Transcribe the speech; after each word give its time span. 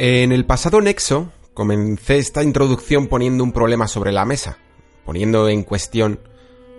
En 0.00 0.30
el 0.30 0.44
pasado 0.44 0.80
Nexo 0.80 1.32
comencé 1.54 2.18
esta 2.18 2.44
introducción 2.44 3.08
poniendo 3.08 3.42
un 3.42 3.50
problema 3.50 3.88
sobre 3.88 4.12
la 4.12 4.24
mesa, 4.24 4.58
poniendo 5.04 5.48
en 5.48 5.64
cuestión 5.64 6.20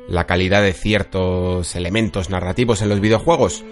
la 0.08 0.26
calidad 0.26 0.62
de 0.62 0.72
ciertos 0.72 1.76
elementos 1.76 2.30
narrativos 2.30 2.82
en 2.82 2.88
los 2.88 3.02
videojuegos. 3.02 3.66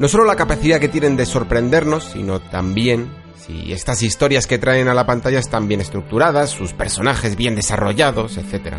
No 0.00 0.08
solo 0.08 0.24
la 0.24 0.34
capacidad 0.34 0.80
que 0.80 0.88
tienen 0.88 1.16
de 1.16 1.24
sorprendernos, 1.24 2.02
sino 2.02 2.40
también 2.40 3.12
si 3.36 3.72
estas 3.72 4.02
historias 4.02 4.48
que 4.48 4.58
traen 4.58 4.88
a 4.88 4.94
la 4.94 5.06
pantalla 5.06 5.38
están 5.38 5.68
bien 5.68 5.80
estructuradas, 5.80 6.50
sus 6.50 6.72
personajes 6.72 7.36
bien 7.36 7.54
desarrollados, 7.54 8.38
etc. 8.38 8.74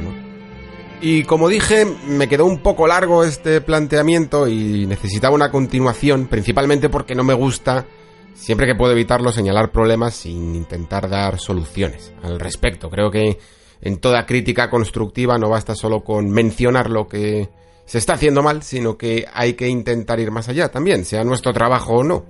Y 1.00 1.24
como 1.24 1.48
dije, 1.48 1.86
me 2.06 2.28
quedó 2.28 2.48
un 2.48 2.62
poco 2.62 2.86
largo 2.86 3.24
este 3.24 3.62
planteamiento 3.62 4.50
y 4.50 4.86
necesitaba 4.88 5.34
una 5.34 5.52
continuación, 5.52 6.28
principalmente 6.28 6.90
porque 6.90 7.16
no 7.16 7.24
me 7.24 7.34
gusta, 7.34 7.86
siempre 8.34 8.68
que 8.68 8.76
puedo 8.76 8.94
evitarlo, 8.94 9.32
señalar 9.32 9.72
problemas 9.72 10.16
sin 10.16 10.56
intentar 10.56 11.10
dar 11.10 11.40
soluciones 11.40 12.14
al 12.24 12.40
respecto. 12.40 12.90
Creo 12.90 13.12
que 13.12 13.38
en 13.82 13.98
toda 13.98 14.26
crítica 14.26 14.70
constructiva 14.70 15.38
no 15.38 15.50
basta 15.50 15.76
solo 15.76 16.04
con 16.04 16.30
mencionar 16.30 16.90
lo 16.90 17.08
que 17.08 17.50
se 17.86 17.98
está 17.98 18.14
haciendo 18.14 18.44
mal, 18.44 18.64
sino 18.64 18.98
que 18.98 19.26
hay 19.34 19.54
que 19.54 19.68
intentar 19.68 20.20
ir 20.20 20.32
más 20.32 20.48
allá 20.50 20.70
también, 20.70 21.04
sea 21.04 21.24
nuestro 21.24 21.52
trabajo 21.52 21.96
o 21.96 22.04
no, 22.04 22.26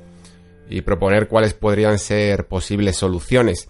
y 0.70 0.82
proponer 0.82 1.28
cuáles 1.28 1.54
podrían 1.54 2.00
ser 2.00 2.48
posibles 2.48 2.96
soluciones. 2.96 3.68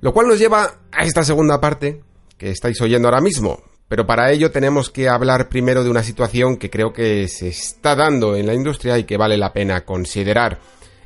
Lo 0.00 0.12
cual 0.12 0.26
nos 0.26 0.38
lleva 0.38 0.80
a 0.90 1.04
esta 1.04 1.22
segunda 1.22 1.60
parte 1.60 2.02
que 2.36 2.50
estáis 2.50 2.80
oyendo 2.80 3.08
ahora 3.08 3.20
mismo, 3.20 3.62
pero 3.88 4.06
para 4.06 4.32
ello 4.32 4.50
tenemos 4.50 4.90
que 4.90 5.08
hablar 5.08 5.48
primero 5.48 5.84
de 5.84 5.90
una 5.90 6.02
situación 6.02 6.56
que 6.56 6.70
creo 6.70 6.92
que 6.92 7.28
se 7.28 7.48
está 7.48 7.94
dando 7.94 8.34
en 8.34 8.46
la 8.46 8.54
industria 8.54 8.98
y 8.98 9.04
que 9.04 9.16
vale 9.16 9.36
la 9.36 9.52
pena 9.52 9.84
considerar. 9.84 10.58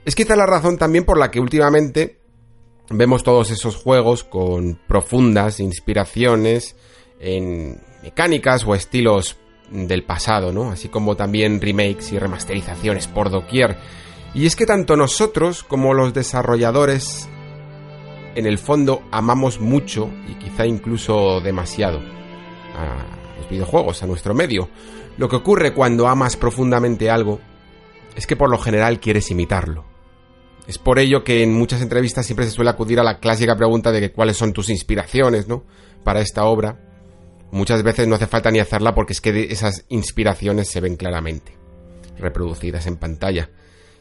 Es 0.04 0.14
quizá 0.14 0.34
la 0.36 0.46
razón 0.46 0.78
también 0.78 1.04
por 1.04 1.18
la 1.18 1.30
que 1.30 1.40
últimamente 1.40 2.20
vemos 2.90 3.22
todos 3.22 3.50
esos 3.50 3.76
juegos 3.76 4.24
con 4.24 4.78
profundas 4.88 5.60
inspiraciones 5.60 6.76
en 7.20 7.80
mecánicas 8.02 8.64
o 8.66 8.74
estilos 8.74 9.36
del 9.70 10.04
pasado, 10.04 10.52
¿no? 10.52 10.70
Así 10.70 10.88
como 10.88 11.16
también 11.16 11.60
remakes 11.60 12.12
y 12.12 12.18
remasterizaciones 12.18 13.06
por 13.06 13.30
doquier. 13.30 13.76
Y 14.34 14.46
es 14.46 14.56
que 14.56 14.66
tanto 14.66 14.96
nosotros 14.96 15.62
como 15.62 15.94
los 15.94 16.14
desarrolladores 16.14 17.28
en 18.34 18.46
el 18.46 18.58
fondo 18.58 19.02
amamos 19.10 19.60
mucho 19.60 20.10
y 20.28 20.34
quizá 20.34 20.66
incluso 20.66 21.40
demasiado 21.40 21.98
a 22.76 23.38
los 23.38 23.48
videojuegos, 23.50 24.02
a 24.02 24.06
nuestro 24.06 24.34
medio. 24.34 24.68
Lo 25.18 25.28
que 25.28 25.36
ocurre 25.36 25.74
cuando 25.74 26.08
amas 26.08 26.36
profundamente 26.36 27.10
algo 27.10 27.40
es 28.16 28.26
que 28.26 28.36
por 28.36 28.50
lo 28.50 28.58
general 28.58 29.00
quieres 29.00 29.30
imitarlo. 29.30 29.89
Es 30.70 30.78
por 30.78 31.00
ello 31.00 31.24
que 31.24 31.42
en 31.42 31.52
muchas 31.52 31.82
entrevistas 31.82 32.24
siempre 32.24 32.44
se 32.44 32.52
suele 32.52 32.70
acudir 32.70 33.00
a 33.00 33.02
la 33.02 33.18
clásica 33.18 33.56
pregunta 33.56 33.91
de 33.91 34.12
cuáles 34.12 34.36
son 34.36 34.53
tus 34.53 34.70
inspiraciones, 34.70 35.48
¿no? 35.48 35.64
Para 36.04 36.20
esta 36.20 36.44
obra. 36.44 36.78
Muchas 37.50 37.82
veces 37.82 38.06
no 38.06 38.14
hace 38.14 38.28
falta 38.28 38.53
ni 38.53 38.60
hacerla 38.60 38.94
porque 38.94 39.12
es 39.12 39.20
que 39.20 39.48
esas 39.50 39.84
inspiraciones 39.88 40.69
se 40.69 40.81
ven 40.81 40.94
claramente 40.94 41.58
reproducidas 42.19 42.86
en 42.86 42.98
pantalla. 42.98 43.50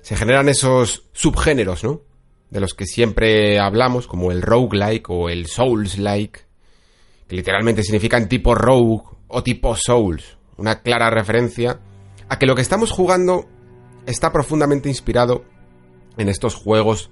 Se 0.03 0.15
generan 0.15 0.47
esos 0.47 1.09
subgéneros, 1.11 1.83
¿no? 1.83 2.03
De 2.51 2.59
los 2.59 2.75
que 2.75 2.85
siempre 2.85 3.57
hablamos, 3.57 4.05
como 4.05 4.31
el 4.31 4.43
roguelike 4.43 5.09
o 5.09 5.27
el 5.27 5.47
souls-like, 5.47 6.41
que 7.27 7.35
literalmente 7.35 7.81
significan 7.81 8.29
tipo 8.29 8.53
rogue 8.53 9.05
o 9.27 9.41
tipo 9.41 9.75
souls. 9.75 10.37
Una 10.55 10.83
clara 10.83 11.09
referencia 11.09 11.79
a 12.29 12.37
que 12.37 12.45
lo 12.45 12.53
que 12.53 12.61
estamos 12.61 12.91
jugando 12.91 13.47
está 14.05 14.31
profundamente 14.31 14.87
inspirado 14.87 15.45
en 16.17 16.29
estos 16.29 16.55
juegos 16.55 17.09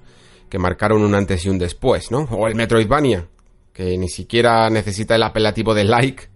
que 0.49 0.59
marcaron 0.59 1.03
un 1.03 1.15
antes 1.15 1.45
y 1.45 1.49
un 1.49 1.57
después, 1.57 2.11
¿no? 2.11 2.27
O 2.31 2.47
el 2.47 2.55
Metroidvania, 2.55 3.27
que 3.73 3.97
ni 3.97 4.09
siquiera 4.09 4.69
necesita 4.69 5.15
el 5.15 5.23
apelativo 5.23 5.73
de 5.73 5.83
like, 5.83 6.29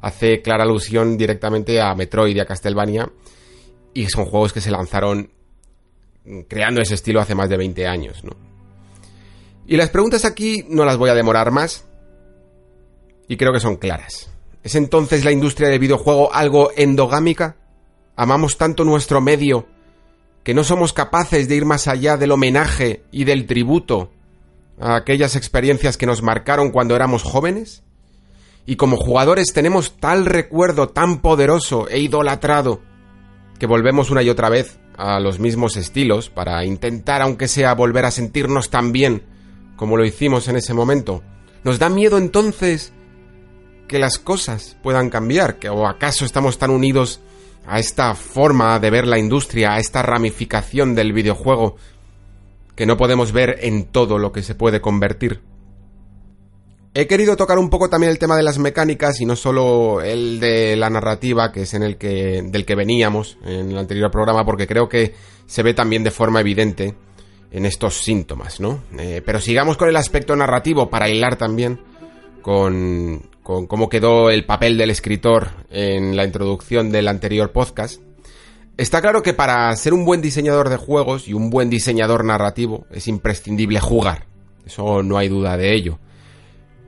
hace 0.00 0.42
clara 0.42 0.64
alusión 0.64 1.16
directamente 1.16 1.80
a 1.80 1.94
Metroid 1.94 2.36
y 2.36 2.40
a 2.40 2.46
Castlevania, 2.46 3.10
y 3.94 4.06
son 4.06 4.26
juegos 4.26 4.52
que 4.52 4.60
se 4.60 4.70
lanzaron 4.70 5.30
creando 6.48 6.80
ese 6.80 6.94
estilo 6.94 7.20
hace 7.20 7.34
más 7.34 7.48
de 7.48 7.56
20 7.56 7.86
años, 7.86 8.24
¿no? 8.24 8.32
Y 9.66 9.76
las 9.76 9.90
preguntas 9.90 10.24
aquí 10.24 10.64
no 10.68 10.84
las 10.84 10.98
voy 10.98 11.10
a 11.10 11.14
demorar 11.14 11.50
más, 11.50 11.86
y 13.28 13.36
creo 13.36 13.52
que 13.52 13.60
son 13.60 13.76
claras. 13.76 14.30
¿Es 14.62 14.74
entonces 14.74 15.24
la 15.24 15.32
industria 15.32 15.68
del 15.68 15.78
videojuego 15.78 16.32
algo 16.32 16.70
endogámica? 16.76 17.56
¿Amamos 18.16 18.56
tanto 18.56 18.84
nuestro 18.84 19.20
medio 19.20 19.66
que 20.44 20.54
no 20.54 20.62
somos 20.62 20.92
capaces 20.92 21.48
de 21.48 21.56
ir 21.56 21.64
más 21.64 21.88
allá 21.88 22.16
del 22.16 22.30
homenaje 22.30 23.02
y 23.10 23.24
del 23.24 23.46
tributo 23.46 24.12
a 24.78 24.94
aquellas 24.94 25.36
experiencias 25.36 25.96
que 25.96 26.06
nos 26.06 26.22
marcaron 26.22 26.70
cuando 26.70 26.94
éramos 26.94 27.22
jóvenes? 27.22 27.82
Y 28.66 28.76
como 28.76 28.96
jugadores 28.96 29.52
tenemos 29.52 29.96
tal 29.96 30.26
recuerdo 30.26 30.88
tan 30.88 31.20
poderoso 31.20 31.88
e 31.88 31.98
idolatrado 31.98 32.80
que 33.58 33.66
volvemos 33.66 34.10
una 34.10 34.22
y 34.22 34.30
otra 34.30 34.48
vez 34.48 34.78
a 34.96 35.18
los 35.18 35.38
mismos 35.38 35.76
estilos 35.76 36.28
para 36.30 36.64
intentar, 36.64 37.22
aunque 37.22 37.48
sea, 37.48 37.74
volver 37.74 38.04
a 38.04 38.10
sentirnos 38.10 38.70
tan 38.70 38.92
bien 38.92 39.22
como 39.76 39.96
lo 39.96 40.04
hicimos 40.04 40.48
en 40.48 40.56
ese 40.56 40.74
momento. 40.74 41.22
¿Nos 41.62 41.78
da 41.78 41.88
miedo 41.88 42.18
entonces 42.18 42.92
que 43.88 43.98
las 43.98 44.18
cosas 44.18 44.76
puedan 44.82 45.10
cambiar? 45.10 45.58
¿Que, 45.58 45.68
¿O 45.68 45.86
acaso 45.86 46.24
estamos 46.24 46.58
tan 46.58 46.70
unidos 46.70 47.20
a 47.66 47.78
esta 47.78 48.14
forma 48.14 48.78
de 48.78 48.90
ver 48.90 49.06
la 49.06 49.18
industria, 49.18 49.74
a 49.74 49.78
esta 49.78 50.02
ramificación 50.02 50.94
del 50.94 51.12
videojuego 51.12 51.76
que 52.74 52.86
no 52.86 52.96
podemos 52.96 53.32
ver 53.32 53.58
en 53.62 53.84
todo 53.84 54.18
lo 54.18 54.32
que 54.32 54.42
se 54.42 54.54
puede 54.54 54.80
convertir. 54.80 55.40
He 56.96 57.08
querido 57.08 57.36
tocar 57.36 57.58
un 57.58 57.70
poco 57.70 57.90
también 57.90 58.12
el 58.12 58.20
tema 58.20 58.36
de 58.36 58.44
las 58.44 58.58
mecánicas 58.58 59.20
y 59.20 59.26
no 59.26 59.34
solo 59.34 60.00
el 60.00 60.38
de 60.38 60.76
la 60.76 60.90
narrativa, 60.90 61.50
que 61.50 61.62
es 61.62 61.74
en 61.74 61.82
el 61.82 61.96
que 61.96 62.42
del 62.44 62.64
que 62.64 62.76
veníamos 62.76 63.36
en 63.44 63.72
el 63.72 63.78
anterior 63.78 64.12
programa, 64.12 64.44
porque 64.44 64.68
creo 64.68 64.88
que 64.88 65.12
se 65.46 65.64
ve 65.64 65.74
también 65.74 66.04
de 66.04 66.12
forma 66.12 66.40
evidente 66.40 66.94
en 67.50 67.66
estos 67.66 67.94
síntomas, 68.02 68.60
¿no? 68.60 68.84
Eh, 68.96 69.22
pero 69.26 69.40
sigamos 69.40 69.76
con 69.76 69.88
el 69.88 69.96
aspecto 69.96 70.36
narrativo 70.36 70.88
para 70.88 71.08
hilar 71.08 71.36
también 71.36 71.80
con, 72.42 73.28
con 73.44 73.66
cómo 73.66 73.90
quedó 73.90 74.30
el 74.30 74.46
papel 74.46 74.78
del 74.78 74.90
escritor 74.90 75.50
en 75.70 76.16
la 76.16 76.24
introducción 76.24 76.90
del 76.90 77.06
anterior 77.06 77.52
podcast, 77.52 78.00
está 78.78 79.02
claro 79.02 79.22
que 79.22 79.34
para 79.34 79.76
ser 79.76 79.92
un 79.92 80.06
buen 80.06 80.22
diseñador 80.22 80.70
de 80.70 80.78
juegos 80.78 81.28
y 81.28 81.34
un 81.34 81.50
buen 81.50 81.68
diseñador 81.68 82.24
narrativo 82.24 82.86
es 82.90 83.06
imprescindible 83.06 83.80
jugar. 83.80 84.26
Eso 84.64 85.02
no 85.02 85.18
hay 85.18 85.28
duda 85.28 85.58
de 85.58 85.74
ello. 85.74 85.98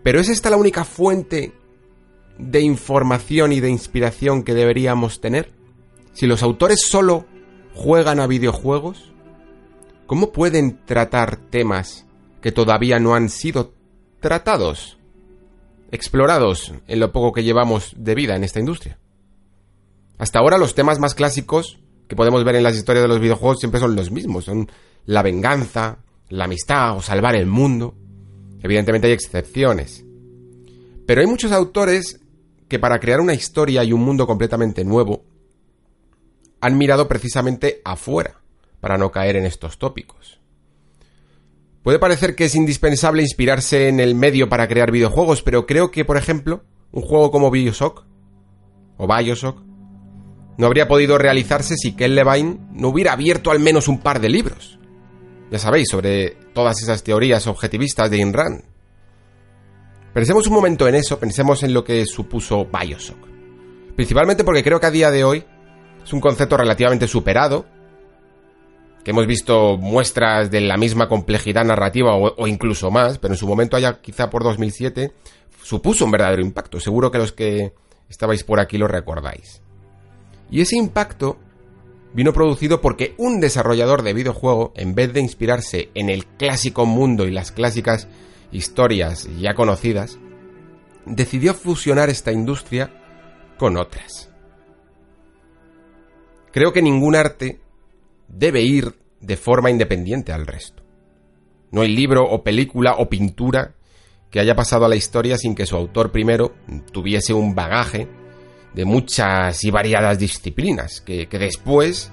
Pero 0.02 0.18
¿es 0.18 0.30
esta 0.30 0.48
la 0.48 0.56
única 0.56 0.84
fuente 0.84 1.52
de 2.38 2.60
información 2.62 3.52
y 3.52 3.60
de 3.60 3.68
inspiración 3.68 4.42
que 4.42 4.54
deberíamos 4.54 5.20
tener? 5.20 5.52
Si 6.14 6.26
los 6.26 6.42
autores 6.42 6.80
solo 6.88 7.26
juegan 7.74 8.18
a 8.18 8.26
videojuegos, 8.26 9.12
¿cómo 10.06 10.32
pueden 10.32 10.86
tratar 10.86 11.36
temas 11.36 12.06
que 12.41 12.50
todavía 12.50 12.98
no 12.98 13.14
han 13.14 13.28
sido 13.28 13.74
tratados? 14.20 14.96
Explorados 15.91 16.74
en 16.88 17.00
lo 17.00 17.12
poco 17.12 17.33
que 17.33 17.44
llevamos 17.44 17.94
de 17.97 18.15
vida 18.15 18.36
en 18.36 18.44
esta 18.44 18.60
industria. 18.60 18.98
Hasta 20.18 20.38
ahora 20.38 20.59
los 20.59 20.74
temas 20.74 20.98
más 20.98 21.15
clásicos 21.15 21.78
que 22.09 22.16
podemos 22.16 22.44
ver 22.44 22.56
en 22.56 22.62
las 22.62 22.77
historias 22.77 23.03
de 23.04 23.09
los 23.09 23.21
videojuegos 23.21 23.59
siempre 23.59 23.80
son 23.80 23.97
los 23.97 24.10
mismos, 24.10 24.44
son 24.44 24.71
la 25.04 25.22
venganza, 25.22 25.98
la 26.28 26.44
amistad 26.44 26.97
o 26.97 27.03
salvar 27.03 27.34
el 27.34 27.47
mundo. 27.47 27.94
Evidentemente 28.62 29.09
hay 29.09 29.12
excepciones. 29.12 30.04
Pero 31.06 31.21
hay 31.21 31.27
muchos 31.27 31.53
autores 31.53 32.21
que 32.68 32.78
para 32.78 32.98
crear 32.98 33.21
una 33.21 33.34
historia 33.34 33.84
y 33.84 33.92
un 33.92 34.03
mundo 34.03 34.27
completamente 34.27 34.84
nuevo 34.84 35.24
han 36.60 36.78
mirado 36.78 37.06
precisamente 37.06 37.80
afuera 37.84 38.41
para 38.80 38.98
no 38.98 39.10
caer 39.10 39.36
en 39.36 39.47
estos 39.47 39.78
tópicos. 39.78 40.41
Puede 41.86 42.00
parecer 42.00 42.34
que 42.34 42.47
es 42.47 42.56
indispensable 42.56 43.22
inspirarse 43.22 43.86
en 43.86 44.00
el 44.00 44.16
medio 44.16 44.48
para 44.48 44.66
crear 44.66 44.91
videojuegos, 44.91 45.42
pero 45.42 45.66
creo 45.66 45.92
que, 45.92 46.04
por 46.04 46.16
ejemplo, 46.16 46.65
un 46.91 47.00
juego 47.00 47.30
como 47.30 47.48
Bioshock 47.48 48.04
o 48.97 49.06
Bioshock 49.06 49.62
no 50.59 50.66
habría 50.66 50.88
podido 50.88 51.16
realizarse 51.16 51.77
si 51.77 51.94
Ken 51.94 52.16
Levine 52.16 52.59
no 52.72 52.88
hubiera 52.88 53.12
abierto 53.12 53.53
al 53.53 53.60
menos 53.60 53.86
un 53.86 54.00
par 54.00 54.18
de 54.21 54.28
libros. 54.28 54.80
Ya 55.53 55.60
sabéis, 55.60 55.86
sobre 55.88 56.30
todas 56.54 56.83
esas 56.83 57.04
teorías 57.04 57.47
objetivistas 57.47 58.10
de 58.10 58.16
Ayn 58.16 58.33
Rand. 58.33 58.65
Pensemos 60.12 60.48
un 60.48 60.54
momento 60.54 60.88
en 60.88 60.97
eso, 60.97 61.21
pensemos 61.21 61.62
en 61.62 61.72
lo 61.72 61.84
que 61.84 62.04
supuso 62.04 62.66
Bioshock. 62.66 63.28
Principalmente 63.94 64.42
porque 64.42 64.65
creo 64.65 64.80
que 64.80 64.86
a 64.86 64.91
día 64.91 65.12
de 65.12 65.22
hoy 65.22 65.44
es 66.04 66.12
un 66.12 66.21
concepto 66.21 66.56
relativamente 66.56 67.06
superado, 67.06 67.65
que 69.06 69.12
hemos 69.12 69.28
visto 69.28 69.76
muestras 69.76 70.50
de 70.50 70.60
la 70.60 70.76
misma 70.76 71.08
complejidad 71.08 71.64
narrativa 71.64 72.16
o, 72.16 72.48
incluso 72.48 72.91
más, 72.91 73.18
pero 73.18 73.34
en 73.34 73.38
su 73.38 73.47
momento 73.47 73.76
allá 73.76 74.00
quizá 74.00 74.30
por 74.30 74.42
2007 74.42 75.12
supuso 75.62 76.06
un 76.06 76.10
verdadero 76.10 76.42
impacto. 76.42 76.80
Seguro 76.80 77.12
que 77.12 77.18
los 77.18 77.30
que 77.30 77.72
estabais 78.08 78.42
por 78.42 78.58
aquí 78.58 78.78
lo 78.78 78.88
recordáis. 78.88 79.62
Y 80.50 80.60
ese 80.60 80.74
impacto 80.74 81.38
vino 82.14 82.32
producido 82.32 82.80
porque 82.80 83.14
un 83.16 83.38
desarrollador 83.38 84.03
de 84.03 84.12
videojuego, 84.12 84.72
en 84.74 84.97
vez 84.97 85.12
de 85.12 85.20
inspirarse 85.20 85.88
en 85.94 86.10
el 86.10 86.26
clásico 86.26 86.84
mundo 86.84 87.28
y 87.28 87.30
las 87.30 87.52
clásicas 87.52 88.09
historias 88.50 89.28
ya 89.38 89.54
conocidas, 89.54 90.18
decidió 91.04 91.54
fusionar 91.54 92.10
esta 92.10 92.32
industria 92.32 92.91
con 93.56 93.76
otras. 93.76 94.30
Creo 96.50 96.72
que 96.72 96.82
ningún 96.82 97.14
arte 97.14 97.60
debe 98.28 98.62
ir 98.62 98.94
de 99.20 99.36
forma 99.36 99.70
independiente 99.70 100.32
al 100.32 100.46
resto. 100.46 100.82
No 101.70 101.82
hay 101.82 101.94
libro 101.94 102.24
o 102.24 102.42
película 102.42 102.96
o 102.98 103.08
pintura 103.08 103.74
que 104.30 104.40
haya 104.40 104.54
pasado 104.54 104.84
a 104.84 104.88
la 104.88 104.96
historia 104.96 105.38
sin 105.38 105.54
que 105.54 105.66
su 105.66 105.76
autor 105.76 106.12
primero 106.12 106.54
tuviese 106.92 107.32
un 107.32 107.54
bagaje 107.54 108.08
de 108.74 108.84
muchas 108.84 109.64
y 109.64 109.70
variadas 109.70 110.18
disciplinas, 110.18 111.00
que, 111.00 111.26
después 111.26 112.12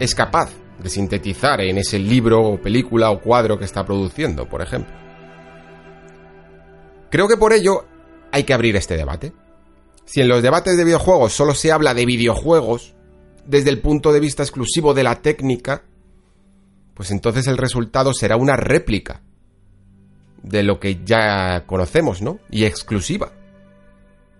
es 0.00 0.14
capaz 0.14 0.50
de 0.82 0.90
sintetizar 0.90 1.60
en 1.60 1.78
ese 1.78 1.98
libro 1.98 2.40
o 2.40 2.60
película 2.60 3.10
o 3.10 3.20
cuadro 3.20 3.58
que 3.58 3.64
está 3.64 3.84
produciendo, 3.84 4.48
por 4.48 4.62
ejemplo. 4.62 4.92
Creo 7.10 7.28
que 7.28 7.36
por 7.36 7.52
ello 7.52 7.86
hay 8.32 8.42
que 8.42 8.54
abrir 8.54 8.76
este 8.76 8.96
debate. 8.96 9.32
Si 10.04 10.20
en 10.20 10.28
los 10.28 10.42
debates 10.42 10.76
de 10.76 10.84
videojuegos 10.84 11.32
solo 11.32 11.54
se 11.54 11.70
habla 11.70 11.94
de 11.94 12.06
videojuegos 12.06 12.94
desde 13.48 13.70
el 13.70 13.80
punto 13.80 14.12
de 14.12 14.20
vista 14.20 14.42
exclusivo 14.42 14.92
de 14.92 15.02
la 15.02 15.22
técnica, 15.22 15.82
pues 16.92 17.10
entonces 17.10 17.46
el 17.46 17.56
resultado 17.56 18.12
será 18.12 18.36
una 18.36 18.56
réplica 18.56 19.22
de 20.42 20.62
lo 20.62 20.78
que 20.78 21.02
ya 21.02 21.64
conocemos, 21.64 22.20
¿no? 22.20 22.40
Y 22.50 22.64
exclusiva 22.64 23.32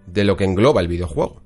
de 0.06 0.24
lo 0.24 0.36
que 0.36 0.44
engloba 0.44 0.82
el 0.82 0.88
videojuego. 0.88 1.40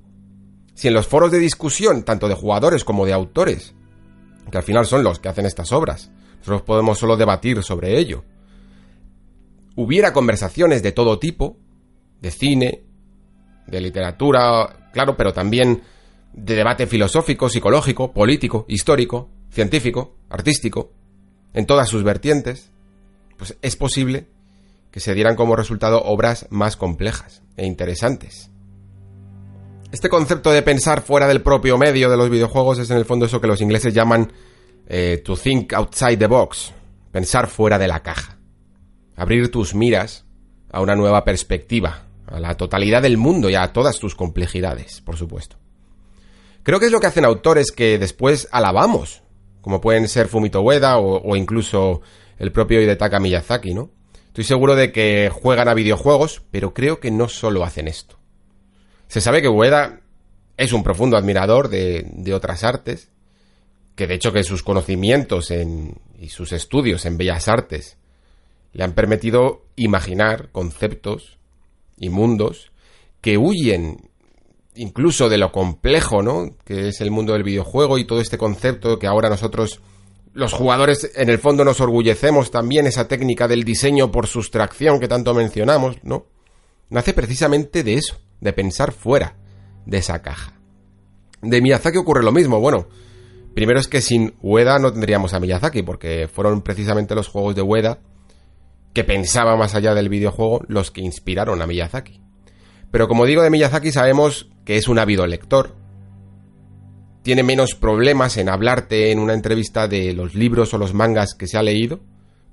Si 0.75 0.89
en 0.89 0.95
los 0.95 1.07
foros 1.07 1.31
de 1.31 1.39
discusión, 1.39 2.03
tanto 2.03 2.27
de 2.27 2.35
jugadores 2.35 2.83
como 2.83 3.07
de 3.07 3.13
autores, 3.13 3.75
que 4.51 4.59
al 4.59 4.65
final 4.65 4.85
son 4.85 5.05
los 5.05 5.21
que 5.21 5.29
hacen 5.29 5.47
estas 5.47 5.71
obras, 5.71 6.11
nosotros 6.39 6.63
podemos 6.63 6.99
solo 6.99 7.17
debatir 7.17 7.63
sobre 7.63 7.97
ello, 7.97 8.25
hubiera 9.77 10.13
conversaciones 10.13 10.83
de 10.83 10.91
todo 10.91 11.21
tipo, 11.21 11.59
de 12.21 12.33
cine, 12.33 12.83
de 13.69 13.81
literatura, 13.81 14.91
claro, 14.93 15.17
pero 15.17 15.33
también 15.33 15.83
de 16.33 16.55
debate 16.55 16.87
filosófico, 16.87 17.49
psicológico, 17.49 18.13
político, 18.13 18.65
histórico, 18.69 19.29
científico, 19.51 20.15
artístico, 20.31 20.93
en 21.53 21.67
todas 21.67 21.89
sus 21.89 22.03
vertientes, 22.03 22.71
pues 23.37 23.57
es 23.61 23.77
posible 23.77 24.27
que 24.91 25.01
se 25.01 25.15
dieran 25.15 25.37
como 25.37 25.57
resultado 25.57 26.03
obras 26.03 26.47
más 26.51 26.77
complejas 26.77 27.43
e 27.57 27.67
interesantes. 27.67 28.51
Este 29.91 30.09
concepto 30.09 30.51
de 30.51 30.63
pensar 30.63 31.03
fuera 31.03 31.29
del 31.29 31.43
propio 31.43 31.77
medio 31.77 32.09
de 32.09 32.17
los 32.17 32.31
videojuegos 32.31 32.79
es 32.79 32.91
en 32.91 32.97
el 32.97 33.05
fondo 33.05 33.27
eso 33.27 33.41
que 33.41 33.47
los 33.47 33.61
ingleses 33.61 33.93
llaman 33.93 34.33
eh, 34.87 35.21
to 35.25 35.37
think 35.37 35.73
outside 35.75 36.17
the 36.17 36.27
box, 36.27 36.73
pensar 37.11 37.47
fuera 37.47 37.79
de 37.79 37.89
la 37.89 38.01
caja, 38.01 38.39
abrir 39.17 39.51
tus 39.51 39.75
miras 39.75 40.25
a 40.71 40.81
una 40.81 40.95
nueva 40.95 41.25
perspectiva, 41.25 42.07
a 42.27 42.41
la 42.41 42.57
totalidad 42.57 43.03
del 43.03 43.19
mundo 43.19 43.51
y 43.51 43.55
a 43.55 43.73
todas 43.73 43.99
tus 43.99 44.15
complejidades, 44.15 45.03
por 45.03 45.17
supuesto. 45.17 45.62
Creo 46.63 46.79
que 46.79 46.87
es 46.87 46.93
lo 46.93 47.01
que 47.01 47.09
hacen 47.09 47.25
autores 47.25 47.73
que 47.73 47.99
después 47.99 48.49
alabamos, 48.53 49.23
como 49.61 49.81
pueden 49.81 50.09
ser 50.09 50.29
Fumito 50.29 50.61
Ueda 50.61 50.99
o, 50.99 51.35
incluso 51.37 52.03
el 52.39 52.53
propio 52.53 52.81
Hidetaka 52.81 53.19
Miyazaki, 53.19 53.75
¿no? 53.75 53.91
Estoy 54.29 54.45
seguro 54.45 54.77
de 54.77 54.93
que 54.93 55.31
juegan 55.33 55.69
a 55.69 55.75
videojuegos, 55.75 56.43
pero 56.51 56.73
creo 56.73 57.01
que 57.01 57.11
no 57.11 57.29
solo 57.29 57.65
hacen 57.65 57.89
esto. 57.89 58.19
Se 59.09 59.21
sabe 59.21 59.43
que 59.43 59.49
Ueda 59.49 60.01
es 60.57 60.73
un 60.73 60.83
profundo 60.83 61.17
admirador 61.17 61.69
de, 61.69 62.33
otras 62.35 62.65
artes, 62.65 63.11
que 63.95 64.07
de 64.07 64.15
hecho 64.15 64.33
que 64.33 64.45
sus 64.45 64.63
conocimientos 64.63 65.51
en, 65.51 65.99
y 66.19 66.29
sus 66.29 66.53
estudios 66.53 67.05
en 67.05 67.19
bellas 67.19 67.49
artes 67.49 67.99
le 68.73 68.85
han 68.85 68.95
permitido 68.95 69.67
imaginar 69.77 70.49
conceptos 70.51 71.39
y 71.99 72.09
mundos 72.09 72.73
que 73.21 73.37
huyen 73.37 74.11
incluso 74.75 75.29
de 75.29 75.39
lo 75.39 75.53
complejo, 75.53 76.23
¿no? 76.23 76.57
Que 76.65 76.89
es 76.89 77.01
el 77.01 77.11
mundo 77.11 77.33
del 77.33 77.43
videojuego 77.43 77.99
y 77.99 78.05
todo 78.05 78.21
este 78.21 78.39
concepto 78.39 78.99
que 78.99 79.07
ahora 79.07 79.29
nosotros, 79.29 79.81
los 80.33 80.53
jugadores, 80.53 81.11
en 81.15 81.29
el 81.29 81.39
fondo 81.39 81.65
nos 81.65 81.81
orgullecemos 81.81 82.51
también 82.51 82.87
esa 82.87 83.09
técnica 83.09 83.49
del 83.49 83.65
diseño 83.65 84.11
por 84.11 84.27
sustracción 84.27 85.01
que 85.01 85.09
tanto 85.09 85.35
mencionamos, 85.35 85.97
¿no? 86.03 86.27
Nace 86.89 87.13
precisamente 87.13 87.83
de 87.83 87.95
eso, 87.95 88.19
de 88.41 88.53
pensar 88.53 88.93
fuera 88.93 89.37
de 89.87 89.99
esa 89.99 90.23
caja. 90.23 90.55
De 91.41 91.61
Miyazaki 91.61 91.99
ocurre 91.99 92.23
lo 92.23 92.33
mismo. 92.33 92.61
Bueno, 92.61 92.87
primero 93.55 93.81
es 93.81 93.89
que 93.89 94.01
sin 94.01 94.35
Ueda 94.43 94.79
no 94.79 94.93
tendríamos 94.93 95.35
a 95.35 95.41
Miyazaki, 95.41 95.83
porque 95.83 96.29
fueron 96.33 96.63
precisamente 96.63 97.15
los 97.15 97.29
juegos 97.29 97.55
de 97.55 97.63
Ueda 97.63 97.99
que 98.93 99.05
pensaba 99.05 99.57
más 99.57 99.75
allá 99.75 99.95
del 99.95 100.09
videojuego 100.09 100.63
los 100.69 100.91
que 100.91 101.01
inspiraron 101.01 101.63
a 101.63 101.67
Miyazaki. 101.67 102.21
Pero 102.93 103.09
como 103.09 103.25
digo 103.25 103.43
de 103.43 103.51
Miyazaki 103.51 103.91
sabemos 103.91 104.49
que 104.65 104.77
es 104.77 104.87
un 104.87 105.01
ávido 105.01 105.27
lector. 105.27 105.75
Tiene 107.23 107.43
menos 107.43 107.75
problemas 107.75 108.37
en 108.37 108.49
hablarte 108.49 109.11
en 109.11 109.19
una 109.19 109.33
entrevista 109.33 109.89
de 109.89 110.13
los 110.13 110.35
libros 110.35 110.75
o 110.75 110.79
los 110.79 110.93
mangas 110.93 111.35
que 111.35 111.47
se 111.47 111.57
ha 111.57 111.63
leído 111.63 112.01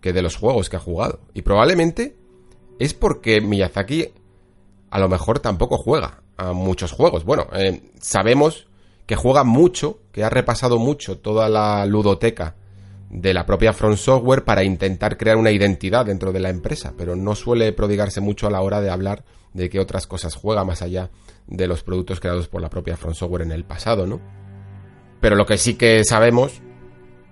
que 0.02 0.14
de 0.14 0.22
los 0.22 0.38
juegos 0.38 0.70
que 0.70 0.78
ha 0.78 0.80
jugado. 0.80 1.20
Y 1.34 1.42
probablemente 1.42 2.16
es 2.80 2.94
porque 2.94 3.42
Miyazaki 3.42 4.14
a 4.90 5.00
lo 5.00 5.10
mejor 5.10 5.40
tampoco 5.40 5.78
juega 5.78 6.24
a 6.38 6.54
muchos 6.54 6.94
juegos. 6.94 7.26
Bueno, 7.26 7.48
eh, 7.54 7.92
sabemos 8.00 8.68
que 9.06 9.18
juega 9.18 9.44
mucho, 9.44 10.00
que 10.14 10.24
ha 10.24 10.30
repasado 10.30 10.80
mucho 10.80 11.18
toda 11.18 11.50
la 11.50 11.86
ludoteca 11.86 12.56
de 13.10 13.34
la 13.34 13.46
propia 13.46 13.74
Front 13.74 13.98
Software 13.98 14.44
para 14.44 14.64
intentar 14.64 15.18
crear 15.18 15.38
una 15.38 15.52
identidad 15.52 16.06
dentro 16.06 16.32
de 16.32 16.40
la 16.40 16.50
empresa, 16.50 16.94
pero 16.98 17.16
no 17.16 17.36
suele 17.36 17.74
prodigarse 17.74 18.22
mucho 18.22 18.48
a 18.48 18.52
la 18.52 18.62
hora 18.62 18.82
de 18.82 18.90
hablar 18.90 19.24
de 19.54 19.70
que 19.70 19.80
otras 19.80 20.06
cosas 20.06 20.36
juega 20.36 20.64
más 20.64 20.82
allá 20.82 21.10
de 21.48 21.68
los 21.68 21.84
productos 21.84 22.20
creados 22.20 22.48
por 22.48 22.62
la 22.62 22.70
propia 22.70 22.98
Front 22.98 23.18
Software 23.18 23.42
en 23.42 23.52
el 23.52 23.66
pasado, 23.66 24.06
¿no? 24.06 24.22
Pero 25.20 25.36
lo 25.36 25.46
que 25.46 25.58
sí 25.58 25.74
que 25.74 26.04
sabemos 26.04 26.62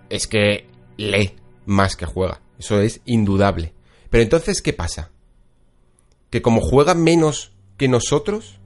es 0.09 0.27
que 0.27 0.67
lee 0.97 1.35
más 1.65 1.95
que 1.95 2.05
juega. 2.05 2.41
Eso 2.57 2.81
es 2.81 3.01
indudable. 3.05 3.73
Pero 4.09 4.23
entonces, 4.23 4.61
¿qué 4.61 4.73
pasa? 4.73 5.11
que 6.29 6.41
como 6.41 6.61
juega 6.61 6.93
menos 6.93 7.53
que 7.77 7.87
nosotros, 7.87 8.59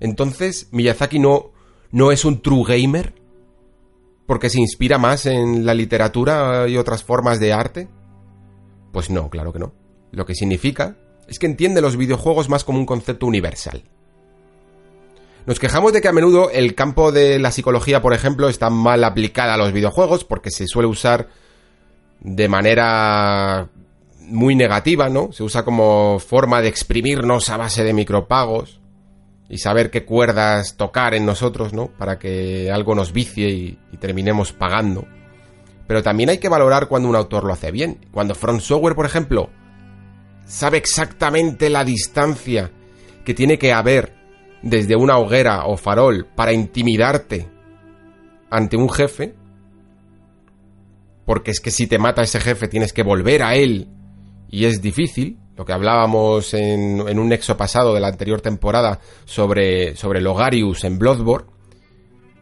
entonces 0.00 0.68
Miyazaki 0.72 1.18
no, 1.18 1.52
no 1.90 2.12
es 2.12 2.24
un 2.24 2.42
true 2.42 2.64
gamer 2.66 3.14
porque 4.26 4.50
se 4.50 4.60
inspira 4.60 4.98
más 4.98 5.26
en 5.26 5.64
la 5.64 5.74
literatura 5.74 6.68
y 6.68 6.76
otras 6.76 7.04
formas 7.04 7.40
de 7.40 7.52
arte. 7.52 7.88
Pues 8.92 9.10
no, 9.10 9.30
claro 9.30 9.52
que 9.52 9.58
no. 9.58 9.72
Lo 10.10 10.26
que 10.26 10.34
significa 10.34 10.96
es 11.28 11.38
que 11.38 11.46
entiende 11.46 11.80
los 11.80 11.96
videojuegos 11.96 12.48
más 12.48 12.64
como 12.64 12.78
un 12.78 12.86
concepto 12.86 13.26
universal. 13.26 13.82
Nos 15.46 15.60
quejamos 15.60 15.92
de 15.92 16.00
que 16.00 16.08
a 16.08 16.12
menudo 16.12 16.50
el 16.50 16.74
campo 16.74 17.12
de 17.12 17.38
la 17.38 17.52
psicología, 17.52 18.02
por 18.02 18.14
ejemplo, 18.14 18.48
está 18.48 18.68
mal 18.68 19.04
aplicada 19.04 19.54
a 19.54 19.56
los 19.56 19.72
videojuegos 19.72 20.24
porque 20.24 20.50
se 20.50 20.66
suele 20.66 20.88
usar 20.88 21.28
de 22.20 22.48
manera 22.48 23.68
muy 24.20 24.56
negativa, 24.56 25.08
¿no? 25.08 25.30
Se 25.30 25.44
usa 25.44 25.64
como 25.64 26.18
forma 26.18 26.60
de 26.62 26.68
exprimirnos 26.68 27.48
a 27.48 27.58
base 27.58 27.84
de 27.84 27.92
micropagos 27.92 28.80
y 29.48 29.58
saber 29.58 29.90
qué 29.90 30.04
cuerdas 30.04 30.76
tocar 30.76 31.14
en 31.14 31.24
nosotros, 31.24 31.72
¿no? 31.72 31.88
Para 31.88 32.18
que 32.18 32.70
algo 32.70 32.94
nos 32.94 33.12
vicie 33.12 33.48
y, 33.48 33.78
terminemos 33.98 34.52
pagando. 34.52 35.06
Pero 35.86 36.02
también 36.02 36.28
hay 36.28 36.38
que 36.38 36.50
valorar 36.50 36.88
cuando 36.88 37.08
un 37.08 37.16
autor 37.16 37.44
lo 37.44 37.52
hace 37.52 37.70
bien. 37.70 38.06
Cuando 38.10 38.34
Front 38.34 38.60
Software, 38.60 38.94
por 38.94 39.06
ejemplo, 39.06 39.48
sabe 40.44 40.76
exactamente 40.76 41.70
la 41.70 41.84
distancia 41.84 42.70
que 43.24 43.32
tiene 43.32 43.58
que 43.58 43.72
haber 43.72 44.14
desde 44.62 44.96
una 44.96 45.16
hoguera 45.16 45.64
o 45.64 45.76
farol 45.76 46.26
para 46.34 46.52
intimidarte 46.52 47.48
ante 48.50 48.76
un 48.76 48.90
jefe, 48.90 49.34
porque 51.24 51.52
es 51.52 51.60
que 51.60 51.70
si 51.70 51.86
te 51.86 51.98
mata 51.98 52.22
ese 52.22 52.40
jefe 52.40 52.68
tienes 52.68 52.92
que 52.92 53.02
volver 53.02 53.42
a 53.42 53.54
él 53.54 53.88
y 54.48 54.66
es 54.66 54.82
difícil, 54.82 55.38
lo 55.56 55.64
que 55.64 55.72
hablábamos 55.72 56.52
en, 56.54 57.00
un 57.00 57.28
nexo 57.28 57.56
pasado 57.56 57.94
de 57.94 58.00
la 58.00 58.08
anterior 58.08 58.40
temporada 58.40 59.00
sobre, 59.24 59.96
sobre 59.96 60.20
Logarius 60.20 60.84
en 60.84 60.98
Bloodborne, 60.98 61.48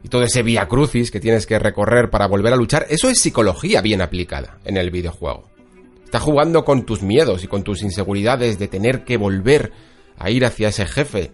y 0.03 0.09
todo 0.09 0.23
ese 0.23 0.43
vía 0.43 0.69
crucis 0.69 1.11
que 1.11 1.21
tienes 1.21 1.47
que 1.47 1.59
recorrer 1.59 2.11
para 2.11 2.27
volver 2.27 2.53
a 2.53 2.57
luchar, 2.57 2.87
eso 2.91 3.09
es 3.09 3.21
psicología 3.21 3.81
bien 3.81 4.03
aplicada 4.03 4.59
en 4.65 4.77
el 4.77 4.91
videojuego. 4.91 5.49
Está 6.05 6.21
jugando 6.21 6.65
con 6.65 6.85
tus 6.85 7.03
miedos 7.03 7.43
y 7.43 7.49
con 7.49 7.65
tus 7.65 7.83
inseguridades 7.83 8.59
de 8.59 8.69
tener 8.69 9.05
que 9.05 9.17
volver 9.17 9.73
a 10.19 10.31
ir 10.31 10.45
hacia 10.45 10.69
ese 10.69 10.85
jefe. 10.85 11.33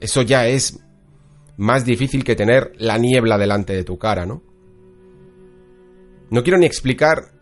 Eso 0.00 0.22
ya 0.22 0.46
es 0.48 0.80
más 1.56 1.84
difícil 1.84 2.24
que 2.24 2.34
tener 2.34 2.72
la 2.78 2.98
niebla 2.98 3.38
delante 3.38 3.74
de 3.74 3.84
tu 3.84 3.96
cara, 3.96 4.26
¿no? 4.26 4.42
No 6.30 6.42
quiero 6.42 6.58
ni 6.58 6.66
explicar 6.66 7.33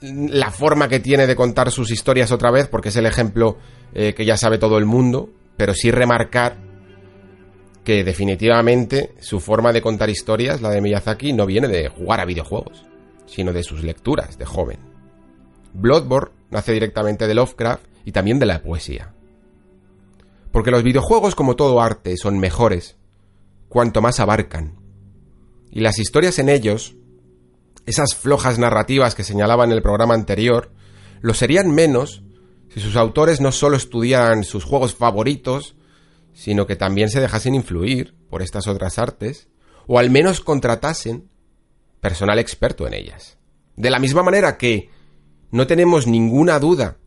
la 0.00 0.50
forma 0.50 0.88
que 0.88 1.00
tiene 1.00 1.26
de 1.26 1.36
contar 1.36 1.70
sus 1.70 1.90
historias 1.90 2.32
otra 2.32 2.50
vez, 2.50 2.68
porque 2.68 2.90
es 2.90 2.96
el 2.96 3.06
ejemplo 3.06 3.58
eh, 3.94 4.14
que 4.14 4.24
ya 4.24 4.36
sabe 4.36 4.58
todo 4.58 4.78
el 4.78 4.84
mundo, 4.84 5.30
pero 5.56 5.74
sí 5.74 5.90
remarcar 5.90 6.58
que 7.84 8.04
definitivamente 8.04 9.14
su 9.20 9.40
forma 9.40 9.72
de 9.72 9.80
contar 9.80 10.10
historias, 10.10 10.60
la 10.60 10.70
de 10.70 10.80
Miyazaki, 10.80 11.32
no 11.32 11.46
viene 11.46 11.68
de 11.68 11.88
jugar 11.88 12.20
a 12.20 12.24
videojuegos, 12.24 12.84
sino 13.26 13.52
de 13.52 13.62
sus 13.62 13.84
lecturas 13.84 14.38
de 14.38 14.44
joven. 14.44 14.78
Bloodborne 15.72 16.32
nace 16.50 16.72
directamente 16.72 17.26
de 17.26 17.34
Lovecraft 17.34 17.84
y 18.04 18.12
también 18.12 18.38
de 18.38 18.46
la 18.46 18.62
poesía. 18.62 19.12
Porque 20.50 20.70
los 20.70 20.82
videojuegos, 20.82 21.34
como 21.34 21.54
todo 21.54 21.80
arte, 21.80 22.16
son 22.16 22.38
mejores 22.38 22.96
cuanto 23.68 24.00
más 24.00 24.20
abarcan. 24.20 24.74
Y 25.70 25.80
las 25.80 25.98
historias 25.98 26.38
en 26.38 26.48
ellos 26.48 26.96
esas 27.86 28.14
flojas 28.14 28.58
narrativas 28.58 29.14
que 29.14 29.24
señalaba 29.24 29.64
en 29.64 29.72
el 29.72 29.82
programa 29.82 30.14
anterior, 30.14 30.72
lo 31.20 31.34
serían 31.34 31.70
menos 31.70 32.22
si 32.68 32.80
sus 32.80 32.96
autores 32.96 33.40
no 33.40 33.52
solo 33.52 33.76
estudiaran 33.76 34.44
sus 34.44 34.64
juegos 34.64 34.94
favoritos, 34.94 35.76
sino 36.34 36.66
que 36.66 36.76
también 36.76 37.08
se 37.08 37.20
dejasen 37.20 37.54
influir 37.54 38.14
por 38.28 38.42
estas 38.42 38.66
otras 38.66 38.98
artes, 38.98 39.48
o 39.86 39.98
al 39.98 40.10
menos 40.10 40.40
contratasen 40.40 41.30
personal 42.00 42.38
experto 42.38 42.86
en 42.86 42.94
ellas. 42.94 43.38
De 43.76 43.90
la 43.90 43.98
misma 43.98 44.22
manera 44.22 44.58
que 44.58 44.90
no 45.50 45.66
tenemos 45.66 46.06
ninguna 46.06 46.58
duda 46.58 46.98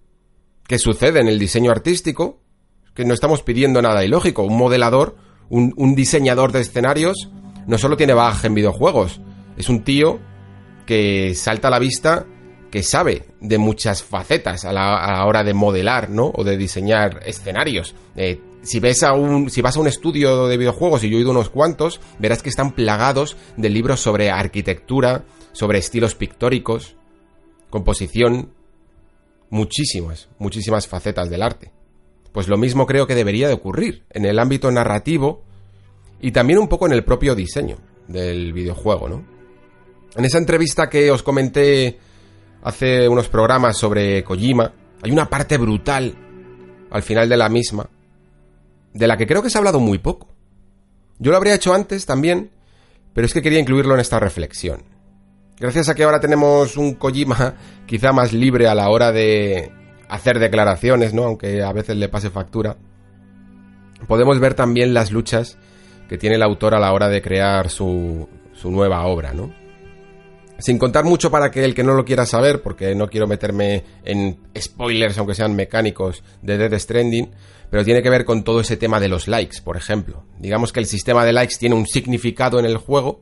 que 0.68 0.80
sucede 0.80 1.20
en 1.20 1.28
el 1.28 1.40
diseño 1.40 1.72
artístico, 1.72 2.42
que 2.94 3.06
no 3.06 3.14
estamos 3.14 3.44
pidiendo 3.44 3.82
nada 3.82 4.04
ilógico, 4.04 4.44
un 4.44 4.58
modelador, 4.58 5.16
un, 5.50 5.96
diseñador 5.96 6.52
de 6.52 6.62
escenarios, 6.62 7.30
no 7.66 7.78
solo 7.78 7.98
tiene 7.98 8.14
bagaje 8.14 8.48
en 8.48 8.56
videojuegos, 8.56 9.20
es 9.58 9.70
un 9.70 9.84
tío 9.84 10.20
que 10.90 11.36
salta 11.36 11.68
a 11.68 11.72
la 11.72 11.78
vista 11.78 12.26
que 12.72 12.82
sabe 12.82 13.28
de 13.42 13.60
muchas 13.60 14.02
facetas 14.02 14.66
a 14.66 14.74
la, 14.74 15.24
hora 15.24 15.44
de 15.44 15.54
modelar, 15.54 16.10
¿no? 16.10 16.32
O 16.34 16.44
de 16.44 16.58
diseñar 16.58 17.22
escenarios. 17.28 17.94
Eh, 18.16 18.42
si 18.64 18.80
ves 18.80 19.04
a 19.04 19.14
un, 19.14 19.52
si 19.52 19.62
vas 19.62 19.78
a 19.78 19.82
un 19.82 19.86
estudio 19.86 20.48
de 20.48 20.58
videojuegos 20.58 21.04
y 21.04 21.12
yo 21.12 21.20
he 21.20 21.22
ido 21.22 21.30
unos 21.30 21.52
cuantos, 21.52 22.02
verás 22.18 22.42
que 22.42 22.50
están 22.50 22.72
plagados 22.72 23.38
de 23.56 23.70
libros 23.70 24.00
sobre 24.00 24.32
arquitectura, 24.32 25.26
sobre 25.52 25.78
estilos 25.78 26.16
pictóricos, 26.16 26.96
composición, 27.70 28.52
muchísimas, 29.52 30.30
muchísimas 30.40 30.88
facetas 30.88 31.30
del 31.30 31.44
arte. 31.44 31.72
Pues 32.32 32.48
lo 32.48 32.58
mismo 32.58 32.88
creo 32.88 33.06
que 33.06 33.14
debería 33.14 33.48
de 33.48 33.54
ocurrir 33.54 34.06
en 34.10 34.26
el 34.26 34.40
ámbito 34.40 34.72
narrativo 34.72 35.44
y 36.20 36.32
también 36.32 36.58
un 36.58 36.68
poco 36.68 36.88
en 36.88 36.94
el 36.94 37.04
propio 37.04 37.36
diseño 37.36 37.78
del 38.08 38.54
videojuego, 38.54 39.08
¿no? 39.08 39.39
En 40.16 40.26
esa 40.26 40.38
entrevista 40.38 40.90
que 40.90 41.12
os 41.12 41.24
comenté 41.24 42.00
hace 42.64 43.08
unos 43.08 43.30
programas 43.30 43.78
sobre 43.78 44.24
Kojima, 44.24 44.74
hay 45.02 45.12
una 45.12 45.30
parte 45.30 45.58
brutal 45.58 46.16
al 46.92 47.04
final 47.04 47.30
de 47.30 47.38
la 47.38 47.50
misma, 47.50 47.90
de 48.94 49.08
la 49.08 49.18
que 49.18 49.28
creo 49.28 49.44
que 49.44 49.50
se 49.50 49.58
ha 49.58 49.60
hablado 49.60 49.80
muy 49.80 50.00
poco. 50.00 50.28
Yo 51.20 51.32
lo 51.32 51.38
habría 51.38 51.56
hecho 51.56 51.74
antes 51.74 52.06
también, 52.06 52.52
pero 53.14 53.26
es 53.26 53.34
que 53.34 53.42
quería 53.42 53.60
incluirlo 53.60 53.94
en 53.94 54.00
esta 54.00 54.20
reflexión. 54.20 54.84
Gracias 55.60 55.90
a 55.90 55.96
que 55.96 56.04
ahora 56.04 56.20
tenemos 56.20 56.78
un 56.78 56.96
Kojima 56.96 57.56
quizá 57.86 58.12
más 58.12 58.34
libre 58.34 58.68
a 58.68 58.76
la 58.76 58.90
hora 58.90 59.12
de 59.12 59.72
hacer 60.08 60.40
declaraciones, 60.40 61.14
¿no? 61.14 61.26
Aunque 61.26 61.62
a 61.62 61.72
veces 61.72 61.98
le 61.98 62.10
pase 62.10 62.30
factura. 62.30 62.78
Podemos 64.08 64.40
ver 64.40 64.54
también 64.54 64.94
las 64.94 65.12
luchas 65.12 65.58
que 66.08 66.18
tiene 66.18 66.38
el 66.38 66.42
autor 66.42 66.74
a 66.74 66.80
la 66.80 66.92
hora 66.94 67.10
de 67.10 67.22
crear 67.22 67.70
su, 67.70 68.28
su 68.54 68.72
nueva 68.72 69.06
obra, 69.06 69.34
¿no? 69.34 69.54
Sin 70.60 70.78
contar 70.78 71.06
mucho 71.06 71.32
para 71.32 71.52
que 71.52 71.64
el 71.64 71.74
que 71.74 71.84
no 71.84 71.94
lo 71.94 72.04
quiera 72.04 72.26
saber, 72.26 72.62
porque 72.62 72.94
no 72.94 73.10
quiero 73.10 73.28
meterme 73.28 73.84
en 74.04 74.38
spoilers, 74.58 75.18
aunque 75.18 75.34
sean 75.34 75.56
mecánicos, 75.56 76.22
de 76.42 76.58
Dead 76.58 76.78
Stranding, 76.78 77.32
pero 77.70 77.86
tiene 77.86 78.02
que 78.02 78.10
ver 78.10 78.26
con 78.26 78.44
todo 78.44 78.60
ese 78.60 78.78
tema 78.78 79.00
de 79.00 79.08
los 79.08 79.28
likes, 79.28 79.62
por 79.64 79.78
ejemplo. 79.78 80.26
Digamos 80.38 80.74
que 80.74 80.82
el 80.82 80.86
sistema 80.86 81.24
de 81.24 81.34
likes 81.34 81.56
tiene 81.58 81.76
un 81.76 81.88
significado 81.88 82.60
en 82.60 82.66
el 82.66 82.78
juego 82.78 83.22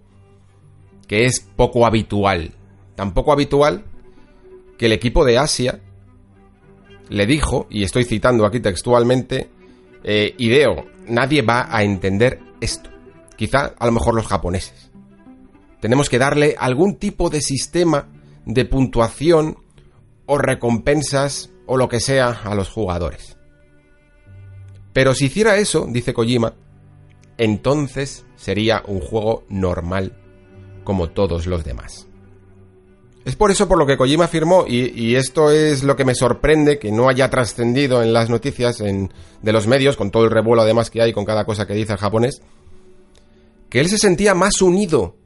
que 1.07 1.25
es 1.25 1.39
poco 1.39 1.85
habitual. 1.85 2.53
Tan 2.95 3.13
poco 3.13 3.31
habitual 3.31 3.85
que 4.77 4.87
el 4.87 4.93
equipo 4.93 5.23
de 5.23 5.37
Asia 5.37 5.79
le 7.09 7.25
dijo, 7.25 7.67
y 7.69 7.83
estoy 7.83 8.03
citando 8.03 8.45
aquí 8.45 8.59
textualmente, 8.59 9.49
eh, 10.03 10.33
Ideo, 10.37 10.85
nadie 11.07 11.41
va 11.41 11.67
a 11.69 11.83
entender 11.83 12.39
esto. 12.61 12.89
Quizá 13.35 13.73
a 13.77 13.85
lo 13.85 13.91
mejor 13.91 14.15
los 14.15 14.27
japoneses. 14.27 14.86
Tenemos 15.79 16.09
que 16.09 16.19
darle 16.19 16.55
algún 16.57 16.95
tipo 16.95 17.29
de 17.29 17.41
sistema 17.41 18.07
de 18.45 18.65
puntuación 18.65 19.57
o 20.25 20.37
recompensas 20.37 21.51
o 21.65 21.77
lo 21.77 21.89
que 21.89 21.99
sea 21.99 22.29
a 22.43 22.55
los 22.55 22.69
jugadores. 22.69 23.37
Pero 24.93 25.13
si 25.13 25.25
hiciera 25.25 25.57
eso, 25.57 25.85
dice 25.87 26.13
Kojima, 26.13 26.53
entonces 27.37 28.25
sería 28.35 28.81
un 28.87 28.99
juego 28.99 29.43
normal 29.49 30.17
como 30.83 31.09
todos 31.09 31.45
los 31.45 31.63
demás. 31.63 32.07
Es 33.25 33.35
por 33.35 33.51
eso 33.51 33.67
por 33.67 33.77
lo 33.77 33.85
que 33.85 33.97
Kojima 33.97 34.23
afirmó, 34.23 34.65
y, 34.65 35.15
esto 35.15 35.51
es 35.51 35.83
lo 35.83 35.97
que 35.97 36.05
me 36.05 36.15
sorprende 36.15 36.79
que 36.79 36.93
no 36.93 37.09
haya 37.09 37.29
trascendido 37.29 38.01
en 38.01 38.13
las 38.13 38.29
noticias 38.29 38.77
de 38.77 39.51
los 39.51 39.67
medios, 39.67 39.97
con 39.97 40.11
todo 40.11 40.23
el 40.23 40.31
revuelo 40.31 40.61
además 40.61 40.89
que 40.89 41.01
hay 41.01 41.11
con 41.11 41.25
cada 41.25 41.43
cosa 41.43 41.67
que 41.67 41.73
dice 41.73 41.91
el 41.91 41.99
japonés, 41.99 42.41
que 43.69 43.81
él 43.81 43.89
se 43.89 43.97
sentía 43.97 44.33
más 44.33 44.61
unido 44.61 45.17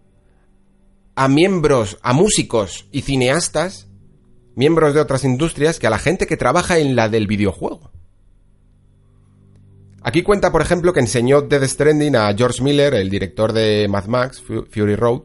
a 1.16 1.28
miembros, 1.28 1.98
a 2.02 2.14
músicos 2.14 2.88
y 2.92 3.02
cineastas, 3.02 3.88
miembros 4.56 4.94
de 4.94 5.02
otras 5.02 5.24
industrias, 5.24 5.80
que 5.80 5.88
a 5.88 5.92
la 5.92 6.00
gente 6.00 6.28
que 6.28 6.38
trabaja 6.38 6.80
en 6.80 6.96
la 6.96 7.10
del 7.10 7.28
videojuego. 7.28 7.92
Aquí 10.04 10.24
cuenta, 10.24 10.52
por 10.52 10.62
ejemplo, 10.62 10.94
que 10.94 11.00
enseñó 11.00 11.42
Dead 11.42 11.68
Stranding 11.68 12.16
a 12.16 12.34
George 12.36 12.64
Miller, 12.64 12.96
el 12.96 13.10
director 13.10 13.54
de 13.54 13.88
Mad 13.88 14.06
Max, 14.06 14.42
Fury 14.42 14.96
Road. 14.96 15.24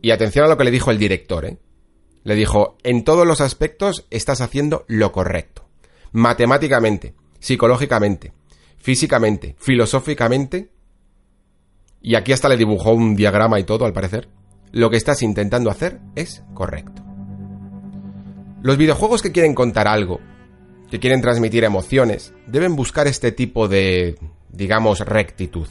Y 0.00 0.12
atención 0.12 0.44
a 0.44 0.48
lo 0.48 0.56
que 0.56 0.64
le 0.64 0.70
dijo 0.70 0.92
el 0.92 0.98
director, 0.98 1.44
¿eh? 1.44 1.58
Le 2.22 2.34
dijo, 2.36 2.76
en 2.84 3.02
todos 3.04 3.26
los 3.26 3.40
aspectos 3.40 4.06
estás 4.10 4.40
haciendo 4.40 4.84
lo 4.86 5.10
correcto. 5.10 5.66
Matemáticamente, 6.12 7.14
psicológicamente, 7.40 8.32
físicamente, 8.76 9.56
filosóficamente. 9.58 10.70
Y 12.00 12.14
aquí 12.14 12.32
hasta 12.32 12.48
le 12.48 12.56
dibujó 12.56 12.92
un 12.92 13.16
diagrama 13.16 13.58
y 13.58 13.64
todo, 13.64 13.84
al 13.86 13.92
parecer 13.92 14.28
lo 14.72 14.90
que 14.90 14.96
estás 14.96 15.22
intentando 15.22 15.70
hacer 15.70 16.00
es 16.14 16.42
correcto. 16.54 17.02
Los 18.62 18.76
videojuegos 18.76 19.22
que 19.22 19.32
quieren 19.32 19.54
contar 19.54 19.86
algo, 19.86 20.20
que 20.90 20.98
quieren 20.98 21.20
transmitir 21.20 21.64
emociones, 21.64 22.34
deben 22.46 22.76
buscar 22.76 23.06
este 23.06 23.32
tipo 23.32 23.68
de, 23.68 24.18
digamos, 24.50 25.00
rectitud. 25.00 25.68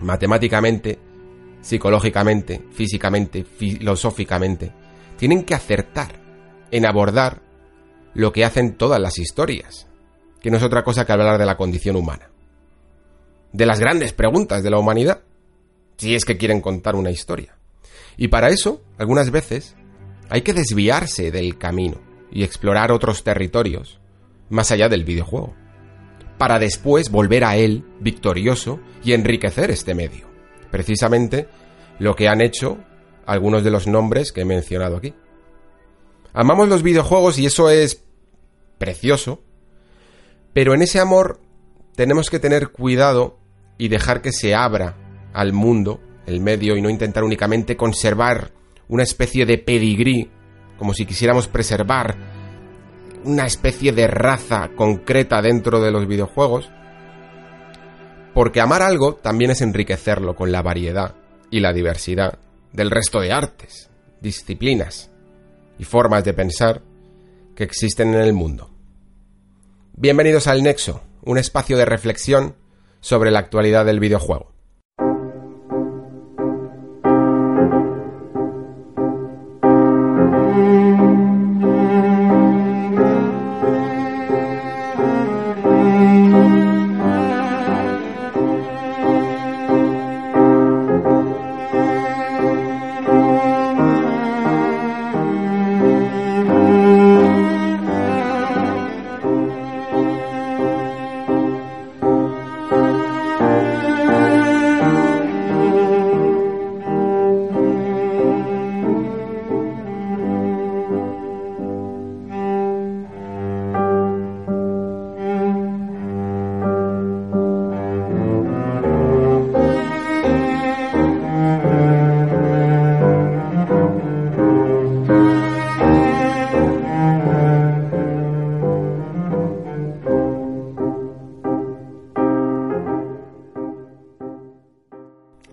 Matemáticamente, 0.00 0.98
psicológicamente, 1.60 2.62
físicamente, 2.72 3.44
filosóficamente, 3.44 4.72
tienen 5.16 5.44
que 5.44 5.54
acertar 5.54 6.20
en 6.70 6.86
abordar 6.86 7.40
lo 8.14 8.32
que 8.32 8.44
hacen 8.44 8.76
todas 8.76 9.00
las 9.00 9.18
historias, 9.18 9.86
que 10.40 10.50
no 10.50 10.56
es 10.56 10.62
otra 10.62 10.82
cosa 10.82 11.04
que 11.04 11.12
hablar 11.12 11.38
de 11.38 11.46
la 11.46 11.56
condición 11.56 11.96
humana. 11.96 12.30
De 13.52 13.66
las 13.66 13.80
grandes 13.80 14.12
preguntas 14.12 14.62
de 14.62 14.70
la 14.70 14.78
humanidad, 14.78 15.22
si 15.96 16.14
es 16.14 16.24
que 16.24 16.36
quieren 16.36 16.60
contar 16.60 16.94
una 16.94 17.10
historia. 17.10 17.55
Y 18.16 18.28
para 18.28 18.48
eso, 18.48 18.82
algunas 18.98 19.30
veces, 19.30 19.76
hay 20.28 20.42
que 20.42 20.52
desviarse 20.52 21.30
del 21.30 21.58
camino 21.58 22.00
y 22.30 22.42
explorar 22.42 22.92
otros 22.92 23.24
territorios, 23.24 24.00
más 24.48 24.70
allá 24.70 24.88
del 24.88 25.04
videojuego, 25.04 25.54
para 26.38 26.58
después 26.58 27.10
volver 27.10 27.44
a 27.44 27.56
él 27.56 27.84
victorioso 28.00 28.80
y 29.04 29.12
enriquecer 29.12 29.70
este 29.70 29.94
medio. 29.94 30.26
Precisamente 30.70 31.48
lo 31.98 32.14
que 32.14 32.28
han 32.28 32.40
hecho 32.40 32.78
algunos 33.26 33.64
de 33.64 33.70
los 33.70 33.86
nombres 33.86 34.32
que 34.32 34.42
he 34.42 34.44
mencionado 34.44 34.96
aquí. 34.96 35.14
Amamos 36.32 36.68
los 36.68 36.82
videojuegos 36.82 37.38
y 37.38 37.46
eso 37.46 37.70
es 37.70 38.04
precioso, 38.78 39.42
pero 40.52 40.74
en 40.74 40.82
ese 40.82 41.00
amor 41.00 41.40
tenemos 41.94 42.30
que 42.30 42.38
tener 42.38 42.68
cuidado 42.68 43.38
y 43.78 43.88
dejar 43.88 44.22
que 44.22 44.32
se 44.32 44.54
abra 44.54 44.96
al 45.32 45.52
mundo 45.52 46.00
el 46.26 46.40
medio 46.40 46.76
y 46.76 46.82
no 46.82 46.90
intentar 46.90 47.24
únicamente 47.24 47.76
conservar 47.76 48.50
una 48.88 49.02
especie 49.02 49.46
de 49.46 49.58
pedigrí, 49.58 50.30
como 50.76 50.92
si 50.92 51.06
quisiéramos 51.06 51.48
preservar 51.48 52.16
una 53.24 53.46
especie 53.46 53.92
de 53.92 54.06
raza 54.06 54.70
concreta 54.76 55.42
dentro 55.42 55.80
de 55.80 55.90
los 55.90 56.06
videojuegos, 56.06 56.70
Porque 58.34 58.60
amar 58.60 58.82
algo 58.82 59.14
también 59.14 59.50
es 59.50 59.62
enriquecerlo 59.62 60.36
con 60.36 60.52
la 60.52 60.60
variedad 60.60 61.14
y 61.50 61.60
la 61.60 61.72
diversidad 61.72 62.38
del 62.70 62.90
resto 62.90 63.18
de 63.20 63.32
artes, 63.32 63.88
disciplinas 64.20 65.10
y 65.78 65.84
formas 65.84 66.22
de 66.22 66.34
pensar 66.34 66.82
que 67.54 67.64
existen 67.64 68.12
en 68.12 68.20
el 68.20 68.34
mundo. 68.34 68.70
Bienvenidos 69.94 70.48
al 70.48 70.62
Nexo, 70.62 71.02
un 71.22 71.38
espacio 71.38 71.78
de 71.78 71.86
reflexión 71.86 72.56
sobre 73.00 73.30
la 73.30 73.38
actualidad 73.38 73.86
del 73.86 74.00
videojuego. 74.00 74.55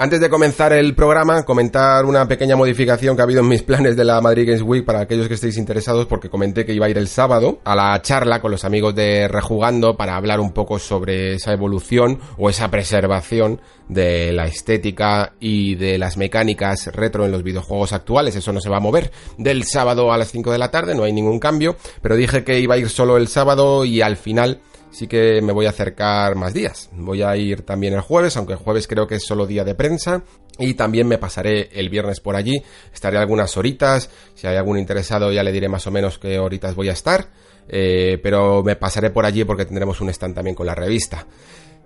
Antes 0.04 0.20
de 0.20 0.30
comenzar 0.30 0.74
el 0.74 0.96
programa, 0.96 1.44
comentar 1.44 2.04
una 2.04 2.28
pequeña 2.28 2.58
modificación 2.58 3.16
que 3.16 3.22
ha 3.22 3.24
habido 3.24 3.40
en 3.40 3.48
mis 3.48 3.64
planes 3.64 3.96
de 3.96 4.04
la 4.04 4.20
Madrid 4.20 4.48
Games 4.48 4.62
Week 4.62 4.84
para 4.84 5.00
aquellos 5.00 5.30
que 5.30 5.36
estéis 5.36 5.56
interesados, 5.56 6.08
porque 6.08 6.30
comenté 6.30 6.66
que 6.66 6.74
iba 6.74 6.88
a 6.88 6.90
ir 6.90 6.98
el 6.98 7.08
sábado 7.08 7.62
a 7.64 7.74
la 7.74 8.02
charla 8.02 8.42
con 8.42 8.52
los 8.52 8.66
amigos 8.66 8.94
de 8.96 9.30
Rejugando 9.30 9.96
para 9.96 10.18
hablar 10.18 10.42
un 10.42 10.52
poco 10.52 10.78
sobre 10.78 11.36
esa 11.36 11.54
evolución 11.54 12.20
o 12.38 12.50
esa 12.50 12.70
preservación 12.70 13.62
de 13.88 14.34
la 14.34 14.46
estética 14.46 15.36
y 15.40 15.76
de 15.76 15.98
las 15.98 16.18
mecánicas 16.18 16.88
retro 16.88 17.26
en 17.26 17.32
los 17.32 17.42
videojuegos 17.42 17.94
actuales. 17.94 18.36
Eso 18.36 18.52
no 18.52 18.60
se 18.60 18.70
va 18.70 18.78
a 18.78 18.82
mover 18.82 19.10
del 19.38 19.64
sábado 19.64 20.12
a 20.12 20.18
las 20.18 20.32
5 20.32 20.52
de 20.52 20.58
la 20.58 20.70
tarde, 20.70 20.96
no 20.96 21.06
hay 21.06 21.14
ningún 21.14 21.40
cambio, 21.40 21.78
pero 22.02 22.18
dije 22.18 22.44
que 22.44 22.60
iba 22.60 22.76
a 22.76 22.78
ir 22.78 22.90
solo 22.90 23.16
el 23.16 23.30
sábado 23.30 23.86
y 23.86 24.02
al 24.02 24.18
final 24.18 24.60
sí 24.94 25.08
que 25.08 25.42
me 25.42 25.52
voy 25.52 25.66
a 25.66 25.72
acercar 25.72 26.36
más 26.36 26.54
días. 26.54 26.90
Voy 26.94 27.24
a 27.24 27.36
ir 27.36 27.64
también 27.64 27.94
el 27.94 28.02
jueves, 28.02 28.38
aunque 28.38 28.54
el 28.54 28.60
jueves 28.60 28.88
creo 28.88 29.08
que 29.08 29.16
es 29.16 29.26
solo 29.26 29.46
día 29.46 29.64
de 29.64 29.76
prensa. 29.76 30.24
Y 30.60 30.76
también 30.76 31.08
me 31.08 31.18
pasaré 31.18 31.70
el 31.74 31.90
viernes 31.90 32.20
por 32.20 32.36
allí. 32.36 32.64
Estaré 32.94 33.18
algunas 33.18 33.58
horitas. 33.58 34.10
Si 34.36 34.48
hay 34.48 34.56
algún 34.56 34.78
interesado 34.78 35.32
ya 35.32 35.44
le 35.44 35.52
diré 35.52 35.68
más 35.68 35.86
o 35.88 35.92
menos 35.92 36.20
qué 36.20 36.40
horitas 36.40 36.76
voy 36.76 36.90
a 36.90 36.94
estar. 36.94 37.28
Eh, 37.68 38.20
pero 38.22 38.64
me 38.64 38.76
pasaré 38.76 39.10
por 39.10 39.26
allí 39.26 39.44
porque 39.44 39.66
tendremos 39.66 40.00
un 40.00 40.10
stand 40.10 40.36
también 40.36 40.56
con 40.56 40.68
la 40.68 40.76
revista. 40.76 41.26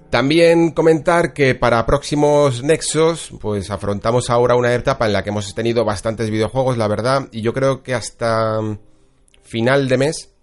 También 0.09 0.71
comentar 0.71 1.33
que 1.33 1.53
para 1.55 1.85
próximos 1.85 2.63
Nexos, 2.63 3.31
pues 3.41 3.69
afrontamos 3.69 4.29
ahora 4.29 4.55
una 4.55 4.73
etapa 4.73 5.05
en 5.05 5.13
la 5.13 5.21
que 5.21 5.31
hemos 5.31 5.53
tenido 5.53 5.83
bastantes 5.83 6.29
videojuegos, 6.29 6.77
la 6.77 6.87
verdad, 6.87 7.27
y 7.33 7.41
yo 7.41 7.53
creo 7.53 7.83
que 7.83 7.93
hasta 7.93 8.59
final 9.43 9.89
de 9.89 9.97
mes 9.97 10.36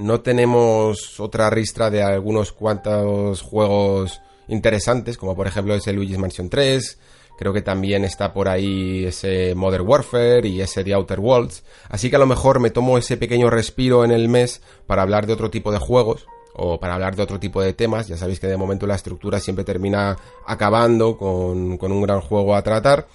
no 0.00 0.20
tenemos 0.20 1.20
otra 1.20 1.50
ristra 1.50 1.90
de 1.90 2.02
algunos 2.02 2.52
cuantos 2.52 3.42
juegos 3.42 4.20
interesantes, 4.48 5.16
como 5.16 5.36
por 5.36 5.46
ejemplo 5.46 5.74
ese 5.74 5.92
Luigi's 5.92 6.18
Mansion 6.18 6.48
3, 6.48 6.98
creo 7.38 7.52
que 7.52 7.62
también 7.62 8.04
está 8.04 8.32
por 8.32 8.48
ahí 8.48 9.04
ese 9.04 9.54
Modern 9.54 9.86
Warfare 9.86 10.48
y 10.48 10.60
ese 10.60 10.82
The 10.82 10.94
Outer 10.94 11.20
Worlds, 11.20 11.62
así 11.88 12.10
que 12.10 12.16
a 12.16 12.18
lo 12.18 12.26
mejor 12.26 12.60
me 12.60 12.70
tomo 12.70 12.98
ese 12.98 13.16
pequeño 13.16 13.50
respiro 13.50 14.04
en 14.04 14.10
el 14.10 14.28
mes 14.28 14.62
para 14.86 15.02
hablar 15.02 15.26
de 15.26 15.34
otro 15.34 15.50
tipo 15.50 15.70
de 15.70 15.78
juegos, 15.78 16.26
o 16.54 16.78
para 16.78 16.94
hablar 16.94 17.16
de 17.16 17.22
otro 17.22 17.38
tipo 17.38 17.62
de 17.62 17.72
temas. 17.72 18.08
Ya 18.08 18.16
sabéis 18.16 18.40
que 18.40 18.46
de 18.46 18.56
momento 18.56 18.86
la 18.86 18.96
estructura 18.96 19.40
siempre 19.40 19.64
termina 19.64 20.16
acabando 20.46 21.16
con, 21.16 21.78
con, 21.78 21.92
un 21.92 22.02
gran 22.02 22.20
juego 22.20 22.54
a 22.54 22.62
tratar 22.62 23.06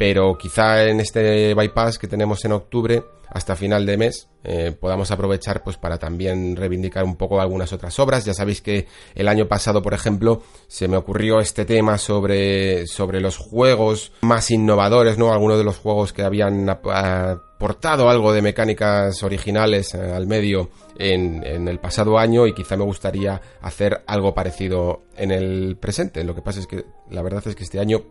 pero 0.00 0.38
quizá 0.38 0.88
en 0.88 0.98
este 0.98 1.52
bypass 1.52 1.98
que 1.98 2.08
tenemos 2.08 2.42
en 2.46 2.52
octubre 2.52 3.04
hasta 3.28 3.54
final 3.54 3.84
de 3.84 3.98
mes 3.98 4.30
eh, 4.44 4.72
podamos 4.72 5.10
aprovechar 5.10 5.62
pues 5.62 5.76
para 5.76 5.98
también 5.98 6.56
reivindicar 6.56 7.04
un 7.04 7.16
poco 7.16 7.38
algunas 7.38 7.70
otras 7.74 7.98
obras. 7.98 8.24
Ya 8.24 8.32
sabéis 8.32 8.62
que 8.62 8.86
el 9.14 9.28
año 9.28 9.46
pasado 9.46 9.82
por 9.82 9.92
ejemplo 9.92 10.40
se 10.68 10.88
me 10.88 10.96
ocurrió 10.96 11.38
este 11.40 11.66
tema 11.66 11.98
sobre 11.98 12.86
sobre 12.86 13.20
los 13.20 13.36
juegos 13.36 14.12
más 14.22 14.50
innovadores 14.50 15.18
no 15.18 15.34
algunos 15.34 15.58
de 15.58 15.64
los 15.64 15.76
juegos 15.76 16.14
que 16.14 16.22
habían 16.22 16.70
aportado 16.70 18.08
algo 18.08 18.32
de 18.32 18.40
mecánicas 18.40 19.22
originales 19.22 19.92
eh, 19.94 19.98
al 20.00 20.26
medio 20.26 20.70
en, 20.96 21.44
en, 21.44 21.68
el 21.68 21.78
pasado 21.78 22.18
año 22.18 22.46
y 22.46 22.54
quizá 22.54 22.74
me 22.74 22.84
gustaría 22.84 23.38
hacer 23.60 24.02
algo 24.06 24.32
parecido 24.32 25.02
en 25.18 25.30
el 25.30 25.76
presente. 25.76 26.24
Lo 26.24 26.34
que 26.34 26.40
pasa 26.40 26.60
es 26.60 26.66
que 26.66 26.86
la 27.10 27.20
verdad 27.20 27.46
es 27.46 27.54
que 27.54 27.64
este 27.64 27.80
año 27.80 28.02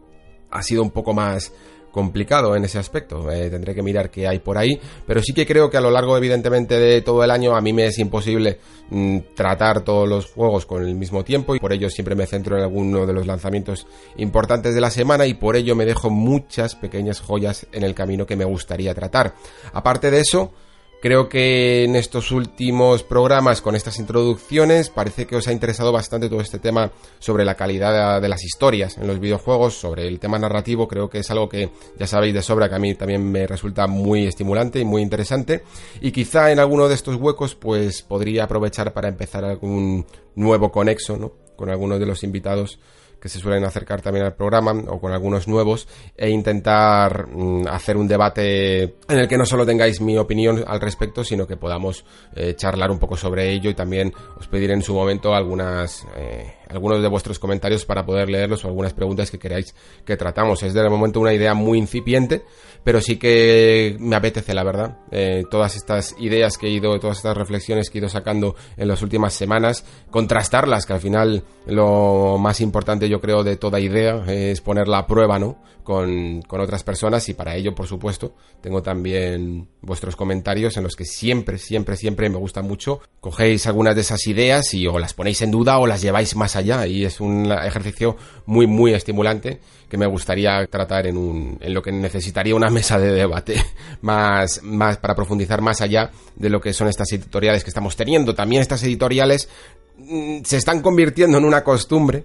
ha 0.52 0.63
sido 0.63 0.82
un 0.82 0.91
poco 0.91 1.13
más 1.13 1.52
complicado 1.91 2.56
en 2.56 2.65
ese 2.65 2.80
aspecto. 2.80 3.32
Eh, 3.32 3.49
tendré 3.49 3.75
que 3.75 3.82
mirar 3.82 4.10
qué 4.10 4.28
hay 4.28 4.39
por 4.39 4.58
ahí, 4.58 4.80
pero 5.06 5.21
sí 5.21 5.34
que 5.34 5.45
creo 5.45 5.69
que 5.69 5.78
a 5.78 5.82
lo 5.82 5.91
largo, 5.91 6.17
evidentemente, 6.17 6.80
de 6.80 7.02
todo 7.02 7.23
el 7.23 7.32
año 7.32 7.56
a 7.56 7.62
mí 7.62 7.73
me 7.73 7.86
es 7.86 7.99
imposible 7.99 8.60
mm, 8.89 9.19
tratar 9.36 9.82
todos 9.82 10.08
los 10.08 10.28
juegos 10.28 10.65
con 10.65 10.84
el 10.84 10.95
mismo 10.95 11.23
tiempo 11.23 11.56
y 11.56 11.60
por 11.60 11.73
ello 11.73 11.89
siempre 11.89 12.15
me 12.15 12.25
centro 12.25 12.58
en 12.58 12.63
alguno 12.63 13.06
de 13.06 13.13
los 13.13 13.28
lanzamientos 13.28 13.88
importantes 14.17 14.75
de 14.75 14.82
la 14.82 14.91
semana 14.91 15.25
y 15.25 15.34
por 15.34 15.56
ello 15.56 15.75
me 15.75 15.86
dejo 15.86 16.10
muchas 16.10 16.75
pequeñas 16.75 17.19
joyas 17.19 17.67
en 17.71 17.84
el 17.84 17.93
camino 17.93 18.25
que 18.25 18.36
me 18.36 18.45
gustaría 18.45 18.93
tratar. 18.93 19.34
Aparte 19.73 20.12
de 20.12 20.19
eso, 20.19 20.54
Creo 21.01 21.29
que 21.29 21.85
en 21.85 21.95
estos 21.95 22.29
últimos 22.33 23.03
programas, 23.03 23.62
con 23.62 23.73
estas 23.73 23.99
introducciones, 23.99 24.89
parece 24.89 25.25
que 25.25 25.38
os 25.38 25.47
ha 25.47 25.53
interesado 25.53 25.93
bastante 25.93 26.27
todo 26.27 26.41
este 26.41 26.59
tema 26.59 26.91
sobre 27.19 27.45
la 27.45 27.55
calidad 27.55 28.21
de 28.21 28.27
las 28.27 28.43
historias 28.43 28.97
en 28.97 29.07
los 29.07 29.21
videojuegos, 29.21 29.75
sobre 29.75 30.09
el 30.09 30.19
tema 30.19 30.38
narrativo. 30.38 30.89
Creo 30.89 31.09
que 31.09 31.19
es 31.19 31.31
algo 31.31 31.47
que 31.47 31.69
ya 31.97 32.05
sabéis 32.05 32.33
de 32.33 32.41
sobra 32.41 32.67
que 32.67 32.75
a 32.75 32.79
mí 32.79 32.95
también 32.95 33.31
me 33.31 33.47
resulta 33.47 33.88
muy 33.88 34.27
estimulante 34.27 34.81
y 34.81 34.85
muy 34.85 35.01
interesante. 35.01 35.63
Y 36.01 36.12
quizá 36.12 36.51
en 36.51 36.59
alguno 36.59 36.89
de 36.89 36.95
estos 36.95 37.15
huecos, 37.15 37.55
pues 37.55 38.01
podría 38.01 38.43
aprovechar 38.43 38.91
para 38.91 39.07
empezar 39.07 39.45
algún 39.45 40.05
nuevo 40.35 40.69
conexo, 40.69 41.15
¿no? 41.15 41.31
Con 41.55 41.69
algunos 41.69 42.01
de 42.01 42.07
los 42.07 42.25
invitados 42.25 42.77
que 43.19 43.29
se 43.29 43.39
suelen 43.39 43.63
acercar 43.63 44.01
también 44.01 44.25
al 44.25 44.36
programa 44.36 44.71
o 44.88 44.99
con 44.99 45.12
algunos 45.12 45.47
nuevos 45.47 45.88
e 46.15 46.29
intentar 46.29 47.27
mm, 47.27 47.67
hacer 47.67 47.97
un 47.97 48.08
debate 48.08 48.84
en 48.84 49.19
el 49.19 49.27
que 49.27 49.38
no 49.38 49.45
solo 49.45 49.65
tengáis 49.65 50.01
mi 50.01 50.17
opinión 50.17 50.63
al 50.65 50.79
respecto, 50.79 51.23
sino 51.23 51.47
que 51.47 51.58
podamos 51.58 52.05
eh, 52.36 52.55
charlar 52.55 52.91
un 52.91 52.99
poco 52.99 53.17
sobre 53.17 53.51
ello 53.51 53.69
y 53.69 53.73
también 53.73 54.13
os 54.38 54.47
pediré 54.47 54.73
en 54.73 54.82
su 54.82 54.93
momento 54.93 55.34
algunas 55.34 56.05
eh, 56.15 56.53
algunos 56.69 57.01
de 57.01 57.08
vuestros 57.08 57.39
comentarios 57.39 57.86
para 57.86 58.05
poder 58.05 58.29
leerlos 58.29 58.63
o 58.63 58.67
algunas 58.67 58.93
preguntas 58.93 59.32
que 59.32 59.39
queráis 59.39 59.73
que 60.05 60.15
tratamos. 60.17 60.62
Es 60.63 60.73
de 60.73 60.89
momento 60.89 61.19
una 61.19 61.34
idea 61.34 61.53
muy 61.53 61.77
incipiente, 61.77 62.43
pero 62.83 63.01
sí 63.01 63.17
que 63.17 63.97
me 63.99 64.15
apetece, 64.15 64.53
la 64.53 64.63
verdad. 64.63 64.97
Eh, 65.11 65.43
todas 65.49 65.75
estas 65.75 66.15
ideas 66.19 66.57
que 66.57 66.67
he 66.67 66.71
ido, 66.71 66.97
todas 66.99 67.17
estas 67.17 67.37
reflexiones 67.37 67.89
que 67.89 67.97
he 67.97 68.01
ido 68.01 68.09
sacando 68.09 68.55
en 68.77 68.87
las 68.87 69.01
últimas 69.01 69.33
semanas, 69.33 69.85
contrastarlas, 70.09 70.85
que 70.85 70.93
al 70.93 71.01
final 71.01 71.43
lo 71.67 72.37
más 72.39 72.61
importante 72.61 73.09
yo 73.09 73.19
creo 73.19 73.43
de 73.43 73.57
toda 73.57 73.79
idea 73.79 74.23
es 74.27 74.61
ponerla 74.61 74.99
a 74.99 75.07
prueba, 75.07 75.39
¿no? 75.39 75.57
Con, 75.83 76.43
con 76.43 76.61
otras 76.61 76.83
personas 76.83 77.27
y 77.29 77.33
para 77.33 77.55
ello, 77.55 77.73
por 77.73 77.87
supuesto, 77.87 78.35
tengo 78.61 78.83
también 78.83 79.67
vuestros 79.81 80.15
comentarios 80.15 80.77
en 80.77 80.83
los 80.83 80.95
que 80.95 81.05
siempre, 81.05 81.57
siempre, 81.57 81.95
siempre 81.95 82.29
me 82.29 82.37
gusta 82.37 82.61
mucho. 82.61 83.01
Cogéis 83.19 83.65
algunas 83.65 83.95
de 83.95 84.01
esas 84.01 84.27
ideas 84.27 84.73
y 84.75 84.85
o 84.85 84.99
las 84.99 85.15
ponéis 85.15 85.41
en 85.41 85.49
duda 85.49 85.79
o 85.79 85.87
las 85.87 86.01
lleváis 86.01 86.35
más 86.35 86.55
allá 86.55 86.85
y 86.85 87.05
es 87.05 87.19
un 87.19 87.51
ejercicio 87.51 88.17
muy, 88.45 88.67
muy 88.67 88.93
estimulante 88.93 89.59
que 89.89 89.97
me 89.97 90.06
gustaría 90.06 90.65
tratar 90.67 91.08
en, 91.08 91.17
un, 91.17 91.58
en 91.60 91.73
lo 91.73 91.82
que 91.82 91.91
necesitaría 91.91 92.56
una 92.56 92.69
mesa 92.69 92.99
de 92.99 93.12
debate 93.12 93.56
más, 94.02 94.62
más 94.63 94.97
para 94.97 95.15
profundizar 95.15 95.62
más 95.62 95.82
allá 95.82 96.12
de 96.36 96.49
lo 96.49 96.62
que 96.62 96.73
son 96.73 96.88
estas 96.88 97.12
editoriales 97.12 97.63
que 97.63 97.71
estamos 97.71 97.95
teniendo. 97.95 98.36
También 98.36 98.62
estas 98.62 98.84
editoriales 98.84 99.49
mm, 99.97 100.43
se 100.43 100.58
están 100.58 100.82
convirtiendo 100.82 101.38
en 101.38 101.45
una 101.45 101.63
costumbre 101.63 102.23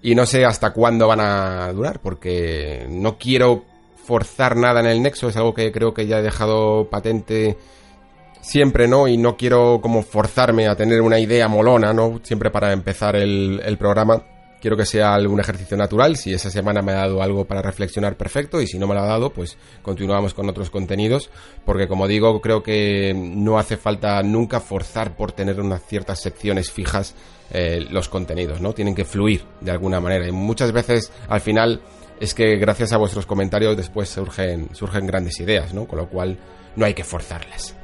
y 0.00 0.14
no 0.14 0.24
sé 0.24 0.44
hasta 0.44 0.72
cuándo 0.72 1.08
van 1.08 1.20
a 1.20 1.72
durar 1.72 2.00
porque 2.00 2.86
no 2.88 3.18
quiero 3.18 3.64
forzar 4.04 4.56
nada 4.56 4.78
en 4.80 4.86
el 4.86 5.02
nexo, 5.02 5.28
es 5.28 5.36
algo 5.36 5.52
que 5.52 5.72
creo 5.72 5.92
que 5.92 6.06
ya 6.06 6.20
he 6.20 6.22
dejado 6.22 6.88
patente 6.88 7.56
siempre, 8.40 8.86
¿no? 8.86 9.08
Y 9.08 9.16
no 9.16 9.36
quiero 9.36 9.80
como 9.82 10.02
forzarme 10.02 10.68
a 10.68 10.76
tener 10.76 11.00
una 11.00 11.18
idea 11.18 11.48
molona, 11.48 11.92
¿no? 11.92 12.20
Siempre 12.22 12.52
para 12.52 12.72
empezar 12.72 13.16
el, 13.16 13.60
el 13.64 13.76
programa 13.76 14.22
quiero 14.66 14.76
que 14.76 14.84
sea 14.84 15.14
algún 15.14 15.38
ejercicio 15.38 15.76
natural. 15.76 16.16
Si 16.16 16.34
esa 16.34 16.50
semana 16.50 16.82
me 16.82 16.90
ha 16.90 16.96
dado 16.96 17.22
algo 17.22 17.44
para 17.44 17.62
reflexionar, 17.62 18.16
perfecto. 18.16 18.60
Y 18.60 18.66
si 18.66 18.80
no 18.80 18.88
me 18.88 18.94
lo 18.94 19.00
ha 19.02 19.06
dado, 19.06 19.30
pues 19.30 19.56
continuamos 19.80 20.34
con 20.34 20.48
otros 20.48 20.70
contenidos. 20.70 21.30
Porque 21.64 21.86
como 21.86 22.08
digo, 22.08 22.40
creo 22.40 22.64
que 22.64 23.14
no 23.14 23.60
hace 23.60 23.76
falta 23.76 24.20
nunca 24.24 24.58
forzar 24.58 25.16
por 25.16 25.30
tener 25.30 25.60
unas 25.60 25.86
ciertas 25.86 26.20
secciones 26.20 26.72
fijas 26.72 27.14
eh, 27.52 27.86
los 27.90 28.08
contenidos, 28.08 28.60
¿no? 28.60 28.72
Tienen 28.72 28.96
que 28.96 29.04
fluir 29.04 29.44
de 29.60 29.70
alguna 29.70 30.00
manera. 30.00 30.26
Y 30.26 30.32
muchas 30.32 30.72
veces, 30.72 31.12
al 31.28 31.40
final, 31.40 31.80
es 32.18 32.34
que 32.34 32.56
gracias 32.56 32.92
a 32.92 32.96
vuestros 32.96 33.24
comentarios 33.24 33.76
después 33.76 34.08
surgen, 34.08 34.74
surgen 34.74 35.06
grandes 35.06 35.38
ideas, 35.38 35.74
¿no? 35.74 35.86
Con 35.86 36.00
lo 36.00 36.08
cual 36.08 36.38
no 36.74 36.84
hay 36.84 36.94
que 36.94 37.04
forzarlas. 37.04 37.76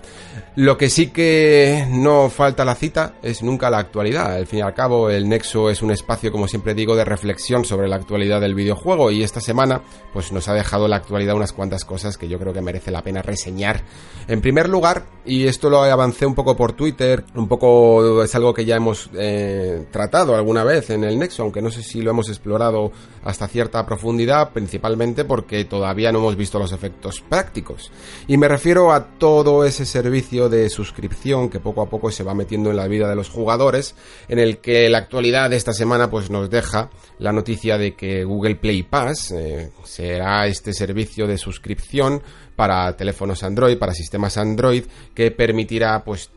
Lo 0.55 0.77
que 0.77 0.90
sí 0.90 1.09
que 1.09 1.87
no 1.88 2.29
falta 2.29 2.64
la 2.64 2.75
cita 2.75 3.14
es 3.23 3.42
nunca 3.42 3.71
la 3.71 3.79
actualidad. 3.79 4.35
Al 4.35 4.47
fin 4.47 4.59
y 4.59 4.62
al 4.62 4.75
cabo, 4.75 5.09
el 5.09 5.29
Nexo 5.29 5.71
es 5.71 5.83
un 5.83 5.90
espacio, 5.90 6.31
como 6.31 6.47
siempre 6.47 6.75
digo, 6.75 6.95
de 6.95 7.05
reflexión 7.05 7.64
sobre 7.64 7.88
la 7.88 7.97
actualidad 7.97 8.40
del 8.40 8.55
videojuego 8.55 9.11
y 9.11 9.23
esta 9.23 9.40
semana 9.40 9.83
pues 10.12 10.31
nos 10.31 10.49
ha 10.49 10.55
dejado 10.55 10.88
la 10.88 10.97
actualidad 10.97 11.37
unas 11.37 11.53
cuantas 11.53 11.85
cosas 11.85 12.18
que 12.18 12.29
yo 12.29 12.38
creo 12.38 12.53
que 12.53 12.61
merece 12.61 12.90
la 12.90 13.03
pena 13.03 13.23
reseñar. 13.23 13.83
En 14.29 14.40
primer 14.40 14.68
lugar, 14.68 15.07
y 15.25 15.47
esto 15.47 15.71
lo 15.71 15.83
avancé 15.83 16.27
un 16.27 16.35
poco 16.35 16.57
por 16.57 16.73
Twitter, 16.73 17.25
un 17.35 17.49
poco 17.49 18.23
es 18.23 18.35
algo 18.35 18.53
que 18.53 18.64
ya 18.64 18.77
hemos 18.77 19.11
eh, 19.14 19.87
tratado 19.90 20.37
alguna 20.37 20.64
vez 20.64 20.90
en 20.90 21.05
el 21.05 21.18
Nexo, 21.18 21.42
aunque 21.42 21.62
no 21.62 21.71
sé 21.71 21.83
si 21.83 22.03
lo 22.03 22.11
hemos 22.11 22.29
explorado 22.29 22.92
hasta 23.25 23.49
cierta 23.49 23.87
profundidad, 23.87 24.51
principalmente 24.51 25.25
porque 25.25 25.64
todavía 25.64 26.12
no 26.12 26.18
hemos 26.18 26.37
visto 26.37 26.59
los 26.59 26.73
efectos 26.73 27.23
prácticos. 27.27 27.90
Y 28.27 28.37
me 28.37 28.49
refiero 28.49 28.92
a 28.92 29.18
todo 29.18 29.64
ese 29.64 29.87
servicio 29.87 30.22
de 30.49 30.69
suscripción 30.69 31.49
que 31.49 31.61
poco 31.61 31.83
a 31.83 31.91
poco 31.91 32.11
se 32.11 32.23
va 32.23 32.35
metiendo 32.35 32.71
en 32.71 32.77
la 32.77 32.89
vida 32.89 33.09
de 33.09 33.17
los 33.17 33.29
jugadores, 33.29 33.95
en 34.29 34.39
el 34.39 34.59
que 34.59 34.89
la 34.89 34.99
actualidad 34.99 35.51
de 35.51 35.57
esta 35.57 35.73
semana 35.73 36.11
pues 36.11 36.31
nos 36.31 36.49
deja 36.49 36.91
la 37.19 37.33
noticia 37.33 37.79
de 37.79 37.95
que 37.95 38.25
Google 38.25 38.57
Play 38.57 38.83
Pass 38.83 39.33
eh, 39.33 39.71
será 39.85 40.47
este 40.47 40.73
servicio 40.73 41.27
de 41.27 41.39
suscripción 41.39 42.23
para 42.57 42.97
teléfonos 42.97 43.43
Android, 43.43 43.79
para 43.79 43.95
sistemas 43.95 44.37
Android, 44.37 44.85
que 45.15 45.31
permitirá 45.31 46.05
pues 46.05 46.31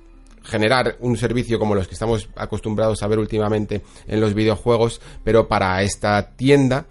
generar 0.44 0.98
un 1.00 1.18
servicio 1.18 1.60
como 1.60 1.76
los 1.76 1.88
que 1.88 1.96
estamos 1.96 2.30
acostumbrados 2.36 3.02
a 3.04 3.08
ver 3.08 3.20
últimamente 3.20 3.82
en 4.08 4.22
los 4.22 4.34
videojuegos, 4.34 5.02
pero 5.24 5.48
para 5.48 5.82
esta 5.82 6.36
tienda. 6.36 6.86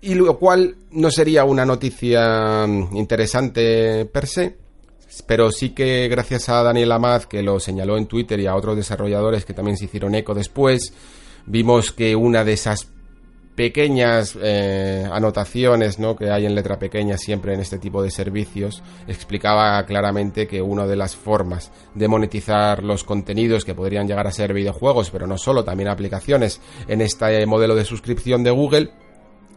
Y 0.00 0.14
lo 0.14 0.38
cual 0.38 0.76
no 0.92 1.10
sería 1.10 1.44
una 1.44 1.64
noticia 1.64 2.66
mm, 2.66 2.96
interesante 2.96 4.04
per 4.04 4.26
se, 4.26 4.56
pero 5.26 5.50
sí 5.50 5.70
que 5.70 6.08
gracias 6.08 6.48
a 6.48 6.62
Daniel 6.62 6.92
Amad, 6.92 7.22
que 7.24 7.42
lo 7.42 7.60
señaló 7.60 7.96
en 7.96 8.06
Twitter, 8.06 8.38
y 8.40 8.46
a 8.46 8.54
otros 8.54 8.76
desarrolladores 8.76 9.44
que 9.44 9.54
también 9.54 9.76
se 9.76 9.86
hicieron 9.86 10.14
eco 10.14 10.34
después, 10.34 10.92
vimos 11.46 11.92
que 11.92 12.14
una 12.14 12.44
de 12.44 12.52
esas 12.52 12.88
pequeñas 13.58 14.38
eh, 14.40 15.04
anotaciones 15.10 15.98
¿no? 15.98 16.14
que 16.14 16.30
hay 16.30 16.46
en 16.46 16.54
letra 16.54 16.78
pequeña 16.78 17.18
siempre 17.18 17.54
en 17.54 17.60
este 17.60 17.78
tipo 17.78 18.00
de 18.04 18.12
servicios 18.12 18.84
explicaba 19.08 19.84
claramente 19.84 20.46
que 20.46 20.62
una 20.62 20.86
de 20.86 20.94
las 20.94 21.16
formas 21.16 21.72
de 21.92 22.06
monetizar 22.06 22.84
los 22.84 23.02
contenidos 23.02 23.64
que 23.64 23.74
podrían 23.74 24.06
llegar 24.06 24.28
a 24.28 24.30
ser 24.30 24.54
videojuegos, 24.54 25.10
pero 25.10 25.26
no 25.26 25.38
solo, 25.38 25.64
también 25.64 25.88
aplicaciones 25.88 26.60
en 26.86 27.00
este 27.00 27.44
modelo 27.46 27.74
de 27.74 27.84
suscripción 27.84 28.44
de 28.44 28.52
Google, 28.52 28.90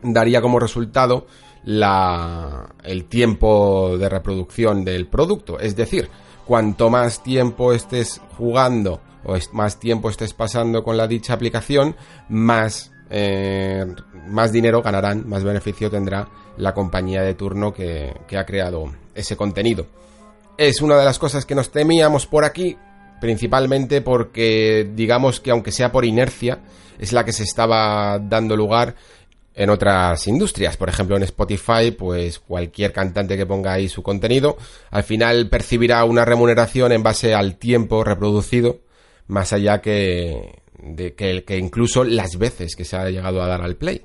daría 0.02 0.42
como 0.42 0.60
resultado 0.60 1.28
la, 1.64 2.74
el 2.84 3.06
tiempo 3.06 3.98
de 3.98 4.10
reproducción 4.10 4.84
del 4.84 5.08
producto. 5.08 5.60
Es 5.60 5.76
decir, 5.76 6.10
cuanto 6.46 6.90
más 6.90 7.24
tiempo 7.24 7.74
estés 7.74 8.22
jugando 8.38 9.02
o 9.24 9.36
más 9.54 9.80
tiempo 9.80 10.10
estés 10.10 10.34
pasando 10.34 10.84
con 10.84 10.98
la 10.98 11.08
dicha 11.08 11.34
aplicación, 11.34 11.96
más 12.30 12.92
eh, 13.14 13.86
más 14.28 14.54
dinero 14.54 14.82
ganarán, 14.82 15.28
más 15.28 15.44
beneficio 15.44 15.92
tendrá 15.92 16.30
la 16.56 16.74
compañía 16.74 17.22
de 17.22 17.34
turno 17.34 17.74
que, 17.74 18.14
ha 18.38 18.46
creado 18.46 18.86
ese 19.14 19.36
contenido. 19.36 19.86
Es 20.58 20.82
una 20.82 20.98
de 20.98 21.04
las 21.04 21.20
cosas 21.20 21.46
que 21.46 21.54
nos 21.54 21.72
temíamos 21.72 22.26
por 22.26 22.46
aquí, 22.46 22.78
principalmente 23.20 24.02
porque 24.02 24.90
digamos 24.96 25.42
que 25.42 25.52
aunque 25.52 25.74
sea 25.74 25.92
por 25.92 26.06
inercia, 26.06 26.60
es 27.00 27.12
la 27.12 27.26
que 27.26 27.34
se 27.34 27.44
estaba 27.44 28.18
dando 28.18 28.56
lugar 28.56 28.96
en 29.56 29.70
otras 29.70 30.28
industrias. 30.28 30.78
Por 30.78 30.90
ejemplo, 30.90 31.18
en 31.18 31.24
Spotify, 31.24 31.92
pues 31.98 32.40
cualquier 32.40 32.94
cantante 32.94 33.38
que 33.38 33.46
ponga 33.46 33.74
ahí 33.74 33.90
su 33.90 34.04
contenido, 34.04 34.58
al 34.90 35.04
final 35.04 35.50
percibirá 35.50 36.04
una 36.06 36.26
remuneración 36.26 36.92
en 36.92 37.04
base 37.04 37.34
al 37.34 37.58
tiempo 37.58 38.04
reproducido, 38.04 38.80
más 39.28 39.54
allá 39.54 39.82
que, 39.82 40.62
de 40.82 41.14
que, 41.14 41.44
que 41.44 41.58
incluso 41.58 42.04
las 42.04 42.38
veces 42.38 42.76
que 42.76 42.86
se 42.86 42.96
ha 42.96 43.10
llegado 43.10 43.42
a 43.42 43.48
dar 43.48 43.62
al 43.62 43.76
play. 43.76 44.02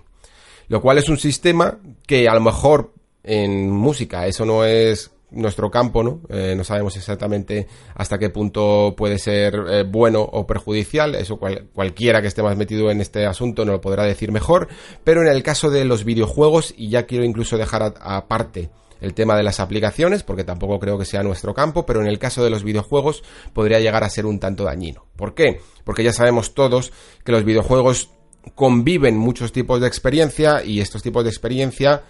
Lo 0.69 0.81
cual 0.83 0.99
es 0.99 1.09
un 1.09 1.19
sistema 1.19 1.79
que 2.07 2.29
a 2.29 2.35
lo 2.35 2.41
mejor 2.41 2.93
en 3.23 3.71
música 3.71 4.27
eso 4.27 4.45
no 4.45 4.65
es 4.65 5.11
nuestro 5.31 5.71
campo, 5.71 6.03
¿no? 6.03 6.21
Eh, 6.29 6.55
no 6.57 6.65
sabemos 6.65 6.97
exactamente 6.97 7.67
hasta 7.95 8.19
qué 8.19 8.31
punto 8.31 8.95
puede 8.97 9.19
ser 9.19 9.55
eh, 9.69 9.83
bueno 9.83 10.21
o 10.21 10.47
perjudicial, 10.47 11.15
eso 11.15 11.39
cualquiera 11.39 12.23
que 12.23 12.29
esté 12.29 12.43
más 12.43 12.57
metido 12.57 12.91
en 12.91 13.01
este 13.01 13.27
asunto 13.27 13.65
no 13.65 13.73
lo 13.73 13.81
podrá 13.81 14.05
decir 14.05 14.31
mejor, 14.31 14.69
pero 15.05 15.23
en 15.23 15.29
el 15.29 15.43
caso 15.43 15.71
de 15.71 15.85
los 15.85 16.05
videojuegos, 16.05 16.75
y 16.77 16.91
ya 16.91 17.07
quiero 17.07 17.25
incluso 17.25 17.59
dejar 17.59 17.95
aparte 18.01 18.71
el 19.01 19.15
tema 19.15 19.37
de 19.37 19.43
las 19.43 19.61
aplicaciones, 19.61 20.23
porque 20.23 20.45
tampoco 20.45 20.79
creo 20.79 20.99
que 20.99 21.05
sea 21.05 21.23
nuestro 21.23 21.55
campo, 21.55 21.85
pero 21.85 22.01
en 22.01 22.07
el 22.07 22.19
caso 22.19 22.43
de 22.43 22.51
los 22.51 22.65
videojuegos 22.65 23.23
podría 23.53 23.81
llegar 23.81 24.05
a 24.05 24.11
ser 24.11 24.27
un 24.27 24.39
tanto 24.39 24.65
dañino. 24.65 25.07
¿Por 25.17 25.35
qué? 25.35 25.61
Porque 25.85 26.03
ya 26.03 26.13
sabemos 26.13 26.55
todos 26.55 26.93
que 27.25 27.33
los 27.33 27.45
videojuegos 27.45 28.11
conviven 28.55 29.17
muchos 29.17 29.53
tipos 29.53 29.81
de 29.81 29.89
experiencia 29.89 30.63
y 30.65 30.81
estos 30.81 31.03
tipos 31.03 31.25
de 31.25 31.31
experiencia 31.31 32.05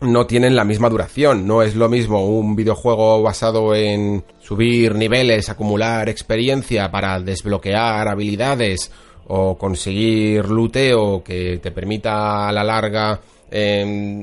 no 0.00 0.26
tienen 0.26 0.56
la 0.56 0.64
misma 0.64 0.88
duración. 0.88 1.46
No 1.46 1.62
es 1.62 1.74
lo 1.74 1.88
mismo 1.88 2.26
un 2.26 2.54
videojuego 2.54 3.22
basado 3.22 3.74
en 3.74 4.24
subir 4.40 4.94
niveles, 4.94 5.48
acumular 5.48 6.08
experiencia 6.08 6.90
para 6.90 7.20
desbloquear 7.20 8.08
habilidades 8.08 8.90
o 9.26 9.58
conseguir 9.58 10.46
looteo 10.46 11.22
que 11.22 11.58
te 11.58 11.70
permita 11.70 12.48
a 12.48 12.52
la 12.52 12.64
larga 12.64 13.20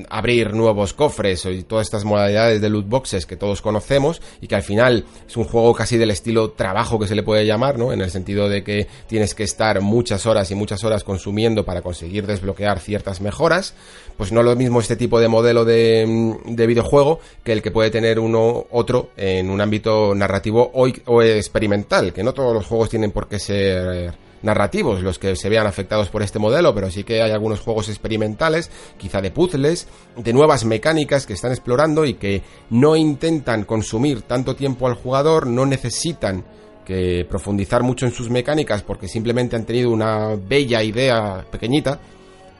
abrir 0.08 0.54
nuevos 0.54 0.94
cofres 0.94 1.44
y 1.46 1.62
todas 1.62 1.86
estas 1.86 2.04
modalidades 2.04 2.60
de 2.60 2.68
loot 2.68 2.88
boxes 2.88 3.26
que 3.26 3.36
todos 3.36 3.62
conocemos 3.62 4.22
y 4.40 4.46
que 4.46 4.54
al 4.54 4.62
final 4.62 5.04
es 5.26 5.36
un 5.36 5.44
juego 5.44 5.74
casi 5.74 5.96
del 5.96 6.10
estilo 6.10 6.50
trabajo 6.52 6.98
que 6.98 7.08
se 7.08 7.14
le 7.14 7.22
puede 7.22 7.46
llamar, 7.46 7.78
¿no? 7.78 7.92
En 7.92 8.00
el 8.00 8.10
sentido 8.10 8.48
de 8.48 8.62
que 8.62 8.86
tienes 9.06 9.34
que 9.34 9.42
estar 9.42 9.80
muchas 9.80 10.26
horas 10.26 10.50
y 10.50 10.54
muchas 10.54 10.84
horas 10.84 11.04
consumiendo 11.04 11.64
para 11.64 11.82
conseguir 11.82 12.26
desbloquear 12.26 12.78
ciertas 12.80 13.20
mejoras, 13.20 13.74
pues 14.16 14.32
no 14.32 14.42
lo 14.42 14.54
mismo 14.56 14.80
este 14.80 14.96
tipo 14.96 15.20
de 15.20 15.28
modelo 15.28 15.64
de, 15.64 16.36
de 16.46 16.66
videojuego 16.66 17.20
que 17.42 17.52
el 17.52 17.62
que 17.62 17.70
puede 17.70 17.90
tener 17.90 18.18
uno 18.18 18.66
otro 18.70 19.10
en 19.16 19.50
un 19.50 19.60
ámbito 19.60 20.14
narrativo 20.14 20.70
o, 20.72 20.88
o 21.06 21.22
experimental, 21.22 22.12
que 22.12 22.22
no 22.22 22.32
todos 22.32 22.54
los 22.54 22.66
juegos 22.66 22.90
tienen 22.90 23.10
por 23.10 23.28
qué 23.28 23.38
ser 23.38 24.14
narrativos 24.46 25.02
los 25.02 25.18
que 25.18 25.36
se 25.36 25.50
vean 25.50 25.66
afectados 25.66 26.08
por 26.08 26.22
este 26.22 26.38
modelo, 26.38 26.74
pero 26.74 26.90
sí 26.90 27.04
que 27.04 27.20
hay 27.20 27.32
algunos 27.32 27.60
juegos 27.60 27.90
experimentales, 27.90 28.70
quizá 28.96 29.20
de 29.20 29.30
puzzles, 29.30 29.88
de 30.16 30.32
nuevas 30.32 30.64
mecánicas 30.64 31.26
que 31.26 31.34
están 31.34 31.50
explorando 31.50 32.06
y 32.06 32.14
que 32.14 32.42
no 32.70 32.96
intentan 32.96 33.64
consumir 33.64 34.22
tanto 34.22 34.56
tiempo 34.56 34.86
al 34.86 34.94
jugador, 34.94 35.46
no 35.46 35.66
necesitan 35.66 36.44
que 36.86 37.26
profundizar 37.28 37.82
mucho 37.82 38.06
en 38.06 38.12
sus 38.12 38.30
mecánicas 38.30 38.82
porque 38.82 39.08
simplemente 39.08 39.56
han 39.56 39.66
tenido 39.66 39.90
una 39.90 40.36
bella 40.36 40.82
idea 40.82 41.44
pequeñita 41.50 42.00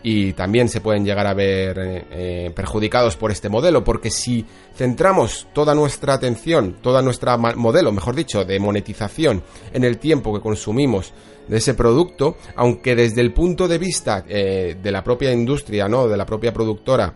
y 0.09 0.35
también 0.35 0.69
se 0.69 0.81
pueden 0.81 1.05
llegar 1.05 1.27
a 1.27 1.35
ver 1.35 1.77
eh, 1.81 2.05
eh, 2.12 2.53
perjudicados 2.55 3.16
por 3.16 3.33
este 3.33 3.49
modelo, 3.49 3.83
porque 3.83 4.12
si 4.12 4.47
centramos 4.73 5.49
toda 5.53 5.75
nuestra 5.75 6.14
atención, 6.14 6.77
toda 6.81 7.03
nuestra 7.03 7.37
modelo, 7.37 7.90
mejor 7.90 8.14
dicho, 8.14 8.45
de 8.45 8.61
monetización 8.61 9.42
en 9.73 9.83
el 9.83 9.99
tiempo 9.99 10.33
que 10.33 10.40
consumimos 10.40 11.12
de 11.49 11.57
ese 11.57 11.75
producto, 11.75 12.37
aunque 12.55 12.95
desde 12.95 13.21
el 13.21 13.33
punto 13.33 13.66
de 13.66 13.79
vista 13.79 14.25
eh, 14.29 14.77
de 14.81 14.92
la 14.92 15.03
propia 15.03 15.33
industria, 15.33 15.88
¿no? 15.88 16.07
De 16.07 16.16
la 16.16 16.25
propia 16.25 16.53
productora, 16.53 17.12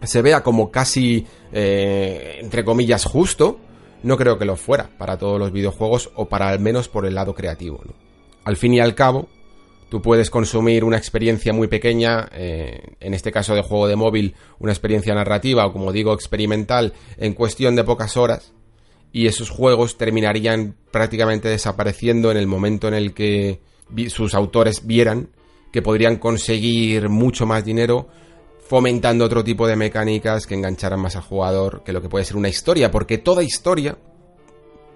se 0.00 0.22
vea 0.22 0.40
como 0.44 0.70
casi, 0.70 1.26
entre 1.50 2.64
comillas, 2.64 3.04
justo, 3.06 3.58
no 4.04 4.16
creo 4.16 4.38
que 4.38 4.44
lo 4.44 4.54
fuera 4.54 4.88
para 4.96 5.18
todos 5.18 5.40
los 5.40 5.50
videojuegos 5.50 6.12
o 6.14 6.28
para 6.28 6.48
al 6.48 6.60
menos 6.60 6.88
por 6.88 7.06
el 7.06 7.16
lado 7.16 7.34
creativo. 7.34 7.82
Al 8.44 8.56
fin 8.56 8.74
y 8.74 8.80
al 8.80 8.94
cabo, 8.94 9.28
Tú 9.90 10.00
puedes 10.00 10.30
consumir 10.30 10.84
una 10.84 10.96
experiencia 10.96 11.52
muy 11.52 11.66
pequeña, 11.66 12.28
eh, 12.32 12.94
en 13.00 13.12
este 13.12 13.32
caso 13.32 13.56
de 13.56 13.62
juego 13.62 13.88
de 13.88 13.96
móvil, 13.96 14.36
una 14.60 14.70
experiencia 14.70 15.12
narrativa 15.14 15.66
o 15.66 15.72
como 15.72 15.90
digo 15.90 16.14
experimental, 16.14 16.92
en 17.18 17.34
cuestión 17.34 17.74
de 17.74 17.82
pocas 17.82 18.16
horas, 18.16 18.52
y 19.12 19.26
esos 19.26 19.50
juegos 19.50 19.98
terminarían 19.98 20.76
prácticamente 20.92 21.48
desapareciendo 21.48 22.30
en 22.30 22.36
el 22.36 22.46
momento 22.46 22.86
en 22.86 22.94
el 22.94 23.12
que 23.12 23.60
sus 24.08 24.34
autores 24.34 24.86
vieran 24.86 25.30
que 25.72 25.82
podrían 25.82 26.18
conseguir 26.18 27.08
mucho 27.08 27.44
más 27.44 27.64
dinero 27.64 28.06
fomentando 28.68 29.24
otro 29.24 29.42
tipo 29.42 29.66
de 29.66 29.74
mecánicas 29.74 30.46
que 30.46 30.54
engancharan 30.54 31.00
más 31.00 31.16
al 31.16 31.22
jugador 31.22 31.82
que 31.84 31.92
lo 31.92 32.00
que 32.00 32.08
puede 32.08 32.24
ser 32.24 32.36
una 32.36 32.48
historia, 32.48 32.92
porque 32.92 33.18
toda 33.18 33.42
historia 33.42 33.98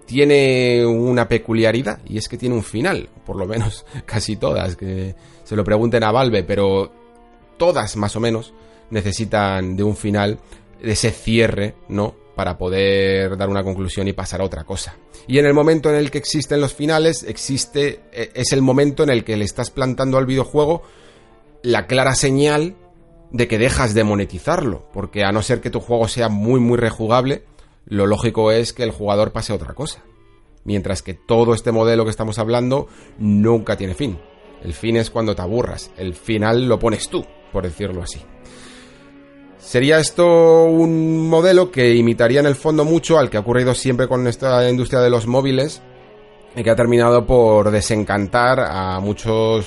tiene 0.07 0.85
una 0.85 1.29
peculiaridad 1.29 2.01
y 2.07 2.19
es 2.19 2.29
que 2.29 2.39
tiene 2.39 2.55
un 2.55 2.63
final, 2.63 3.09
por 3.25 3.37
lo 3.37 3.47
menos 3.47 3.85
casi 4.07 4.37
todas, 4.37 4.77
que 4.77 5.15
se 5.45 5.57
lo 5.57 5.65
pregunten 5.65 6.05
a 6.05 6.13
Valve, 6.13 6.45
pero 6.45 6.93
todas 7.57 7.97
más 7.97 8.17
o 8.17 8.21
menos 8.21 8.53
necesitan 8.91 9.77
de 9.77 9.83
un 9.83 9.97
final, 9.97 10.39
de 10.81 10.93
ese 10.93 11.11
cierre, 11.11 11.75
¿no? 11.89 12.15
Para 12.35 12.59
poder 12.59 13.37
dar 13.37 13.49
una 13.49 13.63
conclusión 13.63 14.09
y 14.09 14.13
pasar 14.13 14.41
a 14.41 14.45
otra 14.45 14.65
cosa. 14.65 14.97
Y 15.27 15.39
en 15.39 15.47
el 15.47 15.55
momento 15.55 15.89
en 15.89 15.97
el 15.97 16.11
que 16.11 16.19
existen 16.19 16.61
los 16.61 16.75
finales, 16.75 17.23
existe, 17.23 18.01
e, 18.13 18.31
es 18.35 18.53
el 18.53 18.61
momento 18.61 19.03
en 19.03 19.11
el 19.11 19.25
que 19.25 19.37
le 19.37 19.45
estás 19.45 19.71
plantando 19.71 20.19
al 20.19 20.27
videojuego 20.27 20.83
la 21.63 21.87
clara 21.87 22.15
señal 22.15 22.77
de 23.31 23.49
que 23.49 23.59
dejas 23.59 23.95
de 23.95 24.05
monetizarlo, 24.05 24.87
porque 24.93 25.25
a 25.25 25.33
no 25.33 25.43
ser 25.43 25.61
que 25.61 25.71
tu 25.71 25.81
juego 25.81 26.09
sea 26.09 26.29
muy 26.29 26.61
muy 26.61 26.77
rejugable, 26.77 27.45
lo 27.87 28.07
lógico 28.07 28.51
es 28.51 28.73
que 28.73 28.83
el 28.83 28.91
jugador 28.91 29.33
pase 29.33 29.53
a 29.53 29.57
otra 29.57 29.75
cosa. 29.75 30.03
Mientras 30.65 31.03
que 31.03 31.15
todo 31.15 31.53
este 31.55 31.73
modelo 31.73 32.05
que 32.05 32.11
estamos 32.11 32.39
hablando 32.39 32.89
nunca 33.19 33.77
tiene 33.77 33.95
fin. 33.95 34.19
El 34.63 34.73
fin 34.73 34.97
es 34.97 35.11
cuando 35.11 35.35
te 35.35 35.43
aburras, 35.43 35.91
el 35.99 36.15
final 36.15 36.67
lo 36.67 36.79
pones 36.79 37.11
tú, 37.11 37.25
por 37.53 37.65
decirlo 37.65 38.03
así. 38.03 38.23
Sería 39.59 39.99
esto 39.99 40.65
un 40.65 41.29
modelo 41.29 41.71
que 41.71 41.95
imitaría 41.95 42.41
en 42.41 42.47
el 42.47 42.55
fondo 42.55 42.85
mucho 42.85 43.19
al 43.19 43.29
que 43.29 43.37
ha 43.37 43.41
ocurrido 43.41 43.75
siempre 43.75 44.09
con 44.09 44.27
esta 44.27 44.69
industria 44.69 45.01
de 45.01 45.11
los 45.11 45.27
móviles 45.27 45.83
y 46.57 46.63
que 46.63 46.71
ha 46.71 46.77
terminado 46.77 47.27
por 47.27 47.71
desencantar 47.71 48.61
a 48.61 49.01
muchos 49.01 49.67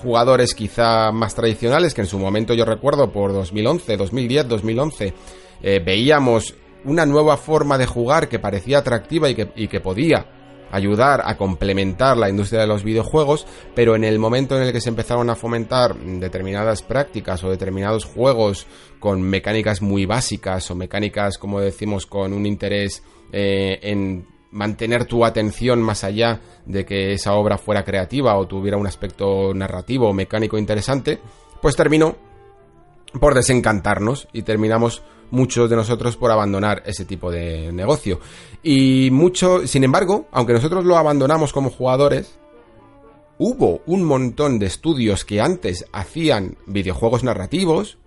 jugadores 0.00 0.54
quizá 0.54 1.10
más 1.10 1.34
tradicionales 1.34 1.92
que 1.92 2.02
en 2.02 2.06
su 2.06 2.18
momento 2.18 2.54
yo 2.54 2.64
recuerdo 2.64 3.10
por 3.10 3.32
2011, 3.32 3.96
2010, 3.96 4.48
2011 4.48 5.14
veíamos 5.84 6.54
una 6.84 7.06
nueva 7.06 7.36
forma 7.36 7.78
de 7.78 7.86
jugar 7.86 8.28
que 8.28 8.38
parecía 8.38 8.78
atractiva 8.78 9.28
y 9.28 9.34
que, 9.34 9.52
y 9.56 9.68
que 9.68 9.80
podía 9.80 10.26
ayudar 10.70 11.22
a 11.24 11.36
complementar 11.36 12.16
la 12.16 12.28
industria 12.28 12.60
de 12.60 12.66
los 12.66 12.84
videojuegos, 12.84 13.46
pero 13.74 13.96
en 13.96 14.04
el 14.04 14.18
momento 14.18 14.56
en 14.56 14.62
el 14.62 14.72
que 14.72 14.80
se 14.80 14.88
empezaron 14.88 15.28
a 15.30 15.34
fomentar 15.34 15.96
determinadas 15.96 16.82
prácticas 16.82 17.42
o 17.44 17.50
determinados 17.50 18.04
juegos 18.04 18.66
con 18.98 19.20
mecánicas 19.20 19.82
muy 19.82 20.06
básicas 20.06 20.70
o 20.70 20.76
mecánicas, 20.76 21.38
como 21.38 21.60
decimos, 21.60 22.06
con 22.06 22.32
un 22.32 22.46
interés 22.46 23.02
eh, 23.32 23.78
en 23.82 24.26
mantener 24.52 25.04
tu 25.04 25.24
atención 25.24 25.80
más 25.80 26.04
allá 26.04 26.40
de 26.66 26.84
que 26.84 27.12
esa 27.12 27.34
obra 27.34 27.58
fuera 27.58 27.84
creativa 27.84 28.36
o 28.36 28.46
tuviera 28.46 28.76
un 28.76 28.86
aspecto 28.86 29.54
narrativo 29.54 30.08
o 30.08 30.12
mecánico 30.12 30.58
interesante, 30.58 31.20
pues 31.62 31.76
terminó 31.76 32.16
por 33.20 33.34
desencantarnos 33.34 34.28
y 34.32 34.42
terminamos 34.42 35.02
muchos 35.30 35.70
de 35.70 35.76
nosotros 35.76 36.16
por 36.16 36.30
abandonar 36.30 36.82
ese 36.86 37.04
tipo 37.04 37.30
de 37.30 37.72
negocio. 37.72 38.20
Y 38.62 39.10
mucho, 39.10 39.66
sin 39.66 39.84
embargo, 39.84 40.28
aunque 40.32 40.52
nosotros 40.52 40.84
lo 40.84 40.96
abandonamos 40.96 41.52
como 41.52 41.70
jugadores, 41.70 42.38
hubo 43.38 43.80
un 43.86 44.04
montón 44.04 44.58
de 44.58 44.66
estudios 44.66 45.24
que 45.24 45.40
antes 45.40 45.86
hacían 45.92 46.56
videojuegos 46.66 47.24
narrativos, 47.24 47.98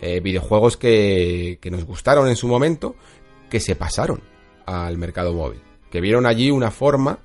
eh, 0.00 0.20
videojuegos 0.20 0.76
que, 0.76 1.58
que 1.60 1.70
nos 1.70 1.84
gustaron 1.84 2.28
en 2.28 2.36
su 2.36 2.48
momento, 2.48 2.96
que 3.50 3.60
se 3.60 3.76
pasaron 3.76 4.22
al 4.66 4.96
mercado 4.96 5.34
móvil, 5.34 5.60
que 5.90 6.00
vieron 6.00 6.26
allí 6.26 6.50
una 6.50 6.70
forma 6.70 7.18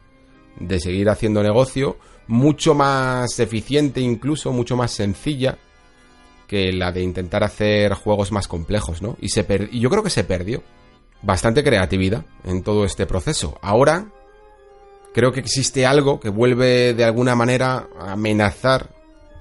de 0.59 0.79
seguir 0.79 1.09
haciendo 1.09 1.43
negocio 1.43 1.97
mucho 2.27 2.73
más 2.73 3.39
eficiente 3.39 4.01
incluso, 4.01 4.51
mucho 4.51 4.75
más 4.75 4.91
sencilla 4.91 5.57
que 6.47 6.71
la 6.71 6.91
de 6.91 7.01
intentar 7.01 7.43
hacer 7.43 7.93
juegos 7.93 8.31
más 8.31 8.47
complejos, 8.47 9.01
¿no? 9.01 9.17
Y, 9.19 9.29
se 9.29 9.45
y 9.71 9.79
yo 9.79 9.89
creo 9.89 10.03
que 10.03 10.09
se 10.09 10.23
perdió 10.23 10.63
bastante 11.21 11.63
creatividad 11.63 12.25
en 12.43 12.63
todo 12.63 12.85
este 12.85 13.05
proceso. 13.05 13.57
Ahora 13.61 14.07
creo 15.13 15.31
que 15.31 15.39
existe 15.39 15.85
algo 15.85 16.19
que 16.19 16.29
vuelve 16.29 16.93
de 16.93 17.03
alguna 17.03 17.35
manera 17.35 17.87
a 17.99 18.13
amenazar 18.13 18.89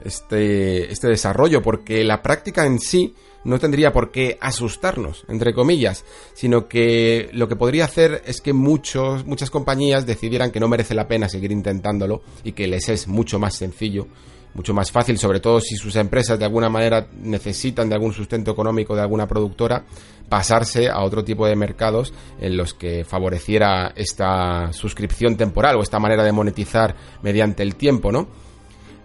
este, 0.05 0.93
este 0.93 1.09
desarrollo, 1.09 1.62
porque 1.62 2.05
la 2.05 2.23
práctica 2.23 2.64
en 2.67 2.79
sí 2.79 3.14
no 3.45 3.59
tendría 3.59 3.93
por 3.93 4.11
qué 4.11 4.38
asustarnos, 4.40 5.25
entre 5.29 5.53
comillas, 5.53 6.05
sino 6.35 6.67
que 6.69 7.29
lo 7.33 7.49
que 7.49 7.57
podría 7.57 7.85
hacer 7.85 8.23
es 8.27 8.40
que 8.40 8.53
muchos, 8.53 9.27
muchas 9.27 9.51
compañías 9.51 10.07
decidieran 10.07 10.51
que 10.51 10.61
no 10.61 10.69
merece 10.69 10.95
la 10.95 11.09
pena 11.09 11.29
seguir 11.29 11.53
intentándolo 11.53 12.23
y 12.43 12.53
que 12.53 12.67
les 12.67 12.88
es 12.88 13.07
mucho 13.07 13.38
más 13.38 13.55
sencillo 13.55 14.07
mucho 14.55 14.73
más 14.73 14.90
fácil, 14.90 15.19
sobre 15.19 15.40
todo 15.40 15.61
si 15.61 15.77
sus 15.77 15.97
empresas 15.97 16.38
de 16.38 16.45
alguna 16.45 16.69
manera 16.69 17.09
necesitan 17.21 17.88
de 17.88 17.97
algún 17.97 18.12
sustento 18.12 18.53
económico 18.53 18.95
de 18.95 19.03
alguna 19.03 19.27
productora, 19.27 19.85
pasarse 20.29 20.88
a 20.88 21.03
otro 21.03 21.25
tipo 21.25 21.47
de 21.47 21.57
mercados 21.57 22.14
en 22.40 22.57
los 22.57 22.73
que 22.73 23.05
favoreciera 23.05 23.93
esta 23.97 24.73
suscripción 24.73 25.37
temporal 25.37 25.77
o 25.77 25.83
esta 25.83 25.99
manera 25.99 26.25
de 26.25 26.33
monetizar 26.33 26.95
mediante 27.23 27.62
el 27.62 27.75
tiempo, 27.75 28.11
¿no? 28.11 28.29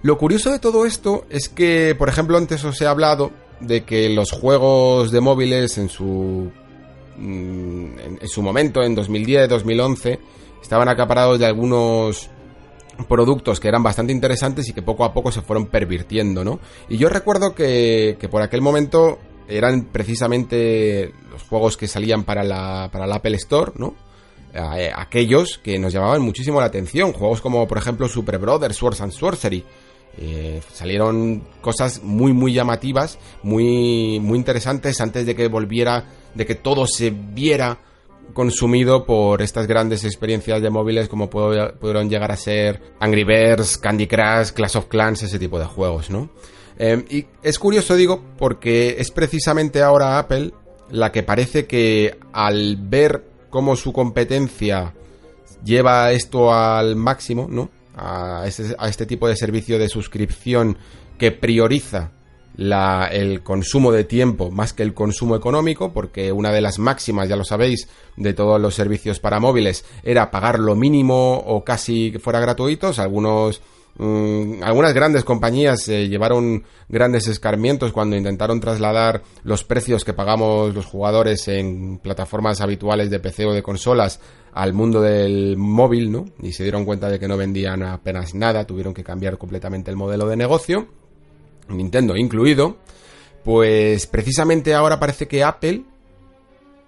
Lo 0.01 0.17
curioso 0.17 0.51
de 0.51 0.59
todo 0.59 0.85
esto 0.85 1.25
es 1.29 1.49
que, 1.49 1.93
por 1.97 2.07
ejemplo, 2.07 2.37
antes 2.37 2.63
os 2.63 2.81
he 2.81 2.87
hablado 2.87 3.31
de 3.59 3.83
que 3.83 4.09
los 4.09 4.31
juegos 4.31 5.11
de 5.11 5.19
móviles 5.19 5.77
en 5.77 5.89
su 5.89 6.49
mm, 7.17 7.99
en, 8.21 8.27
su 8.27 8.41
momento, 8.41 8.81
en 8.81 8.95
2010, 8.95 9.49
2011, 9.49 10.19
estaban 10.61 10.87
acaparados 10.87 11.37
de 11.37 11.45
algunos 11.45 12.29
productos 13.07 13.59
que 13.59 13.67
eran 13.67 13.83
bastante 13.83 14.13
interesantes 14.13 14.67
y 14.69 14.73
que 14.73 14.81
poco 14.81 15.03
a 15.03 15.13
poco 15.13 15.31
se 15.31 15.41
fueron 15.41 15.67
pervirtiendo, 15.67 16.43
¿no? 16.43 16.59
Y 16.89 16.97
yo 16.97 17.09
recuerdo 17.09 17.53
que, 17.53 18.17
que 18.19 18.29
por 18.29 18.41
aquel 18.41 18.61
momento 18.61 19.19
eran 19.47 19.85
precisamente 19.85 21.13
los 21.31 21.43
juegos 21.43 21.75
que 21.75 21.87
salían 21.87 22.23
para 22.23 22.43
la, 22.43 22.89
para 22.91 23.07
la 23.07 23.15
Apple 23.15 23.35
Store, 23.35 23.71
¿no? 23.75 23.95
Eh, 24.53 24.91
aquellos 24.95 25.59
que 25.59 25.77
nos 25.77 25.93
llamaban 25.93 26.21
muchísimo 26.21 26.59
la 26.59 26.67
atención, 26.67 27.13
juegos 27.13 27.41
como 27.41 27.67
por 27.67 27.77
ejemplo 27.77 28.07
Super 28.07 28.39
Brothers, 28.39 28.75
Swords 28.75 29.01
and 29.01 29.11
Sorcery, 29.11 29.63
eh, 30.17 30.61
salieron 30.73 31.43
cosas 31.61 32.01
muy 32.03 32.33
muy 32.33 32.53
llamativas, 32.53 33.19
muy 33.43 34.19
muy 34.19 34.37
interesantes 34.37 34.99
antes 35.01 35.25
de 35.25 35.35
que 35.35 35.47
volviera, 35.47 36.05
de 36.33 36.45
que 36.45 36.55
todo 36.55 36.87
se 36.87 37.11
viera 37.11 37.77
consumido 38.33 39.05
por 39.05 39.41
estas 39.41 39.67
grandes 39.67 40.03
experiencias 40.03 40.61
de 40.61 40.69
móviles 40.69 41.09
como 41.09 41.29
pudieron 41.29 42.09
llegar 42.09 42.31
a 42.31 42.37
ser 42.37 42.81
Angry 42.99 43.23
Birds, 43.23 43.77
Candy 43.77 44.07
Crush, 44.07 44.51
Clash 44.51 44.77
of 44.77 44.87
Clans, 44.87 45.23
ese 45.23 45.39
tipo 45.39 45.59
de 45.59 45.65
juegos, 45.65 46.09
¿no? 46.09 46.29
Em, 46.77 47.03
y 47.09 47.25
es 47.43 47.59
curioso, 47.59 47.95
digo, 47.95 48.23
porque 48.37 48.95
es 48.99 49.11
precisamente 49.11 49.81
ahora 49.81 50.17
Apple 50.17 50.53
la 50.89 51.11
que 51.11 51.23
parece 51.23 51.67
que 51.67 52.17
al 52.31 52.77
ver 52.77 53.25
cómo 53.49 53.75
su 53.75 53.91
competencia 53.91 54.93
lleva 55.63 56.11
esto 56.11 56.53
al 56.53 56.95
máximo, 56.95 57.47
¿no? 57.49 57.69
A 57.95 58.43
este, 58.47 58.75
a 58.77 58.87
este 58.87 59.05
tipo 59.05 59.27
de 59.27 59.35
servicio 59.35 59.77
de 59.77 59.89
suscripción 59.89 60.77
que 61.17 61.31
prioriza 61.31 62.11
el 62.59 63.41
consumo 63.41 63.91
de 63.91 64.03
tiempo 64.03 64.51
más 64.51 64.73
que 64.73 64.83
el 64.83 64.93
consumo 64.93 65.35
económico, 65.35 65.93
porque 65.93 66.31
una 66.31 66.51
de 66.51 66.61
las 66.61 66.77
máximas, 66.77 67.29
ya 67.29 67.35
lo 67.35 67.45
sabéis, 67.45 67.87
de 68.17 68.33
todos 68.33 68.59
los 68.59 68.75
servicios 68.75 69.19
para 69.19 69.39
móviles 69.39 69.85
era 70.03 70.29
pagar 70.29 70.59
lo 70.59 70.75
mínimo 70.75 71.37
o 71.37 71.63
casi 71.63 72.11
que 72.11 72.19
fuera 72.19 72.41
gratuitos. 72.41 72.99
Algunos 72.99 73.61
mm, 73.97 74.61
algunas 74.61 74.93
grandes 74.93 75.23
compañías 75.23 75.87
eh, 75.87 76.09
llevaron 76.09 76.63
grandes 76.89 77.27
escarmientos 77.27 77.93
cuando 77.93 78.17
intentaron 78.17 78.59
trasladar 78.59 79.23
los 79.43 79.63
precios 79.63 80.03
que 80.03 80.13
pagamos 80.13 80.75
los 80.75 80.85
jugadores 80.85 81.47
en 81.47 81.99
plataformas 81.99 82.59
habituales 82.59 83.09
de 83.09 83.19
PC 83.21 83.45
o 83.45 83.53
de 83.53 83.63
consolas 83.63 84.19
al 84.51 84.73
mundo 84.73 84.99
del 85.01 85.55
móvil, 85.55 86.11
¿no? 86.11 86.25
Y 86.41 86.51
se 86.51 86.63
dieron 86.63 86.83
cuenta 86.83 87.09
de 87.09 87.19
que 87.19 87.27
no 87.27 87.37
vendían 87.37 87.83
apenas 87.83 88.35
nada, 88.35 88.65
tuvieron 88.65 88.93
que 88.93 89.03
cambiar 89.03 89.37
completamente 89.37 89.91
el 89.91 89.97
modelo 89.97 90.27
de 90.27 90.35
negocio. 90.35 90.87
Nintendo 91.69 92.15
incluido, 92.15 92.77
pues 93.43 94.07
precisamente 94.07 94.73
ahora 94.73 94.99
parece 94.99 95.27
que 95.27 95.43
Apple 95.43 95.83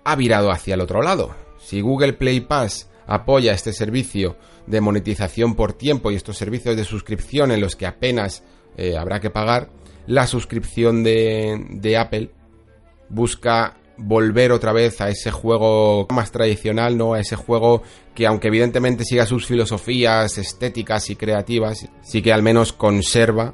ha 0.04 0.15
virado 0.15 0.52
hacia 0.52 0.74
el 0.74 0.82
otro 0.82 1.02
lado. 1.02 1.36
Si 1.60 1.82
Google 1.82 2.13
Play 2.13 2.41
Pass 2.41 2.89
apoya 3.08 3.54
este 3.54 3.74
servicio 3.74 4.38
de 4.67 4.82
monetización 4.82 5.56
por 5.56 5.74
tiempo 5.74 6.12
y 6.12 6.15
estos 6.15 6.38
servicios 6.38 6.76
de 6.76 6.84
suscripción 6.84 7.52
en 7.52 7.62
los 7.62 7.76
que 7.76 7.86
apenas 7.86 8.44
eh, 8.78 8.98
habrá 8.98 9.20
que 9.20 9.30
pagar, 9.30 9.70
la 10.08 10.28
suscripción 10.28 11.04
de, 11.04 11.65
de 11.70 11.98
Apple 11.98 12.32
busca 13.10 13.78
volver 13.98 14.52
otra 14.52 14.74
vez 14.74 15.00
a 15.02 15.10
ese 15.10 15.32
juego 15.32 16.08
más 16.10 16.32
tradicional, 16.32 16.98
¿no? 16.98 17.13
A 17.13 17.20
ese 17.20 17.36
juego 17.36 17.84
que 18.15 18.26
aunque 18.26 18.48
evidentemente 18.48 19.06
siga 19.06 19.26
sus 19.26 19.46
filosofías 19.46 20.38
estéticas 20.38 21.10
y 21.10 21.15
creativas, 21.15 21.88
sí 22.02 22.22
que 22.22 22.34
al 22.34 22.41
menos 22.41 22.74
conserva 22.74 23.54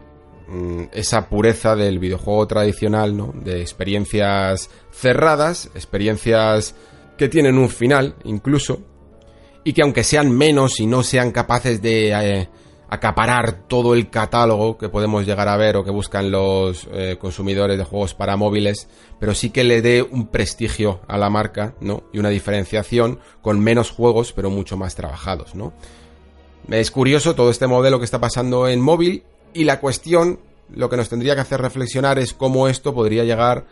esa 0.94 1.30
pureza 1.30 1.76
del 1.76 2.00
videojuego 2.00 2.48
tradicional, 2.48 3.16
¿no? 3.18 3.34
De 3.34 3.62
experiencias 3.62 4.70
cerradas, 4.92 5.70
experiencias 5.76 6.76
que 7.18 7.28
tienen 7.28 7.58
un 7.58 7.70
final, 7.70 8.16
incluso, 8.24 8.82
y 9.64 9.74
que 9.74 9.82
aunque 9.82 10.04
sean 10.04 10.32
menos 10.32 10.80
y 10.80 10.86
no 10.86 11.04
sean 11.04 11.32
capaces 11.32 11.82
de 11.82 12.12
eh, 12.12 12.50
acaparar 12.90 13.68
todo 13.68 13.94
el 13.94 14.10
catálogo 14.10 14.78
que 14.78 14.88
podemos 14.88 15.26
llegar 15.26 15.50
a 15.50 15.58
ver 15.58 15.76
o 15.76 15.84
que 15.84 15.92
buscan 15.92 16.32
los 16.32 16.88
eh, 16.94 17.18
consumidores 17.20 17.78
de 17.78 17.84
juegos 17.84 18.14
para 18.14 18.38
móviles, 18.38 18.88
pero 19.20 19.34
sí 19.34 19.50
que 19.50 19.66
le 19.66 19.82
dé 19.82 20.02
un 20.02 20.28
prestigio 20.28 21.02
a 21.08 21.18
la 21.18 21.30
marca, 21.30 21.76
¿no? 21.82 22.04
Y 22.14 22.20
una 22.20 22.30
diferenciación 22.30 23.20
con 23.42 23.60
menos 23.60 23.92
juegos, 23.92 24.32
pero 24.32 24.50
mucho 24.50 24.78
más 24.78 24.96
trabajados, 24.96 25.56
¿no? 25.56 25.74
Es 26.70 26.92
curioso 26.92 27.36
todo 27.36 27.50
este 27.50 27.68
modelo 27.68 28.00
que 28.00 28.06
está 28.06 28.20
pasando 28.20 28.68
en 28.68 28.82
móvil 28.82 29.24
y 29.54 29.64
la 29.64 29.80
cuestión, 29.80 30.40
lo 30.74 30.90
que 30.90 30.98
nos 30.98 31.10
tendría 31.10 31.36
que 31.36 31.42
hacer 31.42 31.62
reflexionar 31.62 32.20
es 32.20 32.34
cómo 32.34 32.68
esto 32.68 32.94
podría 32.94 33.24
llegar 33.24 33.66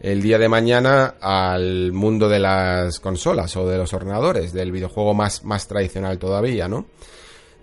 el 0.00 0.22
día 0.22 0.38
de 0.38 0.48
mañana 0.48 1.14
al 1.20 1.92
mundo 1.92 2.28
de 2.28 2.38
las 2.38 3.00
consolas 3.00 3.56
o 3.56 3.66
de 3.66 3.78
los 3.78 3.92
ordenadores, 3.92 4.52
del 4.52 4.72
videojuego 4.72 5.14
más, 5.14 5.44
más 5.44 5.66
tradicional 5.66 6.18
todavía, 6.18 6.68
¿no? 6.68 6.86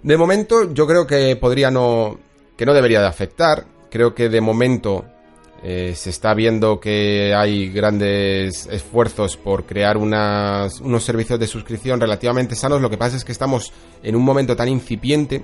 De 0.03 0.17
momento 0.17 0.73
yo 0.73 0.85
creo 0.85 1.07
que 1.07 1.35
podría 1.35 1.71
no, 1.71 2.19
que 2.57 2.65
no 2.65 2.73
debería 2.73 3.01
de 3.01 3.07
afectar, 3.07 3.65
creo 3.89 4.13
que 4.13 4.29
de 4.29 4.41
momento 4.41 5.05
eh, 5.63 5.93
se 5.95 6.09
está 6.09 6.33
viendo 6.33 6.79
que 6.79 7.33
hay 7.33 7.71
grandes 7.71 8.67
esfuerzos 8.67 9.37
por 9.37 9.65
crear 9.65 9.97
unos 9.97 11.03
servicios 11.03 11.39
de 11.39 11.47
suscripción 11.47 11.99
relativamente 11.99 12.55
sanos, 12.55 12.81
lo 12.81 12.89
que 12.89 12.97
pasa 12.97 13.15
es 13.15 13.25
que 13.25 13.31
estamos 13.31 13.73
en 14.03 14.15
un 14.15 14.23
momento 14.23 14.55
tan 14.55 14.67
incipiente 14.67 15.43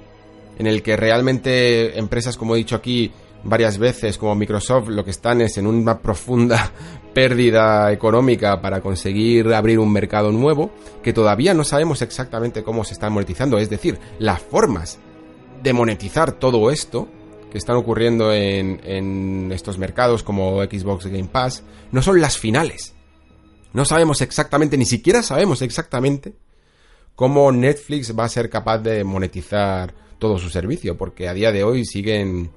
en 0.62 0.67
el 0.67 0.84
que 0.84 0.95
realmente 0.95 1.97
empresas, 1.97 2.38
como 2.38 2.54
he 2.54 2.60
dicho 2.60 2.76
aquí, 2.76 3.12
varias 3.43 3.80
veces, 3.80 4.19
como 4.19 4.36
Microsoft, 4.36 4.89
lo 4.89 5.04
que 5.04 5.10
están 5.10 5.41
es 5.41 5.58
en 5.58 5.65
una 5.65 5.97
profunda 5.97 6.71
pérdida 7.15 7.91
económica 7.91 8.62
para 8.62 8.80
conseguir 8.80 9.52
abrir 9.56 9.80
un 9.80 9.91
mercado 9.91 10.32
nuevo, 10.32 10.69
que 11.02 11.13
todavía 11.13 11.56
no 11.56 11.63
sabemos 11.63 12.04
exactamente 12.04 12.62
cómo 12.62 12.84
se 12.84 12.93
están 12.93 13.12
monetizando, 13.12 13.58
es 13.58 13.71
decir, 13.71 13.97
las 14.19 14.39
formas 14.39 15.00
de 15.63 15.74
monetizar 15.74 16.34
todo 16.34 16.69
esto 16.69 17.08
que 17.52 17.58
están 17.58 17.78
ocurriendo 17.78 18.32
en, 18.32 18.82
en 18.84 19.52
estos 19.52 19.80
mercados 19.80 20.21
como 20.21 20.62
Xbox 20.62 21.08
Game 21.08 21.28
Pass, 21.32 21.63
no 21.91 22.04
son 22.04 22.21
las 22.21 22.38
finales. 22.38 22.93
No 23.74 23.84
sabemos 23.84 24.21
exactamente, 24.21 24.78
ni 24.78 24.86
siquiera 24.86 25.24
sabemos 25.24 25.63
exactamente 25.63 26.36
cómo 27.15 27.52
Netflix 27.52 28.15
va 28.15 28.26
a 28.26 28.30
ser 28.30 28.47
capaz 28.47 28.78
de 28.78 29.04
monetizar 29.04 29.95
todo 30.22 30.38
su 30.38 30.52
servicio, 30.52 30.96
porque 30.98 31.28
a 31.28 31.34
día 31.34 31.52
de 31.52 31.64
hoy 31.64 31.84
siguen 31.84 32.52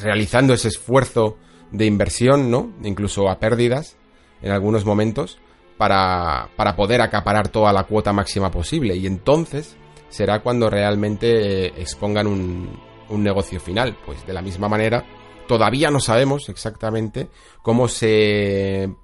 realizando 0.00 0.54
ese 0.54 0.68
esfuerzo 0.68 1.36
de 1.72 1.84
inversión, 1.84 2.48
¿no? 2.48 2.72
Incluso 2.84 3.28
a 3.28 3.40
pérdidas 3.40 3.96
en 4.40 4.52
algunos 4.52 4.84
momentos 4.84 5.40
para, 5.76 6.48
para 6.54 6.76
poder 6.76 7.00
acaparar 7.00 7.48
toda 7.48 7.72
la 7.72 7.82
cuota 7.84 8.12
máxima 8.12 8.52
posible. 8.52 8.94
Y 8.94 9.08
entonces 9.08 9.76
será 10.10 10.42
cuando 10.42 10.70
realmente 10.70 11.66
eh, 11.66 11.72
expongan 11.76 12.28
un, 12.28 12.78
un 13.08 13.22
negocio 13.24 13.58
final. 13.58 13.98
Pues 14.06 14.24
de 14.24 14.32
la 14.32 14.40
misma 14.40 14.68
manera, 14.68 15.04
todavía 15.48 15.90
no 15.90 15.98
sabemos 15.98 16.48
exactamente 16.48 17.30
cómo 17.62 17.88
se 17.88 18.94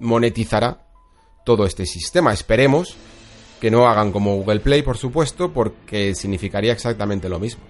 monetizará 0.00 0.88
todo 1.44 1.66
este 1.66 1.86
sistema. 1.86 2.32
Esperemos 2.32 2.96
que 3.60 3.70
no 3.70 3.88
hagan 3.88 4.12
como 4.12 4.36
Google 4.36 4.60
Play, 4.60 4.82
por 4.82 4.96
supuesto, 4.96 5.52
porque 5.52 6.14
significaría 6.14 6.72
exactamente 6.72 7.28
lo 7.28 7.38
mismo 7.38 7.62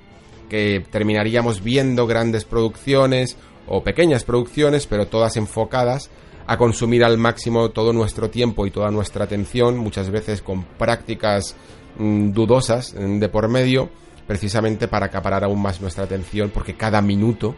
que 0.49 0.85
terminaríamos 0.91 1.63
viendo 1.63 2.07
grandes 2.07 2.45
producciones 2.45 3.37
o 3.67 3.83
pequeñas 3.83 4.25
producciones, 4.25 4.87
pero 4.87 5.07
todas 5.07 5.37
enfocadas 5.37 6.11
a 6.47 6.57
consumir 6.57 7.05
al 7.05 7.19
máximo 7.19 7.71
todo 7.71 7.93
nuestro 7.93 8.31
tiempo 8.31 8.67
y 8.67 8.71
toda 8.71 8.91
nuestra 8.91 9.25
atención, 9.25 9.77
muchas 9.77 10.11
veces 10.11 10.43
con 10.43 10.63
prácticas 10.63 11.57
mm, 11.99 12.31
dudosas 12.31 12.95
mm, 12.95 13.19
de 13.19 13.29
por 13.29 13.49
medio, 13.49 13.91
precisamente 14.27 14.87
para 14.87 15.07
acaparar 15.07 15.45
aún 15.45 15.61
más 15.61 15.81
nuestra 15.81 16.05
atención, 16.05 16.51
porque 16.55 16.77
cada 16.77 17.03
minuto 17.03 17.57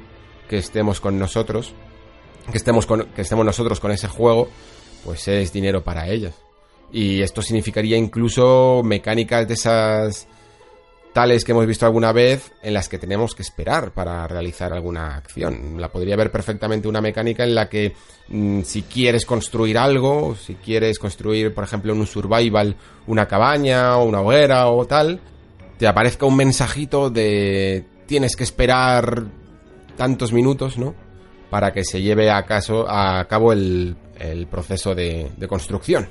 que 0.49 0.57
estemos 0.57 1.01
con 1.01 1.19
nosotros, 1.19 1.75
que 2.51 2.57
estemos, 2.57 2.87
con, 2.87 3.05
que 3.15 3.23
estemos 3.23 3.45
nosotros 3.45 3.81
con 3.81 3.91
ese 3.91 4.09
juego, 4.09 4.49
pues 5.05 5.29
es 5.29 5.53
dinero 5.53 5.85
para 5.85 6.09
ellas. 6.09 6.48
Y 6.93 7.21
esto 7.21 7.43
significaría 7.43 7.97
incluso 7.97 8.83
mecánicas 8.85 9.47
de 9.47 9.55
esas 9.55 10.27
tales 11.13 11.45
que 11.45 11.53
hemos 11.53 11.67
visto 11.67 11.85
alguna 11.85 12.13
vez 12.13 12.53
en 12.63 12.75
las 12.75 12.89
que 12.89 12.99
tenemos 12.99 13.35
que 13.35 13.43
esperar 13.43 13.93
para 13.93 14.27
realizar 14.27 14.73
alguna 14.73 15.17
acción. 15.17 15.81
La 15.81 15.89
podría 15.91 16.17
ver 16.17 16.31
perfectamente 16.31 16.89
una 16.89 17.01
mecánica 17.01 17.45
en 17.45 17.55
la 17.55 17.69
que 17.69 17.95
mm, 18.29 18.63
si 18.63 18.83
quieres 18.83 19.27
construir 19.27 19.79
algo, 19.79 20.37
si 20.37 20.55
quieres 20.55 20.99
construir, 20.99 21.53
por 21.53 21.65
ejemplo, 21.65 21.93
en 21.93 22.01
un 22.01 22.07
survival 22.07 22.77
una 23.07 23.27
cabaña 23.27 23.97
o 23.97 24.05
una 24.05 24.21
hoguera 24.21 24.69
o 24.69 24.87
tal, 24.87 25.21
te 25.79 25.87
aparezca 25.87 26.27
un 26.27 26.37
mensajito 26.37 27.11
de 27.11 27.85
tienes 28.07 28.37
que 28.37 28.45
esperar 28.45 29.25
tantos 29.97 30.33
minutos, 30.33 30.79
¿no? 30.79 30.95
Para 31.51 31.73
que 31.73 31.85
se 31.85 32.01
lleve 32.01 32.31
a, 32.31 32.45
caso, 32.45 32.87
a 32.89 33.27
cabo 33.27 33.53
el, 33.53 33.97
proceso 34.51 34.95
de 34.95 35.47
construcción. 35.49 36.09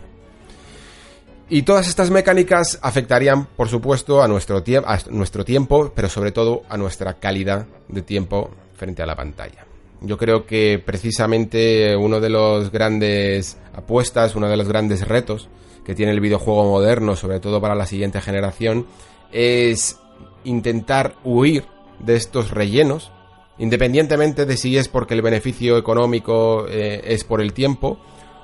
Y 1.50 1.62
todas 1.62 1.88
estas 1.88 2.12
mecánicas 2.12 2.78
afectarían, 2.82 3.46
por 3.46 3.70
supuesto, 3.70 4.22
a 4.22 4.28
nuestro, 4.28 4.62
a 4.86 5.00
nuestro 5.10 5.46
tiempo, 5.46 5.94
pero 5.96 6.10
sobre 6.10 6.34
todo 6.34 6.64
a 6.68 6.76
nuestra 6.76 7.14
calidad 7.14 7.66
de 7.88 8.02
tiempo 8.02 8.52
frente 8.76 9.02
a 9.02 9.06
la 9.06 9.16
pantalla. 9.16 9.66
Yo 10.02 10.18
creo 10.18 10.46
que 10.46 10.82
precisamente 10.86 11.96
uno 11.96 12.20
de 12.20 12.30
los 12.30 12.70
grandes 12.70 13.58
apuestas, 13.74 14.36
uno 14.36 14.50
de 14.50 14.58
los 14.58 14.68
grandes 14.68 15.08
retos 15.08 15.48
que 15.86 15.96
tiene 15.96 16.12
el 16.12 16.20
videojuego 16.20 16.66
moderno, 16.66 17.16
sobre 17.16 17.40
todo 17.40 17.62
para 17.62 17.76
la 17.76 17.86
siguiente 17.86 18.20
generación, 18.20 18.86
es 19.32 19.98
intentar 20.44 21.16
huir 21.24 21.66
de 22.00 22.18
estos 22.18 22.52
rellenos, 22.52 23.12
independientemente 23.58 24.46
de 24.46 24.58
si 24.58 24.78
es 24.78 24.90
porque 24.90 25.14
el 25.14 25.22
beneficio 25.22 25.78
económico 25.78 26.68
eh, 26.68 27.02
es 27.06 27.24
por 27.24 27.42
el 27.42 27.54
tiempo 27.54 28.00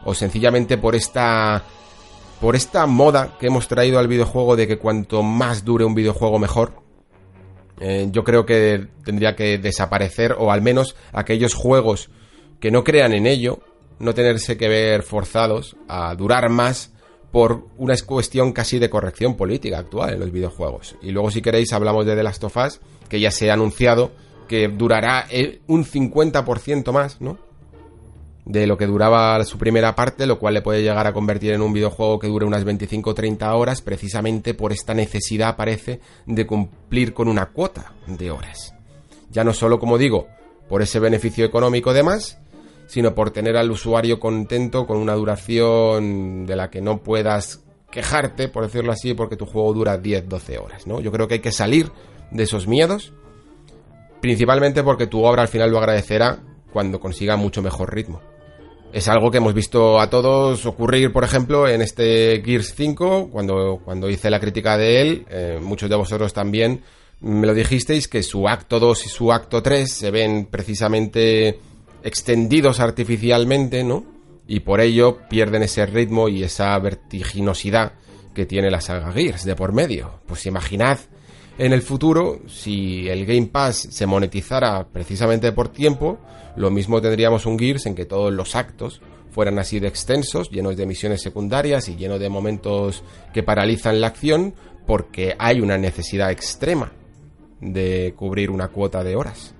o 0.05 0.13
sencillamente 0.13 0.77
por 0.77 0.95
esta 0.95 1.63
por 2.43 2.57
esta 2.57 2.85
moda 2.87 3.37
que 3.39 3.47
hemos 3.47 3.69
traído 3.69 3.99
al 3.99 4.09
videojuego 4.09 4.57
de 4.57 4.67
que 4.67 4.77
cuanto 4.77 5.23
más 5.23 5.63
dure 5.63 5.85
un 5.85 5.95
videojuego 5.95 6.39
mejor, 6.39 6.73
eh, 7.79 8.09
yo 8.11 8.25
creo 8.25 8.45
que 8.45 8.85
tendría 9.05 9.33
que 9.33 9.57
desaparecer 9.57 10.35
o 10.37 10.51
al 10.51 10.61
menos 10.61 10.97
aquellos 11.13 11.53
juegos 11.53 12.09
que 12.59 12.69
no 12.69 12.83
crean 12.83 13.13
en 13.13 13.27
ello, 13.27 13.59
no 13.99 14.13
tenerse 14.13 14.57
que 14.57 14.67
ver 14.67 15.03
forzados 15.03 15.77
a 15.87 16.13
durar 16.15 16.49
más 16.49 16.91
por 17.31 17.65
una 17.77 17.95
cuestión 18.05 18.51
casi 18.51 18.77
de 18.77 18.89
corrección 18.89 19.37
política 19.37 19.77
actual 19.79 20.15
en 20.15 20.19
los 20.19 20.33
videojuegos. 20.33 20.97
Y 21.01 21.11
luego 21.11 21.31
si 21.31 21.41
queréis 21.41 21.71
hablamos 21.71 22.05
de 22.05 22.13
The 22.13 22.23
Last 22.23 22.43
of 22.43 22.57
Us, 22.57 22.81
que 23.07 23.21
ya 23.21 23.31
se 23.31 23.51
ha 23.51 23.53
anunciado 23.53 24.11
que 24.49 24.67
durará 24.67 25.27
eh, 25.31 25.61
un 25.67 25.85
50% 25.85 26.91
más, 26.91 27.21
¿no? 27.21 27.37
De 28.45 28.67
lo 28.67 28.77
que 28.77 28.87
duraba 28.87 29.43
su 29.45 29.57
primera 29.57 29.95
parte, 29.95 30.25
lo 30.25 30.37
cual 30.37 30.55
le 30.55 30.61
puede 30.61 30.81
llegar 30.81 31.07
a 31.07 31.13
convertir 31.13 31.53
en 31.53 31.61
un 31.61 31.73
videojuego 31.73 32.19
que 32.19 32.27
dure 32.27 32.45
unas 32.45 32.63
25 32.63 33.09
o 33.09 33.13
30 33.13 33.55
horas, 33.55 33.81
precisamente 33.81 34.53
por 34.53 34.71
esta 34.71 34.93
necesidad, 34.93 35.55
parece, 35.55 36.01
de 36.25 36.45
cumplir 36.45 37.13
con 37.13 37.27
una 37.27 37.47
cuota 37.47 37.93
de 38.05 38.31
horas. 38.31 38.73
Ya 39.31 39.43
no 39.43 39.53
solo, 39.53 39.79
como 39.79 39.97
digo, 39.97 40.27
por 40.67 40.81
ese 40.81 40.99
beneficio 40.99 41.45
económico 41.45 41.93
de 41.93 42.03
más, 42.03 42.39
sino 42.87 43.15
por 43.15 43.31
tener 43.31 43.57
al 43.57 43.71
usuario 43.71 44.19
contento 44.19 44.85
con 44.85 44.97
una 44.97 45.13
duración 45.13 46.45
de 46.45 46.55
la 46.55 46.69
que 46.69 46.81
no 46.81 47.01
puedas 47.01 47.61
quejarte, 47.89 48.49
por 48.49 48.63
decirlo 48.63 48.91
así, 48.91 49.13
porque 49.13 49.37
tu 49.37 49.45
juego 49.45 49.73
dura 49.73 50.01
10-12 50.01 50.61
horas, 50.61 50.87
¿no? 50.87 50.99
Yo 50.99 51.11
creo 51.11 51.27
que 51.27 51.35
hay 51.35 51.39
que 51.39 51.51
salir 51.51 51.91
de 52.31 52.43
esos 52.43 52.67
miedos, 52.67 53.13
principalmente 54.19 54.83
porque 54.83 55.07
tu 55.07 55.23
obra 55.23 55.43
al 55.43 55.47
final 55.47 55.71
lo 55.71 55.77
agradecerá 55.77 56.39
cuando 56.71 56.99
consiga 56.99 57.37
mucho 57.37 57.61
mejor 57.61 57.93
ritmo. 57.93 58.21
Es 58.93 59.07
algo 59.07 59.31
que 59.31 59.37
hemos 59.37 59.55
visto 59.55 59.99
a 59.99 60.07
todos 60.07 60.67
ocurrir, 60.67 61.11
por 61.11 61.23
ejemplo, 61.23 61.67
en 61.67 61.81
este 61.81 62.43
Gears 62.45 62.75
5, 62.75 63.31
cuando, 63.31 63.81
cuando 63.83 64.07
hice 64.07 64.29
la 64.29 64.39
crítica 64.39 64.77
de 64.77 65.01
él, 65.01 65.25
eh, 65.31 65.59
muchos 65.59 65.89
de 65.89 65.95
vosotros 65.95 66.31
también 66.31 66.83
me 67.19 67.47
lo 67.47 67.55
dijisteis, 67.55 68.07
que 68.07 68.21
su 68.21 68.47
acto 68.47 68.79
2 68.79 69.07
y 69.07 69.09
su 69.09 69.33
acto 69.33 69.63
3 69.63 69.91
se 69.91 70.11
ven 70.11 70.45
precisamente 70.45 71.59
extendidos 72.03 72.79
artificialmente, 72.79 73.83
¿no? 73.83 74.05
Y 74.47 74.59
por 74.59 74.79
ello 74.79 75.21
pierden 75.27 75.63
ese 75.63 75.87
ritmo 75.87 76.29
y 76.29 76.43
esa 76.43 76.77
vertiginosidad 76.77 77.93
que 78.35 78.45
tiene 78.45 78.69
la 78.69 78.79
saga 78.79 79.11
Gears 79.11 79.43
de 79.43 79.55
por 79.55 79.73
medio. 79.73 80.19
Pues 80.27 80.45
imaginad 80.45 80.99
en 81.57 81.71
el 81.71 81.81
futuro, 81.81 82.39
si 82.47 83.07
el 83.07 83.25
Game 83.25 83.47
Pass 83.47 83.87
se 83.91 84.05
monetizara 84.05 84.87
precisamente 84.91 85.51
por 85.51 85.69
tiempo, 85.69 86.17
lo 86.55 86.71
mismo 86.71 87.01
tendríamos 87.01 87.45
un 87.45 87.59
Gears 87.59 87.85
en 87.85 87.95
que 87.95 88.05
todos 88.05 88.33
los 88.33 88.55
actos 88.55 89.01
fueran 89.31 89.59
así 89.59 89.79
de 89.79 89.87
extensos, 89.87 90.49
llenos 90.49 90.77
de 90.77 90.85
misiones 90.85 91.21
secundarias 91.21 91.89
y 91.89 91.95
llenos 91.95 92.19
de 92.19 92.29
momentos 92.29 93.03
que 93.33 93.43
paralizan 93.43 94.01
la 94.01 94.07
acción, 94.07 94.53
porque 94.85 95.35
hay 95.37 95.59
una 95.59 95.77
necesidad 95.77 96.31
extrema 96.31 96.91
de 97.61 98.13
cubrir 98.15 98.49
una 98.49 98.67
cuota 98.67 99.03
de 99.03 99.15
horas. 99.15 99.53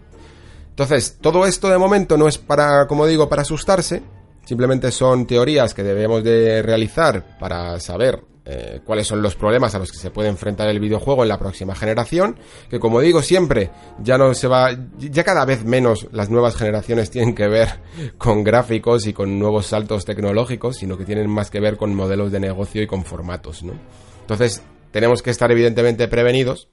Entonces, 0.70 1.18
todo 1.22 1.46
esto 1.46 1.70
de 1.70 1.78
momento 1.78 2.18
no 2.18 2.28
es 2.28 2.38
para, 2.38 2.88
como 2.88 3.06
digo, 3.06 3.30
para 3.30 3.44
asustarse, 3.44 4.02
simplemente 4.46 4.92
son 4.92 5.26
teorías 5.26 5.74
que 5.74 5.84
debemos 5.84 6.24
de 6.24 6.62
realizar 6.62 7.38
para 7.40 7.80
saber 7.80 8.33
eh, 8.46 8.82
cuáles 8.84 9.08
son 9.08 9.22
los 9.22 9.36
problemas 9.36 9.74
a 9.74 9.80
los 9.80 9.90
que 9.90 9.98
se 9.98 10.12
puede 10.12 10.28
enfrentar 10.28 10.68
el 10.68 10.82
videojuego 10.82 11.24
en 11.24 11.30
la 11.30 11.40
próxima 11.40 11.76
generación, 11.76 12.38
que 12.70 12.78
como 12.78 13.00
digo 13.00 13.22
siempre, 13.22 13.72
ya 14.00 14.18
no 14.18 14.34
se 14.34 14.50
va, 14.50 14.72
ya 14.98 15.24
cada 15.24 15.46
vez 15.46 15.64
menos 15.64 16.10
las 16.12 16.30
nuevas 16.30 16.58
generaciones 16.58 17.10
tienen 17.10 17.36
que 17.36 17.48
ver 17.48 17.70
con 18.18 18.44
gráficos 18.44 19.08
y 19.08 19.14
con 19.14 19.40
nuevos 19.40 19.68
saltos 19.68 20.04
tecnológicos, 20.04 20.76
sino 20.76 20.98
que 20.98 21.06
tienen 21.06 21.30
más 21.30 21.50
que 21.50 21.62
ver 21.62 21.78
con 21.78 21.96
modelos 21.96 22.34
de 22.34 22.42
negocio 22.42 22.82
y 22.82 22.88
con 22.88 23.06
formatos, 23.06 23.64
¿no? 23.64 23.74
Entonces, 24.20 24.62
tenemos 24.92 25.22
que 25.22 25.30
estar 25.30 25.50
evidentemente 25.50 26.10
prevenidos, 26.10 26.68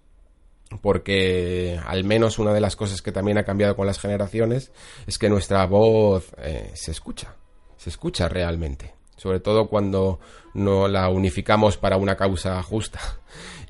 porque 0.82 1.80
al 1.86 2.02
menos 2.02 2.40
una 2.40 2.52
de 2.52 2.60
las 2.60 2.74
cosas 2.74 3.00
que 3.00 3.12
también 3.12 3.38
ha 3.38 3.44
cambiado 3.44 3.76
con 3.76 3.86
las 3.86 4.00
generaciones 4.00 4.72
es 5.06 5.18
que 5.18 5.28
nuestra 5.28 5.64
voz 5.66 6.32
eh, 6.38 6.72
se 6.74 6.90
escucha, 6.90 7.34
se 7.76 7.90
escucha 7.90 8.28
realmente 8.28 8.94
sobre 9.20 9.38
todo 9.38 9.68
cuando 9.68 10.18
no 10.54 10.88
la 10.88 11.08
unificamos 11.08 11.76
para 11.76 11.96
una 11.96 12.16
causa 12.16 12.62
justa. 12.62 13.00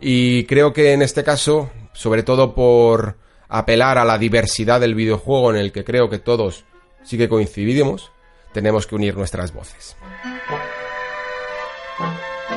Y 0.01 0.45
creo 0.45 0.73
que 0.73 0.93
en 0.93 1.03
este 1.03 1.23
caso, 1.23 1.71
sobre 1.93 2.23
todo 2.23 2.55
por 2.55 3.17
apelar 3.49 3.99
a 3.99 4.05
la 4.05 4.17
diversidad 4.17 4.81
del 4.81 4.95
videojuego 4.95 5.51
en 5.51 5.57
el 5.57 5.73
que 5.73 5.85
creo 5.85 6.09
que 6.09 6.19
todos 6.19 6.65
sí 7.03 7.19
que 7.19 7.29
coincidimos, 7.29 8.13
tenemos 8.53 8.87
que 8.87 8.95
unir 8.95 9.17
nuestras 9.17 9.53
voces. 9.53 9.97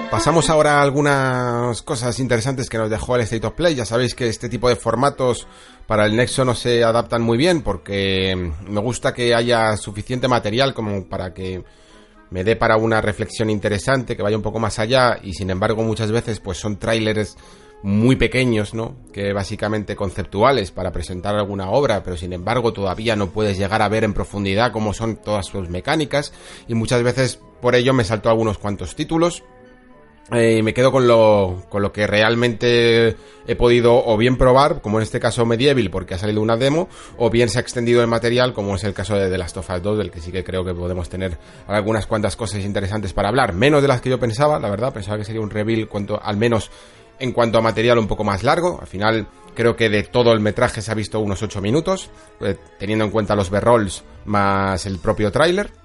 Pasamos 0.09 0.51
ahora 0.51 0.77
a 0.77 0.83
algunas 0.83 1.81
cosas 1.81 2.19
interesantes 2.19 2.69
que 2.69 2.77
nos 2.77 2.89
dejó 2.89 3.15
el 3.15 3.23
State 3.23 3.47
of 3.47 3.53
Play. 3.53 3.73
Ya 3.73 3.83
sabéis 3.83 4.13
que 4.13 4.29
este 4.29 4.47
tipo 4.47 4.69
de 4.69 4.75
formatos 4.75 5.47
para 5.87 6.05
el 6.05 6.15
Nexo 6.15 6.45
no 6.45 6.53
se 6.53 6.83
adaptan 6.83 7.23
muy 7.23 7.35
bien 7.35 7.63
porque 7.63 8.51
me 8.67 8.79
gusta 8.79 9.13
que 9.13 9.33
haya 9.33 9.75
suficiente 9.75 10.27
material 10.27 10.75
como 10.75 11.09
para 11.09 11.33
que 11.33 11.63
me 12.33 12.43
dé 12.43 12.55
para 12.55 12.77
una 12.77 12.99
reflexión 12.99 13.51
interesante, 13.51 14.17
que 14.17 14.23
vaya 14.23 14.35
un 14.35 14.41
poco 14.41 14.57
más 14.57 14.79
allá, 14.79 15.19
y 15.21 15.33
sin 15.33 15.51
embargo 15.51 15.83
muchas 15.83 16.11
veces 16.11 16.39
pues 16.39 16.57
son 16.57 16.77
trailers 16.77 17.37
muy 17.83 18.15
pequeños, 18.15 18.73
¿no? 18.73 18.95
Que 19.13 19.33
básicamente 19.33 19.95
conceptuales 19.95 20.71
para 20.71 20.91
presentar 20.91 21.35
alguna 21.35 21.69
obra, 21.69 22.01
pero 22.03 22.17
sin 22.17 22.33
embargo 22.33 22.73
todavía 22.73 23.15
no 23.15 23.29
puedes 23.29 23.59
llegar 23.59 23.83
a 23.83 23.87
ver 23.87 24.03
en 24.03 24.15
profundidad 24.15 24.71
cómo 24.71 24.95
son 24.95 25.17
todas 25.17 25.45
sus 25.45 25.69
mecánicas, 25.69 26.33
y 26.67 26.73
muchas 26.73 27.03
veces 27.03 27.39
por 27.61 27.75
ello 27.75 27.93
me 27.93 28.03
salto 28.03 28.31
algunos 28.31 28.57
cuantos 28.57 28.95
títulos, 28.95 29.43
eh, 30.31 30.63
me 30.63 30.73
quedo 30.73 30.91
con 30.91 31.07
lo, 31.07 31.63
con 31.69 31.81
lo 31.81 31.91
que 31.91 32.07
realmente 32.07 33.15
he 33.45 33.55
podido 33.55 34.05
o 34.05 34.17
bien 34.17 34.37
probar, 34.37 34.81
como 34.81 34.97
en 34.97 35.03
este 35.03 35.19
caso 35.19 35.45
Medieval, 35.45 35.89
porque 35.89 36.13
ha 36.13 36.17
salido 36.17 36.41
una 36.41 36.55
demo, 36.55 36.87
o 37.17 37.29
bien 37.29 37.49
se 37.49 37.57
ha 37.59 37.61
extendido 37.61 38.01
el 38.01 38.07
material, 38.07 38.53
como 38.53 38.75
es 38.75 38.83
el 38.85 38.93
caso 38.93 39.15
de 39.15 39.29
The 39.29 39.37
Last 39.37 39.57
of 39.57 39.69
Us 39.69 39.81
2, 39.81 39.97
del 39.97 40.11
que 40.11 40.21
sí 40.21 40.31
que 40.31 40.43
creo 40.43 40.63
que 40.63 40.73
podemos 40.73 41.09
tener 41.09 41.37
algunas 41.67 42.07
cuantas 42.07 42.35
cosas 42.35 42.63
interesantes 42.63 43.13
para 43.13 43.29
hablar. 43.29 43.53
Menos 43.53 43.81
de 43.81 43.89
las 43.89 44.01
que 44.01 44.09
yo 44.09 44.19
pensaba, 44.19 44.59
la 44.59 44.69
verdad, 44.69 44.93
pensaba 44.93 45.17
que 45.17 45.25
sería 45.25 45.41
un 45.41 45.49
reveal, 45.49 45.87
cuanto, 45.89 46.21
al 46.21 46.37
menos 46.37 46.71
en 47.19 47.31
cuanto 47.31 47.57
a 47.57 47.61
material 47.61 47.99
un 47.99 48.07
poco 48.07 48.23
más 48.23 48.43
largo. 48.43 48.79
Al 48.79 48.87
final, 48.87 49.27
creo 49.53 49.75
que 49.75 49.89
de 49.89 50.03
todo 50.03 50.31
el 50.31 50.39
metraje 50.39 50.81
se 50.81 50.91
ha 50.91 50.95
visto 50.95 51.19
unos 51.19 51.43
8 51.43 51.61
minutos, 51.61 52.09
eh, 52.39 52.55
teniendo 52.79 53.05
en 53.05 53.11
cuenta 53.11 53.35
los 53.35 53.49
B-rolls 53.49 54.03
más 54.25 54.85
el 54.85 54.99
propio 54.99 55.31
tráiler. 55.31 55.82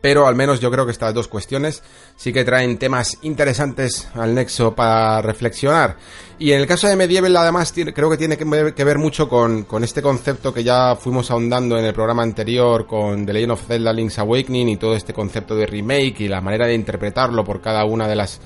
Pero 0.00 0.26
al 0.26 0.34
menos 0.34 0.60
yo 0.60 0.70
creo 0.70 0.84
que 0.84 0.92
estas 0.92 1.14
dos 1.14 1.28
cuestiones 1.28 1.82
sí 2.16 2.32
que 2.32 2.44
traen 2.44 2.78
temas 2.78 3.18
interesantes 3.22 4.08
al 4.14 4.34
nexo 4.34 4.74
para 4.74 5.22
reflexionar. 5.22 5.96
Y 6.38 6.52
en 6.52 6.60
el 6.60 6.66
caso 6.66 6.88
de 6.88 6.96
Medieval 6.96 7.36
además 7.36 7.72
creo 7.72 8.10
que 8.10 8.16
tiene 8.16 8.36
que 8.36 8.44
ver, 8.84 8.98
mucho 8.98 9.28
con, 9.28 9.66
este 9.82 10.02
concepto 10.02 10.52
que 10.52 10.64
ya 10.64 10.96
fuimos 10.96 11.30
ahondando 11.30 11.78
en 11.78 11.84
el 11.84 11.94
programa 11.94 12.22
anterior 12.22 12.86
con 12.86 13.24
The 13.24 13.32
Legend 13.32 13.52
of 13.52 13.66
Zelda 13.66 13.92
Link's 13.92 14.18
Awakening 14.18 14.68
y 14.68 14.76
todo 14.76 14.94
este 14.94 15.12
concepto 15.12 15.54
de 15.54 15.66
remake 15.66 16.20
y 16.20 16.28
la 16.28 16.40
manera 16.40 16.66
de 16.66 16.74
interpretarlo 16.74 17.44
por 17.44 17.60
cada 17.60 17.84
una 17.84 18.06
de 18.08 18.16
las 18.16 18.40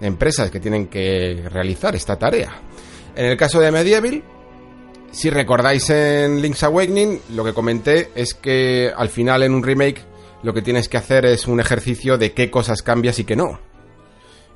empresas 0.00 0.50
que 0.50 0.60
tienen 0.60 0.88
que 0.88 1.44
realizar 1.50 1.94
esta 1.94 2.16
tarea. 2.16 2.60
En 3.14 3.26
el 3.26 3.36
caso 3.36 3.60
de 3.60 3.72
Medieval, 3.72 4.22
si 5.10 5.30
recordáis 5.30 5.88
en 5.90 6.40
Link's 6.40 6.62
Awakening, 6.62 7.20
lo 7.30 7.44
que 7.44 7.52
comenté 7.52 8.10
es 8.14 8.34
que 8.34 8.92
al 8.94 9.08
final 9.08 9.42
en 9.42 9.52
un 9.52 9.62
remake 9.62 10.07
lo 10.42 10.54
que 10.54 10.62
tienes 10.62 10.88
que 10.88 10.96
hacer 10.96 11.26
es 11.26 11.46
un 11.46 11.60
ejercicio 11.60 12.18
de 12.18 12.32
qué 12.32 12.50
cosas 12.50 12.82
cambias 12.82 13.18
y 13.18 13.24
qué 13.24 13.36
no. 13.36 13.58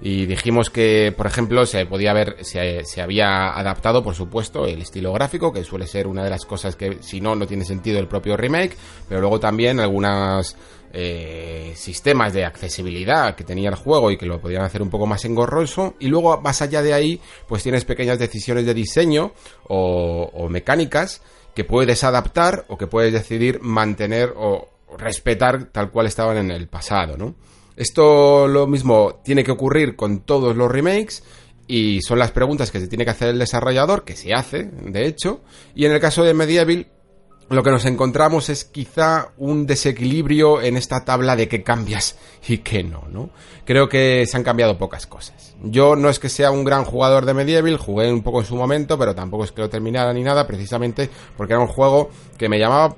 Y 0.05 0.27
dijimos 0.27 0.69
que, 0.69 1.15
por 1.17 1.27
ejemplo, 1.27 1.65
se 1.65 1.87
podía 1.87 2.13
ver, 2.13 2.37
se, 2.41 2.85
se, 2.85 3.01
había 3.01 3.57
adaptado, 3.57 4.03
por 4.03 4.17
supuesto, 4.17 4.67
el 4.67 4.83
estilo 4.83 5.13
gráfico, 5.13 5.53
que 5.53 5.63
suele 5.63 5.87
ser 5.87 6.09
una 6.09 6.25
de 6.25 6.31
las 6.31 6.45
cosas 6.45 6.75
que, 6.75 6.99
si 7.01 7.21
no, 7.21 7.37
no 7.37 7.47
tiene 7.47 7.65
sentido 7.65 8.01
el 8.01 8.09
propio 8.09 8.37
remake, 8.37 8.77
pero 9.09 9.21
luego 9.21 9.39
también 9.39 9.79
algunos 9.79 10.57
eh, 10.93 11.73
sistemas 11.77 12.33
de 12.33 12.45
accesibilidad 12.45 13.37
que 13.37 13.45
tenía 13.45 13.69
el 13.69 13.77
juego 13.77 14.11
y 14.11 14.17
que 14.17 14.27
lo 14.27 14.41
podían 14.41 14.63
hacer 14.63 14.83
un 14.83 14.91
poco 14.91 15.07
más 15.07 15.25
engorroso. 15.25 15.95
Y 16.01 16.09
luego, 16.09 16.41
más 16.41 16.63
allá 16.63 16.83
de 16.83 16.95
ahí, 16.95 17.21
pues 17.47 17.63
tienes 17.63 17.85
pequeñas 17.85 18.19
decisiones 18.19 18.67
de 18.67 18.75
diseño 18.75 19.33
o, 19.69 20.29
o 20.35 20.49
mecánicas 20.49 21.23
que 21.55 21.63
puedes 21.63 22.03
adaptar 22.03 22.65
o 22.69 22.77
que 22.77 22.89
puedes 22.89 23.13
decidir 23.13 23.61
mantener 23.61 24.33
o, 24.37 24.72
respetar 24.99 25.67
tal 25.67 25.91
cual 25.91 26.07
estaban 26.07 26.37
en 26.37 26.51
el 26.51 26.69
pasado, 26.69 27.17
¿no? 27.17 27.35
Esto 27.77 28.47
lo 28.49 28.67
mismo 28.67 29.21
tiene 29.25 29.45
que 29.45 29.51
ocurrir 29.51 29.97
con 29.97 30.21
todos 30.21 30.57
los 30.57 30.71
remakes 30.71 31.23
y 31.67 32.01
son 32.03 32.19
las 32.19 32.33
preguntas 32.33 32.71
que 32.71 32.81
se 32.81 32.89
tiene 32.89 33.05
que 33.05 33.13
hacer 33.13 33.29
el 33.29 33.39
desarrollador, 33.39 34.05
que 34.05 34.17
se 34.17 34.35
hace, 34.35 34.65
de 34.65 35.07
hecho, 35.07 35.41
y 35.75 35.87
en 35.87 35.93
el 35.93 36.01
caso 36.01 36.23
de 36.23 36.35
Medieval 36.35 36.87
lo 37.49 37.63
que 37.63 37.71
nos 37.71 37.85
encontramos 37.85 38.49
es 38.49 38.65
quizá 38.65 39.33
un 39.37 39.67
desequilibrio 39.67 40.63
en 40.63 40.77
esta 40.77 41.05
tabla 41.05 41.37
de 41.37 41.49
qué 41.49 41.63
cambias 41.63 42.17
y 42.49 42.59
qué 42.59 42.83
no, 42.83 43.05
¿no? 43.11 43.31
Creo 43.65 43.89
que 43.89 44.25
se 44.27 44.37
han 44.37 44.43
cambiado 44.43 44.79
pocas 44.79 45.07
cosas. 45.07 45.55
Yo 45.63 45.95
no 45.95 46.09
es 46.09 46.19
que 46.19 46.29
sea 46.29 46.51
un 46.51 46.65
gran 46.65 46.85
jugador 46.85 47.27
de 47.27 47.35
Medieval, 47.35 47.77
jugué 47.77 48.11
un 48.11 48.23
poco 48.23 48.41
en 48.41 48.47
su 48.47 48.57
momento, 48.57 48.99
pero 48.99 49.15
tampoco 49.15 49.45
es 49.45 49.53
que 49.53 49.61
lo 49.61 49.69
terminara 49.69 50.13
ni 50.15 50.23
nada, 50.23 50.47
precisamente 50.47 51.11
porque 51.37 51.53
era 51.53 51.61
un 51.61 51.69
juego 51.69 52.11
que 52.39 52.49
me 52.49 52.59
llamaba 52.59 52.97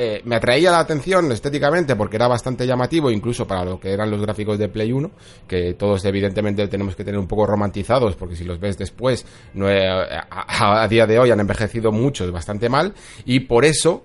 eh, 0.00 0.22
me 0.24 0.36
atraía 0.36 0.70
la 0.70 0.78
atención 0.78 1.32
estéticamente 1.32 1.96
porque 1.96 2.14
era 2.14 2.28
bastante 2.28 2.64
llamativo, 2.64 3.10
incluso 3.10 3.48
para 3.48 3.64
lo 3.64 3.80
que 3.80 3.92
eran 3.92 4.08
los 4.08 4.22
gráficos 4.22 4.56
de 4.56 4.68
Play 4.68 4.92
1, 4.92 5.10
que 5.48 5.74
todos 5.74 6.04
evidentemente 6.04 6.68
tenemos 6.68 6.94
que 6.94 7.02
tener 7.02 7.18
un 7.18 7.26
poco 7.26 7.46
romantizados, 7.46 8.14
porque 8.14 8.36
si 8.36 8.44
los 8.44 8.60
ves 8.60 8.78
después, 8.78 9.26
eh, 9.56 9.88
a, 9.88 10.82
a, 10.82 10.86
día 10.86 11.04
de 11.04 11.18
hoy 11.18 11.32
han 11.32 11.40
envejecido 11.40 11.90
mucho, 11.90 12.30
bastante 12.30 12.68
mal, 12.68 12.94
y 13.24 13.40
por 13.40 13.64
eso 13.64 14.04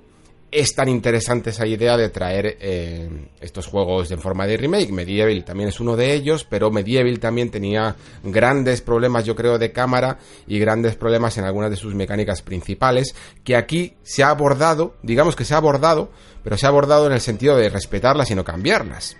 es 0.53 0.75
tan 0.75 0.87
interesante 0.87 1.49
esa 1.49 1.65
idea 1.65 1.97
de 1.97 2.09
traer 2.09 2.57
eh, 2.59 3.09
estos 3.41 3.65
juegos 3.65 4.11
en 4.11 4.19
forma 4.19 4.45
de 4.45 4.57
remake. 4.57 4.91
Medieval 4.91 5.43
también 5.43 5.69
es 5.69 5.79
uno 5.79 5.95
de 5.95 6.13
ellos, 6.13 6.45
pero 6.47 6.69
Medieval 6.69 7.19
también 7.19 7.49
tenía 7.49 7.95
grandes 8.23 8.81
problemas, 8.81 9.25
yo 9.25 9.35
creo, 9.35 9.57
de 9.57 9.71
cámara 9.71 10.19
y 10.47 10.59
grandes 10.59 10.95
problemas 10.95 11.37
en 11.37 11.45
algunas 11.45 11.71
de 11.71 11.75
sus 11.75 11.95
mecánicas 11.95 12.41
principales, 12.41 13.15
que 13.43 13.55
aquí 13.55 13.95
se 14.03 14.23
ha 14.23 14.29
abordado, 14.29 14.95
digamos 15.01 15.35
que 15.35 15.43
se 15.43 15.55
ha 15.55 15.57
abordado, 15.57 16.11
pero 16.43 16.55
se 16.57 16.67
ha 16.67 16.69
abordado 16.69 17.07
en 17.07 17.13
el 17.13 17.21
sentido 17.21 17.57
de 17.57 17.69
respetarlas 17.69 18.29
y 18.29 18.35
no 18.35 18.43
cambiarlas. 18.43 19.17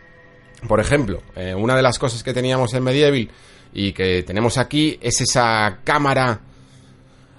Por 0.67 0.79
ejemplo, 0.79 1.23
eh, 1.35 1.55
una 1.55 1.75
de 1.75 1.81
las 1.81 1.97
cosas 1.97 2.23
que 2.23 2.33
teníamos 2.33 2.73
en 2.73 2.83
Medieval 2.83 3.29
y 3.73 3.91
que 3.91 4.23
tenemos 4.23 4.57
aquí 4.57 4.99
es 5.01 5.19
esa 5.21 5.79
cámara 5.83 6.39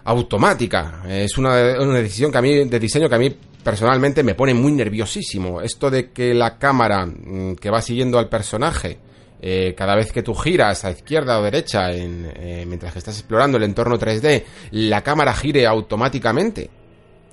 automática. 0.04 1.02
Es 1.08 1.38
una, 1.38 1.80
una 1.80 2.00
decisión 2.00 2.30
que 2.32 2.38
a 2.38 2.42
mí, 2.42 2.64
de 2.64 2.78
diseño 2.78 3.08
que 3.08 3.14
a 3.14 3.18
mí 3.18 3.34
personalmente 3.64 4.22
me 4.22 4.34
pone 4.34 4.54
muy 4.54 4.70
nerviosísimo. 4.70 5.60
Esto 5.60 5.90
de 5.90 6.12
que 6.12 6.34
la 6.34 6.58
cámara 6.58 7.06
mm, 7.06 7.56
que 7.56 7.70
va 7.70 7.80
siguiendo 7.80 8.18
al 8.18 8.28
personaje, 8.28 8.98
eh, 9.40 9.74
cada 9.76 9.96
vez 9.96 10.12
que 10.12 10.22
tú 10.22 10.34
giras 10.34 10.84
a 10.84 10.90
izquierda 10.90 11.40
o 11.40 11.42
derecha, 11.42 11.90
en, 11.90 12.30
eh, 12.36 12.64
mientras 12.66 12.92
que 12.92 12.98
estás 13.00 13.18
explorando 13.18 13.56
el 13.56 13.64
entorno 13.64 13.98
3D, 13.98 14.44
la 14.72 15.02
cámara 15.02 15.34
gire 15.34 15.66
automáticamente, 15.66 16.70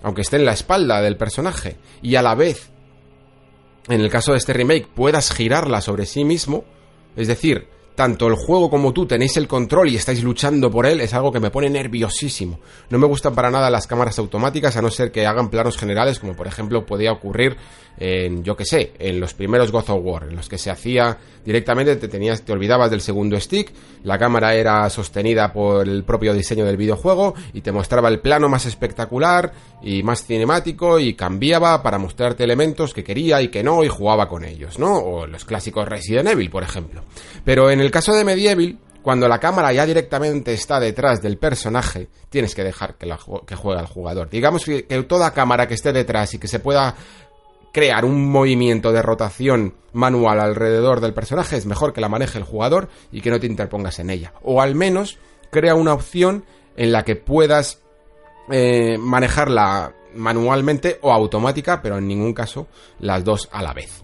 aunque 0.01 0.21
esté 0.21 0.37
en 0.37 0.45
la 0.45 0.53
espalda 0.53 1.01
del 1.01 1.17
personaje, 1.17 1.75
y 2.01 2.15
a 2.15 2.21
la 2.21 2.33
vez, 2.33 2.71
en 3.87 4.01
el 4.01 4.09
caso 4.09 4.31
de 4.31 4.39
este 4.39 4.53
remake, 4.53 4.87
puedas 4.87 5.31
girarla 5.31 5.81
sobre 5.81 6.05
sí 6.05 6.23
mismo, 6.23 6.63
es 7.15 7.27
decir, 7.27 7.67
tanto 7.95 8.27
el 8.27 8.35
juego 8.35 8.69
como 8.69 8.93
tú 8.93 9.05
tenéis 9.05 9.37
el 9.37 9.47
control 9.47 9.89
y 9.89 9.95
estáis 9.95 10.23
luchando 10.23 10.71
por 10.71 10.85
él, 10.85 11.01
es 11.01 11.13
algo 11.13 11.31
que 11.31 11.39
me 11.39 11.51
pone 11.51 11.69
nerviosísimo. 11.69 12.59
No 12.89 12.97
me 12.97 13.07
gustan 13.07 13.35
para 13.35 13.51
nada 13.51 13.69
las 13.69 13.87
cámaras 13.87 14.17
automáticas, 14.19 14.77
a 14.77 14.81
no 14.81 14.89
ser 14.89 15.11
que 15.11 15.25
hagan 15.25 15.49
planos 15.49 15.77
generales, 15.77 16.19
como 16.19 16.35
por 16.35 16.47
ejemplo 16.47 16.85
podía 16.85 17.11
ocurrir 17.11 17.57
en, 17.97 18.43
yo 18.43 18.55
que 18.55 18.65
sé, 18.65 18.93
en 18.99 19.19
los 19.19 19.33
primeros 19.33 19.71
God 19.71 19.89
of 19.89 20.01
War, 20.03 20.23
en 20.23 20.35
los 20.35 20.49
que 20.49 20.57
se 20.57 20.71
hacía 20.71 21.17
directamente, 21.45 21.95
te 21.95 22.07
tenías, 22.07 22.43
te 22.43 22.53
olvidabas 22.53 22.89
del 22.89 23.01
segundo 23.01 23.39
stick, 23.39 23.73
la 24.03 24.17
cámara 24.17 24.55
era 24.55 24.89
sostenida 24.89 25.51
por 25.51 25.87
el 25.87 26.03
propio 26.03 26.33
diseño 26.33 26.65
del 26.65 26.77
videojuego 26.77 27.33
y 27.53 27.61
te 27.61 27.71
mostraba 27.71 28.09
el 28.09 28.19
plano 28.19 28.47
más 28.47 28.65
espectacular 28.65 29.51
y 29.81 30.03
más 30.03 30.25
cinemático 30.25 30.99
y 30.99 31.13
cambiaba 31.15 31.81
para 31.83 31.97
mostrarte 31.97 32.43
elementos 32.43 32.93
que 32.93 33.03
quería 33.03 33.41
y 33.41 33.49
que 33.49 33.63
no 33.63 33.83
y 33.83 33.87
jugaba 33.87 34.27
con 34.27 34.45
ellos, 34.45 34.79
¿no? 34.79 34.97
O 34.97 35.27
los 35.27 35.45
clásicos 35.45 35.87
Resident 35.87 36.29
Evil, 36.29 36.49
por 36.49 36.63
ejemplo. 36.63 37.03
Pero 37.43 37.69
en 37.69 37.80
el 37.81 37.91
caso 37.91 38.13
de 38.13 38.23
Medieval, 38.23 38.77
cuando 39.01 39.27
la 39.27 39.39
cámara 39.39 39.73
ya 39.73 39.85
directamente 39.85 40.53
está 40.53 40.79
detrás 40.79 41.21
del 41.21 41.37
personaje, 41.37 42.09
tienes 42.29 42.53
que 42.53 42.63
dejar 42.63 42.95
que, 42.95 43.05
la, 43.05 43.19
que 43.45 43.55
juegue 43.55 43.79
al 43.79 43.87
jugador. 43.87 44.29
Digamos 44.29 44.65
que, 44.65 44.85
que, 44.85 45.03
toda 45.03 45.33
cámara 45.33 45.67
que 45.67 45.73
esté 45.73 45.91
detrás 45.91 46.33
y 46.33 46.39
que 46.39 46.47
se 46.47 46.59
pueda 46.59 46.95
crear 47.71 48.05
un 48.05 48.29
movimiento 48.29 48.91
de 48.91 49.01
rotación 49.01 49.75
manual 49.93 50.39
alrededor 50.39 50.99
del 50.99 51.13
personaje, 51.13 51.57
es 51.57 51.65
mejor 51.65 51.93
que 51.93 52.01
la 52.01 52.09
maneje 52.09 52.37
el 52.37 52.43
jugador 52.43 52.89
y 53.11 53.21
que 53.21 53.31
no 53.31 53.39
te 53.39 53.47
interpongas 53.47 53.99
en 53.99 54.09
ella. 54.09 54.33
O 54.43 54.61
al 54.61 54.75
menos 54.75 55.17
crea 55.51 55.75
una 55.75 55.93
opción 55.93 56.45
en 56.75 56.91
la 56.91 57.03
que 57.03 57.15
puedas 57.15 57.81
eh, 58.49 58.97
manejarla 58.97 59.93
manualmente 60.15 60.99
o 61.01 61.11
automática, 61.11 61.81
pero 61.81 61.97
en 61.97 62.07
ningún 62.07 62.33
caso 62.33 62.67
las 62.99 63.23
dos 63.23 63.49
a 63.51 63.61
la 63.61 63.73
vez. 63.73 64.03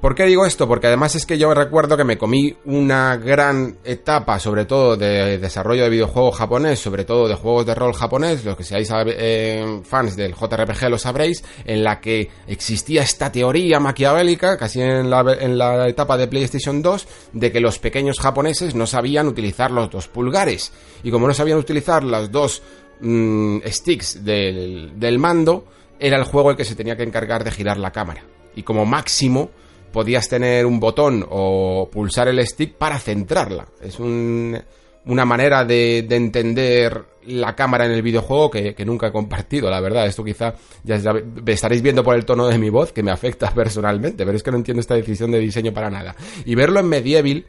¿Por 0.00 0.14
qué 0.14 0.26
digo 0.26 0.46
esto? 0.46 0.68
Porque 0.68 0.86
además 0.86 1.16
es 1.16 1.26
que 1.26 1.38
yo 1.38 1.52
recuerdo 1.52 1.96
que 1.96 2.04
me 2.04 2.16
comí 2.16 2.56
una 2.66 3.16
gran 3.16 3.78
etapa, 3.82 4.38
sobre 4.38 4.64
todo 4.64 4.96
de 4.96 5.38
desarrollo 5.38 5.82
de 5.82 5.90
videojuegos 5.90 6.36
japonés, 6.36 6.78
sobre 6.78 7.04
todo 7.04 7.26
de 7.26 7.34
juegos 7.34 7.66
de 7.66 7.74
rol 7.74 7.92
japonés, 7.94 8.44
los 8.44 8.56
que 8.56 8.62
seáis 8.62 8.88
eh, 8.94 9.80
fans 9.82 10.14
del 10.14 10.36
JRPG 10.36 10.88
lo 10.88 10.98
sabréis, 10.98 11.42
en 11.64 11.82
la 11.82 12.00
que 12.00 12.30
existía 12.46 13.02
esta 13.02 13.32
teoría 13.32 13.80
maquiavélica, 13.80 14.56
casi 14.56 14.80
en 14.80 15.10
la, 15.10 15.36
en 15.40 15.58
la 15.58 15.88
etapa 15.88 16.16
de 16.16 16.28
PlayStation 16.28 16.80
2, 16.80 17.08
de 17.32 17.50
que 17.50 17.58
los 17.58 17.80
pequeños 17.80 18.20
japoneses 18.20 18.76
no 18.76 18.86
sabían 18.86 19.26
utilizar 19.26 19.72
los 19.72 19.90
dos 19.90 20.06
pulgares. 20.06 20.72
Y 21.02 21.10
como 21.10 21.26
no 21.26 21.34
sabían 21.34 21.58
utilizar 21.58 22.04
los 22.04 22.30
dos 22.30 22.62
mm, 23.00 23.58
sticks 23.66 24.24
del, 24.24 24.92
del 24.94 25.18
mando, 25.18 25.64
era 25.98 26.16
el 26.16 26.24
juego 26.24 26.52
el 26.52 26.56
que 26.56 26.64
se 26.64 26.76
tenía 26.76 26.96
que 26.96 27.02
encargar 27.02 27.42
de 27.42 27.50
girar 27.50 27.78
la 27.78 27.90
cámara. 27.90 28.22
Y 28.54 28.62
como 28.62 28.86
máximo 28.86 29.50
podías 29.92 30.28
tener 30.28 30.66
un 30.66 30.80
botón 30.80 31.26
o 31.28 31.88
pulsar 31.90 32.28
el 32.28 32.44
stick 32.46 32.74
para 32.74 32.98
centrarla. 32.98 33.66
Es 33.80 33.98
una 33.98 35.24
manera 35.24 35.64
de, 35.64 35.98
entender 35.98 37.04
la 37.26 37.54
cámara 37.54 37.86
en 37.86 37.92
el 37.92 38.02
videojuego 38.02 38.50
que, 38.50 38.84
nunca 38.84 39.08
he 39.08 39.12
compartido, 39.12 39.70
la 39.70 39.80
verdad. 39.80 40.06
Esto 40.06 40.24
quizá 40.24 40.54
ya 40.84 41.00
estaréis 41.46 41.82
viendo 41.82 42.02
por 42.02 42.16
el 42.16 42.24
tono 42.24 42.46
de 42.46 42.58
mi 42.58 42.70
voz 42.70 42.92
que 42.92 43.02
me 43.02 43.10
afecta 43.10 43.50
personalmente, 43.54 44.24
pero 44.24 44.36
es 44.36 44.42
que 44.42 44.50
no 44.50 44.56
entiendo 44.56 44.80
esta 44.80 44.94
decisión 44.94 45.30
de 45.30 45.38
diseño 45.38 45.72
para 45.72 45.90
nada. 45.90 46.14
Y 46.44 46.54
verlo 46.54 46.80
en 46.80 46.88
Medieval 46.88 47.44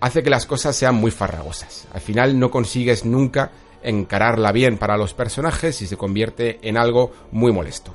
hace 0.00 0.22
que 0.22 0.30
las 0.30 0.46
cosas 0.46 0.74
sean 0.74 0.94
muy 0.94 1.10
farragosas. 1.10 1.86
Al 1.92 2.00
final 2.00 2.38
no 2.38 2.50
consigues 2.50 3.04
nunca 3.04 3.50
encararla 3.82 4.52
bien 4.52 4.78
para 4.78 4.96
los 4.96 5.14
personajes 5.14 5.80
y 5.82 5.86
se 5.86 5.96
convierte 5.96 6.58
en 6.62 6.76
algo 6.76 7.12
muy 7.32 7.52
molesto. 7.52 7.94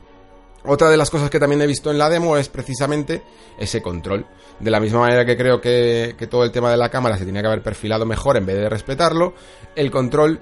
Otra 0.68 0.90
de 0.90 0.98
las 0.98 1.10
cosas 1.10 1.30
que 1.30 1.40
también 1.40 1.62
he 1.62 1.68
visto 1.68 1.92
en 1.92 1.98
la 1.98 2.10
demo 2.10 2.38
es 2.38 2.50
precisamente 2.50 3.22
ese 3.58 3.82
control. 3.82 4.26
De 4.60 4.72
la 4.72 4.80
misma 4.80 5.02
manera 5.02 5.26
que 5.26 5.38
creo 5.38 5.60
que, 5.62 6.16
todo 6.30 6.44
el 6.44 6.52
tema 6.52 6.72
de 6.72 6.78
la 6.78 6.90
cámara 6.90 7.18
se 7.18 7.26
tenía 7.26 7.42
que 7.42 7.48
haber 7.48 7.64
perfilado 7.64 8.06
mejor 8.06 8.38
en 8.38 8.46
vez 8.46 8.56
de 8.56 8.70
respetarlo, 8.70 9.34
el 9.76 9.92
control 9.92 10.40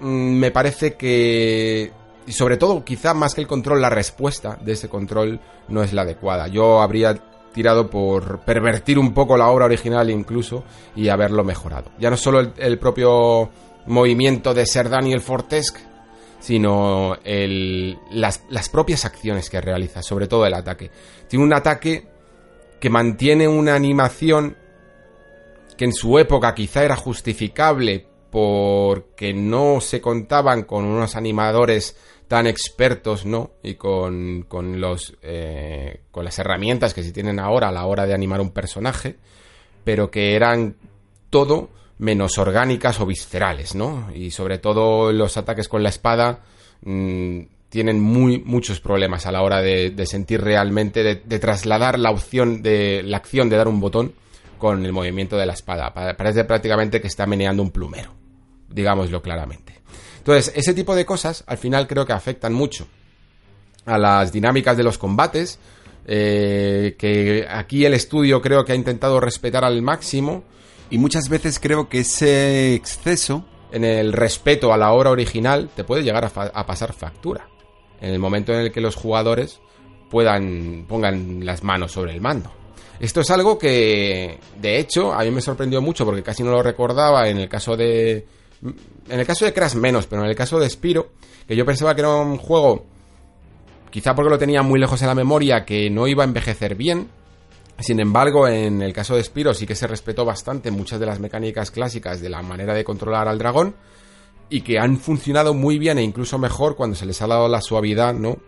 mm, 0.00 0.06
me 0.06 0.50
parece 0.50 0.94
que... 0.94 1.92
Y 2.26 2.32
sobre 2.32 2.56
todo, 2.56 2.84
quizá 2.84 3.14
más 3.14 3.34
que 3.34 3.40
el 3.40 3.46
control, 3.46 3.80
la 3.80 3.88
respuesta 3.88 4.58
de 4.60 4.72
ese 4.72 4.88
control 4.88 5.40
no 5.68 5.82
es 5.82 5.92
la 5.92 6.02
adecuada. 6.02 6.48
Yo 6.48 6.82
habría 6.82 7.14
tirado 7.56 7.88
por 7.88 8.40
pervertir 8.40 8.98
un 8.98 9.14
poco 9.14 9.34
la 9.38 9.48
obra 9.48 9.64
original 9.64 10.10
incluso 10.10 10.62
y 10.94 11.08
haberlo 11.08 11.42
mejorado. 11.42 11.90
Ya 11.98 12.10
no 12.10 12.18
solo 12.18 12.52
el, 12.54 12.78
propio 12.78 13.48
movimiento 13.86 14.52
de 14.52 14.66
ser 14.66 14.90
Daniel 14.90 15.22
Fortesque, 15.22 15.80
sino 16.38 17.16
las, 17.24 18.68
propias 18.70 19.04
acciones 19.04 19.50
que 19.50 19.60
realiza, 19.60 20.02
sobre 20.02 20.28
todo 20.28 20.46
el 20.46 20.54
ataque. 20.54 20.90
Tiene 21.28 21.44
un 21.44 21.52
ataque 21.52 22.06
que 22.80 22.90
mantiene 22.90 23.48
una 23.48 23.74
animación 23.74 24.56
que 25.76 25.84
en 25.84 25.92
su 25.92 26.18
época 26.18 26.54
quizá 26.54 26.84
era 26.84 26.96
justificable 26.96 28.06
porque 28.30 29.32
no 29.32 29.80
se 29.80 30.00
contaban 30.00 30.64
con 30.64 30.84
unos 30.84 31.16
animadores 31.16 31.96
tan 32.28 32.46
expertos, 32.46 33.24
¿no? 33.24 33.52
Y 33.62 33.74
con, 33.74 34.44
con 34.48 34.80
los, 34.80 35.16
eh, 35.22 36.00
con 36.10 36.24
las 36.24 36.38
herramientas 36.38 36.92
que 36.92 37.02
se 37.02 37.12
tienen 37.12 37.38
ahora 37.38 37.68
a 37.68 37.72
la 37.72 37.86
hora 37.86 38.04
de 38.04 38.14
animar 38.14 38.40
un 38.40 38.50
personaje, 38.50 39.16
pero 39.84 40.10
que 40.10 40.34
eran 40.34 40.76
todo 41.30 41.70
menos 41.98 42.38
orgánicas 42.38 43.00
o 43.00 43.06
viscerales, 43.06 43.74
¿no? 43.74 44.10
Y 44.14 44.30
sobre 44.30 44.58
todo 44.58 45.12
los 45.12 45.36
ataques 45.36 45.68
con 45.68 45.82
la 45.82 45.88
espada 45.88 46.40
mm, 46.82 47.40
tienen 47.68 48.00
muy, 48.00 48.38
muchos 48.38 48.80
problemas 48.80 49.26
a 49.26 49.32
la 49.32 49.42
hora 49.42 49.60
de, 49.62 50.06
sentir 50.06 50.40
realmente, 50.40 51.02
de, 51.02 51.38
trasladar 51.38 51.98
la 51.98 52.10
opción 52.10 52.62
de 52.62 53.02
la 53.02 53.16
acción 53.16 53.48
de 53.48 53.56
dar 53.56 53.68
un 53.68 53.80
botón 53.80 54.12
con 54.58 54.84
el 54.84 54.92
movimiento 54.92 55.36
de 55.36 55.46
la 55.46 55.52
espada. 55.52 55.92
Parece 55.92 56.44
prácticamente 56.44 57.00
que 57.00 57.08
está 57.08 57.26
meneando 57.26 57.62
un 57.62 57.70
plumero, 57.70 58.12
digámoslo 58.70 59.20
claramente. 59.20 59.74
Entonces, 60.18 60.52
ese 60.56 60.74
tipo 60.74 60.94
de 60.94 61.04
cosas 61.04 61.44
al 61.46 61.58
final 61.58 61.86
creo 61.86 62.06
que 62.06 62.12
afectan 62.12 62.52
mucho 62.52 62.86
a 63.84 63.98
las 63.98 64.32
dinámicas 64.32 64.76
de 64.76 64.82
los 64.82 64.98
combates, 64.98 65.58
eh, 66.06 66.94
que 66.98 67.46
aquí 67.48 67.84
el 67.84 67.94
estudio 67.94 68.40
creo 68.40 68.64
que 68.64 68.72
ha 68.72 68.76
intentado 68.76 69.20
respetar 69.20 69.64
al 69.64 69.82
máximo 69.82 70.44
y 70.90 70.98
muchas 70.98 71.28
veces 71.28 71.58
creo 71.58 71.88
que 71.88 72.00
ese 72.00 72.74
exceso 72.74 73.44
en 73.72 73.84
el 73.84 74.12
respeto 74.12 74.72
a 74.72 74.76
la 74.76 74.92
obra 74.92 75.10
original 75.10 75.68
te 75.74 75.84
puede 75.84 76.02
llegar 76.02 76.24
a, 76.24 76.66
pasar 76.66 76.92
factura. 76.92 77.48
En 78.00 78.10
el 78.10 78.18
momento 78.18 78.52
en 78.52 78.60
el 78.60 78.72
que 78.72 78.80
los 78.80 78.94
jugadores 78.94 79.60
puedan 80.10 80.84
pongan 80.88 81.44
las 81.44 81.64
manos 81.64 81.92
sobre 81.92 82.12
el 82.12 82.20
mando. 82.20 82.52
Esto 83.00 83.20
es 83.20 83.30
algo 83.30 83.58
que, 83.58 84.38
de 84.58 84.78
hecho, 84.78 85.12
a 85.12 85.22
mí 85.22 85.30
me 85.30 85.42
sorprendió 85.42 85.82
mucho 85.82 86.04
porque 86.04 86.22
casi 86.22 86.42
no 86.42 86.50
lo 86.50 86.62
recordaba 86.62 87.28
en 87.28 87.38
el 87.38 87.48
caso 87.48 87.76
de... 87.76 88.26
En 88.62 89.20
el 89.20 89.26
caso 89.26 89.44
de 89.44 89.52
Crash 89.52 89.74
menos, 89.74 90.06
pero 90.06 90.22
en 90.22 90.30
el 90.30 90.34
caso 90.34 90.58
de 90.58 90.70
Spiro, 90.70 91.10
que 91.46 91.54
yo 91.54 91.66
pensaba 91.66 91.94
que 91.94 92.00
era 92.00 92.14
un 92.14 92.38
juego, 92.38 92.86
quizá 93.90 94.14
porque 94.14 94.30
lo 94.30 94.38
tenía 94.38 94.62
muy 94.62 94.80
lejos 94.80 95.02
en 95.02 95.08
la 95.08 95.14
memoria, 95.14 95.66
que 95.66 95.90
no 95.90 96.06
iba 96.06 96.24
a 96.24 96.26
envejecer 96.26 96.74
bien, 96.74 97.08
sin 97.78 98.00
embargo, 98.00 98.48
en 98.48 98.80
el 98.80 98.92
caso 98.92 99.16
de 99.16 99.22
Spiro 99.22 99.52
sí 99.52 99.66
que 99.66 99.74
se 99.74 99.86
respetó 99.86 100.24
bastante 100.24 100.70
muchas 100.70 100.98
de 100.98 101.06
las 101.06 101.20
mecánicas 101.20 101.70
clásicas 101.70 102.20
de 102.20 102.30
la 102.30 102.42
manera 102.42 102.74
de 102.74 102.84
controlar 102.84 103.28
al 103.28 103.38
dragón 103.38 103.76
y 104.48 104.62
que 104.62 104.78
han 104.78 104.98
funcionado 104.98 105.54
muy 105.54 105.78
bien 105.78 105.98
e 105.98 106.02
incluso 106.02 106.38
mejor 106.38 106.76
cuando 106.76 106.96
se 106.96 107.06
les 107.06 107.20
ha 107.20 107.26
dado 107.26 107.48
la 107.48 107.60
suavidad, 107.60 108.14
¿no? 108.14 108.38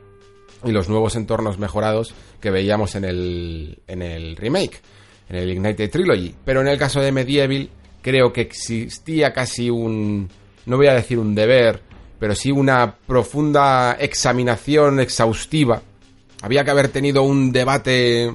Y 0.65 0.73
los 0.73 0.89
nuevos 0.89 1.15
entornos 1.17 1.59
mejorados 1.59 2.15
que 2.41 2.51
veíamos 2.51 2.95
en 2.95 3.05
el, 3.05 3.79
en 3.87 4.03
el 4.03 4.37
remake, 4.37 4.81
en 5.29 5.37
el 5.37 5.51
Ignited 5.51 5.91
Trilogy. 5.91 6.35
Pero 6.45 6.63
en 6.63 6.69
el 6.69 6.79
caso 6.79 7.01
de 7.01 7.13
Medieval 7.13 7.69
creo 8.01 8.33
que 8.33 8.41
existía 8.41 9.33
casi 9.33 9.71
un, 9.71 10.29
no 10.67 10.77
voy 10.77 10.87
a 10.87 10.95
decir 10.95 11.19
un 11.19 11.35
deber, 11.35 11.83
pero 12.19 12.35
sí 12.35 12.51
una 12.51 12.97
profunda 12.97 13.97
examinación 14.01 15.01
exhaustiva. 15.01 15.83
Había 16.43 16.65
que 16.65 16.71
haber 16.71 16.89
tenido 16.89 17.23
un 17.23 17.53
debate 17.53 18.33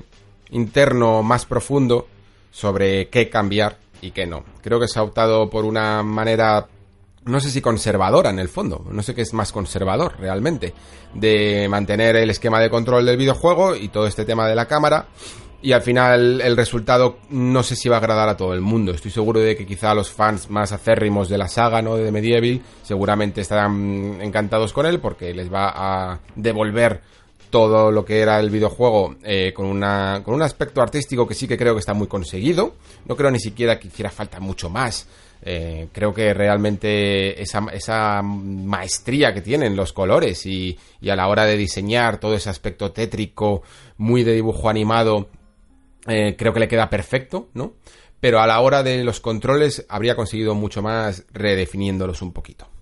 interno 0.53 1.21
más 1.23 1.45
profundo 1.45 2.07
sobre 2.51 3.09
qué 3.09 3.29
cambiar 3.29 3.77
y 4.01 4.11
qué 4.11 4.25
no. 4.25 4.43
Creo 4.61 4.79
que 4.79 4.87
se 4.87 4.99
ha 4.99 5.03
optado 5.03 5.49
por 5.49 5.65
una 5.65 6.03
manera, 6.03 6.67
no 7.25 7.39
sé 7.39 7.49
si 7.49 7.61
conservadora 7.61 8.29
en 8.29 8.39
el 8.39 8.49
fondo, 8.49 8.85
no 8.89 9.03
sé 9.03 9.13
qué 9.15 9.21
es 9.21 9.33
más 9.33 9.51
conservador 9.51 10.15
realmente, 10.19 10.73
de 11.13 11.67
mantener 11.69 12.15
el 12.15 12.29
esquema 12.29 12.59
de 12.59 12.69
control 12.69 13.05
del 13.05 13.17
videojuego 13.17 13.75
y 13.75 13.89
todo 13.89 14.07
este 14.07 14.25
tema 14.25 14.47
de 14.47 14.55
la 14.55 14.67
cámara. 14.67 15.07
Y 15.61 15.71
al 15.71 15.81
final 15.81 16.41
el 16.41 16.57
resultado 16.57 17.19
no 17.29 17.63
sé 17.63 17.77
si 17.77 17.87
va 17.87 17.95
a 17.95 17.99
agradar 17.99 18.27
a 18.27 18.35
todo 18.35 18.53
el 18.53 18.59
mundo. 18.59 18.91
Estoy 18.91 19.11
seguro 19.11 19.39
de 19.39 19.55
que 19.55 19.65
quizá 19.65 19.93
los 19.93 20.11
fans 20.11 20.49
más 20.49 20.73
acérrimos 20.73 21.29
de 21.29 21.37
la 21.37 21.47
saga, 21.47 21.81
¿no? 21.81 21.95
De 21.95 22.11
Medieval, 22.11 22.61
seguramente 22.81 23.39
estarán 23.39 24.19
encantados 24.21 24.73
con 24.73 24.85
él 24.85 24.99
porque 24.99 25.33
les 25.33 25.51
va 25.51 25.71
a 25.73 26.19
devolver 26.35 27.01
todo 27.53 27.91
lo 27.91 28.03
que 28.03 28.19
era 28.19 28.39
el 28.39 28.49
videojuego 28.49 29.15
eh, 29.23 29.53
con, 29.53 29.67
una, 29.67 30.23
con 30.25 30.33
un 30.33 30.41
aspecto 30.41 30.81
artístico 30.81 31.27
que 31.27 31.35
sí 31.35 31.47
que 31.47 31.55
creo 31.55 31.75
que 31.75 31.81
está 31.81 31.93
muy 31.93 32.07
conseguido. 32.07 32.73
No 33.05 33.15
creo 33.15 33.29
ni 33.29 33.39
siquiera 33.39 33.77
que 33.77 33.89
hiciera 33.89 34.09
falta 34.09 34.39
mucho 34.39 34.71
más. 34.71 35.07
Eh, 35.43 35.89
creo 35.91 36.15
que 36.15 36.33
realmente 36.33 37.39
esa, 37.39 37.63
esa, 37.71 38.23
maestría 38.23 39.35
que 39.35 39.41
tienen 39.41 39.75
los 39.75 39.93
colores 39.93 40.47
y, 40.47 40.79
y, 40.99 41.09
a 41.11 41.15
la 41.15 41.27
hora 41.27 41.45
de 41.45 41.55
diseñar 41.55 42.19
todo 42.19 42.33
ese 42.33 42.49
aspecto 42.49 42.91
tétrico, 42.91 43.61
muy 43.97 44.23
de 44.23 44.33
dibujo 44.33 44.67
animado, 44.67 45.29
eh, 46.07 46.35
creo 46.35 46.53
que 46.53 46.59
le 46.59 46.67
queda 46.67 46.89
perfecto, 46.89 47.49
¿no? 47.53 47.73
Pero 48.19 48.39
a 48.39 48.47
la 48.47 48.61
hora 48.61 48.81
de 48.81 49.03
los 49.03 49.19
controles 49.19 49.85
habría 49.89 50.15
conseguido 50.15 50.55
mucho 50.55 50.81
más 50.81 51.25
redefiniéndolos 51.31 52.23
un 52.23 52.33
poquito. 52.33 52.72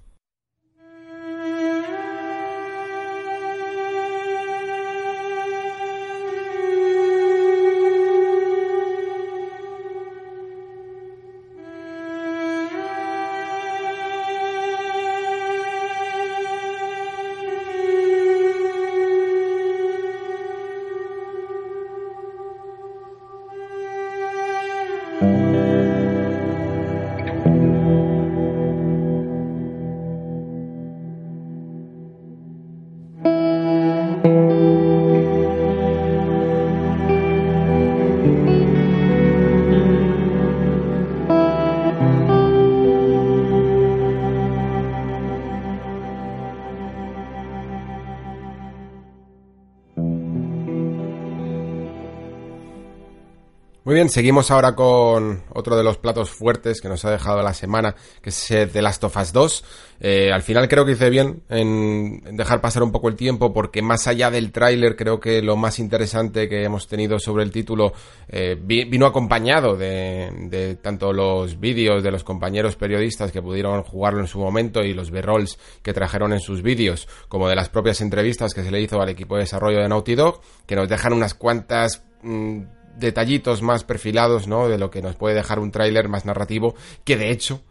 Seguimos 54.10 54.52
ahora 54.52 54.76
con 54.76 55.44
otro 55.54 55.76
de 55.76 55.84
los 55.84 55.98
platos 55.98 56.30
fuertes 56.30 56.82
que 56.82 56.90
nos 56.90 57.04
ha 57.06 57.12
dejado 57.12 57.42
la 57.42 57.54
semana, 57.54 57.96
que 58.22 58.30
es 58.30 58.48
The 58.48 58.82
Last 58.82 59.04
of 59.04 59.18
Us 59.18 59.34
2. 59.34 59.64
Eh, 60.04 60.32
al 60.32 60.42
final 60.42 60.68
creo 60.68 60.86
que 60.86 60.94
hice 60.94 61.10
bien 61.10 61.44
en 61.50 62.22
dejar 62.36 62.60
pasar 62.60 62.82
un 62.82 62.92
poco 62.92 63.08
el 63.08 63.16
tiempo 63.16 63.54
porque 63.54 63.84
más 63.84 64.08
allá 64.08 64.32
del 64.32 64.52
tráiler 64.52 64.96
creo 64.96 65.20
que 65.20 65.44
lo 65.44 65.58
más 65.58 65.78
interesante 65.78 66.50
que 66.50 66.64
hemos 66.64 66.88
tenido 66.88 67.20
sobre 67.20 67.44
el 67.44 67.52
título 67.52 67.94
eh, 68.28 68.58
vino 68.60 69.06
acompañado 69.06 69.78
de, 69.78 70.32
de 70.50 70.76
tanto 70.76 71.14
los 71.14 71.60
vídeos 71.60 72.02
de 72.02 72.12
los 72.12 72.24
compañeros 72.24 72.76
periodistas 72.76 73.32
que 73.32 73.42
pudieron 73.42 73.84
jugarlo 73.84 74.22
en 74.22 74.28
su 74.28 74.40
momento 74.40 74.82
y 74.82 74.94
los 74.94 75.12
B-rolls 75.12 75.60
que 75.84 75.94
trajeron 75.94 76.34
en 76.34 76.40
sus 76.40 76.64
vídeos, 76.64 77.08
como 77.28 77.48
de 77.48 77.56
las 77.56 77.70
propias 77.70 78.02
entrevistas 78.02 78.54
que 78.54 78.64
se 78.64 78.72
le 78.72 78.82
hizo 78.82 79.02
al 79.02 79.10
equipo 79.10 79.36
de 79.36 79.42
desarrollo 79.42 79.80
de 79.80 79.90
Naughty 79.90 80.16
Dog, 80.16 80.42
que 80.66 80.76
nos 80.76 80.90
dejan 80.90 81.14
unas 81.14 81.34
cuantas... 81.34 82.04
Mm, 82.24 82.62
detallitos 82.98 83.62
más 83.62 83.84
perfilados, 83.84 84.48
¿no? 84.48 84.68
De 84.68 84.78
lo 84.78 84.92
que 84.92 85.02
nos 85.02 85.16
puede 85.16 85.36
dejar 85.36 85.60
un 85.60 85.72
tráiler 85.72 86.10
más 86.10 86.26
narrativo, 86.26 86.76
que 87.04 87.18
de 87.18 87.32
hecho 87.32 87.62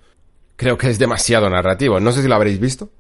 creo 0.57 0.77
que 0.77 0.91
es 0.91 0.99
demasiado 0.99 1.49
narrativo. 1.49 2.01
No 2.01 2.13
sé 2.13 2.23
si 2.23 2.29
lo 2.29 2.35
habréis 2.35 2.61
visto, 2.61 2.91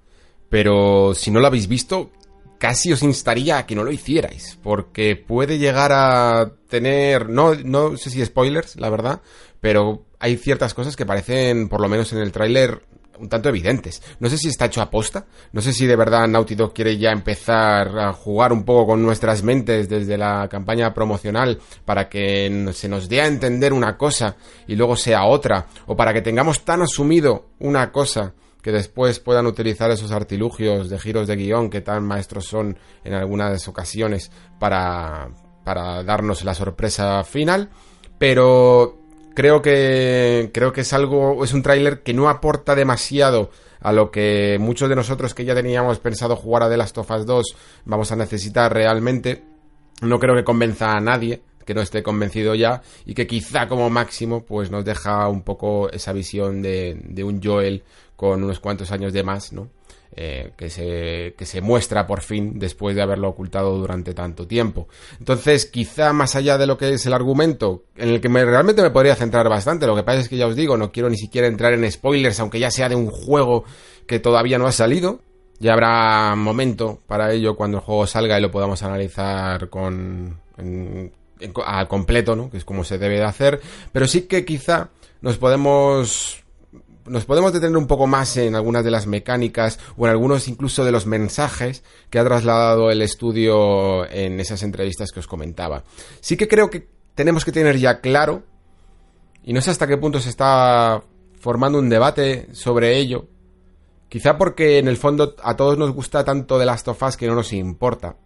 pero 0.48 1.14
si 1.14 1.30
no 1.30 1.40
lo 1.40 1.46
habéis 1.46 1.68
visto, 1.68 2.10
casi 2.58 2.92
os 2.92 3.02
instaría 3.02 3.58
a 3.58 3.66
que 3.66 3.74
no 3.74 3.84
lo 3.84 3.92
hicierais, 3.92 4.58
porque 4.62 5.16
puede 5.16 5.58
llegar 5.58 5.92
a 5.92 6.52
tener, 6.68 7.28
no, 7.28 7.54
no 7.54 7.96
sé 7.96 8.10
si 8.10 8.24
spoilers, 8.24 8.76
la 8.76 8.90
verdad, 8.90 9.22
pero 9.60 10.04
hay 10.18 10.36
ciertas 10.36 10.74
cosas 10.74 10.96
que 10.96 11.06
parecen, 11.06 11.68
por 11.68 11.80
lo 11.80 11.88
menos 11.88 12.12
en 12.12 12.18
el 12.18 12.32
tráiler, 12.32 12.82
un 13.20 13.28
tanto 13.28 13.48
evidentes. 13.48 14.02
No 14.18 14.28
sé 14.28 14.38
si 14.38 14.48
está 14.48 14.66
hecho 14.66 14.80
a 14.82 14.90
posta, 14.90 15.26
no 15.52 15.60
sé 15.60 15.72
si 15.72 15.86
de 15.86 15.96
verdad 15.96 16.26
Naughty 16.26 16.54
Dog 16.54 16.72
quiere 16.72 16.96
ya 16.96 17.10
empezar 17.10 17.98
a 17.98 18.12
jugar 18.12 18.52
un 18.52 18.64
poco 18.64 18.86
con 18.86 19.02
nuestras 19.02 19.42
mentes 19.42 19.88
desde 19.88 20.16
la 20.16 20.48
campaña 20.48 20.92
promocional 20.94 21.60
para 21.84 22.08
que 22.08 22.70
se 22.72 22.88
nos 22.88 23.08
dé 23.08 23.20
a 23.20 23.26
entender 23.26 23.72
una 23.72 23.96
cosa 23.96 24.36
y 24.66 24.74
luego 24.74 24.96
sea 24.96 25.24
otra, 25.24 25.66
o 25.86 25.96
para 25.96 26.12
que 26.12 26.22
tengamos 26.22 26.64
tan 26.64 26.82
asumido 26.82 27.50
una 27.58 27.92
cosa 27.92 28.34
que 28.62 28.72
después 28.72 29.20
puedan 29.20 29.46
utilizar 29.46 29.90
esos 29.90 30.12
artilugios 30.12 30.90
de 30.90 30.98
giros 30.98 31.26
de 31.26 31.36
guion 31.36 31.70
que 31.70 31.80
tan 31.80 32.04
maestros 32.04 32.46
son 32.46 32.78
en 33.04 33.14
algunas 33.14 33.66
ocasiones 33.68 34.30
para, 34.58 35.30
para 35.64 36.02
darnos 36.02 36.44
la 36.44 36.54
sorpresa 36.54 37.24
final. 37.24 37.70
Pero 38.18 38.99
creo 39.35 39.62
que 39.62 40.51
creo 40.53 40.72
que 40.72 40.83
es 40.83 40.93
algo 40.93 41.45
es 41.45 41.53
un 41.53 41.62
tráiler 41.62 42.03
que 42.03 42.14
no 42.14 42.28
aporta 42.28 42.74
demasiado 42.74 43.51
a 43.81 43.93
lo 43.93 44.11
que 44.11 44.59
muchos 44.61 44.89
de 44.89 44.97
nosotros 44.97 45.35
que 45.35 45.45
ya 45.45 45.55
teníamos 45.55 45.99
pensado 45.99 46.37
jugar 46.37 46.64
a 46.64 46.68
The 46.68 46.76
Last 46.76 46.99
of 46.99 47.11
Us 47.11 47.26
2 47.26 47.57
vamos 47.87 48.12
a 48.12 48.16
necesitar 48.16 48.72
realmente. 48.72 49.43
No 50.03 50.18
creo 50.18 50.35
que 50.35 50.45
convenza 50.45 50.93
a 50.93 51.01
nadie 51.01 51.43
que 51.64 51.74
no 51.74 51.83
esté 51.83 52.03
convencido 52.03 52.55
ya 52.55 52.83
y 53.07 53.14
que 53.14 53.26
quizá 53.26 53.68
como 53.68 53.91
máximo 53.91 54.45
pues 54.45 54.70
nos 54.70 54.85
deja 54.85 55.28
un 55.28 55.43
poco 55.43 55.91
esa 55.91 56.12
visión 56.12 56.62
de, 56.62 56.99
de 57.05 57.22
un 57.22 57.43
Joel 57.43 57.85
con 58.16 58.43
unos 58.43 58.61
cuantos 58.61 58.91
años 58.93 59.12
de 59.12 59.22
más, 59.22 59.53
¿no? 59.53 59.68
Eh, 60.16 60.50
que, 60.56 60.70
se, 60.70 61.34
que 61.38 61.46
se 61.46 61.61
muestra 61.61 62.04
por 62.08 62.20
fin 62.20 62.58
después 62.58 62.96
de 62.96 63.02
haberlo 63.02 63.28
ocultado 63.28 63.78
durante 63.78 64.12
tanto 64.12 64.44
tiempo. 64.44 64.88
Entonces, 65.20 65.66
quizá 65.66 66.12
más 66.12 66.34
allá 66.34 66.58
de 66.58 66.66
lo 66.66 66.76
que 66.76 66.92
es 66.92 67.06
el 67.06 67.12
argumento, 67.12 67.84
en 67.94 68.08
el 68.08 68.20
que 68.20 68.28
me, 68.28 68.44
realmente 68.44 68.82
me 68.82 68.90
podría 68.90 69.14
centrar 69.14 69.48
bastante, 69.48 69.86
lo 69.86 69.94
que 69.94 70.02
pasa 70.02 70.18
es 70.18 70.28
que 70.28 70.36
ya 70.36 70.48
os 70.48 70.56
digo, 70.56 70.76
no 70.76 70.90
quiero 70.90 71.08
ni 71.08 71.16
siquiera 71.16 71.46
entrar 71.46 71.74
en 71.74 71.90
spoilers, 71.90 72.40
aunque 72.40 72.58
ya 72.58 72.72
sea 72.72 72.88
de 72.88 72.96
un 72.96 73.08
juego 73.08 73.64
que 74.06 74.18
todavía 74.18 74.58
no 74.58 74.66
ha 74.66 74.72
salido. 74.72 75.20
Ya 75.61 75.74
habrá 75.74 76.34
momento 76.34 77.00
para 77.06 77.32
ello 77.32 77.54
cuando 77.54 77.78
el 77.78 77.84
juego 77.84 78.06
salga 78.06 78.36
y 78.36 78.42
lo 78.42 78.50
podamos 78.50 78.82
analizar 78.82 79.68
con, 79.68 80.40
al 81.64 81.88
completo, 81.88 82.34
¿no? 82.34 82.50
Que 82.50 82.56
es 82.56 82.64
como 82.64 82.82
se 82.82 82.98
debe 82.98 83.16
de 83.16 83.24
hacer. 83.24 83.61
Pero 83.92 84.08
sí 84.08 84.22
que 84.22 84.44
quizá 84.44 84.88
nos 85.20 85.38
podemos 85.38 86.42
nos 87.07 87.24
podemos 87.24 87.53
detener 87.53 87.76
un 87.76 87.86
poco 87.86 88.07
más 88.07 88.36
en 88.36 88.55
algunas 88.55 88.84
de 88.84 88.90
las 88.90 89.07
mecánicas 89.07 89.78
o 89.96 90.07
en 90.07 90.11
algunos 90.11 90.48
incluso 90.48 90.84
de 90.84 90.92
los 90.92 91.07
mensajes 91.07 91.82
que 92.11 92.18
ha 92.18 92.24
trasladado 92.24 92.90
el 92.90 93.03
estudio 93.03 94.09
en 94.11 94.40
esas 94.40 94.62
entrevistas 94.62 95.12
que 95.12 95.20
os 95.20 95.26
comentaba. 95.26 95.84
Sí 96.20 96.36
que 96.36 96.48
creo 96.48 96.70
que 96.70 96.88
tenemos 97.14 97.44
que 97.44 97.53
tener 97.53 97.78
ya 97.78 98.01
claro, 98.01 98.44
y 99.42 99.53
no 99.53 99.61
sé 99.61 99.70
hasta 99.70 99.86
qué 99.86 99.96
punto 99.96 100.20
se 100.20 100.30
está 100.30 101.03
formando 101.38 101.78
un 101.78 101.88
debate 101.88 102.48
sobre 102.53 102.98
ello, 102.98 103.26
quizá 104.09 104.36
porque 104.36 104.78
en 104.78 104.88
el 104.88 104.96
fondo 104.96 105.34
a 105.42 105.57
todos 105.57 105.78
nos 105.78 105.92
gusta 105.92 106.24
tanto 106.24 106.59
de 106.59 106.66
Last 106.66 106.88
of 106.88 107.03
Us 107.03 107.16
que 107.16 107.26
no 107.26 107.34
nos 107.34 107.53
importa, 107.53 108.16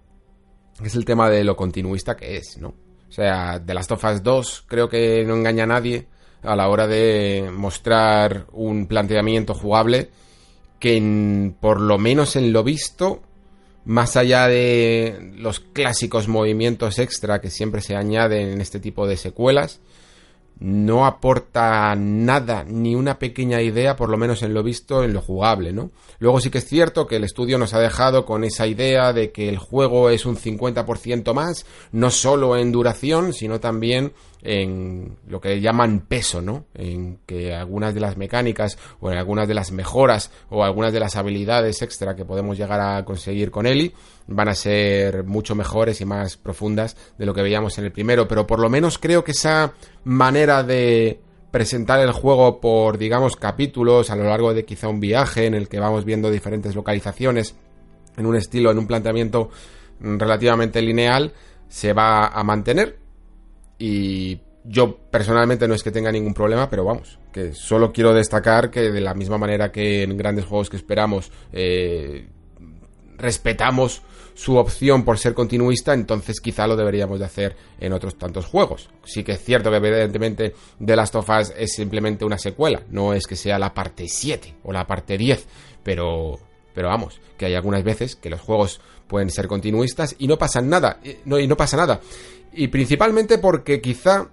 es 0.82 0.94
el 0.94 1.04
tema 1.04 1.30
de 1.30 1.44
lo 1.44 1.56
continuista 1.56 2.16
que 2.16 2.36
es, 2.36 2.58
¿no? 2.58 2.74
O 3.08 3.12
sea, 3.12 3.60
de 3.60 3.74
Last 3.74 3.92
of 3.92 4.04
Us 4.04 4.22
2 4.22 4.64
creo 4.66 4.88
que 4.88 5.24
no 5.24 5.34
engaña 5.34 5.64
a 5.64 5.68
nadie 5.68 6.08
a 6.44 6.56
la 6.56 6.68
hora 6.68 6.86
de 6.86 7.50
mostrar 7.52 8.46
un 8.52 8.86
planteamiento 8.86 9.54
jugable 9.54 10.10
que 10.78 11.52
por 11.60 11.80
lo 11.80 11.98
menos 11.98 12.36
en 12.36 12.52
lo 12.52 12.62
visto, 12.62 13.22
más 13.84 14.16
allá 14.16 14.48
de 14.48 15.32
los 15.36 15.60
clásicos 15.60 16.28
movimientos 16.28 16.98
extra 16.98 17.40
que 17.40 17.50
siempre 17.50 17.80
se 17.80 17.96
añaden 17.96 18.48
en 18.48 18.60
este 18.60 18.80
tipo 18.80 19.06
de 19.06 19.16
secuelas, 19.16 19.80
no 20.60 21.04
aporta 21.04 21.94
nada, 21.96 22.64
ni 22.64 22.94
una 22.94 23.18
pequeña 23.18 23.60
idea, 23.60 23.96
por 23.96 24.08
lo 24.08 24.16
menos 24.16 24.42
en 24.42 24.54
lo 24.54 24.62
visto, 24.62 25.02
en 25.02 25.12
lo 25.12 25.20
jugable, 25.20 25.72
¿no? 25.72 25.90
Luego 26.18 26.40
sí 26.40 26.50
que 26.50 26.58
es 26.58 26.66
cierto 26.66 27.06
que 27.06 27.16
el 27.16 27.24
estudio 27.24 27.58
nos 27.58 27.74
ha 27.74 27.80
dejado 27.80 28.24
con 28.24 28.44
esa 28.44 28.66
idea 28.66 29.12
de 29.12 29.32
que 29.32 29.48
el 29.48 29.58
juego 29.58 30.10
es 30.10 30.26
un 30.26 30.36
50% 30.36 31.34
más, 31.34 31.66
no 31.92 32.10
solo 32.10 32.56
en 32.56 32.72
duración, 32.72 33.32
sino 33.32 33.58
también 33.58 34.12
en 34.44 35.16
lo 35.26 35.40
que 35.40 35.58
llaman 35.58 36.00
peso, 36.00 36.42
¿no? 36.42 36.66
En 36.74 37.18
que 37.26 37.54
algunas 37.54 37.94
de 37.94 38.00
las 38.00 38.18
mecánicas 38.18 38.78
o 39.00 39.10
en 39.10 39.16
algunas 39.16 39.48
de 39.48 39.54
las 39.54 39.72
mejoras 39.72 40.30
o 40.50 40.62
algunas 40.62 40.92
de 40.92 41.00
las 41.00 41.16
habilidades 41.16 41.80
extra 41.80 42.14
que 42.14 42.26
podemos 42.26 42.58
llegar 42.58 42.80
a 42.80 43.04
conseguir 43.06 43.50
con 43.50 43.66
Eli 43.66 43.94
van 44.26 44.48
a 44.50 44.54
ser 44.54 45.24
mucho 45.24 45.54
mejores 45.54 46.02
y 46.02 46.04
más 46.04 46.36
profundas 46.36 46.94
de 47.16 47.24
lo 47.24 47.32
que 47.32 47.40
veíamos 47.40 47.78
en 47.78 47.86
el 47.86 47.92
primero, 47.92 48.28
pero 48.28 48.46
por 48.46 48.60
lo 48.60 48.68
menos 48.68 48.98
creo 48.98 49.24
que 49.24 49.32
esa 49.32 49.72
manera 50.04 50.62
de 50.62 51.20
presentar 51.50 52.00
el 52.00 52.12
juego 52.12 52.60
por, 52.60 52.98
digamos, 52.98 53.36
capítulos 53.36 54.10
a 54.10 54.16
lo 54.16 54.24
largo 54.24 54.52
de 54.52 54.66
quizá 54.66 54.88
un 54.88 55.00
viaje 55.00 55.46
en 55.46 55.54
el 55.54 55.68
que 55.68 55.80
vamos 55.80 56.04
viendo 56.04 56.30
diferentes 56.30 56.74
localizaciones 56.74 57.54
en 58.16 58.26
un 58.26 58.36
estilo, 58.36 58.70
en 58.70 58.78
un 58.78 58.86
planteamiento 58.86 59.48
relativamente 60.00 60.82
lineal, 60.82 61.32
se 61.68 61.94
va 61.94 62.26
a 62.26 62.44
mantener 62.44 63.03
y 63.78 64.40
yo 64.64 64.96
personalmente 65.10 65.68
no 65.68 65.74
es 65.74 65.82
que 65.82 65.90
tenga 65.90 66.10
ningún 66.10 66.34
problema, 66.34 66.70
pero 66.70 66.84
vamos, 66.84 67.18
que 67.32 67.52
solo 67.52 67.92
quiero 67.92 68.14
destacar 68.14 68.70
que 68.70 68.90
de 68.90 69.00
la 69.00 69.14
misma 69.14 69.38
manera 69.38 69.70
que 69.70 70.02
en 70.02 70.16
grandes 70.16 70.46
juegos 70.46 70.70
que 70.70 70.76
esperamos 70.76 71.30
eh, 71.52 72.28
respetamos 73.16 74.02
su 74.34 74.56
opción 74.56 75.04
por 75.04 75.18
ser 75.18 75.34
continuista, 75.34 75.94
entonces 75.94 76.40
quizá 76.40 76.66
lo 76.66 76.76
deberíamos 76.76 77.20
de 77.20 77.26
hacer 77.26 77.56
en 77.78 77.92
otros 77.92 78.18
tantos 78.18 78.46
juegos. 78.46 78.90
Sí 79.04 79.22
que 79.22 79.32
es 79.32 79.44
cierto 79.44 79.70
que 79.70 79.76
evidentemente 79.76 80.54
The 80.84 80.96
Last 80.96 81.14
of 81.14 81.28
Us 81.28 81.52
es 81.56 81.74
simplemente 81.74 82.24
una 82.24 82.38
secuela, 82.38 82.82
no 82.90 83.14
es 83.14 83.26
que 83.26 83.36
sea 83.36 83.58
la 83.58 83.72
parte 83.72 84.08
7 84.08 84.56
o 84.64 84.72
la 84.72 84.86
parte 84.86 85.16
10, 85.16 85.46
pero 85.84 86.38
pero 86.74 86.88
vamos, 86.88 87.20
que 87.38 87.46
hay 87.46 87.54
algunas 87.54 87.84
veces 87.84 88.16
que 88.16 88.28
los 88.28 88.40
juegos 88.40 88.80
pueden 89.06 89.30
ser 89.30 89.46
continuistas 89.46 90.16
y 90.18 90.26
no 90.26 90.36
pasa 90.36 90.60
nada, 90.60 90.98
no, 91.24 91.38
y 91.38 91.46
no 91.46 91.56
pasa 91.56 91.76
nada. 91.76 92.00
Y 92.56 92.68
principalmente 92.68 93.38
porque 93.38 93.80
quizá 93.80 94.30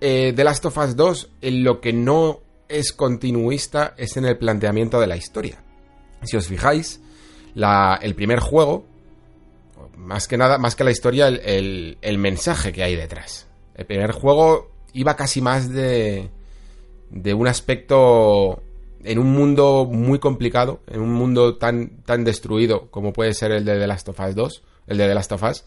eh, 0.00 0.32
The 0.34 0.44
Last 0.44 0.64
of 0.66 0.78
Us 0.78 0.96
2 0.96 1.30
en 1.40 1.64
lo 1.64 1.80
que 1.80 1.92
no 1.92 2.40
es 2.68 2.92
continuista 2.92 3.94
es 3.96 4.16
en 4.16 4.24
el 4.24 4.38
planteamiento 4.38 5.00
de 5.00 5.06
la 5.06 5.16
historia. 5.16 5.62
Si 6.22 6.36
os 6.36 6.46
fijáis, 6.46 7.00
el 7.54 8.14
primer 8.14 8.40
juego, 8.40 8.84
más 9.96 10.28
que 10.28 10.36
nada, 10.36 10.58
más 10.58 10.76
que 10.76 10.84
la 10.84 10.90
historia, 10.90 11.28
el, 11.28 11.98
el, 12.00 12.18
mensaje 12.18 12.72
que 12.72 12.82
hay 12.82 12.94
detrás. 12.94 13.48
El 13.74 13.86
primer 13.86 14.12
juego 14.12 14.70
iba 14.92 15.16
casi 15.16 15.40
más 15.40 15.70
de, 15.70 16.30
de 17.10 17.34
un 17.34 17.48
aspecto 17.48 18.62
en 19.04 19.18
un 19.18 19.32
mundo 19.32 19.88
muy 19.90 20.18
complicado, 20.18 20.80
en 20.86 21.00
un 21.00 21.12
mundo 21.12 21.56
tan, 21.56 22.02
tan 22.04 22.24
destruido 22.24 22.90
como 22.90 23.12
puede 23.12 23.34
ser 23.34 23.52
el 23.52 23.64
de 23.64 23.78
The 23.78 23.86
Last 23.86 24.08
of 24.08 24.20
Us 24.20 24.34
2, 24.34 24.62
el 24.88 24.98
de 24.98 25.08
The 25.08 25.14
Last 25.14 25.32
of 25.32 25.42
Us, 25.42 25.64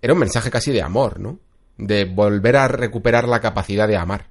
era 0.00 0.12
un 0.12 0.18
mensaje 0.18 0.50
casi 0.50 0.72
de 0.72 0.82
amor, 0.82 1.20
¿no? 1.20 1.38
De 1.76 2.04
volver 2.04 2.56
a 2.56 2.68
recuperar 2.68 3.28
la 3.28 3.40
capacidad 3.40 3.88
de 3.88 3.96
amar 3.96 4.26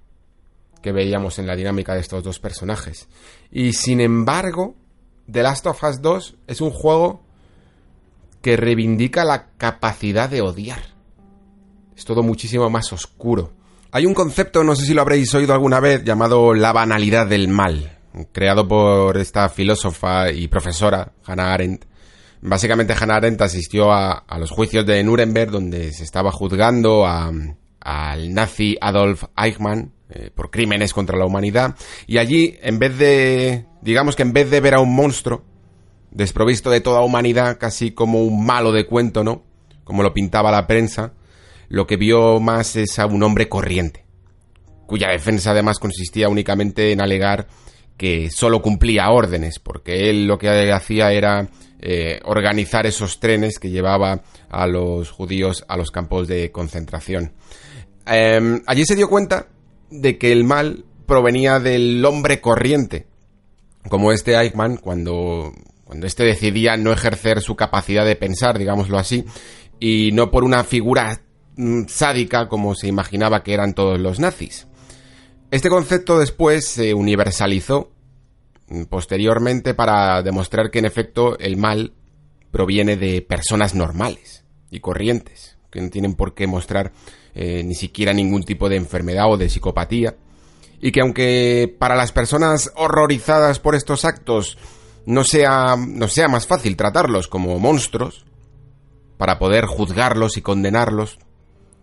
que 0.82 0.92
veíamos 0.92 1.40
en 1.40 1.48
la 1.48 1.56
dinámica 1.56 1.94
de 1.94 2.02
estos 2.02 2.24
dos 2.24 2.40
personajes. 2.40 3.08
Y 3.52 3.74
sin 3.74 4.00
embargo, 4.00 4.76
The 5.30 5.44
Last 5.44 5.66
of 5.68 5.84
Us 5.84 6.02
2 6.02 6.36
es 6.48 6.62
un 6.62 6.72
juego 6.72 7.24
que 8.42 8.56
reivindica 8.56 9.26
la 9.26 9.50
capacidad 9.58 10.30
de 10.30 10.42
odiar. 10.42 10.82
Es 11.96 12.06
todo 12.06 12.24
muchísimo 12.24 12.70
más 12.70 12.94
oscuro. 12.94 13.52
Hay 13.92 14.06
un 14.06 14.14
concepto, 14.14 14.64
no 14.64 14.76
sé 14.76 14.86
si 14.86 14.94
lo 14.94 15.02
habréis 15.02 15.34
oído 15.34 15.54
alguna 15.54 15.80
vez, 15.80 16.04
llamado 16.04 16.54
la 16.54 16.72
banalidad 16.72 17.28
del 17.28 17.48
mal, 17.48 17.98
creado 18.32 18.68
por 18.68 19.18
esta 19.18 19.50
filósofa 19.50 20.32
y 20.32 20.48
profesora, 20.48 21.14
Hannah 21.26 21.54
Arendt, 21.54 21.86
Básicamente 22.42 22.94
Hannah 22.94 23.16
Arendt 23.16 23.42
asistió 23.42 23.92
a, 23.92 24.24
los 24.38 24.52
juicios 24.52 24.86
de 24.86 25.04
Nuremberg 25.04 25.52
donde 25.52 25.92
se 25.92 26.04
estaba 26.04 26.32
juzgando 26.32 27.06
a, 27.06 27.32
al 27.80 28.34
nazi 28.34 28.78
Adolf 28.80 29.26
Eichmann 29.36 29.94
eh, 30.10 30.32
por 30.34 30.52
crímenes 30.52 30.94
contra 30.94 31.18
la 31.18 31.26
humanidad 31.26 31.76
y 32.06 32.18
allí 32.18 32.58
en 32.62 32.80
vez 32.80 32.98
de 32.98 33.66
digamos 33.82 34.16
que 34.16 34.24
en 34.24 34.34
vez 34.34 34.50
de 34.50 34.62
ver 34.62 34.76
a 34.76 34.80
un 34.80 34.96
monstruo 34.96 35.44
desprovisto 36.12 36.70
de 36.70 36.82
toda 36.82 37.02
humanidad 37.02 37.58
casi 37.60 37.92
como 37.92 38.24
un 38.24 38.46
malo 38.46 38.72
de 38.72 38.86
cuento, 38.86 39.24
¿no? 39.24 39.44
Como 39.84 40.04
lo 40.04 40.14
pintaba 40.14 40.52
la 40.52 40.68
prensa, 40.68 41.14
lo 41.70 41.88
que 41.88 41.98
vio 41.98 42.40
más 42.40 42.76
es 42.76 43.00
a 43.00 43.06
un 43.06 43.24
hombre 43.24 43.50
corriente, 43.50 44.06
cuya 44.86 45.10
defensa 45.10 45.52
además 45.52 45.80
consistía 45.80 46.30
únicamente 46.30 46.92
en 46.92 47.02
alegar 47.02 47.48
que 47.98 48.30
solo 48.30 48.62
cumplía 48.62 49.10
órdenes, 49.10 49.60
porque 49.60 50.10
él 50.10 50.28
lo 50.28 50.38
que 50.38 50.72
hacía 50.72 51.12
era 51.12 51.50
eh, 51.80 52.20
organizar 52.26 52.86
esos 52.86 53.20
trenes 53.20 53.60
que 53.60 53.70
llevaba 53.70 54.22
a 54.50 54.68
los 54.68 55.12
judíos 55.12 55.66
a 55.68 55.78
los 55.78 55.92
campos 55.92 56.28
de 56.28 56.52
concentración. 56.52 57.34
Em, 58.06 58.62
allí 58.68 58.86
se 58.86 58.96
dio 58.96 59.10
cuenta 59.10 59.48
de 59.90 60.18
que 60.18 60.32
el 60.32 60.44
mal 60.44 60.86
provenía 61.06 61.60
del 61.60 62.04
hombre 62.06 62.40
corriente, 62.40 63.08
como 63.90 64.12
este 64.12 64.36
Eichmann, 64.36 64.78
cuando, 64.78 65.54
cuando 65.84 66.06
este 66.06 66.24
decidía 66.24 66.78
no 66.78 66.92
ejercer 66.92 67.42
su 67.42 67.56
capacidad 67.56 68.06
de 68.06 68.16
pensar, 68.16 68.60
digámoslo 68.60 68.98
así, 68.98 69.26
y 69.80 70.12
no 70.14 70.32
por 70.32 70.44
una 70.44 70.64
figura 70.64 71.22
mm, 71.56 71.86
sádica 71.88 72.48
como 72.48 72.76
se 72.76 72.88
imaginaba 72.88 73.44
que 73.44 73.54
eran 73.54 73.74
todos 73.74 74.00
los 74.00 74.20
nazis. 74.20 74.68
Este 75.50 75.70
concepto 75.70 76.20
después 76.20 76.68
se 76.68 76.94
universalizó 76.94 77.92
mm, 78.68 78.84
posteriormente 78.84 79.74
para 79.74 80.22
demostrar 80.22 80.70
que 80.70 80.80
en 80.80 80.86
efecto 80.86 81.40
el 81.40 81.56
mal 81.56 81.94
proviene 82.52 82.98
de 82.98 83.22
personas 83.22 83.74
normales 83.74 84.44
y 84.70 84.82
corrientes, 84.82 85.58
que 85.72 85.80
no 85.80 85.90
tienen 85.90 86.16
por 86.16 86.34
qué 86.34 86.48
mostrar 86.48 86.92
eh, 87.34 87.64
ni 87.64 87.76
siquiera 87.76 88.14
ningún 88.14 88.44
tipo 88.44 88.68
de 88.68 88.76
enfermedad 88.76 89.32
o 89.32 89.38
de 89.38 89.50
psicopatía, 89.50 90.18
y 90.82 90.92
que 90.92 91.00
aunque 91.02 91.74
para 91.80 91.96
las 91.96 92.12
personas 92.12 92.72
horrorizadas 92.76 93.60
por 93.60 93.76
estos 93.76 94.04
actos 94.04 94.58
no 95.06 95.24
sea, 95.24 95.76
no 95.78 96.10
sea 96.10 96.28
más 96.28 96.46
fácil 96.46 96.76
tratarlos 96.76 97.30
como 97.30 97.58
monstruos, 97.58 98.26
para 99.18 99.40
poder 99.40 99.66
juzgarlos 99.66 100.38
y 100.38 100.42
condenarlos 100.42 101.18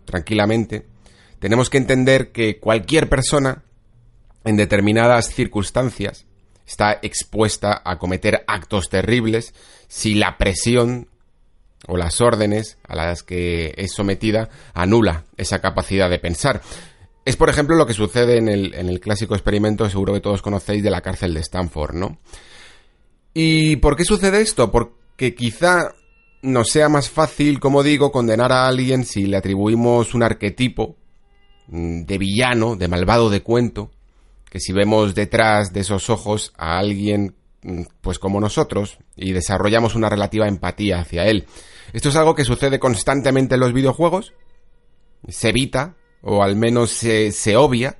tranquilamente, 0.05 0.85
tenemos 1.39 1.69
que 1.69 1.77
entender 1.77 2.31
que 2.31 2.59
cualquier 2.59 3.09
persona, 3.09 3.63
en 4.43 4.57
determinadas 4.57 5.33
circunstancias, 5.33 6.25
está 6.65 6.99
expuesta 7.01 7.81
a 7.85 7.97
cometer 7.97 8.43
actos 8.47 8.89
terribles 8.89 9.53
si 9.87 10.15
la 10.15 10.37
presión 10.37 11.09
o 11.87 11.97
las 11.97 12.21
órdenes 12.21 12.77
a 12.87 12.95
las 12.95 13.23
que 13.23 13.73
es 13.77 13.93
sometida 13.93 14.49
anula 14.73 15.25
esa 15.37 15.59
capacidad 15.59 16.09
de 16.09 16.19
pensar. 16.19 16.61
Es, 17.25 17.35
por 17.37 17.49
ejemplo, 17.49 17.75
lo 17.75 17.87
que 17.87 17.93
sucede 17.93 18.37
en 18.37 18.47
el, 18.47 18.99
clásico 18.99 19.33
experimento, 19.33 19.89
seguro 19.89 20.13
que 20.13 20.21
todos 20.21 20.41
conocéis, 20.41 20.83
de 20.83 20.91
la 20.91 21.01
cárcel 21.01 21.33
de 21.33 21.39
Stanford, 21.39 21.95
¿no? 21.95 22.19
¿Y 23.33 23.77
por 23.77 23.95
qué 23.95 24.05
sucede 24.05 24.41
esto? 24.41 24.71
Porque 24.71 25.33
quizá 25.33 25.93
nos 26.43 26.69
sea 26.69 26.87
más 26.87 27.09
fácil, 27.09 27.59
como 27.59 27.81
digo, 27.81 28.11
condenar 28.11 28.51
a 28.51 28.67
alguien 28.67 29.05
si 29.05 29.25
le 29.25 29.37
atribuimos 29.37 30.13
un 30.13 30.21
arquetipo 30.21 30.95
de 31.67 32.17
villano, 32.17 32.75
de 32.75 32.87
malvado 32.87 33.29
de 33.29 33.41
cuento, 33.41 33.91
que 34.49 34.59
si 34.59 34.73
vemos 34.73 35.15
detrás 35.15 35.73
de 35.73 35.81
esos 35.81 36.09
ojos 36.09 36.53
a 36.57 36.77
alguien 36.77 37.35
mm, 37.63 37.83
pues 38.01 38.19
como 38.19 38.39
nosotros 38.39 38.97
y 39.15 39.31
desarrollamos 39.31 39.95
una 39.95 40.09
relativa 40.09 40.47
empatía 40.47 40.99
hacia 40.99 41.25
él. 41.25 41.45
Esto 41.93 42.09
es 42.09 42.15
algo 42.15 42.35
que 42.35 42.45
sucede 42.45 42.79
constantemente 42.79 43.55
en 43.55 43.61
los 43.61 43.73
videojuegos. 43.73 44.33
Se 45.27 45.49
evita, 45.49 45.95
o 46.21 46.43
al 46.43 46.55
menos 46.55 46.91
se 46.91 47.57
obvia, 47.57 47.97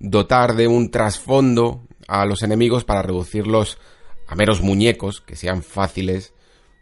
dotar 0.00 0.54
de 0.54 0.68
un 0.68 0.90
trasfondo 0.90 1.86
a 2.06 2.24
los 2.24 2.42
enemigos 2.42 2.84
para 2.84 3.02
reducirlos 3.02 3.78
a 4.26 4.34
meros 4.34 4.60
muñecos 4.60 5.20
que 5.20 5.36
sean 5.36 5.62
fáciles 5.62 6.34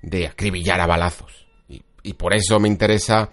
de 0.02 0.26
acribillar 0.26 0.80
a 0.80 0.86
balazos. 0.86 1.46
Y, 1.68 2.12
por 2.12 2.34
eso 2.34 2.60
me 2.60 2.68
interesa 2.68 3.30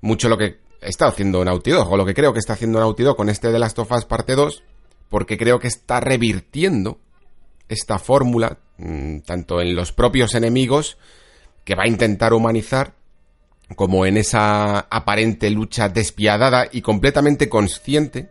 mucho 0.00 0.30
lo 0.30 0.38
que 0.38 0.58
está 0.84 1.06
haciendo 1.06 1.44
Naughty 1.44 1.70
Dog, 1.70 1.92
o 1.92 1.96
lo 1.96 2.06
que 2.06 2.14
creo 2.14 2.32
que 2.32 2.38
está 2.38 2.54
haciendo 2.54 2.78
Naughty 2.78 3.02
Dog 3.02 3.16
con 3.16 3.28
este 3.28 3.50
de 3.50 3.58
las 3.58 3.74
Tofas 3.74 4.04
parte 4.04 4.34
2, 4.34 4.62
porque 5.08 5.36
creo 5.36 5.58
que 5.58 5.68
está 5.68 6.00
revirtiendo 6.00 6.98
esta 7.68 7.98
fórmula, 7.98 8.58
mm, 8.78 9.20
tanto 9.20 9.60
en 9.60 9.74
los 9.74 9.92
propios 9.92 10.34
enemigos, 10.34 10.98
que 11.64 11.74
va 11.74 11.84
a 11.84 11.88
intentar 11.88 12.32
humanizar, 12.32 12.94
como 13.76 14.04
en 14.06 14.18
esa 14.18 14.80
aparente 14.80 15.50
lucha 15.50 15.88
despiadada 15.88 16.68
y 16.70 16.82
completamente 16.82 17.48
consciente. 17.48 18.28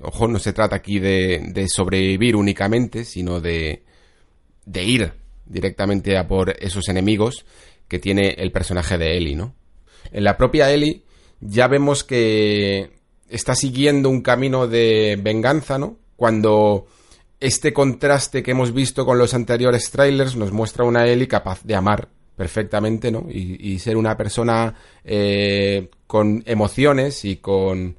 Ojo, 0.00 0.28
no 0.28 0.38
se 0.38 0.52
trata 0.52 0.76
aquí 0.76 0.98
de, 0.98 1.50
de 1.52 1.68
sobrevivir 1.68 2.36
únicamente, 2.36 3.04
sino 3.04 3.40
de, 3.40 3.82
de 4.66 4.84
ir 4.84 5.12
directamente 5.46 6.18
a 6.18 6.28
por 6.28 6.54
esos 6.62 6.88
enemigos 6.88 7.46
que 7.88 7.98
tiene 7.98 8.34
el 8.36 8.52
personaje 8.52 8.98
de 8.98 9.16
Ellie, 9.16 9.36
¿no? 9.36 9.54
En 10.12 10.24
la 10.24 10.36
propia 10.36 10.70
Ellie 10.70 11.05
ya 11.40 11.68
vemos 11.68 12.04
que 12.04 12.90
está 13.28 13.54
siguiendo 13.54 14.08
un 14.08 14.22
camino 14.22 14.66
de 14.66 15.18
venganza, 15.22 15.78
¿no? 15.78 15.96
Cuando 16.16 16.86
este 17.40 17.72
contraste 17.72 18.42
que 18.42 18.52
hemos 18.52 18.72
visto 18.72 19.04
con 19.04 19.18
los 19.18 19.34
anteriores 19.34 19.90
trailers 19.90 20.36
nos 20.36 20.52
muestra 20.52 20.84
una 20.84 21.06
Ellie 21.06 21.28
capaz 21.28 21.62
de 21.64 21.74
amar 21.74 22.08
perfectamente, 22.36 23.10
¿no? 23.10 23.26
Y, 23.30 23.78
ser 23.78 23.96
una 23.96 24.16
persona 24.16 24.74
eh, 25.04 25.88
con 26.06 26.42
emociones 26.46 27.24
y 27.24 27.36
con 27.36 27.96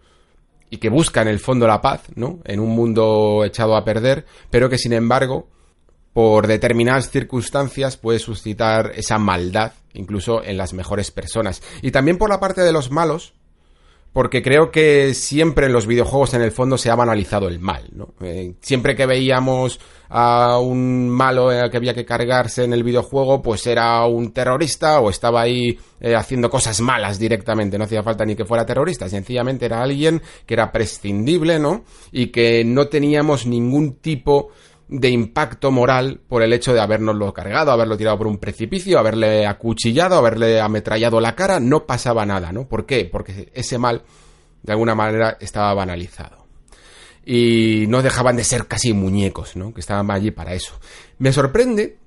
y 0.70 0.78
que 0.78 0.90
busca 0.90 1.22
en 1.22 1.30
el 1.30 1.40
fondo 1.40 1.66
la 1.66 1.82
paz, 1.82 2.04
¿no? 2.16 2.40
En 2.44 2.60
un 2.60 2.70
mundo 2.70 3.44
echado 3.46 3.76
a 3.76 3.86
perder, 3.86 4.26
pero 4.50 4.70
que 4.70 4.78
sin 4.78 4.94
embargo 4.94 5.48
por 6.18 6.48
determinadas 6.48 7.12
circunstancias 7.12 7.96
puede 7.96 8.18
suscitar 8.18 8.92
esa 8.96 9.20
maldad, 9.20 9.74
incluso 9.94 10.44
en 10.44 10.58
las 10.58 10.74
mejores 10.74 11.12
personas. 11.12 11.62
Y 11.84 11.92
también 11.92 12.18
por 12.18 12.28
la 12.28 12.40
parte 12.40 12.62
de 12.62 12.72
los 12.72 12.90
malos, 12.90 13.36
porque 14.14 14.42
creo 14.42 14.72
que 14.72 15.14
siempre 15.14 15.68
en 15.68 15.74
los 15.74 15.86
videojuegos 15.86 16.34
en 16.34 16.42
el 16.42 16.52
fondo 16.52 16.80
se 16.80 16.90
ha 16.90 16.96
banalizado 16.96 17.48
el 17.48 17.60
mal, 17.60 17.90
¿no? 17.92 18.16
Eh, 18.22 18.56
siempre 18.62 18.96
que 18.96 19.06
veíamos 19.06 19.80
a 20.10 20.58
un 20.58 21.08
malo 21.08 21.50
que 21.70 21.78
había 21.78 21.94
que 21.94 22.04
cargarse 22.04 22.64
en 22.64 22.74
el 22.74 22.84
videojuego, 22.84 23.44
pues 23.44 23.68
era 23.68 24.04
un 24.08 24.32
terrorista 24.32 25.00
o 25.02 25.12
estaba 25.12 25.42
ahí 25.42 25.78
eh, 26.00 26.16
haciendo 26.16 26.50
cosas 26.50 26.82
malas 26.82 27.20
directamente, 27.20 27.78
no 27.78 27.84
hacía 27.84 28.02
falta 28.02 28.26
ni 28.26 28.36
que 28.36 28.46
fuera 28.46 28.66
terrorista, 28.66 29.08
sencillamente 29.08 29.68
era 29.68 29.84
alguien 29.84 30.20
que 30.48 30.56
era 30.56 30.72
prescindible, 30.72 31.60
¿no? 31.60 31.84
Y 32.12 32.28
que 32.28 32.64
no 32.66 32.88
teníamos 32.88 33.46
ningún 33.46 33.98
tipo 33.98 34.48
de 34.48 34.58
impacto 34.90 35.72
moral 35.72 36.22
por 36.28 36.42
el 36.42 36.54
hecho 36.54 36.74
de 36.74 36.80
habernoslo 36.80 37.34
cargado, 37.34 37.72
haberlo 37.72 37.98
tirado 37.98 38.18
por 38.18 38.28
un 38.28 38.38
precipicio, 38.38 39.00
haberle 39.00 39.46
acuchillado, 39.46 40.16
haberle 40.16 40.62
ametrallado 40.62 41.20
la 41.20 41.36
cara, 41.36 41.60
no 41.60 41.86
pasaba 41.86 42.26
nada, 42.26 42.52
¿no? 42.52 42.68
¿Por 42.68 42.86
qué? 42.86 43.06
Porque 43.06 43.52
ese 43.54 43.78
mal, 43.78 44.04
de 44.64 44.72
alguna 44.72 44.96
manera, 44.96 45.38
estaba 45.40 45.74
banalizado. 45.74 46.48
Y 47.26 47.86
no 47.90 48.02
dejaban 48.02 48.38
de 48.38 48.46
ser 48.46 48.68
casi 48.68 48.94
muñecos, 48.94 49.58
¿no? 49.58 49.74
Que 49.74 49.82
estaban 49.82 50.10
allí 50.10 50.32
para 50.32 50.54
eso. 50.54 50.80
Me 51.18 51.34
sorprende, 51.34 51.98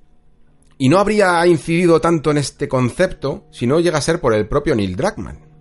y 0.79 0.89
no 0.89 0.97
habría 0.97 1.45
incidido 1.45 2.01
tanto 2.01 2.31
en 2.31 2.39
este 2.39 2.67
concepto 2.67 3.45
si 3.51 3.67
no 3.67 3.79
llega 3.79 3.99
a 3.99 4.01
ser 4.01 4.19
por 4.19 4.33
el 4.33 4.47
propio 4.47 4.75
Neil 4.75 4.95
Druckmann. 4.95 5.51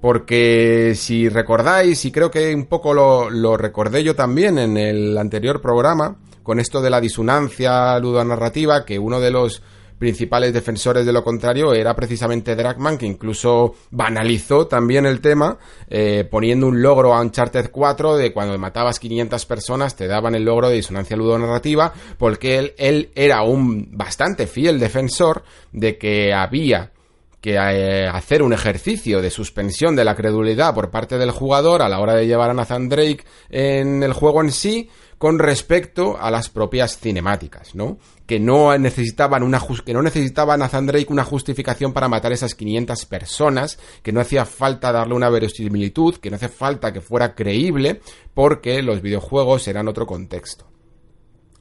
Porque 0.00 0.94
si 0.94 1.28
recordáis, 1.28 2.02
y 2.06 2.12
creo 2.12 2.30
que 2.30 2.54
un 2.54 2.64
poco 2.66 2.94
lo 2.94 3.56
recordé 3.58 4.02
yo 4.02 4.14
también 4.14 4.58
en 4.58 4.78
el 4.78 5.18
anterior 5.18 5.60
programa, 5.60 6.16
con 6.48 6.60
esto 6.60 6.80
de 6.80 6.88
la 6.88 6.98
disonancia 6.98 7.98
ludonarrativa, 7.98 8.86
que 8.86 8.98
uno 8.98 9.20
de 9.20 9.30
los 9.30 9.60
principales 9.98 10.54
defensores 10.54 11.04
de 11.04 11.12
lo 11.12 11.22
contrario 11.22 11.74
era 11.74 11.94
precisamente 11.94 12.56
Dragman, 12.56 12.96
que 12.96 13.04
incluso 13.04 13.74
banalizó 13.90 14.66
también 14.66 15.04
el 15.04 15.20
tema, 15.20 15.58
eh, 15.90 16.26
poniendo 16.30 16.66
un 16.66 16.80
logro 16.80 17.12
a 17.12 17.20
Uncharted 17.20 17.70
4 17.70 18.16
de 18.16 18.32
cuando 18.32 18.56
matabas 18.56 18.98
500 18.98 19.44
personas 19.44 19.94
te 19.94 20.06
daban 20.06 20.34
el 20.34 20.46
logro 20.46 20.70
de 20.70 20.76
disonancia 20.76 21.18
ludonarrativa, 21.18 21.92
porque 22.16 22.56
él, 22.56 22.72
él 22.78 23.10
era 23.14 23.42
un 23.42 23.90
bastante 23.92 24.46
fiel 24.46 24.80
defensor 24.80 25.42
de 25.72 25.98
que 25.98 26.32
había 26.32 26.92
que 27.40 27.54
eh, 27.54 28.06
hacer 28.08 28.42
un 28.42 28.52
ejercicio 28.52 29.22
de 29.22 29.30
suspensión 29.30 29.94
de 29.94 30.04
la 30.04 30.16
credulidad 30.16 30.74
por 30.74 30.90
parte 30.90 31.18
del 31.18 31.30
jugador 31.30 31.82
a 31.82 31.88
la 31.88 32.00
hora 32.00 32.14
de 32.14 32.26
llevar 32.26 32.50
a 32.50 32.54
Nathan 32.54 32.88
Drake 32.88 33.24
en 33.48 34.02
el 34.02 34.12
juego 34.12 34.42
en 34.42 34.50
sí, 34.50 34.90
con 35.18 35.38
respecto 35.38 36.16
a 36.18 36.30
las 36.30 36.48
propias 36.48 36.98
cinemáticas, 36.98 37.74
¿no? 37.74 37.98
Que 38.26 38.38
no 38.38 38.76
necesitaban 38.78 39.42
una 39.42 39.60
que 39.84 39.92
no 39.92 40.02
necesitaba 40.02 40.56
Nathan 40.56 40.86
Drake 40.86 41.06
una 41.10 41.24
justificación 41.24 41.92
para 41.92 42.08
matar 42.08 42.32
esas 42.32 42.54
500 42.54 43.06
personas, 43.06 43.78
que 44.02 44.12
no 44.12 44.20
hacía 44.20 44.44
falta 44.44 44.92
darle 44.92 45.14
una 45.14 45.28
verosimilitud, 45.28 46.16
que 46.16 46.30
no 46.30 46.36
hace 46.36 46.48
falta 46.48 46.92
que 46.92 47.00
fuera 47.00 47.34
creíble, 47.34 48.00
porque 48.34 48.82
los 48.82 49.02
videojuegos 49.02 49.66
eran 49.66 49.88
otro 49.88 50.06
contexto. 50.06 50.66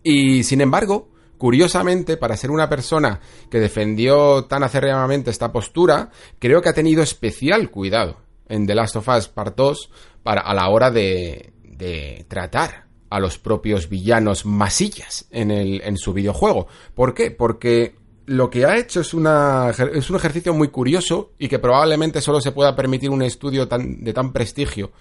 Y 0.03 0.43
sin 0.43 0.61
embargo, 0.61 1.09
curiosamente, 1.37 2.17
para 2.17 2.37
ser 2.37 2.51
una 2.51 2.69
persona 2.69 3.19
que 3.49 3.59
defendió 3.59 4.45
tan 4.45 4.63
acérrimamente 4.63 5.29
esta 5.29 5.51
postura, 5.51 6.09
creo 6.39 6.61
que 6.61 6.69
ha 6.69 6.73
tenido 6.73 7.03
especial 7.03 7.69
cuidado 7.69 8.17
en 8.49 8.65
The 8.65 8.75
Last 8.75 8.95
of 8.95 9.07
Us 9.07 9.27
Part 9.27 9.55
2 9.55 9.89
para, 10.23 10.41
a 10.41 10.53
la 10.53 10.69
hora 10.69 10.91
de, 10.91 11.53
de 11.63 12.25
tratar 12.27 12.87
a 13.09 13.19
los 13.19 13.37
propios 13.37 13.89
villanos 13.89 14.45
masillas 14.45 15.27
en, 15.31 15.51
el, 15.51 15.81
en 15.83 15.97
su 15.97 16.13
videojuego. 16.13 16.67
¿Por 16.93 17.13
qué? 17.13 17.31
Porque 17.31 17.95
lo 18.25 18.49
que 18.49 18.65
ha 18.65 18.77
hecho 18.77 18.99
es, 18.99 19.13
una, 19.13 19.69
es 19.69 20.09
un 20.09 20.15
ejercicio 20.17 20.53
muy 20.53 20.67
curioso 20.67 21.31
y 21.39 21.47
que 21.47 21.59
probablemente 21.59 22.21
solo 22.21 22.41
se 22.41 22.51
pueda 22.51 22.75
permitir 22.75 23.09
un 23.09 23.21
estudio 23.21 23.67
tan, 23.67 24.03
de 24.03 24.13
tan 24.13 24.33
prestigio 24.33 24.91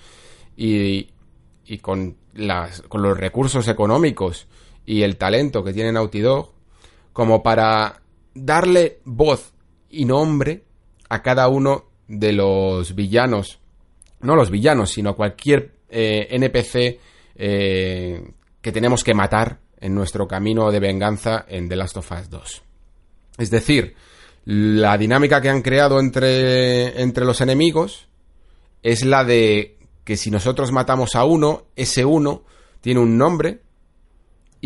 y, 0.57 1.09
y 1.66 1.78
con, 1.78 2.16
las, 2.34 2.82
con 2.82 3.03
los 3.03 3.18
recursos 3.18 3.66
económicos 3.66 4.47
y 4.87 5.03
el 5.03 5.16
talento 5.16 5.62
que 5.62 5.72
tiene 5.72 5.93
Naughty 5.93 6.20
Dog 6.20 6.53
como 7.12 7.43
para 7.43 8.01
darle 8.34 9.01
voz 9.05 9.53
y 9.91 10.05
nombre 10.05 10.64
a 11.09 11.22
cada 11.22 11.49
uno 11.49 11.87
de 12.09 12.32
los 12.32 12.95
villanos, 12.95 13.59
no 14.20 14.37
los 14.37 14.51
villanos, 14.51 14.91
sino 14.91 15.16
cualquier 15.16 15.72
eh, 15.89 16.28
NPC 16.30 17.01
eh, 17.37 18.30
que 18.61 18.72
tenemos 18.72 19.03
que 19.03 19.14
matar 19.14 19.59
en 19.80 19.95
nuestro 19.95 20.26
camino 20.26 20.70
de 20.70 20.80
venganza 20.80 21.45
en 21.49 21.68
The 21.68 21.76
Last 21.76 21.97
of 21.97 22.12
Us 22.12 22.30
2. 22.30 22.62
Es 23.39 23.51
decir, 23.51 23.95
la 24.45 24.97
dinámica 24.97 25.41
que 25.41 25.51
han 25.51 25.62
creado 25.62 25.99
entre, 26.01 27.01
entre 27.03 27.24
los 27.24 27.41
enemigos 27.41 28.09
es 28.82 29.05
la 29.05 29.24
de 29.24 29.78
que 30.05 30.16
si 30.16 30.30
nosotros 30.30 30.70
matamos 30.70 31.16
a 31.16 31.24
uno, 31.24 31.64
ese 31.74 32.05
uno 32.05 32.45
tiene 32.80 33.01
un 33.01 33.18
nombre 33.18 33.61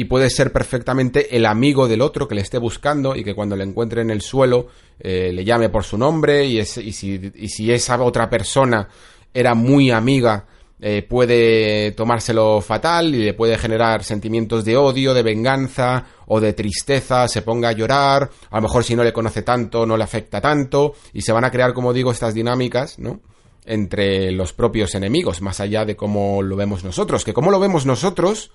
y 0.01 0.07
puede 0.07 0.31
ser 0.31 0.51
perfectamente 0.51 1.37
el 1.37 1.45
amigo 1.45 1.87
del 1.87 2.01
otro 2.01 2.27
que 2.27 2.35
le 2.35 2.41
esté 2.41 2.57
buscando 2.57 3.15
y 3.15 3.23
que 3.23 3.35
cuando 3.35 3.55
le 3.55 3.65
encuentre 3.65 4.01
en 4.01 4.09
el 4.09 4.23
suelo 4.23 4.69
eh, 4.99 5.31
le 5.31 5.45
llame 5.45 5.69
por 5.69 5.85
su 5.85 5.99
nombre 5.99 6.47
y, 6.47 6.59
y, 6.59 6.65
si, 6.65 7.71
esa 7.71 8.03
otra 8.03 8.31
persona 8.31 8.89
era 9.35 9.55
muy 9.55 9.91
amiga 9.91 10.47
eh, 10.81 11.03
puede 11.07 11.93
tomárselo 11.93 12.63
fatal 12.63 13.15
y 13.15 13.25
le 13.25 13.35
puede 13.35 13.59
generar 13.59 14.03
sentimientos 14.03 14.65
de 14.65 14.79
odio, 14.79 15.13
de 15.13 15.23
venganza 15.23 16.07
o 16.29 16.41
de 16.41 16.55
tristeza, 16.55 17.29
se 17.29 17.43
ponga 17.43 17.69
a 17.69 17.73
llorar, 17.73 18.31
a 18.51 18.57
lo 18.57 18.63
mejor 18.63 18.85
si 18.85 18.97
no 18.97 19.05
le 19.05 19.13
conoce 19.13 19.43
tanto 19.43 19.85
no 19.85 19.99
le 19.99 20.05
afecta 20.05 20.41
tanto 20.41 20.95
y 21.13 21.21
se 21.21 21.33
van 21.33 21.45
a 21.45 21.51
crear, 21.51 21.75
como 21.75 21.93
digo, 21.93 22.11
estas 22.11 22.33
dinámicas, 22.33 22.99
¿no? 22.99 23.21
entre 23.67 24.33
los 24.33 24.55
propios 24.55 24.95
enemigos, 24.95 25.43
más 25.43 25.61
allá 25.61 25.85
de 25.85 25.95
cómo 25.95 26.41
lo 26.41 26.57
vemos 26.57 26.85
nosotros, 26.85 27.23
que 27.23 27.35
como 27.35 27.51
lo 27.51 27.61
vemos 27.61 27.85
nosotros 27.85 28.51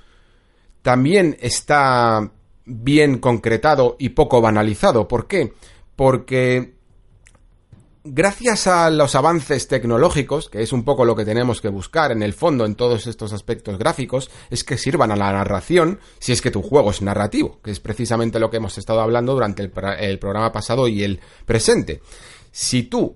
también 0.85 1.35
está 1.41 2.31
bien 2.63 3.17
concretado 3.17 3.95
y 3.97 4.09
poco 4.09 4.39
banalizado. 4.39 5.07
¿Por 5.07 5.25
qué? 5.25 5.51
Porque 5.95 6.75
gracias 8.03 8.67
a 8.67 8.91
los 8.91 9.15
avances 9.15 9.67
tecnológicos, 9.67 10.47
que 10.47 10.61
es 10.61 10.71
un 10.71 10.83
poco 10.83 11.03
lo 11.03 11.15
que 11.15 11.25
tenemos 11.25 11.59
que 11.59 11.69
buscar 11.69 12.11
en 12.11 12.21
el 12.21 12.33
fondo 12.33 12.67
en 12.67 12.75
todos 12.75 13.07
estos 13.07 13.33
aspectos 13.33 13.79
gráficos, 13.79 14.29
es 14.51 14.63
que 14.63 14.77
sirvan 14.77 15.09
a 15.09 15.15
la 15.15 15.31
narración 15.31 15.99
si 16.19 16.33
es 16.33 16.41
que 16.43 16.51
tu 16.51 16.61
juego 16.61 16.91
es 16.91 17.01
narrativo, 17.01 17.59
que 17.63 17.71
es 17.71 17.79
precisamente 17.79 18.39
lo 18.39 18.51
que 18.51 18.57
hemos 18.57 18.77
estado 18.77 19.01
hablando 19.01 19.33
durante 19.33 19.63
el, 19.63 19.71
el 19.97 20.19
programa 20.19 20.51
pasado 20.51 20.87
y 20.87 21.03
el 21.03 21.19
presente. 21.47 22.03
Si 22.51 22.83
tú 22.83 23.15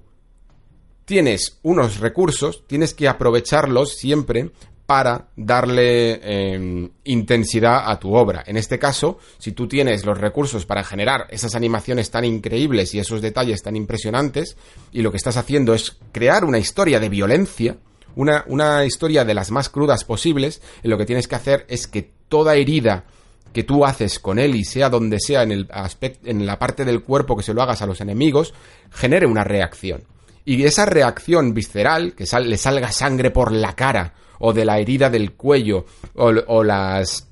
tienes 1.05 1.59
unos 1.61 1.99
recursos, 1.99 2.65
tienes 2.65 2.95
que 2.95 3.07
aprovecharlos 3.07 3.95
siempre 3.95 4.53
para 4.89 5.27
darle 5.35 6.13
em, 6.23 6.89
intensidad 7.03 7.91
a 7.91 7.99
tu 7.99 8.15
obra. 8.15 8.43
En 8.47 8.57
este 8.57 8.79
caso, 8.79 9.19
si 9.37 9.51
tú 9.51 9.67
tienes 9.67 10.03
los 10.03 10.17
recursos 10.17 10.65
para 10.65 10.83
generar 10.83 11.27
esas 11.29 11.53
animaciones 11.53 12.09
tan 12.09 12.25
increíbles 12.25 12.95
y 12.95 12.99
esos 12.99 13.21
detalles 13.21 13.61
tan 13.61 13.75
impresionantes, 13.75 14.57
y 14.91 15.03
lo 15.03 15.11
que 15.11 15.17
estás 15.17 15.37
haciendo 15.37 15.75
es 15.75 15.95
crear 16.11 16.43
una 16.43 16.57
historia 16.57 16.99
de 16.99 17.07
violencia, 17.07 17.77
una, 18.15 18.43
una 18.47 18.83
historia 18.83 19.23
de 19.25 19.35
las 19.35 19.51
más 19.51 19.69
crudas 19.69 20.05
posibles, 20.05 20.59
lo 20.81 20.97
que 20.97 21.05
tienes 21.05 21.27
que 21.27 21.35
hacer 21.35 21.67
es 21.69 21.85
que 21.85 22.09
toda 22.27 22.55
herida 22.55 23.05
que 23.53 23.63
tú 23.63 23.85
haces 23.85 24.17
con 24.17 24.39
él 24.39 24.55
y 24.55 24.65
sea 24.65 24.89
donde 24.89 25.19
sea 25.19 25.43
en, 25.43 25.51
el 25.51 25.67
aspecto, 25.69 26.27
en 26.27 26.47
la 26.47 26.57
parte 26.57 26.83
del 26.83 27.03
cuerpo 27.03 27.37
que 27.37 27.43
se 27.43 27.53
lo 27.53 27.61
hagas 27.61 27.83
a 27.83 27.85
los 27.85 28.01
enemigos, 28.01 28.55
genere 28.89 29.27
una 29.27 29.43
reacción. 29.43 30.05
Y 30.45 30.63
esa 30.63 30.87
reacción 30.87 31.53
visceral, 31.53 32.13
que 32.13 32.25
le 32.39 32.57
salga 32.57 32.91
sangre 32.91 33.29
por 33.29 33.51
la 33.51 33.75
cara, 33.75 34.15
o 34.39 34.53
de 34.53 34.65
la 34.65 34.79
herida 34.79 35.09
del 35.09 35.33
cuello, 35.33 35.85
o, 36.15 36.63
las 36.63 37.27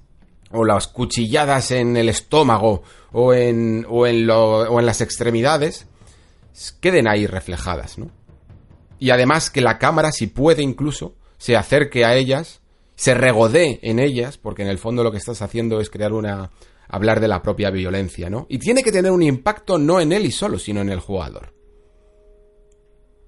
o 0.52 0.64
las 0.64 0.88
cuchilladas 0.88 1.72
en 1.72 1.98
el 1.98 2.10
estómago 2.10 2.84
o 3.12 3.34
en, 3.34 3.86
o 3.90 4.06
en, 4.08 4.30
o 4.30 4.80
en 4.80 4.86
las 4.86 5.02
extremidades, 5.02 5.88
queden 6.80 7.08
ahí 7.08 7.28
reflejadas, 7.28 7.98
¿no? 7.98 8.12
Y 9.00 9.12
además 9.12 9.50
que 9.50 9.62
la 9.62 9.78
cámara, 9.78 10.12
si 10.12 10.28
puede 10.28 10.64
incluso, 10.64 11.16
se 11.38 11.56
acerque 11.56 12.04
a 12.04 12.16
ellas, 12.16 12.62
se 12.96 13.14
regodee 13.14 13.80
en 13.84 14.00
ellas, 14.00 14.38
porque 14.38 14.64
en 14.64 14.70
el 14.70 14.80
fondo 14.80 15.04
lo 15.04 15.12
que 15.12 15.20
estás 15.20 15.42
haciendo 15.42 15.80
es 15.80 15.90
crear 15.90 16.14
una... 16.14 16.50
hablar 16.88 17.20
de 17.20 17.28
la 17.28 17.42
propia 17.44 17.70
violencia, 17.70 18.30
¿no? 18.30 18.48
Y 18.50 18.58
tiene 18.58 18.82
que 18.82 18.92
tener 18.92 19.12
un 19.12 19.22
impacto 19.22 19.78
no 19.78 20.02
en 20.02 20.12
él 20.14 20.26
y 20.26 20.32
solo, 20.32 20.58
sino 20.58 20.82
en 20.82 20.90
el 20.90 21.00
jugador. 21.00 21.54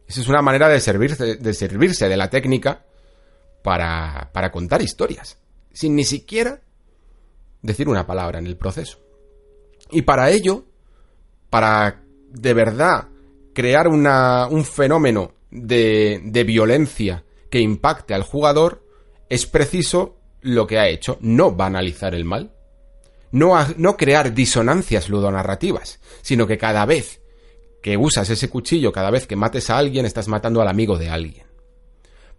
Esa 0.07 0.21
es 0.21 0.27
una 0.27 0.41
manera 0.41 0.67
de 0.69 0.79
servirse 0.79 1.35
de, 1.35 1.53
servirse 1.53 2.09
de 2.09 2.17
la 2.17 2.31
técnica 2.31 2.85
para, 3.61 4.29
para 4.33 4.51
contar 4.51 4.81
historias, 4.81 5.37
sin 5.73 5.95
ni 5.95 6.03
siquiera 6.03 6.61
decir 7.61 7.89
una 7.89 8.07
palabra 8.07 8.39
en 8.39 8.47
el 8.47 8.57
proceso. 8.57 8.99
Y 9.91 10.03
para 10.03 10.29
ello, 10.31 10.65
para 11.49 12.03
de 12.29 12.53
verdad 12.53 13.07
crear 13.53 13.87
una, 13.87 14.47
un 14.47 14.63
fenómeno 14.65 15.33
de, 15.51 16.21
de 16.23 16.43
violencia 16.43 17.23
que 17.49 17.59
impacte 17.59 18.13
al 18.13 18.23
jugador, 18.23 18.85
es 19.29 19.45
preciso 19.45 20.17
lo 20.41 20.67
que 20.67 20.79
ha 20.79 20.87
hecho, 20.87 21.17
no 21.21 21.51
banalizar 21.51 22.15
el 22.15 22.23
mal, 22.23 22.53
no, 23.31 23.55
no 23.77 23.97
crear 23.97 24.33
disonancias 24.33 25.09
ludonarrativas, 25.09 25.99
sino 26.21 26.47
que 26.47 26.57
cada 26.57 26.85
vez 26.85 27.21
que 27.81 27.97
usas 27.97 28.29
ese 28.29 28.49
cuchillo, 28.49 28.91
cada 28.91 29.11
vez 29.11 29.27
que 29.27 29.35
mates 29.35 29.69
a 29.69 29.77
alguien, 29.77 30.05
estás 30.05 30.27
matando 30.27 30.61
al 30.61 30.67
amigo 30.67 30.97
de 30.97 31.09
alguien 31.09 31.48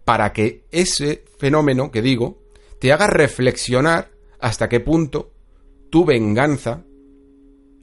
para 0.05 0.33
que 0.33 0.65
ese 0.71 1.23
fenómeno 1.37 1.91
que 1.91 2.01
digo 2.01 2.41
te 2.79 2.91
haga 2.91 3.07
reflexionar 3.07 4.11
hasta 4.39 4.67
qué 4.67 4.79
punto 4.79 5.31
tu 5.89 6.05
venganza 6.05 6.83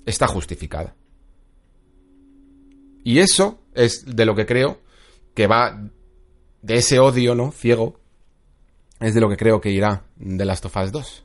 está 0.05 0.27
justificada. 0.27 0.95
Y 3.05 3.21
eso 3.21 3.61
es 3.75 4.05
de 4.05 4.27
lo 4.27 4.35
que 4.35 4.47
creo 4.47 4.81
que 5.35 5.47
va 5.47 5.89
de 6.62 6.77
ese 6.77 6.99
odio, 6.99 7.35
¿no? 7.35 7.53
Ciego, 7.53 8.01
es 9.01 9.14
de 9.14 9.21
lo 9.21 9.29
que 9.29 9.37
creo 9.37 9.61
que 9.61 9.71
irá 9.71 10.05
de 10.16 10.45
Last 10.45 10.64
of 10.64 10.77
Us 10.77 10.93
2. 10.93 11.25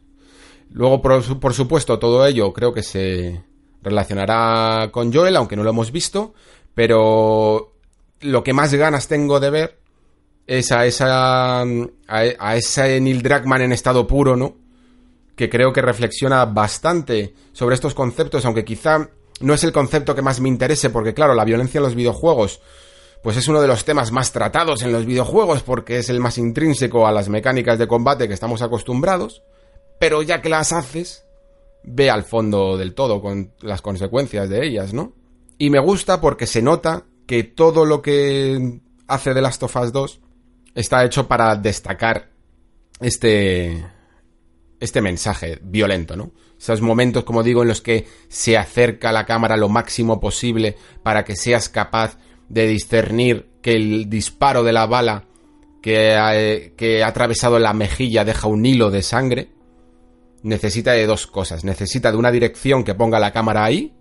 Luego, 0.72 1.02
por, 1.02 1.40
por, 1.40 1.54
supuesto, 1.54 2.00
todo 2.00 2.26
ello 2.26 2.54
creo 2.54 2.74
que 2.74 2.84
se 2.84 3.44
relacionará 3.82 4.92
con 4.92 5.12
Joel, 5.12 5.36
aunque 5.36 5.56
no 5.56 5.64
lo 5.64 5.72
hemos 5.72 5.92
visto, 5.92 6.34
pero 6.74 7.74
lo 8.22 8.44
que 8.44 8.54
más 8.54 8.74
ganas 8.74 9.08
tengo 9.08 9.40
de 9.40 9.50
ver 9.50 9.80
es 10.48 10.72
a 10.72 10.86
esa 10.86 11.62
a, 11.62 12.56
ese 12.56 13.00
Neil 13.00 13.22
Druckmann 13.22 13.62
en 13.62 13.72
estado 13.72 14.06
puro, 14.08 14.36
¿no? 14.36 14.56
Que 15.36 15.50
creo 15.50 15.74
que 15.74 15.82
reflexiona 15.82 16.46
bastante 16.46 17.34
sobre 17.54 17.76
estos 17.76 17.94
conceptos, 17.94 18.46
aunque 18.46 18.66
quizá 18.66 19.10
no 19.40 19.54
es 19.54 19.64
el 19.64 19.72
concepto 19.72 20.16
que 20.16 20.22
más 20.22 20.40
me 20.40 20.50
interese, 20.50 20.90
porque 20.90 21.14
claro, 21.14 21.34
la 21.34 21.46
violencia 21.46 21.80
en 21.80 21.84
los 21.84 21.96
videojuegos, 21.96 22.62
pues 23.24 23.38
es 23.38 23.48
uno 23.48 23.62
de 23.62 23.68
los 23.68 23.86
temas 23.86 24.12
más 24.12 24.32
tratados 24.32 24.84
en 24.84 24.92
los 24.92 25.06
videojuegos, 25.06 25.64
porque 25.64 25.98
es 25.98 26.10
el 26.10 26.20
más 26.20 26.38
intrínseco 26.38 27.08
a 27.08 27.12
las 27.12 27.30
mecánicas 27.30 27.80
de 27.80 27.88
combate 27.88 28.28
que 28.28 28.34
estamos 28.34 28.62
acostumbrados, 28.62 29.44
pero 30.00 30.22
ya 30.22 30.42
que 30.42 30.50
las 30.50 30.72
haces, 30.72 31.26
ve 31.84 32.10
al 32.10 32.24
fondo 32.24 32.78
del 32.78 32.94
todo 32.94 33.22
con 33.22 33.54
las 33.62 33.82
consecuencias 33.82 34.50
de 34.50 34.66
ellas, 34.66 34.94
¿no? 34.94 35.14
Y 35.58 35.70
me 35.70 35.80
gusta 35.80 36.22
porque 36.22 36.48
se 36.48 36.62
nota 36.62 37.06
que 37.26 37.44
todo 37.44 37.86
lo 37.86 38.02
que 38.02 38.82
hace 39.08 39.34
The 39.34 39.42
Last 39.42 39.64
of 39.64 39.76
Us 39.76 39.92
2 39.92 40.23
está 40.76 41.04
hecho 41.06 41.28
para 41.28 41.56
destacar 41.56 42.30
este 43.00 43.86
este 44.80 45.02
mensaje 45.02 45.60
violento, 45.62 46.18
¿no? 46.18 46.32
Esos 46.60 46.82
momentos, 46.82 47.24
como 47.24 47.42
digo, 47.42 47.62
en 47.62 47.70
los 47.70 47.82
que 47.82 48.06
se 48.28 48.58
acerca 48.58 49.14
la 49.14 49.26
cámara 49.26 49.56
lo 49.56 49.70
máximo 49.70 50.20
posible 50.20 50.76
para 51.04 51.24
que 51.24 51.38
seas 51.38 51.70
capaz 51.70 52.18
de 52.50 52.68
discernir 52.68 53.50
que 53.62 53.74
el 53.74 54.10
disparo 54.10 54.62
de 54.64 54.74
la 54.74 54.86
bala 54.86 55.26
que 55.82 56.16
ha, 56.16 56.34
que 56.76 57.02
ha 57.02 57.08
atravesado 57.08 57.60
la 57.60 57.74
mejilla 57.74 58.26
deja 58.26 58.48
un 58.48 58.66
hilo 58.66 58.92
de 58.92 59.04
sangre, 59.04 59.52
necesita 60.42 60.92
de 60.92 61.06
dos 61.06 61.28
cosas. 61.28 61.64
Necesita 61.64 62.12
de 62.12 62.18
una 62.18 62.32
dirección 62.32 62.84
que 62.84 62.94
ponga 62.94 63.20
la 63.20 63.32
cámara 63.32 63.64
ahí, 63.64 63.94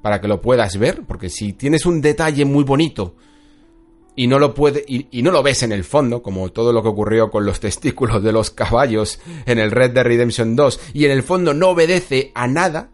para 0.00 0.20
que 0.20 0.28
lo 0.28 0.40
puedas 0.40 0.78
ver, 0.78 1.02
porque 1.06 1.28
si 1.28 1.52
tienes 1.52 1.86
un 1.86 2.00
detalle 2.00 2.44
muy 2.44 2.64
bonito 2.64 3.16
y 4.16 4.26
no 4.26 4.38
lo 4.38 4.54
puede 4.54 4.84
y, 4.86 5.22
no 5.22 5.30
lo 5.30 5.42
ves 5.42 5.62
en 5.62 5.72
el 5.72 5.84
fondo, 5.84 6.22
como 6.22 6.50
todo 6.50 6.72
lo 6.72 6.82
que 6.82 6.88
ocurrió 6.88 7.30
con 7.30 7.44
los 7.44 7.60
testículos 7.60 8.22
de 8.22 8.32
los 8.32 8.50
caballos 8.50 9.20
en 9.46 9.58
el 9.58 9.70
Red 9.70 9.92
Dead 9.92 10.04
Redemption 10.04 10.56
2, 10.56 10.80
y 10.94 11.04
en 11.04 11.10
el 11.12 11.22
fondo 11.22 11.54
no 11.54 11.70
obedece 11.70 12.32
a 12.34 12.46
nada, 12.46 12.90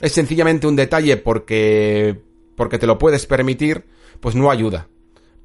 es 0.00 0.12
sencillamente 0.12 0.66
un 0.66 0.76
detalle 0.76 1.16
porque 1.16 2.22
porque 2.56 2.78
te 2.78 2.86
lo 2.86 2.98
puedes 2.98 3.26
permitir, 3.26 3.84
pues 4.20 4.34
no 4.34 4.50
ayuda 4.50 4.88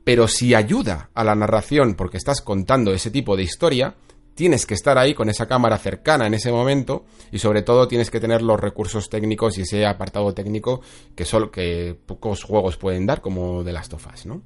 pero 0.03 0.27
si 0.27 0.53
ayuda 0.53 1.09
a 1.13 1.23
la 1.23 1.35
narración 1.35 1.95
porque 1.95 2.17
estás 2.17 2.41
contando 2.41 2.93
ese 2.93 3.11
tipo 3.11 3.35
de 3.35 3.43
historia, 3.43 3.95
tienes 4.33 4.65
que 4.65 4.73
estar 4.73 4.97
ahí 4.97 5.13
con 5.13 5.29
esa 5.29 5.47
cámara 5.47 5.77
cercana 5.77 6.27
en 6.27 6.33
ese 6.33 6.51
momento 6.51 7.05
y 7.31 7.39
sobre 7.39 7.61
todo 7.61 7.87
tienes 7.87 8.09
que 8.09 8.19
tener 8.19 8.41
los 8.41 8.59
recursos 8.59 9.09
técnicos 9.09 9.57
y 9.57 9.61
ese 9.61 9.85
apartado 9.85 10.33
técnico 10.33 10.81
que 11.15 11.25
solo 11.25 11.51
que 11.51 11.95
pocos 12.05 12.43
juegos 12.43 12.77
pueden 12.77 13.05
dar 13.05 13.21
como 13.21 13.63
The 13.63 13.73
Last 13.73 13.93
of 13.93 14.07
Us, 14.11 14.25
¿no? 14.25 14.41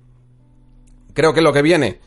Creo 1.16 1.34
que 1.34 1.42
lo 1.42 1.52
que 1.52 1.64
viene 1.64 2.00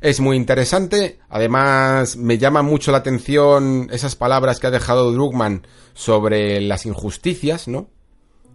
es 0.00 0.20
muy 0.20 0.36
interesante, 0.36 1.18
además 1.28 2.16
me 2.16 2.38
llama 2.38 2.62
mucho 2.62 2.92
la 2.92 2.98
atención 2.98 3.88
esas 3.90 4.14
palabras 4.14 4.60
que 4.60 4.68
ha 4.68 4.70
dejado 4.70 5.10
Drugman 5.12 5.66
sobre 5.94 6.60
las 6.60 6.86
injusticias, 6.86 7.66
¿no? 7.66 7.88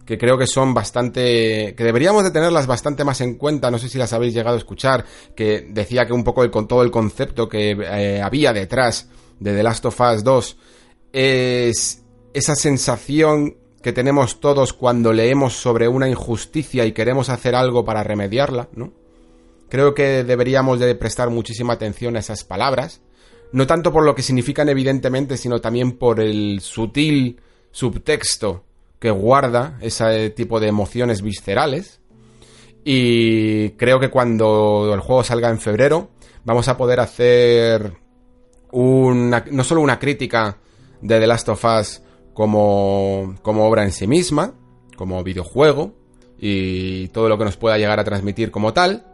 que 0.06 0.18
creo 0.18 0.38
que 0.38 0.46
son 0.46 0.72
bastante, 0.72 1.74
que 1.76 1.84
deberíamos 1.84 2.22
de 2.22 2.30
tenerlas 2.30 2.68
bastante 2.68 3.04
más 3.04 3.20
en 3.20 3.34
cuenta, 3.34 3.72
no 3.72 3.78
sé 3.78 3.88
si 3.88 3.98
las 3.98 4.12
habéis 4.12 4.34
llegado 4.34 4.54
a 4.54 4.58
escuchar, 4.58 5.04
que 5.34 5.66
decía 5.68 6.06
que 6.06 6.12
un 6.12 6.22
poco 6.22 6.44
el, 6.44 6.50
con 6.50 6.68
todo 6.68 6.82
el 6.82 6.92
concepto 6.92 7.48
que 7.48 7.72
eh, 7.72 8.22
había 8.22 8.52
detrás 8.52 9.08
de 9.40 9.52
The 9.52 9.62
Last 9.64 9.84
of 9.84 10.00
Us 10.00 10.22
2 10.22 10.56
es 11.12 12.04
esa 12.32 12.54
sensación 12.54 13.56
que 13.82 13.92
tenemos 13.92 14.40
todos 14.40 14.72
cuando 14.72 15.12
leemos 15.12 15.54
sobre 15.54 15.88
una 15.88 16.08
injusticia 16.08 16.84
y 16.84 16.92
queremos 16.92 17.28
hacer 17.28 17.56
algo 17.56 17.84
para 17.84 18.04
remediarla, 18.04 18.68
¿no? 18.74 18.92
Creo 19.68 19.94
que 19.94 20.24
deberíamos 20.24 20.78
de 20.78 20.94
prestar 20.94 21.30
muchísima 21.30 21.74
atención 21.74 22.16
a 22.16 22.20
esas 22.20 22.44
palabras, 22.44 23.00
no 23.52 23.66
tanto 23.66 23.92
por 23.92 24.04
lo 24.04 24.14
que 24.14 24.22
significan 24.22 24.68
evidentemente, 24.68 25.36
sino 25.36 25.60
también 25.60 25.92
por 25.92 26.20
el 26.20 26.60
sutil 26.60 27.40
subtexto 27.70 28.64
que 28.98 29.10
guarda 29.10 29.78
ese 29.80 30.30
tipo 30.30 30.60
de 30.60 30.68
emociones 30.68 31.22
viscerales. 31.22 32.00
Y 32.84 33.70
creo 33.70 33.98
que 33.98 34.10
cuando 34.10 34.92
el 34.94 35.00
juego 35.00 35.24
salga 35.24 35.50
en 35.50 35.58
febrero, 35.58 36.10
vamos 36.44 36.68
a 36.68 36.76
poder 36.76 37.00
hacer 37.00 37.92
una, 38.70 39.44
no 39.50 39.64
solo 39.64 39.80
una 39.80 39.98
crítica 39.98 40.58
de 41.00 41.18
The 41.18 41.26
Last 41.26 41.48
of 41.48 41.64
Us 41.64 42.02
como, 42.32 43.34
como 43.42 43.66
obra 43.66 43.82
en 43.82 43.92
sí 43.92 44.06
misma, 44.06 44.54
como 44.96 45.22
videojuego, 45.24 45.94
y 46.38 47.08
todo 47.08 47.28
lo 47.28 47.38
que 47.38 47.44
nos 47.44 47.56
pueda 47.56 47.78
llegar 47.78 47.98
a 47.98 48.04
transmitir 48.04 48.50
como 48.50 48.72
tal, 48.72 49.06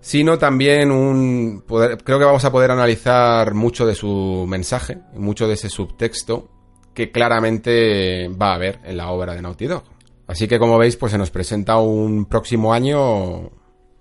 sino 0.00 0.38
también 0.38 0.90
un 0.90 1.64
creo 1.66 2.18
que 2.18 2.24
vamos 2.24 2.44
a 2.44 2.52
poder 2.52 2.70
analizar 2.70 3.54
mucho 3.54 3.86
de 3.86 3.94
su 3.94 4.46
mensaje, 4.48 4.98
mucho 5.14 5.46
de 5.46 5.54
ese 5.54 5.68
subtexto 5.68 6.48
que 6.94 7.10
claramente 7.10 8.28
va 8.28 8.52
a 8.52 8.54
haber 8.54 8.80
en 8.84 8.96
la 8.96 9.10
obra 9.10 9.34
de 9.34 9.42
Naughty 9.42 9.66
Dog. 9.66 9.84
Así 10.26 10.46
que 10.46 10.58
como 10.58 10.78
veis, 10.78 10.96
pues 10.96 11.12
se 11.12 11.18
nos 11.18 11.30
presenta 11.30 11.78
un 11.78 12.26
próximo 12.26 12.72
año 12.72 13.50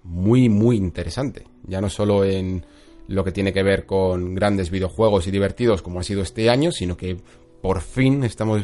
muy, 0.03 0.49
muy 0.49 0.77
interesante. 0.77 1.45
Ya 1.63 1.79
no 1.79 1.89
solo 1.89 2.23
en 2.25 2.65
lo 3.07 3.23
que 3.23 3.31
tiene 3.31 3.53
que 3.53 3.63
ver 3.63 3.85
con 3.85 4.35
grandes 4.35 4.69
videojuegos 4.69 5.27
y 5.27 5.31
divertidos 5.31 5.81
como 5.81 5.99
ha 5.99 6.03
sido 6.03 6.21
este 6.21 6.49
año, 6.49 6.71
sino 6.71 6.97
que 6.97 7.17
por 7.61 7.81
fin 7.81 8.23
estamos 8.23 8.63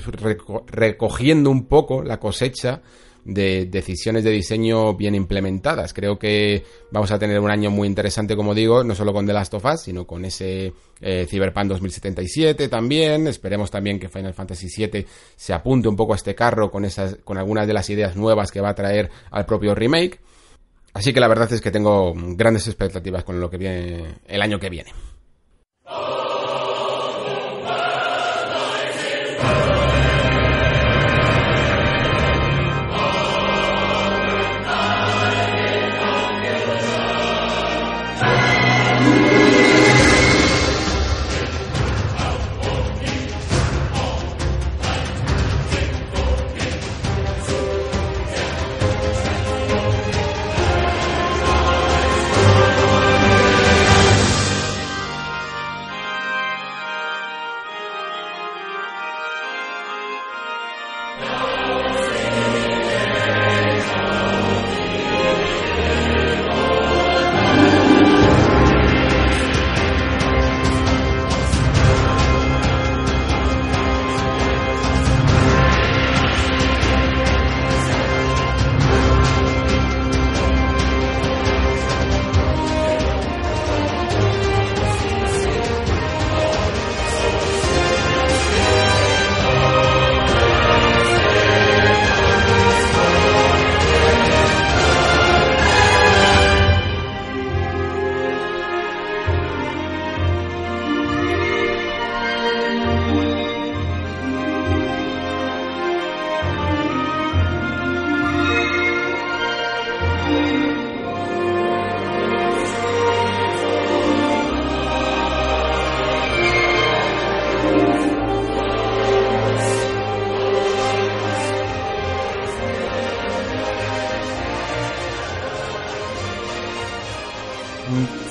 recogiendo 0.67 1.49
un 1.49 1.65
poco 1.65 2.03
la 2.03 2.19
cosecha 2.19 2.81
de 3.25 3.65
decisiones 3.65 4.23
de 4.23 4.31
diseño 4.31 4.95
bien 4.95 5.15
implementadas. 5.15 5.93
Creo 5.93 6.19
que 6.19 6.63
vamos 6.91 7.11
a 7.11 7.19
tener 7.19 7.39
un 7.39 7.49
año 7.49 7.69
muy 7.71 7.87
interesante, 7.87 8.35
como 8.35 8.53
digo, 8.53 8.83
no 8.83 8.95
solo 8.95 9.13
con 9.13 9.25
The 9.25 9.33
Last 9.33 9.53
of 9.53 9.65
Us, 9.65 9.81
sino 9.81 10.05
con 10.05 10.25
ese 10.25 10.73
eh, 11.01 11.25
Cyberpunk 11.29 11.67
2077 11.67 12.67
también. 12.67 13.27
Esperemos 13.27 13.71
también 13.71 13.99
que 13.99 14.09
Final 14.09 14.33
Fantasy 14.33 14.67
VII 14.67 15.05
se 15.35 15.53
apunte 15.53 15.87
un 15.87 15.95
poco 15.95 16.13
a 16.13 16.15
este 16.15 16.35
carro 16.35 16.69
con, 16.69 16.85
esas, 16.85 17.17
con 17.23 17.37
algunas 17.37 17.67
de 17.67 17.73
las 17.73 17.89
ideas 17.89 18.15
nuevas 18.15 18.51
que 18.51 18.61
va 18.61 18.69
a 18.69 18.75
traer 18.75 19.09
al 19.31 19.45
propio 19.45 19.73
remake. 19.75 20.19
Así 20.93 21.11
que 21.11 21.19
la 21.19 21.27
verdad 21.27 21.51
es 21.51 21.61
que 21.61 21.71
tengo 21.71 22.13
grandes 22.15 22.67
expectativas 22.67 23.23
con 23.23 23.39
lo 23.39 23.49
que 23.49 23.57
viene 23.57 24.15
el 24.27 24.41
año 24.41 24.59
que 24.59 24.69
viene. 24.69 24.91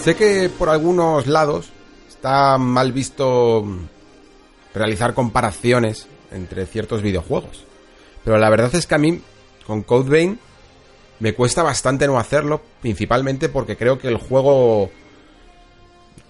Sé 0.02 0.16
que 0.16 0.50
por 0.58 0.68
algunos 0.68 1.28
lados 1.28 1.70
está 2.08 2.58
mal 2.58 2.90
visto 2.90 3.64
realizar 4.74 5.14
comparaciones 5.14 6.08
entre 6.32 6.66
ciertos 6.66 7.02
videojuegos. 7.02 7.64
Pero 8.24 8.36
la 8.38 8.50
verdad 8.50 8.74
es 8.74 8.88
que 8.88 8.96
a 8.96 8.98
mí, 8.98 9.20
con 9.64 9.84
Code 9.84 10.10
Vein, 10.10 10.40
me 11.20 11.34
cuesta 11.34 11.62
bastante 11.62 12.08
no 12.08 12.18
hacerlo, 12.18 12.60
principalmente 12.80 13.48
porque 13.48 13.76
creo 13.76 14.00
que 14.00 14.08
el 14.08 14.16
juego 14.16 14.90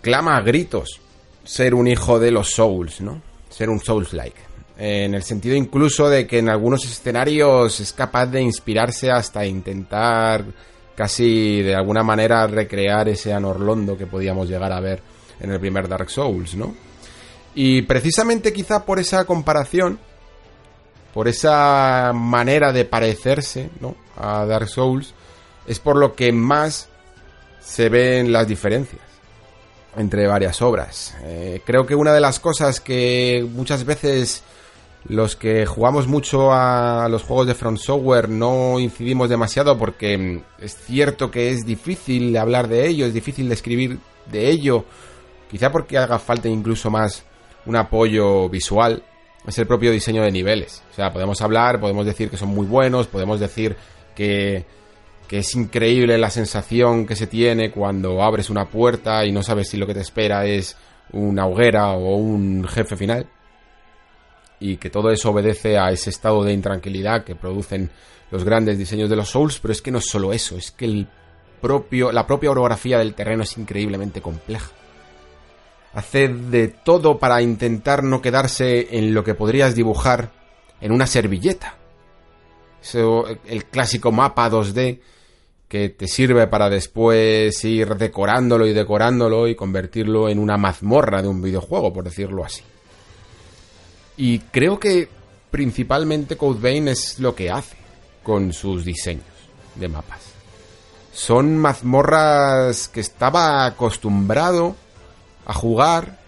clama 0.03 0.37
a 0.37 0.43
gritos 0.43 1.01
ser 1.43 1.75
un 1.75 1.89
hijo 1.89 2.21
de 2.21 2.31
los 2.31 2.51
Souls, 2.51 3.01
¿no? 3.01 3.23
Ser 3.49 3.71
un 3.71 3.81
Souls-like. 3.81 4.53
En 4.77 5.15
el 5.15 5.23
sentido 5.23 5.57
incluso 5.57 6.11
de 6.11 6.27
que 6.27 6.41
en 6.41 6.51
algunos 6.51 6.85
escenarios 6.85 7.81
es 7.81 7.95
capaz 7.95 8.27
de 8.27 8.43
inspirarse 8.43 9.11
hasta 9.11 9.47
intentar 9.47 10.45
casi 10.95 11.63
de 11.63 11.75
alguna 11.75 12.03
manera 12.03 12.47
recrear 12.47 13.09
ese 13.09 13.33
anorlondo 13.33 13.97
que 13.97 14.07
podíamos 14.07 14.49
llegar 14.49 14.73
a 14.73 14.81
ver 14.81 15.03
en 15.41 15.51
el 15.51 15.61
primer 15.61 15.89
Dark 15.89 16.11
Souls, 16.11 16.55
¿no? 16.55 16.75
Y 17.55 17.83
precisamente 17.83 18.53
quizá 18.53 18.85
por 18.85 18.99
esa 18.99 19.25
comparación, 19.25 19.99
por 21.13 21.29
esa 21.29 22.13
manera 22.15 22.73
de 22.73 22.85
parecerse, 22.85 23.71
¿no? 23.81 23.97
A 24.17 24.47
Dark 24.47 24.69
Souls, 24.69 25.15
es 25.67 25.79
por 25.79 25.97
lo 25.97 26.15
que 26.15 26.33
más 26.33 26.89
se 27.61 27.89
ven 27.89 28.33
las 28.33 28.49
diferencias 28.49 29.03
entre 29.97 30.27
varias 30.27 30.63
obras. 30.63 31.15
Eh, 31.25 31.61
creo 31.65 31.87
que 31.87 31.95
una 31.95 32.13
de 32.13 32.21
las 32.21 32.41
cosas 32.41 32.81
que 32.81 33.47
muchas 33.53 33.85
veces 33.85 34.43
los 35.05 35.35
que 35.37 35.67
jugamos 35.67 36.07
mucho 36.07 36.53
a 36.53 37.09
los 37.09 37.25
juegos 37.25 37.47
de 37.47 37.55
Front 37.55 37.79
Software 37.79 38.29
no 38.29 38.79
incidimos 38.79 39.29
demasiado 39.29 39.77
porque 39.77 40.17
mm, 40.17 40.43
es 40.63 40.77
cierto 40.77 41.31
que 41.31 41.51
es 41.51 41.65
difícil 41.67 42.37
hablar 42.37 42.69
de 42.69 42.87
ello, 42.87 43.07
es 43.07 43.15
difícil 43.15 43.49
de 43.49 43.55
escribir 43.55 43.99
de 44.31 44.51
ello, 44.51 44.85
quizá 45.51 45.73
porque 45.73 45.99
haga 45.99 46.19
falta 46.19 46.49
incluso 46.49 46.91
más 46.91 47.25
un 47.67 47.77
apoyo 47.77 48.49
visual, 48.49 49.03
es 49.47 49.59
el 49.59 49.67
propio 49.67 49.91
diseño 49.91 50.23
de 50.23 50.31
niveles. 50.31 50.83
O 50.93 50.95
sea, 50.95 51.13
podemos 51.13 51.41
hablar, 51.43 51.81
podemos 51.81 52.07
decir 52.07 52.31
que 52.31 52.37
son 52.37 52.51
muy 52.51 52.67
buenos, 52.67 53.09
podemos 53.09 53.41
decir 53.41 53.77
que, 54.15 54.65
que 55.27 55.39
es 55.39 55.55
increíble 55.55 56.17
la 56.19 56.31
sensación 56.31 57.07
que 57.07 57.17
se 57.17 57.27
tiene 57.27 57.73
cuando 57.73 58.23
abres 58.23 58.51
una 58.51 58.67
puerta 58.67 59.25
y 59.25 59.33
no 59.33 59.43
sabes 59.43 59.69
si 59.69 59.77
lo 59.77 59.87
que 59.87 59.95
te 59.95 60.01
espera 60.01 60.47
es 60.47 60.77
una 61.13 61.47
hoguera 61.47 61.91
o 61.93 62.17
un 62.17 62.67
jefe 62.69 62.97
final. 62.97 63.27
Y 64.63 64.77
que 64.77 64.91
todo 64.91 65.11
eso 65.11 65.31
obedece 65.31 65.77
a 65.77 65.91
ese 65.91 66.11
estado 66.11 66.45
de 66.45 66.53
intranquilidad 66.53 67.25
que 67.25 67.35
producen 67.35 67.91
los 68.31 68.45
grandes 68.45 68.79
diseños 68.79 69.11
de 69.11 69.17
los 69.17 69.29
Souls, 69.29 69.59
pero 69.59 69.73
es 69.73 69.83
que 69.83 69.91
no 69.91 69.99
es 69.99 70.07
solo 70.07 70.33
eso, 70.33 70.57
es 70.57 70.71
que 70.71 70.85
el 70.85 71.09
propio, 71.61 72.13
la 72.13 72.27
propia 72.27 72.53
orografía 72.53 72.99
del 72.99 73.15
terreno 73.15 73.43
es 73.43 73.59
increíblemente 73.59 74.23
compleja. 74.23 74.71
Hace 75.95 76.29
de 76.29 76.69
todo 76.69 77.19
para 77.19 77.43
intentar 77.43 78.05
no 78.05 78.23
quedarse 78.23 78.97
en 78.97 79.13
lo 79.13 79.25
que 79.25 79.35
podrías 79.35 79.75
dibujar 79.75 80.31
en 80.81 80.93
una 80.93 81.07
servilleta. 81.07 81.77
el 83.47 83.65
clásico 83.67 84.13
mapa 84.13 84.49
2D 84.49 85.01
que 85.69 85.89
te 85.89 86.07
sirve 86.07 86.47
para 86.47 86.71
después 86.71 87.65
ir 87.65 87.97
decorándolo 87.97 88.67
y 88.67 88.73
decorándolo 88.73 89.49
y 89.49 89.57
convertirlo 89.57 90.29
en 90.29 90.39
una 90.39 90.57
mazmorra 90.57 91.21
de 91.21 91.29
un 91.29 91.43
videojuego, 91.43 91.93
por 91.93 92.05
decirlo 92.05 92.45
así. 92.45 92.63
Y 94.17 94.39
creo 94.39 94.79
que 94.79 95.09
principalmente 95.51 96.37
Code 96.37 96.91
es 96.91 97.19
lo 97.19 97.35
que 97.35 97.51
hace 97.51 97.77
con 98.23 98.53
sus 98.53 98.85
diseños 98.85 99.25
de 99.75 99.89
mapas. 99.89 100.21
Son 101.13 101.59
mazmorras 101.59 102.89
que 102.89 103.01
estaba 103.01 103.67
acostumbrado 103.67 104.77
a 105.45 105.53
jugar 105.53 106.19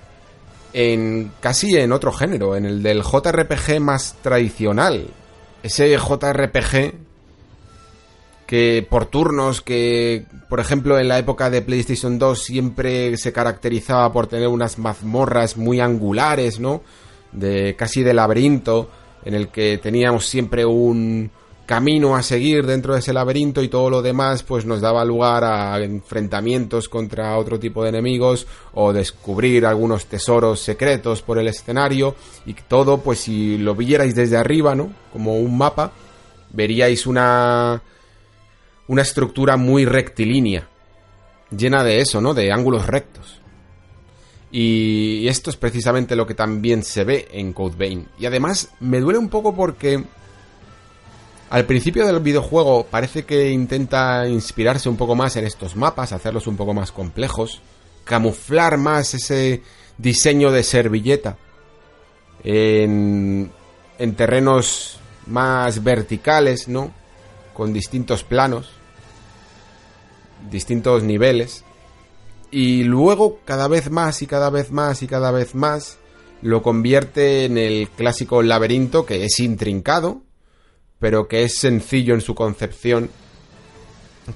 en 0.72 1.32
casi 1.40 1.76
en 1.76 1.92
otro 1.92 2.12
género, 2.12 2.56
en 2.56 2.66
el 2.66 2.82
del 2.82 3.02
JRPG 3.02 3.80
más 3.80 4.16
tradicional. 4.22 5.06
Ese 5.62 5.96
JRPG 5.96 6.94
que 8.46 8.86
por 8.88 9.06
turnos, 9.06 9.62
que 9.62 10.26
por 10.48 10.60
ejemplo 10.60 10.98
en 10.98 11.08
la 11.08 11.18
época 11.18 11.48
de 11.48 11.62
PlayStation 11.62 12.18
2 12.18 12.42
siempre 12.42 13.16
se 13.16 13.32
caracterizaba 13.32 14.12
por 14.12 14.26
tener 14.26 14.48
unas 14.48 14.78
mazmorras 14.78 15.56
muy 15.56 15.80
angulares, 15.80 16.60
¿no? 16.60 16.82
De 17.34 17.76
casi 17.76 18.02
de 18.02 18.14
laberinto, 18.14 18.88
en 19.24 19.34
el 19.34 19.48
que 19.48 19.78
teníamos 19.78 20.26
siempre 20.26 20.64
un 20.64 21.30
camino 21.66 22.14
a 22.14 22.22
seguir 22.22 22.66
dentro 22.66 22.92
de 22.92 23.00
ese 23.00 23.12
laberinto 23.12 23.62
y 23.62 23.68
todo 23.68 23.88
lo 23.88 24.02
demás 24.02 24.42
pues 24.42 24.66
nos 24.66 24.80
daba 24.80 25.04
lugar 25.04 25.44
a 25.44 25.82
enfrentamientos 25.82 26.88
contra 26.88 27.38
otro 27.38 27.58
tipo 27.58 27.82
de 27.82 27.88
enemigos 27.88 28.46
o 28.74 28.92
descubrir 28.92 29.64
algunos 29.64 30.04
tesoros 30.06 30.60
secretos 30.60 31.22
por 31.22 31.38
el 31.38 31.48
escenario 31.48 32.16
y 32.44 32.54
todo 32.54 32.98
pues 32.98 33.20
si 33.20 33.56
lo 33.56 33.74
vierais 33.74 34.14
desde 34.14 34.36
arriba, 34.36 34.74
¿no? 34.74 34.92
Como 35.12 35.38
un 35.38 35.56
mapa, 35.56 35.92
veríais 36.50 37.06
una 37.06 37.82
una 38.86 39.00
estructura 39.00 39.56
muy 39.56 39.86
rectilínea, 39.86 40.68
llena 41.56 41.82
de 41.82 42.00
eso, 42.00 42.20
¿no? 42.20 42.34
De 42.34 42.52
ángulos 42.52 42.86
rectos. 42.86 43.40
Y 44.56 45.26
esto 45.26 45.50
es 45.50 45.56
precisamente 45.56 46.14
lo 46.14 46.28
que 46.28 46.34
también 46.34 46.84
se 46.84 47.02
ve 47.02 47.26
en 47.32 47.52
Code 47.52 47.74
Vein. 47.76 48.06
Y 48.20 48.26
además 48.26 48.68
me 48.78 49.00
duele 49.00 49.18
un 49.18 49.28
poco 49.28 49.52
porque 49.52 50.04
al 51.50 51.64
principio 51.66 52.06
del 52.06 52.20
videojuego 52.20 52.86
parece 52.88 53.24
que 53.24 53.50
intenta 53.50 54.28
inspirarse 54.28 54.88
un 54.88 54.96
poco 54.96 55.16
más 55.16 55.34
en 55.34 55.44
estos 55.44 55.74
mapas, 55.74 56.12
hacerlos 56.12 56.46
un 56.46 56.56
poco 56.56 56.72
más 56.72 56.92
complejos, 56.92 57.62
camuflar 58.04 58.78
más 58.78 59.14
ese 59.14 59.60
diseño 59.98 60.52
de 60.52 60.62
servilleta 60.62 61.36
en, 62.44 63.50
en 63.98 64.14
terrenos 64.14 65.00
más 65.26 65.82
verticales, 65.82 66.68
¿no? 66.68 66.92
con 67.54 67.72
distintos 67.72 68.22
planos, 68.22 68.70
distintos 70.48 71.02
niveles, 71.02 71.63
y 72.54 72.84
luego 72.84 73.40
cada 73.44 73.66
vez 73.66 73.90
más 73.90 74.22
y 74.22 74.28
cada 74.28 74.48
vez 74.48 74.70
más 74.70 75.02
y 75.02 75.08
cada 75.08 75.32
vez 75.32 75.56
más 75.56 75.98
lo 76.40 76.62
convierte 76.62 77.46
en 77.46 77.58
el 77.58 77.88
clásico 77.88 78.44
laberinto 78.44 79.04
que 79.04 79.24
es 79.24 79.40
intrincado, 79.40 80.22
pero 81.00 81.26
que 81.26 81.42
es 81.42 81.58
sencillo 81.58 82.14
en 82.14 82.20
su 82.20 82.36
concepción, 82.36 83.10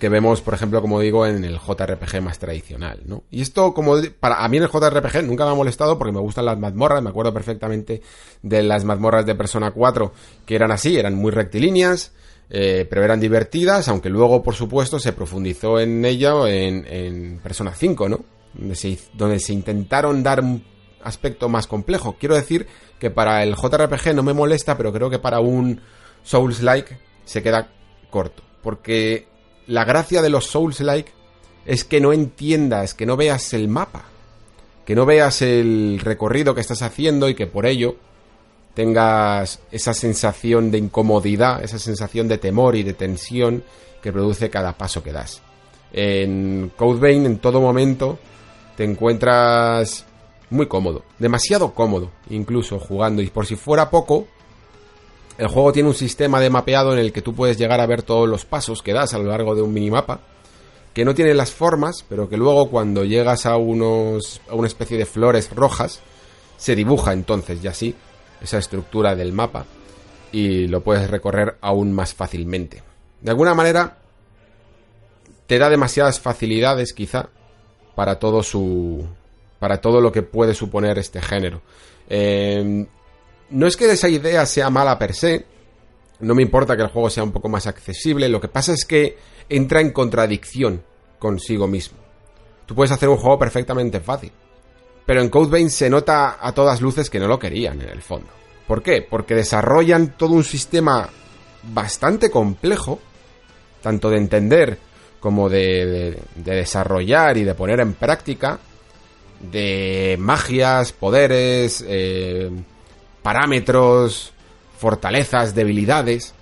que 0.01 0.09
vemos, 0.09 0.41
por 0.41 0.55
ejemplo, 0.55 0.81
como 0.81 0.99
digo, 0.99 1.27
en 1.27 1.45
el 1.45 1.61
JRPG 1.61 2.21
más 2.21 2.41
tradicional, 2.41 3.03
¿no? 3.07 3.23
Y 3.31 3.41
esto, 3.41 3.73
como 3.73 3.95
para 4.19 4.45
a 4.45 4.49
mí 4.49 4.57
en 4.57 4.65
el 4.65 4.69
JRPG 4.69 5.23
nunca 5.23 5.45
me 5.45 5.53
ha 5.53 5.55
molestado 5.55 5.97
porque 5.97 6.13
me 6.13 6.21
gustan 6.21 6.45
las 6.45 6.59
mazmorras, 6.59 7.01
me 7.01 7.11
acuerdo 7.11 7.33
perfectamente 7.33 8.03
de 8.43 8.63
las 8.65 8.83
mazmorras 8.85 9.27
de 9.27 9.37
Persona 9.37 9.71
4 9.71 10.13
que 10.45 10.57
eran 10.57 10.73
así, 10.73 10.97
eran 10.99 11.15
muy 11.15 11.31
rectilíneas, 11.31 12.11
eh, 12.51 12.87
pero 12.89 13.05
eran 13.05 13.21
divertidas, 13.21 13.89
aunque 13.89 14.09
luego, 14.09 14.43
por 14.43 14.55
supuesto, 14.55 14.99
se 14.99 15.13
profundizó 15.13 15.79
en 15.81 16.05
ello 16.05 16.47
en, 16.47 16.87
en 16.87 17.41
Persona 17.41 17.75
5, 17.75 18.09
¿no? 18.09 18.25
Donde 18.55 18.75
se, 18.75 18.99
donde 19.13 19.39
se 19.39 19.53
intentaron 19.53 20.23
dar 20.23 20.41
un 20.41 20.65
aspecto 21.03 21.49
más 21.49 21.67
complejo. 21.67 22.17
Quiero 22.19 22.35
decir 22.35 22.67
que 22.99 23.11
para 23.11 23.43
el 23.43 23.55
JRPG 23.55 24.15
no 24.15 24.23
me 24.23 24.33
molesta, 24.33 24.77
pero 24.77 24.93
creo 24.93 25.11
que 25.11 25.19
para 25.19 25.41
un 25.41 25.81
Souls-like 26.23 26.99
se 27.25 27.43
queda 27.43 27.71
corto. 28.11 28.43
Porque 28.63 29.29
la 29.67 29.85
gracia 29.85 30.23
de 30.23 30.31
los 30.31 30.47
Souls-like 30.47 31.13
es 31.67 31.85
que 31.85 32.01
no 32.01 32.13
entiendas, 32.13 32.95
que 32.95 33.07
no 33.07 33.17
veas 33.17 33.53
el 33.53 33.69
mapa, 33.69 34.05
que 34.87 34.95
no 34.95 35.05
veas 35.05 35.43
el 35.43 36.01
recorrido 36.03 36.55
que 36.55 36.63
estás 36.63 36.81
haciendo 36.81 37.29
y 37.29 37.35
que 37.35 37.47
por 37.47 37.67
ello 37.67 37.97
tengas 38.79 39.59
esa 39.73 39.93
sensación 39.93 40.71
de 40.71 40.79
incomodidad, 40.79 41.65
esa 41.65 41.81
sensación 41.81 42.29
de 42.29 42.39
temor 42.39 42.77
y 42.77 42.85
de 42.85 42.93
tensión 42.93 43.65
que 44.01 44.13
produce 44.13 44.51
cada 44.51 44.79
paso 44.79 45.03
que 45.03 45.11
das. 45.11 45.43
En 45.93 46.71
Code 46.77 47.01
Vein 47.01 47.27
en 47.27 47.39
todo 47.39 47.61
momento 47.61 48.21
te 48.77 48.85
encuentras 48.85 50.07
muy 50.51 50.67
cómodo, 50.67 51.03
demasiado 51.19 51.75
cómodo 51.75 52.13
incluso 52.31 52.79
jugando 52.79 53.21
y 53.21 53.31
por 53.31 53.47
si 53.47 53.57
fuera 53.57 53.91
poco, 53.91 54.29
el 55.39 55.49
juego 55.49 55.73
tiene 55.73 55.89
un 55.89 55.97
sistema 55.97 56.39
de 56.39 56.49
mapeado 56.49 56.93
en 56.93 57.01
el 57.01 57.13
que 57.13 57.21
tú 57.21 57.35
puedes 57.35 57.59
llegar 57.59 57.81
a 57.81 57.87
ver 57.87 58.05
todos 58.05 58.29
los 58.29 58.45
pasos 58.45 58.81
que 58.81 58.93
das 58.93 59.13
a 59.13 59.19
lo 59.19 59.25
largo 59.25 59.57
de 59.57 59.63
un 59.63 59.75
minimapa, 59.75 60.21
que 60.95 61.05
no 61.05 61.17
tiene 61.17 61.35
las 61.35 61.51
formas, 61.51 62.05
pero 62.09 62.29
que 62.29 62.37
luego 62.37 62.71
cuando 62.71 63.05
llegas 63.05 63.45
a 63.45 63.57
unos 63.57 64.41
a 64.49 64.55
una 64.55 64.69
especie 64.69 64.97
de 64.97 65.05
flores 65.05 65.51
rojas 65.53 65.99
se 66.57 66.77
dibuja 66.77 67.13
entonces 67.13 67.59
y 67.61 67.67
así 67.67 67.97
esa 68.41 68.59
estructura 68.59 69.15
del 69.15 69.33
mapa 69.33 69.65
y 70.33 70.67
lo 70.67 70.83
puedes 70.83 71.11
recorrer 71.11 71.57
aún 71.61 71.93
más 71.93 72.15
fácilmente. 72.15 72.83
De 73.21 73.31
alguna 73.31 73.55
manera 73.55 73.99
te 75.47 75.59
da 75.59 75.71
demasiadas 75.71 76.21
facilidades 76.21 76.93
quizá 76.93 77.31
para 77.95 78.19
todo 78.19 78.43
su 78.43 79.07
para 79.59 79.81
todo 79.81 80.01
lo 80.01 80.13
que 80.13 80.23
puede 80.23 80.55
suponer 80.55 80.99
este 80.99 81.21
género. 81.21 81.63
Eh, 82.09 82.87
no 83.51 83.67
es 83.67 83.77
que 83.77 83.91
esa 83.91 84.09
idea 84.09 84.47
sea 84.47 84.71
mala 84.71 84.99
per 84.99 85.15
se, 85.15 85.47
no 86.21 86.35
me 86.35 86.43
importa 86.43 86.77
que 86.77 86.83
el 86.83 86.89
juego 86.89 87.11
sea 87.11 87.25
un 87.25 87.33
poco 87.33 87.49
más 87.49 87.67
accesible, 87.67 88.29
lo 88.29 88.41
que 88.41 88.49
pasa 88.49 88.73
es 88.73 88.85
que 88.85 89.19
entra 89.49 89.81
en 89.81 89.93
contradicción 89.93 90.83
consigo 91.19 91.67
mismo. 91.67 91.99
Tú 92.67 92.75
puedes 92.75 92.93
hacer 92.93 93.09
un 93.09 93.17
juego 93.17 93.39
perfectamente 93.39 94.01
fácil, 94.01 94.33
pero 95.09 95.23
en 95.23 95.31
Code 95.31 95.51
Vein 95.51 95.71
se 95.71 95.89
nota 95.89 96.37
a 96.39 96.53
todas 96.53 96.83
luces 96.83 97.09
que 97.09 97.19
no 97.19 97.27
lo 97.27 97.39
querían 97.39 97.81
en 97.81 97.89
el 97.89 98.03
fondo. 98.03 98.29
¿Por 98.67 98.83
qué? 98.83 99.01
Porque 99.01 99.35
desarrollan 99.35 100.19
todo 100.19 100.35
un 100.35 100.45
sistema 100.45 101.09
bastante 101.63 102.31
complejo, 102.31 103.01
tanto 103.81 104.11
de 104.11 104.19
entender 104.19 104.79
como 105.19 105.49
de, 105.49 106.21
desarrollar 106.35 107.39
y 107.39 107.45
de 107.45 107.55
poner 107.55 107.81
en 107.81 107.95
práctica, 107.95 108.59
de 109.41 110.17
magias, 110.19 110.93
poderes, 110.93 111.83
eh, 111.89 112.51
parámetros, 113.23 114.35
fortalezas, 114.77 115.55
debilidades, 115.55 116.35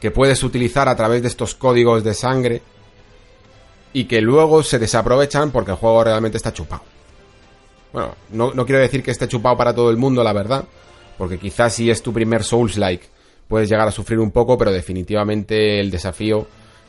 que 0.00 0.10
puedes 0.10 0.42
utilizar 0.42 0.88
a 0.88 0.96
través 0.96 1.22
de 1.22 1.28
estos 1.28 1.54
códigos 1.54 2.02
de 2.02 2.14
sangre 2.14 2.62
y 3.92 4.06
que 4.06 4.20
luego 4.20 4.64
se 4.64 4.80
desaprovechan 4.80 5.52
porque 5.52 5.70
el 5.70 5.76
juego 5.76 6.02
realmente 6.02 6.36
está 6.36 6.52
chupado. 6.52 6.93
Bueno, 7.94 8.16
no, 8.32 8.66
quiero 8.66 8.80
decir 8.80 9.04
que 9.04 9.12
esté 9.12 9.28
chupado 9.28 9.56
para 9.56 9.72
todo 9.72 9.88
el 9.88 9.96
mundo, 9.96 10.24
la 10.24 10.32
verdad, 10.32 10.64
porque 11.16 11.38
quizás 11.38 11.74
si 11.74 11.88
es 11.88 12.02
tu 12.02 12.12
primer 12.12 12.42
Souls-like 12.42 13.06
puedes 13.46 13.68
llegar 13.68 13.86
a 13.86 13.92
sufrir 13.92 14.18
un 14.18 14.32
poco, 14.32 14.58
pero 14.58 14.72
definitivamente 14.72 15.78
el 15.78 15.92
desafío 15.92 16.44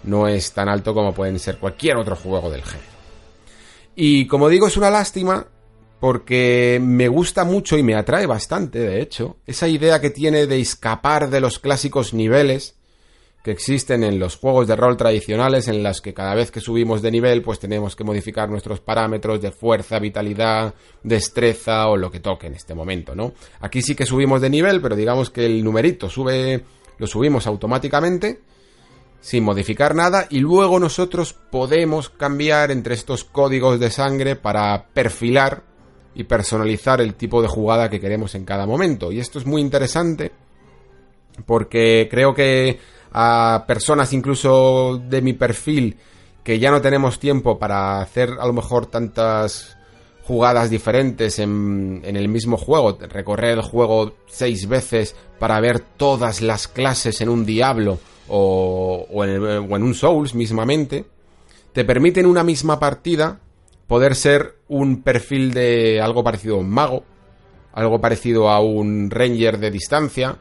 no 0.06 0.28
es 0.28 0.52
tan 0.52 0.68
alto 0.68 0.96
como 0.96 1.14
pueden 1.14 1.38
ser 1.38 1.60
cualquier 1.60 1.98
otro 1.98 2.16
juego 2.16 2.50
del 2.50 2.64
género. 2.64 2.90
Y 3.96 4.26
como 4.26 4.50
digo, 4.50 4.66
es 4.66 4.78
una 4.78 4.90
lástima 4.90 5.46
porque 6.00 6.80
me 6.82 7.08
gusta 7.08 7.44
mucho 7.44 7.78
y 7.78 7.84
me 7.84 7.94
atrae 7.94 8.26
bastante, 8.26 8.80
de 8.80 9.00
hecho, 9.00 9.38
esa 9.46 9.68
idea 9.68 10.02
que 10.02 10.10
tiene 10.10 10.48
de 10.48 10.60
escapar 10.60 11.30
de 11.30 11.40
los 11.40 11.60
clásicos 11.60 12.16
niveles 12.16 12.78
que 13.46 13.52
existen 13.52 14.04
en 14.04 14.18
los 14.18 14.38
juegos 14.38 14.66
de 14.66 14.76
rol 14.76 14.98
tradicionales 14.98 15.68
en 15.68 15.84
las 15.84 16.02
que 16.02 16.16
cada 16.16 16.34
vez 16.34 16.50
que 16.50 16.60
subimos 16.60 17.04
de 17.04 17.12
nivel 17.12 17.44
pues 17.44 17.60
tenemos 17.60 17.96
que 17.96 18.04
modificar 18.04 18.50
nuestros 18.50 18.80
parámetros 18.80 19.40
de 19.40 19.52
fuerza, 19.52 20.00
vitalidad, 20.00 20.74
destreza 21.04 21.88
o 21.88 21.96
lo 21.96 22.10
que 22.10 22.22
toque 22.22 22.48
en 22.48 22.56
este 22.56 22.74
momento, 22.74 23.14
¿no? 23.14 23.34
Aquí 23.60 23.84
sí 23.84 23.94
que 23.94 24.08
subimos 24.08 24.42
de 24.42 24.50
nivel, 24.50 24.82
pero 24.82 24.96
digamos 24.96 25.30
que 25.30 25.46
el 25.46 25.64
numerito 25.64 26.10
sube 26.10 26.66
lo 26.98 27.06
subimos 27.06 27.46
automáticamente 27.46 28.42
sin 29.20 29.44
modificar 29.44 29.94
nada 29.94 30.26
y 30.28 30.40
luego 30.40 30.80
nosotros 30.80 31.34
podemos 31.34 32.10
cambiar 32.10 32.72
entre 32.72 32.96
estos 32.96 33.26
códigos 33.26 33.80
de 33.80 33.92
sangre 33.92 34.36
para 34.36 34.88
perfilar 34.88 35.62
y 36.16 36.24
personalizar 36.24 37.00
el 37.00 37.14
tipo 37.14 37.44
de 37.44 37.48
jugada 37.48 37.92
que 37.92 38.00
queremos 38.00 38.34
en 38.34 38.44
cada 38.44 38.66
momento. 38.66 39.12
Y 39.12 39.20
esto 39.20 39.38
es 39.38 39.46
muy 39.46 39.62
interesante 39.62 40.32
porque 41.46 42.08
creo 42.10 42.34
que 42.34 42.80
a 43.18 43.64
personas 43.66 44.12
incluso 44.12 45.02
de 45.08 45.22
mi 45.22 45.32
perfil 45.32 45.96
que 46.44 46.60
ya 46.60 46.70
no 46.70 46.82
tenemos 46.82 47.18
tiempo 47.18 47.58
para 47.58 48.02
hacer 48.02 48.30
a 48.38 48.46
lo 48.46 48.52
mejor 48.52 48.88
tantas 48.88 49.78
jugadas 50.26 50.70
diferentes 50.70 51.40
en, 51.40 52.02
el 52.04 52.28
mismo 52.28 52.58
juego, 52.58 52.98
recorrer 53.00 53.52
el 53.52 53.62
juego 53.62 54.16
seis 54.28 54.68
veces 54.68 55.16
para 55.40 55.62
ver 55.62 55.80
todas 55.80 56.42
las 56.42 56.68
clases 56.68 57.22
en 57.22 57.30
un 57.30 57.46
Diablo 57.46 58.00
o, 58.28 59.08
en, 59.24 59.84
un 59.84 59.94
Souls 59.94 60.36
mismamente, 60.36 61.06
te 61.72 61.86
permiten 61.86 62.26
una 62.26 62.44
misma 62.44 62.80
partida 62.80 63.40
poder 63.88 64.16
ser 64.16 64.56
un 64.68 65.04
perfil 65.04 65.54
de 65.54 66.02
algo 66.02 66.22
parecido 66.22 66.56
a 66.56 66.60
un 66.60 66.70
mago, 66.70 67.06
algo 67.72 68.02
parecido 68.02 68.50
a 68.50 68.60
un 68.60 69.10
ranger 69.10 69.58
de 69.58 69.72
distancia, 69.72 70.38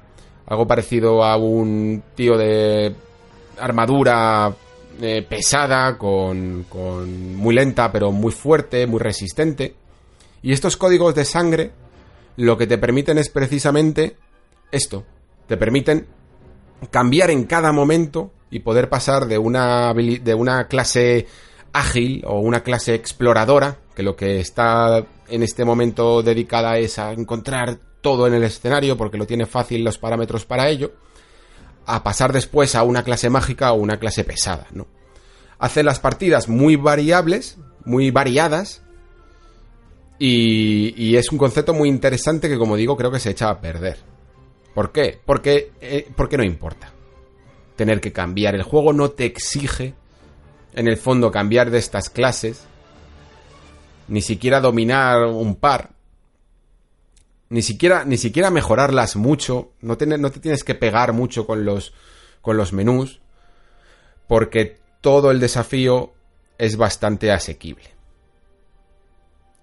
algo 0.47 0.67
parecido 0.67 1.25
a 1.25 1.37
un 1.37 2.03
tío 2.15 2.37
de 2.37 2.95
armadura 3.59 4.55
eh, 5.01 5.27
pesada, 5.29 5.97
con, 5.99 6.65
con 6.69 7.37
muy 7.37 7.55
lenta 7.55 7.91
pero 7.91 8.13
muy 8.13 8.33
fuerte, 8.33 8.87
muy 8.87 9.01
resistente. 9.01 9.75
Y 10.43 10.53
estos 10.53 10.77
códigos 10.77 11.15
de 11.15 11.25
sangre 11.25 11.73
lo 12.37 12.59
que 12.59 12.67
te 12.67 12.79
permiten 12.79 13.19
es 13.19 13.29
precisamente 13.29 14.17
esto. 14.71 15.05
Te 15.47 15.57
permiten 15.57 16.07
cambiar 16.91 17.31
en 17.31 17.45
cada 17.45 17.73
momento 17.73 18.33
y 18.51 18.61
poder 18.61 18.89
pasar 18.89 19.27
de 19.27 19.39
una, 19.39 19.93
de 19.95 20.35
una 20.35 20.69
clase 20.69 21.27
ágil 21.73 22.23
o 22.27 22.39
una 22.39 22.63
clase 22.63 22.95
exploradora, 22.95 23.79
que 23.95 24.03
lo 24.03 24.17
que 24.17 24.41
está 24.41 25.05
en 25.29 25.43
este 25.43 25.65
momento 25.65 26.23
dedicada 26.23 26.79
es 26.79 26.99
a 26.99 27.13
encontrar 27.13 27.79
todo 28.05 28.27
en 28.27 28.35
el 28.35 28.45
escenario 28.45 28.99
porque 28.99 29.17
lo 29.17 29.27
tiene 29.27 29.47
fácil 29.47 29.83
los 29.83 29.97
parámetros 29.97 30.45
para 30.45 30.69
ello, 30.69 30.93
a 31.87 32.05
pasar 32.05 32.35
después 32.35 32.75
a 32.75 32.83
una 32.83 33.03
clase 33.03 33.31
mágica 33.31 33.73
o 33.73 33.77
una 33.77 33.99
clase 33.99 34.25
pesada, 34.25 34.67
¿no? 34.73 34.87
Hace 35.59 35.83
las 35.83 36.01
partidas 36.01 36.49
muy 36.49 36.77
variables, 36.77 37.57
muy 37.87 38.11
variadas, 38.11 38.83
y, 40.19 40.95
y, 41.03 41.17
es 41.17 41.33
un 41.33 41.39
concepto 41.39 41.73
muy 41.73 41.89
interesante 41.89 42.49
que, 42.49 42.59
como 42.59 42.77
digo, 42.77 42.97
creo 42.97 43.11
que 43.11 43.19
se 43.19 43.31
echa 43.31 43.51
a 43.51 43.61
perder. 43.61 43.99
¿Por 44.75 44.93
qué? 44.93 45.19
Porque, 45.25 45.73
eh, 45.81 46.09
porque 46.15 46.37
no 46.37 46.45
importa. 46.45 46.93
Tener 47.77 48.01
que 48.01 48.13
cambiar. 48.13 48.55
El 48.55 48.63
juego 48.63 48.93
no 48.93 49.11
te 49.11 49.25
exige, 49.25 49.95
en 50.75 50.89
el 50.89 50.99
fondo, 50.99 51.33
cambiar 51.33 51.71
de 51.71 51.79
estas 51.79 52.11
clases. 52.11 52.65
Ni 54.09 54.21
siquiera 54.21 54.61
dominar 54.61 55.25
un 55.27 55.57
par. 55.57 55.94
Ni 57.55 57.63
siquiera, 57.63 58.05
ni 58.05 58.17
siquiera 58.17 58.51
mejorarlas 58.51 59.15
mucho. 59.15 59.71
No, 59.81 59.97
no 59.97 60.31
te 60.33 60.41
tienes 60.41 60.65
que 60.65 60.75
pegar 60.75 61.13
mucho 61.13 61.47
con 61.47 61.65
los, 61.65 61.95
con 62.43 62.57
los 62.57 62.73
menús. 62.73 63.21
Porque 64.27 64.81
todo 65.01 65.31
el 65.31 65.39
desafío 65.39 66.15
es 66.59 66.77
bastante 66.77 67.31
asequible. 67.31 67.85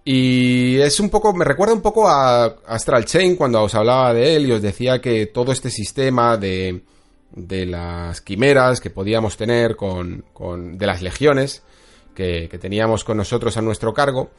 Y 0.05 0.79
es 0.79 1.01
un 1.01 1.09
poco, 1.09 1.33
me 1.33 1.43
recuerda 1.43 1.73
un 1.73 1.81
poco 1.81 2.07
a 2.07 2.45
Astral 2.65 3.03
Chain 3.03 3.35
cuando 3.35 3.61
os 3.61 3.75
hablaba 3.75 4.13
de 4.13 4.37
él 4.37 4.47
y 4.47 4.53
os 4.53 4.61
decía 4.61 5.01
que 5.01 5.25
todo 5.25 5.51
este 5.51 5.69
sistema 5.69 6.37
de, 6.37 6.85
de 7.31 7.65
las 7.65 8.21
quimeras 8.21 8.79
que 8.79 8.89
podíamos 8.89 9.35
tener 9.35 9.75
con, 9.75 10.23
con 10.31 10.77
de 10.77 10.85
las 10.87 11.01
legiones 11.01 11.61
que, 12.15 12.47
que, 12.49 12.57
teníamos 12.57 13.03
con 13.03 13.17
nosotros 13.17 13.57
a 13.57 13.61
nuestro 13.61 13.93
cargo, 13.93 14.31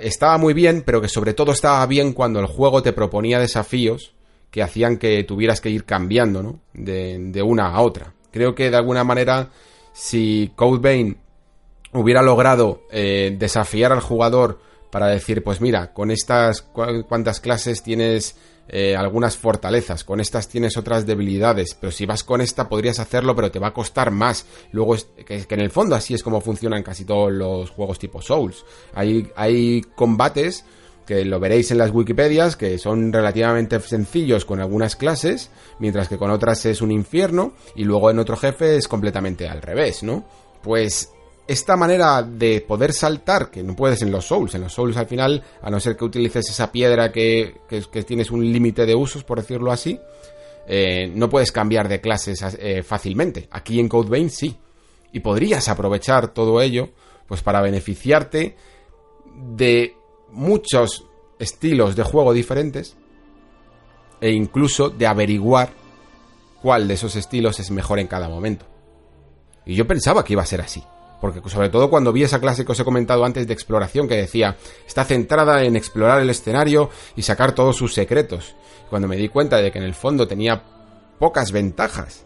estaba 0.00 0.38
muy 0.38 0.54
bien, 0.54 0.82
pero 0.84 1.00
que 1.00 1.08
sobre 1.08 1.34
todo 1.34 1.52
estaba 1.52 1.84
bien 1.86 2.12
cuando 2.12 2.40
el 2.40 2.46
juego 2.46 2.82
te 2.82 2.92
proponía 2.92 3.38
desafíos 3.38 4.14
que 4.50 4.62
hacían 4.62 4.96
que 4.96 5.24
tuvieras 5.24 5.60
que 5.60 5.70
ir 5.70 5.84
cambiando, 5.84 6.42
¿no? 6.42 6.60
De, 6.72 7.18
de 7.18 7.42
una 7.42 7.68
a 7.68 7.80
otra. 7.80 8.14
Creo 8.30 8.54
que 8.54 8.70
de 8.70 8.76
alguna 8.76 9.04
manera, 9.04 9.50
si 9.92 10.52
Code 10.56 11.16
hubiera 11.92 12.22
logrado 12.22 12.82
eh, 12.90 13.34
desafiar 13.38 13.92
al 13.92 14.00
jugador 14.00 14.60
para 14.90 15.08
decir, 15.08 15.42
pues 15.42 15.60
mira, 15.60 15.92
con 15.92 16.10
estas 16.10 16.62
cuantas 16.62 17.40
clases 17.40 17.82
tienes 17.82 18.36
eh, 18.68 18.94
algunas 18.96 19.36
fortalezas, 19.36 20.04
con 20.04 20.20
estas 20.20 20.48
tienes 20.48 20.76
otras 20.76 21.06
debilidades, 21.06 21.74
pero 21.74 21.90
si 21.90 22.04
vas 22.04 22.22
con 22.22 22.40
esta 22.40 22.68
podrías 22.68 22.98
hacerlo, 22.98 23.34
pero 23.34 23.50
te 23.50 23.58
va 23.58 23.68
a 23.68 23.74
costar 23.74 24.10
más. 24.10 24.44
Luego, 24.72 24.94
es, 24.94 25.08
que, 25.26 25.46
en 25.48 25.60
el 25.60 25.70
fondo 25.70 25.94
así 25.94 26.14
es 26.14 26.22
como 26.22 26.40
funcionan 26.40 26.82
casi 26.82 27.04
todos 27.04 27.32
los 27.32 27.70
juegos 27.70 27.98
tipo 27.98 28.20
Souls. 28.20 28.64
Hay, 28.94 29.30
hay 29.36 29.82
combates 29.94 30.64
que 31.06 31.24
lo 31.24 31.40
veréis 31.40 31.70
en 31.70 31.78
las 31.78 31.90
Wikipedias, 31.90 32.56
que 32.56 32.76
son 32.76 33.10
relativamente 33.10 33.80
sencillos 33.80 34.44
con 34.44 34.60
algunas 34.60 34.94
clases, 34.94 35.50
mientras 35.78 36.06
que 36.06 36.18
con 36.18 36.30
otras 36.30 36.66
es 36.66 36.82
un 36.82 36.90
infierno, 36.90 37.54
y 37.74 37.84
luego 37.84 38.10
en 38.10 38.18
otro 38.18 38.36
jefe 38.36 38.76
es 38.76 38.86
completamente 38.88 39.48
al 39.48 39.62
revés, 39.62 40.02
¿no? 40.02 40.26
Pues 40.62 41.10
esta 41.48 41.76
manera 41.76 42.22
de 42.22 42.60
poder 42.60 42.92
saltar, 42.92 43.50
que 43.50 43.62
no 43.62 43.74
puedes 43.74 44.02
en 44.02 44.12
los 44.12 44.26
Souls, 44.26 44.54
en 44.54 44.60
los 44.60 44.74
Souls 44.74 44.98
al 44.98 45.06
final, 45.06 45.42
a 45.62 45.70
no 45.70 45.80
ser 45.80 45.96
que 45.96 46.04
utilices 46.04 46.50
esa 46.50 46.70
piedra 46.70 47.10
que, 47.10 47.54
tienes 48.06 48.30
un 48.30 48.52
límite 48.52 48.84
de 48.84 48.94
usos, 48.94 49.24
por 49.24 49.40
decirlo 49.40 49.72
así, 49.72 49.98
eh, 50.66 51.10
no 51.14 51.30
puedes 51.30 51.50
cambiar 51.50 51.88
de 51.88 52.02
clases 52.02 52.44
eh, 52.58 52.82
fácilmente. 52.82 53.48
Aquí 53.50 53.80
en 53.80 53.88
Code 53.88 54.10
Vein 54.10 54.28
sí. 54.28 54.58
Y 55.10 55.20
podrías 55.20 55.70
aprovechar 55.70 56.34
todo 56.34 56.60
ello, 56.60 56.90
pues 57.26 57.40
para 57.40 57.62
beneficiarte 57.62 58.54
de 59.34 59.96
muchos 60.30 61.06
estilos 61.38 61.96
de 61.96 62.02
juego 62.02 62.34
diferentes 62.34 62.94
e 64.20 64.32
incluso 64.32 64.90
de 64.90 65.06
averiguar 65.06 65.70
cuál 66.60 66.86
de 66.88 66.94
esos 66.94 67.16
estilos 67.16 67.58
es 67.58 67.70
mejor 67.70 68.00
en 68.00 68.06
cada 68.06 68.28
momento. 68.28 68.66
Y 69.64 69.74
yo 69.74 69.86
pensaba 69.86 70.22
que 70.22 70.34
iba 70.34 70.42
a 70.42 70.46
ser 70.46 70.60
así. 70.60 70.82
Porque 71.20 71.40
sobre 71.48 71.68
todo 71.68 71.90
cuando 71.90 72.12
vi 72.12 72.22
esa 72.22 72.40
clase 72.40 72.64
que 72.64 72.72
os 72.72 72.80
he 72.80 72.84
comentado 72.84 73.24
antes 73.24 73.46
de 73.46 73.52
exploración 73.52 74.06
que 74.06 74.16
decía, 74.16 74.56
está 74.86 75.04
centrada 75.04 75.64
en 75.64 75.74
explorar 75.74 76.20
el 76.20 76.30
escenario 76.30 76.90
y 77.16 77.22
sacar 77.22 77.52
todos 77.52 77.76
sus 77.76 77.92
secretos. 77.92 78.54
Cuando 78.88 79.08
me 79.08 79.16
di 79.16 79.28
cuenta 79.28 79.56
de 79.56 79.72
que 79.72 79.78
en 79.78 79.84
el 79.84 79.94
fondo 79.94 80.28
tenía 80.28 80.62
pocas 81.18 81.50
ventajas. 81.50 82.24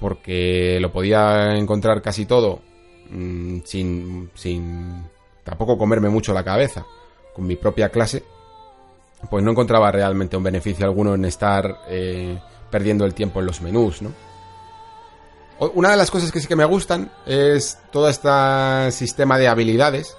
Porque 0.00 0.78
lo 0.80 0.90
podía 0.90 1.54
encontrar 1.56 2.00
casi 2.00 2.24
todo 2.24 2.62
mmm, 3.10 3.58
sin, 3.64 4.30
sin 4.34 5.04
tampoco 5.44 5.76
comerme 5.76 6.08
mucho 6.08 6.32
la 6.32 6.44
cabeza 6.44 6.86
con 7.34 7.46
mi 7.46 7.56
propia 7.56 7.90
clase. 7.90 8.24
Pues 9.28 9.44
no 9.44 9.50
encontraba 9.50 9.92
realmente 9.92 10.38
un 10.38 10.42
beneficio 10.42 10.86
alguno 10.86 11.14
en 11.14 11.26
estar 11.26 11.82
eh, 11.88 12.38
perdiendo 12.70 13.04
el 13.04 13.12
tiempo 13.12 13.40
en 13.40 13.46
los 13.46 13.60
menús, 13.60 14.00
¿no? 14.00 14.29
Una 15.60 15.90
de 15.90 15.96
las 15.98 16.10
cosas 16.10 16.32
que 16.32 16.40
sí 16.40 16.48
que 16.48 16.56
me 16.56 16.64
gustan 16.64 17.12
es 17.26 17.78
todo 17.92 18.08
este 18.08 18.90
sistema 18.92 19.38
de 19.38 19.46
habilidades. 19.46 20.16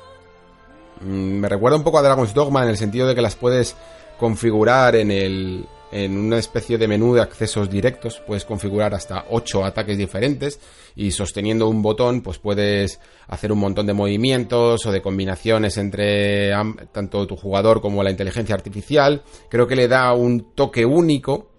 Mm, 1.01 1.39
me 1.39 1.49
recuerda 1.49 1.77
un 1.77 1.84
poco 1.84 1.97
a 1.97 2.03
Dragon's 2.03 2.35
Dogma 2.35 2.61
en 2.61 2.69
el 2.69 2.77
sentido 2.77 3.07
de 3.07 3.15
que 3.15 3.23
las 3.23 3.35
puedes 3.35 3.76
configurar 4.19 4.95
en 4.95 5.09
el 5.09 5.65
en 5.91 6.18
una 6.18 6.38
especie 6.38 6.77
de 6.77 6.88
menú 6.88 7.13
de 7.15 7.22
accesos 7.22 7.69
directos, 7.69 8.22
puedes 8.26 8.45
configurar 8.45 8.93
hasta 8.93 9.26
8 9.30 9.65
ataques 9.65 9.97
diferentes 9.97 10.59
y 10.95 11.11
sosteniendo 11.11 11.68
un 11.68 11.81
botón 11.81 12.22
pues 12.22 12.38
puedes 12.38 12.99
hacer 13.27 13.51
un 13.51 13.59
montón 13.59 13.88
de 13.88 13.93
movimientos 13.93 14.85
o 14.85 14.91
de 14.91 15.01
combinaciones 15.01 15.77
entre 15.77 16.53
tanto 16.93 17.27
tu 17.27 17.35
jugador 17.35 17.81
como 17.81 18.03
la 18.03 18.11
inteligencia 18.11 18.55
artificial. 18.55 19.23
Creo 19.49 19.68
que 19.68 19.76
le 19.76 19.89
da 19.89 20.13
un 20.13 20.53
toque 20.55 20.85
único 20.85 21.50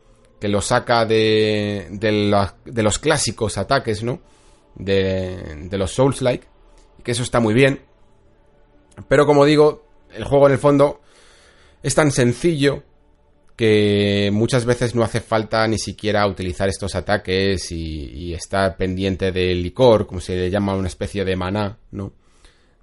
que 0.43 0.49
lo 0.49 0.61
saca 0.61 1.07
de, 1.07 1.87
de, 1.93 2.83
los 2.83 2.99
clásicos 2.99 3.59
ataques, 3.59 4.03
¿no? 4.03 4.19
De, 4.75 5.69
de 5.71 5.79
los 5.79 5.93
Souls-like, 5.93 6.49
que 7.05 7.13
eso 7.13 7.23
está 7.23 7.39
muy 7.39 7.55
bien. 7.55 7.81
Pero 9.07 9.25
como 9.25 9.45
digo, 9.45 9.87
el 10.13 10.25
juego 10.25 10.49
en 10.49 10.55
el 10.55 10.59
fondo 10.59 11.01
es 11.81 11.95
tan 11.95 12.11
sencillo 12.11 12.83
que 13.55 14.31
muchas 14.33 14.65
veces 14.65 14.97
no 14.97 15.05
hace 15.05 15.21
falta 15.21 15.65
ni 15.69 15.79
siquiera 15.79 16.27
utilizar 16.27 16.69
estos 16.69 16.97
ataques 16.97 17.71
y, 17.71 18.11
y, 18.13 18.35
estar 18.35 18.77
pendiente 18.77 19.31
del 19.31 19.63
licor, 19.63 20.09
como 20.09 20.21
se 20.21 20.35
le 20.35 20.51
llama 20.51 20.75
una 20.75 20.89
especie 20.89 21.25
de 21.25 21.37
maná, 21.37 21.79
¿no? 21.93 22.15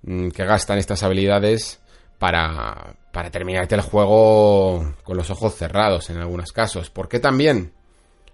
Mm, 0.03 0.29
que 0.29 0.45
gastan 0.45 0.77
estas 0.77 1.03
habilidades 1.03 1.81
para, 2.19 2.95
para 3.11 3.31
terminarte 3.31 3.75
el 3.75 3.81
juego 3.81 4.93
con 5.03 5.17
los 5.17 5.29
ojos 5.29 5.55
cerrados 5.55 6.09
en 6.09 6.17
algunos 6.17 6.51
casos. 6.51 6.89
¿Por 6.89 7.07
qué 7.09 7.19
también? 7.19 7.71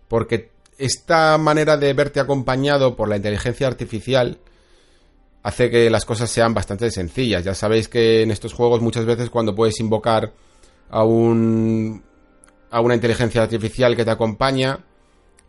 Porque 0.07 0.51
esta 0.77 1.37
manera 1.37 1.77
de 1.77 1.93
verte 1.93 2.19
acompañado 2.19 2.95
por 2.95 3.07
la 3.07 3.15
inteligencia 3.15 3.67
artificial 3.67 4.39
hace 5.43 5.69
que 5.69 5.89
las 5.89 6.05
cosas 6.05 6.29
sean 6.29 6.53
bastante 6.53 6.91
sencillas. 6.91 7.43
Ya 7.43 7.53
sabéis 7.53 7.87
que 7.87 8.23
en 8.23 8.31
estos 8.31 8.53
juegos 8.53 8.81
muchas 8.81 9.05
veces 9.05 9.29
cuando 9.29 9.55
puedes 9.55 9.79
invocar 9.79 10.33
a 10.89 11.03
un 11.03 12.03
a 12.71 12.81
una 12.81 12.95
inteligencia 12.95 13.41
artificial 13.41 13.95
que 13.95 14.03
te 14.03 14.11
acompaña, 14.11 14.79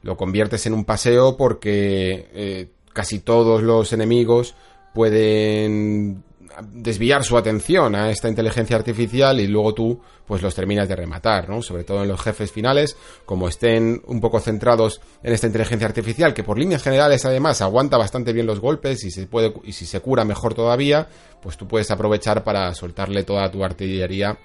lo 0.02 0.16
conviertes 0.16 0.66
en 0.66 0.74
un 0.74 0.84
paseo 0.84 1.36
porque 1.36 2.28
eh, 2.32 2.68
casi 2.92 3.18
todos 3.18 3.62
los 3.62 3.92
enemigos 3.92 4.54
pueden 4.94 6.22
desviar 6.62 7.24
su 7.24 7.36
atención 7.36 7.94
a 7.94 8.10
esta 8.10 8.28
inteligencia 8.28 8.76
artificial 8.76 9.40
y 9.40 9.46
luego 9.46 9.74
tú 9.74 10.00
pues 10.26 10.42
los 10.42 10.54
terminas 10.54 10.88
de 10.88 10.96
rematar, 10.96 11.48
¿no? 11.48 11.62
Sobre 11.62 11.84
todo 11.84 12.02
en 12.02 12.08
los 12.08 12.20
jefes 12.20 12.50
finales, 12.50 12.96
como 13.24 13.48
estén 13.48 14.02
un 14.06 14.20
poco 14.20 14.40
centrados 14.40 15.00
en 15.22 15.32
esta 15.32 15.46
inteligencia 15.46 15.86
artificial 15.86 16.34
que 16.34 16.42
por 16.42 16.58
líneas 16.58 16.82
generales 16.82 17.24
además 17.24 17.60
aguanta 17.62 17.96
bastante 17.96 18.32
bien 18.32 18.46
los 18.46 18.60
golpes 18.60 19.04
y 19.04 19.10
se 19.10 19.26
puede 19.26 19.54
y 19.64 19.72
si 19.72 19.86
se 19.86 20.00
cura 20.00 20.24
mejor 20.24 20.54
todavía, 20.54 21.06
pues 21.42 21.56
tú 21.56 21.68
puedes 21.68 21.90
aprovechar 21.90 22.42
para 22.42 22.74
soltarle 22.74 23.22
toda 23.22 23.50
tu 23.50 23.62
artillería 23.64 24.36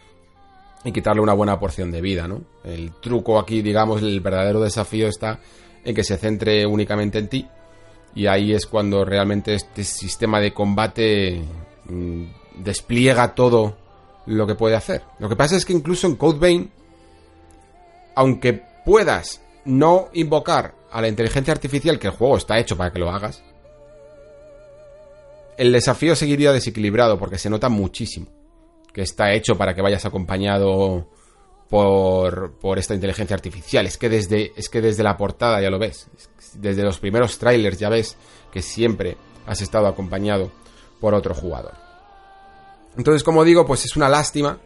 y 0.84 0.92
quitarle 0.92 1.22
una 1.22 1.34
buena 1.34 1.60
porción 1.60 1.92
de 1.92 2.02
vida, 2.02 2.28
¿no? 2.28 2.42
El 2.64 2.92
truco 3.02 3.40
aquí, 3.40 3.62
digamos, 3.62 4.02
el 4.02 4.20
verdadero 4.22 4.62
desafío 4.62 5.08
está 5.08 5.40
en 5.84 5.96
que 5.96 6.04
se 6.04 6.18
centre 6.18 6.66
únicamente 6.66 7.20
en 7.20 7.28
ti 7.28 7.48
y 8.14 8.28
ahí 8.28 8.54
es 8.54 8.66
cuando 8.66 9.06
realmente 9.06 9.54
este 9.54 9.84
sistema 9.84 10.40
de 10.40 10.54
combate 10.54 11.42
despliega 12.56 13.36
todo 13.36 13.78
lo 14.26 14.48
que 14.48 14.56
puede 14.56 14.76
hacer. 14.76 15.04
Lo 15.20 15.30
que 15.30 15.36
pasa 15.36 15.56
es 15.56 15.66
que 15.66 15.74
incluso 15.74 16.08
en 16.08 16.16
Code 16.16 16.40
Vein, 16.40 16.72
aunque 18.16 18.62
puedas 18.86 19.42
no 19.66 20.10
invocar 20.14 20.76
a 20.92 21.02
la 21.02 21.08
inteligencia 21.08 21.54
artificial, 21.54 22.00
que 22.00 22.08
el 22.08 22.14
juego 22.14 22.38
está 22.38 22.60
hecho 22.60 22.78
para 22.78 22.92
que 22.92 23.00
lo 23.00 23.10
hagas, 23.10 23.44
el 25.58 25.72
desafío 25.72 26.16
seguiría 26.16 26.52
desequilibrado 26.52 27.20
porque 27.20 27.38
se 27.38 27.50
nota 27.50 27.70
muchísimo 27.70 28.28
que 28.94 29.02
está 29.02 29.32
hecho 29.34 29.56
para 29.56 29.74
que 29.74 29.82
vayas 29.82 30.06
acompañado 30.06 31.08
por, 31.70 32.54
por 32.60 32.78
esta 32.78 32.94
inteligencia 32.94 33.36
artificial. 33.36 33.86
Es 33.86 33.98
que, 33.98 34.10
desde, 34.10 34.52
es 34.56 34.70
que 34.70 34.82
desde 34.82 35.04
la 35.04 35.18
portada 35.18 35.62
ya 35.62 35.70
lo 35.70 35.80
ves. 35.80 36.08
Desde 36.56 36.84
los 36.84 37.00
primeros 37.00 37.38
trailers 37.38 37.80
ya 37.80 37.90
ves 37.90 38.18
que 38.52 38.62
siempre 38.62 39.16
has 39.46 39.62
estado 39.62 39.88
acompañado 39.88 40.52
por 41.02 41.14
otro 41.14 41.36
jugador. 41.36 41.74
Entonces, 42.96 43.24
como 43.24 43.44
digo, 43.44 43.66
pues 43.66 43.84
es 43.84 43.98
una 43.98 44.08
lástima 44.08 44.58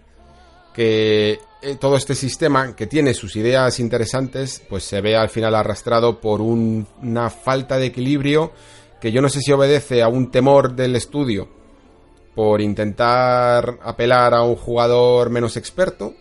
que 0.74 1.40
eh, 1.62 1.76
todo 1.80 1.96
este 1.96 2.14
sistema, 2.14 2.76
que 2.76 2.86
tiene 2.86 3.16
sus 3.16 3.36
ideas 3.36 3.80
interesantes, 3.80 4.62
pues 4.70 4.84
se 4.84 5.02
vea 5.02 5.22
al 5.22 5.30
final 5.30 5.56
arrastrado 5.56 6.22
por 6.22 6.42
una 6.42 7.32
falta 7.32 7.78
de 7.78 7.88
equilibrio 7.88 8.52
que 9.00 9.12
yo 9.12 9.22
no 9.22 9.30
sé 9.30 9.40
si 9.40 9.52
obedece 9.52 10.04
a 10.04 10.08
un 10.08 10.30
temor 10.30 10.76
del 10.76 10.96
estudio 10.96 11.48
por 12.36 12.60
intentar 12.60 13.80
apelar 13.82 14.34
a 14.34 14.44
un 14.44 14.56
jugador 14.56 15.30
menos 15.30 15.56
experto 15.58 16.14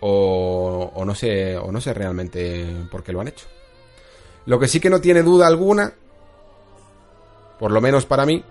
o, 0.00 1.02
no 1.04 1.14
sé 1.14 1.56
o 1.56 1.70
no 1.70 1.80
sé 1.80 1.94
realmente 1.94 2.86
por 2.90 3.02
qué 3.02 3.12
lo 3.12 3.20
han 3.20 3.28
hecho. 3.28 3.46
Lo 4.46 4.58
que 4.58 4.68
sí 4.68 4.80
que 4.80 4.90
no 4.90 5.00
tiene 5.00 5.22
duda 5.22 5.46
alguna, 5.46 5.92
por 7.58 7.70
lo 7.70 7.80
menos 7.80 8.06
para 8.06 8.26
mí, 8.26 8.44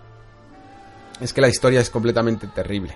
es 1.19 1.33
que 1.33 1.41
la 1.41 1.49
historia 1.49 1.81
es 1.81 1.89
completamente 1.89 2.47
terrible. 2.47 2.95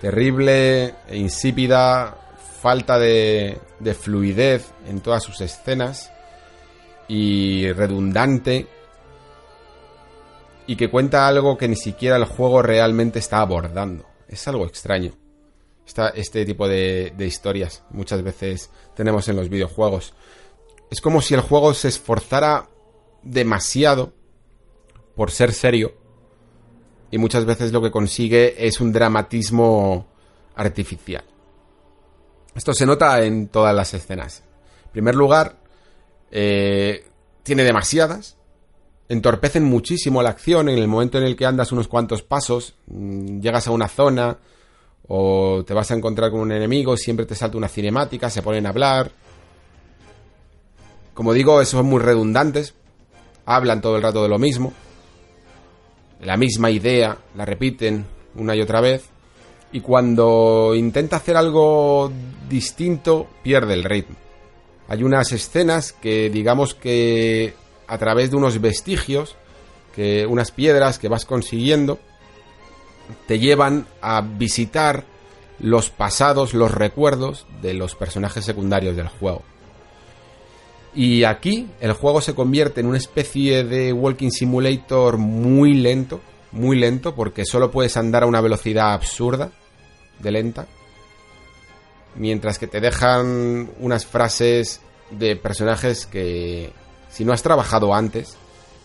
Terrible 0.00 0.94
insípida, 1.12 2.16
falta 2.60 2.98
de, 2.98 3.60
de 3.80 3.94
fluidez 3.94 4.72
en 4.86 5.00
todas 5.00 5.22
sus 5.22 5.40
escenas 5.40 6.12
y 7.08 7.70
redundante 7.72 8.66
y 10.66 10.76
que 10.76 10.90
cuenta 10.90 11.26
algo 11.26 11.58
que 11.58 11.68
ni 11.68 11.76
siquiera 11.76 12.16
el 12.16 12.24
juego 12.24 12.62
realmente 12.62 13.18
está 13.18 13.40
abordando. 13.40 14.06
Es 14.28 14.46
algo 14.48 14.66
extraño. 14.66 15.12
este 16.14 16.44
tipo 16.46 16.68
de, 16.68 17.12
de 17.16 17.26
historias 17.26 17.82
muchas 17.90 18.22
veces 18.22 18.70
tenemos 18.94 19.28
en 19.28 19.36
los 19.36 19.48
videojuegos. 19.48 20.14
Es 20.90 21.00
como 21.00 21.20
si 21.20 21.34
el 21.34 21.40
juego 21.40 21.74
se 21.74 21.88
esforzara 21.88 22.68
demasiado 23.22 24.12
por 25.14 25.30
ser 25.30 25.52
serio 25.52 26.01
y 27.12 27.18
muchas 27.18 27.44
veces 27.44 27.72
lo 27.72 27.82
que 27.82 27.90
consigue 27.90 28.66
es 28.66 28.80
un 28.80 28.90
dramatismo 28.90 30.06
artificial. 30.56 31.22
Esto 32.54 32.72
se 32.72 32.86
nota 32.86 33.22
en 33.22 33.48
todas 33.48 33.74
las 33.74 33.92
escenas. 33.92 34.42
En 34.86 34.92
primer 34.92 35.14
lugar, 35.14 35.58
eh, 36.30 37.04
tiene 37.42 37.64
demasiadas, 37.64 38.38
entorpecen 39.10 39.62
muchísimo 39.62 40.22
la 40.22 40.30
acción 40.30 40.70
en 40.70 40.78
el 40.78 40.88
momento 40.88 41.18
en 41.18 41.24
el 41.24 41.36
que 41.36 41.44
andas 41.44 41.70
unos 41.70 41.86
cuantos 41.86 42.22
pasos, 42.22 42.76
mm, 42.86 43.40
llegas 43.40 43.66
a 43.66 43.72
una 43.72 43.88
zona 43.88 44.38
o 45.06 45.64
te 45.66 45.74
vas 45.74 45.90
a 45.90 45.94
encontrar 45.94 46.30
con 46.30 46.40
un 46.40 46.52
enemigo, 46.52 46.96
siempre 46.96 47.26
te 47.26 47.34
salta 47.34 47.58
una 47.58 47.68
cinemática, 47.68 48.30
se 48.30 48.40
ponen 48.40 48.64
a 48.64 48.70
hablar. 48.70 49.12
Como 51.12 51.34
digo, 51.34 51.62
son 51.66 51.84
muy 51.84 52.00
redundantes, 52.00 52.72
hablan 53.44 53.82
todo 53.82 53.96
el 53.96 54.02
rato 54.02 54.22
de 54.22 54.30
lo 54.30 54.38
mismo, 54.38 54.72
la 56.22 56.36
misma 56.36 56.70
idea, 56.70 57.18
la 57.36 57.44
repiten 57.44 58.06
una 58.36 58.56
y 58.56 58.60
otra 58.60 58.80
vez, 58.80 59.04
y 59.72 59.80
cuando 59.80 60.74
intenta 60.74 61.16
hacer 61.16 61.36
algo 61.36 62.12
distinto, 62.48 63.26
pierde 63.42 63.74
el 63.74 63.84
ritmo. 63.84 64.16
Hay 64.88 65.02
unas 65.02 65.32
escenas 65.32 65.92
que 65.92 66.30
digamos 66.30 66.74
que 66.74 67.54
a 67.86 67.98
través 67.98 68.30
de 68.30 68.36
unos 68.36 68.60
vestigios, 68.60 69.36
que 69.94 70.26
unas 70.26 70.50
piedras 70.50 70.98
que 70.98 71.08
vas 71.08 71.24
consiguiendo, 71.24 71.98
te 73.26 73.38
llevan 73.38 73.86
a 74.00 74.20
visitar 74.20 75.04
los 75.58 75.90
pasados, 75.90 76.54
los 76.54 76.72
recuerdos 76.72 77.46
de 77.60 77.74
los 77.74 77.94
personajes 77.94 78.44
secundarios 78.44 78.96
del 78.96 79.08
juego. 79.08 79.42
Y 80.94 81.24
aquí 81.24 81.68
el 81.80 81.92
juego 81.92 82.20
se 82.20 82.34
convierte 82.34 82.80
en 82.80 82.86
una 82.86 82.98
especie 82.98 83.64
de 83.64 83.92
walking 83.92 84.30
simulator 84.30 85.16
muy 85.16 85.74
lento, 85.74 86.20
muy 86.52 86.78
lento, 86.78 87.14
porque 87.14 87.44
solo 87.46 87.70
puedes 87.70 87.96
andar 87.96 88.24
a 88.24 88.26
una 88.26 88.42
velocidad 88.42 88.92
absurda 88.92 89.50
de 90.18 90.30
lenta, 90.30 90.66
mientras 92.14 92.58
que 92.58 92.66
te 92.66 92.80
dejan 92.80 93.70
unas 93.80 94.04
frases 94.04 94.80
de 95.10 95.36
personajes 95.36 96.06
que 96.06 96.72
si 97.10 97.24
no 97.24 97.32
has 97.32 97.42
trabajado 97.42 97.94
antes, 97.94 98.36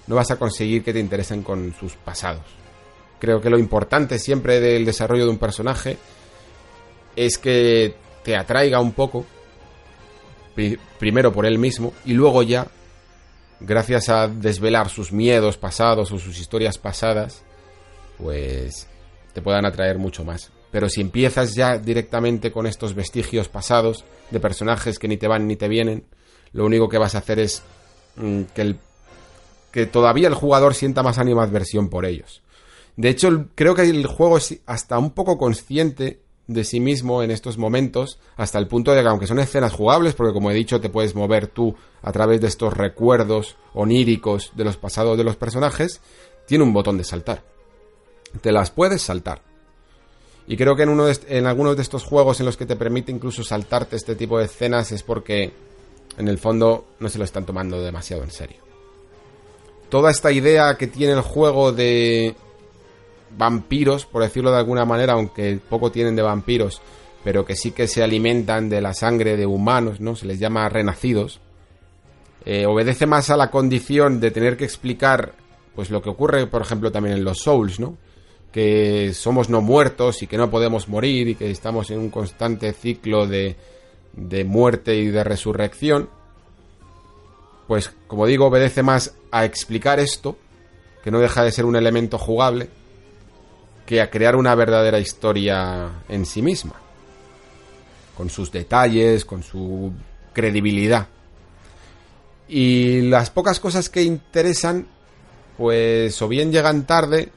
no 0.07 0.15
vas 0.15 0.31
a 0.31 0.37
conseguir 0.37 0.83
que 0.83 0.93
te 0.93 0.99
interesen 0.99 1.43
con 1.43 1.73
sus 1.73 1.93
pasados. 1.95 2.45
Creo 3.19 3.41
que 3.41 3.49
lo 3.49 3.57
importante 3.57 4.19
siempre 4.19 4.59
del 4.59 4.85
desarrollo 4.85 5.25
de 5.25 5.31
un 5.31 5.37
personaje 5.37 5.97
es 7.15 7.37
que 7.37 7.95
te 8.23 8.35
atraiga 8.37 8.79
un 8.79 8.93
poco, 8.93 9.25
primero 10.99 11.31
por 11.31 11.45
él 11.45 11.59
mismo, 11.59 11.93
y 12.05 12.13
luego 12.13 12.43
ya, 12.43 12.67
gracias 13.59 14.09
a 14.09 14.27
desvelar 14.27 14.89
sus 14.89 15.11
miedos 15.11 15.57
pasados 15.57 16.11
o 16.11 16.19
sus 16.19 16.39
historias 16.39 16.77
pasadas, 16.77 17.43
pues 18.17 18.87
te 19.33 19.41
puedan 19.41 19.65
atraer 19.65 19.97
mucho 19.97 20.25
más. 20.25 20.51
Pero 20.71 20.89
si 20.89 21.01
empiezas 21.01 21.55
ya 21.55 21.77
directamente 21.77 22.51
con 22.51 22.67
estos 22.67 22.93
vestigios 22.93 23.47
pasados 23.47 24.03
de 24.31 24.39
personajes 24.39 24.99
que 24.99 25.07
ni 25.07 25.17
te 25.17 25.27
van 25.27 25.47
ni 25.47 25.55
te 25.55 25.67
vienen, 25.67 26.03
lo 26.51 26.65
único 26.65 26.89
que 26.89 26.97
vas 26.97 27.15
a 27.15 27.19
hacer 27.19 27.39
es 27.39 27.63
Mm, 28.17 28.43
que, 28.53 28.61
el, 28.61 28.79
que 29.71 29.85
todavía 29.85 30.27
el 30.27 30.33
jugador 30.33 30.73
sienta 30.73 31.03
más 31.03 31.19
animadversión 31.19 31.89
por 31.89 32.05
ellos. 32.05 32.41
De 32.95 33.09
hecho, 33.09 33.47
creo 33.53 33.75
que 33.75 33.83
el 33.83 34.07
juego 34.07 34.37
es 34.37 34.59
hasta 34.65 34.97
un 34.97 35.11
poco 35.11 35.37
consciente 35.37 36.21
de 36.47 36.63
sí 36.63 36.79
mismo 36.79 37.21
en 37.23 37.31
estos 37.31 37.57
momentos, 37.57 38.19
hasta 38.37 38.57
el 38.57 38.67
punto 38.67 38.93
de 38.93 39.01
que 39.01 39.07
aunque 39.07 39.27
son 39.27 39.39
escenas 39.39 39.73
jugables, 39.73 40.13
porque 40.13 40.33
como 40.33 40.49
he 40.49 40.55
dicho, 40.55 40.79
te 40.79 40.89
puedes 40.89 41.13
mover 41.13 41.47
tú 41.47 41.75
a 42.01 42.11
través 42.11 42.41
de 42.41 42.47
estos 42.47 42.73
recuerdos 42.73 43.57
oníricos 43.73 44.51
de 44.55 44.63
los 44.63 44.77
pasados 44.77 45.17
de 45.17 45.25
los 45.25 45.35
personajes, 45.35 46.01
tiene 46.47 46.63
un 46.63 46.73
botón 46.73 46.97
de 46.97 47.03
saltar. 47.03 47.43
Te 48.41 48.51
las 48.51 48.71
puedes 48.71 49.01
saltar. 49.01 49.41
Y 50.47 50.55
creo 50.55 50.77
que 50.77 50.83
en, 50.83 50.97
en 51.27 51.45
algunos 51.45 51.75
de 51.75 51.81
estos 51.81 52.05
juegos 52.05 52.39
en 52.39 52.45
los 52.45 52.55
que 52.55 52.65
te 52.65 52.77
permite 52.77 53.11
incluso 53.11 53.43
saltarte 53.43 53.97
este 53.97 54.15
tipo 54.15 54.39
de 54.39 54.45
escenas 54.45 54.93
es 54.93 55.03
porque 55.03 55.51
en 56.17 56.27
el 56.29 56.37
fondo 56.37 56.85
no 56.99 57.09
se 57.09 57.17
lo 57.17 57.25
están 57.25 57.45
tomando 57.45 57.81
demasiado 57.81 58.23
en 58.23 58.31
serio. 58.31 58.57
Toda 59.89 60.11
esta 60.11 60.31
idea 60.31 60.75
que 60.75 60.87
tiene 60.87 61.13
el 61.13 61.21
juego 61.21 61.73
de 61.73 62.35
vampiros, 63.35 64.05
por 64.05 64.23
decirlo 64.23 64.51
de 64.51 64.57
alguna 64.57 64.85
manera, 64.85 65.13
aunque 65.13 65.59
poco 65.69 65.91
tienen 65.91 66.15
de 66.15 66.21
vampiros, 66.21 66.81
pero 67.23 67.45
que 67.45 67.55
sí 67.55 67.71
que 67.71 67.87
se 67.87 68.03
alimentan 68.03 68.69
de 68.69 68.81
la 68.81 68.93
sangre 68.93 69.37
de 69.37 69.45
humanos, 69.45 69.99
¿no? 69.99 70.15
Se 70.15 70.25
les 70.25 70.39
llama 70.39 70.69
renacidos. 70.69 71.39
Eh, 72.45 72.65
obedece 72.65 73.05
más 73.05 73.29
a 73.29 73.37
la 73.37 73.51
condición 73.51 74.19
de 74.19 74.31
tener 74.31 74.55
que 74.55 74.65
explicar, 74.65 75.33
pues 75.75 75.89
lo 75.89 76.01
que 76.01 76.09
ocurre, 76.09 76.47
por 76.47 76.61
ejemplo, 76.61 76.91
también 76.91 77.17
en 77.17 77.23
los 77.23 77.39
Souls, 77.39 77.79
¿no? 77.79 77.97
Que 78.51 79.13
somos 79.13 79.49
no 79.49 79.61
muertos 79.61 80.23
y 80.23 80.27
que 80.27 80.37
no 80.37 80.49
podemos 80.49 80.87
morir 80.87 81.27
y 81.27 81.35
que 81.35 81.51
estamos 81.51 81.91
en 81.91 81.99
un 81.99 82.09
constante 82.09 82.71
ciclo 82.73 83.27
de, 83.27 83.57
de 84.13 84.43
muerte 84.43 84.95
y 84.95 85.07
de 85.07 85.23
resurrección, 85.23 86.09
pues 87.67 87.91
como 88.07 88.25
digo, 88.25 88.47
obedece 88.47 88.81
más 88.81 89.15
a 89.31 89.45
explicar 89.45 89.99
esto, 89.99 90.37
que 91.03 91.11
no 91.11 91.19
deja 91.19 91.43
de 91.43 91.51
ser 91.51 91.65
un 91.65 91.75
elemento 91.75 92.17
jugable, 92.17 92.69
que 93.87 94.01
a 94.01 94.09
crear 94.11 94.35
una 94.35 94.53
verdadera 94.53 94.99
historia 94.99 95.89
en 96.09 96.25
sí 96.25 96.41
misma, 96.41 96.75
con 98.17 98.29
sus 98.29 98.51
detalles, 98.51 99.23
con 99.23 99.41
su 99.41 99.93
credibilidad. 100.33 101.07
Y 102.49 103.01
las 103.03 103.29
pocas 103.29 103.61
cosas 103.61 103.89
que 103.89 104.03
interesan, 104.03 104.85
pues 105.57 106.21
o 106.21 106.27
bien 106.27 106.51
llegan 106.51 106.85
tarde, 106.85 107.29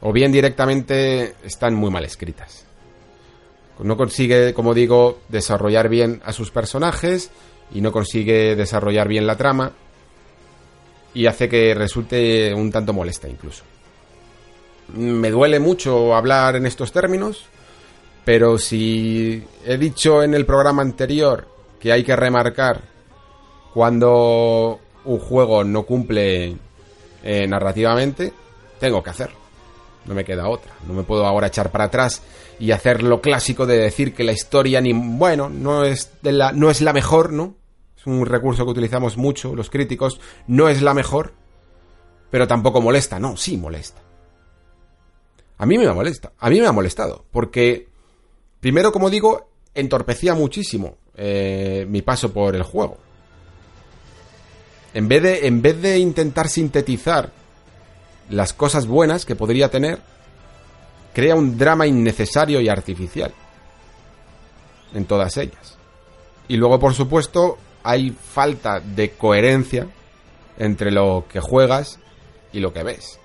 o 0.00 0.12
bien 0.12 0.30
directamente 0.30 1.34
están 1.44 1.74
muy 1.74 1.90
mal 1.90 2.04
escritas. 2.04 2.64
No 3.80 3.96
consigue, 3.96 4.54
como 4.54 4.74
digo, 4.74 5.18
desarrollar 5.28 5.88
bien 5.88 6.22
a 6.24 6.32
sus 6.32 6.52
personajes 6.52 7.32
y 7.74 7.80
no 7.80 7.90
consigue 7.90 8.54
desarrollar 8.54 9.08
bien 9.08 9.26
la 9.26 9.36
trama 9.36 9.72
y 11.12 11.26
hace 11.26 11.48
que 11.48 11.74
resulte 11.74 12.54
un 12.54 12.70
tanto 12.70 12.92
molesta 12.92 13.28
incluso. 13.28 13.64
Me 14.94 15.30
duele 15.30 15.58
mucho 15.58 16.14
hablar 16.14 16.56
en 16.56 16.66
estos 16.66 16.92
términos, 16.92 17.46
pero 18.24 18.58
si 18.58 19.42
he 19.64 19.76
dicho 19.78 20.22
en 20.22 20.34
el 20.34 20.44
programa 20.44 20.82
anterior 20.82 21.48
que 21.80 21.92
hay 21.92 22.04
que 22.04 22.14
remarcar 22.14 22.82
cuando 23.72 24.80
un 25.04 25.18
juego 25.18 25.64
no 25.64 25.84
cumple 25.84 26.56
eh, 27.22 27.46
narrativamente, 27.46 28.32
tengo 28.78 29.02
que 29.02 29.10
hacerlo. 29.10 29.38
No 30.04 30.14
me 30.14 30.24
queda 30.24 30.48
otra. 30.48 30.72
No 30.86 30.94
me 30.94 31.04
puedo 31.04 31.26
ahora 31.26 31.46
echar 31.46 31.70
para 31.70 31.84
atrás 31.84 32.22
y 32.58 32.72
hacer 32.72 33.02
lo 33.02 33.20
clásico 33.20 33.66
de 33.66 33.78
decir 33.78 34.14
que 34.14 34.24
la 34.24 34.32
historia 34.32 34.80
ni 34.80 34.92
bueno, 34.92 35.48
no 35.48 35.84
es 35.84 36.12
de 36.22 36.32
la 36.32 36.52
no 36.52 36.70
es 36.70 36.80
la 36.80 36.92
mejor, 36.92 37.32
¿no? 37.32 37.54
Es 37.96 38.06
un 38.06 38.26
recurso 38.26 38.64
que 38.64 38.72
utilizamos 38.72 39.16
mucho 39.16 39.54
los 39.54 39.70
críticos, 39.70 40.20
no 40.46 40.68
es 40.68 40.82
la 40.82 40.92
mejor, 40.92 41.32
pero 42.30 42.46
tampoco 42.46 42.80
molesta, 42.80 43.18
no, 43.18 43.36
sí 43.36 43.56
molesta. 43.56 44.02
A 45.62 45.66
mí 45.66 45.78
me 45.78 45.88
molesta, 45.92 46.32
a 46.40 46.50
mí 46.50 46.60
me 46.60 46.66
ha 46.66 46.72
molestado, 46.72 47.24
porque 47.30 47.86
primero, 48.58 48.90
como 48.90 49.10
digo, 49.10 49.46
entorpecía 49.76 50.34
muchísimo 50.34 50.96
eh, 51.14 51.86
mi 51.88 52.02
paso 52.02 52.32
por 52.32 52.56
el 52.56 52.64
juego. 52.64 52.98
En 54.92 55.06
vez, 55.06 55.22
de, 55.22 55.46
en 55.46 55.62
vez 55.62 55.80
de 55.80 56.00
intentar 56.00 56.48
sintetizar 56.48 57.30
las 58.28 58.52
cosas 58.52 58.88
buenas 58.88 59.24
que 59.24 59.36
podría 59.36 59.70
tener, 59.70 60.00
crea 61.14 61.36
un 61.36 61.56
drama 61.56 61.86
innecesario 61.86 62.60
y 62.60 62.68
artificial 62.68 63.32
en 64.92 65.04
todas 65.04 65.36
ellas. 65.36 65.78
Y 66.48 66.56
luego, 66.56 66.80
por 66.80 66.94
supuesto, 66.94 67.56
hay 67.84 68.10
falta 68.10 68.80
de 68.80 69.12
coherencia 69.12 69.86
entre 70.58 70.90
lo 70.90 71.26
que 71.28 71.38
juegas 71.38 72.00
y 72.52 72.58
lo 72.58 72.72
que 72.72 72.82
ves. 72.82 73.20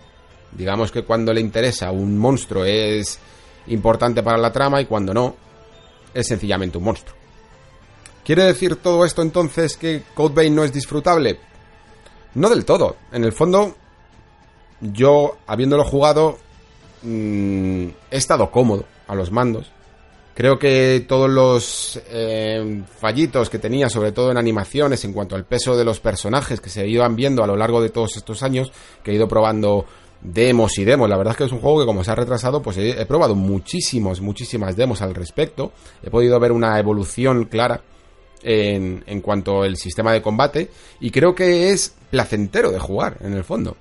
Digamos 0.52 0.92
que 0.92 1.04
cuando 1.04 1.34
le 1.34 1.42
interesa 1.42 1.92
un 1.92 2.18
monstruo 2.18 2.66
es 2.66 3.20
importante 3.68 4.24
para 4.24 4.38
la 4.38 4.52
trama 4.52 4.82
y 4.82 4.86
cuando 4.86 5.14
no, 5.14 5.36
es 6.14 6.28
sencillamente 6.28 6.78
un 6.78 6.86
monstruo. 6.86 7.16
¿Quiere 8.24 8.44
decir 8.44 8.76
todo 8.78 9.06
esto 9.06 9.22
entonces 9.22 9.78
que 9.78 10.04
Code 10.14 10.36
Vein 10.36 10.56
no 10.56 10.64
es 10.64 10.74
disfrutable? 10.74 11.40
No 12.36 12.50
del 12.50 12.66
todo. 12.66 12.98
En 13.12 13.24
el 13.24 13.32
fondo, 13.32 13.76
yo, 14.82 15.38
habiéndolo 15.48 15.84
jugado, 15.84 16.38
mm, 17.04 17.88
he 18.12 18.18
estado 18.18 18.52
cómodo 18.52 18.86
a 19.08 19.16
los 19.16 19.32
mandos. 19.32 19.72
Creo 20.38 20.60
que 20.60 21.04
todos 21.08 21.30
los 21.30 22.00
eh, 22.10 22.84
fallitos 23.00 23.50
que 23.50 23.58
tenía, 23.58 23.90
sobre 23.90 24.12
todo 24.12 24.30
en 24.30 24.38
animaciones, 24.38 25.04
en 25.04 25.14
cuanto 25.14 25.36
al 25.36 25.46
peso 25.46 25.76
de 25.76 25.84
los 25.84 26.00
personajes 26.00 26.62
que 26.62 26.70
se 26.70 26.88
iban 26.88 27.16
viendo 27.16 27.44
a 27.44 27.48
lo 27.48 27.56
largo 27.56 27.82
de 27.82 27.90
todos 27.90 28.18
estos 28.18 28.44
años, 28.44 28.72
que 29.04 29.12
he 29.12 29.16
ido 29.16 29.28
probando 29.28 29.86
demos 30.22 30.78
y 30.78 30.86
demos. 30.86 31.10
La 31.10 31.18
verdad 31.18 31.32
es 31.32 31.38
que 31.38 31.44
es 31.46 31.52
un 31.52 31.60
juego 31.60 31.80
que 31.80 31.86
como 31.86 32.04
se 32.04 32.12
ha 32.12 32.16
retrasado, 32.16 32.62
pues 32.62 32.78
he, 32.78 33.06
probado 33.06 33.36
muchísimos, 33.36 34.22
muchísimas 34.22 34.76
demos 34.76 35.02
al 35.02 35.16
respecto. 35.16 35.72
He 36.04 36.10
podido 36.10 36.40
ver 36.40 36.52
una 36.52 36.78
evolución 36.80 37.46
clara 37.46 37.82
en, 38.44 39.04
en 39.08 39.22
cuanto 39.22 39.64
al 39.64 39.78
sistema 39.78 40.14
de 40.14 40.22
combate 40.22 40.70
y 41.00 41.12
creo 41.12 41.36
que 41.36 41.72
es 41.72 41.96
placentero 42.10 42.72
de 42.72 42.80
jugar, 42.80 43.18
en 43.22 43.34
el 43.34 43.44
fondo. 43.44 43.78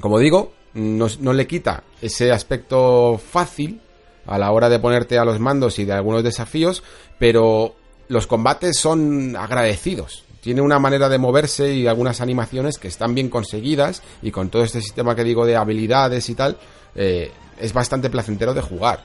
Como 0.00 0.18
digo, 0.18 0.52
no, 0.74 1.06
no 1.20 1.32
le 1.32 1.46
quita 1.46 1.84
ese 2.00 2.32
aspecto 2.32 3.18
fácil 3.18 3.80
a 4.26 4.38
la 4.38 4.52
hora 4.52 4.68
de 4.68 4.78
ponerte 4.78 5.18
a 5.18 5.24
los 5.24 5.40
mandos 5.40 5.78
y 5.78 5.84
de 5.84 5.92
algunos 5.92 6.22
desafíos, 6.22 6.82
pero 7.18 7.74
los 8.08 8.26
combates 8.26 8.78
son 8.78 9.36
agradecidos. 9.36 10.24
Tiene 10.42 10.60
una 10.60 10.80
manera 10.80 11.08
de 11.08 11.18
moverse 11.18 11.72
y 11.72 11.86
algunas 11.86 12.20
animaciones 12.20 12.76
que 12.76 12.88
están 12.88 13.14
bien 13.14 13.28
conseguidas 13.28 14.02
y 14.22 14.32
con 14.32 14.48
todo 14.48 14.64
este 14.64 14.80
sistema 14.80 15.14
que 15.14 15.22
digo 15.22 15.46
de 15.46 15.54
habilidades 15.54 16.28
y 16.28 16.34
tal, 16.34 16.58
eh, 16.96 17.30
es 17.60 17.72
bastante 17.72 18.10
placentero 18.10 18.52
de 18.52 18.60
jugar. 18.60 19.04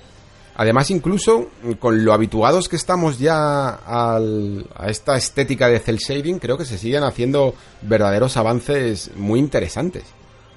Además, 0.56 0.90
incluso 0.90 1.50
con 1.78 2.04
lo 2.04 2.14
habituados 2.14 2.68
que 2.68 2.76
estamos 2.76 3.20
ya 3.20 3.70
al, 3.70 4.66
a 4.76 4.90
esta 4.90 5.16
estética 5.16 5.70
de 5.70 5.78
cel 5.80 5.98
shading, 5.98 6.40
creo 6.40 6.58
que 6.58 6.66
se 6.66 6.80
siguen 6.80 7.04
haciendo 7.04 7.54
verdaderos 7.84 8.36
avances 8.36 9.12
muy 9.16 9.40
interesantes 9.40 10.06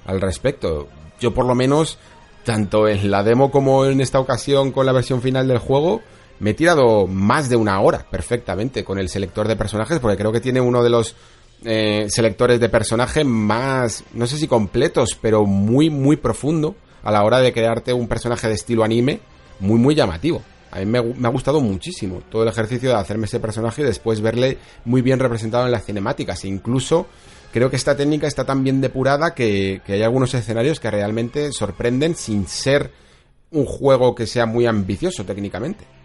al 0.07 0.19
respecto. 0.19 0.87
Yo 1.19 1.35
por 1.35 1.45
lo 1.45 1.53
menos 1.53 1.99
tanto 2.43 2.87
en 2.87 3.11
la 3.11 3.21
demo 3.21 3.51
como 3.51 3.85
en 3.85 4.01
esta 4.01 4.19
ocasión 4.19 4.71
con 4.71 4.87
la 4.87 4.93
versión 4.93 5.21
final 5.21 5.47
del 5.47 5.59
juego, 5.59 6.01
me 6.41 6.49
he 6.49 6.53
tirado 6.55 7.05
más 7.05 7.49
de 7.49 7.55
una 7.55 7.79
hora 7.79 8.03
perfectamente 8.09 8.83
con 8.83 8.97
el 8.97 9.09
selector 9.09 9.47
de 9.47 9.55
personajes, 9.55 9.99
porque 9.99 10.17
creo 10.17 10.31
que 10.31 10.41
tiene 10.41 10.59
uno 10.59 10.83
de 10.83 10.89
los 10.89 11.15
eh, 11.63 12.07
selectores 12.09 12.59
de 12.59 12.67
personaje 12.67 13.23
más, 13.23 14.03
no 14.13 14.25
sé 14.25 14.39
si 14.39 14.47
completos, 14.47 15.15
pero 15.21 15.45
muy, 15.45 15.91
muy 15.91 16.17
profundo 16.17 16.75
a 17.03 17.11
la 17.11 17.23
hora 17.23 17.39
de 17.39 17.53
crearte 17.53 17.93
un 17.93 18.07
personaje 18.07 18.47
de 18.47 18.55
estilo 18.55 18.83
anime 18.83 19.19
muy, 19.59 19.77
muy 19.77 19.93
llamativo. 19.93 20.41
A 20.71 20.79
mí 20.79 20.85
me, 20.87 20.97
ha 20.97 21.29
gustado 21.29 21.61
muchísimo 21.61 22.23
todo 22.31 22.41
el 22.41 22.49
ejercicio 22.49 22.89
de 22.89 22.95
hacerme 22.95 23.25
ese 23.25 23.39
personaje 23.39 23.83
y 23.83 23.85
después 23.85 24.21
verle 24.21 24.57
muy 24.85 25.03
bien 25.03 25.19
representado 25.19 25.65
en 25.65 25.71
las 25.71 25.85
cinemáticas. 25.85 26.43
E 26.43 26.47
incluso 26.47 27.05
creo 27.53 27.69
que 27.69 27.75
esta 27.75 27.95
técnica 27.95 28.25
está 28.25 28.45
tan 28.45 28.63
bien 28.63 28.81
depurada 28.81 29.35
que, 29.35 29.81
hay 29.87 30.01
algunos 30.01 30.33
escenarios 30.33 30.79
que 30.79 30.89
realmente 30.89 31.51
sorprenden 31.51 32.15
sin 32.15 32.47
ser 32.47 32.89
un 33.51 33.65
juego 33.65 34.15
que 34.15 34.25
sea 34.25 34.47
muy 34.47 34.65
ambicioso 34.65 35.23
técnicamente. 35.23 36.00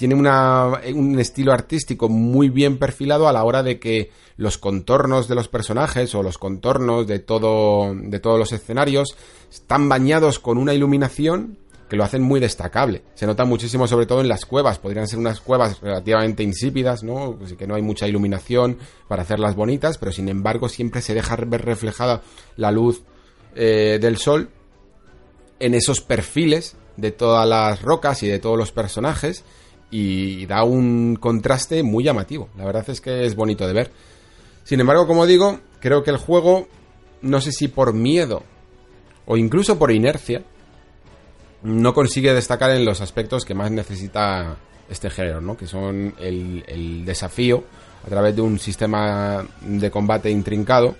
Tiene 0.00 0.14
un 0.14 1.18
estilo 1.18 1.52
artístico 1.52 2.08
muy 2.08 2.48
bien 2.48 2.78
perfilado 2.78 3.28
a 3.28 3.34
la 3.34 3.44
hora 3.44 3.62
de 3.62 3.78
que 3.78 4.10
los 4.38 4.56
contornos 4.56 5.28
de 5.28 5.34
los 5.34 5.48
personajes 5.48 6.14
o 6.14 6.22
los 6.22 6.38
contornos 6.38 7.06
de 7.06 7.18
todo 7.18 7.94
de 7.94 8.18
todos 8.18 8.38
los 8.38 8.50
escenarios 8.52 9.14
están 9.52 9.90
bañados 9.90 10.38
con 10.38 10.56
una 10.56 10.72
iluminación 10.72 11.58
que 11.90 11.96
lo 11.96 12.04
hacen 12.04 12.22
muy 12.22 12.40
destacable. 12.40 13.02
Se 13.12 13.26
nota 13.26 13.44
muchísimo 13.44 13.86
sobre 13.86 14.06
todo 14.06 14.22
en 14.22 14.30
las 14.30 14.46
cuevas, 14.46 14.78
podrían 14.78 15.06
ser 15.06 15.18
unas 15.18 15.42
cuevas 15.42 15.78
relativamente 15.82 16.42
insípidas, 16.42 17.02
¿no? 17.02 17.36
Pues 17.38 17.52
que 17.52 17.66
no 17.66 17.74
hay 17.74 17.82
mucha 17.82 18.08
iluminación 18.08 18.78
para 19.06 19.24
hacerlas 19.24 19.54
bonitas, 19.54 19.98
pero 19.98 20.12
sin 20.12 20.30
embargo 20.30 20.70
siempre 20.70 21.02
se 21.02 21.12
deja 21.12 21.36
ver 21.36 21.62
reflejada 21.62 22.22
la 22.56 22.70
luz 22.70 23.02
eh, 23.54 23.98
del 24.00 24.16
sol 24.16 24.48
en 25.58 25.74
esos 25.74 26.00
perfiles 26.00 26.76
de 26.96 27.10
todas 27.10 27.46
las 27.46 27.82
rocas 27.82 28.22
y 28.22 28.28
de 28.28 28.38
todos 28.38 28.56
los 28.56 28.72
personajes 28.72 29.44
y 29.90 30.46
da 30.46 30.62
un 30.62 31.16
contraste 31.16 31.82
muy 31.82 32.04
llamativo. 32.04 32.48
La 32.56 32.64
verdad 32.64 32.88
es 32.88 33.00
que 33.00 33.24
es 33.24 33.34
bonito 33.34 33.66
de 33.66 33.72
ver. 33.72 33.90
Sin 34.64 34.80
embargo, 34.80 35.06
como 35.06 35.26
digo, 35.26 35.58
creo 35.80 36.02
que 36.02 36.10
el 36.10 36.16
juego, 36.16 36.68
no 37.22 37.40
sé 37.40 37.52
si 37.52 37.68
por 37.68 37.92
miedo 37.92 38.42
o 39.26 39.36
incluso 39.36 39.78
por 39.78 39.90
inercia, 39.90 40.42
no 41.62 41.92
consigue 41.92 42.32
destacar 42.32 42.70
en 42.70 42.84
los 42.84 43.00
aspectos 43.00 43.44
que 43.44 43.54
más 43.54 43.70
necesita 43.70 44.56
este 44.88 45.10
género, 45.10 45.40
¿no? 45.40 45.56
Que 45.56 45.66
son 45.66 46.14
el, 46.18 46.64
el, 46.66 47.04
desafío 47.04 47.64
a 48.04 48.08
través 48.08 48.34
de 48.34 48.42
un 48.42 48.58
sistema 48.58 49.46
de 49.60 49.90
combate 49.90 50.30
intrincado 50.30 50.96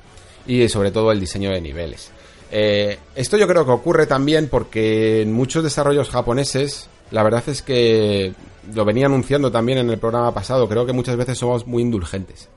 y 0.46 0.68
sobre 0.68 0.90
todo 0.90 1.12
el 1.12 1.20
diseño 1.20 1.50
de 1.50 1.60
niveles. 1.60 2.10
Eh, 2.52 2.98
esto 3.14 3.36
yo 3.36 3.46
creo 3.46 3.64
que 3.64 3.70
ocurre 3.70 4.06
también 4.06 4.48
porque 4.48 5.22
en 5.22 5.32
muchos 5.32 5.62
desarrollos 5.62 6.10
japoneses 6.10 6.88
la 7.10 7.22
verdad 7.22 7.44
es 7.48 7.62
que 7.62 8.32
lo 8.74 8.84
venía 8.84 9.06
anunciando 9.06 9.50
también 9.50 9.78
en 9.78 9.90
el 9.90 9.98
programa 9.98 10.32
pasado, 10.32 10.68
creo 10.68 10.86
que 10.86 10.92
muchas 10.92 11.16
veces 11.16 11.38
somos 11.38 11.66
muy 11.66 11.82
indulgentes. 11.82 12.48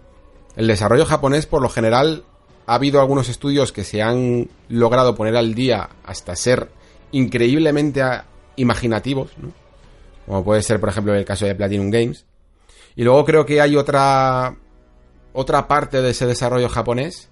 El 0.56 0.68
desarrollo 0.68 1.06
japonés 1.06 1.46
por 1.46 1.62
lo 1.62 1.70
general 1.70 2.24
ha 2.66 2.76
habido 2.76 3.02
algunos 3.02 3.30
estudios 3.30 3.72
que 3.72 3.84
se 3.84 4.02
han 4.02 4.50
logrado 4.70 5.16
poner 5.16 5.36
al 5.36 5.54
día 5.54 5.90
hasta 6.04 6.36
ser 6.36 6.70
increíblemente 7.12 8.04
imaginativos, 8.56 9.32
¿no? 9.38 9.52
como 10.26 10.44
puede 10.44 10.62
ser 10.62 10.80
por 10.80 10.90
ejemplo 10.90 11.14
el 11.14 11.26
caso 11.26 11.46
de 11.46 11.56
Platinum 11.56 11.90
Games. 11.90 12.26
Y 12.96 13.04
luego 13.04 13.26
creo 13.26 13.46
que 13.46 13.60
hay 13.60 13.76
otra 13.76 14.56
otra 15.34 15.68
parte 15.68 16.02
de 16.02 16.12
ese 16.12 16.28
desarrollo 16.28 16.70
japonés 16.70 17.30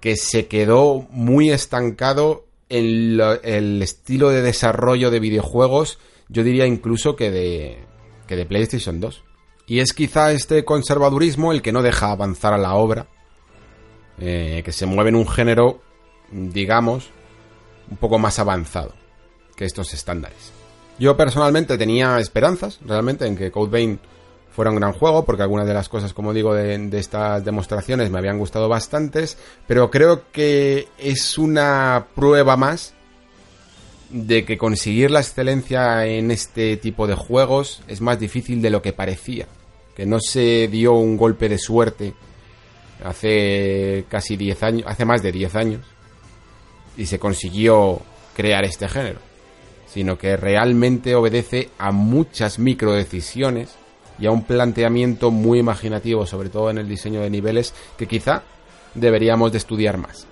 que 0.00 0.16
se 0.16 0.46
quedó 0.46 1.06
muy 1.10 1.50
estancado 1.50 2.44
en 2.68 3.20
el 3.42 3.82
estilo 3.82 4.28
de 4.30 4.42
desarrollo 4.42 5.10
de 5.10 5.20
videojuegos, 5.20 5.98
yo 6.28 6.44
diría 6.44 6.66
incluso 6.66 7.16
que 7.16 7.30
de, 7.30 7.78
que 8.28 8.36
de 8.36 8.46
PlayStation 8.46 9.00
2. 9.00 9.24
Y 9.66 9.80
es 9.80 9.92
quizá 9.92 10.30
este 10.30 10.64
conservadurismo 10.64 11.50
el 11.50 11.60
que 11.60 11.72
no 11.72 11.82
deja 11.82 12.12
avanzar 12.12 12.54
a 12.54 12.58
la 12.58 12.74
obra, 12.74 13.08
eh, 14.18 14.62
que 14.64 14.72
se 14.72 14.86
mueve 14.86 15.10
en 15.10 15.16
un 15.16 15.28
género, 15.28 15.80
digamos, 16.30 17.10
un 17.90 17.96
poco 17.96 18.18
más 18.18 18.38
avanzado 18.38 18.94
que 19.56 19.64
estos 19.64 19.92
estándares. 19.92 20.52
Yo 20.98 21.16
personalmente 21.16 21.76
tenía 21.76 22.18
esperanzas 22.18 22.78
realmente 22.84 23.26
en 23.26 23.36
que 23.36 23.50
Code 23.50 23.70
Vein 23.70 24.00
fuera 24.50 24.70
un 24.70 24.76
gran 24.76 24.92
juego, 24.92 25.24
porque 25.24 25.42
algunas 25.42 25.66
de 25.66 25.74
las 25.74 25.88
cosas, 25.88 26.12
como 26.12 26.32
digo, 26.32 26.54
de, 26.54 26.76
de 26.76 26.98
estas 26.98 27.44
demostraciones 27.44 28.10
me 28.10 28.18
habían 28.18 28.38
gustado 28.38 28.68
bastantes, 28.68 29.38
pero 29.66 29.90
creo 29.90 30.30
que 30.32 30.88
es 30.98 31.38
una 31.38 32.08
prueba 32.14 32.56
más 32.56 32.94
de 34.10 34.44
que 34.44 34.56
conseguir 34.56 35.10
la 35.10 35.20
excelencia 35.20 36.06
en 36.06 36.30
este 36.30 36.76
tipo 36.76 37.06
de 37.06 37.14
juegos 37.14 37.82
es 37.88 38.00
más 38.00 38.18
difícil 38.18 38.62
de 38.62 38.70
lo 38.70 38.82
que 38.82 38.92
parecía. 38.92 39.46
Que 39.94 40.06
no 40.06 40.18
se 40.20 40.68
dio 40.68 40.94
un 40.94 41.16
golpe 41.16 41.48
de 41.48 41.58
suerte 41.58 42.14
hace 43.04 44.04
casi 44.08 44.36
10 44.36 44.62
años, 44.62 44.84
hace 44.86 45.04
más 45.04 45.22
de 45.22 45.32
10 45.32 45.54
años, 45.56 45.86
y 46.96 47.06
se 47.06 47.18
consiguió 47.18 48.00
crear 48.34 48.64
este 48.64 48.88
género, 48.88 49.20
sino 49.86 50.18
que 50.18 50.36
realmente 50.36 51.14
obedece 51.14 51.70
a 51.78 51.92
muchas 51.92 52.58
micro 52.58 52.92
decisiones 52.92 53.76
y 54.18 54.26
a 54.26 54.30
un 54.30 54.44
planteamiento 54.44 55.30
muy 55.30 55.58
imaginativo, 55.58 56.26
sobre 56.26 56.48
todo 56.48 56.70
en 56.70 56.78
el 56.78 56.88
diseño 56.88 57.20
de 57.20 57.30
niveles, 57.30 57.74
que 57.96 58.06
quizá 58.06 58.42
deberíamos 58.94 59.52
de 59.52 59.58
estudiar 59.58 59.98
más. 59.98 60.26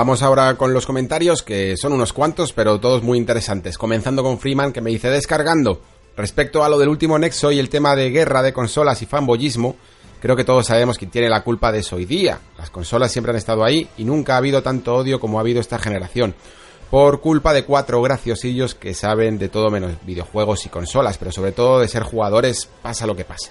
Vamos 0.00 0.22
ahora 0.22 0.54
con 0.54 0.72
los 0.72 0.86
comentarios, 0.86 1.42
que 1.42 1.76
son 1.76 1.92
unos 1.92 2.14
cuantos, 2.14 2.54
pero 2.54 2.80
todos 2.80 3.02
muy 3.02 3.18
interesantes. 3.18 3.76
Comenzando 3.76 4.22
con 4.22 4.38
Freeman, 4.38 4.72
que 4.72 4.80
me 4.80 4.88
dice 4.88 5.10
descargando. 5.10 5.82
Respecto 6.16 6.64
a 6.64 6.70
lo 6.70 6.78
del 6.78 6.88
último 6.88 7.18
Nexo 7.18 7.52
y 7.52 7.58
el 7.58 7.68
tema 7.68 7.94
de 7.94 8.08
guerra 8.08 8.40
de 8.40 8.54
consolas 8.54 9.02
y 9.02 9.04
fanboyismo, 9.04 9.76
creo 10.18 10.36
que 10.36 10.44
todos 10.44 10.68
sabemos 10.68 10.96
quién 10.96 11.10
tiene 11.10 11.28
la 11.28 11.44
culpa 11.44 11.70
de 11.70 11.80
eso 11.80 11.96
hoy 11.96 12.06
día. 12.06 12.40
Las 12.56 12.70
consolas 12.70 13.12
siempre 13.12 13.32
han 13.32 13.36
estado 13.36 13.62
ahí 13.62 13.90
y 13.98 14.04
nunca 14.04 14.32
ha 14.32 14.38
habido 14.38 14.62
tanto 14.62 14.94
odio 14.94 15.20
como 15.20 15.36
ha 15.36 15.42
habido 15.42 15.60
esta 15.60 15.78
generación. 15.78 16.34
Por 16.90 17.20
culpa 17.20 17.52
de 17.52 17.66
cuatro 17.66 18.00
graciosillos 18.00 18.74
que 18.74 18.94
saben 18.94 19.36
de 19.36 19.50
todo 19.50 19.70
menos 19.70 19.92
videojuegos 20.06 20.64
y 20.64 20.70
consolas, 20.70 21.18
pero 21.18 21.30
sobre 21.30 21.52
todo 21.52 21.78
de 21.78 21.88
ser 21.88 22.04
jugadores, 22.04 22.70
pasa 22.80 23.06
lo 23.06 23.14
que 23.14 23.26
pasa. 23.26 23.50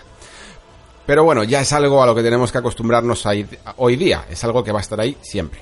Pero 1.06 1.24
bueno, 1.24 1.44
ya 1.44 1.62
es 1.62 1.72
algo 1.74 2.02
a 2.02 2.08
lo 2.08 2.16
que 2.16 2.24
tenemos 2.24 2.52
que 2.52 2.58
acostumbrarnos 2.58 3.24
hoy 3.78 3.96
día, 3.98 4.26
es 4.32 4.44
algo 4.44 4.64
que 4.64 4.72
va 4.72 4.80
a 4.80 4.82
estar 4.82 5.00
ahí 5.00 5.16
siempre. 5.22 5.60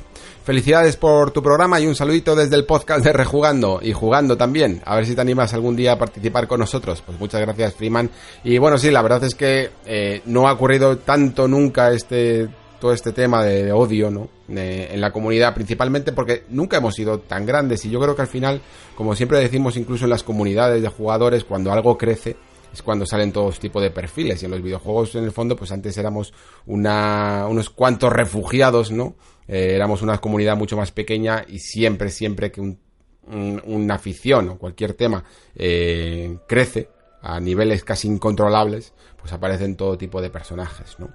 Felicidades 0.48 0.96
por 0.96 1.32
tu 1.32 1.44
programa 1.44 1.78
y 1.78 1.88
un 1.88 1.94
saludito 1.94 2.34
desde 2.34 2.56
el 2.56 2.64
podcast 2.64 3.04
de 3.04 3.12
Rejugando 3.12 3.82
y 3.84 3.92
jugando 3.92 4.38
también. 4.38 4.82
A 4.86 4.96
ver 4.96 5.06
si 5.06 5.14
te 5.14 5.20
animas 5.20 5.54
algún 5.54 5.76
día 5.76 5.92
a 5.92 5.98
participar 5.98 6.48
con 6.48 6.62
nosotros. 6.62 7.04
Pues 7.06 7.20
muchas 7.20 7.42
gracias, 7.42 7.74
Freeman. 7.74 8.10
Y 8.46 8.58
bueno, 8.58 8.78
sí, 8.78 8.90
la 8.90 9.02
verdad 9.02 9.26
es 9.26 9.36
que 9.36 9.72
eh, 9.86 10.22
no 10.24 10.48
ha 10.48 10.54
ocurrido 10.54 11.00
tanto 11.00 11.50
nunca 11.50 11.92
este 11.92 12.48
todo 12.80 12.94
este 12.94 13.12
tema 13.12 13.44
de, 13.44 13.74
odio, 13.74 14.10
¿no? 14.10 14.30
en 14.48 15.02
la 15.02 15.12
comunidad, 15.12 15.54
principalmente 15.54 16.14
porque 16.14 16.46
nunca 16.48 16.78
hemos 16.78 16.96
sido 16.96 17.20
tan 17.20 17.46
grandes 17.46 17.84
y 17.84 17.90
yo 17.90 18.00
creo 18.00 18.16
que 18.16 18.22
al 18.22 18.30
final, 18.30 18.62
como 18.96 19.16
siempre 19.16 19.40
decimos 19.40 19.76
incluso 19.76 20.06
en 20.06 20.12
las 20.12 20.24
comunidades 20.24 20.82
de 20.82 20.88
jugadores, 20.88 21.44
cuando 21.44 21.74
algo 21.74 21.98
crece, 21.98 22.38
cuando 22.82 23.06
salen 23.06 23.32
todos 23.32 23.60
tipos 23.60 23.82
de 23.82 23.92
perfiles 23.92 24.42
y 24.42 24.46
en 24.46 24.52
los 24.52 24.62
videojuegos 24.62 25.16
en 25.16 25.24
el 25.24 25.32
fondo 25.32 25.56
pues 25.56 25.72
antes 25.72 25.98
éramos 25.98 26.34
una, 26.66 27.46
unos 27.50 27.70
cuantos 27.70 28.12
refugiados, 28.12 28.92
¿no? 28.92 29.16
Eh, 29.48 29.74
éramos 29.76 30.02
una 30.02 30.18
comunidad 30.20 30.58
mucho 30.58 30.78
más 30.78 30.92
pequeña 30.92 31.46
y 31.48 31.60
siempre, 31.60 32.10
siempre 32.10 32.52
que 32.52 32.62
un, 32.62 32.80
una 33.28 33.96
afición 33.96 34.50
o 34.50 34.58
cualquier 34.58 34.94
tema 34.94 35.24
eh, 35.56 36.38
crece 36.48 36.90
a 37.22 37.40
niveles 37.40 37.84
casi 37.84 38.08
incontrolables, 38.08 38.94
pues 39.20 39.34
aparecen 39.34 39.76
todo 39.76 39.98
tipo 39.98 40.22
de 40.22 40.30
personajes, 40.30 40.98
¿no? 41.00 41.10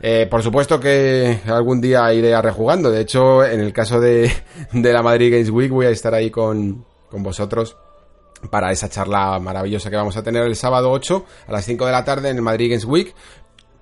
Eh, 0.00 0.26
por 0.28 0.42
supuesto 0.42 0.80
que 0.80 1.40
algún 1.46 1.80
día 1.80 2.12
iré 2.12 2.34
a 2.34 2.42
rejugando. 2.42 2.90
De 2.90 3.00
hecho, 3.00 3.44
en 3.44 3.60
el 3.60 3.72
caso 3.72 4.00
de, 4.00 4.30
de 4.72 4.92
la 4.92 5.02
Madrid 5.02 5.32
Games 5.32 5.50
Week 5.50 5.70
voy 5.70 5.86
a 5.86 5.90
estar 5.90 6.12
ahí 6.12 6.30
con, 6.30 6.84
con 7.08 7.22
vosotros 7.22 7.76
para 8.50 8.72
esa 8.72 8.88
charla 8.88 9.38
maravillosa 9.38 9.90
que 9.90 9.96
vamos 9.96 10.16
a 10.16 10.22
tener 10.22 10.44
el 10.44 10.56
sábado 10.56 10.90
8 10.90 11.24
a 11.48 11.52
las 11.52 11.64
5 11.64 11.86
de 11.86 11.92
la 11.92 12.04
tarde 12.04 12.30
en 12.30 12.36
el 12.36 12.42
Madrid 12.42 12.70
Games 12.70 12.84
Week. 12.84 13.14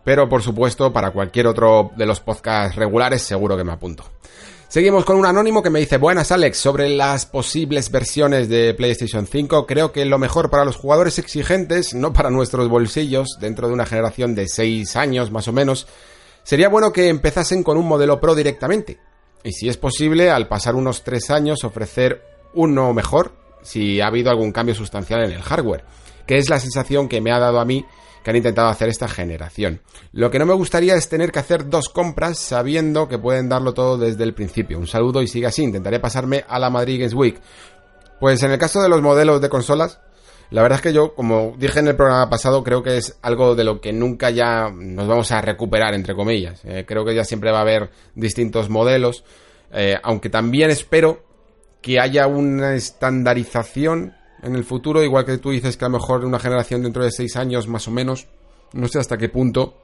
Pero 0.05 0.29
por 0.29 0.43
supuesto, 0.43 0.93
para 0.93 1.13
cualquier 1.13 1.47
otro 1.47 1.93
de 1.97 2.07
los 2.07 2.21
podcasts 2.21 2.77
regulares, 2.77 3.23
seguro 3.23 3.57
que 3.57 3.65
me 3.65 3.73
apunto. 3.73 4.05
Seguimos 4.73 5.05
con 5.05 5.17
un 5.17 5.27
anónimo 5.27 5.63
que 5.63 5.69
me 5.69 5.81
dice, 5.81 5.99
buenas 5.99 6.33
Alex, 6.33 6.57
sobre 6.57 6.89
las 6.89 7.27
posibles 7.27 7.91
versiones 7.91 8.49
de 8.49 8.73
PlayStation 8.73 9.27
5, 9.27 9.67
creo 9.67 9.93
que 9.93 10.07
lo 10.07 10.19
mejor 10.19 10.49
para 10.49 10.65
los 10.65 10.77
jugadores 10.77 11.19
exigentes, 11.19 11.93
no 11.93 12.15
para 12.15 12.31
nuestros 12.31 12.71
bolsillos, 12.71 13.37
dentro 13.39 13.69
de 13.69 13.75
una 13.75 13.85
generación 13.85 14.35
de 14.35 14.49
6 14.49 14.97
años 14.97 15.31
más 15.31 15.47
o 15.47 15.53
menos, 15.53 15.87
sería 16.43 16.71
bueno 16.71 16.91
que 16.91 17.09
empezasen 17.09 17.63
con 17.63 17.77
un 17.77 17.87
modelo 17.87 18.19
Pro 18.19 18.35
directamente. 18.35 18.99
Y 19.45 19.53
si 19.53 19.69
es 19.69 19.77
posible, 19.77 20.31
al 20.31 20.49
pasar 20.49 20.75
unos 20.75 21.05
3 21.05 21.31
años, 21.33 21.65
ofrecer 21.65 22.23
uno 22.55 22.95
mejor, 22.95 23.42
si 23.63 24.01
ha 24.01 24.07
habido 24.07 24.31
algún 24.31 24.53
cambio 24.53 24.75
sustancial 24.75 25.25
en 25.25 25.33
el 25.33 25.43
hardware, 25.43 25.85
que 26.27 26.39
es 26.39 26.49
la 26.49 26.61
sensación 26.61 27.09
que 27.09 27.21
me 27.21 27.33
ha 27.33 27.39
dado 27.39 27.61
a 27.61 27.65
mí 27.65 27.85
que 28.23 28.31
han 28.31 28.37
intentado 28.37 28.69
hacer 28.69 28.89
esta 28.89 29.09
generación. 29.09 29.81
Lo 30.13 30.31
que 30.31 30.39
no 30.39 30.47
me 30.47 30.55
gustaría 30.55 30.95
es 30.95 31.09
tener 31.09 31.33
que 31.33 31.41
hacer 31.41 31.69
dos 31.69 31.89
compras 31.89 32.39
sabiendo 32.39 33.09
que 33.09 33.19
pueden 33.19 33.49
darlo 33.49 33.75
todo 33.75 33.99
desde 33.99 34.25
el 34.25 34.35
principio. 34.35 34.79
Un 34.79 34.87
saludo 34.87 35.23
y 35.23 35.29
sigue 35.29 35.47
así. 35.47 35.65
Intentaré 35.65 35.99
pasarme 35.99 36.45
a 36.49 36.59
la 36.59 36.71
Madrid 36.71 36.99
Games 36.99 37.15
Week. 37.15 37.41
Pues 38.21 38.43
en 38.43 38.53
el 38.53 38.59
caso 38.59 38.81
de 38.81 38.89
los 38.89 39.03
modelos 39.03 39.41
de 39.41 39.49
consolas, 39.49 40.01
la 40.51 40.63
verdad 40.63 40.77
es 40.77 40.83
que 40.83 40.93
yo, 40.93 41.15
como 41.15 41.55
dije 41.59 41.81
en 41.81 41.89
el 41.89 41.97
programa 41.97 42.29
pasado, 42.29 42.63
creo 42.63 42.83
que 42.83 42.99
es 42.99 43.19
algo 43.23 43.55
de 43.55 43.65
lo 43.65 43.81
que 43.81 43.93
nunca 43.93 44.31
ya 44.31 44.71
nos 44.71 45.09
vamos 45.09 45.33
a 45.33 45.41
recuperar, 45.41 45.95
entre 45.95 46.15
comillas. 46.15 46.61
Eh, 46.65 46.85
creo 46.87 47.05
que 47.05 47.15
ya 47.15 47.25
siempre 47.25 47.51
va 47.51 47.59
a 47.59 47.63
haber 47.63 47.91
distintos 48.15 48.69
modelos, 48.69 49.25
eh, 49.73 49.97
aunque 50.03 50.29
también 50.29 50.71
espero 50.71 51.25
que 51.83 52.01
haya 52.01 52.27
una 52.27 52.75
estandarización 52.75 54.15
en 54.43 54.55
el 54.55 54.65
futuro, 54.65 55.03
igual 55.03 55.25
que 55.25 55.39
tú 55.39 55.51
dices 55.51 55.77
que 55.77 55.85
a 55.85 55.89
lo 55.89 55.99
mejor 55.99 56.25
una 56.25 56.39
generación 56.39 56.83
dentro 56.83 57.05
de 57.05 57.11
seis 57.11 57.37
años 57.37 57.69
más 57.69 57.87
o 57.89 57.91
menos, 57.91 58.27
no 58.73 58.89
sé 58.89 58.99
hasta 58.99 59.19
qué 59.19 59.29
punto 59.29 59.77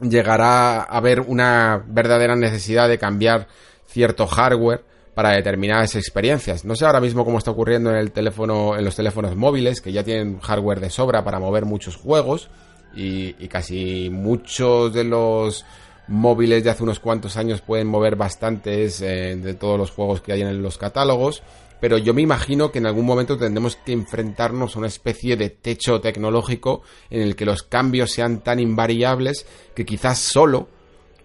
llegará 0.00 0.80
a 0.80 0.82
haber 0.82 1.20
una 1.20 1.82
verdadera 1.86 2.36
necesidad 2.36 2.88
de 2.88 2.98
cambiar 2.98 3.48
cierto 3.86 4.26
hardware 4.26 4.84
para 5.14 5.30
determinadas 5.30 5.94
experiencias. 5.94 6.64
No 6.64 6.76
sé 6.76 6.84
ahora 6.84 7.00
mismo 7.00 7.24
cómo 7.24 7.38
está 7.38 7.50
ocurriendo 7.50 7.90
en 7.90 7.96
el 7.96 8.12
teléfono, 8.12 8.76
en 8.76 8.84
los 8.84 8.96
teléfonos 8.96 9.34
móviles, 9.34 9.80
que 9.80 9.92
ya 9.92 10.04
tienen 10.04 10.40
hardware 10.40 10.80
de 10.80 10.90
sobra 10.90 11.24
para 11.24 11.38
mover 11.38 11.64
muchos 11.64 11.96
juegos 11.96 12.50
y, 12.94 13.32
casi 13.48 14.10
muchos 14.10 14.92
de 14.92 15.04
los 15.04 15.64
móviles 16.08 16.64
de 16.64 16.70
hace 16.70 16.82
unos 16.82 17.00
cuantos 17.00 17.36
años 17.36 17.60
pueden 17.60 17.86
mover 17.86 18.16
bastantes 18.16 19.00
eh, 19.00 19.36
de 19.36 19.54
todos 19.54 19.78
los 19.78 19.90
juegos 19.90 20.20
que 20.20 20.32
hay 20.32 20.42
en 20.42 20.62
los 20.62 20.78
catálogos 20.78 21.42
pero 21.80 21.98
yo 21.98 22.14
me 22.14 22.22
imagino 22.22 22.72
que 22.72 22.78
en 22.78 22.86
algún 22.86 23.04
momento 23.04 23.36
tendremos 23.36 23.76
que 23.76 23.92
enfrentarnos 23.92 24.74
a 24.74 24.78
una 24.78 24.88
especie 24.88 25.36
de 25.36 25.50
techo 25.50 26.00
tecnológico 26.00 26.82
en 27.10 27.22
el 27.22 27.36
que 27.36 27.44
los 27.44 27.62
cambios 27.62 28.12
sean 28.12 28.40
tan 28.40 28.60
invariables 28.60 29.46
que 29.74 29.84
quizás 29.84 30.18
solo 30.18 30.68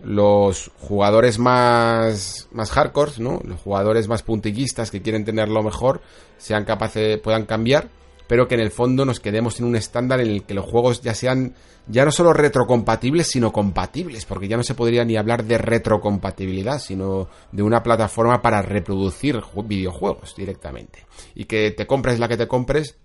los 0.04 0.72
jugadores 0.80 1.38
más, 1.38 2.48
más 2.52 2.72
hardcore, 2.72 3.12
¿no? 3.20 3.40
Los 3.46 3.62
jugadores 3.62 4.08
más 4.08 4.24
puntillistas 4.24 4.90
que 4.90 5.02
quieren 5.02 5.26
tenerlo 5.26 5.62
mejor 5.64 6.02
sean 6.38 6.66
capaces, 6.66 7.20
puedan 7.20 7.46
cambiar 7.46 7.90
pero 8.32 8.48
que 8.48 8.56
en 8.56 8.62
el 8.62 8.72
fondo 8.72 9.04
nos 9.04 9.20
quedemos 9.20 9.60
en 9.60 9.66
un 9.66 9.76
estándar 9.76 10.22
en 10.22 10.28
el 10.30 10.44
que 10.44 10.54
los 10.54 10.64
juegos 10.64 11.02
ya 11.02 11.14
sean 11.14 11.54
ya 11.88 12.06
no 12.06 12.14
solo 12.14 12.32
retrocompatibles, 12.32 13.28
sino 13.28 13.52
compatibles, 13.52 14.24
porque 14.24 14.48
ya 14.48 14.56
no 14.56 14.64
se 14.64 14.74
podría 14.74 15.04
ni 15.04 15.18
hablar 15.18 15.44
de 15.44 15.58
retrocompatibilidad, 15.58 16.80
sino 16.80 17.28
de 17.52 17.62
una 17.62 17.84
plataforma 17.84 18.42
para 18.42 18.62
reproducir 18.62 19.38
videojuegos 19.66 20.34
directamente. 20.34 21.06
Y 21.36 21.44
que 21.44 21.72
te 21.72 21.86
compres 21.86 22.20
la 22.20 22.30
que 22.30 22.38
te 22.38 22.48
compres, 22.48 22.96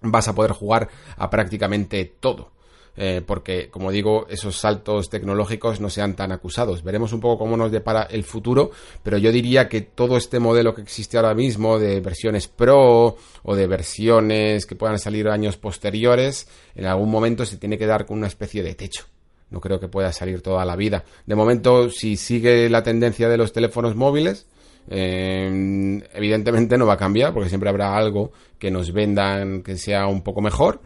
vas 0.00 0.26
a 0.26 0.34
poder 0.34 0.50
jugar 0.50 0.88
a 1.16 1.30
prácticamente 1.30 2.16
todo. 2.18 2.50
Eh, 2.94 3.22
porque, 3.26 3.70
como 3.70 3.90
digo, 3.90 4.26
esos 4.28 4.56
saltos 4.56 5.08
tecnológicos 5.08 5.80
no 5.80 5.88
sean 5.88 6.14
tan 6.14 6.30
acusados. 6.30 6.82
Veremos 6.82 7.12
un 7.12 7.20
poco 7.20 7.38
cómo 7.38 7.56
nos 7.56 7.72
depara 7.72 8.02
el 8.02 8.22
futuro, 8.22 8.70
pero 9.02 9.16
yo 9.16 9.32
diría 9.32 9.68
que 9.68 9.80
todo 9.80 10.16
este 10.16 10.38
modelo 10.38 10.74
que 10.74 10.82
existe 10.82 11.16
ahora 11.16 11.34
mismo 11.34 11.78
de 11.78 12.00
versiones 12.00 12.48
Pro 12.48 13.16
o 13.42 13.56
de 13.56 13.66
versiones 13.66 14.66
que 14.66 14.76
puedan 14.76 14.98
salir 14.98 15.28
años 15.28 15.56
posteriores, 15.56 16.48
en 16.74 16.86
algún 16.86 17.10
momento 17.10 17.46
se 17.46 17.56
tiene 17.56 17.78
que 17.78 17.86
dar 17.86 18.04
con 18.04 18.18
una 18.18 18.26
especie 18.26 18.62
de 18.62 18.74
techo 18.74 19.04
No 19.50 19.60
creo 19.60 19.80
que 19.80 19.88
pueda 19.88 20.12
salir 20.12 20.42
toda 20.42 20.64
la 20.66 20.76
vida. 20.76 21.04
De 21.24 21.34
momento, 21.34 21.88
si 21.88 22.16
sigue 22.16 22.68
la 22.68 22.82
tendencia 22.82 23.28
de 23.28 23.38
los 23.38 23.54
teléfonos 23.54 23.96
móviles, 23.96 24.46
eh, 24.90 26.02
evidentemente 26.12 26.76
no 26.76 26.86
va 26.86 26.94
a 26.94 26.98
cambiar 26.98 27.32
porque 27.32 27.48
siempre 27.48 27.70
habrá 27.70 27.96
algo 27.96 28.32
que 28.58 28.70
nos 28.70 28.92
vendan 28.92 29.62
que 29.62 29.78
sea 29.78 30.06
un 30.08 30.22
poco 30.22 30.42
mejor. 30.42 30.80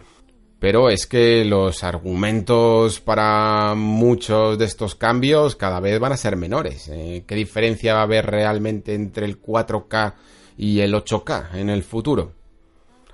Pero 0.59 0.89
es 0.89 1.07
que 1.07 1.45
los 1.45 1.85
argumentos 1.85 3.01
para 3.01 3.75
muchos 3.75 4.57
de 4.59 4.65
estos 4.65 4.95
cambios 4.95 5.55
cada 5.55 5.81
vez 5.81 6.01
van 6.01 6.13
a 6.13 6.17
ser 6.17 6.37
menores. 6.37 6.89
Eh, 6.89 7.25
¿Qué 7.27 7.35
diferencia 7.35 7.95
va 7.95 8.01
a 8.01 8.05
haber 8.05 8.27
realmente 8.27 8.95
entre 8.95 9.27
el 9.27 9.41
4K 9.41 10.15
y 10.57 10.81
el 10.81 10.95
8K 10.95 11.57
en 11.57 11.69
el 11.69 11.83
futuro? 11.83 12.33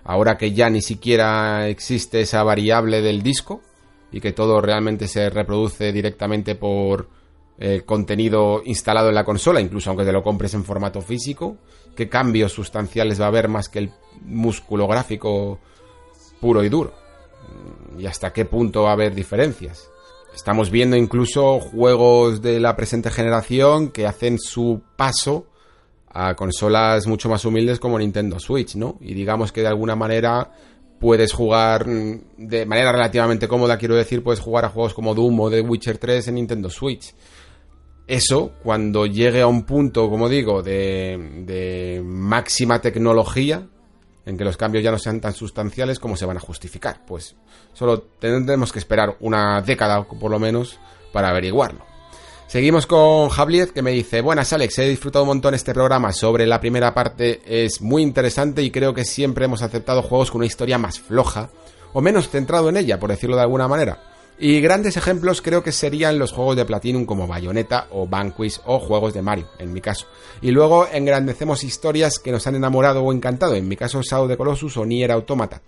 Ahora 0.04 0.38
que 0.38 0.52
ya 0.52 0.70
ni 0.70 0.82
siquiera 0.82 1.68
existe 1.68 2.20
esa 2.20 2.44
variable 2.44 3.02
del 3.02 3.22
disco 3.22 3.60
y 4.12 4.20
que 4.20 4.32
todo 4.32 4.60
realmente 4.60 5.08
se 5.08 5.28
reproduce 5.28 5.92
directamente 5.92 6.54
por 6.54 7.08
contenido 7.86 8.60
instalado 8.64 9.08
en 9.08 9.14
la 9.14 9.24
consola, 9.24 9.60
incluso 9.60 9.88
aunque 9.88 10.04
te 10.04 10.10
lo 10.10 10.24
compres 10.24 10.52
en 10.54 10.64
formato 10.64 11.00
físico, 11.00 11.58
qué 11.94 12.08
cambios 12.08 12.50
sustanciales 12.50 13.20
va 13.20 13.26
a 13.26 13.28
haber 13.28 13.46
más 13.46 13.68
que 13.68 13.78
el 13.78 13.92
músculo 14.22 14.88
gráfico 14.88 15.60
puro 16.40 16.64
y 16.64 16.68
duro 16.68 17.01
y 17.98 18.06
hasta 18.06 18.32
qué 18.32 18.44
punto 18.44 18.82
va 18.82 18.90
a 18.90 18.94
haber 18.94 19.14
diferencias. 19.14 19.88
Estamos 20.34 20.70
viendo 20.70 20.96
incluso 20.96 21.60
juegos 21.60 22.40
de 22.40 22.58
la 22.58 22.74
presente 22.74 23.10
generación 23.10 23.90
que 23.90 24.06
hacen 24.06 24.38
su 24.38 24.82
paso 24.96 25.46
a 26.08 26.34
consolas 26.34 27.06
mucho 27.06 27.28
más 27.28 27.44
humildes 27.44 27.78
como 27.78 27.98
Nintendo 27.98 28.38
Switch, 28.38 28.76
¿no? 28.76 28.98
Y 29.00 29.14
digamos 29.14 29.52
que 29.52 29.62
de 29.62 29.68
alguna 29.68 29.96
manera 29.96 30.52
puedes 30.98 31.32
jugar 31.32 31.86
mm, 31.88 32.20
de 32.36 32.64
manera 32.64 32.92
relativamente 32.92 33.48
cómoda, 33.48 33.76
quiero 33.76 33.96
decir, 33.96 34.22
puedes 34.22 34.40
jugar 34.40 34.64
a 34.64 34.68
juegos 34.68 34.94
como 34.94 35.14
Doom 35.14 35.40
o 35.40 35.50
The 35.50 35.60
Witcher 35.60 35.98
3 35.98 36.28
en 36.28 36.34
Nintendo 36.36 36.70
Switch. 36.70 37.14
Eso, 38.06 38.52
cuando 38.62 39.06
llegue 39.06 39.42
a 39.42 39.46
un 39.46 39.64
punto, 39.64 40.08
como 40.10 40.28
digo, 40.28 40.62
de, 40.62 41.44
de 41.46 42.02
máxima 42.04 42.80
tecnología, 42.80 43.66
en 44.24 44.36
que 44.36 44.44
los 44.44 44.56
cambios 44.56 44.84
ya 44.84 44.90
no 44.90 44.98
sean 44.98 45.20
tan 45.20 45.34
sustanciales 45.34 45.98
como 45.98 46.16
se 46.16 46.26
van 46.26 46.36
a 46.36 46.40
justificar. 46.40 47.04
Pues 47.06 47.34
solo 47.72 48.02
tendremos 48.02 48.72
que 48.72 48.78
esperar 48.78 49.16
una 49.20 49.60
década 49.62 50.02
por 50.04 50.30
lo 50.30 50.38
menos 50.38 50.78
para 51.12 51.30
averiguarlo. 51.30 51.84
Seguimos 52.46 52.86
con 52.86 53.30
Javier 53.30 53.72
que 53.72 53.80
me 53.80 53.92
dice, 53.92 54.20
buenas 54.20 54.52
Alex, 54.52 54.78
he 54.78 54.88
disfrutado 54.88 55.24
un 55.24 55.28
montón 55.28 55.54
este 55.54 55.72
programa 55.72 56.12
sobre 56.12 56.46
la 56.46 56.60
primera 56.60 56.92
parte, 56.92 57.40
es 57.46 57.80
muy 57.80 58.02
interesante 58.02 58.62
y 58.62 58.70
creo 58.70 58.92
que 58.92 59.06
siempre 59.06 59.46
hemos 59.46 59.62
aceptado 59.62 60.02
juegos 60.02 60.30
con 60.30 60.40
una 60.40 60.46
historia 60.46 60.76
más 60.76 61.00
floja 61.00 61.48
o 61.94 62.02
menos 62.02 62.28
centrado 62.28 62.68
en 62.68 62.76
ella, 62.76 63.00
por 63.00 63.08
decirlo 63.08 63.36
de 63.36 63.42
alguna 63.42 63.68
manera. 63.68 64.11
Y 64.38 64.60
grandes 64.60 64.96
ejemplos 64.96 65.40
creo 65.40 65.62
que 65.62 65.72
serían 65.72 66.18
los 66.18 66.32
juegos 66.32 66.56
de 66.56 66.64
Platinum 66.64 67.04
como 67.04 67.26
Bayonetta 67.26 67.86
o 67.90 68.08
Vanquish 68.08 68.60
o 68.64 68.80
juegos 68.80 69.14
de 69.14 69.22
Mario, 69.22 69.48
en 69.58 69.72
mi 69.72 69.80
caso. 69.80 70.06
Y 70.40 70.50
luego 70.50 70.88
engrandecemos 70.92 71.62
historias 71.62 72.18
que 72.18 72.32
nos 72.32 72.46
han 72.46 72.56
enamorado 72.56 73.02
o 73.02 73.12
encantado, 73.12 73.54
en 73.54 73.68
mi 73.68 73.76
caso 73.76 74.02
Shadow 74.02 74.26
de 74.26 74.36
Colossus 74.36 74.76
o 74.76 74.84
Nier 74.84 75.12
Automata. 75.12 75.62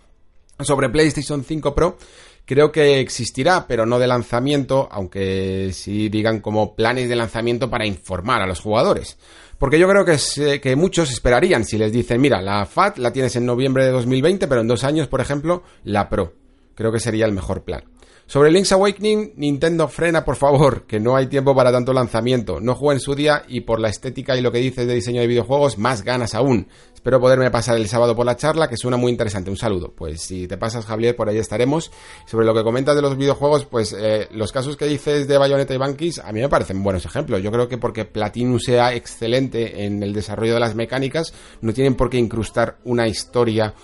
Sobre 0.59 0.89
PlayStation 0.89 1.45
5 1.45 1.75
Pro, 1.75 1.99
creo 2.45 2.73
que 2.73 3.01
existirá, 3.01 3.67
pero 3.67 3.87
no 3.87 3.99
de 3.99 4.07
lanzamiento, 4.07 4.89
aunque 4.91 5.71
sí 5.73 6.09
digan 6.09 6.41
como 6.41 6.75
planes 6.75 7.09
de 7.09 7.17
lanzamiento 7.17 7.71
para 7.71 7.87
informar 7.87 8.43
a 8.43 8.47
los 8.47 8.61
jugadores. 8.61 9.19
Porque 9.59 9.79
yo 9.79 9.89
creo 9.89 10.05
que, 10.05 10.61
que 10.61 10.77
muchos 10.77 11.11
esperarían 11.11 11.65
si 11.65 11.79
les 11.79 11.93
dicen, 11.93 12.21
mira, 12.21 12.43
la 12.43 12.67
FAT 12.67 12.99
la 12.99 13.13
tienes 13.13 13.37
en 13.37 13.47
noviembre 13.47 13.85
de 13.85 13.93
2020, 13.93 14.47
pero 14.49 14.61
en 14.61 14.69
dos 14.69 14.85
años, 14.85 15.09
por 15.09 15.21
ejemplo, 15.21 15.63
la 15.85 16.09
Pro. 16.09 16.35
Creo 16.75 16.91
que 16.91 17.01
sería 17.01 17.25
el 17.27 17.33
mejor 17.33 17.63
plan. 17.63 17.85
Sobre 18.27 18.51
Link's 18.51 18.73
Awakening, 18.73 19.35
Nintendo 19.37 19.87
frena, 19.87 20.25
por 20.25 20.37
favor, 20.37 20.85
que 20.87 20.99
no 20.99 21.15
hay 21.15 21.27
tiempo 21.27 21.55
para 21.55 21.71
tanto 21.71 21.93
lanzamiento. 21.93 22.59
No 22.59 22.75
juego 22.75 22.93
en 22.93 23.01
su 23.01 23.15
día 23.15 23.45
y 23.49 23.61
por 23.61 23.79
la 23.79 23.91
estética 23.91 24.35
y 24.35 24.41
lo 24.41 24.51
que 24.51 24.59
dices 24.59 24.87
de 24.87 24.95
diseño 24.95 25.21
de 25.21 25.27
videojuegos, 25.27 25.77
más 25.77 26.03
ganas 26.03 26.35
aún. 26.35 26.67
Espero 26.95 27.21
poderme 27.21 27.51
pasar 27.51 27.77
el 27.77 27.87
sábado 27.87 28.17
por 28.17 28.25
la 28.25 28.35
charla, 28.35 28.67
que 28.67 28.79
suena 28.79 28.97
muy 28.97 29.13
interesante. 29.13 29.51
Un 29.51 29.59
saludo. 29.59 29.93
Pues 29.95 30.23
si 30.23 30.49
te 30.49 30.57
pasas, 30.57 30.87
Javier, 30.87 31.15
por 31.15 31.29
ahí 31.29 31.37
estaremos. 31.37 31.91
Sobre 32.25 32.47
lo 32.47 32.55
que 32.55 32.65
comentas 32.65 32.97
de 32.97 33.03
los 33.03 33.19
videojuegos, 33.19 33.67
pues 33.67 33.95
eh, 33.97 34.27
los 34.33 34.53
casos 34.53 34.79
que 34.79 34.87
dices 34.87 35.29
de 35.29 35.37
Bayonetta 35.37 35.75
y 35.75 35.77
Bankis, 35.77 36.21
a 36.21 36.33
mí 36.33 36.41
me 36.41 36.49
parecen 36.49 36.83
buenos 36.83 37.05
ejemplos. 37.05 37.43
Yo 37.43 37.53
creo 37.53 37.69
que 37.69 37.77
porque 37.77 38.07
Platinum 38.07 38.59
sea 38.59 38.95
excelente 38.95 39.85
en 39.85 40.03
el 40.03 40.15
desarrollo 40.15 40.55
de 40.55 40.61
las 40.61 40.75
mecánicas, 40.75 41.35
no 41.61 41.75
tienen 41.75 41.95
por 41.95 42.09
qué 42.09 42.17
incrustar 42.17 42.79
una 42.85 43.07
historia 43.07 43.75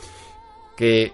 que 0.75 1.12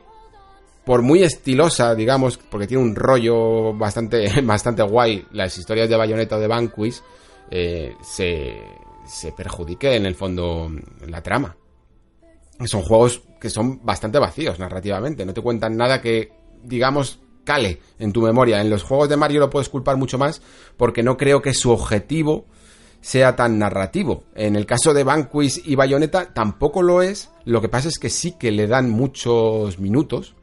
por 0.86 1.02
muy 1.02 1.24
estilosa, 1.24 1.96
digamos, 1.96 2.38
porque 2.38 2.68
tiene 2.68 2.84
un 2.84 2.94
rollo 2.94 3.74
bastante, 3.74 4.40
bastante 4.44 4.84
guay, 4.84 5.26
las 5.32 5.58
historias 5.58 5.88
de 5.88 5.96
Bayonetta 5.96 6.36
o 6.36 6.38
de 6.38 6.46
Vanquish, 6.46 7.02
eh, 7.50 7.96
se, 8.02 8.54
se 9.04 9.32
perjudique 9.32 9.96
en 9.96 10.06
el 10.06 10.14
fondo 10.14 10.70
la 11.08 11.20
trama. 11.24 11.56
Son 12.66 12.82
juegos 12.82 13.20
que 13.40 13.50
son 13.50 13.84
bastante 13.84 14.20
vacíos 14.20 14.60
narrativamente, 14.60 15.26
no 15.26 15.34
te 15.34 15.42
cuentan 15.42 15.76
nada 15.76 16.00
que, 16.00 16.30
digamos, 16.62 17.18
cale 17.42 17.80
en 17.98 18.12
tu 18.12 18.22
memoria. 18.22 18.60
En 18.60 18.70
los 18.70 18.84
juegos 18.84 19.08
de 19.08 19.16
Mario 19.16 19.40
lo 19.40 19.50
puedes 19.50 19.68
culpar 19.68 19.96
mucho 19.96 20.18
más 20.18 20.40
porque 20.76 21.02
no 21.02 21.16
creo 21.16 21.42
que 21.42 21.52
su 21.52 21.72
objetivo 21.72 22.46
sea 23.00 23.34
tan 23.34 23.58
narrativo. 23.58 24.22
En 24.36 24.54
el 24.54 24.66
caso 24.66 24.94
de 24.94 25.02
Vanquish 25.02 25.62
y 25.64 25.74
Bayonetta 25.74 26.32
tampoco 26.32 26.80
lo 26.80 27.02
es, 27.02 27.32
lo 27.44 27.60
que 27.60 27.68
pasa 27.68 27.88
es 27.88 27.98
que 27.98 28.08
sí 28.08 28.36
que 28.38 28.52
le 28.52 28.68
dan 28.68 28.88
muchos 28.88 29.80
minutos 29.80 30.36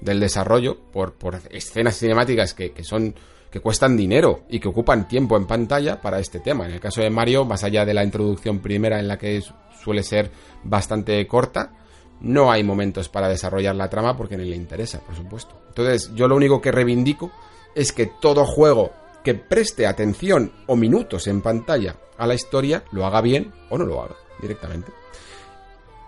del 0.00 0.20
desarrollo 0.20 0.78
por, 0.92 1.14
por 1.14 1.40
escenas 1.50 1.98
cinemáticas 1.98 2.54
que, 2.54 2.72
que, 2.72 2.84
son 2.84 3.14
que 3.50 3.60
cuestan 3.60 3.96
dinero 3.96 4.44
y 4.48 4.60
que 4.60 4.68
ocupan 4.68 5.08
tiempo 5.08 5.36
en 5.36 5.46
pantalla 5.46 6.00
para 6.00 6.18
este 6.18 6.40
tema. 6.40 6.66
En 6.66 6.72
el 6.72 6.80
caso 6.80 7.00
de 7.00 7.10
Mario, 7.10 7.44
más 7.44 7.64
allá 7.64 7.84
de 7.84 7.94
la 7.94 8.04
introducción 8.04 8.60
primera 8.60 8.98
en 8.98 9.08
la 9.08 9.18
que 9.18 9.42
suele 9.82 10.02
ser 10.02 10.30
bastante 10.64 11.26
corta, 11.26 11.72
no 12.20 12.50
hay 12.50 12.62
momentos 12.62 13.08
para 13.08 13.28
desarrollar 13.28 13.74
la 13.74 13.88
trama 13.88 14.16
porque 14.16 14.36
ni 14.36 14.44
le 14.44 14.56
interesa, 14.56 15.00
por 15.00 15.16
supuesto. 15.16 15.60
Entonces, 15.68 16.12
yo 16.14 16.28
lo 16.28 16.36
único 16.36 16.60
que 16.60 16.72
reivindico 16.72 17.30
es 17.74 17.92
que 17.92 18.06
todo 18.20 18.44
juego 18.44 18.92
que 19.24 19.34
preste 19.34 19.86
atención 19.86 20.52
o 20.66 20.76
minutos 20.76 21.26
en 21.26 21.40
pantalla 21.40 21.96
a 22.18 22.26
la 22.26 22.34
historia 22.34 22.84
lo 22.92 23.06
haga 23.06 23.20
bien 23.20 23.52
o 23.70 23.78
no 23.78 23.84
lo 23.84 24.02
haga 24.02 24.16
directamente. 24.40 24.99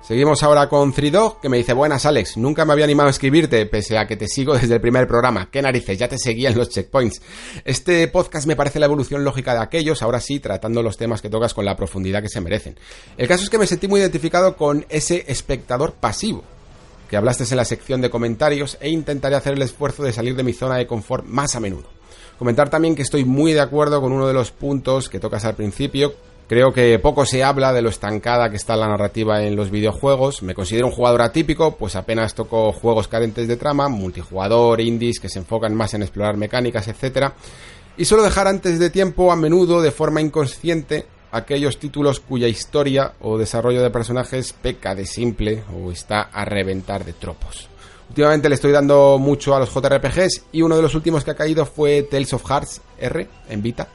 Seguimos 0.03 0.43
ahora 0.43 0.69
con 0.69 0.93
Dog, 1.13 1.41
que 1.41 1.49
me 1.49 1.59
dice, 1.59 1.75
buenas 1.75 2.05
Alex, 2.07 2.37
nunca 2.37 2.65
me 2.65 2.73
había 2.73 2.87
animado 2.87 3.07
a 3.07 3.13
escribirte, 3.13 3.65
pese 3.67 3.97
a 3.97 4.05
que 4.05 4.17
te 4.17 4.27
sigo 4.27 4.53
desde 4.59 4.75
el 4.75 4.81
primer 4.81 5.07
programa. 5.07 5.49
Qué 5.49 5.63
narices, 5.63 5.97
ya 5.97 6.09
te 6.09 6.19
seguía 6.19 6.49
en 6.51 6.59
los 6.59 6.71
checkpoints. 6.71 7.23
Este 7.65 8.09
podcast 8.09 8.49
me 8.49 8.57
parece 8.57 8.81
la 8.81 8.87
evolución 8.87 9.23
lógica 9.23 9.55
de 9.55 9.61
aquellos, 9.61 10.03
ahora 10.03 10.19
sí, 10.19 10.41
tratando 10.41 10.83
los 10.83 10.97
temas 10.97 11.23
que 11.23 11.31
tocas 11.31 11.55
con 11.55 11.65
la 11.65 11.77
profundidad 11.77 12.21
que 12.21 12.29
se 12.29 12.41
merecen. 12.41 12.77
El 13.17 13.29
caso 13.29 13.45
es 13.45 13.51
que 13.51 13.59
me 13.59 13.67
sentí 13.69 13.87
muy 13.87 14.01
identificado 14.01 14.57
con 14.57 14.85
ese 14.89 15.25
espectador 15.29 15.93
pasivo, 15.93 16.43
que 17.09 17.17
hablaste 17.17 17.45
en 17.49 17.57
la 17.57 17.65
sección 17.65 18.01
de 18.01 18.11
comentarios, 18.11 18.79
e 18.81 18.91
intentaré 18.91 19.37
hacer 19.37 19.53
el 19.53 19.63
esfuerzo 19.63 20.03
de 20.03 20.13
salir 20.13 20.35
de 20.35 20.43
mi 20.43 20.53
zona 20.53 20.79
de 20.79 20.89
confort 20.89 21.25
más 21.27 21.55
a 21.55 21.61
menudo. 21.61 21.89
Comentar 22.41 22.71
también 22.71 22.97
que 22.97 23.03
estoy 23.03 23.25
muy 23.25 23.53
de 23.53 23.61
acuerdo 23.61 24.01
con 24.01 24.11
uno 24.11 24.27
de 24.27 24.35
los 24.35 24.51
puntos 24.51 25.09
que 25.09 25.21
tocas 25.21 25.45
al 25.45 25.55
principio, 25.55 26.13
Creo 26.53 26.71
que 26.71 26.99
poco 26.99 27.25
se 27.25 27.43
habla 27.43 27.73
de 27.73 27.81
lo 27.81 27.89
estancada 27.89 28.51
que 28.51 28.57
está 28.57 28.77
la 28.77 28.87
narrativa 28.87 29.43
en 29.43 29.57
los 29.57 29.71
videojuegos. 29.71 30.43
Me 30.43 30.55
considero 30.55 30.89
un 30.89 30.93
jugador 30.93 31.23
atípico, 31.23 31.77
pues 31.79 31.97
apenas 31.97 32.35
toco 32.35 32.73
juegos 32.73 33.09
carentes 33.09 33.49
de 33.49 33.57
trama, 33.57 33.89
multijugador, 33.89 34.83
indies 34.83 35.19
que 35.19 35.31
se 35.31 35.39
enfocan 35.39 35.75
más 35.75 35.95
en 35.95 36.03
explorar 36.03 36.37
mecánicas, 36.37 36.89
etc. 36.89 37.31
Y 37.97 38.05
suelo 38.05 38.23
dejar 38.23 38.49
antes 38.49 38.79
de 38.79 38.91
tiempo, 38.91 39.33
a 39.33 39.37
menudo 39.37 39.81
de 39.81 39.93
forma 39.93 40.21
inconsciente, 40.21 41.07
aquellos 41.31 41.79
títulos 41.79 42.21
cuya 42.21 42.49
historia 42.49 43.15
o 43.23 43.39
desarrollo 43.39 43.83
de 43.83 43.89
personajes 43.89 44.53
peca 44.53 44.95
de 44.95 45.07
simple 45.07 45.63
o 45.75 45.91
está 45.91 46.21
a 46.21 46.45
reventar 46.45 47.07
de 47.07 47.15
tropos. 47.15 47.71
Últimamente 48.11 48.51
le 48.51 48.57
estoy 48.57 48.73
dando 48.73 49.17
mucho 49.19 49.57
a 49.57 49.59
los 49.59 49.73
JRPGs 49.73 50.45
y 50.53 50.61
uno 50.61 50.77
de 50.77 50.83
los 50.83 50.95
últimos 50.95 51.25
que 51.25 51.31
ha 51.31 51.35
caído 51.35 51.65
fue 51.65 52.03
Tales 52.03 52.35
of 52.35 52.45
Hearts 52.47 52.83
R 52.99 53.27
en 53.49 53.63
Vita 53.63 53.89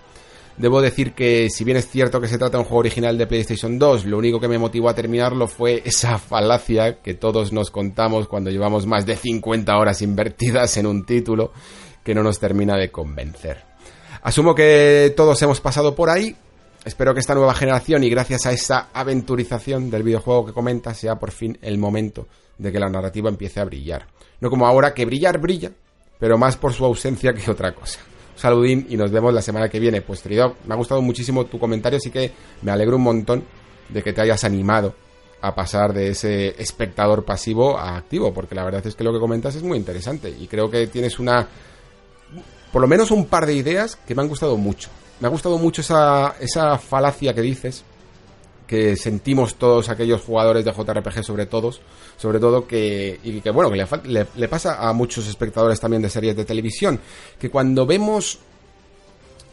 Debo 0.58 0.82
decir 0.82 1.14
que 1.14 1.52
si 1.52 1.64
bien 1.64 1.78
es 1.78 1.88
cierto 1.88 2.20
que 2.20 2.28
se 2.28 2.40
trata 2.40 2.58
de 2.58 2.64
un 2.64 2.64
juego 2.64 2.80
original 2.80 3.16
de 3.16 3.28
PlayStation 3.28 3.78
2, 3.78 4.06
lo 4.06 4.18
único 4.18 4.40
que 4.40 4.48
me 4.48 4.58
motivó 4.58 4.90
a 4.90 4.96
terminarlo 4.96 5.48
fue 5.48 5.84
esa 5.86 6.18
falacia 6.18 7.00
que 7.04 7.14
todos 7.14 7.54
nos 7.54 7.70
contamos 7.70 8.28
cuando 8.28 8.50
llevamos 8.50 8.88
más 8.88 9.06
de 9.06 9.16
50 9.16 9.78
horas 9.78 10.02
invertidas 10.02 10.76
en 10.78 10.88
un 10.88 11.06
título 11.06 11.52
que 12.04 12.16
no 12.16 12.24
nos 12.24 12.40
termina 12.40 12.76
de 12.76 12.90
convencer. 12.90 13.66
Asumo 14.24 14.56
que 14.56 15.14
todos 15.16 15.40
hemos 15.44 15.62
pasado 15.62 15.94
por 15.94 16.10
ahí. 16.10 16.36
Espero 16.84 17.14
que 17.14 17.20
esta 17.20 17.36
nueva 17.36 17.54
generación 17.54 18.04
y 18.04 18.10
gracias 18.10 18.48
a 18.48 18.52
esa 18.52 18.90
aventurización 18.94 19.92
del 19.92 20.02
videojuego 20.02 20.48
que 20.48 20.54
comenta 20.54 20.96
sea 20.96 21.18
por 21.20 21.32
fin 21.32 21.60
el 21.62 21.78
momento 21.78 22.28
de 22.58 22.72
que 22.72 22.80
la 22.80 22.90
narrativa 22.90 23.30
empiece 23.30 23.60
a 23.60 23.66
brillar. 23.66 24.08
No 24.42 24.50
como 24.50 24.66
ahora 24.66 24.96
que 24.96 25.06
brillar 25.06 25.38
brilla, 25.38 25.72
pero 26.18 26.40
más 26.40 26.58
por 26.58 26.74
su 26.74 26.84
ausencia 26.84 27.34
que 27.34 27.52
otra 27.52 27.76
cosa 27.76 28.00
saludín 28.38 28.88
y 28.90 28.96
nos 28.96 29.12
vemos 29.12 29.34
la 29.34 29.42
semana 29.42 29.68
que 29.68 29.80
viene. 29.80 30.02
Pues 30.02 30.22
querido, 30.22 30.56
me 30.66 30.74
ha 30.74 30.78
gustado 30.78 31.02
muchísimo 31.02 31.46
tu 31.46 31.60
comentario, 31.60 31.98
así 31.98 32.10
que 32.10 32.32
me 32.62 32.72
alegro 32.72 32.96
un 32.96 33.04
montón 33.04 33.44
de 33.90 34.02
que 34.02 34.14
te 34.14 34.22
hayas 34.22 34.44
animado 34.46 34.96
a 35.42 35.54
pasar 35.54 35.94
de 35.94 36.10
ese 36.10 36.56
espectador 36.62 37.26
pasivo 37.26 37.78
a 37.78 37.98
activo, 37.98 38.34
porque 38.34 38.56
la 38.56 38.64
verdad 38.64 38.86
es 38.86 38.96
que 38.96 39.04
lo 39.04 39.14
que 39.14 39.20
comentas 39.20 39.56
es 39.56 39.64
muy 39.64 39.78
interesante 39.78 40.30
y 40.30 40.48
creo 40.48 40.70
que 40.70 40.88
tienes 40.88 41.20
una 41.20 41.48
por 42.72 42.82
lo 42.82 42.88
menos 42.88 43.12
un 43.12 43.26
par 43.26 43.46
de 43.46 43.54
ideas 43.54 43.96
que 43.96 44.16
me 44.16 44.22
han 44.22 44.28
gustado 44.28 44.58
mucho. 44.58 44.90
Me 45.20 45.28
ha 45.28 45.32
gustado 45.32 45.58
mucho 45.58 45.82
esa, 45.82 46.36
esa 46.40 46.78
falacia 46.78 47.34
que 47.34 47.42
dices, 47.42 47.84
que 48.68 48.98
sentimos 48.98 49.56
todos 49.56 49.90
aquellos 49.90 50.22
jugadores 50.22 50.66
de 50.66 50.74
JRPG 50.74 51.24
sobre 51.24 51.46
todos, 51.46 51.80
sobre 52.18 52.40
todo 52.40 52.68
que, 52.68 53.20
y 53.24 53.40
que 53.40 53.50
bueno, 53.50 53.72
que 53.72 54.28
le, 54.36 54.48
pasa 54.50 54.88
a 54.88 54.92
muchos 54.92 55.28
espectadores 55.28 55.80
también 55.80 56.02
de 56.02 56.10
series 56.10 56.36
de 56.36 56.44
televisión, 56.44 57.00
que 57.40 57.50
cuando 57.50 57.86
vemos, 57.86 58.40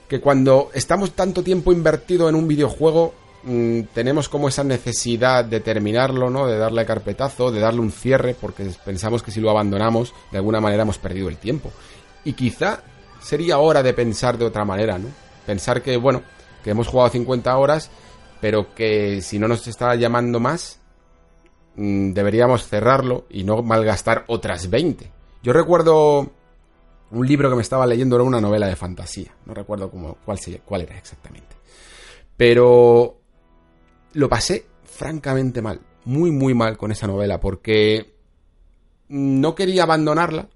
que 0.09 0.21
cuando 0.21 0.71
estamos 0.75 1.13
tanto 1.13 1.45
tiempo 1.45 1.73
invertido 1.73 2.29
en 2.29 2.35
un 2.35 2.49
videojuego, 2.49 3.15
mm, 3.45 3.83
tenemos 3.95 4.29
como 4.29 4.49
esa 4.49 4.65
necesidad 4.65 5.45
de 5.45 5.61
terminarlo, 5.61 6.29
¿no? 6.29 6.49
De 6.49 6.59
darle 6.59 6.85
carpetazo, 6.85 7.53
de 7.53 7.61
darle 7.61 7.81
un 7.81 7.93
cierre, 7.93 8.35
porque 8.39 8.69
pensamos 8.85 9.23
que 9.23 9.31
si 9.31 9.41
lo 9.41 9.51
abandonamos, 9.51 10.13
de 10.33 10.39
alguna 10.39 10.61
manera 10.61 10.83
hemos 10.83 10.99
perdido 10.99 11.29
el 11.29 11.37
tiempo. 11.37 11.71
Y 12.25 12.33
quizá 12.33 12.83
sería 13.23 13.59
hora 13.59 13.83
de 13.83 13.95
pensar 13.95 14.39
de 14.39 14.47
otra 14.47 14.65
manera, 14.65 14.99
¿no? 14.99 15.07
Pensar 15.47 15.83
que, 15.83 15.97
bueno, 15.99 16.23
que 16.65 16.71
hemos 16.71 16.89
jugado 16.89 17.11
50 17.11 17.57
horas 17.57 17.91
pero 18.45 18.75
que 18.75 19.23
si 19.23 19.39
no 19.39 19.49
nos 19.49 19.67
está 19.69 19.95
llamando 19.95 20.39
más, 20.39 20.79
mm, 21.77 22.13
deberíamos 22.13 22.69
cerrarlo 22.69 23.25
y 23.31 23.43
no 23.43 23.63
malgastar 23.63 24.25
otras 24.27 24.69
20. 24.69 25.11
Yo 25.43 25.55
recuerdo 25.55 26.31
un 27.11 27.27
libro 27.27 27.49
que 27.49 27.57
me 27.57 27.63
estaba 27.63 27.87
leyendo, 27.87 28.17
era 28.17 28.23
una 28.23 28.43
novela 28.43 28.67
de 28.67 28.77
fantasía, 28.77 29.35
no 29.47 29.55
recuerdo 29.55 29.91
cómo, 29.91 30.19
cuál, 30.27 30.39
cuál 30.63 30.83
era 30.83 30.99
exactamente. 30.99 31.57
Pero 32.37 33.17
lo 34.13 34.29
pasé 34.29 34.67
francamente 34.85 35.63
mal, 35.63 35.81
muy 36.05 36.31
muy 36.31 36.53
mal 36.53 36.77
con 36.77 36.93
esa 36.93 37.07
novela, 37.07 37.41
porque 37.41 38.13
no 39.09 39.55
quería 39.55 39.85
abandonarla, 39.85 40.51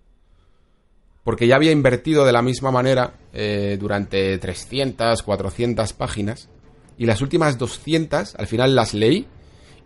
porque 1.25 1.47
ya 1.47 1.57
había 1.57 1.73
invertido 1.73 2.27
de 2.27 2.33
la 2.33 2.43
misma 2.43 2.71
manera 2.71 3.15
eh, 3.33 3.79
durante 3.81 4.37
300, 4.37 5.23
400 5.23 5.95
páginas, 5.95 6.51
y 6.99 7.07
las 7.07 7.23
últimas 7.23 7.57
200 7.57 8.35
al 8.35 8.47
final 8.47 8.75
las 8.75 8.93
leí 8.93 9.27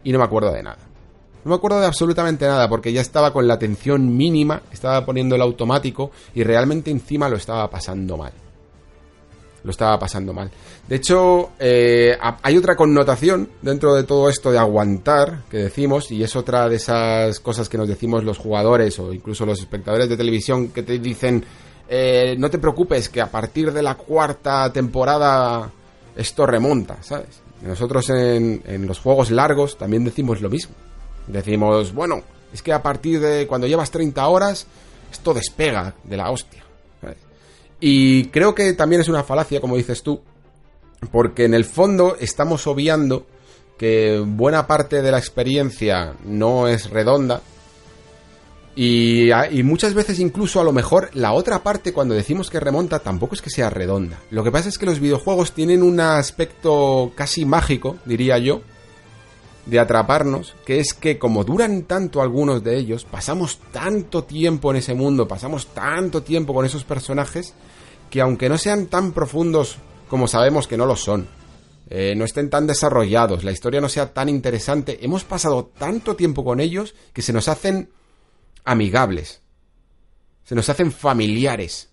y 0.02 0.12
no 0.12 0.18
me 0.18 0.24
acuerdo 0.24 0.52
de 0.52 0.62
nada. 0.62 0.78
No 1.44 1.50
me 1.50 1.56
acuerdo 1.56 1.80
de 1.80 1.86
absolutamente 1.86 2.46
nada 2.46 2.68
porque 2.68 2.92
ya 2.92 3.00
estaba 3.00 3.32
con 3.32 3.46
la 3.46 3.54
atención 3.54 4.16
mínima, 4.16 4.62
estaba 4.72 5.04
poniendo 5.04 5.34
el 5.34 5.42
automático 5.42 6.12
y 6.34 6.44
realmente 6.44 6.90
encima 6.90 7.28
lo 7.28 7.36
estaba 7.36 7.68
pasando 7.68 8.16
mal. 8.16 8.32
Lo 9.64 9.70
estaba 9.70 9.98
pasando 9.98 10.32
mal. 10.32 10.50
De 10.88 10.96
hecho, 10.96 11.50
eh, 11.58 12.16
hay 12.20 12.56
otra 12.56 12.74
connotación 12.74 13.48
dentro 13.60 13.94
de 13.94 14.02
todo 14.04 14.28
esto 14.28 14.50
de 14.50 14.58
aguantar 14.58 15.42
que 15.50 15.58
decimos 15.58 16.10
y 16.10 16.22
es 16.22 16.34
otra 16.34 16.68
de 16.68 16.76
esas 16.76 17.38
cosas 17.40 17.68
que 17.68 17.78
nos 17.78 17.88
decimos 17.88 18.24
los 18.24 18.38
jugadores 18.38 18.98
o 18.98 19.12
incluso 19.12 19.46
los 19.46 19.60
espectadores 19.60 20.08
de 20.08 20.16
televisión 20.16 20.68
que 20.68 20.82
te 20.82 20.98
dicen 20.98 21.44
eh, 21.88 22.36
no 22.38 22.50
te 22.50 22.58
preocupes 22.58 23.08
que 23.08 23.20
a 23.20 23.30
partir 23.30 23.72
de 23.72 23.82
la 23.82 23.96
cuarta 23.96 24.72
temporada 24.72 25.70
esto 26.16 26.46
remonta, 26.46 26.98
¿sabes? 27.02 27.40
Nosotros 27.62 28.10
en, 28.10 28.62
los 28.86 28.98
juegos 28.98 29.30
largos 29.30 29.78
también 29.78 30.04
decimos 30.04 30.40
lo 30.40 30.50
mismo. 30.50 30.74
Decimos, 31.26 31.94
bueno, 31.94 32.22
es 32.52 32.62
que 32.62 32.72
a 32.72 32.82
partir 32.82 33.20
de 33.20 33.46
cuando 33.46 33.66
llevas 33.66 33.90
30 33.90 34.26
horas, 34.26 34.66
esto 35.10 35.32
despega 35.32 35.94
de 36.02 36.16
la 36.16 36.30
hostia. 36.30 36.62
Y 37.78 38.26
creo 38.26 38.54
que 38.54 38.74
también 38.74 39.00
es 39.00 39.08
una 39.08 39.24
falacia, 39.24 39.60
como 39.60 39.76
dices 39.76 40.02
tú, 40.02 40.20
porque 41.10 41.44
en 41.44 41.54
el 41.54 41.64
fondo 41.64 42.16
estamos 42.20 42.66
obviando 42.68 43.26
que 43.76 44.22
buena 44.24 44.68
parte 44.68 45.02
de 45.02 45.10
la 45.10 45.18
experiencia 45.18 46.14
no 46.24 46.68
es 46.68 46.90
redonda 46.90 47.42
y, 48.74 49.30
muchas 49.64 49.92
veces 49.92 50.18
incluso 50.18 50.60
a 50.60 50.64
lo 50.64 50.72
mejor 50.72 51.10
la 51.12 51.32
otra 51.32 51.62
parte 51.62 51.92
cuando 51.92 52.14
decimos 52.14 52.48
que 52.48 52.60
remonta 52.60 53.00
tampoco 53.00 53.34
es 53.34 53.42
que 53.42 53.50
sea 53.50 53.68
redonda. 53.70 54.18
Lo 54.30 54.42
que 54.42 54.50
pasa 54.50 54.68
es 54.68 54.78
que 54.78 54.86
los 54.86 55.00
videojuegos 55.00 55.52
tienen 55.52 55.82
un 55.82 56.00
aspecto 56.00 57.12
casi 57.14 57.44
mágico, 57.44 57.96
diría 58.06 58.38
yo, 58.38 58.62
de 59.66 59.78
atraparnos, 59.78 60.54
que 60.64 60.80
es 60.80 60.94
que 60.94 61.18
como 61.18 61.44
duran 61.44 61.82
tanto 61.82 62.22
algunos 62.22 62.64
de 62.64 62.78
ellos, 62.78 63.04
pasamos 63.04 63.58
tanto 63.70 64.24
tiempo 64.24 64.70
en 64.70 64.78
ese 64.78 64.94
mundo, 64.94 65.28
pasamos 65.28 65.66
tanto 65.68 66.22
tiempo 66.22 66.54
con 66.54 66.64
esos 66.64 66.84
personajes, 66.84 67.54
que 68.10 68.20
aunque 68.20 68.48
no 68.48 68.58
sean 68.58 68.86
tan 68.86 69.12
profundos 69.12 69.76
como 70.08 70.26
sabemos 70.26 70.66
que 70.66 70.76
no 70.76 70.86
lo 70.86 70.96
son, 70.96 71.28
eh, 71.90 72.14
no 72.16 72.24
estén 72.24 72.50
tan 72.50 72.66
desarrollados, 72.66 73.44
la 73.44 73.52
historia 73.52 73.80
no 73.80 73.88
sea 73.88 74.12
tan 74.12 74.28
interesante, 74.28 74.98
hemos 75.02 75.24
pasado 75.24 75.70
tanto 75.78 76.16
tiempo 76.16 76.42
con 76.42 76.58
ellos 76.58 76.94
que 77.12 77.22
se 77.22 77.32
nos 77.32 77.48
hacen 77.48 77.90
amigables. 78.64 79.40
Se 80.44 80.54
nos 80.54 80.68
hacen 80.68 80.92
familiares. 80.92 81.88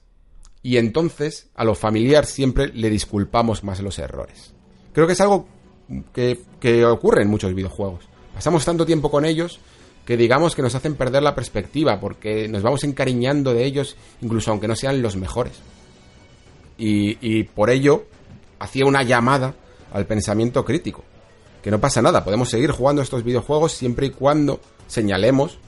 Y 0.62 0.78
entonces 0.78 1.48
a 1.56 1.64
lo 1.64 1.76
familiar 1.76 2.26
siempre 2.26 2.68
le 2.68 2.90
disculpamos 2.90 3.64
más 3.64 3.80
los 3.80 3.98
errores. 4.00 4.54
Creo 4.94 5.08
que 5.08 5.14
es 5.14 5.22
algo 5.22 5.48
que, 6.14 6.40
que 6.60 6.86
ocurre 6.86 7.22
en 7.22 7.30
muchos 7.30 7.54
videojuegos. 7.54 8.06
Pasamos 8.34 8.66
tanto 8.66 8.86
tiempo 8.86 9.10
con 9.10 9.26
ellos 9.26 9.60
que 10.06 10.18
digamos 10.18 10.56
que 10.56 10.62
nos 10.62 10.76
hacen 10.76 10.96
perder 10.96 11.24
la 11.24 11.36
perspectiva 11.36 12.00
porque 12.00 12.48
nos 12.48 12.64
vamos 12.64 12.84
encariñando 12.84 13.54
de 13.54 13.64
ellos 13.66 13.96
incluso 14.22 14.52
aunque 14.52 14.68
no 14.68 14.76
sean 14.76 15.02
los 15.02 15.16
mejores. 15.16 15.54
Y, 16.78 17.18
y 17.22 17.44
por 17.44 17.70
ello 17.70 18.06
hacía 18.60 18.86
una 18.86 19.04
llamada 19.04 19.56
al 19.94 20.06
pensamiento 20.06 20.66
crítico. 20.66 21.04
Que 21.64 21.72
no 21.72 21.80
pasa 21.80 22.02
nada, 22.02 22.24
podemos 22.24 22.50
seguir 22.50 22.72
jugando 22.72 23.02
estos 23.02 23.24
videojuegos 23.24 23.74
siempre 23.74 24.08
y 24.08 24.12
cuando 24.12 24.62
señalemos 24.88 25.60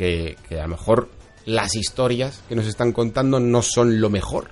que, 0.00 0.36
a 0.58 0.62
lo 0.62 0.68
mejor 0.68 1.08
las 1.44 1.76
historias 1.76 2.42
que 2.48 2.54
nos 2.54 2.66
están 2.66 2.92
contando 2.92 3.38
no 3.38 3.60
son 3.60 4.00
lo 4.00 4.08
mejor. 4.08 4.48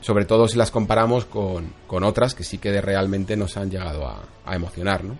Sobre 0.00 0.24
todo 0.24 0.48
si 0.48 0.56
las 0.56 0.70
comparamos 0.70 1.26
con, 1.26 1.74
otras 1.88 2.34
que 2.34 2.42
sí 2.42 2.58
que 2.58 2.80
realmente 2.80 3.36
nos 3.36 3.56
han 3.56 3.70
llegado 3.70 4.06
a, 4.06 4.54
emocionar, 4.54 5.04
¿no? 5.04 5.18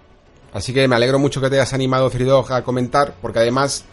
Así 0.55 0.73
que 0.73 0.87
me 0.89 0.97
alegro 0.97 1.19
mucho 1.19 1.41
que 1.41 1.49
te 1.49 1.57
hayas 1.57 1.73
animado, 1.73 2.11
Fridog, 2.11 2.53
a 2.53 2.63
comentar, 2.63 3.15
porque 3.23 3.39
además, 3.39 3.85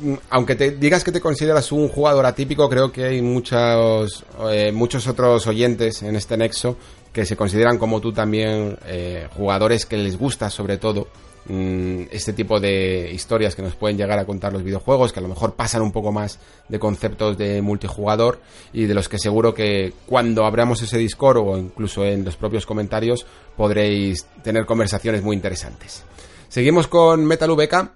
mm, 0.00 0.14
aunque 0.30 0.54
te 0.54 0.72
digas 0.72 1.02
que 1.02 1.10
te 1.10 1.20
consideras 1.20 1.72
un 1.72 1.88
jugador 1.88 2.26
atípico, 2.26 2.68
creo 2.68 2.92
que 2.92 3.04
hay 3.04 3.22
muchos, 3.22 4.24
eh, 4.50 4.70
muchos 4.72 5.08
otros 5.08 5.46
oyentes 5.46 6.02
en 6.02 6.14
este 6.14 6.36
nexo 6.36 6.76
que 7.12 7.24
se 7.24 7.36
consideran 7.36 7.78
como 7.78 8.00
tú 8.00 8.12
también 8.12 8.78
eh, 8.86 9.28
jugadores 9.36 9.86
que 9.86 9.96
les 9.96 10.16
gusta 10.16 10.50
sobre 10.50 10.78
todo 10.78 11.08
este 11.46 12.32
tipo 12.32 12.58
de 12.58 13.10
historias 13.12 13.54
que 13.54 13.60
nos 13.60 13.74
pueden 13.74 13.98
llegar 13.98 14.18
a 14.18 14.24
contar 14.24 14.52
los 14.52 14.62
videojuegos, 14.62 15.12
que 15.12 15.20
a 15.20 15.22
lo 15.22 15.28
mejor 15.28 15.54
pasan 15.54 15.82
un 15.82 15.92
poco 15.92 16.10
más 16.10 16.38
de 16.68 16.78
conceptos 16.78 17.36
de 17.36 17.60
multijugador 17.60 18.40
y 18.72 18.86
de 18.86 18.94
los 18.94 19.08
que 19.08 19.18
seguro 19.18 19.52
que 19.52 19.92
cuando 20.06 20.46
abramos 20.46 20.80
ese 20.80 20.96
Discord 20.96 21.38
o 21.38 21.58
incluso 21.58 22.04
en 22.04 22.24
los 22.24 22.36
propios 22.36 22.64
comentarios 22.64 23.26
podréis 23.56 24.26
tener 24.42 24.64
conversaciones 24.64 25.22
muy 25.22 25.36
interesantes. 25.36 26.04
Seguimos 26.48 26.86
con 26.86 27.26
Metal 27.26 27.50
VK, 27.50 27.90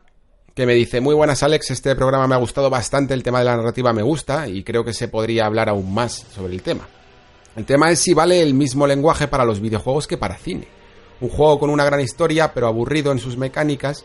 que 0.54 0.66
me 0.66 0.74
dice, 0.74 1.00
muy 1.00 1.14
buenas 1.14 1.42
Alex, 1.42 1.70
este 1.70 1.94
programa 1.94 2.26
me 2.26 2.34
ha 2.34 2.38
gustado 2.38 2.68
bastante, 2.68 3.14
el 3.14 3.22
tema 3.22 3.38
de 3.38 3.46
la 3.46 3.56
narrativa 3.56 3.92
me 3.92 4.02
gusta 4.02 4.46
y 4.48 4.62
creo 4.62 4.84
que 4.84 4.92
se 4.92 5.08
podría 5.08 5.46
hablar 5.46 5.68
aún 5.70 5.94
más 5.94 6.26
sobre 6.34 6.52
el 6.52 6.62
tema. 6.62 6.86
El 7.56 7.64
tema 7.64 7.90
es 7.90 8.00
si 8.00 8.12
vale 8.12 8.42
el 8.42 8.54
mismo 8.54 8.86
lenguaje 8.86 9.26
para 9.26 9.44
los 9.44 9.60
videojuegos 9.60 10.06
que 10.06 10.18
para 10.18 10.36
cine. 10.36 10.77
Un 11.20 11.28
juego 11.28 11.58
con 11.58 11.70
una 11.70 11.84
gran 11.84 12.00
historia, 12.00 12.52
pero 12.54 12.68
aburrido 12.68 13.10
en 13.12 13.18
sus 13.18 13.36
mecánicas, 13.36 14.04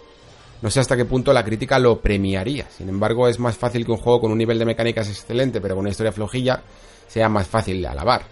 no 0.61 0.72
sé 0.72 0.80
hasta 0.80 0.95
qué 0.95 1.06
punto 1.06 1.34
la 1.34 1.44
crítica 1.44 1.77
lo 1.77 1.99
premiaría. 1.99 2.68
Sin 2.69 2.90
embargo, 2.90 3.27
es 3.27 3.40
más 3.40 3.57
fácil 3.57 3.85
que 3.85 3.91
un 3.91 3.98
juego 3.98 4.22
con 4.22 4.31
un 4.31 4.38
nivel 4.38 4.57
de 4.57 4.65
mecánicas 4.65 5.10
excelente, 5.10 5.60
pero 5.60 5.76
con 5.76 5.81
una 5.81 5.91
historia 5.91 6.11
flojilla, 6.11 6.64
sea 7.07 7.30
más 7.30 7.48
fácil 7.48 7.81
de 7.81 7.88
alabar. 7.88 8.23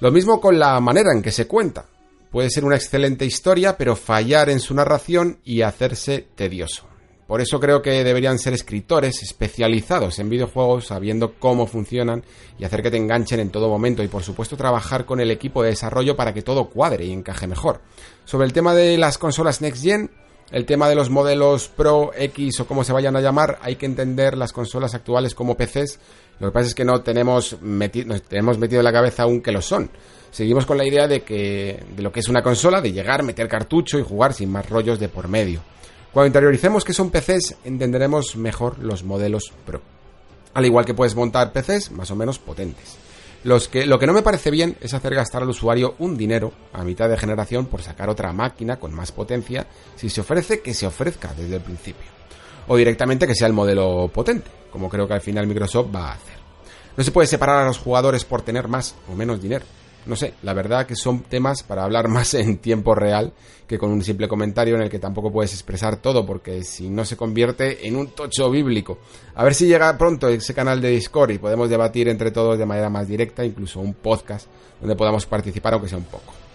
Lo 0.00 0.10
mismo 0.12 0.40
con 0.40 0.58
la 0.58 0.78
manera 0.80 1.12
en 1.12 1.22
que 1.22 1.32
se 1.32 1.46
cuenta. 1.46 1.86
Puede 2.30 2.50
ser 2.50 2.64
una 2.64 2.76
excelente 2.76 3.24
historia, 3.24 3.78
pero 3.78 3.96
fallar 3.96 4.50
en 4.50 4.60
su 4.60 4.74
narración 4.74 5.38
y 5.44 5.62
hacerse 5.62 6.26
tedioso. 6.34 6.86
Por 7.26 7.40
eso 7.40 7.58
creo 7.58 7.82
que 7.82 8.04
deberían 8.04 8.38
ser 8.38 8.54
escritores 8.54 9.22
especializados 9.22 10.18
en 10.20 10.30
videojuegos, 10.30 10.86
sabiendo 10.86 11.34
cómo 11.38 11.66
funcionan 11.66 12.22
y 12.56 12.64
hacer 12.64 12.82
que 12.82 12.90
te 12.90 12.96
enganchen 12.96 13.40
en 13.40 13.50
todo 13.50 13.68
momento 13.68 14.04
y 14.04 14.08
por 14.08 14.22
supuesto 14.22 14.56
trabajar 14.56 15.04
con 15.04 15.20
el 15.20 15.32
equipo 15.32 15.62
de 15.62 15.70
desarrollo 15.70 16.14
para 16.14 16.32
que 16.32 16.42
todo 16.42 16.70
cuadre 16.70 17.04
y 17.04 17.12
encaje 17.12 17.48
mejor. 17.48 17.80
Sobre 18.24 18.46
el 18.46 18.52
tema 18.52 18.74
de 18.74 18.96
las 18.96 19.18
consolas 19.18 19.60
Next 19.60 19.82
Gen, 19.82 20.10
el 20.52 20.64
tema 20.64 20.88
de 20.88 20.94
los 20.94 21.10
modelos 21.10 21.66
Pro, 21.66 22.12
X 22.16 22.60
o 22.60 22.66
como 22.68 22.84
se 22.84 22.92
vayan 22.92 23.16
a 23.16 23.20
llamar, 23.20 23.58
hay 23.60 23.74
que 23.74 23.86
entender 23.86 24.36
las 24.36 24.52
consolas 24.52 24.94
actuales 24.94 25.34
como 25.34 25.56
PCs. 25.56 25.98
Lo 26.38 26.48
que 26.48 26.52
pasa 26.52 26.68
es 26.68 26.74
que 26.76 26.84
no 26.84 27.00
tenemos, 27.00 27.56
tenemos 28.28 28.56
metido 28.56 28.80
en 28.80 28.84
la 28.84 28.92
cabeza 28.92 29.24
aún 29.24 29.40
que 29.40 29.50
lo 29.50 29.60
son. 29.60 29.90
Seguimos 30.30 30.64
con 30.64 30.78
la 30.78 30.86
idea 30.86 31.08
de 31.08 31.22
que 31.22 31.82
de 31.96 32.02
lo 32.02 32.12
que 32.12 32.20
es 32.20 32.28
una 32.28 32.42
consola, 32.42 32.80
de 32.80 32.92
llegar, 32.92 33.24
meter 33.24 33.48
cartucho 33.48 33.98
y 33.98 34.02
jugar 34.02 34.32
sin 34.32 34.52
más 34.52 34.68
rollos 34.68 35.00
de 35.00 35.08
por 35.08 35.26
medio. 35.26 35.60
Cuando 36.16 36.28
interioricemos 36.28 36.82
que 36.82 36.94
son 36.94 37.10
PCs, 37.10 37.56
entenderemos 37.64 38.36
mejor 38.36 38.78
los 38.78 39.04
modelos 39.04 39.52
Pro. 39.66 39.82
Al 40.54 40.64
igual 40.64 40.86
que 40.86 40.94
puedes 40.94 41.14
montar 41.14 41.52
PCs 41.52 41.90
más 41.90 42.10
o 42.10 42.16
menos 42.16 42.38
potentes. 42.38 42.96
Lo 43.44 43.58
que 43.60 44.06
no 44.06 44.14
me 44.14 44.22
parece 44.22 44.50
bien 44.50 44.78
es 44.80 44.94
hacer 44.94 45.14
gastar 45.14 45.42
al 45.42 45.50
usuario 45.50 45.94
un 45.98 46.16
dinero 46.16 46.54
a 46.72 46.84
mitad 46.84 47.10
de 47.10 47.18
generación 47.18 47.66
por 47.66 47.82
sacar 47.82 48.08
otra 48.08 48.32
máquina 48.32 48.76
con 48.76 48.94
más 48.94 49.12
potencia 49.12 49.66
si 49.94 50.08
se 50.08 50.22
ofrece 50.22 50.62
que 50.62 50.72
se 50.72 50.86
ofrezca 50.86 51.34
desde 51.36 51.56
el 51.56 51.60
principio. 51.60 52.06
O 52.68 52.78
directamente 52.78 53.26
que 53.26 53.34
sea 53.34 53.48
el 53.48 53.52
modelo 53.52 54.10
potente, 54.10 54.50
como 54.72 54.88
creo 54.88 55.06
que 55.06 55.12
al 55.12 55.20
final 55.20 55.46
Microsoft 55.46 55.94
va 55.94 56.12
a 56.12 56.14
hacer. 56.14 56.38
No 56.96 57.04
se 57.04 57.12
puede 57.12 57.26
separar 57.26 57.62
a 57.62 57.66
los 57.66 57.76
jugadores 57.76 58.24
por 58.24 58.40
tener 58.40 58.68
más 58.68 58.94
o 59.12 59.14
menos 59.14 59.42
dinero. 59.42 59.66
No 60.06 60.16
sé, 60.16 60.34
la 60.42 60.54
verdad 60.54 60.86
que 60.86 60.94
son 60.96 61.20
temas 61.20 61.62
para 61.62 61.84
hablar 61.84 62.08
más 62.08 62.34
en 62.34 62.58
tiempo 62.58 62.94
real 62.94 63.32
que 63.66 63.78
con 63.78 63.90
un 63.90 64.02
simple 64.02 64.28
comentario 64.28 64.76
en 64.76 64.82
el 64.82 64.90
que 64.90 65.00
tampoco 65.00 65.32
puedes 65.32 65.52
expresar 65.52 65.96
todo, 65.96 66.24
porque 66.24 66.62
si 66.62 66.88
no 66.88 67.04
se 67.04 67.16
convierte 67.16 67.86
en 67.86 67.96
un 67.96 68.08
tocho 68.08 68.48
bíblico. 68.48 68.98
A 69.34 69.42
ver 69.42 69.54
si 69.54 69.66
llega 69.66 69.98
pronto 69.98 70.28
ese 70.28 70.54
canal 70.54 70.80
de 70.80 70.90
Discord 70.90 71.32
y 71.32 71.38
podemos 71.38 71.68
debatir 71.68 72.08
entre 72.08 72.30
todos 72.30 72.58
de 72.58 72.66
manera 72.66 72.88
más 72.88 73.08
directa, 73.08 73.44
incluso 73.44 73.80
un 73.80 73.94
podcast 73.94 74.46
donde 74.80 74.94
podamos 74.94 75.26
participar 75.26 75.74
aunque 75.74 75.88
sea 75.88 75.98
un 75.98 76.04
poco. 76.04 76.45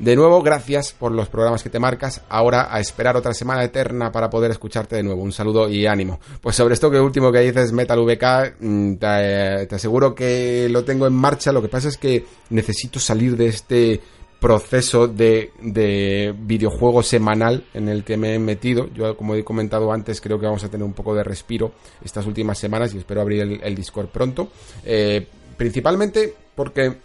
De 0.00 0.16
nuevo, 0.16 0.42
gracias 0.42 0.94
por 0.98 1.12
los 1.12 1.28
programas 1.28 1.62
que 1.62 1.68
te 1.68 1.78
marcas. 1.78 2.22
Ahora 2.30 2.74
a 2.74 2.80
esperar 2.80 3.18
otra 3.18 3.34
semana 3.34 3.62
eterna 3.62 4.10
para 4.10 4.30
poder 4.30 4.50
escucharte 4.50 4.96
de 4.96 5.02
nuevo. 5.02 5.22
Un 5.22 5.30
saludo 5.30 5.68
y 5.68 5.84
ánimo. 5.84 6.18
Pues 6.40 6.56
sobre 6.56 6.72
esto 6.72 6.90
que 6.90 6.98
último 6.98 7.30
que 7.30 7.40
dices, 7.40 7.70
Metal 7.72 8.00
VK, 8.00 8.56
mm, 8.60 8.94
te, 8.94 9.74
aseguro 9.74 10.14
que 10.14 10.68
lo 10.70 10.84
tengo 10.84 11.06
en 11.06 11.12
marcha. 11.12 11.52
Lo 11.52 11.60
que 11.60 11.68
pasa 11.68 11.88
es 11.88 11.98
que 11.98 12.24
necesito 12.48 12.98
salir 12.98 13.36
de 13.36 13.48
este 13.48 14.00
proceso 14.40 15.06
de, 15.06 15.52
de 15.60 16.34
videojuego 16.34 17.02
semanal 17.02 17.66
en 17.74 17.90
el 17.90 18.02
que 18.02 18.16
me 18.16 18.36
he 18.36 18.38
metido. 18.38 18.88
Yo, 18.94 19.14
como 19.18 19.34
he 19.34 19.44
comentado 19.44 19.92
antes, 19.92 20.22
creo 20.22 20.40
que 20.40 20.46
vamos 20.46 20.64
a 20.64 20.70
tener 20.70 20.86
un 20.86 20.94
poco 20.94 21.14
de 21.14 21.24
respiro 21.24 21.72
estas 22.02 22.24
últimas 22.24 22.58
semanas 22.58 22.94
y 22.94 22.96
espero 22.96 23.20
abrir 23.20 23.60
el, 23.62 23.74
Discord 23.74 24.08
pronto. 24.08 24.48
Eh, 24.82 25.26
principalmente 25.58 26.34
porque 26.54 26.96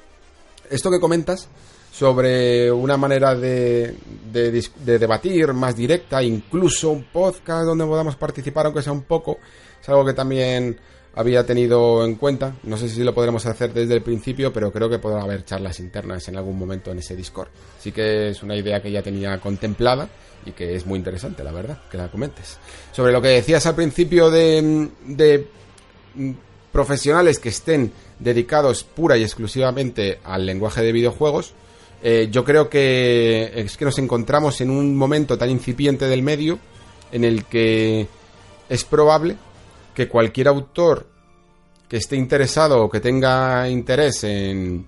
esto 0.69 0.89
que 0.89 1.01
comentas 1.01 1.49
sobre 1.97 2.69
una 2.69 2.97
manera 2.97 3.35
de, 3.35 3.95
de, 4.30 4.99
debatir 4.99 5.53
más 5.53 5.77
directa, 5.77 6.22
incluso 6.22 6.89
un 6.89 7.03
podcast 7.05 7.65
donde 7.65 7.85
podamos 7.85 8.17
participar, 8.17 8.65
aunque 8.65 8.81
sea 8.81 8.91
un 8.91 9.03
poco, 9.03 9.39
es 9.81 9.88
algo 9.88 10.03
que 10.03 10.11
también 10.11 10.77
había 11.15 11.45
tenido 11.45 12.03
en 12.03 12.15
cuenta. 12.15 12.53
No 12.63 12.76
sé 12.76 12.89
si 12.89 13.01
lo 13.01 13.15
podremos 13.15 13.45
hacer 13.45 13.72
desde 13.72 13.93
el 13.93 14.01
principio, 14.01 14.51
pero 14.51 14.73
creo 14.73 14.89
que 14.89 14.99
podrá 14.99 15.22
haber 15.22 15.45
charlas 15.45 15.80
internas 15.80 16.27
en 16.27 16.35
algún 16.35 16.59
momento 16.59 16.91
en 16.91 16.99
ese 16.99 17.15
Discord. 17.15 17.47
Así 17.80 17.93
que 17.93 18.27
es 18.27 18.43
una 18.43 18.57
idea 18.57 18.81
que 18.81 18.91
ya 18.91 19.01
tenía 19.01 19.39
contemplada 19.39 20.09
y 20.45 20.51
que 20.51 20.76
es 20.76 20.85
muy 20.85 20.99
interesante, 20.99 21.45
la 21.45 21.53
verdad, 21.53 21.80
que 21.89 21.97
la 21.97 22.09
comentes. 22.09 22.57
Sobre 22.91 23.13
lo 23.13 23.22
que 23.22 23.30
decías 23.30 23.65
al 23.67 23.76
principio 23.76 24.30
de, 24.30 24.89
de 25.07 25.47
profesionales 26.73 27.39
que 27.39 27.49
estén 27.49 27.93
dedicados 28.19 28.84
pura 28.84 29.15
y 29.15 29.23
exclusivamente 29.23 30.19
al 30.26 30.45
lenguaje 30.45 30.81
de 30.81 30.91
videojuegos, 30.91 31.53
eh, 32.07 32.27
yo 32.30 32.44
creo 32.45 32.69
que 32.69 33.52
es 33.56 33.77
que 33.77 33.84
nos 33.84 33.98
encontramos 33.98 34.61
en 34.61 34.69
un 34.69 34.95
momento 34.95 35.40
tan 35.40 35.49
incipiente 35.49 36.06
del 36.06 36.22
medio 36.22 36.60
en 37.11 37.23
el 37.23 37.45
que 37.45 38.07
es 38.69 38.84
probable 38.84 39.38
que 39.95 40.07
cualquier 40.07 40.49
autor 40.49 41.07
que 41.90 41.98
esté 41.98 42.15
interesado 42.15 42.84
o 42.84 42.91
que 42.91 42.99
tenga 42.99 43.68
interés 43.68 44.23
en, 44.23 44.86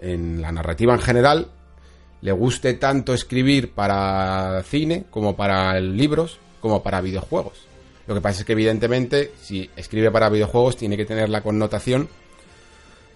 en 0.00 0.42
la 0.42 0.50
narrativa 0.50 0.92
en 0.92 1.00
general 1.00 1.52
le 2.20 2.32
guste 2.32 2.74
tanto 2.74 3.14
escribir 3.14 3.70
para 3.70 4.60
cine 4.64 5.04
como 5.10 5.36
para 5.36 5.78
libros 5.78 6.40
como 6.60 6.82
para 6.82 7.00
videojuegos. 7.00 7.68
Lo 8.08 8.16
que 8.16 8.20
pasa 8.20 8.40
es 8.40 8.44
que 8.44 8.54
evidentemente 8.54 9.34
si 9.40 9.70
escribe 9.76 10.10
para 10.10 10.30
videojuegos 10.30 10.76
tiene 10.76 10.96
que 10.96 11.04
tener 11.04 11.28
la 11.28 11.42
connotación 11.42 12.08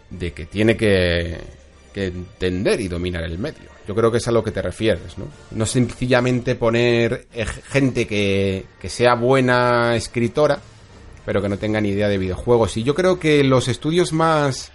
de 0.08 0.32
que 0.32 0.46
tiene 0.46 0.76
que 0.76 1.61
que 1.92 2.06
entender 2.06 2.80
y 2.80 2.88
dominar 2.88 3.24
el 3.24 3.38
medio. 3.38 3.70
Yo 3.86 3.94
creo 3.94 4.10
que 4.10 4.18
es 4.18 4.28
a 4.28 4.32
lo 4.32 4.42
que 4.42 4.50
te 4.50 4.62
refieres, 4.62 5.18
¿no? 5.18 5.26
No 5.50 5.66
sencillamente 5.66 6.54
poner 6.54 7.26
eh, 7.32 7.44
gente 7.44 8.06
que, 8.06 8.66
que 8.80 8.88
sea 8.88 9.14
buena 9.14 9.94
escritora, 9.96 10.58
pero 11.24 11.42
que 11.42 11.48
no 11.48 11.58
tenga 11.58 11.80
ni 11.80 11.90
idea 11.90 12.08
de 12.08 12.18
videojuegos. 12.18 12.76
Y 12.76 12.82
yo 12.82 12.94
creo 12.94 13.18
que 13.18 13.44
los 13.44 13.68
estudios 13.68 14.12
más 14.12 14.72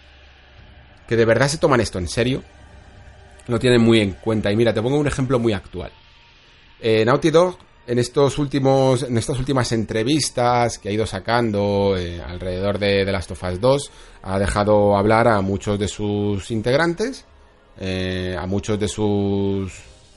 que 1.07 1.15
de 1.15 1.26
verdad 1.26 1.48
se 1.48 1.57
toman 1.57 1.80
esto 1.80 1.99
en 1.99 2.07
serio, 2.07 2.44
lo 3.48 3.60
tienen 3.60 3.81
muy 3.81 4.02
en 4.02 4.11
cuenta. 4.11 4.52
Y 4.52 4.56
mira, 4.56 4.73
te 4.73 4.81
pongo 4.81 4.98
un 4.98 5.07
ejemplo 5.07 5.39
muy 5.39 5.53
actual. 5.53 5.91
Eh, 6.80 7.06
Naughty 7.06 7.31
Dog 7.31 7.57
en 7.88 7.99
estos 7.99 8.38
últimos, 8.38 9.03
en 9.03 9.18
estas 9.18 9.39
últimas 9.39 9.72
entrevistas 9.72 10.77
que 10.77 10.89
ha 10.89 10.91
ido 10.91 11.06
sacando 11.06 11.95
eh, 11.98 12.22
alrededor 12.22 12.77
de 12.77 13.06
The 13.06 13.11
Last 13.11 13.31
of 13.31 13.44
Us 13.44 13.61
2, 13.61 13.91
ha 14.28 14.40
dejado 14.40 14.98
hablar 14.98 15.28
a 15.28 15.40
muchos 15.40 15.80
de 15.80 15.88
sus 15.88 16.52
integrantes, 16.52 17.24
eh, 17.80 18.36
a 18.38 18.45
muchos 18.45 18.78
de 18.78 18.90
sus 18.90 19.72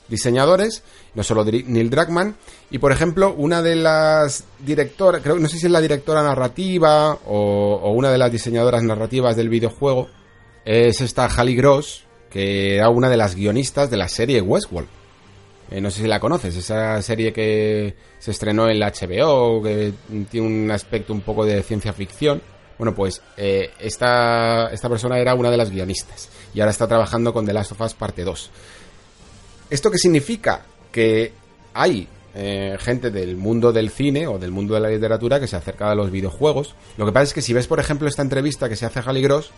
diseñadores, 0.09 0.83
no 1.15 1.23
solo 1.23 1.45
Neil 1.45 1.89
Druckmann, 1.89 2.35
y 2.69 2.79
por 2.79 2.91
ejemplo, 2.91 3.33
una 3.37 3.61
de 3.61 3.77
las 3.77 4.43
directoras, 4.59 5.21
creo 5.21 5.39
no 5.39 5.47
sé 5.47 5.57
si 5.57 5.67
es 5.67 5.71
la 5.71 5.79
directora 5.79 6.21
narrativa 6.23 7.17
o, 7.25 7.93
una 7.95 8.11
de 8.11 8.17
las 8.17 8.31
diseñadoras 8.31 8.83
narrativas 8.83 9.37
del 9.37 9.47
videojuego, 9.47 10.09
es 10.65 10.99
esta 10.99 11.29
Halle 11.29 11.53
Gross, 11.53 12.03
que 12.29 12.75
era 12.75 12.89
una 12.89 13.09
de 13.09 13.15
las 13.15 13.35
guionistas 13.35 13.89
de 13.89 13.97
la 13.97 14.09
serie 14.09 14.41
Westworld. 14.41 14.89
Eh, 15.71 15.79
no 15.79 15.89
sé 15.89 16.01
si 16.01 16.07
la 16.07 16.19
conoces, 16.19 16.53
esa 16.57 17.01
serie 17.01 17.31
que 17.31 17.95
se 18.19 18.31
estrenó 18.31 18.67
en 18.67 18.77
la 18.77 18.91
HBO, 18.91 19.63
que 19.63 19.93
tiene 20.29 20.47
un 20.47 20.69
aspecto 20.69 21.13
un 21.13 21.21
poco 21.21 21.45
de 21.45 21.63
ciencia 21.63 21.93
ficción. 21.93 22.41
Bueno, 22.81 22.95
pues 22.95 23.21
eh, 23.37 23.69
esta, 23.79 24.71
esta 24.73 24.89
persona 24.89 25.19
era 25.19 25.35
una 25.35 25.51
de 25.51 25.57
las 25.57 25.69
guionistas 25.69 26.29
y 26.51 26.61
ahora 26.61 26.71
está 26.71 26.87
trabajando 26.87 27.31
con 27.31 27.45
The 27.45 27.53
Last 27.53 27.73
of 27.73 27.81
Us 27.81 27.93
parte 27.93 28.23
2. 28.23 28.49
¿Esto 29.69 29.91
qué 29.91 29.99
significa? 29.99 30.65
Que 30.91 31.31
hay 31.75 32.07
eh, 32.33 32.75
gente 32.79 33.11
del 33.11 33.37
mundo 33.37 33.71
del 33.71 33.91
cine 33.91 34.25
o 34.25 34.39
del 34.39 34.49
mundo 34.49 34.73
de 34.73 34.79
la 34.79 34.89
literatura 34.89 35.39
que 35.39 35.45
se 35.45 35.55
acerca 35.55 35.91
a 35.91 35.93
los 35.93 36.09
videojuegos. 36.09 36.73
Lo 36.97 37.05
que 37.05 37.11
pasa 37.11 37.25
es 37.25 37.33
que 37.35 37.43
si 37.43 37.53
ves, 37.53 37.67
por 37.67 37.79
ejemplo, 37.79 38.07
esta 38.07 38.23
entrevista 38.23 38.67
que 38.67 38.75
se 38.75 38.87
hace 38.87 38.97
a 38.97 39.03
Halle 39.03 39.21
Gross, 39.21 39.51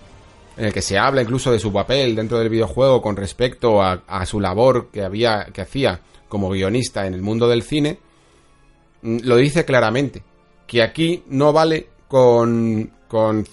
en 0.58 0.66
el 0.66 0.74
que 0.74 0.82
se 0.82 0.98
habla 0.98 1.22
incluso 1.22 1.50
de 1.50 1.60
su 1.60 1.72
papel 1.72 2.18
dentro 2.18 2.40
del 2.40 2.50
videojuego 2.50 3.02
con 3.02 3.16
respecto 3.16 3.82
a, 3.82 4.26
su 4.26 4.41
labor 4.41 4.90
que 4.91 5.02
había 5.02 5.45
que 5.54 5.62
hacía 5.62 6.02
como 6.28 6.50
guionista 6.50 7.08
en 7.08 7.14
el 7.14 7.22
mundo 7.22 7.48
del 7.48 7.64
cine 7.64 8.00
mm, 9.02 9.20
lo 9.24 9.38
dice 9.38 9.64
claramente 9.64 10.24
que 10.68 10.84
aquí 10.84 11.24
no 11.28 11.54
vale 11.54 11.93
con, 12.14 12.91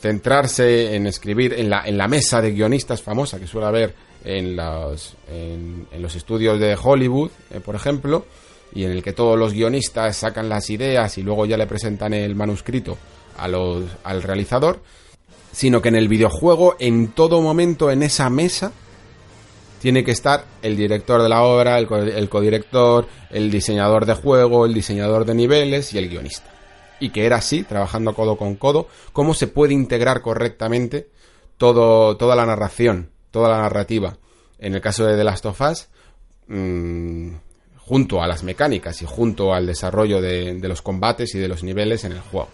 centrarse 0.00 0.94
en 0.94 1.06
escribir 1.06 1.54
en 1.54 1.70
la, 1.70 1.82
en 1.86 1.96
la 1.96 2.08
mesa 2.08 2.42
de 2.42 2.52
guionistas 2.52 3.00
famosa 3.00 3.40
que 3.40 3.46
suele 3.46 3.66
haber 3.66 3.94
en 4.22 4.54
los, 4.54 5.16
en, 5.30 5.86
los 5.98 6.14
estudios 6.14 6.60
de 6.60 6.76
Hollywood, 6.80 7.30
eh, 7.50 7.60
por 7.60 7.74
ejemplo, 7.74 8.26
y 8.74 8.84
en 8.84 8.90
el 8.90 9.02
que 9.02 9.14
todos 9.14 9.38
los 9.38 9.54
guionistas 9.54 10.14
sacan 10.14 10.50
las 10.50 10.68
ideas 10.68 11.16
y 11.16 11.22
luego 11.22 11.46
ya 11.46 11.56
le 11.56 11.66
presentan 11.66 12.12
el 12.12 12.34
manuscrito 12.34 12.98
a 13.38 13.48
los, 13.48 13.84
al 14.04 14.22
realizador, 14.22 14.80
sino 15.52 15.80
que 15.80 15.88
en 15.88 15.96
el 15.96 16.08
videojuego, 16.08 16.76
en 16.78 17.08
todo 17.08 17.40
momento, 17.40 17.90
en 17.90 18.02
esa 18.02 18.28
mesa, 18.28 18.72
tiene 19.80 20.04
que 20.04 20.10
estar 20.10 20.44
el 20.60 20.76
director 20.76 21.22
de 21.22 21.30
la 21.30 21.42
obra, 21.42 21.78
el, 21.78 22.28
codirector, 22.28 23.08
el 23.30 23.50
diseñador 23.50 24.04
de 24.04 24.14
juego, 24.14 24.66
el 24.66 24.74
diseñador 24.74 25.24
de 25.24 25.34
niveles 25.34 25.94
y 25.94 25.98
el 25.98 26.10
guionista. 26.10 26.59
Y 27.00 27.10
que 27.10 27.26
era 27.26 27.36
así, 27.36 27.64
trabajando 27.64 28.14
codo 28.14 28.36
con 28.36 28.54
codo, 28.56 28.86
cómo 29.12 29.34
se 29.34 29.46
puede 29.46 29.74
integrar 29.74 30.20
correctamente 30.20 31.08
todo, 31.56 32.16
toda 32.16 32.36
la 32.36 32.46
narración, 32.46 33.10
toda 33.30 33.48
la 33.48 33.58
narrativa. 33.58 34.16
En 34.58 34.74
el 34.74 34.80
caso 34.80 35.06
de 35.06 35.16
The 35.16 35.24
Last 35.24 35.46
of 35.46 35.60
Us, 35.60 35.88
mm, 36.48 37.34
junto 37.90 38.22
a 38.22 38.28
las 38.28 38.44
mecánicas 38.44 39.02
y 39.02 39.06
junto 39.06 39.52
al 39.52 39.66
desarrollo 39.66 40.20
de, 40.20 40.60
los 40.62 40.80
combates 40.80 41.34
y 41.34 41.38
de 41.38 41.48
los 41.48 41.64
niveles 41.64 42.04
en 42.04 42.12
el 42.12 42.20
juego. 42.20 42.48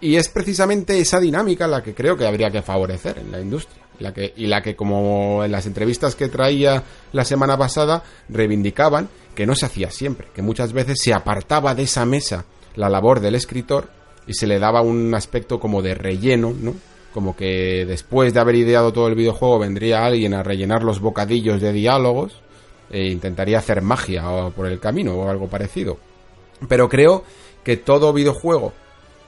Y 0.00 0.16
es 0.16 0.28
precisamente 0.28 0.98
esa 0.98 1.20
dinámica 1.20 1.66
la 1.66 1.82
que 1.82 1.94
creo 1.94 2.16
que 2.16 2.26
habría 2.26 2.50
que 2.50 2.62
favorecer 2.62 3.18
en 3.18 3.30
la 3.30 3.40
industria. 3.40 3.82
La 3.98 4.12
que, 4.12 4.32
y 4.36 4.46
la 4.46 4.62
que, 4.62 4.74
como 4.74 5.44
en 5.44 5.52
las 5.52 5.66
entrevistas 5.66 6.16
que 6.16 6.28
traía 6.28 6.82
la 7.12 7.24
semana 7.24 7.56
pasada, 7.56 8.02
reivindicaban 8.28 9.08
que 9.34 9.46
no 9.46 9.54
se 9.54 9.66
hacía 9.66 9.90
siempre, 9.90 10.28
que 10.34 10.42
muchas 10.42 10.72
veces 10.72 10.98
se 11.00 11.12
apartaba 11.12 11.74
de 11.74 11.82
esa 11.82 12.04
mesa 12.04 12.44
la 12.76 12.88
labor 12.88 13.20
del 13.20 13.34
escritor 13.34 13.88
y 14.26 14.34
se 14.34 14.46
le 14.46 14.58
daba 14.58 14.82
un 14.82 15.14
aspecto 15.14 15.60
como 15.60 15.82
de 15.82 15.94
relleno, 15.94 16.52
¿no? 16.58 16.74
Como 17.12 17.36
que 17.36 17.84
después 17.86 18.34
de 18.34 18.40
haber 18.40 18.56
ideado 18.56 18.92
todo 18.92 19.06
el 19.06 19.14
videojuego 19.14 19.58
vendría 19.60 20.04
alguien 20.04 20.34
a 20.34 20.42
rellenar 20.42 20.82
los 20.82 21.00
bocadillos 21.00 21.60
de 21.60 21.72
diálogos 21.72 22.32
e 22.90 23.06
intentaría 23.06 23.58
hacer 23.58 23.82
magia 23.82 24.24
por 24.54 24.66
el 24.66 24.80
camino 24.80 25.14
o 25.14 25.28
algo 25.28 25.48
parecido. 25.48 25.98
Pero 26.68 26.88
creo 26.88 27.24
que 27.62 27.76
todo 27.76 28.12
videojuego 28.12 28.72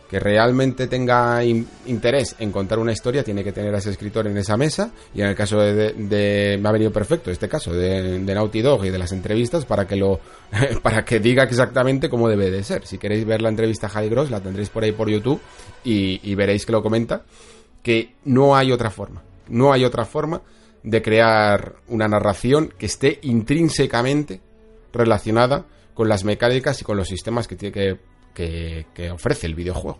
que 0.09 0.21
realmente 0.21 0.87
tenga 0.87 1.43
interés 1.45 2.37
en 2.39 2.53
contar 2.53 2.79
una 2.79 2.93
historia 2.93 3.25
tiene 3.25 3.43
que 3.43 3.53
tener 3.53 3.75
a 3.75 3.79
ese 3.79 3.91
escritor 3.91 4.27
en 4.27 4.37
esa 4.37 4.57
mesa 4.57 4.93
y 5.15 5.21
en 5.21 5.29
el 5.29 5.35
caso 5.35 5.59
de, 5.59 6.59
me 6.61 6.69
ha 6.69 6.73
venido 6.73 6.93
perfecto 6.93 7.31
este 7.31 7.49
caso 7.49 7.73
de, 7.73 8.21
de, 8.21 8.35
Naughty 8.35 8.63
Dog 8.63 8.85
y 8.85 8.91
de 8.91 8.99
las 8.99 9.13
entrevistas 9.13 9.65
para 9.65 9.87
que 9.87 9.97
lo 9.97 10.21
para 10.83 11.05
que 11.05 11.19
diga 11.19 11.45
exactamente 11.45 12.09
cómo 12.09 12.29
debe 12.29 12.51
de 12.51 12.63
ser. 12.63 12.87
Si 12.87 12.99
queréis 12.99 13.25
ver 13.25 13.43
la 13.43 13.49
entrevista 13.49 13.87
a 13.87 13.91
High 13.91 14.09
Gross 14.09 14.31
la 14.31 14.41
tendréis 14.41 14.71
por 14.71 14.85
ahí 14.85 14.93
por 14.93 15.09
YouTube 15.09 15.41
y 15.85 16.35
veréis 16.35 16.67
que 16.67 16.73
lo 16.73 16.83
comenta 16.83 17.23
que 17.83 18.15
no 18.25 18.57
hay 18.57 18.73
otra 18.73 18.91
forma 18.91 19.23
no 19.49 19.73
hay 19.73 19.85
otra 19.85 20.05
forma 20.05 20.43
de 20.83 21.03
crear 21.03 21.77
una 21.89 22.09
narración 22.09 22.73
que 22.79 22.87
esté 22.87 23.19
intrínsecamente 23.23 24.41
relacionada 24.93 25.67
con 25.95 26.09
las 26.09 26.25
mecánicas 26.25 26.81
y 26.81 26.85
con 26.85 26.97
los 26.97 27.09
sistemas 27.09 27.49
que 27.49 27.57
tiene 27.57 27.73
que 27.73 28.01
que, 28.37 29.11
ofrece 29.11 29.47
el 29.47 29.55
videojuego. 29.55 29.99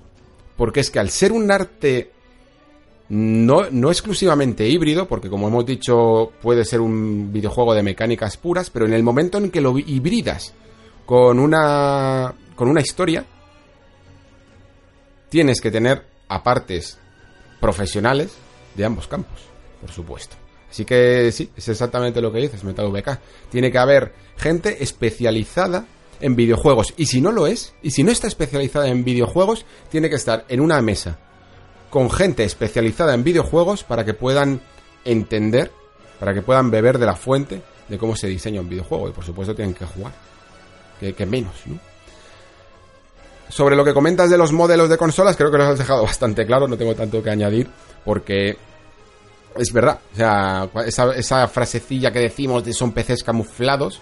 Porque 0.57 0.81
es 0.81 0.91
que 0.91 0.99
al 0.99 1.11
ser 1.11 1.33
un 1.33 1.51
arte 1.51 2.13
no, 3.09 3.71
no 3.71 3.91
exclusivamente 3.91 4.69
híbrido, 4.69 5.09
porque 5.09 5.31
como 5.31 5.49
hemos 5.49 5.65
dicho 5.65 6.33
puede 6.43 6.65
ser 6.65 6.81
un 6.81 7.33
videojuego 7.33 7.75
de 7.75 7.83
mecánicas 7.83 8.37
puras, 8.37 8.71
pero 8.71 8.87
en 8.87 8.93
el 8.93 9.03
momento 9.03 9.39
en 9.39 9.51
que 9.51 9.61
lo 9.61 9.77
hibridas 9.79 10.55
con 11.05 11.39
una, 11.39 12.35
con 12.55 12.69
una 12.69 12.81
historia, 12.81 13.25
tienes 15.29 15.61
que 15.61 15.71
tener 15.71 16.05
apartes 16.29 16.99
profesionales 17.61 18.37
de 18.75 18.85
ambos 18.85 19.07
campos, 19.07 19.41
por 19.81 19.91
supuesto. 19.91 20.37
Así 20.71 20.85
que 20.85 21.31
sí, 21.33 21.51
es 21.57 21.69
exactamente 21.69 22.21
lo 22.21 22.33
que 22.33 22.41
dices, 22.41 22.65
Metal 22.65 22.91
VK. 22.91 23.19
Tiene 23.51 23.71
que 23.71 23.79
haber 23.79 24.13
gente 24.37 24.83
especializada 24.83 25.87
en 26.21 26.37
videojuegos. 26.37 26.95
Y 26.97 27.07
si 27.07 27.21
no 27.21 27.33
lo 27.33 27.47
es, 27.47 27.75
y 27.83 27.91
si 27.91 28.03
no 28.03 28.11
está 28.11 28.27
especializada 28.27 28.89
en 28.89 29.05
videojuegos, 29.05 29.65
tiene 29.91 30.09
que 30.09 30.17
estar 30.17 30.45
en 30.49 30.61
una 30.61 30.81
mesa 30.83 31.19
con 31.91 32.11
gente 32.11 32.45
especializada 32.45 33.15
en 33.15 33.25
videojuegos 33.25 33.85
para 33.85 34.05
que 34.05 34.15
puedan 34.15 34.61
entender, 35.05 35.71
para 36.19 36.35
que 36.35 36.43
puedan 36.43 36.71
beber 36.71 36.99
de 36.99 37.07
la 37.07 37.15
fuente 37.15 37.63
de 37.89 37.99
cómo 37.99 38.17
se 38.17 38.27
diseña 38.27 38.61
un 38.61 38.69
videojuego. 38.69 39.09
Y 39.09 39.13
por 39.13 39.25
supuesto 39.25 39.55
tienen 39.55 39.75
que 39.75 39.87
jugar. 39.87 40.13
Que, 40.99 41.27
menos, 41.27 41.55
¿no? 41.67 41.79
Sobre 43.49 43.77
lo 43.77 43.85
que 43.85 43.95
comentas 43.95 44.31
de 44.31 44.39
los 44.39 44.51
modelos 44.53 44.89
de 44.89 44.97
consolas, 44.97 45.37
creo 45.37 45.51
que 45.51 45.59
lo 45.59 45.65
has 45.65 45.79
dejado 45.79 46.03
bastante 46.05 46.47
claro, 46.47 46.67
no 46.67 46.77
tengo 46.77 46.95
tanto 46.95 47.23
que 47.23 47.31
añadir, 47.31 47.69
porque 48.05 48.57
es 49.57 49.73
verdad, 49.73 50.01
o 50.13 50.17
sea, 50.17 50.69
esa, 50.87 51.15
esa 51.15 51.49
frasecilla 51.49 52.11
que 52.11 52.19
decimos 52.19 52.65
de 52.65 52.73
son 52.73 52.93
PCs 52.93 53.23
camuflados, 53.23 54.01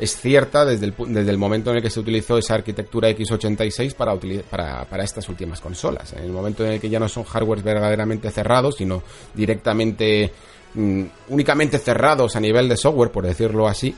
es 0.00 0.16
cierta 0.16 0.64
desde 0.64 0.86
el, 0.86 0.94
desde 1.08 1.30
el 1.30 1.38
momento 1.38 1.70
en 1.70 1.76
el 1.76 1.82
que 1.82 1.90
se 1.90 2.00
utilizó 2.00 2.38
esa 2.38 2.54
arquitectura 2.54 3.10
x86 3.10 3.94
para, 3.94 4.18
para, 4.48 4.84
para, 4.86 5.04
estas 5.04 5.28
últimas 5.28 5.60
consolas. 5.60 6.14
En 6.14 6.24
el 6.24 6.30
momento 6.30 6.64
en 6.64 6.72
el 6.72 6.80
que 6.80 6.88
ya 6.88 6.98
no 6.98 7.08
son 7.08 7.24
hardware 7.24 7.62
verdaderamente 7.62 8.30
cerrados, 8.30 8.76
sino 8.76 9.02
directamente, 9.34 10.32
mm, 10.74 11.04
únicamente 11.28 11.78
cerrados 11.78 12.34
a 12.34 12.40
nivel 12.40 12.68
de 12.68 12.76
software, 12.76 13.10
por 13.10 13.26
decirlo 13.26 13.68
así, 13.68 13.94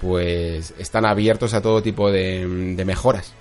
pues 0.00 0.74
están 0.78 1.06
abiertos 1.06 1.54
a 1.54 1.62
todo 1.62 1.82
tipo 1.82 2.10
de, 2.12 2.46
de 2.76 2.84
mejoras. 2.84 3.32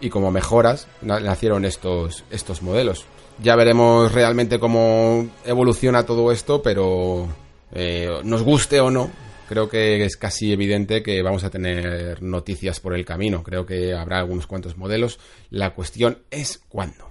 Y 0.00 0.08
como 0.08 0.32
mejoras 0.32 0.88
nacieron 1.02 1.64
estos, 1.64 2.24
estos 2.30 2.62
modelos. 2.62 3.04
Ya 3.40 3.56
veremos 3.56 4.10
realmente 4.10 4.58
cómo 4.58 5.28
evoluciona 5.44 6.04
todo 6.04 6.32
esto, 6.32 6.62
pero 6.62 7.28
eh, 7.74 8.20
nos 8.24 8.42
guste 8.42 8.80
o 8.80 8.90
no, 8.90 9.10
creo 9.52 9.68
que 9.68 10.02
es 10.06 10.16
casi 10.16 10.50
evidente 10.50 11.02
que 11.02 11.20
vamos 11.20 11.44
a 11.44 11.50
tener 11.50 12.22
noticias 12.22 12.80
por 12.80 12.94
el 12.94 13.04
camino. 13.04 13.42
Creo 13.42 13.66
que 13.66 13.92
habrá 13.92 14.18
algunos 14.18 14.46
cuantos 14.46 14.78
modelos. 14.78 15.18
La 15.50 15.74
cuestión 15.74 16.22
es 16.30 16.62
cuándo. 16.70 17.10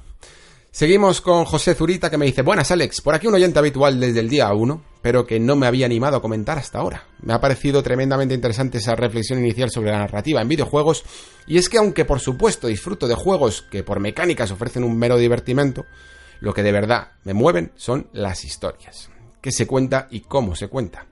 Seguimos 0.72 1.22
con 1.22 1.46
José 1.46 1.76
Zurita 1.76 2.10
que 2.10 2.18
me 2.18 2.26
dice, 2.26 2.42
buenas 2.42 2.72
Alex, 2.72 3.02
por 3.02 3.14
aquí 3.14 3.28
un 3.28 3.36
oyente 3.36 3.60
habitual 3.60 4.00
desde 4.00 4.22
el 4.22 4.30
día 4.30 4.52
1, 4.52 4.84
pero 5.04 5.28
que 5.28 5.40
no 5.40 5.56
me 5.56 5.68
había 5.68 5.86
animado 5.86 6.18
a 6.18 6.22
comentar 6.24 6.58
hasta 6.58 6.80
ahora. 6.80 7.04
Me 7.22 7.34
ha 7.34 7.42
parecido 7.42 7.84
tremendamente 7.84 8.34
interesante 8.34 8.80
esa 8.80 8.96
reflexión 8.96 9.38
inicial 9.38 9.70
sobre 9.70 9.92
la 9.92 10.00
narrativa 10.00 10.42
en 10.42 10.48
videojuegos, 10.48 11.04
y 11.46 11.60
es 11.60 11.70
que 11.70 11.78
aunque 11.78 12.06
por 12.06 12.22
supuesto 12.22 12.66
disfruto 12.66 13.08
de 13.08 13.14
juegos 13.14 13.62
que 13.62 13.84
por 13.84 14.00
mecánicas 14.00 14.50
ofrecen 14.50 14.84
un 14.84 14.98
mero 14.98 15.18
divertimento, 15.18 15.86
lo 16.40 16.56
que 16.56 16.64
de 16.64 16.72
verdad 16.72 17.12
me 17.24 17.36
mueven 17.36 17.72
son 17.76 18.08
las 18.14 18.46
historias 18.46 19.11
qué 19.42 19.52
se 19.52 19.68
cuenta 19.68 20.08
y 20.12 20.22
cómo 20.22 20.56
se 20.56 20.68
cuenta, 20.68 21.06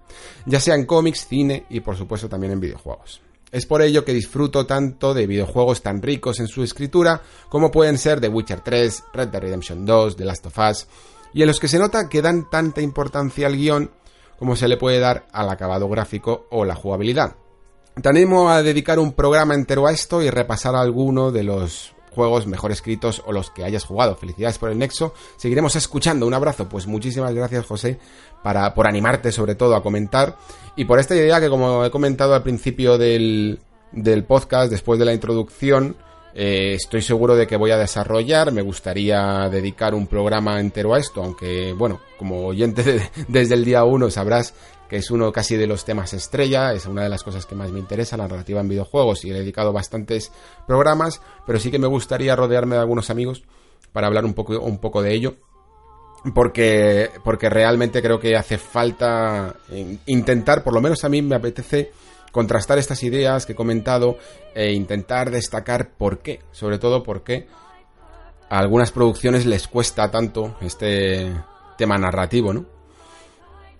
ya 0.45 0.59
sea 0.59 0.75
en 0.75 0.85
cómics, 0.85 1.27
cine 1.27 1.65
y 1.69 1.79
por 1.81 1.97
supuesto 1.97 2.29
también 2.29 2.53
en 2.53 2.59
videojuegos. 2.59 3.21
Es 3.51 3.65
por 3.65 3.81
ello 3.81 4.05
que 4.05 4.13
disfruto 4.13 4.67
tanto 4.67 5.13
de 5.13 5.25
videojuegos 5.25 5.81
tan 5.81 6.01
ricos 6.01 6.39
en 6.39 6.47
su 6.47 6.63
escritura 6.63 7.21
como 7.49 7.71
pueden 7.71 7.97
ser 7.97 8.21
The 8.21 8.29
Witcher 8.29 8.61
3, 8.61 9.03
Red 9.13 9.29
Dead 9.29 9.41
Redemption 9.41 9.85
2, 9.85 10.15
The 10.15 10.25
Last 10.25 10.45
of 10.45 10.57
Us, 10.59 10.87
y 11.33 11.41
en 11.41 11.47
los 11.47 11.59
que 11.59 11.67
se 11.67 11.79
nota 11.79 12.07
que 12.09 12.21
dan 12.21 12.49
tanta 12.49 12.81
importancia 12.81 13.47
al 13.47 13.57
guion 13.57 13.91
como 14.37 14.55
se 14.55 14.67
le 14.67 14.77
puede 14.77 14.99
dar 14.99 15.27
al 15.33 15.49
acabado 15.49 15.89
gráfico 15.89 16.47
o 16.51 16.63
la 16.63 16.75
jugabilidad. 16.75 17.35
Te 18.01 18.07
animo 18.07 18.49
a 18.49 18.63
dedicar 18.63 18.99
un 18.99 19.11
programa 19.11 19.53
entero 19.53 19.85
a 19.85 19.91
esto 19.91 20.21
y 20.21 20.29
repasar 20.29 20.75
alguno 20.75 21.31
de 21.31 21.43
los 21.43 21.93
juegos 22.11 22.47
mejor 22.47 22.71
escritos 22.71 23.21
o 23.25 23.31
los 23.31 23.49
que 23.49 23.63
hayas 23.63 23.85
jugado. 23.85 24.15
Felicidades 24.15 24.57
por 24.57 24.71
el 24.71 24.77
Nexo. 24.77 25.13
Seguiremos 25.37 25.75
escuchando. 25.75 26.27
Un 26.27 26.33
abrazo. 26.33 26.67
Pues 26.67 26.87
muchísimas 26.87 27.33
gracias, 27.33 27.65
José, 27.65 27.99
para, 28.43 28.73
por 28.73 28.87
animarte 28.87 29.31
sobre 29.31 29.55
todo 29.55 29.75
a 29.75 29.83
comentar 29.83 30.37
y 30.75 30.85
por 30.85 30.99
esta 30.99 31.15
idea 31.15 31.39
que, 31.39 31.49
como 31.49 31.83
he 31.83 31.91
comentado 31.91 32.33
al 32.33 32.43
principio 32.43 32.97
del, 32.97 33.59
del 33.91 34.23
podcast, 34.23 34.71
después 34.71 34.97
de 34.97 35.05
la 35.05 35.13
introducción, 35.13 35.97
eh, 36.33 36.75
estoy 36.75 37.01
seguro 37.01 37.35
de 37.35 37.47
que 37.47 37.57
voy 37.57 37.71
a 37.71 37.77
desarrollar. 37.77 38.51
Me 38.51 38.61
gustaría 38.61 39.49
dedicar 39.49 39.93
un 39.93 40.07
programa 40.07 40.59
entero 40.59 40.93
a 40.93 40.99
esto, 40.99 41.21
aunque, 41.21 41.73
bueno, 41.73 41.99
como 42.17 42.45
oyente 42.47 43.11
desde 43.27 43.55
el 43.55 43.65
día 43.65 43.83
uno 43.83 44.09
sabrás 44.09 44.53
que 44.89 44.97
es 44.97 45.11
uno 45.11 45.31
casi 45.31 45.55
de 45.55 45.67
los 45.67 45.85
temas 45.85 46.13
estrella, 46.13 46.73
es 46.73 46.85
una 46.87 47.03
de 47.03 47.09
las 47.09 47.23
cosas 47.23 47.45
que 47.45 47.55
más 47.55 47.71
me 47.71 47.79
interesa, 47.79 48.17
la 48.17 48.27
narrativa 48.27 48.59
en 48.59 48.67
videojuegos, 48.67 49.23
y 49.23 49.29
he 49.29 49.33
dedicado 49.33 49.71
bastantes 49.71 50.31
programas, 50.67 51.21
pero 51.45 51.59
sí 51.59 51.69
que 51.69 51.79
me 51.79 51.87
gustaría 51.87 52.35
rodearme 52.35 52.75
de 52.75 52.81
algunos 52.81 53.09
amigos 53.09 53.43
para 53.93 54.07
hablar 54.07 54.25
un 54.25 54.33
poco, 54.33 54.59
un 54.59 54.79
poco 54.79 55.01
de 55.01 55.13
ello. 55.13 55.35
Porque, 56.35 57.11
porque 57.23 57.49
realmente 57.49 58.01
creo 58.01 58.19
que 58.19 58.35
hace 58.35 58.57
falta 58.57 59.55
intentar, 60.05 60.65
por 60.65 60.73
lo 60.73 60.81
menos 60.81 61.05
a 61.05 61.09
mí 61.09 61.21
me 61.21 61.35
apetece 61.35 61.91
contrastar 62.33 62.77
estas 62.77 63.03
ideas 63.03 63.45
que 63.45 63.53
he 63.53 63.55
comentado 63.55 64.17
e 64.53 64.73
intentar 64.73 65.31
destacar 65.31 65.91
por 65.91 66.19
qué, 66.19 66.41
sobre 66.51 66.77
todo 66.77 67.03
por 67.03 67.23
qué 67.23 67.47
a 68.49 68.59
algunas 68.59 68.91
producciones 68.91 69.45
les 69.45 69.67
cuesta 69.67 70.11
tanto 70.11 70.57
este 70.59 71.31
tema 71.77 71.97
narrativo, 71.97 72.51
¿no? 72.53 72.78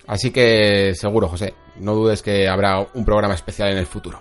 Así 0.10 0.32
que 0.32 0.96
seguro, 0.96 1.28
José, 1.28 1.54
no 1.80 1.94
dudes 1.94 2.24
que 2.24 2.50
habrá 2.50 2.80
un 2.96 3.06
programa 3.06 3.36
especial 3.36 3.70
en 3.70 3.78
el 3.78 3.86
futuro. 3.86 4.20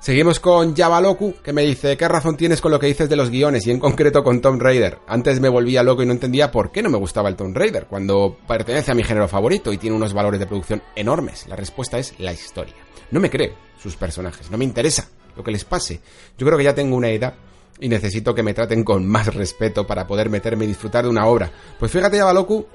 Seguimos 0.00 0.40
con 0.40 0.74
Javaloku, 0.74 1.36
que 1.44 1.52
me 1.52 1.62
dice, 1.62 1.96
¿qué 1.96 2.08
razón 2.08 2.36
tienes 2.36 2.60
con 2.60 2.72
lo 2.72 2.80
que 2.80 2.88
dices 2.88 3.08
de 3.08 3.14
los 3.14 3.30
guiones 3.30 3.64
y 3.68 3.70
en 3.70 3.78
concreto 3.78 4.24
con 4.24 4.40
Tomb 4.40 4.60
Raider? 4.60 4.98
Antes 5.06 5.38
me 5.38 5.48
volvía 5.48 5.84
loco 5.84 6.02
y 6.02 6.06
no 6.06 6.12
entendía 6.12 6.50
por 6.50 6.72
qué 6.72 6.82
no 6.82 6.90
me 6.90 6.98
gustaba 6.98 7.28
el 7.28 7.36
Tomb 7.36 7.56
Raider, 7.56 7.86
cuando 7.86 8.36
pertenece 8.48 8.90
a 8.90 8.96
mi 8.96 9.04
género 9.04 9.28
favorito 9.28 9.72
y 9.72 9.78
tiene 9.78 9.94
unos 9.94 10.12
valores 10.12 10.40
de 10.40 10.46
producción 10.46 10.82
enormes. 10.96 11.46
La 11.46 11.54
respuesta 11.54 12.00
es 12.00 12.18
la 12.18 12.32
historia. 12.32 12.74
No 13.12 13.20
me 13.20 13.30
creo 13.30 13.54
sus 13.80 13.94
personajes, 13.94 14.50
no 14.50 14.58
me 14.58 14.64
interesa 14.64 15.08
lo 15.36 15.44
que 15.44 15.52
les 15.52 15.64
pase. 15.64 16.00
Yo 16.36 16.44
creo 16.44 16.58
que 16.58 16.64
ya 16.64 16.74
tengo 16.74 16.96
una 16.96 17.10
edad 17.10 17.34
y 17.78 17.88
necesito 17.88 18.34
que 18.34 18.42
me 18.42 18.54
traten 18.54 18.82
con 18.82 19.06
más 19.06 19.32
respeto 19.32 19.86
para 19.86 20.08
poder 20.08 20.30
meterme 20.30 20.64
y 20.64 20.68
disfrutar 20.68 21.04
de 21.04 21.10
una 21.10 21.26
obra. 21.26 21.52
Pues 21.78 21.92
fíjate, 21.92 22.18
Javaloku, 22.18 22.66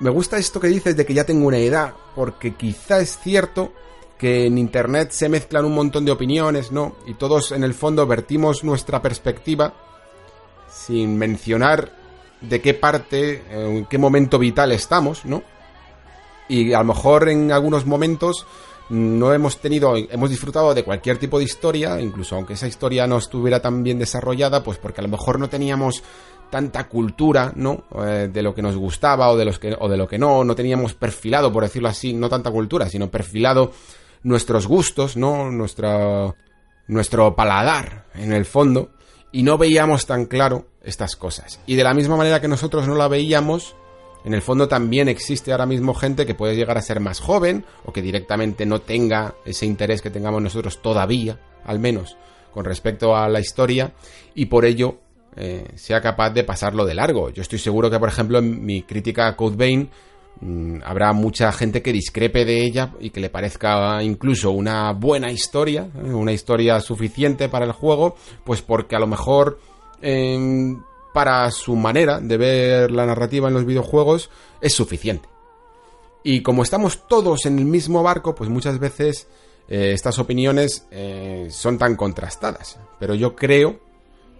me 0.00 0.10
gusta 0.10 0.38
esto 0.38 0.60
que 0.60 0.68
dices 0.68 0.96
de 0.96 1.06
que 1.06 1.14
ya 1.14 1.24
tengo 1.24 1.46
una 1.46 1.58
edad, 1.58 1.94
porque 2.14 2.54
quizá 2.54 3.00
es 3.00 3.18
cierto 3.18 3.72
que 4.18 4.46
en 4.46 4.58
Internet 4.58 5.10
se 5.10 5.28
mezclan 5.28 5.64
un 5.64 5.74
montón 5.74 6.04
de 6.04 6.12
opiniones, 6.12 6.72
¿no? 6.72 6.96
Y 7.06 7.14
todos 7.14 7.52
en 7.52 7.64
el 7.64 7.74
fondo 7.74 8.06
vertimos 8.06 8.64
nuestra 8.64 9.02
perspectiva 9.02 9.74
sin 10.70 11.16
mencionar 11.18 11.92
de 12.40 12.60
qué 12.60 12.74
parte, 12.74 13.42
en 13.50 13.86
qué 13.86 13.98
momento 13.98 14.38
vital 14.38 14.72
estamos, 14.72 15.24
¿no? 15.24 15.42
Y 16.48 16.72
a 16.72 16.78
lo 16.78 16.84
mejor 16.84 17.28
en 17.28 17.50
algunos 17.50 17.86
momentos 17.86 18.46
no 18.88 19.32
hemos 19.32 19.58
tenido, 19.58 19.96
hemos 19.96 20.30
disfrutado 20.30 20.72
de 20.72 20.84
cualquier 20.84 21.18
tipo 21.18 21.38
de 21.38 21.44
historia, 21.44 22.00
incluso 22.00 22.36
aunque 22.36 22.52
esa 22.52 22.68
historia 22.68 23.06
no 23.06 23.18
estuviera 23.18 23.60
tan 23.60 23.82
bien 23.82 23.98
desarrollada, 23.98 24.62
pues 24.62 24.78
porque 24.78 25.00
a 25.00 25.04
lo 25.04 25.08
mejor 25.08 25.40
no 25.40 25.48
teníamos 25.48 26.02
tanta 26.50 26.88
cultura, 26.88 27.52
¿no? 27.54 27.84
Eh, 28.04 28.28
de 28.32 28.42
lo 28.42 28.54
que 28.54 28.62
nos 28.62 28.76
gustaba 28.76 29.30
o 29.30 29.36
de, 29.36 29.44
los 29.44 29.58
que, 29.58 29.76
o 29.78 29.88
de 29.88 29.96
lo 29.96 30.06
que 30.06 30.18
no, 30.18 30.44
no 30.44 30.54
teníamos 30.54 30.94
perfilado, 30.94 31.52
por 31.52 31.62
decirlo 31.62 31.88
así, 31.88 32.12
no 32.12 32.28
tanta 32.28 32.50
cultura, 32.50 32.88
sino 32.88 33.10
perfilado 33.10 33.72
nuestros 34.22 34.66
gustos, 34.66 35.16
¿no? 35.16 35.50
Nuestra, 35.50 36.34
nuestro 36.88 37.34
paladar, 37.34 38.06
en 38.14 38.32
el 38.32 38.44
fondo, 38.44 38.90
y 39.32 39.42
no 39.42 39.58
veíamos 39.58 40.06
tan 40.06 40.26
claro 40.26 40.66
estas 40.82 41.16
cosas. 41.16 41.60
Y 41.66 41.74
de 41.74 41.84
la 41.84 41.94
misma 41.94 42.16
manera 42.16 42.40
que 42.40 42.48
nosotros 42.48 42.86
no 42.88 42.94
la 42.94 43.08
veíamos, 43.08 43.76
en 44.24 44.34
el 44.34 44.42
fondo 44.42 44.66
también 44.66 45.08
existe 45.08 45.52
ahora 45.52 45.66
mismo 45.66 45.94
gente 45.94 46.26
que 46.26 46.34
puede 46.34 46.56
llegar 46.56 46.78
a 46.78 46.82
ser 46.82 46.98
más 47.00 47.20
joven 47.20 47.64
o 47.84 47.92
que 47.92 48.02
directamente 48.02 48.66
no 48.66 48.80
tenga 48.80 49.34
ese 49.44 49.66
interés 49.66 50.02
que 50.02 50.10
tengamos 50.10 50.42
nosotros 50.42 50.82
todavía, 50.82 51.38
al 51.64 51.78
menos, 51.78 52.16
con 52.52 52.64
respecto 52.64 53.14
a 53.14 53.28
la 53.28 53.40
historia, 53.40 53.92
y 54.34 54.46
por 54.46 54.64
ello 54.64 54.98
eh, 55.38 55.66
sea 55.74 56.00
capaz 56.00 56.30
de 56.30 56.44
pasarlo 56.44 56.86
de 56.86 56.94
largo. 56.94 57.28
Yo 57.28 57.42
estoy 57.42 57.58
seguro 57.58 57.90
que, 57.90 57.98
por 57.98 58.08
ejemplo, 58.08 58.38
en 58.38 58.64
mi 58.64 58.82
crítica 58.82 59.26
a 59.26 59.36
Code 59.36 59.88
mm, 60.40 60.78
habrá 60.82 61.12
mucha 61.12 61.52
gente 61.52 61.82
que 61.82 61.92
discrepe 61.92 62.46
de 62.46 62.64
ella 62.64 62.94
y 63.00 63.10
que 63.10 63.20
le 63.20 63.28
parezca 63.28 64.02
incluso 64.02 64.50
una 64.50 64.92
buena 64.92 65.30
historia, 65.30 65.90
¿eh? 65.94 66.14
una 66.14 66.32
historia 66.32 66.80
suficiente 66.80 67.50
para 67.50 67.66
el 67.66 67.72
juego, 67.72 68.16
pues 68.44 68.62
porque 68.62 68.96
a 68.96 68.98
lo 68.98 69.06
mejor 69.06 69.60
em, 70.00 70.82
para 71.12 71.50
su 71.50 71.76
manera 71.76 72.18
de 72.18 72.38
ver 72.38 72.90
la 72.90 73.04
narrativa 73.04 73.48
en 73.48 73.54
los 73.54 73.66
videojuegos 73.66 74.30
es 74.62 74.72
suficiente. 74.72 75.28
Y 76.24 76.40
como 76.40 76.62
estamos 76.62 77.06
todos 77.08 77.44
en 77.44 77.58
el 77.58 77.66
mismo 77.66 78.02
barco, 78.02 78.34
pues 78.34 78.48
muchas 78.48 78.78
veces 78.78 79.28
eh, 79.68 79.92
estas 79.92 80.18
opiniones 80.18 80.86
son 81.50 81.76
tan 81.76 81.94
contrastadas. 81.94 82.78
Pero 82.98 83.14
yo 83.14 83.36
creo 83.36 83.85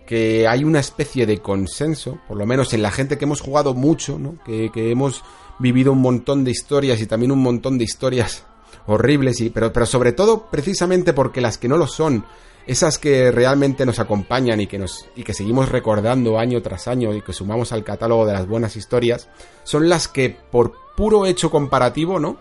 que 0.06 0.46
hay 0.48 0.64
una 0.64 0.80
especie 0.80 1.26
de 1.26 1.38
consenso, 1.38 2.18
por 2.28 2.38
lo 2.38 2.46
menos 2.46 2.72
en 2.72 2.82
la 2.82 2.90
gente 2.90 3.18
que 3.18 3.24
hemos 3.24 3.40
jugado 3.40 3.74
mucho, 3.74 4.18
¿no? 4.18 4.36
Que, 4.44 4.70
que 4.72 4.90
hemos 4.90 5.22
vivido 5.58 5.92
un 5.92 6.00
montón 6.00 6.44
de 6.44 6.50
historias 6.50 7.00
y 7.00 7.06
también 7.06 7.32
un 7.32 7.42
montón 7.42 7.78
de 7.78 7.84
historias 7.84 8.44
horribles, 8.86 9.40
y, 9.40 9.50
pero, 9.50 9.72
pero 9.72 9.86
sobre 9.86 10.12
todo 10.12 10.46
precisamente 10.50 11.12
porque 11.12 11.40
las 11.40 11.58
que 11.58 11.68
no 11.68 11.76
lo 11.76 11.86
son, 11.86 12.24
esas 12.66 12.98
que 12.98 13.30
realmente 13.30 13.86
nos 13.86 13.98
acompañan 13.98 14.60
y 14.60 14.66
que 14.66 14.78
nos 14.78 15.06
y 15.14 15.22
que 15.22 15.34
seguimos 15.34 15.68
recordando 15.68 16.38
año 16.38 16.60
tras 16.62 16.88
año 16.88 17.14
y 17.14 17.22
que 17.22 17.32
sumamos 17.32 17.72
al 17.72 17.84
catálogo 17.84 18.26
de 18.26 18.32
las 18.32 18.46
buenas 18.46 18.76
historias, 18.76 19.28
son 19.64 19.88
las 19.88 20.08
que 20.08 20.30
por 20.30 20.74
puro 20.96 21.26
hecho 21.26 21.50
comparativo, 21.50 22.18
¿no? 22.18 22.38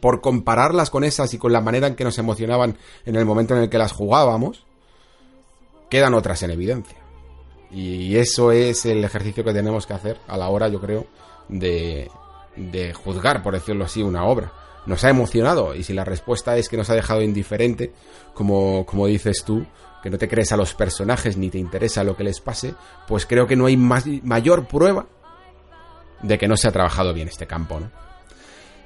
Por 0.00 0.20
compararlas 0.20 0.90
con 0.90 1.04
esas 1.04 1.32
y 1.32 1.38
con 1.38 1.52
la 1.52 1.62
manera 1.62 1.86
en 1.86 1.94
que 1.94 2.04
nos 2.04 2.18
emocionaban 2.18 2.76
en 3.06 3.16
el 3.16 3.24
momento 3.24 3.56
en 3.56 3.62
el 3.62 3.70
que 3.70 3.78
las 3.78 3.92
jugábamos, 3.92 4.66
quedan 5.90 6.14
otras 6.14 6.42
en 6.42 6.50
evidencia. 6.50 6.98
Y 7.70 8.16
eso 8.16 8.52
es 8.52 8.86
el 8.86 9.04
ejercicio 9.04 9.44
que 9.44 9.52
tenemos 9.52 9.86
que 9.86 9.94
hacer 9.94 10.18
a 10.26 10.36
la 10.36 10.48
hora, 10.48 10.68
yo 10.68 10.80
creo, 10.80 11.06
de, 11.48 12.10
de 12.56 12.94
juzgar, 12.94 13.42
por 13.42 13.54
decirlo 13.54 13.84
así, 13.84 14.02
una 14.02 14.24
obra. 14.24 14.52
Nos 14.86 15.04
ha 15.04 15.10
emocionado 15.10 15.74
y 15.74 15.84
si 15.84 15.92
la 15.92 16.04
respuesta 16.04 16.56
es 16.56 16.68
que 16.68 16.78
nos 16.78 16.88
ha 16.88 16.94
dejado 16.94 17.20
indiferente, 17.20 17.92
como, 18.32 18.86
como 18.86 19.06
dices 19.06 19.44
tú, 19.44 19.66
que 20.02 20.10
no 20.10 20.16
te 20.16 20.28
crees 20.28 20.52
a 20.52 20.56
los 20.56 20.74
personajes 20.74 21.36
ni 21.36 21.50
te 21.50 21.58
interesa 21.58 22.04
lo 22.04 22.16
que 22.16 22.24
les 22.24 22.40
pase, 22.40 22.74
pues 23.06 23.26
creo 23.26 23.46
que 23.46 23.56
no 23.56 23.66
hay 23.66 23.76
más, 23.76 24.06
mayor 24.22 24.66
prueba 24.66 25.06
de 26.22 26.38
que 26.38 26.48
no 26.48 26.56
se 26.56 26.68
ha 26.68 26.72
trabajado 26.72 27.12
bien 27.12 27.28
este 27.28 27.46
campo, 27.46 27.80
¿no? 27.80 27.90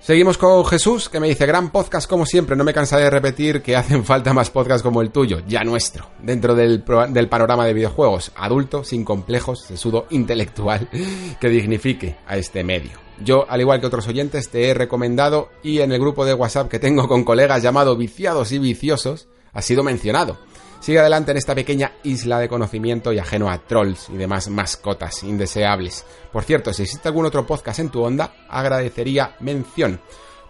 Seguimos 0.02 0.36
con 0.36 0.64
Jesús, 0.64 1.08
que 1.08 1.20
me 1.20 1.28
dice, 1.28 1.46
gran 1.46 1.70
podcast 1.70 2.10
como 2.10 2.26
siempre, 2.26 2.56
no 2.56 2.64
me 2.64 2.74
cansaré 2.74 3.04
de 3.04 3.10
repetir 3.10 3.62
que 3.62 3.76
hacen 3.76 4.04
falta 4.04 4.34
más 4.34 4.50
podcasts 4.50 4.82
como 4.82 5.00
el 5.00 5.12
tuyo, 5.12 5.42
ya 5.46 5.62
nuestro, 5.62 6.08
dentro 6.20 6.56
del, 6.56 6.82
del 7.10 7.28
panorama 7.28 7.64
de 7.66 7.72
videojuegos, 7.72 8.32
adulto, 8.34 8.82
sin 8.82 9.04
complejos, 9.04 9.62
sesudo, 9.62 10.06
intelectual, 10.10 10.88
que 11.40 11.48
dignifique 11.48 12.16
a 12.26 12.36
este 12.36 12.64
medio. 12.64 12.98
Yo, 13.24 13.48
al 13.48 13.60
igual 13.60 13.80
que 13.80 13.86
otros 13.86 14.08
oyentes, 14.08 14.50
te 14.50 14.68
he 14.68 14.74
recomendado 14.74 15.50
y 15.62 15.78
en 15.78 15.92
el 15.92 16.00
grupo 16.00 16.24
de 16.24 16.34
WhatsApp 16.34 16.68
que 16.68 16.80
tengo 16.80 17.06
con 17.06 17.22
colegas 17.22 17.62
llamado 17.62 17.96
Viciados 17.96 18.50
y 18.50 18.58
Viciosos, 18.58 19.28
ha 19.52 19.62
sido 19.62 19.84
mencionado. 19.84 20.36
Sigue 20.82 20.98
adelante 20.98 21.30
en 21.30 21.36
esta 21.36 21.54
pequeña 21.54 21.92
isla 22.02 22.40
de 22.40 22.48
conocimiento 22.48 23.12
y 23.12 23.18
ajeno 23.20 23.48
a 23.48 23.58
trolls 23.58 24.08
y 24.08 24.16
demás 24.16 24.48
mascotas 24.48 25.22
indeseables. 25.22 26.04
Por 26.32 26.42
cierto, 26.42 26.72
si 26.72 26.82
existe 26.82 27.06
algún 27.06 27.24
otro 27.24 27.46
podcast 27.46 27.78
en 27.78 27.88
tu 27.88 28.02
onda, 28.02 28.34
agradecería 28.48 29.36
mención. 29.38 30.00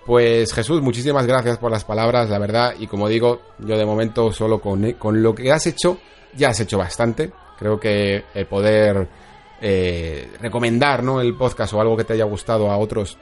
Pues 0.06 0.54
Jesús, 0.54 0.80
muchísimas 0.80 1.26
gracias 1.26 1.58
por 1.58 1.70
las 1.70 1.84
palabras, 1.84 2.30
la 2.30 2.38
verdad, 2.38 2.74
y 2.78 2.86
como 2.86 3.10
digo, 3.10 3.42
yo 3.58 3.76
de 3.76 3.84
momento 3.84 4.32
solo 4.32 4.58
con, 4.58 4.92
con 4.92 5.22
lo 5.22 5.34
que 5.34 5.52
has 5.52 5.66
hecho, 5.66 5.98
ya 6.34 6.48
has 6.48 6.60
hecho 6.60 6.78
bastante. 6.78 7.30
Creo 7.58 7.78
que 7.78 8.24
el 8.32 8.46
poder 8.46 9.06
eh, 9.60 10.30
recomendar 10.40 11.02
¿no? 11.02 11.20
el 11.20 11.36
podcast 11.36 11.74
o 11.74 11.80
algo 11.82 11.94
que 11.94 12.04
te 12.04 12.14
haya 12.14 12.24
gustado 12.24 12.70
a 12.70 12.78
otros 12.78 13.18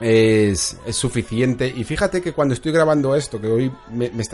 es, 0.00 0.76
es, 0.86 0.96
suficiente. 0.96 1.72
Y 1.74 1.84
fíjate 1.84 2.20
que 2.20 2.32
cuando 2.32 2.54
estoy 2.54 2.72
grabando 2.72 3.14
esto, 3.14 3.40
que 3.40 3.48
hoy, 3.48 3.72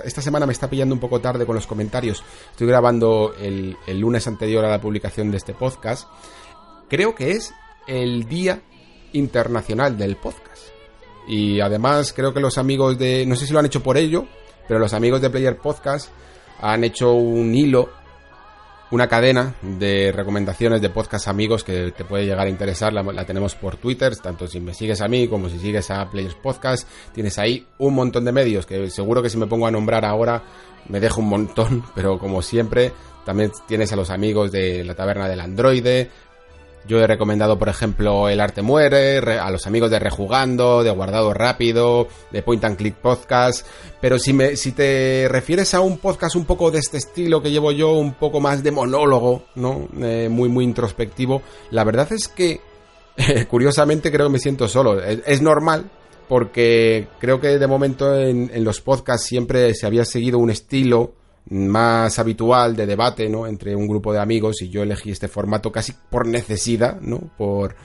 esta 0.05 0.21
semana 0.21 0.47
me 0.47 0.53
está 0.53 0.69
pillando 0.69 0.95
un 0.95 1.01
poco 1.01 1.21
tarde 1.21 1.47
con 1.47 1.55
los 1.55 1.67
comentarios, 1.67 2.23
estoy 2.51 2.67
grabando 2.67 3.35
el, 3.41 3.77
el, 3.87 3.99
lunes 3.99 4.27
anterior 4.27 4.65
a 4.65 4.71
la 4.71 4.81
publicación 4.81 5.31
de 5.31 5.39
este 5.39 5.55
podcast, 5.55 6.09
creo 6.89 7.15
que 7.15 7.33
es 7.33 7.53
el 7.87 8.29
Día 8.29 8.61
Internacional 9.13 9.97
del 9.97 10.17
Podcast. 10.17 10.69
Y 11.27 11.61
además 11.61 12.13
creo 12.13 12.35
que 12.35 12.41
los 12.41 12.59
amigos 12.59 12.99
de, 12.99 13.25
no 13.27 13.37
sé 13.37 13.47
si 13.47 13.53
lo 13.53 13.59
han 13.59 13.67
hecho 13.67 13.83
por 13.83 13.97
ello, 13.97 14.27
pero 14.69 14.79
los 14.79 14.93
amigos 14.93 15.21
de 15.21 15.31
Player 15.31 15.57
Podcast 15.57 16.11
han 16.61 16.85
hecho 16.85 17.13
un 17.13 17.55
hilo 17.55 18.04
una 18.95 19.09
cadena 19.09 19.57
de 19.61 20.13
recomendaciones 20.13 20.81
de 20.81 20.89
podcast 20.89 21.27
amigos 21.27 21.65
que 21.65 21.91
te 21.91 22.05
puede 22.05 22.27
llegar 22.27 22.47
a 22.47 22.49
interesar. 22.49 22.93
La, 22.93 23.25
tenemos 23.25 23.57
por 23.57 23.77
Twitter, 23.77 24.17
tanto 24.19 24.47
si 24.47 24.61
me 24.61 24.73
sigues 24.73 25.01
a 25.01 25.09
mí 25.09 25.27
como 25.27 25.49
si 25.49 25.59
sigues 25.59 25.91
a 25.91 26.09
Players 26.09 26.37
Podcast. 26.37 26.89
Tienes 27.13 27.37
ahí 27.41 27.67
un 27.79 27.93
montón 27.95 28.25
de 28.25 28.31
medios 28.31 28.67
que 28.67 28.89
seguro 28.91 29.21
que 29.21 29.31
si 29.31 29.37
me 29.37 29.49
pongo 29.49 29.67
a 29.67 29.73
nombrar 29.73 30.05
ahora 30.05 30.45
me 30.89 31.01
dejo 31.01 31.23
un 31.23 31.29
montón, 31.29 31.83
pero 31.97 32.21
como 32.21 32.41
siempre 32.41 32.93
también 33.25 33.51
tienes 33.67 33.93
a 33.93 33.97
los 33.97 34.11
amigos 34.11 34.53
de 34.53 34.85
la 34.85 34.95
taberna 34.95 35.29
del 35.29 35.41
androide, 35.41 36.11
yo 36.87 36.99
he 36.99 37.07
recomendado, 37.07 37.59
por 37.59 37.69
ejemplo, 37.69 38.29
El 38.29 38.41
Arte 38.41 38.61
Muere, 38.61 39.19
a 39.39 39.51
los 39.51 39.67
amigos 39.67 39.91
de 39.91 39.99
Rejugando, 39.99 40.83
de 40.83 40.91
Guardado 40.91 41.33
Rápido, 41.33 42.09
de 42.31 42.43
Point 42.43 42.65
and 42.65 42.77
Click 42.77 42.95
Podcast. 42.97 43.67
Pero 44.01 44.19
si, 44.19 44.35
me, 44.35 44.57
si 44.57 44.73
te 44.73 45.27
refieres 45.31 45.73
a 45.73 45.81
un 45.81 45.99
podcast 45.99 46.37
un 46.37 46.45
poco 46.45 46.71
de 46.71 46.81
este 46.81 46.99
estilo 46.99 47.43
que 47.43 47.51
llevo 47.51 47.73
yo, 47.73 47.93
un 47.93 48.15
poco 48.15 48.41
más 48.41 48.63
de 48.63 48.71
monólogo, 48.71 49.45
¿no? 49.55 49.89
Eh, 50.03 50.29
muy, 50.31 50.51
muy 50.51 50.65
introspectivo, 50.65 51.43
la 51.71 51.85
verdad 51.85 52.13
es 52.13 52.29
que, 52.29 52.61
curiosamente, 53.49 54.13
creo 54.13 54.27
que 54.27 54.33
me 54.33 54.39
siento 54.39 54.69
solo. 54.69 55.03
Es, 55.03 55.41
normal, 55.41 55.91
porque 56.29 57.09
creo 57.19 57.41
que 57.41 57.59
de 57.59 57.67
momento 57.67 58.15
en, 58.19 58.51
en 58.53 58.63
los 58.63 58.83
podcasts 58.83 59.27
siempre 59.27 59.73
se 59.75 59.87
había 59.87 60.05
seguido 60.05 60.39
un 60.39 60.51
estilo 60.51 61.15
más 61.51 62.19
habitual 62.19 62.75
de 62.75 62.87
debate, 62.87 63.29
¿no? 63.29 63.47
Entre 63.47 63.77
un 63.77 63.87
grupo 63.87 64.13
de 64.13 64.21
amigos 64.21 64.63
y 64.63 64.69
yo 64.69 64.83
elegí 64.83 65.11
este 65.11 65.29
formato 65.29 65.71
casi 65.71 65.93
por 66.11 66.27
necesidad, 66.27 67.01
¿no? 67.01 67.19
Por, 67.37 67.77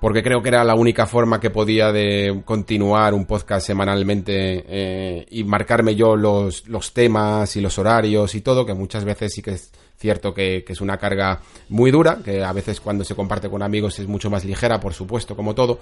porque 0.00 0.22
creo 0.22 0.42
que 0.42 0.48
era 0.48 0.64
la 0.64 0.74
única 0.74 1.06
forma 1.06 1.40
que 1.40 1.50
podía 1.50 1.92
de 1.92 2.42
continuar 2.44 3.14
un 3.14 3.26
podcast 3.26 3.66
semanalmente 3.66 4.64
eh, 4.68 5.26
y 5.30 5.44
marcarme 5.44 5.94
yo 5.94 6.16
los, 6.16 6.66
los 6.68 6.92
temas 6.92 7.56
y 7.56 7.60
los 7.60 7.78
horarios 7.78 8.34
y 8.34 8.40
todo, 8.40 8.64
que 8.64 8.74
muchas 8.74 9.04
veces 9.04 9.32
sí 9.34 9.42
que 9.42 9.52
es 9.52 9.72
cierto 9.98 10.34
que, 10.34 10.62
que, 10.64 10.74
es 10.74 10.80
una 10.80 10.98
carga 10.98 11.40
muy 11.70 11.90
dura, 11.90 12.18
que 12.22 12.44
a 12.44 12.52
veces 12.52 12.80
cuando 12.80 13.04
se 13.04 13.14
comparte 13.14 13.48
con 13.48 13.62
amigos 13.62 13.98
es 13.98 14.06
mucho 14.06 14.30
más 14.30 14.44
ligera, 14.44 14.80
por 14.80 14.94
supuesto, 14.94 15.34
como 15.34 15.54
todo. 15.54 15.78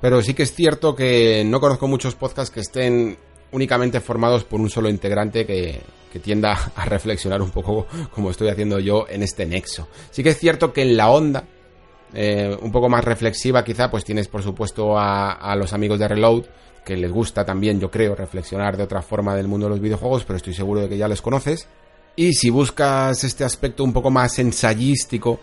Pero 0.00 0.22
sí 0.22 0.34
que 0.34 0.42
es 0.42 0.54
cierto 0.54 0.94
que 0.94 1.42
no 1.46 1.60
conozco 1.60 1.88
muchos 1.88 2.14
podcasts 2.14 2.50
que 2.50 2.60
estén 2.60 3.18
únicamente 3.52 4.00
formados 4.00 4.44
por 4.44 4.60
un 4.60 4.70
solo 4.70 4.88
integrante 4.88 5.46
que, 5.46 5.96
tienda 6.16 6.72
a 6.74 6.86
reflexionar 6.86 7.42
un 7.42 7.50
poco 7.50 7.86
como 8.10 8.30
estoy 8.30 8.48
haciendo 8.48 8.78
yo 8.78 9.04
en 9.06 9.22
este 9.22 9.44
nexo. 9.44 9.86
Sí 10.10 10.22
que 10.22 10.30
es 10.30 10.38
cierto 10.38 10.72
que 10.72 10.80
en 10.80 10.96
la 10.96 11.10
onda, 11.10 11.44
eh, 12.14 12.56
un 12.58 12.72
poco 12.72 12.88
más 12.88 13.04
reflexiva 13.04 13.62
quizá, 13.62 13.90
pues 13.90 14.02
tienes 14.02 14.26
por 14.26 14.42
supuesto 14.42 14.98
a, 14.98 15.32
a, 15.32 15.54
los 15.56 15.74
amigos 15.74 15.98
de 15.98 16.08
Reload, 16.08 16.46
que 16.86 16.96
les 16.96 17.12
gusta 17.12 17.44
también, 17.44 17.78
yo 17.78 17.90
creo, 17.90 18.14
reflexionar 18.14 18.78
de 18.78 18.84
otra 18.84 19.02
forma 19.02 19.36
del 19.36 19.46
mundo 19.46 19.66
de 19.66 19.70
los 19.72 19.80
videojuegos, 19.80 20.24
pero 20.24 20.38
estoy 20.38 20.54
seguro 20.54 20.80
de 20.80 20.88
que 20.88 20.96
ya 20.96 21.06
les 21.06 21.20
conoces. 21.20 21.68
Y 22.14 22.32
si 22.32 22.48
buscas 22.48 23.22
este 23.24 23.44
aspecto 23.44 23.84
un 23.84 23.92
poco 23.92 24.10
más 24.10 24.38
ensayístico 24.38 25.38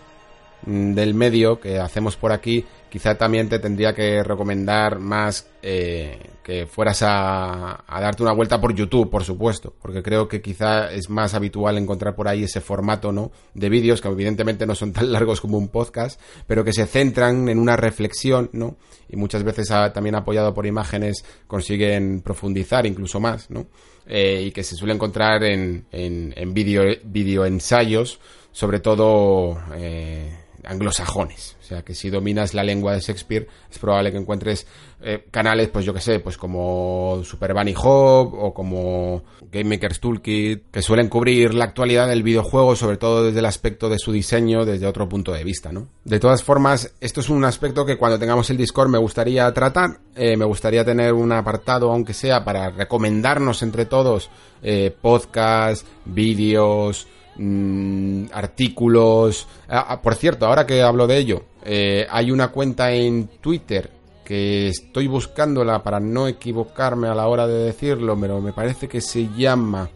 mm, 0.66 0.94
del 0.94 1.14
medio 1.14 1.60
que 1.60 1.78
hacemos 1.80 2.16
por 2.16 2.32
aquí, 2.32 2.66
quizá 2.94 3.18
también 3.18 3.50
te 3.50 3.58
tendría 3.58 3.96
que 3.96 4.22
recomendar 4.22 5.00
más 5.00 5.48
eh, 5.64 6.30
que 6.44 6.68
fueras 6.68 7.02
a, 7.02 7.84
darte 7.88 8.22
una 8.22 8.34
vuelta 8.34 8.62
por 8.62 8.76
YouTube, 8.76 9.10
por 9.10 9.24
supuesto, 9.24 9.74
porque 9.82 10.04
creo 10.04 10.28
que 10.28 10.44
quizá 10.44 10.92
es 10.92 11.10
más 11.10 11.34
habitual 11.34 11.80
encontrar 11.80 12.14
por 12.16 12.28
ahí 12.28 12.44
ese 12.44 12.62
formato, 12.62 13.12
¿no? 13.12 13.32
De 13.56 13.68
vídeos 13.70 14.00
que 14.00 14.10
evidentemente 14.10 14.68
no 14.68 14.76
son 14.76 14.94
tan 14.94 15.12
largos 15.12 15.42
como 15.42 15.58
un 15.58 15.70
podcast, 15.70 16.22
pero 16.46 16.64
que 16.64 16.72
se 16.72 16.86
centran 16.86 17.50
en 17.50 17.58
una 17.58 17.76
reflexión, 17.76 18.52
¿no? 18.54 18.78
Y 19.10 19.16
muchas 19.16 19.42
veces 19.42 19.70
también 19.70 20.14
apoyado 20.14 20.54
por 20.54 20.68
imágenes 20.68 21.26
consiguen 21.48 22.22
profundizar 22.22 22.86
incluso 22.86 23.20
más, 23.20 23.50
¿no? 23.50 23.66
Eh, 24.06 24.44
y 24.46 24.52
que 24.52 24.62
se 24.62 24.76
suele 24.76 24.94
encontrar 24.94 25.44
en, 25.44 25.88
en, 25.92 26.32
en 26.38 26.54
video, 26.54 26.84
video 27.06 27.44
ensayos, 27.48 28.20
sobre 28.52 28.82
todo 28.82 29.58
eh, 29.74 30.43
anglosajones. 30.66 31.56
O 31.62 31.64
sea, 31.64 31.82
que 31.84 31.94
si 31.96 32.10
dominas 32.10 32.54
la 32.54 32.64
lengua 32.64 32.94
de 32.94 33.00
Shakespeare, 33.00 33.48
es 33.72 33.80
probable 33.80 34.12
que 34.12 34.18
encuentres 34.18 34.68
eh, 35.02 35.26
canales, 35.32 35.70
pues 35.70 35.86
yo 35.86 35.94
que 35.94 36.02
sé, 36.02 36.20
pues 36.20 36.38
como 36.38 37.22
Super 37.24 37.54
Bunny 37.54 37.74
Hub 37.74 38.34
o 38.34 38.54
como 38.54 39.24
Game 39.52 39.76
Maker's 39.76 40.00
Toolkit, 40.00 40.72
que 40.72 40.82
suelen 40.82 41.10
cubrir 41.10 41.54
la 41.54 41.66
actualidad 41.66 42.08
del 42.08 42.24
videojuego, 42.24 42.76
sobre 42.76 42.98
todo 42.98 43.26
desde 43.26 43.40
el 43.40 43.46
aspecto 43.46 43.90
de 43.90 44.00
su 44.00 44.12
diseño, 44.12 44.66
desde 44.66 44.88
otro 44.88 45.10
punto 45.10 45.34
de 45.34 45.44
vista, 45.44 45.72
¿no? 45.72 45.88
De 46.04 46.20
todas 46.20 46.44
formas, 46.44 46.94
esto 47.02 47.22
es 47.22 47.30
un 47.30 47.44
aspecto 47.44 47.86
que 47.86 47.98
cuando 47.98 48.20
tengamos 48.20 48.50
el 48.50 48.58
Discord 48.58 48.90
me 48.90 48.98
gustaría 48.98 49.52
tratar. 49.54 50.00
Eh, 50.16 50.38
me 50.38 50.46
gustaría 50.46 50.86
tener 50.86 51.14
un 51.14 51.32
apartado, 51.32 51.92
aunque 51.92 52.14
sea, 52.14 52.44
para 52.44 52.70
recomendarnos 52.70 53.62
entre 53.64 53.86
todos 53.86 54.30
eh, 54.62 54.96
podcasts, 55.02 55.86
vídeos, 56.06 57.08
mmm, 57.38 58.26
artículos. 58.32 59.48
Ah, 59.68 59.86
ah, 59.90 60.02
por 60.02 60.16
cierto, 60.16 60.46
ahora 60.46 60.66
que 60.66 60.82
hablo 60.82 61.08
de 61.08 61.18
ello, 61.18 61.44
eh, 61.64 62.08
hay 62.10 62.32
una 62.32 62.50
cuenta 62.50 62.92
en 62.92 63.28
Twitter 63.40 63.92
que 64.24 64.68
estoy 64.68 65.08
buscándola 65.08 65.84
para 65.84 66.00
no 66.00 66.28
equivocarme 66.28 67.08
a 67.08 67.16
la 67.16 67.28
hora 67.28 67.46
de 67.48 67.66
decirlo, 67.66 68.18
pero 68.20 68.42
me 68.42 68.54
parece 68.54 68.88
que 68.88 69.02
se 69.02 69.30
llama. 69.36 69.90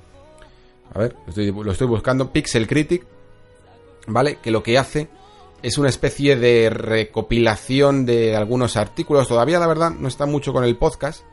A 0.93 0.99
ver, 0.99 1.15
lo 1.26 1.30
estoy, 1.30 1.51
lo 1.51 1.72
estoy 1.72 1.88
buscando. 1.88 2.31
Pixel 2.31 2.68
Critic, 2.68 3.05
¿vale? 4.07 4.38
Que 4.41 4.51
lo 4.51 4.64
que 4.64 4.77
hace 4.77 5.09
es 5.61 5.77
una 5.77 5.89
especie 5.89 6.35
de 6.35 6.69
recopilación 6.69 8.05
de 8.05 8.35
algunos 8.35 8.77
artículos. 8.77 9.27
Todavía, 9.27 9.59
la 9.59 9.68
verdad, 9.68 9.91
no 9.91 10.07
está 10.07 10.26
mucho 10.26 10.53
con 10.53 10.64
el 10.64 10.77
podcast 10.77 11.23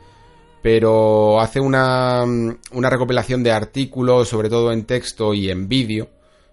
pero 0.65 1.43
hace 1.43 1.61
una, 1.61 2.25
una 2.73 2.89
recopilación 2.89 3.43
de 3.43 3.53
artículos, 3.53 4.31
sobre 4.31 4.49
todo 4.49 4.73
en 4.73 4.85
texto 4.85 5.35
y 5.35 5.51
en 5.51 5.69
vídeo, 5.69 6.09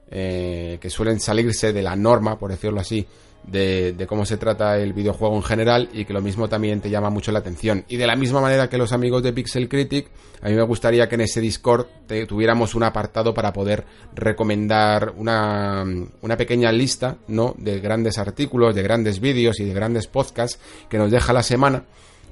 eh, 0.09 0.79
que 0.81 0.89
suelen 0.89 1.21
salirse 1.21 1.71
de 1.71 1.81
la 1.81 1.95
norma, 1.95 2.38
por 2.38 2.51
decirlo 2.51 2.81
así, 2.81 3.07
de, 3.47 4.05
cómo 4.09 4.25
se 4.25 4.35
trata 4.35 4.77
el 4.77 4.91
videojuego 4.91 5.38
en 5.38 5.43
general 5.43 5.89
y 5.93 6.03
que 6.03 6.11
lo 6.11 6.19
mismo 6.19 6.49
también 6.49 6.81
te 6.81 6.89
llama 6.89 7.09
mucho 7.09 7.31
la 7.31 7.39
atención. 7.39 7.85
Y 7.88 7.95
de 7.95 8.05
la 8.05 8.17
misma 8.17 8.41
manera 8.41 8.67
que 8.67 8.77
los 8.77 8.91
amigos 8.91 9.23
de 9.23 9.31
Pixel 9.31 9.69
Critic, 9.69 10.09
a 10.41 10.49
mí 10.49 10.55
me 10.55 10.63
gustaría 10.63 11.07
que 11.07 11.15
en 11.15 11.21
ese 11.21 11.39
Discord 11.39 11.85
tuviéramos 12.27 12.75
un 12.75 12.83
apartado 12.83 13.33
para 13.33 13.53
poder 13.53 13.85
recomendar 14.13 15.13
una, 15.15 15.85
una 16.21 16.35
pequeña 16.35 16.69
lista, 16.73 17.15
¿no? 17.29 17.55
De 17.57 17.79
grandes 17.79 18.17
artículos, 18.17 18.75
de 18.75 18.83
grandes 18.83 19.21
vídeos 19.21 19.61
y 19.61 19.63
de 19.63 19.73
grandes 19.73 20.07
podcasts 20.07 20.59
que 20.89 20.97
nos 20.97 21.11
deja 21.11 21.31
la 21.31 21.43
semana 21.43 21.85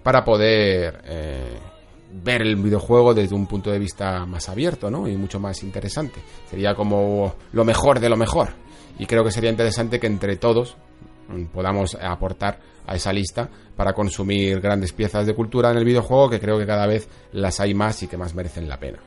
para 0.04 0.24
poder 0.24 1.02
eh, 1.06 1.60
ver 2.12 2.42
el 2.42 2.56
videojuego 2.56 3.14
desde 3.14 3.36
un 3.36 3.48
punto 3.48 3.72
de 3.72 3.80
vista 3.80 4.26
más 4.26 4.50
abierto, 4.50 4.90
¿no? 4.90 5.08
Y 5.08 5.16
mucho 5.16 5.40
más 5.40 5.64
interesante. 5.64 6.20
Sería 6.50 6.76
como 6.76 7.36
lo 7.52 7.66
mejor 7.66 8.00
de 8.00 8.10
lo 8.10 8.18
mejor. 8.18 8.50
Y 8.98 9.06
creo 9.06 9.24
que 9.24 9.32
sería 9.32 9.50
interesante 9.50 10.00
que 10.00 10.08
entre 10.08 10.36
todos 10.36 10.76
Mm, 11.30 11.46
podamos 11.46 11.96
aportar 11.96 12.60
a 12.88 12.96
esa 12.96 13.14
lista 13.14 13.50
para 13.76 13.94
consumir 13.94 14.60
grandes 14.60 14.94
piezas 14.94 15.28
de 15.28 15.36
cultura 15.36 15.70
en 15.70 15.78
el 15.78 15.86
videojuego 15.86 16.30
que 16.30 16.40
creo 16.40 16.58
que 16.58 16.66
cada 16.66 16.88
vez 16.88 17.08
las 17.34 17.60
hay 17.60 17.74
más 17.74 18.02
y 18.02 18.08
que 18.08 18.18
más 18.18 18.34
merecen 18.34 18.68
la 18.68 18.80
pena. 18.80 19.00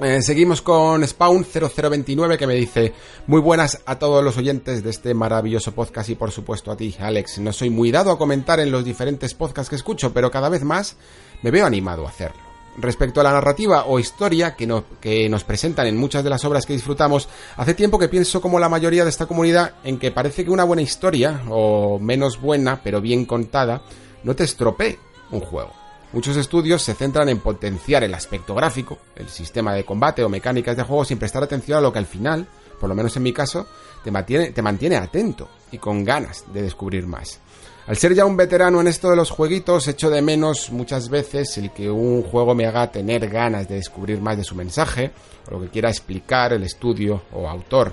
Eh, 0.00 0.22
seguimos 0.22 0.60
con 0.60 1.06
Spawn 1.06 1.46
0029 1.46 2.36
que 2.36 2.48
me 2.48 2.54
dice 2.54 2.92
muy 3.28 3.40
buenas 3.40 3.80
a 3.86 3.96
todos 3.96 4.24
los 4.24 4.36
oyentes 4.36 4.82
de 4.82 4.90
este 4.90 5.14
maravilloso 5.14 5.72
podcast 5.72 6.10
y 6.10 6.16
por 6.16 6.32
supuesto 6.32 6.72
a 6.72 6.76
ti 6.76 6.96
Alex. 6.98 7.38
No 7.38 7.52
soy 7.52 7.70
muy 7.70 7.92
dado 7.92 8.10
a 8.10 8.18
comentar 8.18 8.58
en 8.58 8.72
los 8.72 8.84
diferentes 8.84 9.34
podcasts 9.34 9.70
que 9.70 9.76
escucho, 9.76 10.12
pero 10.12 10.32
cada 10.32 10.48
vez 10.48 10.64
más 10.64 10.96
me 11.42 11.52
veo 11.52 11.64
animado 11.64 12.06
a 12.06 12.08
hacerlo. 12.08 12.42
Respecto 12.76 13.20
a 13.20 13.22
la 13.22 13.30
narrativa 13.30 13.84
o 13.84 14.00
historia 14.00 14.56
que, 14.56 14.82
que, 15.00 15.28
nos 15.28 15.44
presentan 15.44 15.86
en 15.86 15.96
muchas 15.96 16.24
de 16.24 16.30
las 16.30 16.44
obras 16.44 16.66
que 16.66 16.72
disfrutamos, 16.72 17.28
hace 17.56 17.74
tiempo 17.74 18.00
que 18.00 18.08
pienso 18.08 18.40
como 18.40 18.58
la 18.58 18.68
mayoría 18.68 19.04
de 19.04 19.10
esta 19.10 19.26
comunidad 19.26 19.74
en 19.84 20.00
que 20.00 20.10
parece 20.10 20.44
que 20.44 20.50
una 20.50 20.64
buena 20.64 20.82
historia, 20.82 21.42
o 21.48 22.00
menos 22.00 22.40
buena, 22.40 22.80
pero 22.82 23.00
bien 23.00 23.26
contada, 23.26 23.82
no 24.24 24.34
te 24.34 24.42
estropee 24.42 24.98
un 25.30 25.38
juego. 25.38 25.83
Muchos 26.14 26.36
estudios 26.36 26.80
se 26.80 26.94
centran 26.94 27.28
en 27.28 27.40
potenciar 27.40 28.04
el 28.04 28.14
aspecto 28.14 28.54
gráfico, 28.54 28.98
el 29.16 29.28
sistema 29.28 29.74
de 29.74 29.84
combate 29.84 30.22
o 30.22 30.28
mecánicas 30.28 30.76
de 30.76 30.84
juego 30.84 31.04
sin 31.04 31.18
prestar 31.18 31.42
atención 31.42 31.78
a 31.78 31.80
lo 31.80 31.92
que 31.92 31.98
al 31.98 32.06
final, 32.06 32.46
por 32.78 32.88
lo 32.88 32.94
menos 32.94 33.16
en 33.16 33.24
mi 33.24 33.32
caso, 33.32 33.66
te 34.04 34.12
mantiene, 34.12 34.52
te 34.52 34.62
mantiene 34.62 34.94
atento 34.94 35.48
y 35.72 35.78
con 35.78 36.04
ganas 36.04 36.44
de 36.52 36.62
descubrir 36.62 37.08
más. 37.08 37.40
Al 37.88 37.96
ser 37.96 38.14
ya 38.14 38.26
un 38.26 38.36
veterano 38.36 38.80
en 38.80 38.86
esto 38.86 39.10
de 39.10 39.16
los 39.16 39.30
jueguitos, 39.30 39.88
echo 39.88 40.08
de 40.08 40.22
menos 40.22 40.70
muchas 40.70 41.08
veces 41.08 41.58
el 41.58 41.72
que 41.72 41.90
un 41.90 42.22
juego 42.22 42.54
me 42.54 42.66
haga 42.66 42.92
tener 42.92 43.28
ganas 43.28 43.68
de 43.68 43.74
descubrir 43.74 44.20
más 44.20 44.36
de 44.36 44.44
su 44.44 44.54
mensaje, 44.54 45.10
o 45.48 45.50
lo 45.50 45.62
que 45.62 45.70
quiera 45.70 45.90
explicar 45.90 46.52
el 46.52 46.62
estudio 46.62 47.22
o 47.32 47.48
autor. 47.48 47.92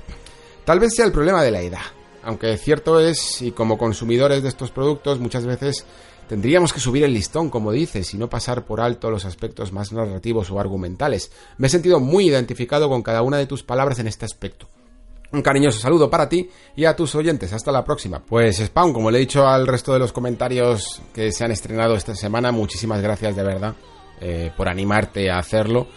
Tal 0.63 0.79
vez 0.79 0.93
sea 0.95 1.05
el 1.05 1.11
problema 1.11 1.41
de 1.41 1.49
la 1.49 1.61
edad, 1.61 1.81
aunque 2.21 2.55
cierto 2.57 2.99
es, 2.99 3.41
y 3.41 3.51
como 3.51 3.79
consumidores 3.79 4.43
de 4.43 4.49
estos 4.49 4.69
productos 4.69 5.19
muchas 5.19 5.47
veces 5.47 5.85
tendríamos 6.31 6.71
que 6.71 6.79
subir 6.79 7.03
el 7.03 7.13
listón, 7.13 7.49
como 7.49 7.73
dices, 7.73 8.13
y 8.13 8.17
no 8.17 8.29
pasar 8.29 8.63
por 8.63 8.79
alto 8.79 9.11
los 9.11 9.25
aspectos 9.25 9.73
más 9.73 9.91
narrativos 9.91 10.49
o 10.49 10.61
argumentales. 10.61 11.29
Me 11.57 11.67
he 11.67 11.69
sentido 11.69 11.99
muy 11.99 12.29
identificado 12.29 12.87
con 12.87 13.03
cada 13.03 13.21
una 13.21 13.35
de 13.35 13.47
tus 13.47 13.63
palabras 13.63 13.99
en 13.99 14.07
este 14.07 14.23
aspecto. 14.23 14.69
Un 15.33 15.41
cariñoso 15.41 15.81
saludo 15.81 16.09
para 16.09 16.29
ti 16.29 16.49
y 16.73 16.85
a 16.85 16.95
tus 16.95 17.15
oyentes. 17.15 17.51
Hasta 17.51 17.73
la 17.73 17.83
próxima. 17.83 18.23
Pues 18.23 18.59
Spawn, 18.59 18.93
como 18.93 19.11
le 19.11 19.17
he 19.17 19.19
dicho 19.19 19.45
al 19.45 19.67
resto 19.67 19.91
de 19.91 19.99
los 19.99 20.13
comentarios 20.13 21.01
que 21.13 21.33
se 21.33 21.43
han 21.43 21.51
estrenado 21.51 21.95
esta 21.95 22.15
semana, 22.15 22.53
muchísimas 22.53 23.01
gracias 23.01 23.35
de 23.35 23.43
verdad 23.43 23.75
eh, 24.21 24.53
por 24.55 24.69
animarte 24.69 25.29
a 25.29 25.37
hacerlo. 25.37 25.87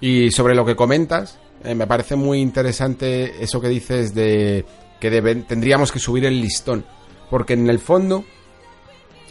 Y 0.00 0.30
sobre 0.30 0.54
lo 0.54 0.64
que 0.64 0.76
comentas, 0.76 1.38
eh, 1.62 1.74
me 1.74 1.86
parece 1.86 2.16
muy 2.16 2.40
interesante 2.40 3.44
eso 3.44 3.60
que 3.60 3.68
dices 3.68 4.14
de 4.14 4.64
que 4.98 5.10
tendríamos 5.46 5.92
que 5.92 5.98
subir 5.98 6.24
el 6.24 6.40
listón. 6.40 6.86
Porque 7.28 7.52
en 7.52 7.68
el 7.68 7.80
fondo 7.80 8.24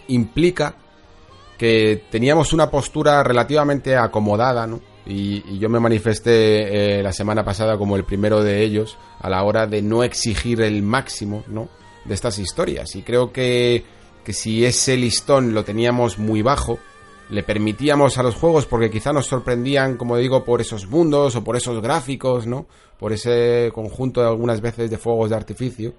implica 0.07 0.75
que 1.57 2.03
teníamos 2.09 2.53
una 2.53 2.69
postura 2.69 3.23
relativamente 3.23 3.95
acomodada, 3.95 4.67
¿no? 4.67 4.79
Y, 5.05 5.57
yo 5.57 5.69
me 5.69 5.79
manifesté 5.79 6.99
eh, 6.99 7.03
la 7.03 7.13
semana 7.13 7.43
pasada 7.43 7.77
como 7.77 7.95
el 7.95 8.03
primero 8.03 8.43
de 8.43 8.61
ellos 8.63 8.97
a 9.19 9.29
la 9.29 9.43
hora 9.43 9.65
de 9.65 9.81
no 9.81 10.03
exigir 10.03 10.61
el 10.61 10.83
máximo, 10.83 11.43
¿no? 11.47 11.69
De 12.05 12.13
estas 12.13 12.37
historias. 12.39 12.95
Y 12.95 13.01
creo 13.01 13.31
que, 13.31 13.85
que 14.23 14.33
si 14.33 14.65
ese 14.65 14.97
listón 14.97 15.53
lo 15.53 15.63
teníamos 15.63 16.19
muy 16.19 16.41
bajo, 16.41 16.77
le 17.29 17.43
permitíamos 17.43 18.17
a 18.17 18.23
los 18.23 18.35
juegos 18.35 18.65
porque 18.65 18.89
quizá 18.89 19.11
nos 19.11 19.27
sorprendían, 19.27 19.97
como 19.97 20.17
digo, 20.17 20.43
por 20.43 20.61
esos 20.61 20.87
mundos 20.87 21.35
o 21.35 21.43
por 21.43 21.55
esos 21.55 21.81
gráficos, 21.81 22.45
¿no? 22.45 22.67
Por 22.99 23.13
ese 23.13 23.71
conjunto 23.73 24.21
de 24.21 24.27
algunas 24.27 24.61
veces 24.61 24.89
de 24.89 24.97
fuegos 24.97 25.29
de 25.29 25.35
artificio. 25.35 25.93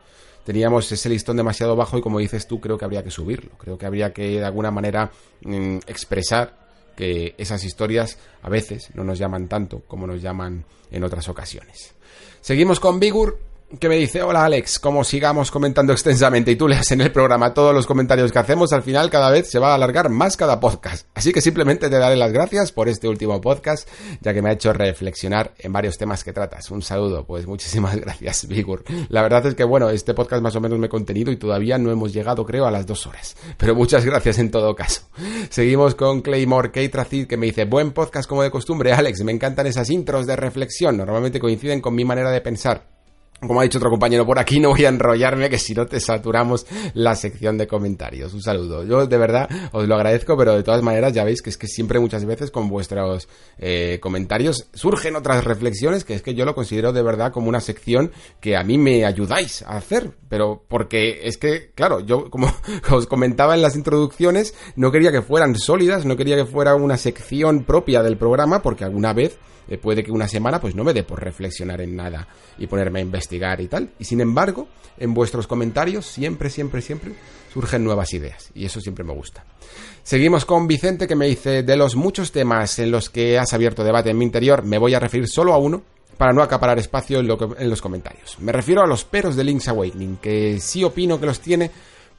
Teníamos 0.48 0.90
ese 0.90 1.10
listón 1.10 1.36
demasiado 1.36 1.76
bajo 1.76 1.98
y 1.98 2.00
como 2.00 2.20
dices 2.20 2.46
tú, 2.46 2.58
creo 2.58 2.78
que 2.78 2.86
habría 2.86 3.04
que 3.04 3.10
subirlo. 3.10 3.50
Creo 3.58 3.76
que 3.76 3.84
habría 3.84 4.14
que 4.14 4.40
de 4.40 4.44
alguna 4.46 4.70
manera 4.70 5.10
mm, 5.42 5.80
expresar 5.86 6.54
que 6.96 7.34
esas 7.36 7.64
historias 7.64 8.16
a 8.40 8.48
veces 8.48 8.88
no 8.94 9.04
nos 9.04 9.18
llaman 9.18 9.46
tanto 9.46 9.82
como 9.86 10.06
nos 10.06 10.22
llaman 10.22 10.64
en 10.90 11.04
otras 11.04 11.28
ocasiones. 11.28 11.92
Seguimos 12.40 12.80
con 12.80 12.98
Bigur 12.98 13.38
que 13.78 13.88
me 13.88 13.96
dice, 13.96 14.22
hola 14.22 14.44
Alex, 14.44 14.78
como 14.78 15.04
sigamos 15.04 15.50
comentando 15.50 15.92
extensamente 15.92 16.50
y 16.50 16.56
tú 16.56 16.66
leas 16.68 16.90
en 16.90 17.02
el 17.02 17.12
programa 17.12 17.52
todos 17.52 17.74
los 17.74 17.86
comentarios 17.86 18.32
que 18.32 18.38
hacemos, 18.38 18.72
al 18.72 18.82
final 18.82 19.10
cada 19.10 19.30
vez 19.30 19.50
se 19.50 19.58
va 19.58 19.72
a 19.72 19.74
alargar 19.74 20.08
más 20.08 20.38
cada 20.38 20.58
podcast. 20.58 21.06
Así 21.14 21.32
que 21.32 21.42
simplemente 21.42 21.90
te 21.90 21.98
daré 21.98 22.16
las 22.16 22.32
gracias 22.32 22.72
por 22.72 22.88
este 22.88 23.08
último 23.08 23.42
podcast, 23.42 23.86
ya 24.22 24.32
que 24.32 24.40
me 24.40 24.48
ha 24.48 24.54
hecho 24.54 24.72
reflexionar 24.72 25.52
en 25.58 25.70
varios 25.72 25.98
temas 25.98 26.24
que 26.24 26.32
tratas. 26.32 26.70
Un 26.70 26.80
saludo, 26.80 27.26
pues 27.26 27.46
muchísimas 27.46 27.96
gracias, 28.00 28.48
Vigur. 28.48 28.84
La 29.10 29.20
verdad 29.20 29.44
es 29.44 29.54
que 29.54 29.64
bueno, 29.64 29.90
este 29.90 30.14
podcast 30.14 30.42
más 30.42 30.56
o 30.56 30.62
menos 30.62 30.78
me 30.78 30.86
he 30.86 30.90
contenido 30.90 31.30
y 31.30 31.36
todavía 31.36 31.76
no 31.76 31.90
hemos 31.90 32.14
llegado, 32.14 32.46
creo, 32.46 32.64
a 32.64 32.70
las 32.70 32.86
dos 32.86 33.06
horas. 33.06 33.36
Pero 33.58 33.74
muchas 33.74 34.02
gracias 34.02 34.38
en 34.38 34.50
todo 34.50 34.74
caso. 34.74 35.02
Seguimos 35.50 35.94
con 35.94 36.22
Claymore 36.22 36.72
Keitracid, 36.72 37.26
que 37.26 37.36
me 37.36 37.46
dice, 37.46 37.66
buen 37.66 37.92
podcast 37.92 38.26
como 38.26 38.42
de 38.42 38.50
costumbre, 38.50 38.94
Alex, 38.94 39.22
me 39.24 39.32
encantan 39.32 39.66
esas 39.66 39.90
intros 39.90 40.26
de 40.26 40.36
reflexión, 40.36 40.96
normalmente 40.96 41.38
coinciden 41.38 41.82
con 41.82 41.94
mi 41.94 42.06
manera 42.06 42.30
de 42.30 42.40
pensar. 42.40 42.97
Como 43.40 43.60
ha 43.60 43.62
dicho 43.62 43.78
otro 43.78 43.90
compañero 43.90 44.26
por 44.26 44.38
aquí, 44.40 44.58
no 44.58 44.70
voy 44.70 44.84
a 44.84 44.88
enrollarme, 44.88 45.48
que 45.48 45.58
si 45.58 45.72
no 45.72 45.86
te 45.86 46.00
saturamos 46.00 46.66
la 46.94 47.14
sección 47.14 47.56
de 47.56 47.68
comentarios. 47.68 48.34
Un 48.34 48.42
saludo. 48.42 48.84
Yo 48.84 49.06
de 49.06 49.16
verdad 49.16 49.48
os 49.70 49.86
lo 49.86 49.94
agradezco, 49.94 50.36
pero 50.36 50.56
de 50.56 50.64
todas 50.64 50.82
maneras 50.82 51.12
ya 51.12 51.22
veis 51.22 51.40
que 51.40 51.50
es 51.50 51.56
que 51.56 51.68
siempre 51.68 52.00
muchas 52.00 52.24
veces 52.24 52.50
con 52.50 52.68
vuestros 52.68 53.28
eh, 53.58 53.98
comentarios 54.02 54.68
surgen 54.74 55.14
otras 55.14 55.44
reflexiones 55.44 56.02
que 56.02 56.14
es 56.14 56.22
que 56.22 56.34
yo 56.34 56.44
lo 56.44 56.56
considero 56.56 56.92
de 56.92 57.02
verdad 57.02 57.30
como 57.30 57.48
una 57.48 57.60
sección 57.60 58.10
que 58.40 58.56
a 58.56 58.64
mí 58.64 58.76
me 58.76 59.04
ayudáis 59.04 59.62
a 59.62 59.76
hacer. 59.76 60.10
Pero 60.28 60.64
porque 60.66 61.20
es 61.22 61.38
que, 61.38 61.70
claro, 61.76 62.00
yo 62.00 62.30
como 62.30 62.52
os 62.90 63.06
comentaba 63.06 63.54
en 63.54 63.62
las 63.62 63.76
introducciones, 63.76 64.54
no 64.74 64.90
quería 64.90 65.12
que 65.12 65.22
fueran 65.22 65.54
sólidas, 65.54 66.04
no 66.04 66.16
quería 66.16 66.34
que 66.34 66.44
fuera 66.44 66.74
una 66.74 66.96
sección 66.96 67.62
propia 67.62 68.02
del 68.02 68.16
programa, 68.16 68.62
porque 68.62 68.84
alguna 68.84 69.12
vez 69.12 69.38
eh, 69.68 69.78
puede 69.78 70.02
que 70.02 70.10
una 70.10 70.28
semana 70.28 70.60
pues 70.60 70.74
no 70.74 70.84
me 70.84 70.94
dé 70.94 71.02
por 71.02 71.22
reflexionar 71.22 71.80
en 71.80 71.96
nada 71.96 72.26
y 72.58 72.66
ponerme 72.66 73.00
a 73.00 73.02
investigar 73.02 73.60
y 73.60 73.68
tal. 73.68 73.90
Y 73.98 74.04
sin 74.04 74.20
embargo, 74.20 74.68
en 74.98 75.14
vuestros 75.14 75.46
comentarios 75.46 76.06
siempre, 76.06 76.50
siempre, 76.50 76.80
siempre 76.80 77.12
surgen 77.52 77.84
nuevas 77.84 78.12
ideas 78.12 78.50
y 78.54 78.64
eso 78.64 78.80
siempre 78.80 79.04
me 79.04 79.14
gusta. 79.14 79.44
Seguimos 80.02 80.44
con 80.44 80.66
Vicente 80.66 81.06
que 81.06 81.16
me 81.16 81.26
dice, 81.26 81.62
de 81.62 81.76
los 81.76 81.96
muchos 81.96 82.32
temas 82.32 82.78
en 82.78 82.90
los 82.90 83.10
que 83.10 83.38
has 83.38 83.52
abierto 83.52 83.84
debate 83.84 84.10
en 84.10 84.18
mi 84.18 84.24
interior, 84.24 84.64
me 84.64 84.78
voy 84.78 84.94
a 84.94 85.00
referir 85.00 85.28
solo 85.28 85.52
a 85.52 85.58
uno 85.58 85.82
para 86.16 86.32
no 86.32 86.42
acaparar 86.42 86.78
espacio 86.78 87.20
en, 87.20 87.28
en 87.58 87.70
los 87.70 87.80
comentarios. 87.80 88.38
Me 88.40 88.52
refiero 88.52 88.82
a 88.82 88.86
los 88.86 89.04
peros 89.04 89.36
de 89.36 89.44
Link's 89.44 89.68
Awakening, 89.68 90.16
que 90.16 90.58
sí 90.60 90.82
opino 90.82 91.20
que 91.20 91.26
los 91.26 91.40
tiene, 91.40 91.70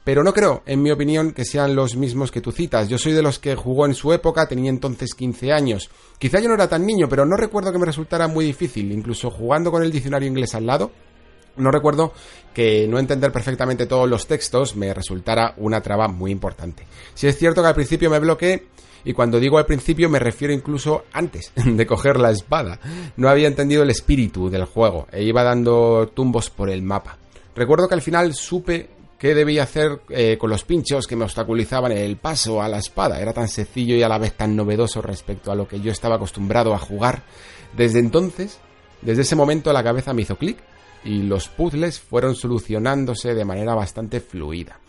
pero 0.04 0.24
no 0.24 0.32
creo, 0.32 0.62
en 0.66 0.82
mi 0.82 0.90
opinión, 0.90 1.32
que 1.32 1.44
sean 1.44 1.74
los 1.74 1.94
mismos 1.96 2.30
que 2.30 2.40
tú 2.40 2.52
citas. 2.52 2.88
Yo 2.88 2.98
soy 2.98 3.12
de 3.12 3.22
los 3.22 3.38
que 3.38 3.54
jugó 3.54 3.86
en 3.86 3.94
su 3.94 4.12
época, 4.12 4.48
tenía 4.48 4.70
entonces 4.70 5.14
15 5.14 5.52
años. 5.52 5.90
Quizá 6.18 6.40
yo 6.40 6.48
no 6.48 6.54
era 6.54 6.68
tan 6.68 6.86
niño, 6.86 7.08
pero 7.08 7.26
no 7.26 7.36
recuerdo 7.36 7.70
que 7.70 7.78
me 7.78 7.86
resultara 7.86 8.26
muy 8.26 8.44
difícil, 8.44 8.90
incluso 8.92 9.30
jugando 9.30 9.70
con 9.70 9.82
el 9.82 9.92
diccionario 9.92 10.28
inglés 10.28 10.54
al 10.54 10.66
lado. 10.66 10.90
No 11.56 11.70
recuerdo 11.70 12.12
que 12.54 12.86
no 12.88 12.98
entender 12.98 13.32
perfectamente 13.32 13.86
todos 13.86 14.08
los 14.08 14.26
textos 14.26 14.76
me 14.76 14.94
resultara 14.94 15.54
una 15.58 15.82
traba 15.82 16.08
muy 16.08 16.30
importante. 16.30 16.86
Si 17.14 17.26
es 17.26 17.36
cierto 17.36 17.60
que 17.60 17.68
al 17.68 17.74
principio 17.74 18.08
me 18.08 18.20
bloqueé, 18.20 18.68
y 19.04 19.12
cuando 19.12 19.40
digo 19.40 19.58
al 19.58 19.66
principio 19.66 20.08
me 20.08 20.18
refiero 20.18 20.52
incluso 20.52 21.04
antes 21.12 21.52
de 21.64 21.86
coger 21.86 22.18
la 22.18 22.30
espada. 22.30 22.80
No 23.16 23.28
había 23.28 23.48
entendido 23.48 23.82
el 23.82 23.90
espíritu 23.90 24.48
del 24.48 24.64
juego 24.64 25.06
e 25.12 25.22
iba 25.22 25.42
dando 25.42 26.10
tumbos 26.14 26.50
por 26.50 26.70
el 26.70 26.82
mapa. 26.82 27.18
Recuerdo 27.54 27.88
que 27.88 27.94
al 27.94 28.02
final 28.02 28.34
supe 28.34 28.88
qué 29.20 29.34
debía 29.34 29.64
hacer 29.64 30.00
eh, 30.08 30.38
con 30.38 30.48
los 30.48 30.64
pinchos 30.64 31.06
que 31.06 31.14
me 31.14 31.24
obstaculizaban 31.24 31.92
el 31.92 32.16
paso 32.16 32.62
a 32.62 32.68
la 32.68 32.78
espada. 32.78 33.20
Era 33.20 33.34
tan 33.34 33.48
sencillo 33.48 33.94
y 33.94 34.02
a 34.02 34.08
la 34.08 34.16
vez 34.16 34.32
tan 34.32 34.56
novedoso 34.56 35.02
respecto 35.02 35.52
a 35.52 35.54
lo 35.54 35.68
que 35.68 35.78
yo 35.78 35.92
estaba 35.92 36.16
acostumbrado 36.16 36.72
a 36.74 36.78
jugar. 36.78 37.22
Desde 37.76 37.98
entonces, 37.98 38.58
desde 39.02 39.22
ese 39.22 39.36
momento 39.36 39.74
la 39.74 39.84
cabeza 39.84 40.14
me 40.14 40.22
hizo 40.22 40.36
clic 40.36 40.56
y 41.04 41.22
los 41.22 41.48
puzzles 41.48 42.00
fueron 42.00 42.34
solucionándose 42.34 43.34
de 43.34 43.44
manera 43.44 43.74
bastante 43.74 44.20
fluida. 44.20 44.80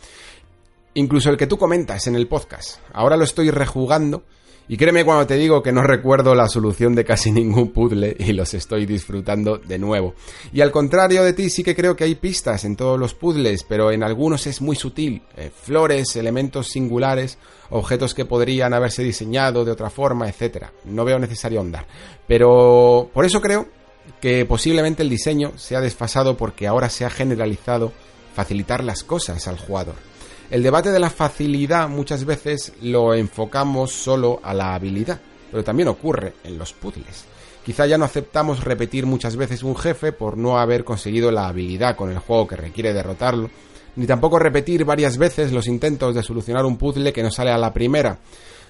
incluso 0.93 1.29
el 1.29 1.37
que 1.37 1.47
tú 1.47 1.57
comentas 1.57 2.07
en 2.07 2.15
el 2.15 2.27
podcast. 2.27 2.79
Ahora 2.93 3.17
lo 3.17 3.25
estoy 3.25 3.51
rejugando 3.51 4.23
y 4.67 4.77
créeme 4.77 5.03
cuando 5.03 5.27
te 5.27 5.35
digo 5.35 5.61
que 5.61 5.71
no 5.71 5.83
recuerdo 5.83 6.33
la 6.33 6.47
solución 6.47 6.95
de 6.95 7.03
casi 7.03 7.31
ningún 7.31 7.71
puzzle 7.71 8.15
y 8.17 8.33
los 8.33 8.53
estoy 8.53 8.85
disfrutando 8.85 9.57
de 9.57 9.77
nuevo. 9.77 10.13
Y 10.53 10.61
al 10.61 10.71
contrario 10.71 11.23
de 11.23 11.33
ti, 11.33 11.49
sí 11.49 11.63
que 11.63 11.75
creo 11.75 11.95
que 11.95 12.05
hay 12.05 12.15
pistas 12.15 12.63
en 12.63 12.75
todos 12.75 12.99
los 12.99 13.13
puzzles, 13.13 13.63
pero 13.63 13.91
en 13.91 14.03
algunos 14.03 14.47
es 14.47 14.61
muy 14.61 14.75
sutil. 14.75 15.21
Eh, 15.35 15.51
flores, 15.53 16.15
elementos 16.15 16.67
singulares, 16.67 17.37
objetos 17.69 18.13
que 18.13 18.25
podrían 18.25 18.73
haberse 18.73 19.03
diseñado 19.03 19.65
de 19.65 19.71
otra 19.71 19.89
forma, 19.89 20.29
etc. 20.29 20.67
No 20.85 21.05
veo 21.05 21.19
necesario 21.19 21.59
ahondar. 21.59 21.85
Pero 22.27 23.09
por 23.13 23.25
eso 23.25 23.41
creo 23.41 23.67
que 24.19 24.45
posiblemente 24.45 25.03
el 25.03 25.09
diseño 25.09 25.53
se 25.57 25.75
ha 25.75 25.81
desfasado 25.81 26.37
porque 26.37 26.67
ahora 26.67 26.89
se 26.89 27.05
ha 27.05 27.09
generalizado 27.09 27.91
facilitar 28.33 28.83
las 28.83 29.03
cosas 29.03 29.47
al 29.47 29.57
jugador. 29.57 30.10
El 30.51 30.63
debate 30.63 30.91
de 30.91 30.99
la 30.99 31.09
facilidad 31.09 31.87
muchas 31.87 32.25
veces 32.25 32.73
lo 32.81 33.13
enfocamos 33.13 33.93
solo 33.93 34.41
a 34.43 34.53
la 34.53 34.75
habilidad, 34.75 35.17
pero 35.49 35.63
también 35.63 35.87
ocurre 35.87 36.33
en 36.43 36.57
los 36.57 36.73
puzzles. 36.73 37.23
Quizá 37.65 37.85
ya 37.85 37.97
no 37.97 38.03
aceptamos 38.03 38.61
repetir 38.61 39.05
muchas 39.05 39.37
veces 39.37 39.63
un 39.63 39.77
jefe 39.77 40.11
por 40.11 40.37
no 40.37 40.59
haber 40.59 40.83
conseguido 40.83 41.31
la 41.31 41.47
habilidad 41.47 41.95
con 41.95 42.11
el 42.11 42.19
juego 42.19 42.47
que 42.47 42.57
requiere 42.57 42.91
derrotarlo, 42.91 43.49
ni 43.95 44.05
tampoco 44.05 44.39
repetir 44.39 44.83
varias 44.83 45.17
veces 45.17 45.53
los 45.53 45.67
intentos 45.67 46.13
de 46.13 46.21
solucionar 46.21 46.65
un 46.65 46.75
puzzle 46.75 47.13
que 47.13 47.23
no 47.23 47.31
sale 47.31 47.51
a 47.51 47.57
la 47.57 47.71
primera. 47.71 48.19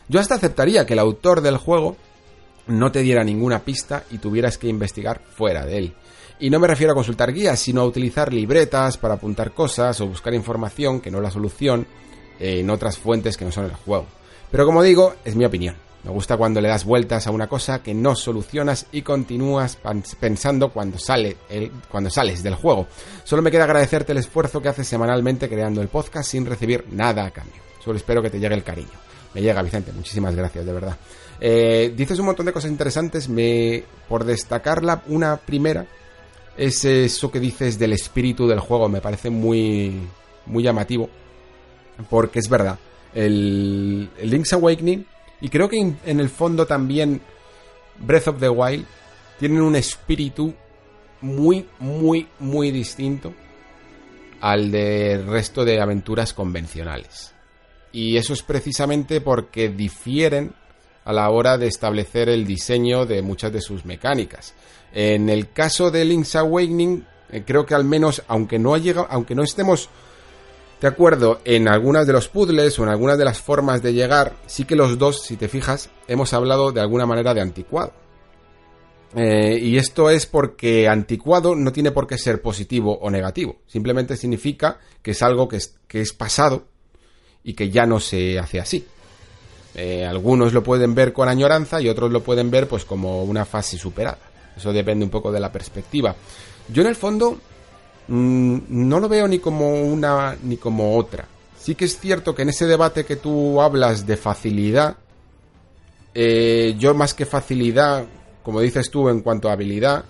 Yo 0.08 0.20
hasta 0.20 0.36
aceptaría 0.36 0.86
que 0.86 0.94
el 0.94 1.00
autor 1.00 1.42
del 1.42 1.58
juego 1.58 1.98
no 2.68 2.92
te 2.92 3.02
diera 3.02 3.24
ninguna 3.24 3.58
pista 3.58 4.04
y 4.12 4.20
tuvieras 4.20 4.60
que 4.60 4.68
investigar 4.68 5.20
fuera 5.36 5.66
de 5.66 5.78
él. 5.80 5.94
Y 6.42 6.50
no 6.50 6.60
me 6.60 6.68
refiero 6.68 6.94
a 6.94 6.96
consultar 6.96 7.32
guías, 7.32 7.60
sino 7.60 7.82
a 7.82 7.86
utilizar 7.86 8.34
libretas 8.34 8.98
para 8.98 9.14
apuntar 9.14 9.54
cosas 9.54 10.02
o 10.02 10.08
buscar 10.08 10.34
información 10.34 11.00
que 11.00 11.12
no 11.12 11.20
es 11.20 11.24
la 11.24 11.30
solución 11.30 11.86
en 12.40 12.68
otras 12.72 12.98
fuentes 12.98 13.38
que 13.38 13.46
no 13.46 13.52
son 13.52 13.66
el 13.66 13.76
juego. 13.76 14.08
Pero 14.50 14.66
como 14.66 14.82
digo, 14.82 15.14
es 15.24 15.36
mi 15.36 15.46
opinión. 15.46 15.76
Me 16.04 16.10
gusta 16.10 16.38
cuando 16.38 16.60
le 16.60 16.68
das 16.68 16.84
vueltas 16.84 17.28
a 17.28 17.32
una 17.32 17.46
cosa 17.46 17.84
que 17.84 17.94
no 17.94 18.16
solucionas 18.16 18.88
y 18.92 19.04
continúas 19.04 19.78
pensando 20.20 20.70
cuando, 20.70 20.98
sale 20.98 21.38
el, 21.48 21.72
cuando 21.92 22.10
sales 22.10 22.42
del 22.42 22.56
juego. 22.56 22.88
Solo 23.24 23.44
me 23.44 23.52
queda 23.52 23.66
agradecerte 23.66 24.12
el 24.12 24.18
esfuerzo 24.18 24.64
que 24.64 24.70
haces 24.70 24.88
semanalmente 24.88 25.48
creando 25.48 25.80
el 25.80 25.90
podcast 25.90 26.32
sin 26.32 26.48
recibir 26.48 26.86
nada 26.90 27.24
a 27.24 27.30
cambio. 27.30 27.62
Solo 27.84 27.98
espero 27.98 28.24
que 28.24 28.32
te 28.32 28.40
llegue 28.40 28.56
el 28.56 28.64
cariño. 28.64 28.90
Me 29.36 29.44
llega, 29.44 29.62
Vicente. 29.62 29.92
Muchísimas 29.92 30.36
gracias, 30.36 30.66
de 30.66 30.74
verdad. 30.74 30.98
Eh, 31.40 31.94
dices 31.96 32.18
un 32.18 32.26
montón 32.26 32.48
de 32.48 32.52
cosas 32.52 32.72
interesantes. 32.72 33.30
Me, 33.30 33.84
por 34.10 34.24
destacarla, 34.24 35.04
una 35.06 35.38
primera 35.38 35.86
es 36.58 36.86
eso 36.86 37.32
que 37.32 37.40
dices 37.40 37.80
del 37.80 37.94
espíritu 37.94 38.48
del 38.48 38.60
juego. 38.60 38.90
Me 38.90 39.02
parece 39.02 39.30
muy, 39.30 39.94
muy 40.46 40.64
llamativo. 40.64 41.10
Porque 42.10 42.40
es 42.40 42.50
verdad. 42.50 42.78
El, 43.14 44.10
Link's 44.22 44.54
Awakening, 44.54 45.06
y 45.42 45.50
creo 45.50 45.68
que 45.68 45.80
en, 45.80 46.20
el 46.20 46.30
fondo 46.30 46.66
también 46.66 47.22
Breath 48.00 48.30
of 48.30 48.40
the 48.40 48.50
Wild, 48.50 48.86
tienen 49.40 49.62
un 49.62 49.76
espíritu 49.76 50.54
muy, 51.22 51.68
muy, 51.80 52.28
muy 52.40 52.72
distinto 52.72 53.34
al 54.40 54.72
del 54.72 55.28
resto 55.28 55.66
de 55.66 55.80
aventuras 55.80 56.34
convencionales. 56.34 57.34
Y 57.92 58.18
eso 58.18 58.34
es 58.34 58.42
precisamente 58.42 59.20
porque 59.20 59.70
difieren 59.70 60.54
a 61.04 61.14
la 61.14 61.30
hora 61.30 61.58
de 61.58 61.68
establecer 61.68 62.30
el 62.30 62.46
diseño 62.46 63.06
de 63.06 63.22
muchas 63.22 63.52
de 63.52 63.62
sus 63.62 63.86
mecánicas. 63.86 64.54
En 64.94 65.30
el 65.30 65.52
caso 65.52 65.92
de 65.92 66.06
Link's 66.06 66.36
Awakening, 66.36 67.06
eh, 67.32 67.44
creo 67.46 67.66
que 67.66 67.76
al 67.76 67.86
menos, 67.86 68.24
aunque 68.28 68.60
no, 68.60 68.76
llegado, 68.78 69.08
aunque 69.10 69.36
no 69.36 69.44
estemos 69.44 69.90
de 70.82 70.88
acuerdo 70.88 71.40
en 71.46 71.68
algunas 71.68 72.08
de 72.08 72.14
los 72.14 72.28
puzzles 72.28 72.78
o 72.80 72.84
en 72.84 72.90
algunas 72.90 73.18
de 73.18 73.26
las 73.26 73.40
formas 73.40 73.82
de 73.84 73.94
llegar, 73.94 74.34
sí 74.48 74.66
que 74.66 74.76
los 74.76 74.98
dos, 74.98 75.22
si 75.22 75.38
te 75.38 75.48
fijas, 75.48 75.90
hemos 76.08 76.34
hablado 76.34 76.72
de 76.72 76.82
alguna 76.82 77.06
manera 77.06 77.34
de 77.34 77.42
anticuado. 77.42 77.94
Eh, 79.16 79.60
y 79.62 79.78
esto 79.78 80.10
es 80.10 80.26
porque 80.26 80.88
anticuado 80.88 81.56
no 81.56 81.72
tiene 81.72 81.92
por 81.92 82.08
qué 82.08 82.18
ser 82.18 82.42
positivo 82.42 82.98
o 83.00 83.12
negativo. 83.12 83.58
Simplemente 83.68 84.18
significa 84.18 84.80
que 85.02 85.12
es 85.12 85.22
algo 85.22 85.48
que 85.48 85.58
es, 85.58 85.76
que 85.88 86.02
es 86.02 86.14
pasado 86.14 86.66
y 87.44 87.54
que 87.54 87.70
ya 87.70 87.86
no 87.86 88.00
se 88.00 88.40
hace 88.40 88.60
así. 88.60 88.86
Eh, 89.76 90.06
algunos 90.06 90.52
lo 90.54 90.64
pueden 90.64 90.96
ver 90.96 91.14
con 91.14 91.30
añoranza 91.30 91.80
y 91.82 91.90
otros 91.90 92.12
lo 92.12 92.24
pueden 92.24 92.52
ver 92.52 92.68
pues 92.68 92.86
como 92.86 93.24
una 93.24 93.46
fase 93.46 93.78
superada. 93.78 94.31
Eso 94.56 94.74
depende 94.74 95.06
un 95.06 95.12
poco 95.12 95.32
de 95.32 95.40
la 95.40 95.52
perspectiva. 95.52 96.16
Yo 96.68 96.82
en 96.82 96.88
el 96.88 96.96
fondo 96.96 97.38
mm, 98.08 98.58
no 98.70 99.00
lo 99.00 99.10
veo 99.10 99.28
ni 99.28 99.40
como 99.40 99.82
una 99.82 100.36
ni 100.44 100.58
como 100.58 100.98
otra. 100.98 101.28
Sí 101.58 101.76
que 101.76 101.86
es 101.86 102.00
cierto 102.00 102.34
que 102.34 102.42
en 102.42 102.50
ese 102.50 102.66
debate 102.66 103.06
que 103.06 103.16
tú 103.16 103.62
hablas 103.62 104.08
de 104.08 104.18
facilidad, 104.18 104.98
eh, 106.14 106.76
yo 106.78 106.94
más 106.94 107.14
que 107.14 107.26
facilidad, 107.26 108.06
como 108.44 108.62
dices 108.62 108.90
tú 108.90 109.10
en 109.10 109.22
cuanto 109.22 109.50
a 109.50 109.54
habilidad, 109.54 110.06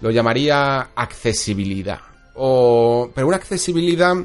lo 0.00 0.10
llamaría 0.10 0.90
accesibilidad. 0.94 2.00
O, 2.34 3.10
pero 3.14 3.26
una 3.26 3.36
accesibilidad 3.36 4.16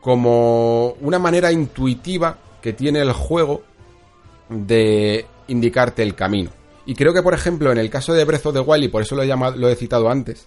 como 0.00 0.94
una 1.00 1.18
manera 1.18 1.52
intuitiva 1.52 2.36
que 2.60 2.72
tiene 2.72 3.00
el 3.00 3.12
juego 3.12 3.62
de 4.48 5.26
indicarte 5.48 6.02
el 6.02 6.14
camino. 6.14 6.50
Y 6.84 6.94
creo 6.94 7.14
que, 7.14 7.22
por 7.22 7.34
ejemplo, 7.34 7.70
en 7.70 7.78
el 7.78 7.90
caso 7.90 8.12
de 8.12 8.24
Breath 8.24 8.46
of 8.46 8.54
the 8.54 8.60
Wild, 8.60 8.84
y 8.84 8.88
por 8.88 9.02
eso 9.02 9.14
lo 9.14 9.68
he, 9.68 9.76
citado 9.76 10.10
antes, 10.10 10.46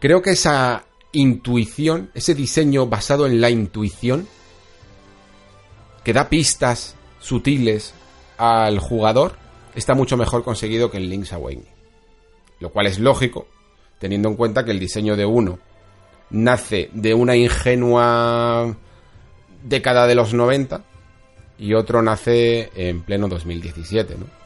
creo 0.00 0.22
que 0.22 0.30
esa 0.30 0.84
intuición, 1.12 2.10
ese 2.14 2.34
diseño 2.34 2.86
basado 2.86 3.26
en 3.26 3.40
la 3.40 3.50
intuición, 3.50 4.26
que 6.02 6.12
da 6.12 6.28
pistas 6.28 6.96
sutiles 7.20 7.94
al 8.38 8.78
jugador, 8.78 9.36
está 9.74 9.94
mucho 9.94 10.16
mejor 10.16 10.42
conseguido 10.42 10.90
que 10.90 10.96
en 10.96 11.08
Link's 11.08 11.32
Awakening. 11.32 11.68
Lo 12.58 12.70
cual 12.70 12.86
es 12.86 12.98
lógico, 12.98 13.46
teniendo 13.98 14.28
en 14.28 14.36
cuenta 14.36 14.64
que 14.64 14.72
el 14.72 14.80
diseño 14.80 15.16
de 15.16 15.26
uno 15.26 15.58
nace 16.30 16.90
de 16.92 17.14
una 17.14 17.36
ingenua 17.36 18.76
década 19.62 20.06
de 20.06 20.14
los 20.14 20.32
90 20.32 20.84
y 21.58 21.74
otro 21.74 22.02
nace 22.02 22.70
en 22.74 23.02
pleno 23.02 23.28
2017, 23.28 24.16
¿no? 24.16 24.39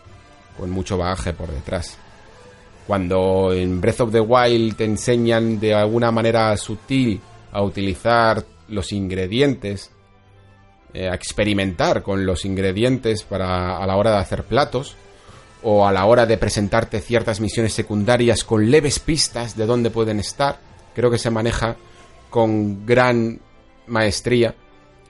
Con 0.59 0.71
mucho 0.71 0.97
bagaje 0.97 1.33
por 1.33 1.51
detrás. 1.51 1.99
Cuando 2.87 3.53
en 3.53 3.81
Breath 3.81 4.01
of 4.03 4.13
the 4.13 4.21
Wild 4.21 4.77
te 4.77 4.85
enseñan 4.85 5.59
de 5.59 5.75
alguna 5.75 6.11
manera 6.11 6.57
sutil 6.57 7.21
a 7.53 7.63
utilizar 7.63 8.45
los 8.69 8.93
ingredientes, 8.93 9.91
eh, 10.93 11.09
a 11.09 11.15
experimentar 11.15 12.03
con 12.03 12.27
los 12.27 12.45
ingredientes 12.45 13.23
para 13.23 13.79
a 13.79 13.87
la 13.87 13.97
hora 13.97 14.13
de 14.13 14.19
hacer 14.19 14.45
platos, 14.45 14.97
o 15.63 15.87
a 15.87 15.93
la 15.93 16.05
hora 16.05 16.27
de 16.27 16.37
presentarte 16.37 17.01
ciertas 17.01 17.41
misiones 17.41 17.73
secundarias 17.73 18.45
con 18.45 18.71
leves 18.71 18.99
pistas 18.99 19.57
de 19.57 19.65
dónde 19.65 19.91
pueden 19.91 20.21
estar, 20.21 20.59
creo 20.95 21.11
que 21.11 21.19
se 21.19 21.31
maneja 21.31 21.77
con 22.29 22.85
gran 22.85 23.41
maestría 23.87 24.55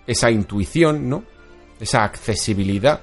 esa 0.06 0.30
intuición, 0.30 1.08
¿no? 1.08 1.24
esa 1.80 2.04
accesibilidad 2.04 3.00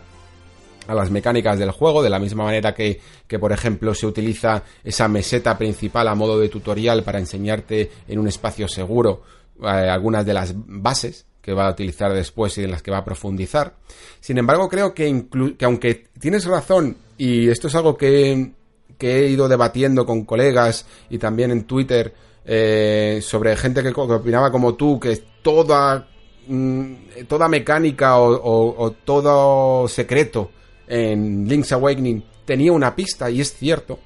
a 0.92 0.96
las 0.96 1.10
mecánicas 1.10 1.58
del 1.58 1.72
juego, 1.72 2.04
de 2.04 2.10
la 2.10 2.20
misma 2.20 2.44
manera 2.44 2.74
que, 2.74 3.00
que, 3.28 3.40
por 3.40 3.52
ejemplo, 3.52 3.94
se 3.94 4.06
utiliza 4.06 4.64
esa 4.84 5.08
meseta 5.08 5.58
principal 5.58 6.08
a 6.08 6.16
modo 6.16 6.38
de 6.38 6.50
tutorial 6.50 7.04
para 7.04 7.20
enseñarte 7.20 7.90
en 8.08 8.20
un 8.20 8.28
espacio 8.28 8.68
seguro 8.68 9.24
eh, 9.62 9.68
algunas 9.68 10.26
de 10.26 10.34
las 10.34 10.54
bases 10.56 11.26
que 11.42 11.54
va 11.54 11.68
a 11.68 11.72
utilizar 11.72 12.14
después 12.14 12.58
y 12.58 12.64
en 12.64 12.72
las 12.72 12.82
que 12.82 12.92
va 12.92 12.98
a 12.98 13.06
profundizar. 13.06 13.76
Sin 14.20 14.38
embargo, 14.38 14.68
creo 14.68 14.94
que, 14.94 15.26
que 15.58 15.66
aunque 15.66 16.08
tienes 16.20 16.46
razón, 16.46 16.98
y 17.18 17.48
esto 17.48 17.68
es 17.68 17.76
algo 17.76 17.98
que, 17.98 18.52
que, 18.98 19.26
he 19.26 19.30
ido 19.30 19.48
debatiendo 19.48 20.06
con 20.06 20.26
colegas 20.26 20.86
y 21.10 21.18
también 21.18 21.52
en 21.52 21.64
Twitter 21.64 22.14
eh, 22.46 23.20
sobre 23.24 23.56
gente 23.56 23.82
que, 23.82 23.94
opinaba 23.96 24.52
como 24.52 24.76
tú, 24.76 25.00
que 25.00 25.24
toda 25.42 26.08
Mm, 26.48 26.96
toda 27.28 27.48
mecánica 27.48 28.20
o, 28.20 28.92
todo 29.06 29.88
secreto 29.88 30.52
en 30.92 31.48
Link's 31.48 31.72
Awakening 31.72 32.22
tenía 32.44 32.74
una 32.74 32.94
pista, 32.94 33.32
y 33.32 33.40
es 33.40 33.54
cierto, 33.54 33.98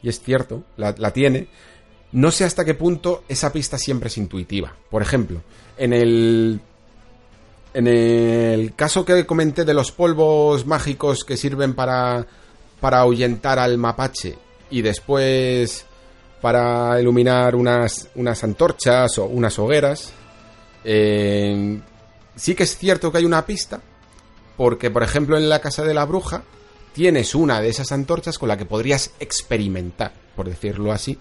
y 0.00 0.08
es 0.08 0.20
cierto, 0.20 0.62
la, 0.76 0.94
tiene, 1.12 1.48
no 2.12 2.30
sé 2.30 2.44
hasta 2.44 2.64
qué 2.64 2.74
punto 2.74 3.24
esa 3.28 3.52
pista 3.52 3.78
siempre 3.78 4.06
es 4.06 4.16
intuitiva. 4.16 4.76
Por 4.90 5.02
ejemplo, 5.02 5.42
en 5.76 5.92
el 5.92 6.60
en 7.74 7.88
el 7.88 8.76
caso 8.76 9.04
que 9.04 9.26
comenté 9.26 9.64
de 9.64 9.74
los 9.74 9.90
polvos 9.90 10.64
mágicos 10.64 11.24
que 11.24 11.36
sirven 11.36 11.74
para, 11.74 12.24
para 12.78 13.00
ahuyentar 13.00 13.58
al 13.58 13.76
mapache 13.76 14.38
y 14.70 14.82
después 14.82 15.84
para 16.40 17.00
iluminar 17.00 17.56
unas, 17.56 18.08
unas 18.14 18.44
antorchas 18.44 19.18
o 19.18 19.24
unas 19.24 19.58
hogueras, 19.58 20.12
eh, 20.84 21.80
sí 22.36 22.54
que 22.54 22.62
es 22.62 22.78
cierto 22.78 23.10
que 23.10 23.18
hay 23.18 23.24
una 23.24 23.44
pista, 23.44 23.80
porque 24.56 24.90
por 24.90 25.02
ejemplo 25.02 25.36
en 25.36 25.48
la 25.48 25.60
casa 25.60 25.84
de 25.84 25.94
la 25.94 26.04
bruja 26.04 26.42
tienes 26.92 27.34
una 27.34 27.60
de 27.60 27.68
esas 27.68 27.92
antorchas 27.92 28.38
con 28.38 28.48
la 28.48 28.56
que 28.56 28.66
podrías 28.66 29.12
experimentar, 29.18 30.12
por 30.36 30.48
decirlo 30.48 30.92
así, 30.92 31.18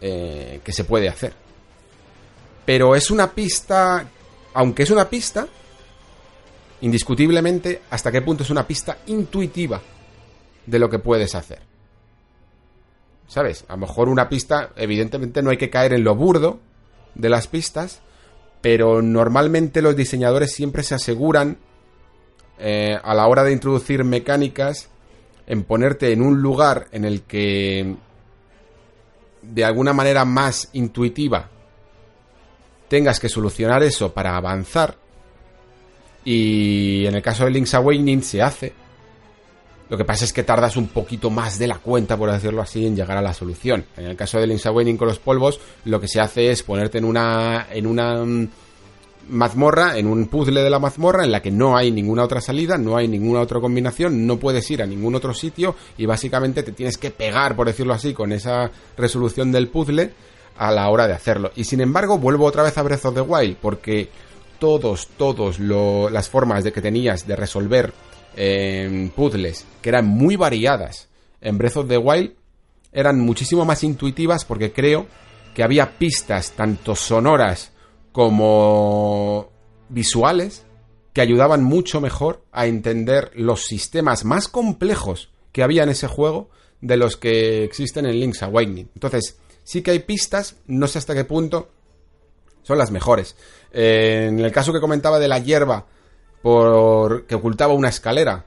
eh, 0.00 0.60
que 0.64 0.72
se 0.72 0.84
puede 0.84 1.08
hacer. 1.08 1.34
Pero 2.64 2.94
es 2.96 3.10
una 3.10 3.32
pista 3.32 4.06
aunque 4.54 4.82
es 4.82 4.90
una 4.90 5.08
pista, 5.08 5.46
indiscutiblemente, 6.80 7.82
hasta 7.90 8.12
qué 8.12 8.22
punto 8.22 8.42
es 8.42 8.50
una 8.50 8.66
pista 8.66 8.98
intuitiva 9.06 9.80
de 10.66 10.78
lo 10.78 10.90
que 10.90 10.98
puedes 10.98 11.34
hacer. 11.34 11.60
¿Sabes? 13.28 13.64
A 13.68 13.72
lo 13.72 13.78
mejor 13.78 14.08
una 14.08 14.28
pista, 14.28 14.72
evidentemente 14.76 15.42
no 15.42 15.50
hay 15.50 15.56
que 15.56 15.70
caer 15.70 15.94
en 15.94 16.04
lo 16.04 16.14
burdo 16.14 16.60
de 17.14 17.30
las 17.30 17.46
pistas, 17.46 18.02
pero 18.60 19.00
normalmente 19.00 19.80
los 19.80 19.96
diseñadores 19.96 20.52
siempre 20.52 20.82
se 20.82 20.94
aseguran 20.94 21.58
eh, 22.64 22.96
a 23.02 23.12
la 23.14 23.26
hora 23.26 23.42
de 23.42 23.52
introducir 23.52 24.04
mecánicas 24.04 24.88
en 25.46 25.64
ponerte 25.64 26.12
en 26.12 26.22
un 26.22 26.40
lugar 26.40 26.86
en 26.92 27.04
el 27.04 27.22
que 27.22 27.96
de 29.42 29.64
alguna 29.64 29.92
manera 29.92 30.24
más 30.24 30.70
intuitiva 30.72 31.48
tengas 32.86 33.18
que 33.18 33.28
solucionar 33.28 33.82
eso 33.82 34.12
para 34.12 34.36
avanzar 34.36 34.94
y 36.24 37.04
en 37.04 37.16
el 37.16 37.22
caso 37.22 37.44
de 37.44 37.50
Link's 37.50 37.74
Awakening 37.74 38.22
se 38.22 38.40
hace 38.42 38.72
lo 39.92 39.98
que 39.98 40.04
pasa 40.06 40.24
es 40.24 40.32
que 40.32 40.42
tardas 40.42 40.78
un 40.78 40.86
poquito 40.86 41.28
más 41.28 41.58
de 41.58 41.66
la 41.66 41.76
cuenta, 41.76 42.16
por 42.16 42.32
decirlo 42.32 42.62
así, 42.62 42.86
en 42.86 42.96
llegar 42.96 43.18
a 43.18 43.20
la 43.20 43.34
solución. 43.34 43.84
En 43.98 44.06
el 44.06 44.16
caso 44.16 44.38
de 44.40 44.46
Link's 44.46 44.64
Awakening 44.64 44.96
con 44.96 45.06
los 45.06 45.18
polvos, 45.18 45.60
lo 45.84 46.00
que 46.00 46.08
se 46.08 46.18
hace 46.18 46.50
es 46.50 46.62
ponerte 46.62 46.96
en 46.96 47.04
una, 47.04 47.66
en 47.70 47.86
una 47.86 48.24
mm, 48.24 48.48
mazmorra, 49.32 49.98
en 49.98 50.06
un 50.06 50.26
puzzle 50.26 50.62
de 50.62 50.70
la 50.70 50.78
mazmorra 50.78 51.24
en 51.24 51.32
la 51.32 51.42
que 51.42 51.50
no 51.50 51.76
hay 51.76 51.90
ninguna 51.90 52.22
otra 52.22 52.40
salida, 52.40 52.78
no 52.78 52.96
hay 52.96 53.08
ninguna 53.08 53.40
otra 53.40 53.60
combinación, 53.60 54.26
no 54.26 54.38
puedes 54.38 54.70
ir 54.70 54.82
a 54.82 54.86
ningún 54.86 55.14
otro 55.14 55.34
sitio 55.34 55.74
y 55.98 56.06
básicamente 56.06 56.62
te 56.62 56.72
tienes 56.72 56.98
que 56.98 57.10
pegar, 57.10 57.56
por 57.56 57.66
decirlo 57.66 57.94
así, 57.94 58.14
con 58.14 58.32
esa 58.32 58.70
resolución 58.96 59.50
del 59.50 59.68
puzzle 59.68 60.12
a 60.56 60.70
la 60.70 60.88
hora 60.88 61.06
de 61.06 61.14
hacerlo. 61.14 61.50
Y 61.56 61.64
sin 61.64 61.80
embargo, 61.80 62.18
vuelvo 62.18 62.44
otra 62.44 62.62
vez 62.62 62.76
a 62.78 62.82
Breath 62.82 63.06
of 63.06 63.14
the 63.14 63.20
Wild 63.22 63.56
porque 63.56 64.08
todos, 64.58 65.08
todos 65.16 65.58
las 65.58 66.28
formas 66.28 66.62
de 66.62 66.72
que 66.72 66.80
tenías 66.80 67.26
de 67.26 67.34
resolver 67.34 67.92
eh, 68.36 69.10
puzzles 69.16 69.66
que 69.80 69.88
eran 69.88 70.06
muy 70.06 70.36
variadas 70.36 71.08
en 71.40 71.58
Breath 71.58 71.78
of 71.78 71.88
the 71.88 71.98
Wild 71.98 72.32
eran 72.92 73.18
muchísimo 73.20 73.64
más 73.64 73.82
intuitivas 73.82 74.44
porque 74.44 74.72
creo 74.72 75.06
que 75.54 75.62
había 75.62 75.98
pistas 75.98 76.52
tanto 76.52 76.94
sonoras 76.94 77.71
como 78.12 79.50
visuales 79.88 80.64
que 81.12 81.20
ayudaban 81.20 81.62
mucho 81.62 82.00
mejor 82.00 82.44
a 82.52 82.66
entender 82.66 83.30
los 83.34 83.64
sistemas 83.64 84.24
más 84.24 84.48
complejos 84.48 85.30
que 85.52 85.62
había 85.62 85.82
en 85.82 85.90
ese 85.90 86.06
juego 86.06 86.48
de 86.80 86.96
los 86.96 87.16
que 87.16 87.64
existen 87.64 88.06
en 88.06 88.18
Link's 88.18 88.42
Awakening. 88.42 88.90
Entonces, 88.94 89.38
sí 89.62 89.82
que 89.82 89.90
hay 89.90 90.00
pistas, 90.00 90.56
no 90.66 90.86
sé 90.86 90.98
hasta 90.98 91.14
qué 91.14 91.24
punto 91.24 91.70
son 92.62 92.78
las 92.78 92.90
mejores. 92.90 93.36
Eh, 93.72 94.26
en 94.28 94.40
el 94.40 94.52
caso 94.52 94.72
que 94.72 94.80
comentaba 94.80 95.18
de 95.18 95.28
la 95.28 95.38
hierba 95.38 95.86
por 96.42 97.26
que 97.26 97.34
ocultaba 97.34 97.74
una 97.74 97.88
escalera, 97.88 98.46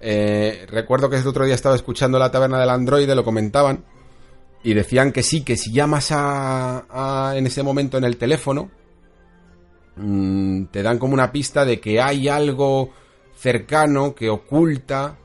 eh, 0.00 0.66
recuerdo 0.68 1.10
que 1.10 1.16
el 1.16 1.26
otro 1.26 1.44
día 1.44 1.54
estaba 1.54 1.76
escuchando 1.76 2.18
la 2.18 2.30
taberna 2.30 2.58
del 2.58 2.70
androide, 2.70 3.14
lo 3.14 3.24
comentaban, 3.24 3.84
y 4.62 4.74
decían 4.74 5.12
que 5.12 5.22
sí, 5.22 5.42
que 5.42 5.56
si 5.56 5.72
llamas 5.72 6.08
a 6.10 7.34
en 7.36 7.46
ese 7.46 7.62
momento 7.62 7.98
en 7.98 8.04
el 8.04 8.16
teléfono, 8.16 8.70
Mm, 9.96 10.66
te 10.66 10.82
dan 10.82 10.98
como 10.98 11.14
una 11.14 11.32
pista 11.32 11.64
de 11.64 11.80
que 11.80 12.00
hay 12.00 12.28
algo 12.28 12.90
cercano 13.38 14.14
que 14.14 14.28
oculta, 14.28 15.16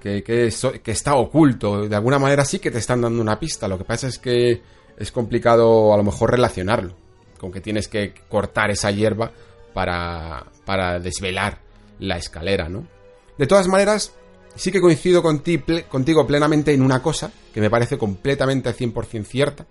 que, 0.00 0.22
que, 0.22 0.46
está 0.90 1.14
oculto. 1.14 1.86
De 1.88 1.94
alguna 1.94 2.18
manera 2.18 2.44
sí 2.44 2.58
que 2.58 2.70
te 2.70 2.78
están 2.78 3.02
dando 3.02 3.20
una 3.20 3.38
pista. 3.38 3.68
Lo 3.68 3.78
que 3.78 3.84
pasa 3.84 4.08
es 4.08 4.18
que 4.18 4.62
es 4.96 5.12
complicado 5.12 5.92
a 5.92 5.96
lo 5.96 6.02
mejor 6.02 6.30
relacionarlo. 6.30 6.94
Con 7.38 7.52
que 7.52 7.60
tienes 7.60 7.88
que 7.88 8.14
cortar 8.28 8.70
esa 8.70 8.90
hierba 8.90 9.32
para, 9.72 10.46
para 10.64 10.98
desvelar 10.98 11.58
la 11.98 12.16
escalera, 12.16 12.68
¿no? 12.68 12.86
De 13.38 13.46
todas 13.46 13.68
maneras, 13.68 14.12
sí 14.54 14.70
que 14.70 14.80
coincido 14.80 15.22
contigo 15.22 16.26
plenamente 16.26 16.72
en 16.74 16.82
una 16.82 17.02
cosa 17.02 17.32
que 17.52 17.60
me 17.60 17.70
parece 17.70 17.96
completamente 17.96 18.74
100% 18.74 19.24
cierta. 19.24 19.66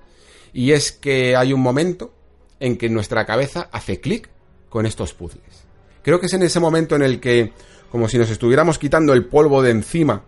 Y 0.53 0.71
es 0.71 0.91
que 0.91 1.35
hay 1.35 1.53
un 1.53 1.61
momento 1.61 2.11
en 2.59 2.77
que 2.77 2.89
nuestra 2.89 3.25
cabeza 3.25 3.69
hace 3.71 3.99
clic 3.99 4.29
con 4.69 4.85
estos 4.85 5.13
puzzles. 5.13 5.63
Creo 6.01 6.19
que 6.19 6.27
es 6.27 6.33
en 6.33 6.43
ese 6.43 6.59
momento 6.59 6.95
en 6.95 7.03
el 7.03 7.19
que, 7.19 7.53
como 7.91 8.07
si 8.07 8.17
nos 8.17 8.29
estuviéramos 8.29 8.79
quitando 8.79 9.13
el 9.13 9.25
polvo 9.25 9.61
de 9.61 9.71
encima, 9.71 10.23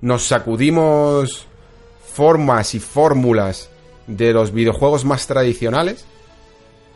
nos 0.00 0.26
sacudimos 0.26 1.46
formas 2.04 2.74
y 2.74 2.80
fórmulas 2.80 3.70
de 4.06 4.32
los 4.32 4.52
videojuegos 4.52 5.04
más 5.04 5.26
tradicionales 5.26 6.04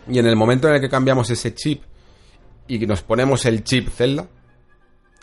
y 0.08 0.18
en 0.18 0.26
el 0.26 0.36
momento 0.36 0.68
en 0.68 0.74
el 0.74 0.80
que 0.80 0.88
cambiamos 0.88 1.30
ese 1.30 1.54
chip 1.54 1.82
y 2.68 2.78
nos 2.86 3.02
ponemos 3.02 3.44
el 3.44 3.64
chip 3.64 3.88
Zelda, 3.90 4.28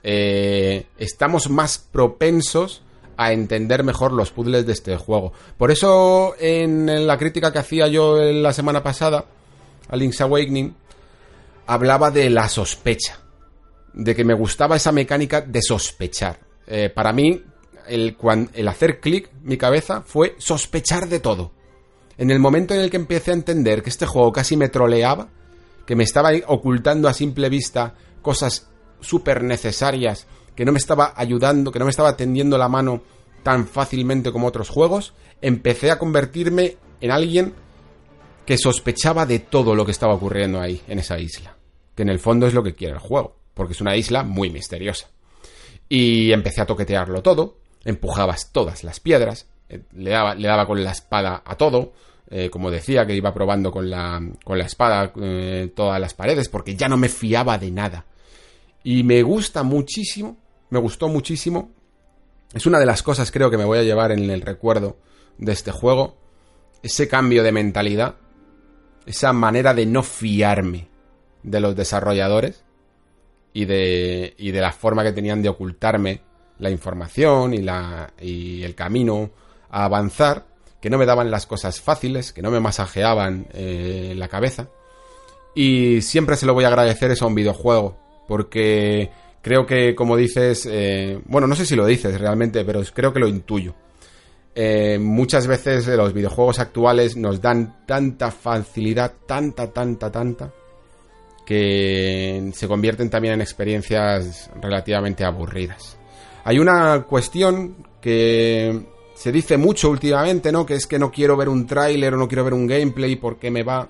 eh, 0.02 0.88
estamos 0.98 1.50
más 1.50 1.78
propensos 1.78 2.83
a 3.18 3.32
entender 3.32 3.84
mejor 3.84 4.12
los 4.12 4.32
puzzles 4.32 4.66
de 4.66 4.74
este 4.74 4.98
juego. 4.98 5.34
Por 5.58 5.72
eso, 5.72 6.36
en 6.40 7.08
la 7.08 7.18
crítica 7.18 7.52
que 7.52 7.60
hacía 7.60 7.88
yo 7.88 8.18
la 8.18 8.54
semana 8.54 8.84
pasada 8.84 9.26
a 9.90 9.96
Link's 9.96 10.22
Awakening, 10.22 10.76
hablaba 11.68 12.12
de 12.12 12.30
la 12.30 12.48
sospecha. 12.50 13.20
De 13.94 14.16
que 14.16 14.26
me 14.26 14.34
gustaba 14.34 14.76
esa 14.76 14.92
mecánica 14.92 15.42
de 15.42 15.62
sospechar. 15.62 16.40
Eh, 16.66 16.90
para 16.90 17.14
mí, 17.14 17.44
el, 17.88 18.18
el 18.54 18.68
hacer 18.68 19.00
clic, 19.00 19.30
mi 19.44 19.58
cabeza, 19.58 20.02
fue 20.02 20.36
sospechar 20.40 21.08
de 21.08 21.20
todo. 21.20 21.52
En 22.18 22.32
el 22.32 22.40
momento 22.40 22.74
en 22.74 22.80
el 22.80 22.90
que 22.90 22.98
empecé 22.98 23.32
a 23.32 23.36
entender 23.36 23.84
que 23.84 23.90
este 23.90 24.06
juego 24.06 24.32
casi 24.32 24.58
me 24.58 24.70
troleaba, 24.70 25.30
que 25.86 25.96
me 25.96 26.04
estaba 26.04 26.32
ocultando 26.48 27.08
a 27.08 27.14
simple 27.14 27.50
vista 27.50 27.96
cosas 28.22 28.68
súper 29.02 29.44
necesarias 29.44 30.28
que 30.56 30.66
no 30.66 30.72
me 30.72 30.78
estaba 30.78 31.14
ayudando, 31.16 31.72
que 31.72 31.80
no 31.80 31.86
me 31.86 31.92
estaba 31.92 32.16
tendiendo 32.16 32.58
la 32.58 32.70
mano 32.70 33.02
tan 33.44 33.68
fácilmente 33.68 34.32
como 34.32 34.48
otros 34.48 34.70
juegos, 34.70 35.14
empecé 35.42 35.92
a 35.92 36.00
convertirme 36.00 36.78
en 37.02 37.12
alguien 37.12 37.54
que 38.46 38.58
sospechaba 38.58 39.26
de 39.26 39.40
todo 39.40 39.76
lo 39.76 39.86
que 39.86 39.92
estaba 39.92 40.14
ocurriendo 40.14 40.60
ahí, 40.60 40.82
en 40.88 41.00
esa 41.00 41.20
isla. 41.20 41.56
Que 41.96 42.04
en 42.04 42.10
el 42.10 42.20
fondo 42.20 42.48
es 42.48 42.54
lo 42.54 42.64
que 42.64 42.74
quiere 42.74 42.94
el 42.94 43.00
juego, 43.00 43.36
porque 43.54 43.74
es 43.74 43.82
una 43.82 43.96
isla 43.96 44.24
muy 44.24 44.50
misteriosa. 44.50 45.10
Y 45.90 46.32
empecé 46.32 46.62
a 46.62 46.66
toquetearlo 46.66 47.22
todo, 47.22 47.58
empujabas 47.84 48.52
todas 48.52 48.84
las 48.84 49.00
piedras, 49.00 49.48
eh, 49.70 49.82
le 49.94 50.12
daba, 50.12 50.36
le 50.36 50.48
daba 50.48 50.66
con 50.66 50.84
la 50.84 50.92
espada 50.92 51.44
a 51.46 51.56
todo, 51.56 51.94
eh, 52.30 52.50
como 52.50 52.72
decía, 52.72 53.06
que 53.06 53.16
iba 53.16 53.34
probando 53.34 53.72
con 53.72 53.90
la, 53.90 54.22
con 54.44 54.58
la 54.58 54.66
espada 54.66 55.12
eh, 55.22 55.72
todas 55.76 56.00
las 56.00 56.14
paredes, 56.14 56.50
porque 56.50 56.76
ya 56.76 56.88
no 56.88 56.98
me 56.98 57.10
fiaba 57.10 57.58
de 57.58 57.72
nada. 57.72 58.06
Y 58.84 59.04
me 59.04 59.22
gusta 59.22 59.64
muchísimo 59.64 60.38
me 60.74 60.80
gustó 60.80 61.08
muchísimo. 61.08 61.72
Es 62.52 62.66
una 62.66 62.80
de 62.80 62.88
las 62.88 63.04
cosas 63.04 63.32
creo 63.32 63.52
que 63.52 63.60
me 63.60 63.64
voy 63.64 63.78
a 63.78 63.84
llevar 63.84 64.12
en 64.12 64.30
el 64.32 64.42
recuerdo 64.42 64.98
de 65.38 65.52
este 65.52 65.72
juego. 65.72 66.18
Ese 66.82 67.08
cambio 67.08 67.44
de 67.44 67.52
mentalidad. 67.52 68.16
Esa 69.06 69.34
manera 69.34 69.76
de 69.76 69.86
no 69.86 70.02
fiarme 70.02 70.90
de 71.44 71.60
los 71.60 71.76
desarrolladores. 71.76 72.64
Y 73.54 73.66
de, 73.66 74.34
y 74.36 74.50
de 74.50 74.62
la 74.62 74.72
forma 74.72 75.04
que 75.04 75.12
tenían 75.12 75.44
de 75.44 75.50
ocultarme 75.50 76.22
la 76.58 76.72
información 76.72 77.54
y, 77.54 77.60
la, 77.60 78.12
y 78.20 78.64
el 78.64 78.74
camino 78.74 79.30
a 79.70 79.86
avanzar. 79.86 80.48
Que 80.82 80.90
no 80.90 80.98
me 80.98 81.06
daban 81.06 81.30
las 81.30 81.46
cosas 81.46 81.82
fáciles, 81.82 82.34
que 82.34 82.42
no 82.42 82.50
me 82.50 82.60
masajeaban 82.60 83.46
eh, 83.54 84.16
la 84.18 84.28
cabeza. 84.28 84.70
Y 85.54 86.02
siempre 86.02 86.36
se 86.36 86.48
lo 86.48 86.56
voy 86.56 86.64
a 86.64 86.70
agradecer 86.70 87.12
eso 87.12 87.26
a 87.26 87.28
un 87.28 87.36
videojuego. 87.36 87.96
Porque 88.28 89.12
creo 89.44 89.66
que, 89.68 89.94
como 89.94 90.16
dices, 90.16 90.68
eh, 90.72 91.20
bueno, 91.26 91.46
no 91.46 91.54
sé 91.54 91.66
si 91.68 91.76
lo 91.76 91.86
dices 91.86 92.20
realmente, 92.20 92.64
pero 92.66 92.82
creo 92.94 93.14
que 93.14 93.20
lo 93.20 93.28
intuyo. 93.28 93.76
Eh, 94.56 94.98
muchas 95.00 95.48
veces 95.48 95.86
los 95.88 96.14
videojuegos 96.14 96.60
actuales 96.60 97.18
nos 97.18 97.42
dan 97.42 97.86
tanta 97.86 98.32
facilidad, 98.32 99.14
tanta, 99.28 99.72
tanta, 99.72 100.12
tanta, 100.12 100.52
que 101.46 102.52
se 102.54 102.68
convierten 102.68 103.10
también 103.10 103.34
en 103.36 103.42
experiencias 103.42 104.50
relativamente 104.62 105.26
aburridas. 105.26 105.98
Hay 106.46 106.60
una 106.60 107.04
cuestión 107.04 107.86
que 108.00 108.86
se 109.14 109.32
dice 109.32 109.58
mucho 109.58 109.90
últimamente, 109.90 110.52
¿no? 110.52 110.66
Que 110.66 110.76
es 110.76 110.88
que 110.88 111.00
no 111.00 111.12
quiero 111.12 111.36
ver 111.36 111.50
un 111.50 111.68
tráiler 111.68 112.14
o 112.14 112.18
no 112.18 112.28
quiero 112.28 112.46
ver 112.46 112.54
un 112.54 112.68
gameplay 112.68 113.18
porque 113.18 113.52
me 113.52 113.64
va 113.64 113.90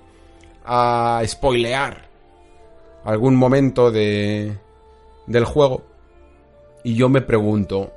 a 0.65 1.21
spoilear 1.25 2.09
algún 3.03 3.35
momento 3.35 3.91
de, 3.91 4.57
del 5.27 5.45
juego. 5.45 5.83
Y 6.83 6.95
yo 6.95 7.09
me 7.09 7.21
pregunto, 7.21 7.91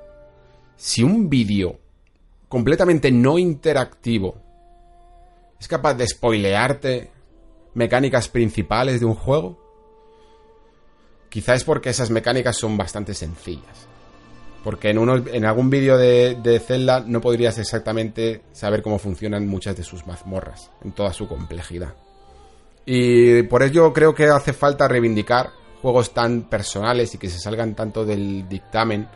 si 0.77 1.03
un 1.03 1.29
vídeo 1.29 1.79
completamente 2.49 3.11
no 3.11 3.39
interactivo 3.39 4.43
es 5.59 5.69
capaz 5.69 5.95
de 5.95 6.07
spoilearte 6.07 7.11
mecánicas 7.75 8.29
principales 8.29 9.01
de 9.01 9.07
un 9.07 9.15
juego, 9.15 9.59
quizá 11.29 11.55
es 11.55 11.65
porque 11.65 11.91
esas 11.91 12.11
mecánicas 12.11 12.57
son 12.57 12.77
bastante 12.77 13.15
sencillas. 13.15 13.89
Porque 14.63 14.91
en, 14.91 14.99
en 15.33 15.45
algún 15.45 15.71
vídeo 15.71 15.97
de, 15.97 16.37
de 16.43 16.59
Zelda 16.59 17.01
no 17.01 17.21
podrías 17.21 17.59
exactamente 17.59 18.43
saber 18.53 18.83
cómo 18.83 18.99
funcionan 18.99 19.47
muchas 19.47 19.77
de 19.77 19.85
sus 19.85 20.07
mazmorras, 20.07 20.71
en 20.85 20.93
toda 20.93 21.13
su 21.13 21.29
complejidad. 21.29 21.95
Y 22.85 23.43
por 23.45 23.63
ello 23.63 23.93
creo 23.93 24.15
que 24.15 24.25
hace 24.25 24.53
falta 24.53 24.89
reivindicar 24.89 25.51
juegos 25.83 26.13
tan 26.13 26.43
personales 26.43 27.15
y 27.15 27.19
que 27.19 27.29
se 27.29 27.39
salgan 27.39 27.75
tanto 27.75 28.05
del 28.05 28.49
dictamen 28.49 29.09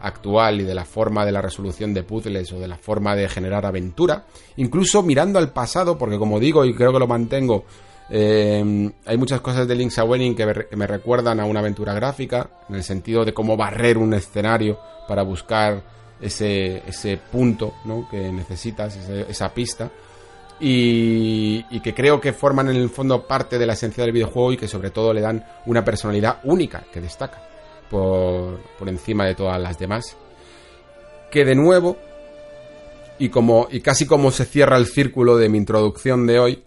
actual 0.00 0.60
y 0.60 0.64
de 0.64 0.74
la 0.74 0.84
forma 0.84 1.24
de 1.24 1.32
la 1.32 1.42
resolución 1.42 1.92
de 1.92 2.02
puzzles 2.02 2.52
o 2.52 2.60
de 2.60 2.68
la 2.68 2.76
forma 2.76 3.16
de 3.16 3.28
generar 3.28 3.66
aventura, 3.66 4.24
incluso 4.56 5.02
mirando 5.02 5.38
al 5.38 5.52
pasado, 5.52 5.98
porque 5.98 6.18
como 6.18 6.38
digo 6.38 6.64
y 6.64 6.74
creo 6.74 6.92
que 6.92 6.98
lo 6.98 7.06
mantengo, 7.06 7.64
eh, 8.10 8.90
hay 9.04 9.16
muchas 9.18 9.40
cosas 9.40 9.68
de 9.68 9.74
Link's 9.74 9.98
Awakening 9.98 10.34
que 10.34 10.66
me, 10.76 10.86
recuerdan 10.86 11.40
a 11.40 11.44
una 11.44 11.60
aventura 11.60 11.94
gráfica, 11.94 12.48
en 12.68 12.76
el 12.76 12.84
sentido 12.84 13.24
de 13.24 13.34
cómo 13.34 13.56
barrer 13.56 13.98
un 13.98 14.14
escenario 14.14 14.78
para 15.06 15.22
buscar 15.22 15.82
ese, 16.20 16.82
ese 16.86 17.18
punto 17.30 17.74
¿no? 17.84 18.08
que 18.10 18.32
necesitas, 18.32 18.96
esa 18.96 19.52
pista. 19.52 19.90
Y, 20.60 21.62
que 21.80 21.94
creo 21.94 22.20
que 22.20 22.32
forman 22.32 22.68
en 22.68 22.76
el 22.76 22.90
fondo 22.90 23.26
parte 23.26 23.58
de 23.58 23.66
la 23.66 23.74
esencia 23.74 24.02
del 24.02 24.12
videojuego 24.12 24.52
y 24.52 24.56
que 24.56 24.68
sobre 24.68 24.90
todo 24.90 25.12
le 25.12 25.20
dan 25.20 25.44
una 25.66 25.84
personalidad 25.84 26.40
única 26.44 26.84
que 26.92 27.00
destaca 27.00 27.40
por, 27.88 28.58
por 28.78 28.88
encima 28.88 29.24
de 29.26 29.34
todas 29.34 29.60
las 29.60 29.78
demás. 29.78 30.16
Que 31.30 31.44
de 31.44 31.54
nuevo, 31.54 31.96
y, 33.18 33.28
como, 33.28 33.68
y 33.70 33.80
casi 33.80 34.06
como 34.06 34.30
se 34.30 34.44
cierra 34.44 34.76
el 34.76 34.86
círculo 34.86 35.36
de 35.36 35.48
mi 35.48 35.58
introducción 35.58 36.26
de 36.26 36.38
hoy, 36.38 36.64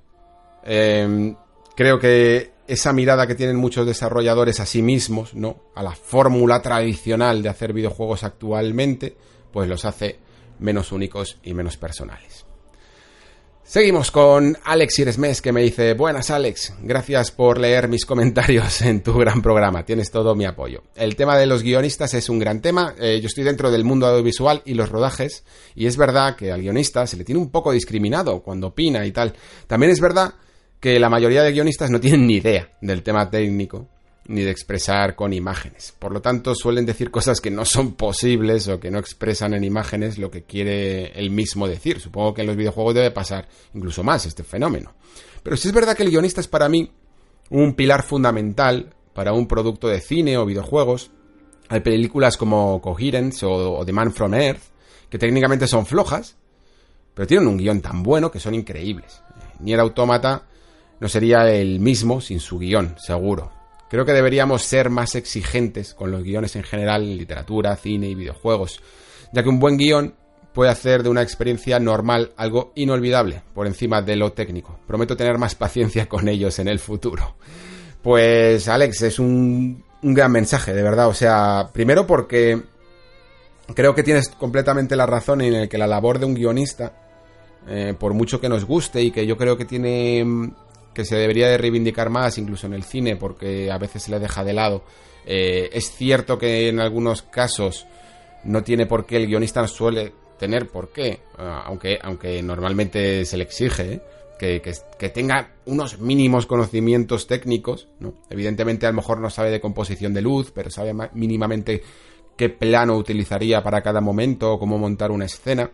em, 0.64 1.36
creo 1.76 2.00
que 2.00 2.52
esa 2.68 2.94
mirada 2.94 3.28
que 3.28 3.36
tienen 3.36 3.56
muchos 3.56 3.86
desarrolladores 3.86 4.60
a 4.60 4.66
sí 4.66 4.82
mismos, 4.82 5.34
¿no? 5.34 5.58
A 5.76 5.84
la 5.84 5.92
fórmula 5.92 6.62
tradicional 6.62 7.42
de 7.42 7.50
hacer 7.50 7.74
videojuegos 7.74 8.24
actualmente, 8.24 9.16
pues 9.52 9.68
los 9.68 9.84
hace 9.86 10.20
menos 10.60 10.92
únicos 10.92 11.38
y 11.44 11.54
menos 11.54 11.78
personales. 11.78 12.46
Seguimos 13.72 14.12
con 14.12 14.58
Alex 14.66 15.00
Iresmes 15.00 15.42
que 15.42 15.54
me 15.54 15.62
dice, 15.62 15.94
buenas 15.94 16.30
Alex, 16.30 16.74
gracias 16.84 17.32
por 17.32 17.58
leer 17.58 17.88
mis 17.88 18.06
comentarios 18.06 18.82
en 18.82 19.02
tu 19.02 19.18
gran 19.18 19.42
programa, 19.42 19.86
tienes 19.86 20.12
todo 20.12 20.36
mi 20.36 20.44
apoyo. 20.44 20.84
El 20.94 21.16
tema 21.16 21.38
de 21.38 21.46
los 21.46 21.64
guionistas 21.64 22.14
es 22.14 22.28
un 22.28 22.38
gran 22.38 22.60
tema, 22.60 22.96
eh, 23.00 23.22
yo 23.22 23.28
estoy 23.28 23.46
dentro 23.46 23.72
del 23.72 23.86
mundo 23.86 24.08
audiovisual 24.08 24.62
y 24.66 24.74
los 24.74 24.90
rodajes, 24.90 25.46
y 25.74 25.86
es 25.86 25.96
verdad 25.96 26.36
que 26.36 26.52
al 26.52 26.60
guionista 26.60 27.08
se 27.08 27.16
le 27.16 27.24
tiene 27.24 27.40
un 27.40 27.50
poco 27.50 27.72
discriminado 27.72 28.44
cuando 28.44 28.68
opina 28.68 29.06
y 29.06 29.14
tal. 29.14 29.36
También 29.68 29.94
es 29.94 30.02
verdad 30.02 30.34
que 30.82 31.00
la 31.00 31.10
mayoría 31.10 31.42
de 31.42 31.54
guionistas 31.54 31.90
no 31.92 32.02
tienen 32.02 32.28
ni 32.28 32.36
idea 32.36 32.78
del 32.82 33.04
tema 33.04 33.30
técnico 33.30 33.88
ni 34.26 34.42
de 34.42 34.52
expresar 34.52 35.16
con 35.16 35.34
imágenes. 35.34 35.94
Por 35.98 36.14
lo 36.14 36.22
tanto, 36.22 36.56
suelen 36.56 36.86
decir 36.86 37.12
cosas 37.12 37.42
que 37.42 37.52
no 37.52 37.66
son 37.66 37.94
posibles 37.94 38.68
o 38.68 38.80
que 38.80 38.92
no 38.92 39.00
expresan 39.00 39.54
en 39.54 39.64
imágenes 39.64 40.18
lo 40.18 40.30
que 40.30 40.44
quiere 40.44 41.12
él 41.20 41.32
mismo 41.32 41.68
decir. 41.68 42.00
Supongo 42.00 42.34
que 42.34 42.42
en 42.42 42.48
los 42.48 42.56
videojuegos 42.56 42.96
debe 42.96 43.12
pasar 43.12 43.48
incluso 43.74 44.04
más 44.04 44.26
este 44.26 44.44
fenómeno. 44.44 44.94
Pero 45.44 45.58
sí 45.58 45.68
es 45.68 45.74
verdad 45.74 45.96
que 45.96 46.04
el 46.04 46.12
guionista 46.12 46.40
es 46.42 46.48
para 46.48 46.70
mí 46.70 46.92
un 47.50 47.74
pilar 47.74 48.04
fundamental 48.04 48.94
para 49.14 49.34
un 49.34 49.48
producto 49.48 49.88
de 49.88 50.02
cine 50.02 50.38
o 50.38 50.46
videojuegos. 50.46 51.12
Hay 51.70 51.82
películas 51.82 52.38
como 52.38 52.82
Coherence 52.82 53.46
o, 53.46 53.84
The 53.86 53.94
Man 53.94 54.14
from 54.14 54.34
Earth, 54.34 54.62
que 55.10 55.18
técnicamente 55.18 55.68
son 55.68 55.86
flojas, 55.86 56.38
pero 57.14 57.28
tienen 57.28 57.48
un 57.48 57.58
guion 57.58 57.82
tan 57.82 58.04
bueno 58.04 58.32
que 58.32 58.40
son 58.40 58.54
increíbles. 58.54 59.22
Nier 59.60 59.80
Automata 59.80 60.48
no 61.00 61.10
sería 61.10 61.50
el 61.52 61.80
mismo 61.80 62.22
sin 62.22 62.40
su 62.40 62.60
guion, 62.60 62.96
seguro. 62.98 63.61
Creo 63.92 64.06
que 64.06 64.14
deberíamos 64.14 64.64
ser 64.64 64.90
más 64.90 65.16
exigentes 65.16 65.94
con 65.94 66.12
los 66.12 66.24
guiones 66.24 66.56
en 66.56 66.64
general 66.64 67.04
en 67.04 67.18
literatura, 67.18 67.76
cine 67.76 68.08
y 68.08 68.16
videojuegos, 68.16 68.82
ya 69.34 69.44
que 69.44 69.50
un 69.50 69.60
buen 69.60 69.76
guion 69.76 70.16
puede 70.54 70.72
hacer 70.72 71.04
de 71.04 71.10
una 71.10 71.22
experiencia 71.22 71.78
normal 71.78 72.32
algo 72.38 72.72
inolvidable 72.76 73.42
por 73.54 73.68
encima 73.68 74.02
de 74.02 74.16
lo 74.16 74.32
técnico. 74.32 74.80
Prometo 74.88 75.18
tener 75.18 75.38
más 75.38 75.56
paciencia 75.56 76.08
con 76.08 76.30
ellos 76.30 76.58
en 76.60 76.70
el 76.70 76.80
futuro. 76.80 77.36
Pues 78.02 78.70
Alex, 78.70 79.02
es 79.02 79.20
un, 79.20 79.84
gran 80.02 80.32
mensaje, 80.32 80.74
de 80.74 80.84
verdad. 80.84 81.10
O 81.10 81.14
sea, 81.14 81.68
primero 81.74 82.08
porque 82.08 82.62
creo 83.76 83.94
que 83.94 84.04
tienes 84.04 84.30
completamente 84.30 84.96
la 84.96 85.06
razón 85.06 85.42
en 85.42 85.54
el 85.54 85.68
que 85.68 85.78
la 85.78 85.86
labor 85.86 86.18
de 86.18 86.28
un 86.28 86.36
guionista, 86.36 86.94
eh, 87.68 87.94
por 88.00 88.14
mucho 88.14 88.40
que 88.40 88.48
nos 88.48 88.64
guste 88.64 89.02
y 89.02 89.12
que 89.12 89.28
yo 89.28 89.36
creo 89.36 89.58
que 89.58 89.66
tiene 89.66 90.24
que 90.94 91.06
se 91.06 91.16
debería 91.16 91.48
de 91.48 91.58
reivindicar 91.58 92.10
más, 92.10 92.38
incluso 92.38 92.68
en 92.68 92.74
el 92.74 92.84
cine, 92.84 93.16
porque 93.16 93.72
a 93.72 93.78
veces 93.78 94.04
se 94.04 94.12
le 94.12 94.20
deja 94.20 94.44
de 94.44 94.54
lado. 94.54 94.84
Eh, 95.26 95.70
es 95.74 95.92
cierto 95.92 96.38
que 96.38 96.70
en 96.70 96.80
algunos 96.80 97.22
casos 97.22 97.86
no 98.44 98.64
tiene 98.64 98.86
por 98.86 99.06
qué 99.06 99.18
el 99.18 99.28
guionista 99.28 99.68
suele 99.68 100.14
tener 100.40 100.68
por 100.68 100.92
qué, 100.92 101.20
ah, 101.38 101.64
aunque, 101.66 102.00
aunque 102.02 102.42
normalmente 102.42 103.26
se 103.26 103.38
le 103.38 103.44
exige, 103.44 103.94
¿eh? 103.94 104.02
que, 104.40 104.62
que, 104.98 105.10
tenga 105.10 105.52
unos 105.66 106.00
mínimos 106.00 106.48
conocimientos 106.48 107.28
técnicos, 107.28 107.88
¿no? 108.00 108.16
Evidentemente 108.28 108.88
a 108.88 108.90
lo 108.90 108.96
mejor 108.96 109.20
no 109.20 109.30
sabe 109.30 109.52
de 109.52 109.62
composición 109.62 110.16
de 110.16 110.24
luz, 110.24 110.52
pero 110.52 110.72
sabe 110.72 110.96
mínimamente 111.14 111.84
qué 112.36 112.50
plano 112.50 112.96
utilizaría 112.96 113.62
para 113.62 113.84
cada 113.84 114.02
momento 114.02 114.54
o 114.54 114.58
cómo 114.58 114.80
montar 114.80 115.12
una 115.12 115.26
escena. 115.26 115.70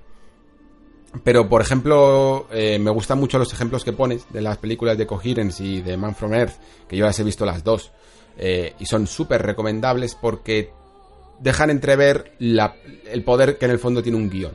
Pero, 1.23 1.47
por 1.47 1.61
ejemplo, 1.61 2.47
eh, 2.51 2.79
me 2.79 2.91
gustan 2.91 3.19
mucho 3.19 3.37
los 3.37 3.53
ejemplos 3.53 3.83
que 3.83 3.93
pones 3.93 4.25
de 4.31 4.41
las 4.41 4.57
películas 4.57 4.97
de 4.97 5.07
Coherence 5.07 5.63
y 5.63 5.81
de 5.81 5.97
Man 5.97 6.15
from 6.15 6.33
Earth, 6.33 6.55
que 6.87 6.97
yo 6.97 7.05
las 7.05 7.19
he 7.19 7.23
visto 7.23 7.45
las 7.45 7.63
dos. 7.63 7.91
Eh, 8.37 8.73
y 8.79 8.85
son 8.85 9.07
súper 9.07 9.41
recomendables 9.41 10.15
porque 10.15 10.71
dejan 11.39 11.69
entrever 11.69 12.33
el 12.39 13.23
poder 13.23 13.57
que 13.57 13.65
en 13.65 13.71
el 13.71 13.79
fondo 13.79 14.03
tiene 14.03 14.17
un 14.17 14.29
guion. 14.29 14.53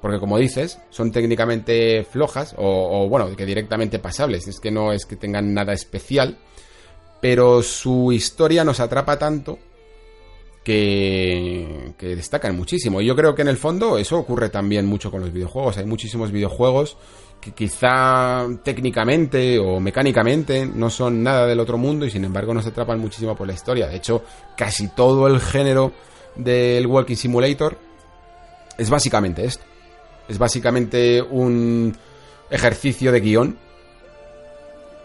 Porque 0.00 0.18
como 0.18 0.38
dices, 0.38 0.78
son 0.90 1.12
técnicamente 1.12 2.04
flojas 2.04 2.54
o, 2.56 3.04
o, 3.04 3.08
bueno, 3.08 3.34
que 3.36 3.44
directamente 3.44 3.98
pasables. 3.98 4.48
Es 4.48 4.58
que 4.58 4.70
no 4.70 4.92
es 4.92 5.04
que 5.04 5.16
tengan 5.16 5.52
nada 5.52 5.72
especial. 5.72 6.38
Pero 7.20 7.62
su 7.62 8.10
historia 8.12 8.64
nos 8.64 8.80
atrapa 8.80 9.18
tanto 9.18 9.58
que, 10.70 12.14
destacan 12.16 12.56
muchísimo. 12.56 13.00
Y 13.00 13.06
yo 13.06 13.16
creo 13.16 13.34
que 13.34 13.42
en 13.42 13.48
el 13.48 13.56
fondo 13.56 13.98
eso 13.98 14.18
ocurre 14.18 14.48
también 14.50 14.86
mucho 14.86 15.10
con 15.10 15.20
los 15.20 15.32
videojuegos. 15.32 15.78
Hay 15.78 15.84
muchísimos 15.84 16.30
videojuegos 16.30 16.96
que 17.40 17.52
quizá 17.52 18.46
técnicamente 18.62 19.58
o 19.58 19.80
mecánicamente 19.80 20.66
no 20.66 20.90
son 20.90 21.22
nada 21.22 21.46
del 21.46 21.58
otro 21.58 21.78
mundo 21.78 22.04
y 22.04 22.10
sin 22.10 22.24
embargo 22.24 22.52
nos 22.52 22.66
atrapan 22.66 23.00
muchísimo 23.00 23.34
por 23.34 23.46
la 23.46 23.54
historia. 23.54 23.88
De 23.88 23.96
hecho, 23.96 24.22
casi 24.56 24.88
todo 24.88 25.26
el 25.26 25.40
género 25.40 25.92
del 26.36 26.86
Walking 26.86 27.16
Simulator 27.16 27.78
es 28.78 28.90
básicamente 28.90 29.44
esto. 29.44 29.64
Es 30.28 30.38
básicamente 30.38 31.22
un 31.22 31.96
ejercicio 32.50 33.10
de 33.10 33.20
guion. 33.20 33.58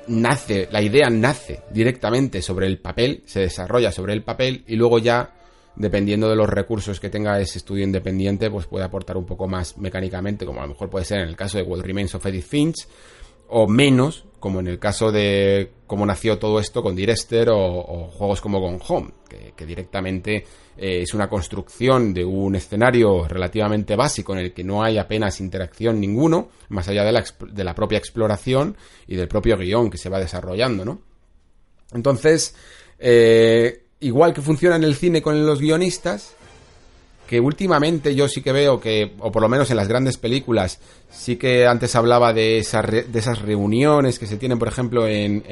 Nace, 0.08 0.68
la 0.72 0.84
idea 0.84 1.10
nace 1.10 1.64
directamente 1.72 2.44
sobre 2.44 2.68
el 2.68 2.78
papel, 2.78 3.24
se 3.26 3.40
desarrolla 3.40 3.92
sobre 3.92 4.14
el 4.14 4.22
papel 4.22 4.64
y 4.68 4.76
luego 4.76 5.00
ya 5.00 5.35
dependiendo 5.76 6.30
de 6.30 6.36
los 6.36 6.50
recursos 6.50 7.00
que 7.00 7.10
tenga 7.10 7.40
ese 7.40 7.58
estudio 7.58 7.84
independiente, 7.84 8.50
pues 8.50 8.66
puede 8.66 8.86
aportar 8.86 9.18
un 9.18 9.26
poco 9.26 9.48
más 9.48 9.78
mecánicamente, 9.78 10.46
como 10.46 10.60
a 10.60 10.64
lo 10.64 10.70
mejor 10.70 10.90
puede 10.90 11.06
ser 11.06 11.20
en 11.20 11.30
el 11.30 11.36
caso 11.36 11.58
de 11.58 11.64
What 11.64 11.82
Remains 11.82 12.16
of 12.16 12.26
Edith 12.26 12.46
Finch, 12.46 12.88
o 13.48 13.68
menos, 13.68 14.26
como 14.40 14.60
en 14.60 14.68
el 14.68 14.80
caso 14.80 15.12
de 15.12 15.72
cómo 15.88 16.06
nació 16.06 16.40
todo 16.40 16.60
esto 16.60 16.82
con 16.82 16.96
Direster 16.96 17.50
o, 17.52 18.10
juegos 18.12 18.42
como 18.42 18.60
Gone 18.60 18.80
Home, 18.88 19.12
que, 19.56 19.66
directamente 19.66 20.46
eh, 20.78 21.02
es 21.02 21.14
una 21.14 21.30
construcción 21.30 22.14
de 22.14 22.24
un 22.24 22.56
escenario 22.56 23.28
relativamente 23.28 23.96
básico 23.96 24.34
en 24.34 24.40
el 24.40 24.54
que 24.54 24.64
no 24.64 24.84
hay 24.84 24.98
apenas 24.98 25.40
interacción 25.42 26.00
ninguno, 26.00 26.50
más 26.70 26.88
allá 26.88 27.04
de 27.04 27.12
la, 27.12 27.24
de 27.52 27.64
la 27.64 27.76
propia 27.76 27.98
exploración 27.98 28.78
y 29.08 29.16
del 29.16 29.28
propio 29.28 29.58
guion 29.58 29.90
que 29.90 29.98
se 29.98 30.10
va 30.10 30.20
desarrollando, 30.20 30.86
¿no? 30.86 31.02
Entonces, 31.94 32.56
eh, 33.00 33.85
igual 34.06 34.34
que 34.34 34.42
funciona 34.42 34.76
en 34.76 34.84
el 34.84 34.96
cine 34.96 35.22
con 35.22 35.46
los 35.46 35.60
guionistas, 35.60 36.36
que 37.28 37.40
últimamente 37.40 38.14
yo 38.14 38.28
sí 38.28 38.42
que 38.42 38.52
veo 38.52 38.80
que, 38.80 39.14
o 39.20 39.32
por 39.32 39.42
lo 39.42 39.50
menos 39.50 39.72
en 39.72 39.78
las 39.78 39.88
grandes 39.88 40.18
películas, 40.18 40.80
sí 41.10 41.38
que 41.38 41.66
antes 41.66 41.96
hablaba 41.96 42.32
de, 42.32 42.64
de 42.64 43.20
esas 43.20 43.42
reuniones 43.42 44.20
que 44.20 44.28
se 44.28 44.38
tienen, 44.38 44.60
por 44.60 44.68
ejemplo, 44.68 45.08
en, 45.08 45.44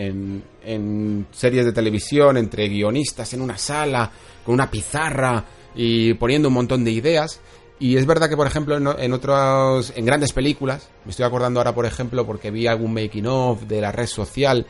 en, 0.63 1.25
series 1.31 1.65
de 1.65 1.73
televisión 1.73 2.37
entre 2.37 2.67
guionistas 2.69 3.33
en 3.33 3.41
una 3.41 3.57
sala, 3.57 4.11
con 4.45 4.53
una 4.53 4.69
pizarra 4.69 5.43
y 5.73 6.13
poniendo 6.13 6.49
un 6.49 6.53
montón 6.53 6.83
de 6.83 6.91
ideas. 6.91 7.41
Y 7.79 7.97
es 7.97 8.05
verdad 8.05 8.29
que, 8.29 8.37
por 8.37 8.45
ejemplo, 8.45 8.77
en, 8.77 8.87
en 8.99 9.13
otros, 9.13 9.93
en 9.95 10.05
grandes 10.05 10.31
películas, 10.31 10.89
me 11.05 11.11
estoy 11.11 11.25
acordando 11.25 11.59
ahora, 11.59 11.73
por 11.73 11.87
ejemplo, 11.87 12.23
porque 12.23 12.51
vi 12.51 12.67
algún 12.67 12.93
making 12.93 13.25
of 13.25 13.63
de 13.63 13.81
la 13.81 13.91
red 13.91 14.05
social, 14.05 14.67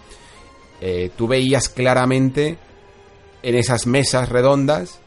eh, 0.79 1.11
tú 1.17 1.27
veías 1.27 1.67
claramente 1.67 2.57
en 3.43 3.55
esas 3.55 3.85
mesas 3.85 4.29
redondas 4.29 4.99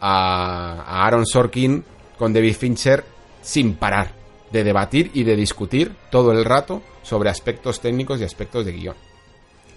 a, 0.00 1.04
Aaron 1.06 1.26
Sorkin 1.26 1.84
con 2.18 2.32
David 2.32 2.56
Fincher 2.56 3.04
sin 3.40 3.74
parar 3.76 4.12
de 4.50 4.64
debatir 4.64 5.10
y 5.14 5.24
de 5.24 5.36
discutir 5.36 5.94
todo 6.10 6.32
el 6.32 6.44
rato 6.44 6.82
sobre 7.02 7.30
aspectos 7.30 7.80
técnicos 7.80 8.20
y 8.20 8.24
aspectos 8.24 8.66
de 8.66 8.72
guion. 8.72 8.96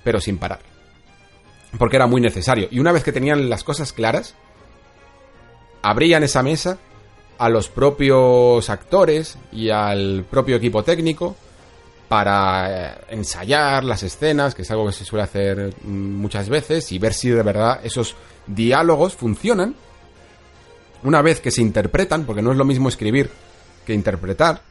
Pero 0.03 0.19
sin 0.19 0.37
parar. 0.37 0.59
Porque 1.77 1.97
era 1.97 2.07
muy 2.07 2.21
necesario. 2.21 2.67
Y 2.71 2.79
una 2.79 2.91
vez 2.91 3.03
que 3.03 3.11
tenían 3.11 3.49
las 3.49 3.63
cosas 3.63 3.93
claras, 3.93 4.35
abrían 5.81 6.23
esa 6.23 6.43
mesa 6.43 6.77
a 7.37 7.49
los 7.49 7.69
propios 7.69 8.69
actores 8.69 9.37
y 9.51 9.69
al 9.69 10.25
propio 10.29 10.55
equipo 10.55 10.83
técnico 10.83 11.35
para 12.07 12.69
eh, 12.69 12.97
ensayar 13.09 13.83
las 13.83 14.03
escenas, 14.03 14.55
que 14.55 14.61
es 14.61 14.71
algo 14.71 14.85
que 14.85 14.93
se 14.93 15.05
suele 15.05 15.23
hacer 15.23 15.73
mm, 15.83 15.89
muchas 15.89 16.49
veces, 16.49 16.91
y 16.91 16.99
ver 16.99 17.13
si 17.13 17.29
de 17.29 17.43
verdad 17.43 17.79
esos 17.83 18.15
diálogos 18.45 19.15
funcionan. 19.15 19.75
Una 21.03 21.21
vez 21.21 21.39
que 21.39 21.51
se 21.51 21.61
interpretan, 21.61 22.25
porque 22.25 22.41
no 22.41 22.51
es 22.51 22.57
lo 22.57 22.65
mismo 22.65 22.89
escribir 22.89 23.29
que 23.85 23.93
interpretar, 23.93 24.61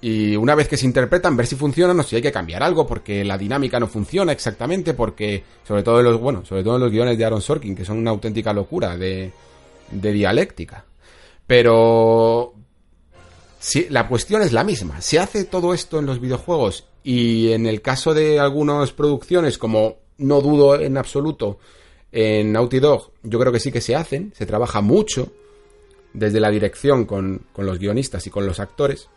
y 0.00 0.36
una 0.36 0.54
vez 0.54 0.68
que 0.68 0.76
se 0.76 0.86
interpretan, 0.86 1.36
ver 1.36 1.46
si 1.46 1.56
funcionan 1.56 1.98
o 1.98 2.02
si 2.02 2.16
hay 2.16 2.22
que 2.22 2.32
cambiar 2.32 2.62
algo, 2.62 2.86
porque 2.86 3.24
la 3.24 3.38
dinámica 3.38 3.80
no 3.80 3.88
funciona 3.88 4.32
exactamente, 4.32 4.94
porque 4.94 5.42
sobre 5.66 5.82
todo 5.82 6.00
en 6.00 6.04
los, 6.04 6.20
bueno, 6.20 6.44
sobre 6.44 6.62
todo 6.62 6.76
en 6.76 6.82
los 6.82 6.92
guiones 6.92 7.16
de 7.16 7.24
Aaron 7.24 7.40
Sorkin, 7.40 7.74
que 7.74 7.84
son 7.84 7.98
una 7.98 8.10
auténtica 8.10 8.52
locura 8.52 8.96
de, 8.96 9.32
de 9.90 10.12
dialéctica. 10.12 10.84
Pero 11.46 12.54
si, 13.66 13.88
la 13.88 14.06
cuestión 14.06 14.42
es 14.42 14.52
la 14.52 14.62
misma. 14.62 15.02
Se 15.02 15.18
hace 15.18 15.42
todo 15.42 15.74
esto 15.74 15.98
en 15.98 16.06
los 16.06 16.20
videojuegos 16.20 16.86
y 17.02 17.50
en 17.50 17.66
el 17.66 17.82
caso 17.82 18.14
de 18.14 18.38
algunas 18.38 18.92
producciones, 18.92 19.58
como 19.58 19.96
no 20.18 20.40
dudo 20.40 20.80
en 20.80 20.96
absoluto 20.96 21.58
en 22.12 22.52
Naughty 22.52 22.78
Dog, 22.78 23.10
yo 23.24 23.40
creo 23.40 23.52
que 23.52 23.58
sí 23.58 23.72
que 23.72 23.80
se 23.80 23.96
hacen, 23.96 24.32
se 24.36 24.46
trabaja 24.46 24.82
mucho 24.82 25.32
desde 26.12 26.38
la 26.38 26.50
dirección 26.50 27.06
con, 27.06 27.42
con 27.52 27.66
los 27.66 27.80
guionistas 27.80 28.24
y 28.28 28.30
con 28.30 28.46
los 28.46 28.60
actores. 28.60 29.08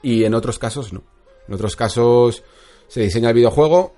Y 0.00 0.24
en 0.24 0.32
otros 0.32 0.58
casos 0.58 0.94
no. 0.94 1.02
En 1.48 1.52
otros 1.52 1.76
casos 1.76 2.42
se 2.88 3.02
diseña 3.02 3.28
el 3.28 3.34
videojuego, 3.34 3.92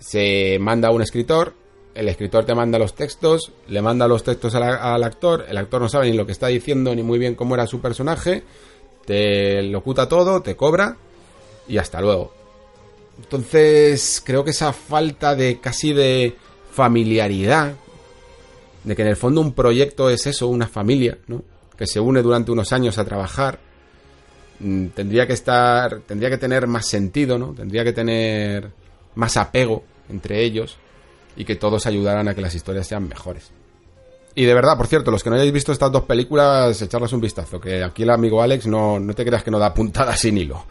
se 0.00 0.58
manda 0.58 0.88
a 0.88 0.92
un 0.92 1.02
escritor, 1.02 1.54
el 1.94 2.08
escritor 2.08 2.44
te 2.44 2.54
manda 2.54 2.78
los 2.78 2.94
textos, 2.94 3.52
le 3.68 3.82
manda 3.82 4.08
los 4.08 4.22
textos 4.22 4.54
al, 4.54 5.04
actor, 5.04 5.44
el 5.48 5.56
actor 5.56 5.80
no 5.82 5.88
sabe 5.88 6.10
ni 6.10 6.16
lo 6.16 6.26
que 6.26 6.32
está 6.32 6.46
diciendo 6.46 6.94
ni 6.94 7.02
muy 7.02 7.18
bien 7.18 7.34
cómo 7.34 7.54
era 7.54 7.66
su 7.66 7.80
personaje, 7.80 8.42
te 9.04 9.62
locuta 9.62 10.08
todo, 10.08 10.42
te 10.42 10.56
cobra 10.56 10.96
y 11.68 11.78
hasta 11.78 12.00
luego. 12.00 12.32
Entonces 13.18 14.22
creo 14.24 14.42
que 14.44 14.50
esa 14.50 14.72
falta 14.72 15.34
de 15.34 15.60
casi 15.60 15.92
de 15.92 16.34
familiaridad, 16.72 17.74
de 18.84 18.96
que 18.96 19.02
en 19.02 19.08
el 19.08 19.16
fondo 19.16 19.40
un 19.40 19.52
proyecto 19.52 20.08
es 20.08 20.26
eso, 20.26 20.48
una 20.48 20.66
familia, 20.66 21.18
¿no? 21.26 21.42
Que 21.76 21.86
se 21.86 22.00
une 22.00 22.22
durante 22.22 22.50
unos 22.50 22.72
años 22.72 22.98
a 22.98 23.04
trabajar, 23.04 23.58
mm, 24.60 24.86
tendría 24.88 25.26
que 25.26 25.34
estar, 25.34 26.00
tendría 26.00 26.30
que 26.30 26.38
tener 26.38 26.66
más 26.66 26.86
sentido, 26.86 27.38
¿no? 27.38 27.52
Tendría 27.52 27.84
que 27.84 27.92
tener 27.92 28.70
más 29.14 29.36
apego 29.36 29.84
entre 30.08 30.42
ellos 30.42 30.78
y 31.36 31.44
que 31.44 31.56
todos 31.56 31.86
ayudaran 31.86 32.28
a 32.28 32.34
que 32.34 32.40
las 32.40 32.54
historias 32.54 32.86
sean 32.86 33.08
mejores. 33.08 33.50
Y 34.34 34.44
de 34.44 34.54
verdad, 34.54 34.76
por 34.76 34.86
cierto, 34.86 35.10
los 35.10 35.22
que 35.22 35.28
no 35.28 35.36
hayáis 35.36 35.52
visto 35.52 35.72
estas 35.72 35.92
dos 35.92 36.04
películas, 36.04 36.80
echarlas 36.80 37.12
un 37.12 37.20
vistazo, 37.20 37.60
que 37.60 37.84
aquí 37.84 38.04
el 38.04 38.10
amigo 38.10 38.42
Alex 38.42 38.66
no, 38.66 38.98
no 38.98 39.14
te 39.14 39.24
creas 39.24 39.42
que 39.42 39.50
no 39.50 39.58
da 39.58 39.74
puntada 39.74 40.16
sin 40.16 40.38
hilo. 40.38 40.64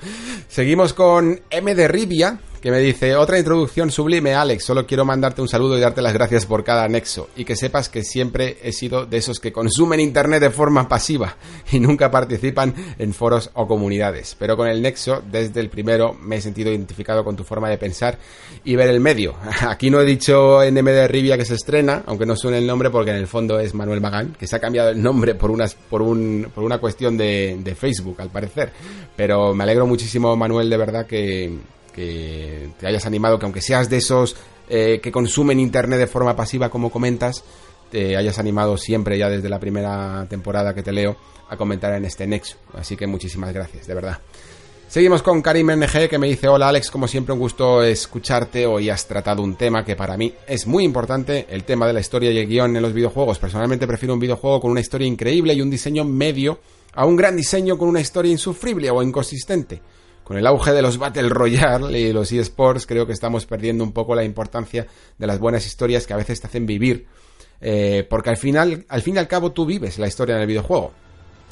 Seguimos 0.48 0.94
con 0.94 1.42
M 1.50 1.76
de 1.76 1.88
Rivia, 1.88 2.40
que 2.62 2.70
me 2.70 2.80
dice, 2.80 3.16
otra 3.16 3.40
introducción 3.40 3.90
sublime, 3.90 4.36
Alex, 4.36 4.64
solo 4.64 4.86
quiero 4.86 5.04
mandarte 5.04 5.42
un 5.42 5.48
saludo 5.48 5.78
y 5.78 5.82
darte 5.82 6.02
las 6.02 6.14
gracias 6.14 6.46
por 6.46 6.64
cada 6.64 6.84
anexo, 6.84 7.30
y 7.36 7.44
que 7.44 7.56
sepas 7.56 7.90
que 7.90 8.04
siempre 8.04 8.58
he 8.62 8.72
sido 8.72 9.08
de 9.08 9.18
esos 9.18 9.40
que 9.40 9.52
consumen 9.52 10.00
Internet 10.00 10.42
de 10.42 10.52
forma 10.52 10.88
pasiva 10.88 11.38
y 11.72 11.80
nunca 11.80 12.12
participan 12.12 12.74
en 13.00 13.14
foros 13.14 13.50
o 13.56 13.68
comunidades, 13.68 14.36
pero 14.38 14.56
con 14.56 14.68
el 14.68 14.82
nexo, 14.82 15.24
desde 15.32 15.60
el 15.60 15.70
primero, 15.70 16.14
me 16.14 16.36
he 16.36 16.42
sentido 16.42 16.70
identificado 16.70 17.24
con 17.24 17.36
tu 17.36 17.44
forma 17.44 17.68
de 17.68 17.80
pensar 17.80 18.20
y 18.64 18.76
ver 18.76 18.90
el 18.90 19.00
medio. 19.00 19.36
Aquí 19.68 19.90
no 19.90 20.00
he 20.00 20.06
dicho 20.06 20.62
M 20.62 20.92
de 20.92 21.08
Rivia 21.08 21.38
que 21.38 21.46
se 21.46 21.56
estrena, 21.56 22.04
aunque 22.06 22.28
no 22.28 22.36
suene 22.36 22.60
el 22.60 22.68
nombre 22.68 22.92
porque 22.92 23.10
en 23.10 23.18
el 23.18 23.28
fondo 23.28 23.60
es 23.60 23.74
Manuel 23.74 24.02
Magán, 24.02 24.36
que 24.40 24.46
se 24.46 24.56
ha 24.56 24.60
cambiado 24.60 24.90
el 24.90 25.02
nombre 25.02 25.34
por, 25.34 25.50
unas, 25.50 25.74
por, 25.74 26.04
un, 26.04 26.52
por 26.54 26.64
una 26.64 26.78
cuestión 26.78 27.18
de, 27.18 27.58
de 27.60 27.74
Facebook, 27.74 28.22
al 28.22 28.30
parecer, 28.30 28.72
pero 29.16 29.56
me 29.56 29.64
alegro 29.64 29.88
muchísimo, 29.88 30.36
Manuel, 30.36 30.70
de 30.70 30.78
verdad 30.78 31.08
que 31.08 31.52
que 31.93 32.69
te 32.80 32.88
hayas 32.88 33.05
animado, 33.05 33.39
que 33.39 33.45
aunque 33.45 33.61
seas 33.61 33.89
de 33.89 33.97
esos 33.97 34.35
eh, 34.69 34.99
que 35.01 35.11
consumen 35.11 35.59
Internet 35.59 35.99
de 35.99 36.07
forma 36.07 36.35
pasiva, 36.35 36.69
como 36.69 36.91
comentas, 36.91 37.43
te 37.89 38.15
hayas 38.15 38.39
animado 38.39 38.77
siempre 38.77 39.18
ya 39.18 39.30
desde 39.30 39.49
la 39.49 39.59
primera 39.59 40.26
temporada 40.30 40.73
que 40.73 40.81
te 40.81 40.91
leo 40.91 41.18
a 41.49 41.57
comentar 41.57 41.93
en 41.93 42.05
este 42.05 42.26
nexo. 42.26 42.57
Así 42.73 42.95
que 42.95 43.05
muchísimas 43.05 43.53
gracias, 43.53 43.85
de 43.85 43.93
verdad. 43.93 44.19
Seguimos 44.88 45.22
con 45.22 45.41
Karim 45.41 45.72
NG 45.72 46.09
que 46.09 46.18
me 46.18 46.27
dice, 46.27 46.49
hola 46.49 46.68
Alex, 46.68 46.91
como 46.91 47.07
siempre 47.07 47.34
un 47.34 47.39
gusto 47.39 47.81
escucharte. 47.81 48.65
Hoy 48.65 48.89
has 48.89 49.07
tratado 49.07 49.41
un 49.41 49.55
tema 49.55 49.85
que 49.85 49.95
para 49.95 50.18
mí 50.18 50.34
es 50.45 50.68
muy 50.68 50.84
importante, 50.84 51.47
el 51.49 51.63
tema 51.63 51.88
de 51.88 51.93
la 51.93 52.01
historia 52.01 52.30
y 52.30 52.38
el 52.38 52.47
guion 52.47 52.76
en 52.76 52.81
los 52.81 52.91
videojuegos. 52.91 53.39
Personalmente 53.39 53.88
prefiero 53.88 54.13
un 54.13 54.19
videojuego 54.19 54.59
con 54.59 54.72
una 54.72 54.81
historia 54.81 55.07
increíble 55.07 55.53
y 55.53 55.61
un 55.61 55.69
diseño 55.69 56.03
medio 56.03 56.60
a 56.94 57.05
un 57.05 57.15
gran 57.15 57.37
diseño 57.37 57.78
con 57.78 57.87
una 57.87 58.02
historia 58.02 58.34
insufrible 58.34 58.91
o 58.91 59.02
inconsistente. 59.02 59.81
Con 60.24 60.38
el 60.38 60.48
auge 60.48 60.72
de 60.72 60.82
los 60.82 60.98
Battle 60.98 61.30
Royale 61.30 62.00
y 62.00 62.14
los 62.14 62.32
eSports, 62.32 62.86
creo 62.86 63.06
que 63.06 63.14
estamos 63.14 63.46
perdiendo 63.46 63.84
un 63.84 63.91
poco 63.91 64.16
la 64.16 64.24
importancia 64.24 64.88
de 65.18 65.28
las 65.28 65.40
buenas 65.40 65.66
historias 65.66 66.08
que 66.08 66.14
a 66.14 66.18
veces 66.18 66.40
te 66.40 66.48
hacen 66.48 66.66
vivir. 66.66 67.08
Eh, 67.60 68.06
porque 68.10 68.30
al 68.30 68.38
final, 68.38 68.86
al 68.88 69.02
fin 69.02 69.16
y 69.16 69.20
al 69.20 69.28
cabo, 69.28 69.52
tú 69.52 69.66
vives 69.66 70.00
la 70.00 70.08
historia 70.08 70.36
en 70.36 70.41
el 70.41 70.48
videojuego. 70.48 70.94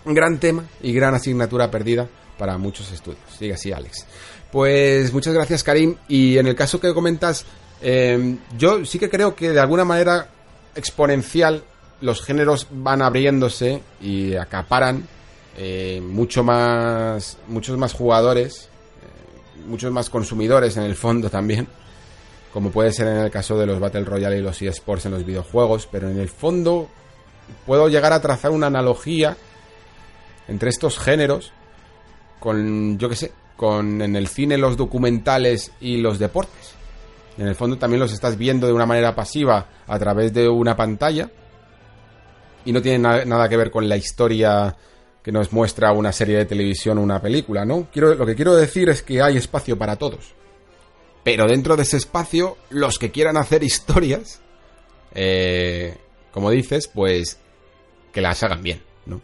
Un 0.05 0.13
gran 0.13 0.39
tema 0.39 0.63
y 0.81 0.93
gran 0.93 1.13
asignatura 1.13 1.69
perdida 1.69 2.07
para 2.37 2.57
muchos 2.57 2.91
estudios. 2.91 3.21
Sigue 3.37 3.53
así, 3.53 3.71
Alex. 3.71 4.05
Pues 4.51 5.13
muchas 5.13 5.33
gracias, 5.33 5.63
Karim. 5.63 5.95
Y 6.07 6.37
en 6.37 6.47
el 6.47 6.55
caso 6.55 6.79
que 6.79 6.93
comentas, 6.93 7.45
eh, 7.81 8.37
yo 8.57 8.85
sí 8.85 8.97
que 8.97 9.09
creo 9.09 9.35
que 9.35 9.49
de 9.51 9.59
alguna 9.59 9.85
manera 9.85 10.29
exponencial 10.75 11.63
los 12.01 12.21
géneros 12.21 12.67
van 12.71 13.01
abriéndose 13.01 13.81
y 14.01 14.35
acaparan 14.35 15.07
eh, 15.61 15.99
mucho 16.01 16.41
más, 16.41 17.37
muchos 17.49 17.77
más 17.77 17.91
jugadores, 17.91 18.69
eh, 19.03 19.67
muchos 19.67 19.91
más 19.91 20.09
consumidores 20.09 20.77
en 20.77 20.83
el 20.83 20.95
fondo 20.95 21.29
también, 21.29 21.67
como 22.53 22.71
puede 22.71 22.93
ser 22.93 23.07
en 23.07 23.17
el 23.17 23.29
caso 23.29 23.57
de 23.57 23.65
los 23.65 23.77
Battle 23.77 24.05
Royale 24.05 24.37
y 24.37 24.41
los 24.41 24.61
eSports 24.61 25.07
en 25.07 25.11
los 25.11 25.25
videojuegos, 25.25 25.85
pero 25.91 26.09
en 26.09 26.17
el 26.17 26.29
fondo 26.29 26.87
puedo 27.65 27.89
llegar 27.89 28.13
a 28.13 28.21
trazar 28.21 28.51
una 28.51 28.67
analogía 28.67 29.35
entre 30.47 30.69
estos 30.69 30.97
géneros 30.97 31.51
con, 32.39 32.97
yo 32.97 33.09
que 33.09 33.17
sé, 33.17 33.33
con 33.57 34.01
en 34.01 34.15
el 34.15 34.29
cine 34.29 34.57
los 34.57 34.77
documentales 34.77 35.73
y 35.81 35.97
los 35.97 36.19
deportes. 36.19 36.73
En 37.37 37.49
el 37.49 37.55
fondo 37.55 37.77
también 37.77 37.99
los 37.99 38.13
estás 38.13 38.37
viendo 38.37 38.65
de 38.65 38.71
una 38.71 38.85
manera 38.85 39.13
pasiva 39.13 39.65
a 39.85 39.99
través 39.99 40.33
de 40.33 40.47
una 40.47 40.77
pantalla 40.77 41.29
y 42.63 42.71
no 42.71 42.81
tiene 42.81 42.99
nada 43.25 43.49
que 43.49 43.57
ver 43.57 43.71
con 43.71 43.89
la 43.89 43.97
historia 43.97 44.73
que 45.29 45.33
nos 45.33 45.53
muestra 45.53 45.91
una 45.91 46.11
serie 46.11 46.37
de 46.37 46.45
televisión 46.45 46.97
o 46.97 47.03
una 47.03 47.21
película, 47.21 47.63
¿no? 47.63 47.87
Quiero, 47.93 48.15
lo 48.15 48.25
que 48.25 48.33
quiero 48.33 48.55
decir 48.55 48.89
es 48.89 49.03
que 49.03 49.21
hay 49.21 49.37
espacio 49.37 49.77
para 49.77 49.95
todos. 49.95 50.33
Pero 51.23 51.45
dentro 51.45 51.75
de 51.75 51.83
ese 51.83 51.97
espacio, 51.97 52.57
los 52.71 52.97
que 52.97 53.11
quieran 53.11 53.37
hacer 53.37 53.61
historias, 53.61 54.41
eh, 55.13 55.95
como 56.31 56.49
dices, 56.49 56.87
pues 56.87 57.37
que 58.11 58.21
las 58.21 58.41
hagan 58.41 58.63
bien, 58.63 58.81
¿no? 59.05 59.21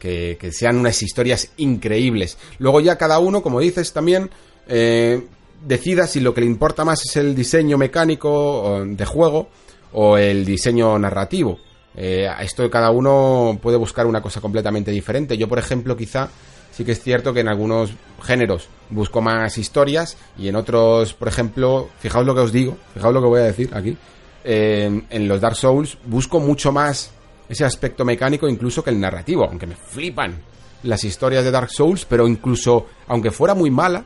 Que, 0.00 0.36
sean 0.50 0.76
unas 0.76 1.00
historias 1.04 1.52
increíbles. 1.56 2.36
Luego 2.58 2.80
ya 2.80 2.98
cada 2.98 3.20
uno, 3.20 3.40
como 3.40 3.60
dices 3.60 3.92
también, 3.92 4.30
eh, 4.66 5.24
decida 5.64 6.08
si 6.08 6.18
lo 6.18 6.34
que 6.34 6.40
le 6.40 6.48
importa 6.48 6.84
más 6.84 7.04
es 7.04 7.16
el 7.16 7.32
diseño 7.36 7.78
mecánico 7.78 8.82
de 8.84 9.04
juego 9.04 9.50
o 9.92 10.18
el 10.18 10.44
diseño 10.44 10.98
narrativo. 10.98 11.60
Eh, 11.96 12.28
esto 12.40 12.68
cada 12.70 12.90
uno 12.90 13.58
puede 13.62 13.76
buscar 13.76 14.06
una 14.06 14.20
cosa 14.20 14.40
completamente 14.40 14.90
diferente. 14.90 15.38
Yo, 15.38 15.48
por 15.48 15.58
ejemplo, 15.58 15.96
quizá 15.96 16.28
sí 16.72 16.84
que 16.84 16.92
es 16.92 17.02
cierto 17.02 17.32
que 17.32 17.40
en 17.40 17.48
algunos 17.48 17.92
géneros 18.22 18.68
busco 18.90 19.20
más 19.20 19.58
historias 19.58 20.16
y 20.36 20.48
en 20.48 20.56
otros, 20.56 21.14
por 21.14 21.28
ejemplo, 21.28 21.88
fijaos 22.00 22.26
lo 22.26 22.34
que 22.34 22.40
os 22.40 22.52
digo, 22.52 22.76
fijaos 22.94 23.14
lo 23.14 23.20
que 23.20 23.28
voy 23.28 23.40
a 23.40 23.44
decir 23.44 23.70
aquí, 23.74 23.96
en 24.44 25.28
los 25.28 25.40
Dark 25.40 25.56
Souls 25.56 25.96
busco 26.04 26.38
mucho 26.38 26.70
más 26.70 27.10
ese 27.48 27.64
aspecto 27.64 28.04
mecánico 28.04 28.46
incluso 28.46 28.82
que 28.82 28.90
el 28.90 29.00
narrativo, 29.00 29.44
aunque 29.44 29.66
me 29.66 29.76
flipan 29.76 30.34
las 30.82 31.04
historias 31.04 31.44
de 31.44 31.50
Dark 31.50 31.70
Souls, 31.70 32.04
pero 32.04 32.26
incluso 32.26 32.86
aunque 33.06 33.30
fuera 33.30 33.54
muy 33.54 33.70
mala 33.70 34.04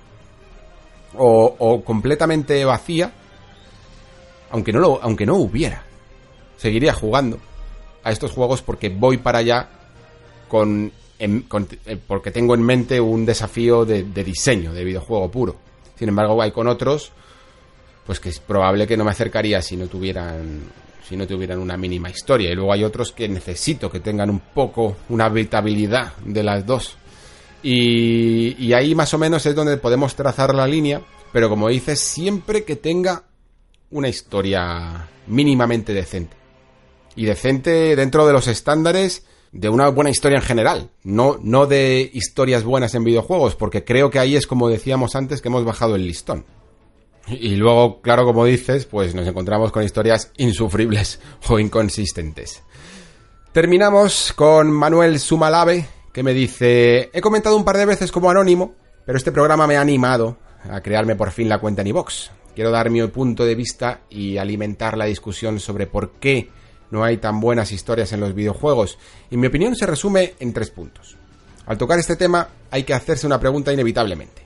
o, 1.17 1.57
o 1.59 1.83
completamente 1.83 2.65
vacía, 2.65 3.11
aunque 4.51 4.73
no 4.73 4.81
lo, 4.81 5.03
aunque 5.03 5.27
no 5.27 5.37
hubiera, 5.37 5.83
seguiría 6.57 6.93
jugando 6.93 7.39
a 8.09 8.13
estos 8.13 8.33
juegos 8.33 8.63
porque 8.63 8.89
voy 8.89 9.19
para 9.19 9.39
allá 9.39 9.69
con, 10.49 10.91
eh, 11.19 11.99
porque 12.07 12.31
tengo 12.31 12.55
en 12.55 12.63
mente 12.63 12.99
un 12.99 13.27
desafío 13.27 13.85
de, 13.85 14.03
diseño 14.03 14.73
de 14.73 14.83
videojuego 14.83 15.31
puro. 15.31 15.57
Sin 15.99 16.09
embargo, 16.09 16.41
hay 16.41 16.51
con 16.51 16.69
otros, 16.69 17.13
pues 18.07 18.19
que 18.19 18.31
es 18.31 18.41
probable 18.41 18.87
que 18.87 18.97
no 18.97 19.05
me 19.05 19.11
acercaría 19.11 19.61
si 19.61 19.77
no 19.77 19.87
tuvieran 19.87 20.89
si 21.07 21.17
no 21.17 21.27
tuvieran 21.27 21.59
una 21.59 21.77
mínima 21.77 22.11
historia. 22.11 22.51
Y 22.51 22.55
luego 22.55 22.73
hay 22.73 22.85
otros 22.85 23.13
que 23.13 23.29
necesito 23.29 23.91
que 23.91 24.01
tengan 24.01 24.29
un 24.31 24.41
poco 24.41 24.97
una 25.09 25.27
habitabilidad 25.27 26.17
de 26.25 26.43
las 26.43 26.67
dos. 26.67 26.97
Y, 27.63 28.55
y 28.63 28.73
ahí 28.75 28.95
más 28.95 29.13
o 29.15 29.19
menos 29.19 29.45
es 29.47 29.55
donde 29.55 29.79
podemos 29.79 30.15
trazar 30.15 30.55
la 30.55 30.67
línea, 30.67 31.01
pero 31.33 31.49
como 31.49 31.69
dices, 31.69 32.01
siempre 32.01 32.65
que 32.65 32.77
tenga 32.77 33.25
una 33.91 34.09
historia 34.09 35.09
mínimamente 35.27 35.95
decente 35.95 36.38
y 37.19 37.25
decente 37.25 37.97
dentro 37.97 38.29
de 38.29 38.33
los 38.33 38.47
estándares 38.47 39.25
de 39.51 39.69
una 39.69 39.89
buena 39.89 40.09
historia 40.09 40.39
en 40.39 40.45
general, 40.45 40.91
no, 41.03 41.37
no 41.43 41.67
de 41.67 42.09
historias 42.15 42.63
buenas 42.63 42.95
en 42.95 43.03
videojuegos, 43.03 43.57
porque 43.57 43.85
creo 43.85 44.09
que 44.09 44.21
ahí 44.21 44.37
es 44.37 44.47
como 44.47 44.69
decíamos 44.69 45.17
antes 45.17 45.43
que 45.43 45.49
hemos 45.49 45.65
bajado 45.65 45.97
el 45.97 46.07
listón. 46.07 46.45
Y 47.27 47.57
luego, 47.57 48.01
claro, 48.03 48.25
como 48.25 48.45
dices, 48.45 48.87
pues 48.87 49.17
nos 49.17 49.27
encontramos 49.27 49.73
con 49.73 49.83
historias 49.83 50.31
insufribles 50.37 51.19
o 51.49 51.59
inconsistentes. 51.59 52.63
Terminamos 53.51 54.33
con 54.33 54.71
Manuel 54.71 55.19
Sumalave, 55.19 55.89
que 56.13 56.23
me 56.23 56.33
dice, 56.33 57.11
he 57.13 57.21
comentado 57.21 57.57
un 57.57 57.65
par 57.65 57.79
de 57.79 57.87
veces 57.87 58.13
como 58.13 58.31
anónimo, 58.31 58.77
pero 59.05 59.19
este 59.19 59.33
programa 59.33 59.67
me 59.67 59.77
ha 59.77 59.81
animado 59.81 60.39
a 60.71 60.81
crearme 60.83 61.17
por 61.17 61.33
fin 61.33 61.49
la 61.49 61.59
cuenta 61.59 61.83
en 61.83 61.89
iVox. 61.89 62.31
Quiero 62.55 62.71
dar 62.71 62.91
mi 62.91 63.05
punto 63.09 63.45
de 63.45 63.57
vista 63.57 64.03
y 64.09 64.37
alimentar 64.37 64.97
la 64.97 65.07
discusión 65.07 65.59
sobre 65.59 65.89
por 65.89 66.13
qué 66.21 66.51
no 66.91 67.05
hay 67.05 67.19
tan 67.19 67.41
buenas 67.41 67.73
historias 67.73 68.13
en 68.13 68.21
los 68.21 68.35
videojuegos. 68.35 68.99
Y 69.31 69.37
mi 69.37 69.47
opinión 69.47 69.77
se 69.77 69.87
resume 69.87 70.35
en 70.41 70.53
tres 70.53 70.71
puntos. 70.71 71.17
Al 71.67 71.79
tocar 71.79 71.99
este 71.99 72.17
tema 72.17 72.49
hay 72.71 72.85
que 72.85 72.95
hacerse 72.95 73.27
una 73.27 73.41
pregunta 73.41 73.73
inevitablemente. 73.73 74.43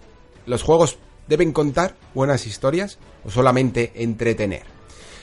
¿Los 0.46 0.62
juegos 0.62 0.98
deben 1.28 1.52
contar 1.52 1.94
buenas 2.14 2.46
historias 2.46 2.98
o 3.24 3.30
solamente 3.30 3.92
entretener? 3.94 4.64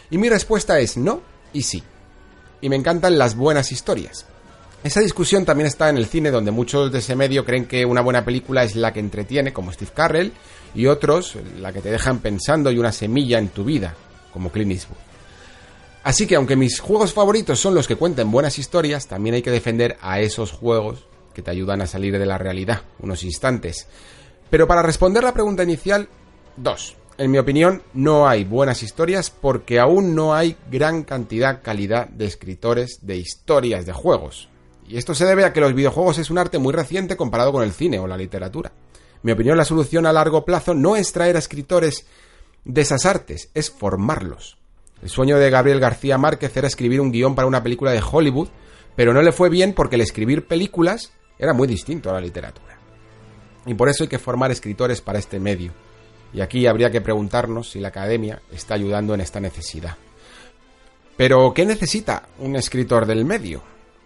Y 0.10 0.18
mi 0.18 0.30
respuesta 0.30 0.80
es 0.80 0.98
no 0.98 1.22
y 1.52 1.64
sí. 1.64 1.84
Y 2.62 2.70
me 2.70 2.76
encantan 2.76 3.18
las 3.18 3.36
buenas 3.36 3.72
historias. 3.72 4.26
Esa 4.82 5.02
discusión 5.02 5.44
también 5.44 5.68
está 5.68 5.90
en 5.90 5.98
el 5.98 6.06
cine, 6.06 6.32
donde 6.32 6.52
muchos 6.52 6.90
de 6.90 7.00
ese 7.00 7.16
medio 7.16 7.44
creen 7.44 7.66
que 7.66 7.86
una 7.86 8.00
buena 8.00 8.24
película 8.24 8.64
es 8.64 8.78
la 8.78 8.94
que 8.94 9.02
entretiene, 9.02 9.52
como 9.52 9.74
Steve 9.74 9.92
Carrell, 9.94 10.32
y 10.74 10.86
otros 10.86 11.36
la 11.60 11.74
que 11.74 11.82
te 11.82 11.92
dejan 11.92 12.20
pensando 12.20 12.72
y 12.72 12.78
una 12.78 12.94
semilla 12.94 13.40
en 13.40 13.50
tu 13.50 13.66
vida, 13.66 13.94
como 14.32 14.52
Clint 14.52 14.72
Eastwood. 14.72 15.09
Así 16.04 16.28
que 16.28 16.36
aunque 16.36 16.56
mis 16.56 16.80
juegos 16.80 17.14
favoritos 17.14 17.60
son 17.60 17.76
los 17.76 17.88
que 17.88 17.98
cuenten 17.98 18.32
buenas 18.32 18.58
historias, 18.58 19.08
también 19.08 19.36
hay 19.36 19.42
que 19.42 19.52
defender 19.52 19.98
a 20.02 20.22
esos 20.22 20.52
juegos 20.52 21.06
que 21.34 21.42
te 21.42 21.52
ayudan 21.52 21.82
a 21.82 21.88
salir 21.88 22.18
de 22.18 22.26
la 22.26 22.38
realidad 22.38 22.84
unos 23.00 23.24
instantes. 23.24 23.88
Pero 24.50 24.68
para 24.68 24.82
responder 24.82 25.24
la 25.24 25.34
pregunta 25.34 25.64
inicial, 25.64 26.08
dos. 26.56 26.96
En 27.18 27.32
mi 27.32 27.38
opinión, 27.38 27.84
no 27.94 28.30
hay 28.30 28.46
buenas 28.46 28.82
historias 28.82 29.30
porque 29.30 29.78
aún 29.78 30.16
no 30.16 30.34
hay 30.34 30.56
gran 30.72 31.04
cantidad, 31.04 31.62
calidad 31.62 32.08
de 32.08 32.26
escritores 32.26 33.00
de 33.02 33.18
historias 33.18 33.86
de 33.86 33.92
juegos. 33.92 34.48
Y 34.88 34.98
esto 34.98 35.14
se 35.14 35.26
debe 35.26 35.44
a 35.44 35.52
que 35.52 35.60
los 35.60 35.74
videojuegos 35.74 36.18
es 36.18 36.30
un 36.30 36.38
arte 36.38 36.60
muy 36.60 36.74
reciente 36.74 37.18
comparado 37.18 37.52
con 37.52 37.62
el 37.62 37.74
cine 37.74 38.00
o 38.00 38.08
la 38.08 38.18
literatura. 38.18 38.72
En 39.16 39.20
mi 39.22 39.34
opinión, 39.34 39.58
la 39.58 39.66
solución 39.66 40.06
a 40.06 40.14
largo 40.14 40.46
plazo 40.46 40.74
no 40.74 40.96
es 40.96 41.12
traer 41.12 41.36
a 41.36 41.40
escritores 41.40 42.06
de 42.64 42.82
esas 42.82 43.06
artes, 43.06 43.50
es 43.54 43.70
formarlos. 43.70 44.59
El 45.02 45.10
sueño 45.10 45.38
de 45.38 45.50
Gabriel 45.50 45.80
García 45.80 46.18
Márquez 46.18 46.56
era 46.58 46.68
escribir 46.68 47.00
un 47.00 47.12
guion 47.12 47.36
para 47.36 47.48
una 47.48 47.64
película 47.64 47.92
de 47.92 48.02
Hollywood, 48.02 48.50
pero 48.96 49.14
no 49.14 49.22
le 49.22 49.32
fue 49.32 49.50
bien 49.50 49.74
porque 49.74 49.96
el 49.96 50.02
escribir 50.02 50.46
películas 50.46 51.12
era 51.38 51.54
muy 51.54 51.68
distinto 51.68 52.10
a 52.10 52.14
la 52.14 52.22
literatura. 52.22 52.78
Y 53.66 53.74
por 53.74 53.90
eso 53.90 54.04
hay 54.04 54.10
que 54.10 54.20
formar 54.20 54.52
escritores 54.52 55.02
para 55.02 55.20
este 55.20 55.40
medio. 55.40 55.72
Y 56.34 56.42
aquí 56.42 56.68
habría 56.68 56.92
que 56.92 57.02
preguntarnos 57.02 57.72
si 57.72 57.80
la 57.80 57.88
academia 57.88 58.42
está 58.52 58.76
ayudando 58.76 59.14
en 59.14 59.22
esta 59.22 59.40
necesidad. 59.40 59.96
Pero, 61.16 61.54
¿qué 61.54 61.66
necesita 61.66 62.30
un 62.40 62.56
escritor 62.56 63.06
del 63.06 63.26
medio? 63.26 63.62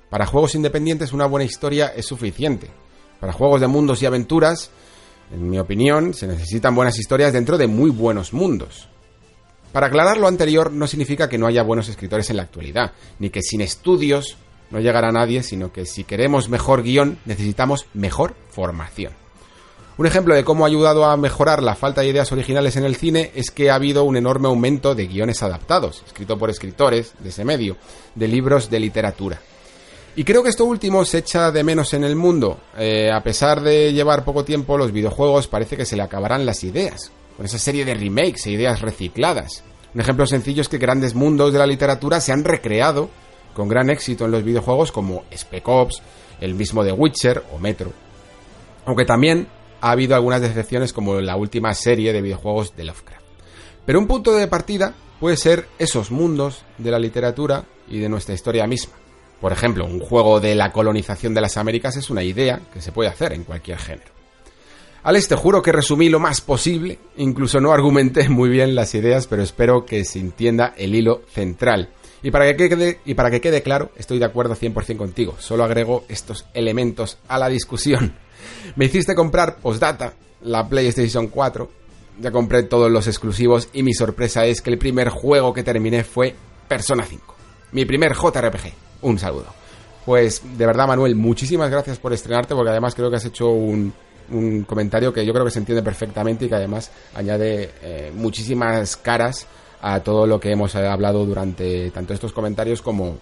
Para 0.10 0.26
juegos 0.26 0.56
independientes 0.56 1.12
una 1.12 1.26
buena 1.26 1.46
historia 1.46 1.94
es 1.96 2.06
suficiente. 2.06 2.70
Para 3.20 3.34
juegos 3.34 3.62
de 3.62 3.68
mundos 3.68 4.02
y 4.02 4.06
aventuras, 4.06 4.70
en 5.32 5.50
mi 5.50 5.60
opinión, 5.60 6.14
se 6.14 6.28
necesitan 6.28 6.76
buenas 6.76 6.98
historias 7.00 7.34
dentro 7.34 7.58
de 7.58 7.68
muy 7.68 7.90
buenos 7.90 8.34
mundos. 8.34 8.90
Para 9.74 9.88
aclarar 9.88 10.18
lo 10.18 10.28
anterior 10.28 10.72
no 10.72 10.86
significa 10.86 11.28
que 11.28 11.40
no 11.40 11.48
haya 11.48 11.64
buenos 11.64 11.90
escritores 11.90 12.30
en 12.30 12.38
la 12.38 12.44
actualidad, 12.44 12.92
ni 13.18 13.32
que 13.32 13.42
sin 13.42 13.60
estudios 13.60 14.38
no 14.70 14.80
llegará 14.80 15.12
nadie, 15.12 15.42
sino 15.42 15.74
que 15.74 15.88
si 15.88 16.04
queremos 16.04 16.48
mejor 16.48 16.84
guion 16.84 17.18
necesitamos 17.26 17.88
mejor 17.96 18.36
formación. 18.52 19.14
Un 19.98 20.06
ejemplo 20.06 20.36
de 20.36 20.44
cómo 20.44 20.64
ha 20.64 20.68
ayudado 20.68 21.06
a 21.06 21.18
mejorar 21.18 21.64
la 21.64 21.74
falta 21.74 22.02
de 22.02 22.10
ideas 22.10 22.32
originales 22.32 22.76
en 22.76 22.84
el 22.84 22.96
cine 22.96 23.32
es 23.34 23.50
que 23.50 23.72
ha 23.72 23.76
habido 23.76 24.04
un 24.04 24.16
enorme 24.16 24.48
aumento 24.48 24.94
de 24.94 25.08
guiones 25.08 25.42
adaptados, 25.42 26.04
escrito 26.06 26.38
por 26.38 26.52
escritores 26.52 27.14
de 27.18 27.30
ese 27.30 27.44
medio, 27.44 27.76
de 28.14 28.28
libros 28.28 28.70
de 28.70 28.80
literatura. 28.80 29.42
Y 30.16 30.24
creo 30.24 30.44
que 30.44 30.50
esto 30.50 30.66
último 30.66 31.04
se 31.04 31.20
echa 31.20 31.52
de 31.52 31.64
menos 31.64 31.96
en 31.96 32.04
el 32.04 32.16
mundo. 32.16 32.60
Eh, 32.78 33.12
a 33.12 33.24
pesar 33.24 33.62
de 33.62 33.92
llevar 33.92 34.24
poco 34.24 34.46
tiempo, 34.46 34.78
los 34.78 34.92
videojuegos 34.92 35.48
parece 35.48 35.76
que 35.76 35.86
se 35.86 35.96
le 35.96 36.04
acabarán 36.04 36.46
las 36.46 36.64
ideas 36.64 37.12
esa 37.46 37.60
serie 37.60 37.86
de 37.86 37.94
remakes 37.94 38.46
e 38.46 38.52
ideas 38.52 38.82
recicladas. 38.82 39.64
Un 39.94 40.02
ejemplo 40.02 40.26
sencillo 40.26 40.62
es 40.62 40.70
que 40.70 40.78
grandes 40.78 41.14
mundos 41.14 41.54
de 41.54 41.60
la 41.60 41.68
literatura 41.68 42.20
se 42.20 42.32
han 42.32 42.44
recreado 42.44 43.10
con 43.54 43.68
gran 43.68 43.90
éxito 43.90 44.26
en 44.26 44.32
los 44.32 44.44
videojuegos 44.44 44.92
como 44.92 45.24
Spec 45.32 45.68
Ops, 45.68 46.02
el 46.42 46.56
mismo 46.56 46.84
de 46.84 46.92
Witcher 46.92 47.44
o 47.54 47.60
Metro. 47.60 47.92
Aunque 48.86 49.06
también 49.06 49.48
ha 49.82 49.92
habido 49.92 50.16
algunas 50.16 50.42
decepciones 50.42 50.94
como 50.94 51.20
la 51.22 51.36
última 51.36 51.74
serie 51.74 52.14
de 52.14 52.22
videojuegos 52.22 52.76
de 52.76 52.86
Lovecraft. 52.86 53.24
Pero 53.86 54.00
un 54.00 54.08
punto 54.08 54.34
de 54.34 54.48
partida 54.48 54.94
puede 55.20 55.38
ser 55.38 55.68
esos 55.78 56.10
mundos 56.10 56.64
de 56.78 56.92
la 56.92 57.00
literatura 57.00 57.66
y 57.88 58.00
de 58.00 58.10
nuestra 58.10 58.34
historia 58.34 58.66
misma. 58.66 58.94
Por 59.42 59.52
ejemplo, 59.52 59.86
un 59.86 60.00
juego 60.00 60.40
de 60.40 60.56
la 60.56 60.72
colonización 60.72 61.34
de 61.34 61.42
las 61.42 61.58
Américas 61.58 61.98
es 61.98 62.10
una 62.10 62.24
idea 62.24 62.62
que 62.72 62.82
se 62.82 62.94
puede 62.94 63.10
hacer 63.10 63.34
en 63.34 63.44
cualquier 63.44 63.78
género. 63.78 64.13
Alex, 65.06 65.28
te 65.28 65.36
juro 65.36 65.62
que 65.62 65.74
resumí 65.74 66.08
lo 66.08 66.22
más 66.22 66.40
posible, 66.40 66.98
incluso 67.18 67.60
no 67.60 67.74
argumenté 67.74 68.30
muy 68.30 68.50
bien 68.50 68.74
las 68.74 68.96
ideas, 68.96 69.28
pero 69.28 69.44
espero 69.44 69.86
que 69.86 70.06
se 70.06 70.20
entienda 70.20 70.74
el 70.78 70.96
hilo 70.96 71.24
central. 71.30 71.90
Y 72.22 72.32
para 72.32 72.46
que 72.46 72.70
quede, 72.70 73.00
y 73.04 73.14
para 73.14 73.30
que 73.30 73.42
quede 73.42 73.62
claro, 73.62 73.92
estoy 73.98 74.18
de 74.18 74.24
acuerdo 74.26 74.56
100% 74.56 74.96
contigo, 74.96 75.36
solo 75.40 75.66
agrego 75.66 76.06
estos 76.08 76.46
elementos 76.54 77.18
a 77.28 77.38
la 77.38 77.50
discusión. 77.50 78.14
Me 78.78 78.86
hiciste 78.86 79.14
comprar 79.14 79.58
postdata 79.58 80.14
la 80.42 80.70
PlayStation 80.70 81.28
4, 81.28 81.70
ya 82.22 82.32
compré 82.32 82.64
todos 82.64 82.90
los 82.90 83.06
exclusivos 83.08 83.68
y 83.74 83.84
mi 83.84 83.94
sorpresa 83.94 84.46
es 84.46 84.62
que 84.62 84.70
el 84.70 84.78
primer 84.78 85.10
juego 85.10 85.54
que 85.54 85.64
terminé 85.64 86.06
fue 86.06 86.34
Persona 86.70 87.04
5, 87.04 87.36
mi 87.74 87.84
primer 87.84 88.14
JRPG. 88.14 88.72
Un 89.02 89.20
saludo. 89.20 89.48
Pues 90.06 90.42
de 90.58 90.66
verdad 90.66 90.88
Manuel, 90.88 91.16
muchísimas 91.16 91.70
gracias 91.70 92.00
por 92.00 92.14
estrenarte 92.14 92.56
porque 92.56 92.72
además 92.72 92.96
creo 92.96 93.10
que 93.10 93.18
has 93.18 93.26
hecho 93.26 93.50
un, 93.50 93.94
un 94.34 94.64
comentario 94.64 95.14
que 95.14 95.26
yo 95.26 95.34
creo 95.34 95.46
que 95.46 95.52
se 95.52 95.60
entiende 95.60 95.84
perfectamente 95.84 96.46
y 96.46 96.50
que 96.50 96.56
además 96.56 96.92
añade 97.16 97.72
eh, 97.82 98.12
muchísimas 98.14 98.98
caras 98.98 99.48
a 99.82 100.00
todo 100.00 100.26
lo 100.26 100.40
que 100.40 100.52
hemos 100.52 100.76
hablado 100.76 101.26
durante 101.26 101.92
tanto 101.92 102.14
estos 102.14 102.32
comentarios 102.32 102.82
como, 102.82 103.18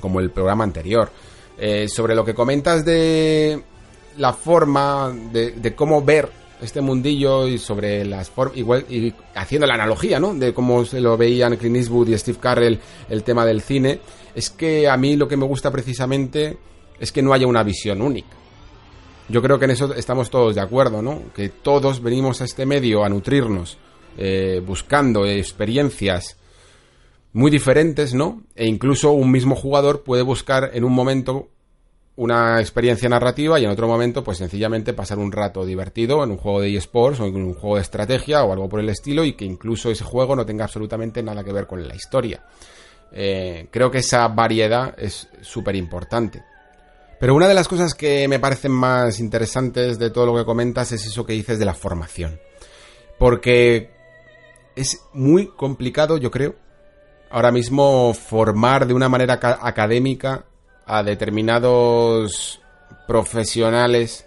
como 0.00 0.20
el 0.20 0.30
programa 0.30 0.64
anterior. 0.64 1.10
Eh, 1.58 1.88
sobre 1.88 2.14
lo 2.14 2.24
que 2.24 2.32
comentas 2.32 2.84
de 2.84 3.60
la 4.16 4.32
forma 4.32 5.12
de, 5.32 5.74
cómo 5.74 6.02
ver 6.02 6.30
este 6.62 6.80
mundillo 6.80 7.48
y 7.48 7.58
sobre 7.58 8.04
las 8.04 8.30
formas, 8.30 8.56
igual, 8.56 8.86
y 8.88 9.12
haciendo 9.34 9.66
la 9.66 9.74
analogía, 9.74 10.20
¿no? 10.20 10.34
De 10.34 10.54
cómo 10.54 10.84
se 10.84 11.00
lo 11.00 11.16
veían 11.16 11.56
Clint 11.56 11.76
Eastwood 11.76 12.08
y 12.08 12.18
Steve 12.18 12.38
Carrell 12.40 12.80
el 13.08 13.22
tema 13.24 13.44
del 13.44 13.60
cine, 13.60 14.00
es 14.34 14.48
que 14.48 14.88
a 14.88 14.96
mí 14.96 15.16
lo 15.16 15.28
que 15.28 15.36
me 15.36 15.44
gusta 15.44 15.70
precisamente 15.70 16.56
es 16.98 17.12
que 17.12 17.22
no 17.22 17.32
haya 17.32 17.46
una 17.46 17.62
visión 17.62 18.00
única 18.00 18.39
yo 19.30 19.42
creo 19.42 19.58
que 19.58 19.66
en 19.66 19.72
eso 19.72 19.94
estamos 19.94 20.30
todos 20.30 20.54
de 20.54 20.60
acuerdo, 20.60 21.02
¿no? 21.02 21.32
Que 21.34 21.48
todos 21.48 22.02
venimos 22.02 22.40
a 22.40 22.44
este 22.44 22.66
medio 22.66 23.04
a 23.04 23.08
nutrirnos, 23.08 23.78
eh, 24.18 24.62
buscando 24.64 25.26
experiencias 25.26 26.36
muy 27.32 27.50
diferentes, 27.50 28.12
¿no? 28.14 28.42
E 28.54 28.66
incluso 28.66 29.12
un 29.12 29.30
mismo 29.30 29.54
jugador 29.54 30.02
puede 30.02 30.22
buscar 30.22 30.70
en 30.74 30.84
un 30.84 30.92
momento 30.92 31.48
una 32.16 32.60
experiencia 32.60 33.08
narrativa 33.08 33.58
y 33.58 33.64
en 33.64 33.70
otro 33.70 33.86
momento, 33.86 34.22
pues 34.22 34.38
sencillamente 34.38 34.92
pasar 34.92 35.18
un 35.18 35.32
rato 35.32 35.64
divertido 35.64 36.22
en 36.22 36.32
un 36.32 36.36
juego 36.36 36.60
de 36.60 36.76
eSports 36.76 37.20
o 37.20 37.26
en 37.26 37.36
un 37.36 37.54
juego 37.54 37.76
de 37.76 37.82
estrategia 37.82 38.44
o 38.44 38.52
algo 38.52 38.68
por 38.68 38.80
el 38.80 38.90
estilo 38.90 39.24
y 39.24 39.32
que 39.34 39.46
incluso 39.46 39.90
ese 39.90 40.04
juego 40.04 40.36
no 40.36 40.44
tenga 40.44 40.64
absolutamente 40.64 41.22
nada 41.22 41.44
que 41.44 41.52
ver 41.52 41.66
con 41.66 41.86
la 41.86 41.94
historia. 41.94 42.42
Eh, 43.12 43.68
creo 43.70 43.90
que 43.90 43.98
esa 43.98 44.28
variedad 44.28 44.94
es 44.98 45.28
súper 45.40 45.76
importante. 45.76 46.42
Pero 47.20 47.34
una 47.34 47.46
de 47.48 47.54
las 47.54 47.68
cosas 47.68 47.94
que 47.94 48.26
me 48.28 48.38
parecen 48.38 48.72
más 48.72 49.20
interesantes 49.20 49.98
de 49.98 50.08
todo 50.08 50.24
lo 50.24 50.36
que 50.36 50.46
comentas 50.46 50.90
es 50.90 51.04
eso 51.04 51.26
que 51.26 51.34
dices 51.34 51.58
de 51.58 51.66
la 51.66 51.74
formación. 51.74 52.40
Porque 53.18 53.90
es 54.74 55.02
muy 55.12 55.48
complicado, 55.48 56.16
yo 56.16 56.30
creo, 56.30 56.54
ahora 57.30 57.52
mismo 57.52 58.14
formar 58.14 58.86
de 58.86 58.94
una 58.94 59.10
manera 59.10 59.38
académica 59.42 60.46
a 60.86 61.02
determinados 61.02 62.62
profesionales 63.06 64.26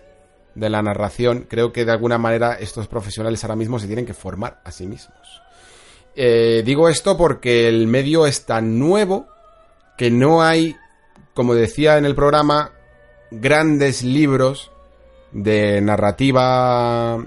de 0.53 0.69
la 0.69 0.83
narración. 0.83 1.47
Creo 1.49 1.73
que 1.73 1.85
de 1.85 1.91
alguna 1.93 2.19
manera 2.19 2.53
estos 2.59 2.87
profesionales 2.87 3.43
ahora 3.43 3.55
mismo 3.55 3.79
se 3.79 3.87
tienen 3.87 4.05
que 4.05 4.13
formar 4.13 4.61
a 4.63 4.71
sí 4.71 4.85
mismos. 4.85 5.41
Eh, 6.15 6.61
digo 6.63 6.87
esto 6.87 7.17
porque 7.17 7.67
el 7.67 7.87
medio 7.87 8.27
es 8.27 8.45
tan 8.45 8.77
nuevo 8.77 9.25
que 9.97 10.11
no 10.11 10.43
hay, 10.43 10.75
como 11.33 11.55
decía 11.55 11.97
en 11.97 12.05
el 12.05 12.13
programa, 12.13 12.71
grandes 13.39 14.03
libros 14.03 14.71
de 15.31 15.81
narrativa 15.81 17.17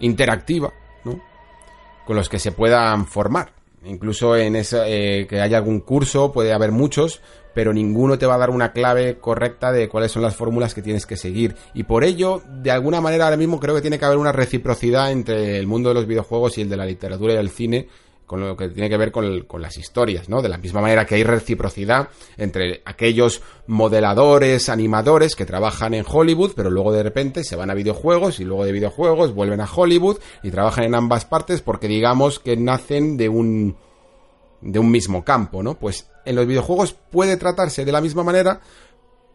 interactiva, 0.00 0.72
¿no? 1.04 1.20
Con 2.04 2.16
los 2.16 2.28
que 2.28 2.38
se 2.38 2.52
puedan 2.52 3.06
formar. 3.06 3.52
incluso 3.84 4.36
en 4.36 4.54
esa, 4.54 4.88
eh, 4.88 5.26
que 5.28 5.40
haya 5.40 5.56
algún 5.56 5.80
curso, 5.80 6.30
puede 6.30 6.52
haber 6.52 6.70
muchos, 6.70 7.20
pero 7.52 7.72
ninguno 7.72 8.16
te 8.16 8.26
va 8.26 8.36
a 8.36 8.38
dar 8.38 8.50
una 8.50 8.72
clave 8.72 9.18
correcta 9.18 9.72
de 9.72 9.88
cuáles 9.88 10.12
son 10.12 10.22
las 10.22 10.36
fórmulas 10.36 10.72
que 10.72 10.82
tienes 10.82 11.04
que 11.04 11.16
seguir. 11.16 11.56
Y 11.74 11.82
por 11.82 12.04
ello, 12.04 12.42
de 12.46 12.70
alguna 12.70 13.00
manera, 13.00 13.24
ahora 13.24 13.36
mismo 13.36 13.58
creo 13.58 13.74
que 13.74 13.80
tiene 13.80 13.98
que 13.98 14.04
haber 14.04 14.18
una 14.18 14.30
reciprocidad 14.30 15.10
entre 15.10 15.58
el 15.58 15.66
mundo 15.66 15.88
de 15.88 15.96
los 15.96 16.06
videojuegos 16.06 16.58
y 16.58 16.62
el 16.62 16.68
de 16.68 16.76
la 16.76 16.86
literatura 16.86 17.34
y 17.34 17.36
el 17.38 17.50
cine, 17.50 17.88
con 18.32 18.40
lo 18.40 18.56
que 18.56 18.70
tiene 18.70 18.88
que 18.88 18.96
ver 18.96 19.12
con, 19.12 19.42
con, 19.42 19.60
las 19.60 19.76
historias, 19.76 20.30
¿no? 20.30 20.40
De 20.40 20.48
la 20.48 20.56
misma 20.56 20.80
manera 20.80 21.04
que 21.04 21.16
hay 21.16 21.22
reciprocidad 21.22 22.08
entre 22.38 22.80
aquellos 22.86 23.42
modeladores, 23.66 24.70
animadores 24.70 25.36
que 25.36 25.44
trabajan 25.44 25.92
en 25.92 26.02
Hollywood, 26.08 26.52
pero 26.56 26.70
luego 26.70 26.94
de 26.94 27.02
repente 27.02 27.44
se 27.44 27.56
van 27.56 27.68
a 27.68 27.74
videojuegos 27.74 28.40
y 28.40 28.44
luego 28.44 28.64
de 28.64 28.72
videojuegos 28.72 29.34
vuelven 29.34 29.60
a 29.60 29.68
Hollywood 29.70 30.16
y 30.42 30.50
trabajan 30.50 30.84
en 30.84 30.94
ambas 30.94 31.26
partes 31.26 31.60
porque 31.60 31.88
digamos 31.88 32.38
que 32.38 32.56
nacen 32.56 33.18
de 33.18 33.28
un 33.28 33.76
de 34.62 34.78
un 34.78 34.90
mismo 34.90 35.22
campo, 35.22 35.62
¿no? 35.62 35.78
Pues 35.78 36.08
en 36.24 36.34
los 36.34 36.46
videojuegos 36.46 36.94
puede 37.10 37.36
tratarse 37.36 37.84
de 37.84 37.92
la 37.92 38.00
misma 38.00 38.22
manera, 38.22 38.62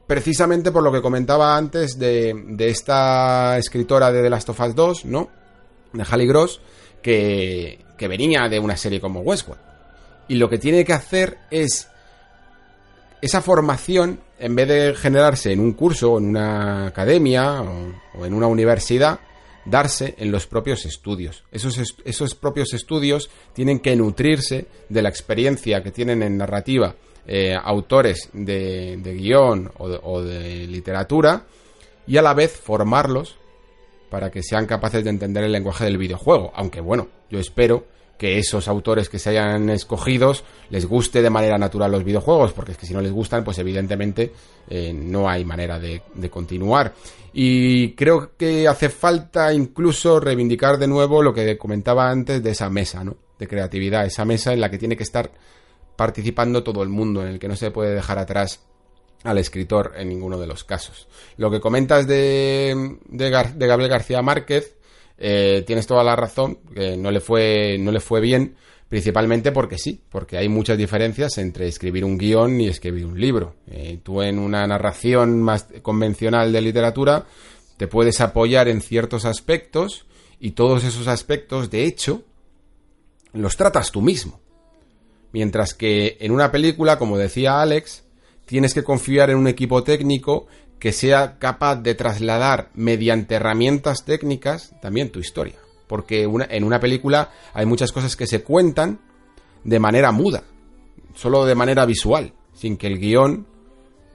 precisamente 0.08 0.72
por 0.72 0.82
lo 0.82 0.92
que 0.92 1.04
comentaba 1.04 1.56
antes 1.56 2.00
de, 2.00 2.34
de 2.48 2.70
esta 2.70 3.60
escritora 3.60 4.12
de 4.12 4.24
The 4.24 4.30
Last 4.32 4.50
of 4.50 4.60
Us 4.60 4.74
2, 4.74 5.06
¿no? 5.06 5.30
De 5.94 6.04
Halle 6.04 6.26
Gross, 6.26 6.62
que, 7.04 7.86
que 7.98 8.08
venía 8.08 8.48
de 8.50 8.60
una 8.60 8.78
serie 8.78 9.02
como 9.02 9.22
Westworld. 9.22 9.62
Y 10.28 10.36
lo 10.36 10.50
que 10.50 10.58
tiene 10.58 10.86
que 10.86 10.94
hacer 10.94 11.38
es 11.50 11.90
esa 13.22 13.42
formación, 13.42 14.20
en 14.40 14.56
vez 14.56 14.68
de 14.68 14.96
generarse 14.96 15.52
en 15.52 15.60
un 15.60 15.74
curso, 15.74 16.18
en 16.18 16.28
una 16.28 16.88
academia 16.88 17.62
o, 17.62 18.20
o 18.20 18.26
en 18.26 18.34
una 18.34 18.48
universidad, 18.48 19.20
darse 19.70 20.16
en 20.18 20.32
los 20.32 20.48
propios 20.48 20.86
estudios. 20.86 21.44
Esos, 21.52 21.96
esos, 22.06 22.36
propios 22.36 22.74
estudios 22.74 23.30
tienen 23.54 23.80
que 23.80 23.96
nutrirse 23.96 24.68
de 24.90 25.02
la 25.02 25.10
experiencia 25.10 25.84
que 25.84 25.92
tienen 25.92 26.24
en 26.24 26.38
narrativa 26.38 26.96
eh, 27.28 27.56
autores 27.62 28.30
de, 28.34 28.98
de 28.98 29.14
guion 29.14 29.70
o 29.78 29.86
o 29.86 30.24
de, 30.24 30.66
literatura 30.68 31.46
y 32.08 32.18
a 32.18 32.22
la 32.22 32.34
vez 32.34 32.54
formarlos 32.54 33.36
para 34.10 34.32
que 34.32 34.44
sean 34.44 34.66
capaces 34.66 35.04
de 35.04 35.10
entender 35.10 35.44
el 35.44 35.52
lenguaje 35.52 35.86
del 35.86 35.98
videojuego. 35.98 36.52
Aunque 36.56 36.82
bueno, 36.82 37.08
yo 37.30 37.40
espero 37.40 37.86
que 38.18 38.40
esos 38.40 38.68
autores 38.68 39.10
que 39.10 39.20
se 39.20 39.30
hayan 39.30 39.70
escogidos 39.70 40.44
les 40.70 40.86
guste 40.86 41.22
de 41.22 41.30
manera 41.30 41.58
natural 41.58 41.92
los 41.92 42.04
videojuegos, 42.04 42.52
porque 42.52 42.72
es 42.72 42.78
que 42.78 42.86
si 42.86 42.94
no 42.94 43.02
les 43.02 43.12
gustan, 43.12 43.44
pues 43.44 43.60
evidentemente 43.60 44.34
eh, 44.70 44.92
no 44.94 45.30
hay 45.30 45.46
manera 45.46 45.80
de, 45.80 46.02
de, 46.16 46.30
continuar. 46.30 46.94
Y 47.32 47.94
creo 47.94 48.32
que 48.36 48.68
hace 48.68 48.90
falta 48.90 49.54
incluso 49.54 50.20
reivindicar 50.20 50.78
de 50.78 50.88
nuevo 50.88 51.22
lo 51.22 51.34
que 51.34 51.58
comentaba 51.58 52.10
antes 52.10 52.42
de 52.42 52.52
esa 52.52 52.70
mesa, 52.70 53.04
¿no? 53.04 53.16
De 53.38 53.48
creatividad, 53.48 54.06
esa 54.06 54.26
mesa 54.26 54.52
en 54.52 54.62
la 54.62 54.72
que 54.72 54.80
tiene 54.80 54.98
que 54.98 55.04
estar 55.04 55.30
participando 55.96 56.64
todo 56.64 56.82
el 56.82 56.90
mundo, 56.90 57.22
en 57.22 57.28
el 57.28 57.40
que 57.40 57.48
no 57.48 57.56
se 57.56 57.70
puede 57.70 57.94
dejar 57.94 58.18
atrás 58.18 58.62
al 59.28 59.38
escritor 59.38 59.94
en 59.98 60.10
ninguno 60.10 60.40
de 60.40 60.48
los 60.48 60.64
casos. 60.64 61.08
Lo 61.36 61.52
que 61.52 61.60
comentas 61.60 62.08
de, 62.08 62.98
de, 63.10 63.30
Gabriel 63.30 63.90
García 63.90 64.22
Márquez, 64.22 64.78
eh, 65.18 65.64
tienes 65.68 65.86
toda 65.86 66.04
la 66.04 66.16
razón, 66.16 66.60
no 66.98 67.12
le 67.12 67.20
fue, 67.20 67.78
no 67.80 67.92
le 67.92 68.00
fue 68.00 68.22
bien, 68.22 68.56
principalmente 68.90 69.52
porque 69.52 69.78
sí, 69.78 70.02
porque 70.10 70.38
hay 70.38 70.48
muchas 70.48 70.78
diferencias 70.78 71.38
entre 71.38 71.68
escribir 71.68 72.06
un 72.06 72.18
guion 72.18 72.62
y 72.62 72.68
escribir 72.68 73.06
un 73.06 73.20
libro. 73.20 73.56
Eh, 73.70 74.00
tú 74.02 74.22
en 74.22 74.40
una 74.40 74.66
narración 74.66 75.42
más 75.42 75.68
convencional 75.82 76.54
de 76.54 76.62
literatura 76.62 77.26
te 77.76 77.88
puedes 77.88 78.22
apoyar 78.22 78.68
en 78.68 78.82
ciertos 78.82 79.26
aspectos 79.26 80.06
y 80.40 80.52
todos 80.52 80.84
esos 80.84 81.08
aspectos, 81.08 81.70
de 81.70 81.86
hecho, 81.86 82.24
los 83.34 83.58
tratas 83.58 83.92
tú 83.92 84.02
mismo. 84.02 84.40
Mientras 85.34 85.74
que 85.74 86.18
en 86.22 86.32
una 86.32 86.52
película, 86.52 86.98
como 86.98 87.18
decía 87.18 87.62
Alex, 87.62 88.04
tienes 88.48 88.74
que 88.74 88.84
confiar 88.84 89.30
en 89.30 89.38
un 89.38 89.48
equipo 89.48 89.84
técnico 89.84 90.48
que 90.80 90.92
sea 90.92 91.38
capaz 91.38 91.76
de 91.76 91.94
trasladar 91.96 92.70
mediante 92.74 93.36
herramientas 93.36 94.06
técnicas 94.06 94.74
también 94.82 95.12
tu 95.12 95.20
historia. 95.20 95.56
Porque 95.88 96.24
en 96.24 96.64
una 96.64 96.80
película 96.80 97.32
hay 97.54 97.66
muchas 97.66 97.92
cosas 97.92 98.16
que 98.16 98.26
se 98.26 98.44
cuentan 98.44 99.00
de 99.64 99.80
manera 99.80 100.12
muda, 100.12 100.44
solo 101.14 101.46
de 101.46 101.56
manera 101.56 101.86
visual, 101.86 102.34
sin 102.54 102.78
que 102.78 102.88
el 102.88 103.00
guion 103.00 103.46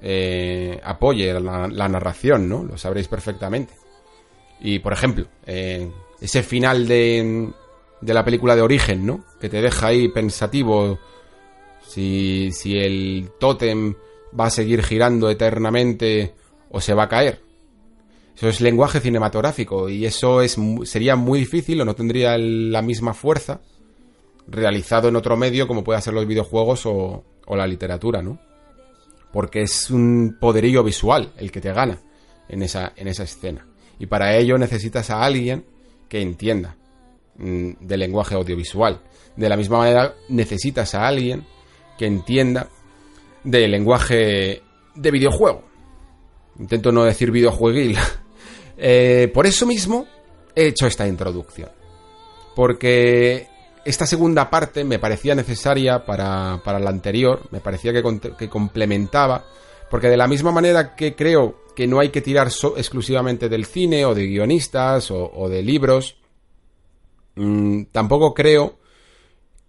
eh, 0.01 0.81
apoye 0.83 1.33
la, 1.39 1.69
la, 1.69 1.89
narración, 1.89 2.49
¿no? 2.49 2.65
Lo 2.65 2.77
sabréis 2.77 3.09
perfectamente. 3.09 3.75
Y, 4.61 4.79
por 4.79 4.93
ejemplo, 4.93 5.27
eh, 5.47 5.91
ese 6.21 6.43
final 6.43 6.87
de, 6.87 7.51
de 8.01 8.15
la 8.15 8.25
película 8.25 8.55
de 8.55 8.63
Origen, 8.63 9.05
¿no? 9.07 9.25
Que 9.41 9.49
te 9.49 9.61
deja 9.61 9.89
ahí 9.89 10.09
pensativo 10.09 10.99
si, 11.87 12.51
si 12.53 12.79
el 12.79 13.31
tótem 13.39 13.95
va 14.39 14.47
a 14.47 14.51
seguir 14.51 14.83
girando 14.83 15.31
eternamente 15.31 16.35
o 16.71 16.81
se 16.81 16.95
va 16.95 17.05
a 17.05 17.09
caer. 17.09 17.41
Eso 18.37 18.49
es 18.49 18.61
lenguaje 18.61 19.01
cinematográfico 19.01 19.89
y 19.89 20.07
eso 20.07 20.41
es, 20.41 20.57
sería 20.85 21.17
muy 21.17 21.39
difícil 21.39 21.81
o 21.81 21.85
no 21.85 21.95
tendría 21.95 22.37
la 22.39 22.83
misma 22.83 23.15
fuerza 23.15 23.61
realizado 24.49 25.09
en 25.09 25.17
otro 25.17 25.37
medio 25.37 25.69
como 25.69 25.85
puede 25.85 26.01
ser 26.01 26.15
los 26.15 26.27
videojuegos 26.27 26.87
o, 26.87 27.25
o 27.47 27.57
la 27.57 27.67
literatura, 27.67 28.23
¿no? 28.23 28.39
Porque 29.33 29.63
es 29.63 29.91
un 29.91 30.37
poderío 30.41 30.83
visual 30.83 31.33
el 31.37 31.53
que 31.53 31.61
te 31.61 31.73
gana 31.73 32.01
en 32.49 32.63
esa, 32.63 32.93
en 32.97 33.09
esa 33.09 33.25
escena. 33.25 33.67
Y 33.99 34.07
para 34.07 34.37
ello 34.37 34.59
necesitas 34.59 35.11
a 35.11 35.23
alguien 35.23 35.65
que 36.09 36.21
entienda 36.21 36.77
mmm, 37.37 37.73
del 37.81 38.01
lenguaje 38.01 38.35
audiovisual. 38.35 39.01
De 39.37 39.49
la 39.49 39.57
misma 39.57 39.79
manera 39.79 40.15
necesitas 40.29 40.95
a 40.95 41.07
alguien 41.07 41.45
que 41.97 42.07
entienda 42.07 42.69
del 43.45 43.71
lenguaje 43.71 44.63
de 44.95 45.11
videojuego. 45.11 45.63
Intento 46.59 46.93
no 46.93 47.05
decir 47.05 47.31
videojueguil. 47.31 47.97
eh, 48.77 49.31
por 49.33 49.47
eso 49.47 49.67
mismo 49.67 50.07
he 50.55 50.69
hecho 50.69 50.87
esta 50.87 51.07
introducción. 51.07 51.71
Porque 52.55 53.49
esta 53.85 54.07
segunda 54.07 54.49
parte 54.51 54.85
me 54.85 54.99
parecía 54.99 55.35
necesaria 55.35 56.05
para, 56.05 56.61
para 56.65 56.79
la 56.79 56.91
anterior, 56.91 57.49
me 57.51 57.61
parecía 57.61 57.93
que, 57.93 58.03
que, 58.39 58.49
complementaba, 58.49 59.45
porque 59.91 60.09
de 60.09 60.17
la 60.17 60.29
misma 60.29 60.53
manera 60.53 60.95
que 60.95 61.15
creo 61.15 61.63
que 61.75 61.87
no 61.87 62.01
hay 62.01 62.11
que 62.11 62.21
tirar 62.21 62.49
exclusivamente 62.77 63.49
del 63.49 63.65
cine 63.65 64.05
o 64.05 64.15
de 64.15 64.27
guionistas 64.27 65.11
o, 65.11 65.49
de 65.49 65.63
libros, 65.63 66.17
mmm, 67.35 67.85
tampoco 67.91 68.35
creo 68.35 68.79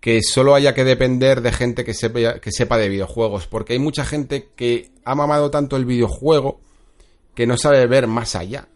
que 0.03 0.21
solo 0.21 0.53
haya 0.53 0.73
que 0.73 0.83
depender 0.83 1.39
de 1.39 1.53
gente 1.53 1.85
que 1.85 1.93
sepa, 1.93 2.41
que 2.41 2.51
sepa 2.51 2.77
de 2.77 2.89
videojuegos, 2.89 3.47
porque 3.47 3.71
hay 3.71 3.79
mucha 3.79 4.03
gente 4.03 4.49
que 4.53 4.91
ha 5.05 5.15
mamado 5.15 5.49
tanto 5.49 5.77
el 5.77 5.85
videojuego 5.85 6.59
que 7.33 7.47
no 7.47 7.55
sabe 7.55 7.87
ver 7.87 8.05
más 8.07 8.35
allá. 8.35 8.67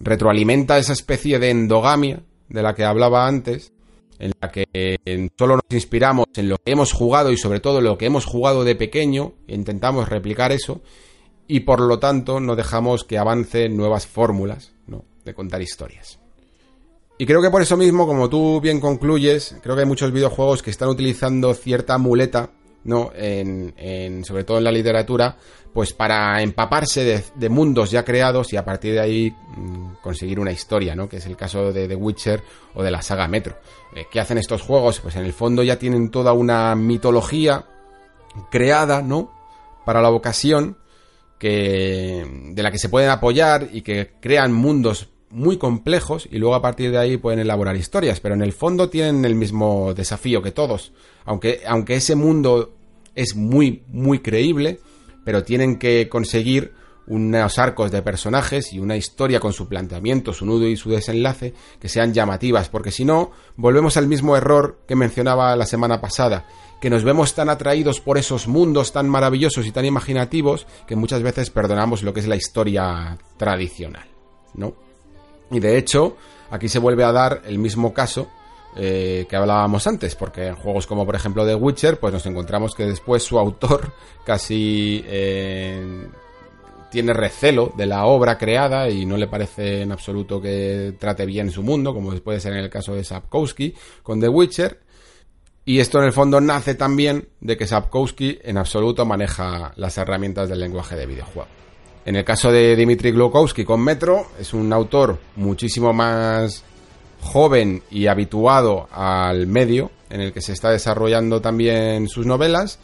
Retroalimenta 0.00 0.76
esa 0.76 0.92
especie 0.92 1.38
de 1.38 1.50
endogamia 1.50 2.24
de 2.48 2.62
la 2.64 2.74
que 2.74 2.84
hablaba 2.84 3.28
antes, 3.28 3.72
en 4.18 4.32
la 4.40 4.50
que 4.50 4.66
solo 5.38 5.54
nos 5.54 5.70
inspiramos 5.70 6.26
en 6.34 6.48
lo 6.48 6.56
que 6.56 6.72
hemos 6.72 6.92
jugado 6.92 7.30
y 7.30 7.36
sobre 7.36 7.60
todo 7.60 7.80
lo 7.80 7.96
que 7.96 8.06
hemos 8.06 8.24
jugado 8.24 8.64
de 8.64 8.74
pequeño, 8.74 9.34
e 9.46 9.54
intentamos 9.54 10.08
replicar 10.08 10.50
eso, 10.50 10.80
y 11.46 11.60
por 11.60 11.78
lo 11.80 12.00
tanto 12.00 12.40
no 12.40 12.56
dejamos 12.56 13.04
que 13.04 13.18
avancen 13.18 13.76
nuevas 13.76 14.04
fórmulas 14.04 14.72
¿no? 14.88 15.04
de 15.24 15.32
contar 15.32 15.62
historias. 15.62 16.18
Y 17.18 17.26
creo 17.26 17.42
que 17.42 17.50
por 17.50 17.60
eso 17.60 17.76
mismo, 17.76 18.06
como 18.06 18.28
tú 18.28 18.60
bien 18.60 18.80
concluyes, 18.80 19.56
creo 19.62 19.74
que 19.74 19.82
hay 19.82 19.88
muchos 19.88 20.12
videojuegos 20.12 20.62
que 20.62 20.70
están 20.70 20.88
utilizando 20.88 21.52
cierta 21.52 21.98
muleta 21.98 22.50
¿no? 22.84 23.10
En, 23.14 23.74
en, 23.76 24.24
sobre 24.24 24.44
todo 24.44 24.58
en 24.58 24.64
la 24.64 24.72
literatura, 24.72 25.36
pues 25.72 25.92
para 25.92 26.40
empaparse 26.42 27.22
de, 27.34 27.48
mundos 27.48 27.90
ya 27.90 28.04
creados 28.04 28.52
y 28.52 28.56
a 28.56 28.64
partir 28.64 28.94
de 28.94 29.00
ahí 29.00 29.30
mmm, 29.56 29.94
conseguir 30.02 30.40
una 30.40 30.52
historia, 30.52 30.94
¿no? 30.94 31.08
Que 31.08 31.18
es 31.18 31.26
el 31.26 31.36
caso 31.36 31.72
de 31.72 31.86
The 31.86 31.94
Witcher 31.94 32.42
o 32.74 32.82
de 32.82 32.90
la 32.90 33.02
saga 33.02 33.28
Metro. 33.28 33.58
Eh, 33.94 34.06
¿Qué 34.10 34.20
hacen 34.20 34.38
estos 34.38 34.62
juegos? 34.62 35.00
Pues 35.00 35.16
en 35.16 35.24
el 35.24 35.32
fondo 35.32 35.62
ya 35.62 35.78
tienen 35.78 36.10
toda 36.10 36.32
una 36.32 36.74
mitología 36.74 37.66
creada, 38.50 39.02
¿no? 39.02 39.32
Para 39.84 40.00
la 40.00 40.10
ocasión, 40.10 40.78
que, 41.38 42.26
de 42.52 42.62
la 42.62 42.70
que 42.70 42.78
se 42.78 42.88
pueden 42.88 43.10
apoyar 43.10 43.68
y 43.72 43.82
que 43.82 44.14
crean 44.20 44.52
mundos 44.52 45.08
muy 45.30 45.58
complejos 45.58 46.28
y 46.30 46.38
luego 46.38 46.54
a 46.54 46.62
partir 46.62 46.90
de 46.90 46.98
ahí 46.98 47.16
pueden 47.16 47.40
elaborar 47.40 47.76
historias, 47.76 48.20
pero 48.20 48.34
en 48.34 48.42
el 48.42 48.52
fondo 48.52 48.88
tienen 48.88 49.24
el 49.24 49.34
mismo 49.34 49.94
desafío 49.94 50.42
que 50.42 50.52
todos. 50.52 50.92
Aunque, 51.24 51.60
aunque 51.66 51.96
ese 51.96 52.14
mundo 52.14 52.74
es 53.14 53.34
muy, 53.36 53.82
muy 53.88 54.20
creíble, 54.20 54.80
pero 55.24 55.44
tienen 55.44 55.78
que 55.78 56.08
conseguir 56.08 56.72
unos 57.08 57.58
arcos 57.58 57.90
de 57.90 58.02
personajes 58.02 58.72
y 58.72 58.80
una 58.80 58.96
historia 58.96 59.40
con 59.40 59.52
su 59.52 59.66
planteamiento, 59.66 60.32
su 60.32 60.44
nudo 60.44 60.66
y 60.68 60.76
su 60.76 60.90
desenlace 60.90 61.54
que 61.80 61.88
sean 61.88 62.12
llamativas, 62.12 62.68
porque 62.68 62.90
si 62.90 63.04
no, 63.04 63.32
volvemos 63.56 63.96
al 63.96 64.06
mismo 64.06 64.36
error 64.36 64.80
que 64.86 64.94
mencionaba 64.94 65.56
la 65.56 65.66
semana 65.66 66.00
pasada, 66.00 66.46
que 66.80 66.90
nos 66.90 67.04
vemos 67.04 67.34
tan 67.34 67.48
atraídos 67.48 68.00
por 68.00 68.18
esos 68.18 68.46
mundos 68.46 68.92
tan 68.92 69.08
maravillosos 69.08 69.66
y 69.66 69.72
tan 69.72 69.86
imaginativos 69.86 70.66
que 70.86 70.96
muchas 70.96 71.22
veces 71.22 71.50
perdonamos 71.50 72.02
lo 72.02 72.12
que 72.12 72.20
es 72.20 72.28
la 72.28 72.36
historia 72.36 73.18
tradicional, 73.36 74.06
¿no? 74.54 74.87
Y 75.50 75.60
de 75.60 75.78
hecho, 75.78 76.16
aquí 76.50 76.68
se 76.68 76.78
vuelve 76.78 77.04
a 77.04 77.12
dar 77.12 77.42
el 77.44 77.58
mismo 77.58 77.92
caso 77.92 78.28
eh, 78.76 79.26
que 79.28 79.36
hablábamos 79.36 79.86
antes, 79.86 80.14
porque 80.14 80.46
en 80.46 80.54
juegos 80.54 80.86
como 80.86 81.04
por 81.04 81.16
ejemplo 81.16 81.46
The 81.46 81.54
Witcher, 81.54 81.98
pues 81.98 82.12
nos 82.12 82.26
encontramos 82.26 82.74
que 82.74 82.84
después 82.84 83.22
su 83.22 83.38
autor 83.38 83.92
casi 84.24 85.02
eh, 85.06 86.06
tiene 86.90 87.12
recelo 87.12 87.72
de 87.76 87.86
la 87.86 88.04
obra 88.04 88.38
creada 88.38 88.88
y 88.88 89.06
no 89.06 89.16
le 89.16 89.26
parece 89.26 89.82
en 89.82 89.92
absoluto 89.92 90.40
que 90.40 90.94
trate 90.98 91.26
bien 91.26 91.50
su 91.50 91.62
mundo, 91.62 91.94
como 91.94 92.12
puede 92.20 92.40
ser 92.40 92.52
en 92.52 92.60
el 92.60 92.70
caso 92.70 92.94
de 92.94 93.04
Sapkowski 93.04 93.74
con 94.02 94.20
The 94.20 94.28
Witcher. 94.28 94.80
Y 95.64 95.80
esto 95.80 95.98
en 95.98 96.04
el 96.04 96.12
fondo 96.12 96.40
nace 96.40 96.74
también 96.74 97.28
de 97.40 97.56
que 97.56 97.66
Sapkowski 97.66 98.38
en 98.42 98.56
absoluto 98.56 99.04
maneja 99.04 99.72
las 99.76 99.98
herramientas 99.98 100.48
del 100.48 100.60
lenguaje 100.60 100.96
de 100.96 101.06
videojuego. 101.06 101.48
En 102.08 102.16
el 102.16 102.24
caso 102.24 102.50
de 102.50 102.74
Dimitri 102.74 103.10
Glukowski 103.10 103.66
con 103.66 103.84
Metro, 103.84 104.28
es 104.40 104.54
un 104.54 104.72
autor 104.72 105.18
muchísimo 105.36 105.92
más 105.92 106.64
joven 107.20 107.82
y 107.90 108.06
habituado 108.06 108.88
al 108.90 109.46
medio 109.46 109.90
en 110.08 110.22
el 110.22 110.32
que 110.32 110.40
se 110.40 110.54
está 110.54 110.70
desarrollando 110.70 111.42
también 111.42 112.08
sus 112.08 112.24
novelas 112.24 112.78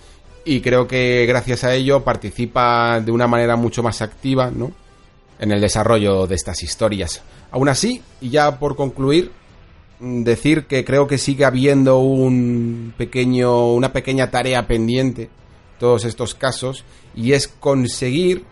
y 0.44 0.60
creo 0.60 0.86
que 0.86 1.24
gracias 1.24 1.64
a 1.64 1.74
ello 1.74 2.04
participa 2.04 3.00
de 3.00 3.12
una 3.12 3.26
manera 3.26 3.56
mucho 3.56 3.82
más 3.82 4.02
activa, 4.02 4.50
¿no? 4.54 4.72
En 5.38 5.52
el 5.52 5.60
desarrollo 5.62 6.26
de 6.26 6.34
estas 6.34 6.62
historias. 6.62 7.22
Aún 7.50 7.70
así, 7.70 8.02
y 8.20 8.28
ya 8.28 8.58
por 8.58 8.76
concluir, 8.76 9.32
mm, 10.00 10.22
decir 10.22 10.66
que 10.66 10.84
creo 10.84 11.06
que 11.06 11.16
sigue 11.16 11.46
habiendo 11.46 11.96
un 11.96 12.92
pequeño, 12.98 13.72
una 13.72 13.90
pequeña 13.90 14.30
tarea 14.30 14.66
pendiente 14.66 15.30
todos 15.78 16.04
estos 16.04 16.34
casos 16.34 16.84
y 17.16 17.32
es 17.32 17.48
conseguir 17.48 18.44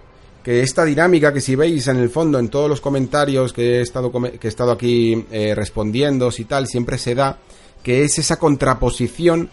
que 0.42 0.62
esta 0.62 0.84
dinámica 0.84 1.32
que 1.32 1.40
si 1.40 1.54
veis 1.54 1.86
en 1.86 1.98
el 1.98 2.10
fondo 2.10 2.38
en 2.38 2.48
todos 2.48 2.68
los 2.68 2.80
comentarios 2.80 3.52
que 3.52 3.78
he 3.78 3.80
estado, 3.80 4.10
que 4.10 4.46
he 4.46 4.48
estado 4.48 4.72
aquí 4.72 5.24
eh, 5.30 5.54
respondiendo 5.54 6.30
y 6.36 6.44
tal, 6.44 6.66
siempre 6.66 6.98
se 6.98 7.14
da, 7.14 7.38
que 7.82 8.04
es 8.04 8.18
esa 8.18 8.38
contraposición 8.38 9.50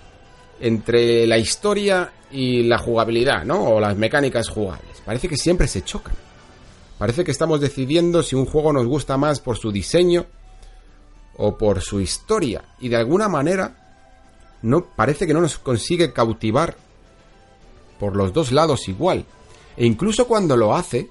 entre 0.60 1.28
la 1.28 1.38
historia 1.38 2.12
y 2.32 2.64
la 2.64 2.78
jugabilidad, 2.78 3.46
¿no? 3.46 3.64
O 3.64 3.80
las 3.80 3.96
mecánicas 3.98 4.50
jugables. 4.50 5.02
Parece 5.06 5.28
que 5.28 5.38
siempre 5.38 5.68
se 5.68 5.84
chocan. 5.84 6.16
Parece 6.98 7.24
que 7.24 7.32
estamos 7.32 7.62
decidiendo 7.62 8.24
si 8.24 8.36
un 8.36 8.46
juego 8.46 8.74
nos 8.74 8.86
gusta 8.86 9.18
más 9.18 9.40
por 9.40 9.58
su 9.58 9.72
diseño 9.72 10.26
o 11.38 11.58
por 11.58 11.82
su 11.82 12.02
historia. 12.02 12.64
Y 12.80 12.90
de 12.90 12.98
alguna 12.98 13.30
manera, 13.30 14.58
no, 14.62 14.86
parece 14.96 15.26
que 15.26 15.34
no 15.34 15.42
nos 15.42 15.58
consigue 15.58 16.12
cautivar 16.12 16.76
por 18.00 18.16
los 18.16 18.34
dos 18.34 18.52
lados 18.52 18.88
igual. 18.90 19.26
E 19.80 19.86
incluso 19.86 20.28
cuando 20.28 20.58
lo 20.58 20.76
hace, 20.76 21.10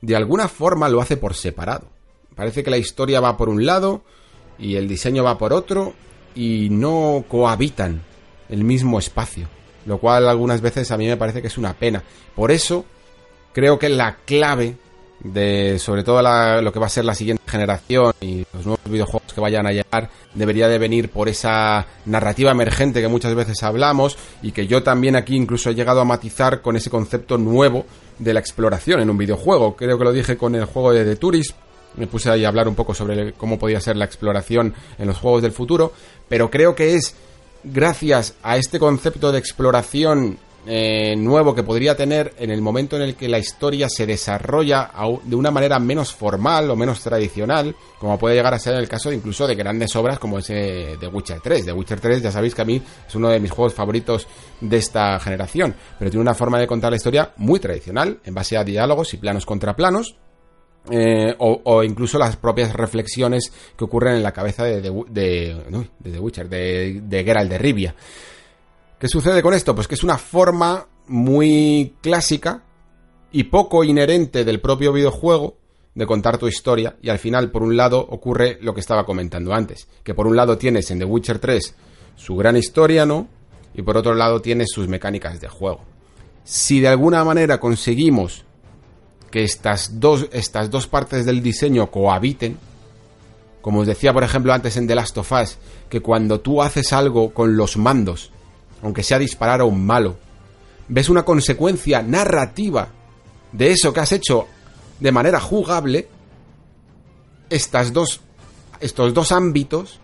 de 0.00 0.14
alguna 0.14 0.46
forma 0.46 0.88
lo 0.88 1.00
hace 1.00 1.16
por 1.16 1.34
separado. 1.34 1.88
Parece 2.36 2.62
que 2.62 2.70
la 2.70 2.78
historia 2.78 3.20
va 3.20 3.36
por 3.36 3.48
un 3.48 3.66
lado 3.66 4.02
y 4.60 4.76
el 4.76 4.86
diseño 4.86 5.24
va 5.24 5.36
por 5.36 5.52
otro 5.52 5.94
y 6.36 6.68
no 6.70 7.24
cohabitan 7.28 8.00
el 8.48 8.62
mismo 8.62 9.00
espacio. 9.00 9.48
Lo 9.86 9.98
cual 9.98 10.28
algunas 10.28 10.60
veces 10.60 10.92
a 10.92 10.96
mí 10.96 11.08
me 11.08 11.16
parece 11.16 11.40
que 11.42 11.48
es 11.48 11.58
una 11.58 11.74
pena. 11.74 12.04
Por 12.36 12.52
eso 12.52 12.84
creo 13.52 13.76
que 13.76 13.88
la 13.88 14.18
clave 14.24 14.76
de 15.20 15.78
sobre 15.78 16.04
todo 16.04 16.22
lo 16.60 16.72
que 16.72 16.78
va 16.78 16.86
a 16.86 16.90
ser 16.90 17.04
la 17.04 17.14
siguiente 17.14 17.42
generación 17.46 18.12
y 18.20 18.44
los 18.52 18.66
nuevos 18.66 18.80
videojuegos 18.84 19.32
que 19.32 19.40
vayan 19.40 19.66
a 19.66 19.72
llegar 19.72 20.10
debería 20.34 20.68
de 20.68 20.78
venir 20.78 21.10
por 21.10 21.28
esa 21.28 21.86
narrativa 22.04 22.50
emergente 22.50 23.00
que 23.00 23.08
muchas 23.08 23.34
veces 23.34 23.62
hablamos 23.62 24.18
y 24.42 24.52
que 24.52 24.66
yo 24.66 24.82
también 24.82 25.16
aquí 25.16 25.36
incluso 25.36 25.70
he 25.70 25.74
llegado 25.74 26.00
a 26.00 26.04
matizar 26.04 26.60
con 26.60 26.76
ese 26.76 26.90
concepto 26.90 27.38
nuevo 27.38 27.86
de 28.18 28.34
la 28.34 28.40
exploración 28.40 29.00
en 29.00 29.10
un 29.10 29.18
videojuego. 29.18 29.76
Creo 29.76 29.98
que 29.98 30.04
lo 30.04 30.12
dije 30.12 30.36
con 30.36 30.54
el 30.54 30.64
juego 30.64 30.92
de 30.92 31.04
The 31.04 31.16
Tourist, 31.16 31.52
me 31.96 32.06
puse 32.06 32.30
ahí 32.30 32.44
a 32.44 32.48
hablar 32.48 32.68
un 32.68 32.74
poco 32.74 32.94
sobre 32.94 33.32
cómo 33.32 33.58
podía 33.58 33.80
ser 33.80 33.96
la 33.96 34.04
exploración 34.04 34.74
en 34.98 35.06
los 35.06 35.18
juegos 35.18 35.42
del 35.42 35.52
futuro, 35.52 35.92
pero 36.28 36.50
creo 36.50 36.74
que 36.74 36.94
es 36.94 37.14
gracias 37.64 38.34
a 38.42 38.56
este 38.56 38.78
concepto 38.78 39.32
de 39.32 39.38
exploración 39.38 40.38
eh, 40.66 41.14
nuevo 41.16 41.54
que 41.54 41.62
podría 41.62 41.96
tener 41.96 42.34
en 42.38 42.50
el 42.50 42.60
momento 42.60 42.96
en 42.96 43.02
el 43.02 43.14
que 43.14 43.28
la 43.28 43.38
historia 43.38 43.88
se 43.88 44.04
desarrolla 44.04 44.90
de 45.22 45.36
una 45.36 45.52
manera 45.52 45.78
menos 45.78 46.12
formal 46.12 46.68
o 46.70 46.76
menos 46.76 47.00
tradicional, 47.00 47.74
como 48.00 48.18
puede 48.18 48.34
llegar 48.34 48.52
a 48.52 48.58
ser 48.58 48.74
el 48.74 48.88
caso 48.88 49.10
de 49.10 49.16
incluso 49.16 49.46
de 49.46 49.54
grandes 49.54 49.94
obras 49.94 50.18
como 50.18 50.38
ese 50.38 50.96
de 51.00 51.06
Witcher 51.06 51.40
3. 51.40 51.66
The 51.66 51.72
Witcher 51.72 52.00
3 52.00 52.22
ya 52.22 52.32
sabéis 52.32 52.54
que 52.54 52.62
a 52.62 52.64
mí 52.64 52.82
es 53.06 53.14
uno 53.14 53.28
de 53.28 53.38
mis 53.38 53.50
juegos 53.50 53.74
favoritos 53.74 54.26
de 54.60 54.76
esta 54.76 55.20
generación, 55.20 55.74
pero 55.98 56.10
tiene 56.10 56.22
una 56.22 56.34
forma 56.34 56.58
de 56.58 56.66
contar 56.66 56.90
la 56.90 56.96
historia 56.96 57.32
muy 57.36 57.60
tradicional, 57.60 58.18
en 58.24 58.34
base 58.34 58.56
a 58.56 58.64
diálogos 58.64 59.14
y 59.14 59.18
planos 59.18 59.46
contra 59.46 59.76
planos, 59.76 60.16
eh, 60.90 61.34
o, 61.38 61.82
incluso 61.82 62.18
las 62.18 62.36
propias 62.36 62.72
reflexiones 62.72 63.52
que 63.76 63.84
ocurren 63.84 64.16
en 64.16 64.22
la 64.22 64.32
cabeza 64.32 64.64
de, 64.64 64.80
de, 64.80 64.90
de, 65.10 65.56
de 65.98 66.10
The 66.10 66.18
Witcher, 66.18 66.48
de, 66.48 67.00
de 67.02 67.24
Geralt 67.24 67.50
de 67.50 67.58
Rivia. 67.58 67.94
¿Qué 68.98 69.08
sucede 69.08 69.42
con 69.42 69.52
esto? 69.52 69.74
Pues 69.74 69.88
que 69.88 69.94
es 69.94 70.04
una 70.04 70.16
forma 70.16 70.86
muy 71.08 71.94
clásica 72.00 72.62
y 73.30 73.44
poco 73.44 73.84
inherente 73.84 74.42
del 74.42 74.58
propio 74.58 74.90
videojuego 74.90 75.58
de 75.94 76.06
contar 76.06 76.38
tu 76.38 76.48
historia 76.48 76.96
y 77.02 77.10
al 77.10 77.18
final 77.18 77.50
por 77.50 77.62
un 77.62 77.76
lado 77.76 78.00
ocurre 78.00 78.58
lo 78.62 78.72
que 78.72 78.80
estaba 78.80 79.04
comentando 79.04 79.52
antes, 79.52 79.86
que 80.02 80.14
por 80.14 80.26
un 80.26 80.34
lado 80.34 80.56
tienes 80.56 80.90
en 80.90 80.98
The 80.98 81.04
Witcher 81.04 81.38
3 81.38 81.74
su 82.16 82.36
gran 82.36 82.56
historia, 82.56 83.04
¿no? 83.04 83.28
Y 83.74 83.82
por 83.82 83.98
otro 83.98 84.14
lado 84.14 84.40
tienes 84.40 84.68
sus 84.72 84.88
mecánicas 84.88 85.42
de 85.42 85.48
juego. 85.48 85.80
Si 86.44 86.80
de 86.80 86.88
alguna 86.88 87.22
manera 87.22 87.60
conseguimos 87.60 88.46
que 89.30 89.44
estas 89.44 90.00
dos, 90.00 90.26
estas 90.32 90.70
dos 90.70 90.86
partes 90.86 91.26
del 91.26 91.42
diseño 91.42 91.90
cohabiten, 91.90 92.56
como 93.60 93.80
os 93.80 93.86
decía 93.86 94.14
por 94.14 94.24
ejemplo 94.24 94.54
antes 94.54 94.78
en 94.78 94.86
The 94.86 94.94
Last 94.94 95.18
of 95.18 95.32
Us, 95.32 95.58
que 95.90 96.00
cuando 96.00 96.40
tú 96.40 96.62
haces 96.62 96.94
algo 96.94 97.34
con 97.34 97.58
los 97.58 97.76
mandos 97.76 98.32
aunque 98.82 99.02
sea 99.02 99.18
disparar 99.18 99.60
a 99.60 99.64
un 99.64 99.84
malo, 99.84 100.16
ves 100.88 101.08
una 101.08 101.24
consecuencia 101.24 102.02
narrativa 102.02 102.88
de 103.52 103.72
eso 103.72 103.92
que 103.92 104.00
has 104.00 104.12
hecho 104.12 104.46
de 105.00 105.12
manera 105.12 105.40
jugable, 105.40 106.08
estas 107.50 107.92
dos, 107.92 108.20
estos 108.80 109.14
dos 109.14 109.32
ámbitos 109.32 110.00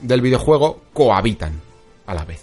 del 0.00 0.20
videojuego 0.20 0.82
cohabitan 0.92 1.60
a 2.06 2.14
la 2.14 2.24
vez. 2.24 2.42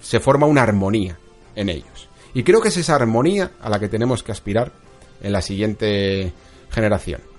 Se 0.00 0.20
forma 0.20 0.46
una 0.46 0.62
armonía 0.62 1.18
en 1.54 1.68
ellos. 1.68 2.08
Y 2.34 2.42
creo 2.42 2.60
que 2.60 2.68
es 2.68 2.76
esa 2.76 2.94
armonía 2.94 3.52
a 3.60 3.68
la 3.68 3.78
que 3.78 3.88
tenemos 3.88 4.22
que 4.22 4.32
aspirar 4.32 4.72
en 5.22 5.32
la 5.32 5.42
siguiente 5.42 6.32
generación. 6.70 7.31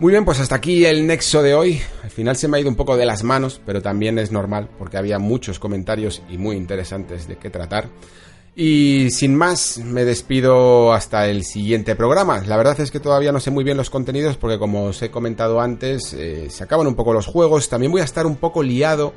Muy 0.00 0.10
bien, 0.10 0.24
pues 0.24 0.40
hasta 0.40 0.56
aquí 0.56 0.84
el 0.84 1.06
nexo 1.06 1.40
de 1.40 1.54
hoy. 1.54 1.80
Al 2.02 2.10
final 2.10 2.36
se 2.36 2.48
me 2.48 2.56
ha 2.56 2.60
ido 2.60 2.68
un 2.68 2.74
poco 2.74 2.96
de 2.96 3.06
las 3.06 3.22
manos, 3.22 3.60
pero 3.64 3.80
también 3.80 4.18
es 4.18 4.32
normal 4.32 4.68
porque 4.76 4.96
había 4.96 5.20
muchos 5.20 5.60
comentarios 5.60 6.20
y 6.28 6.36
muy 6.36 6.56
interesantes 6.56 7.28
de 7.28 7.36
qué 7.36 7.48
tratar. 7.48 7.88
Y 8.56 9.10
sin 9.10 9.36
más, 9.36 9.78
me 9.78 10.04
despido 10.04 10.92
hasta 10.92 11.28
el 11.28 11.44
siguiente 11.44 11.94
programa. 11.94 12.42
La 12.44 12.56
verdad 12.56 12.78
es 12.80 12.90
que 12.90 13.00
todavía 13.00 13.30
no 13.30 13.38
sé 13.38 13.52
muy 13.52 13.62
bien 13.62 13.76
los 13.76 13.88
contenidos 13.88 14.36
porque 14.36 14.58
como 14.58 14.86
os 14.86 15.00
he 15.00 15.12
comentado 15.12 15.60
antes, 15.60 16.12
eh, 16.12 16.50
se 16.50 16.64
acaban 16.64 16.88
un 16.88 16.96
poco 16.96 17.12
los 17.12 17.26
juegos. 17.26 17.68
También 17.68 17.92
voy 17.92 18.00
a 18.00 18.04
estar 18.04 18.26
un 18.26 18.36
poco 18.36 18.64
liado 18.64 19.12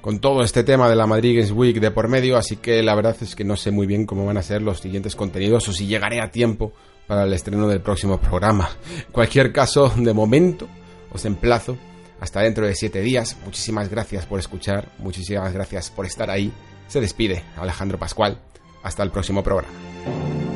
con 0.00 0.20
todo 0.20 0.42
este 0.42 0.62
tema 0.62 0.88
de 0.88 0.94
la 0.94 1.08
Madrid 1.08 1.34
Games 1.36 1.50
Week 1.50 1.80
de 1.80 1.90
por 1.90 2.06
medio, 2.06 2.36
así 2.36 2.56
que 2.56 2.80
la 2.80 2.94
verdad 2.94 3.16
es 3.20 3.34
que 3.34 3.42
no 3.42 3.56
sé 3.56 3.72
muy 3.72 3.88
bien 3.88 4.06
cómo 4.06 4.24
van 4.24 4.36
a 4.36 4.42
ser 4.42 4.62
los 4.62 4.78
siguientes 4.78 5.16
contenidos 5.16 5.68
o 5.68 5.72
si 5.72 5.86
llegaré 5.86 6.20
a 6.20 6.30
tiempo 6.30 6.72
para 7.06 7.24
el 7.24 7.32
estreno 7.32 7.68
del 7.68 7.80
próximo 7.80 8.18
programa. 8.20 8.68
En 9.06 9.12
cualquier 9.12 9.52
caso, 9.52 9.92
de 9.96 10.12
momento, 10.12 10.68
os 11.12 11.24
emplazo 11.24 11.76
hasta 12.20 12.40
dentro 12.40 12.66
de 12.66 12.74
siete 12.74 13.00
días. 13.00 13.36
Muchísimas 13.44 13.88
gracias 13.88 14.26
por 14.26 14.38
escuchar, 14.38 14.88
muchísimas 14.98 15.52
gracias 15.52 15.90
por 15.90 16.06
estar 16.06 16.30
ahí. 16.30 16.52
Se 16.88 17.00
despide 17.00 17.44
Alejandro 17.56 17.98
Pascual. 17.98 18.38
Hasta 18.82 19.02
el 19.02 19.10
próximo 19.10 19.42
programa. 19.42 20.55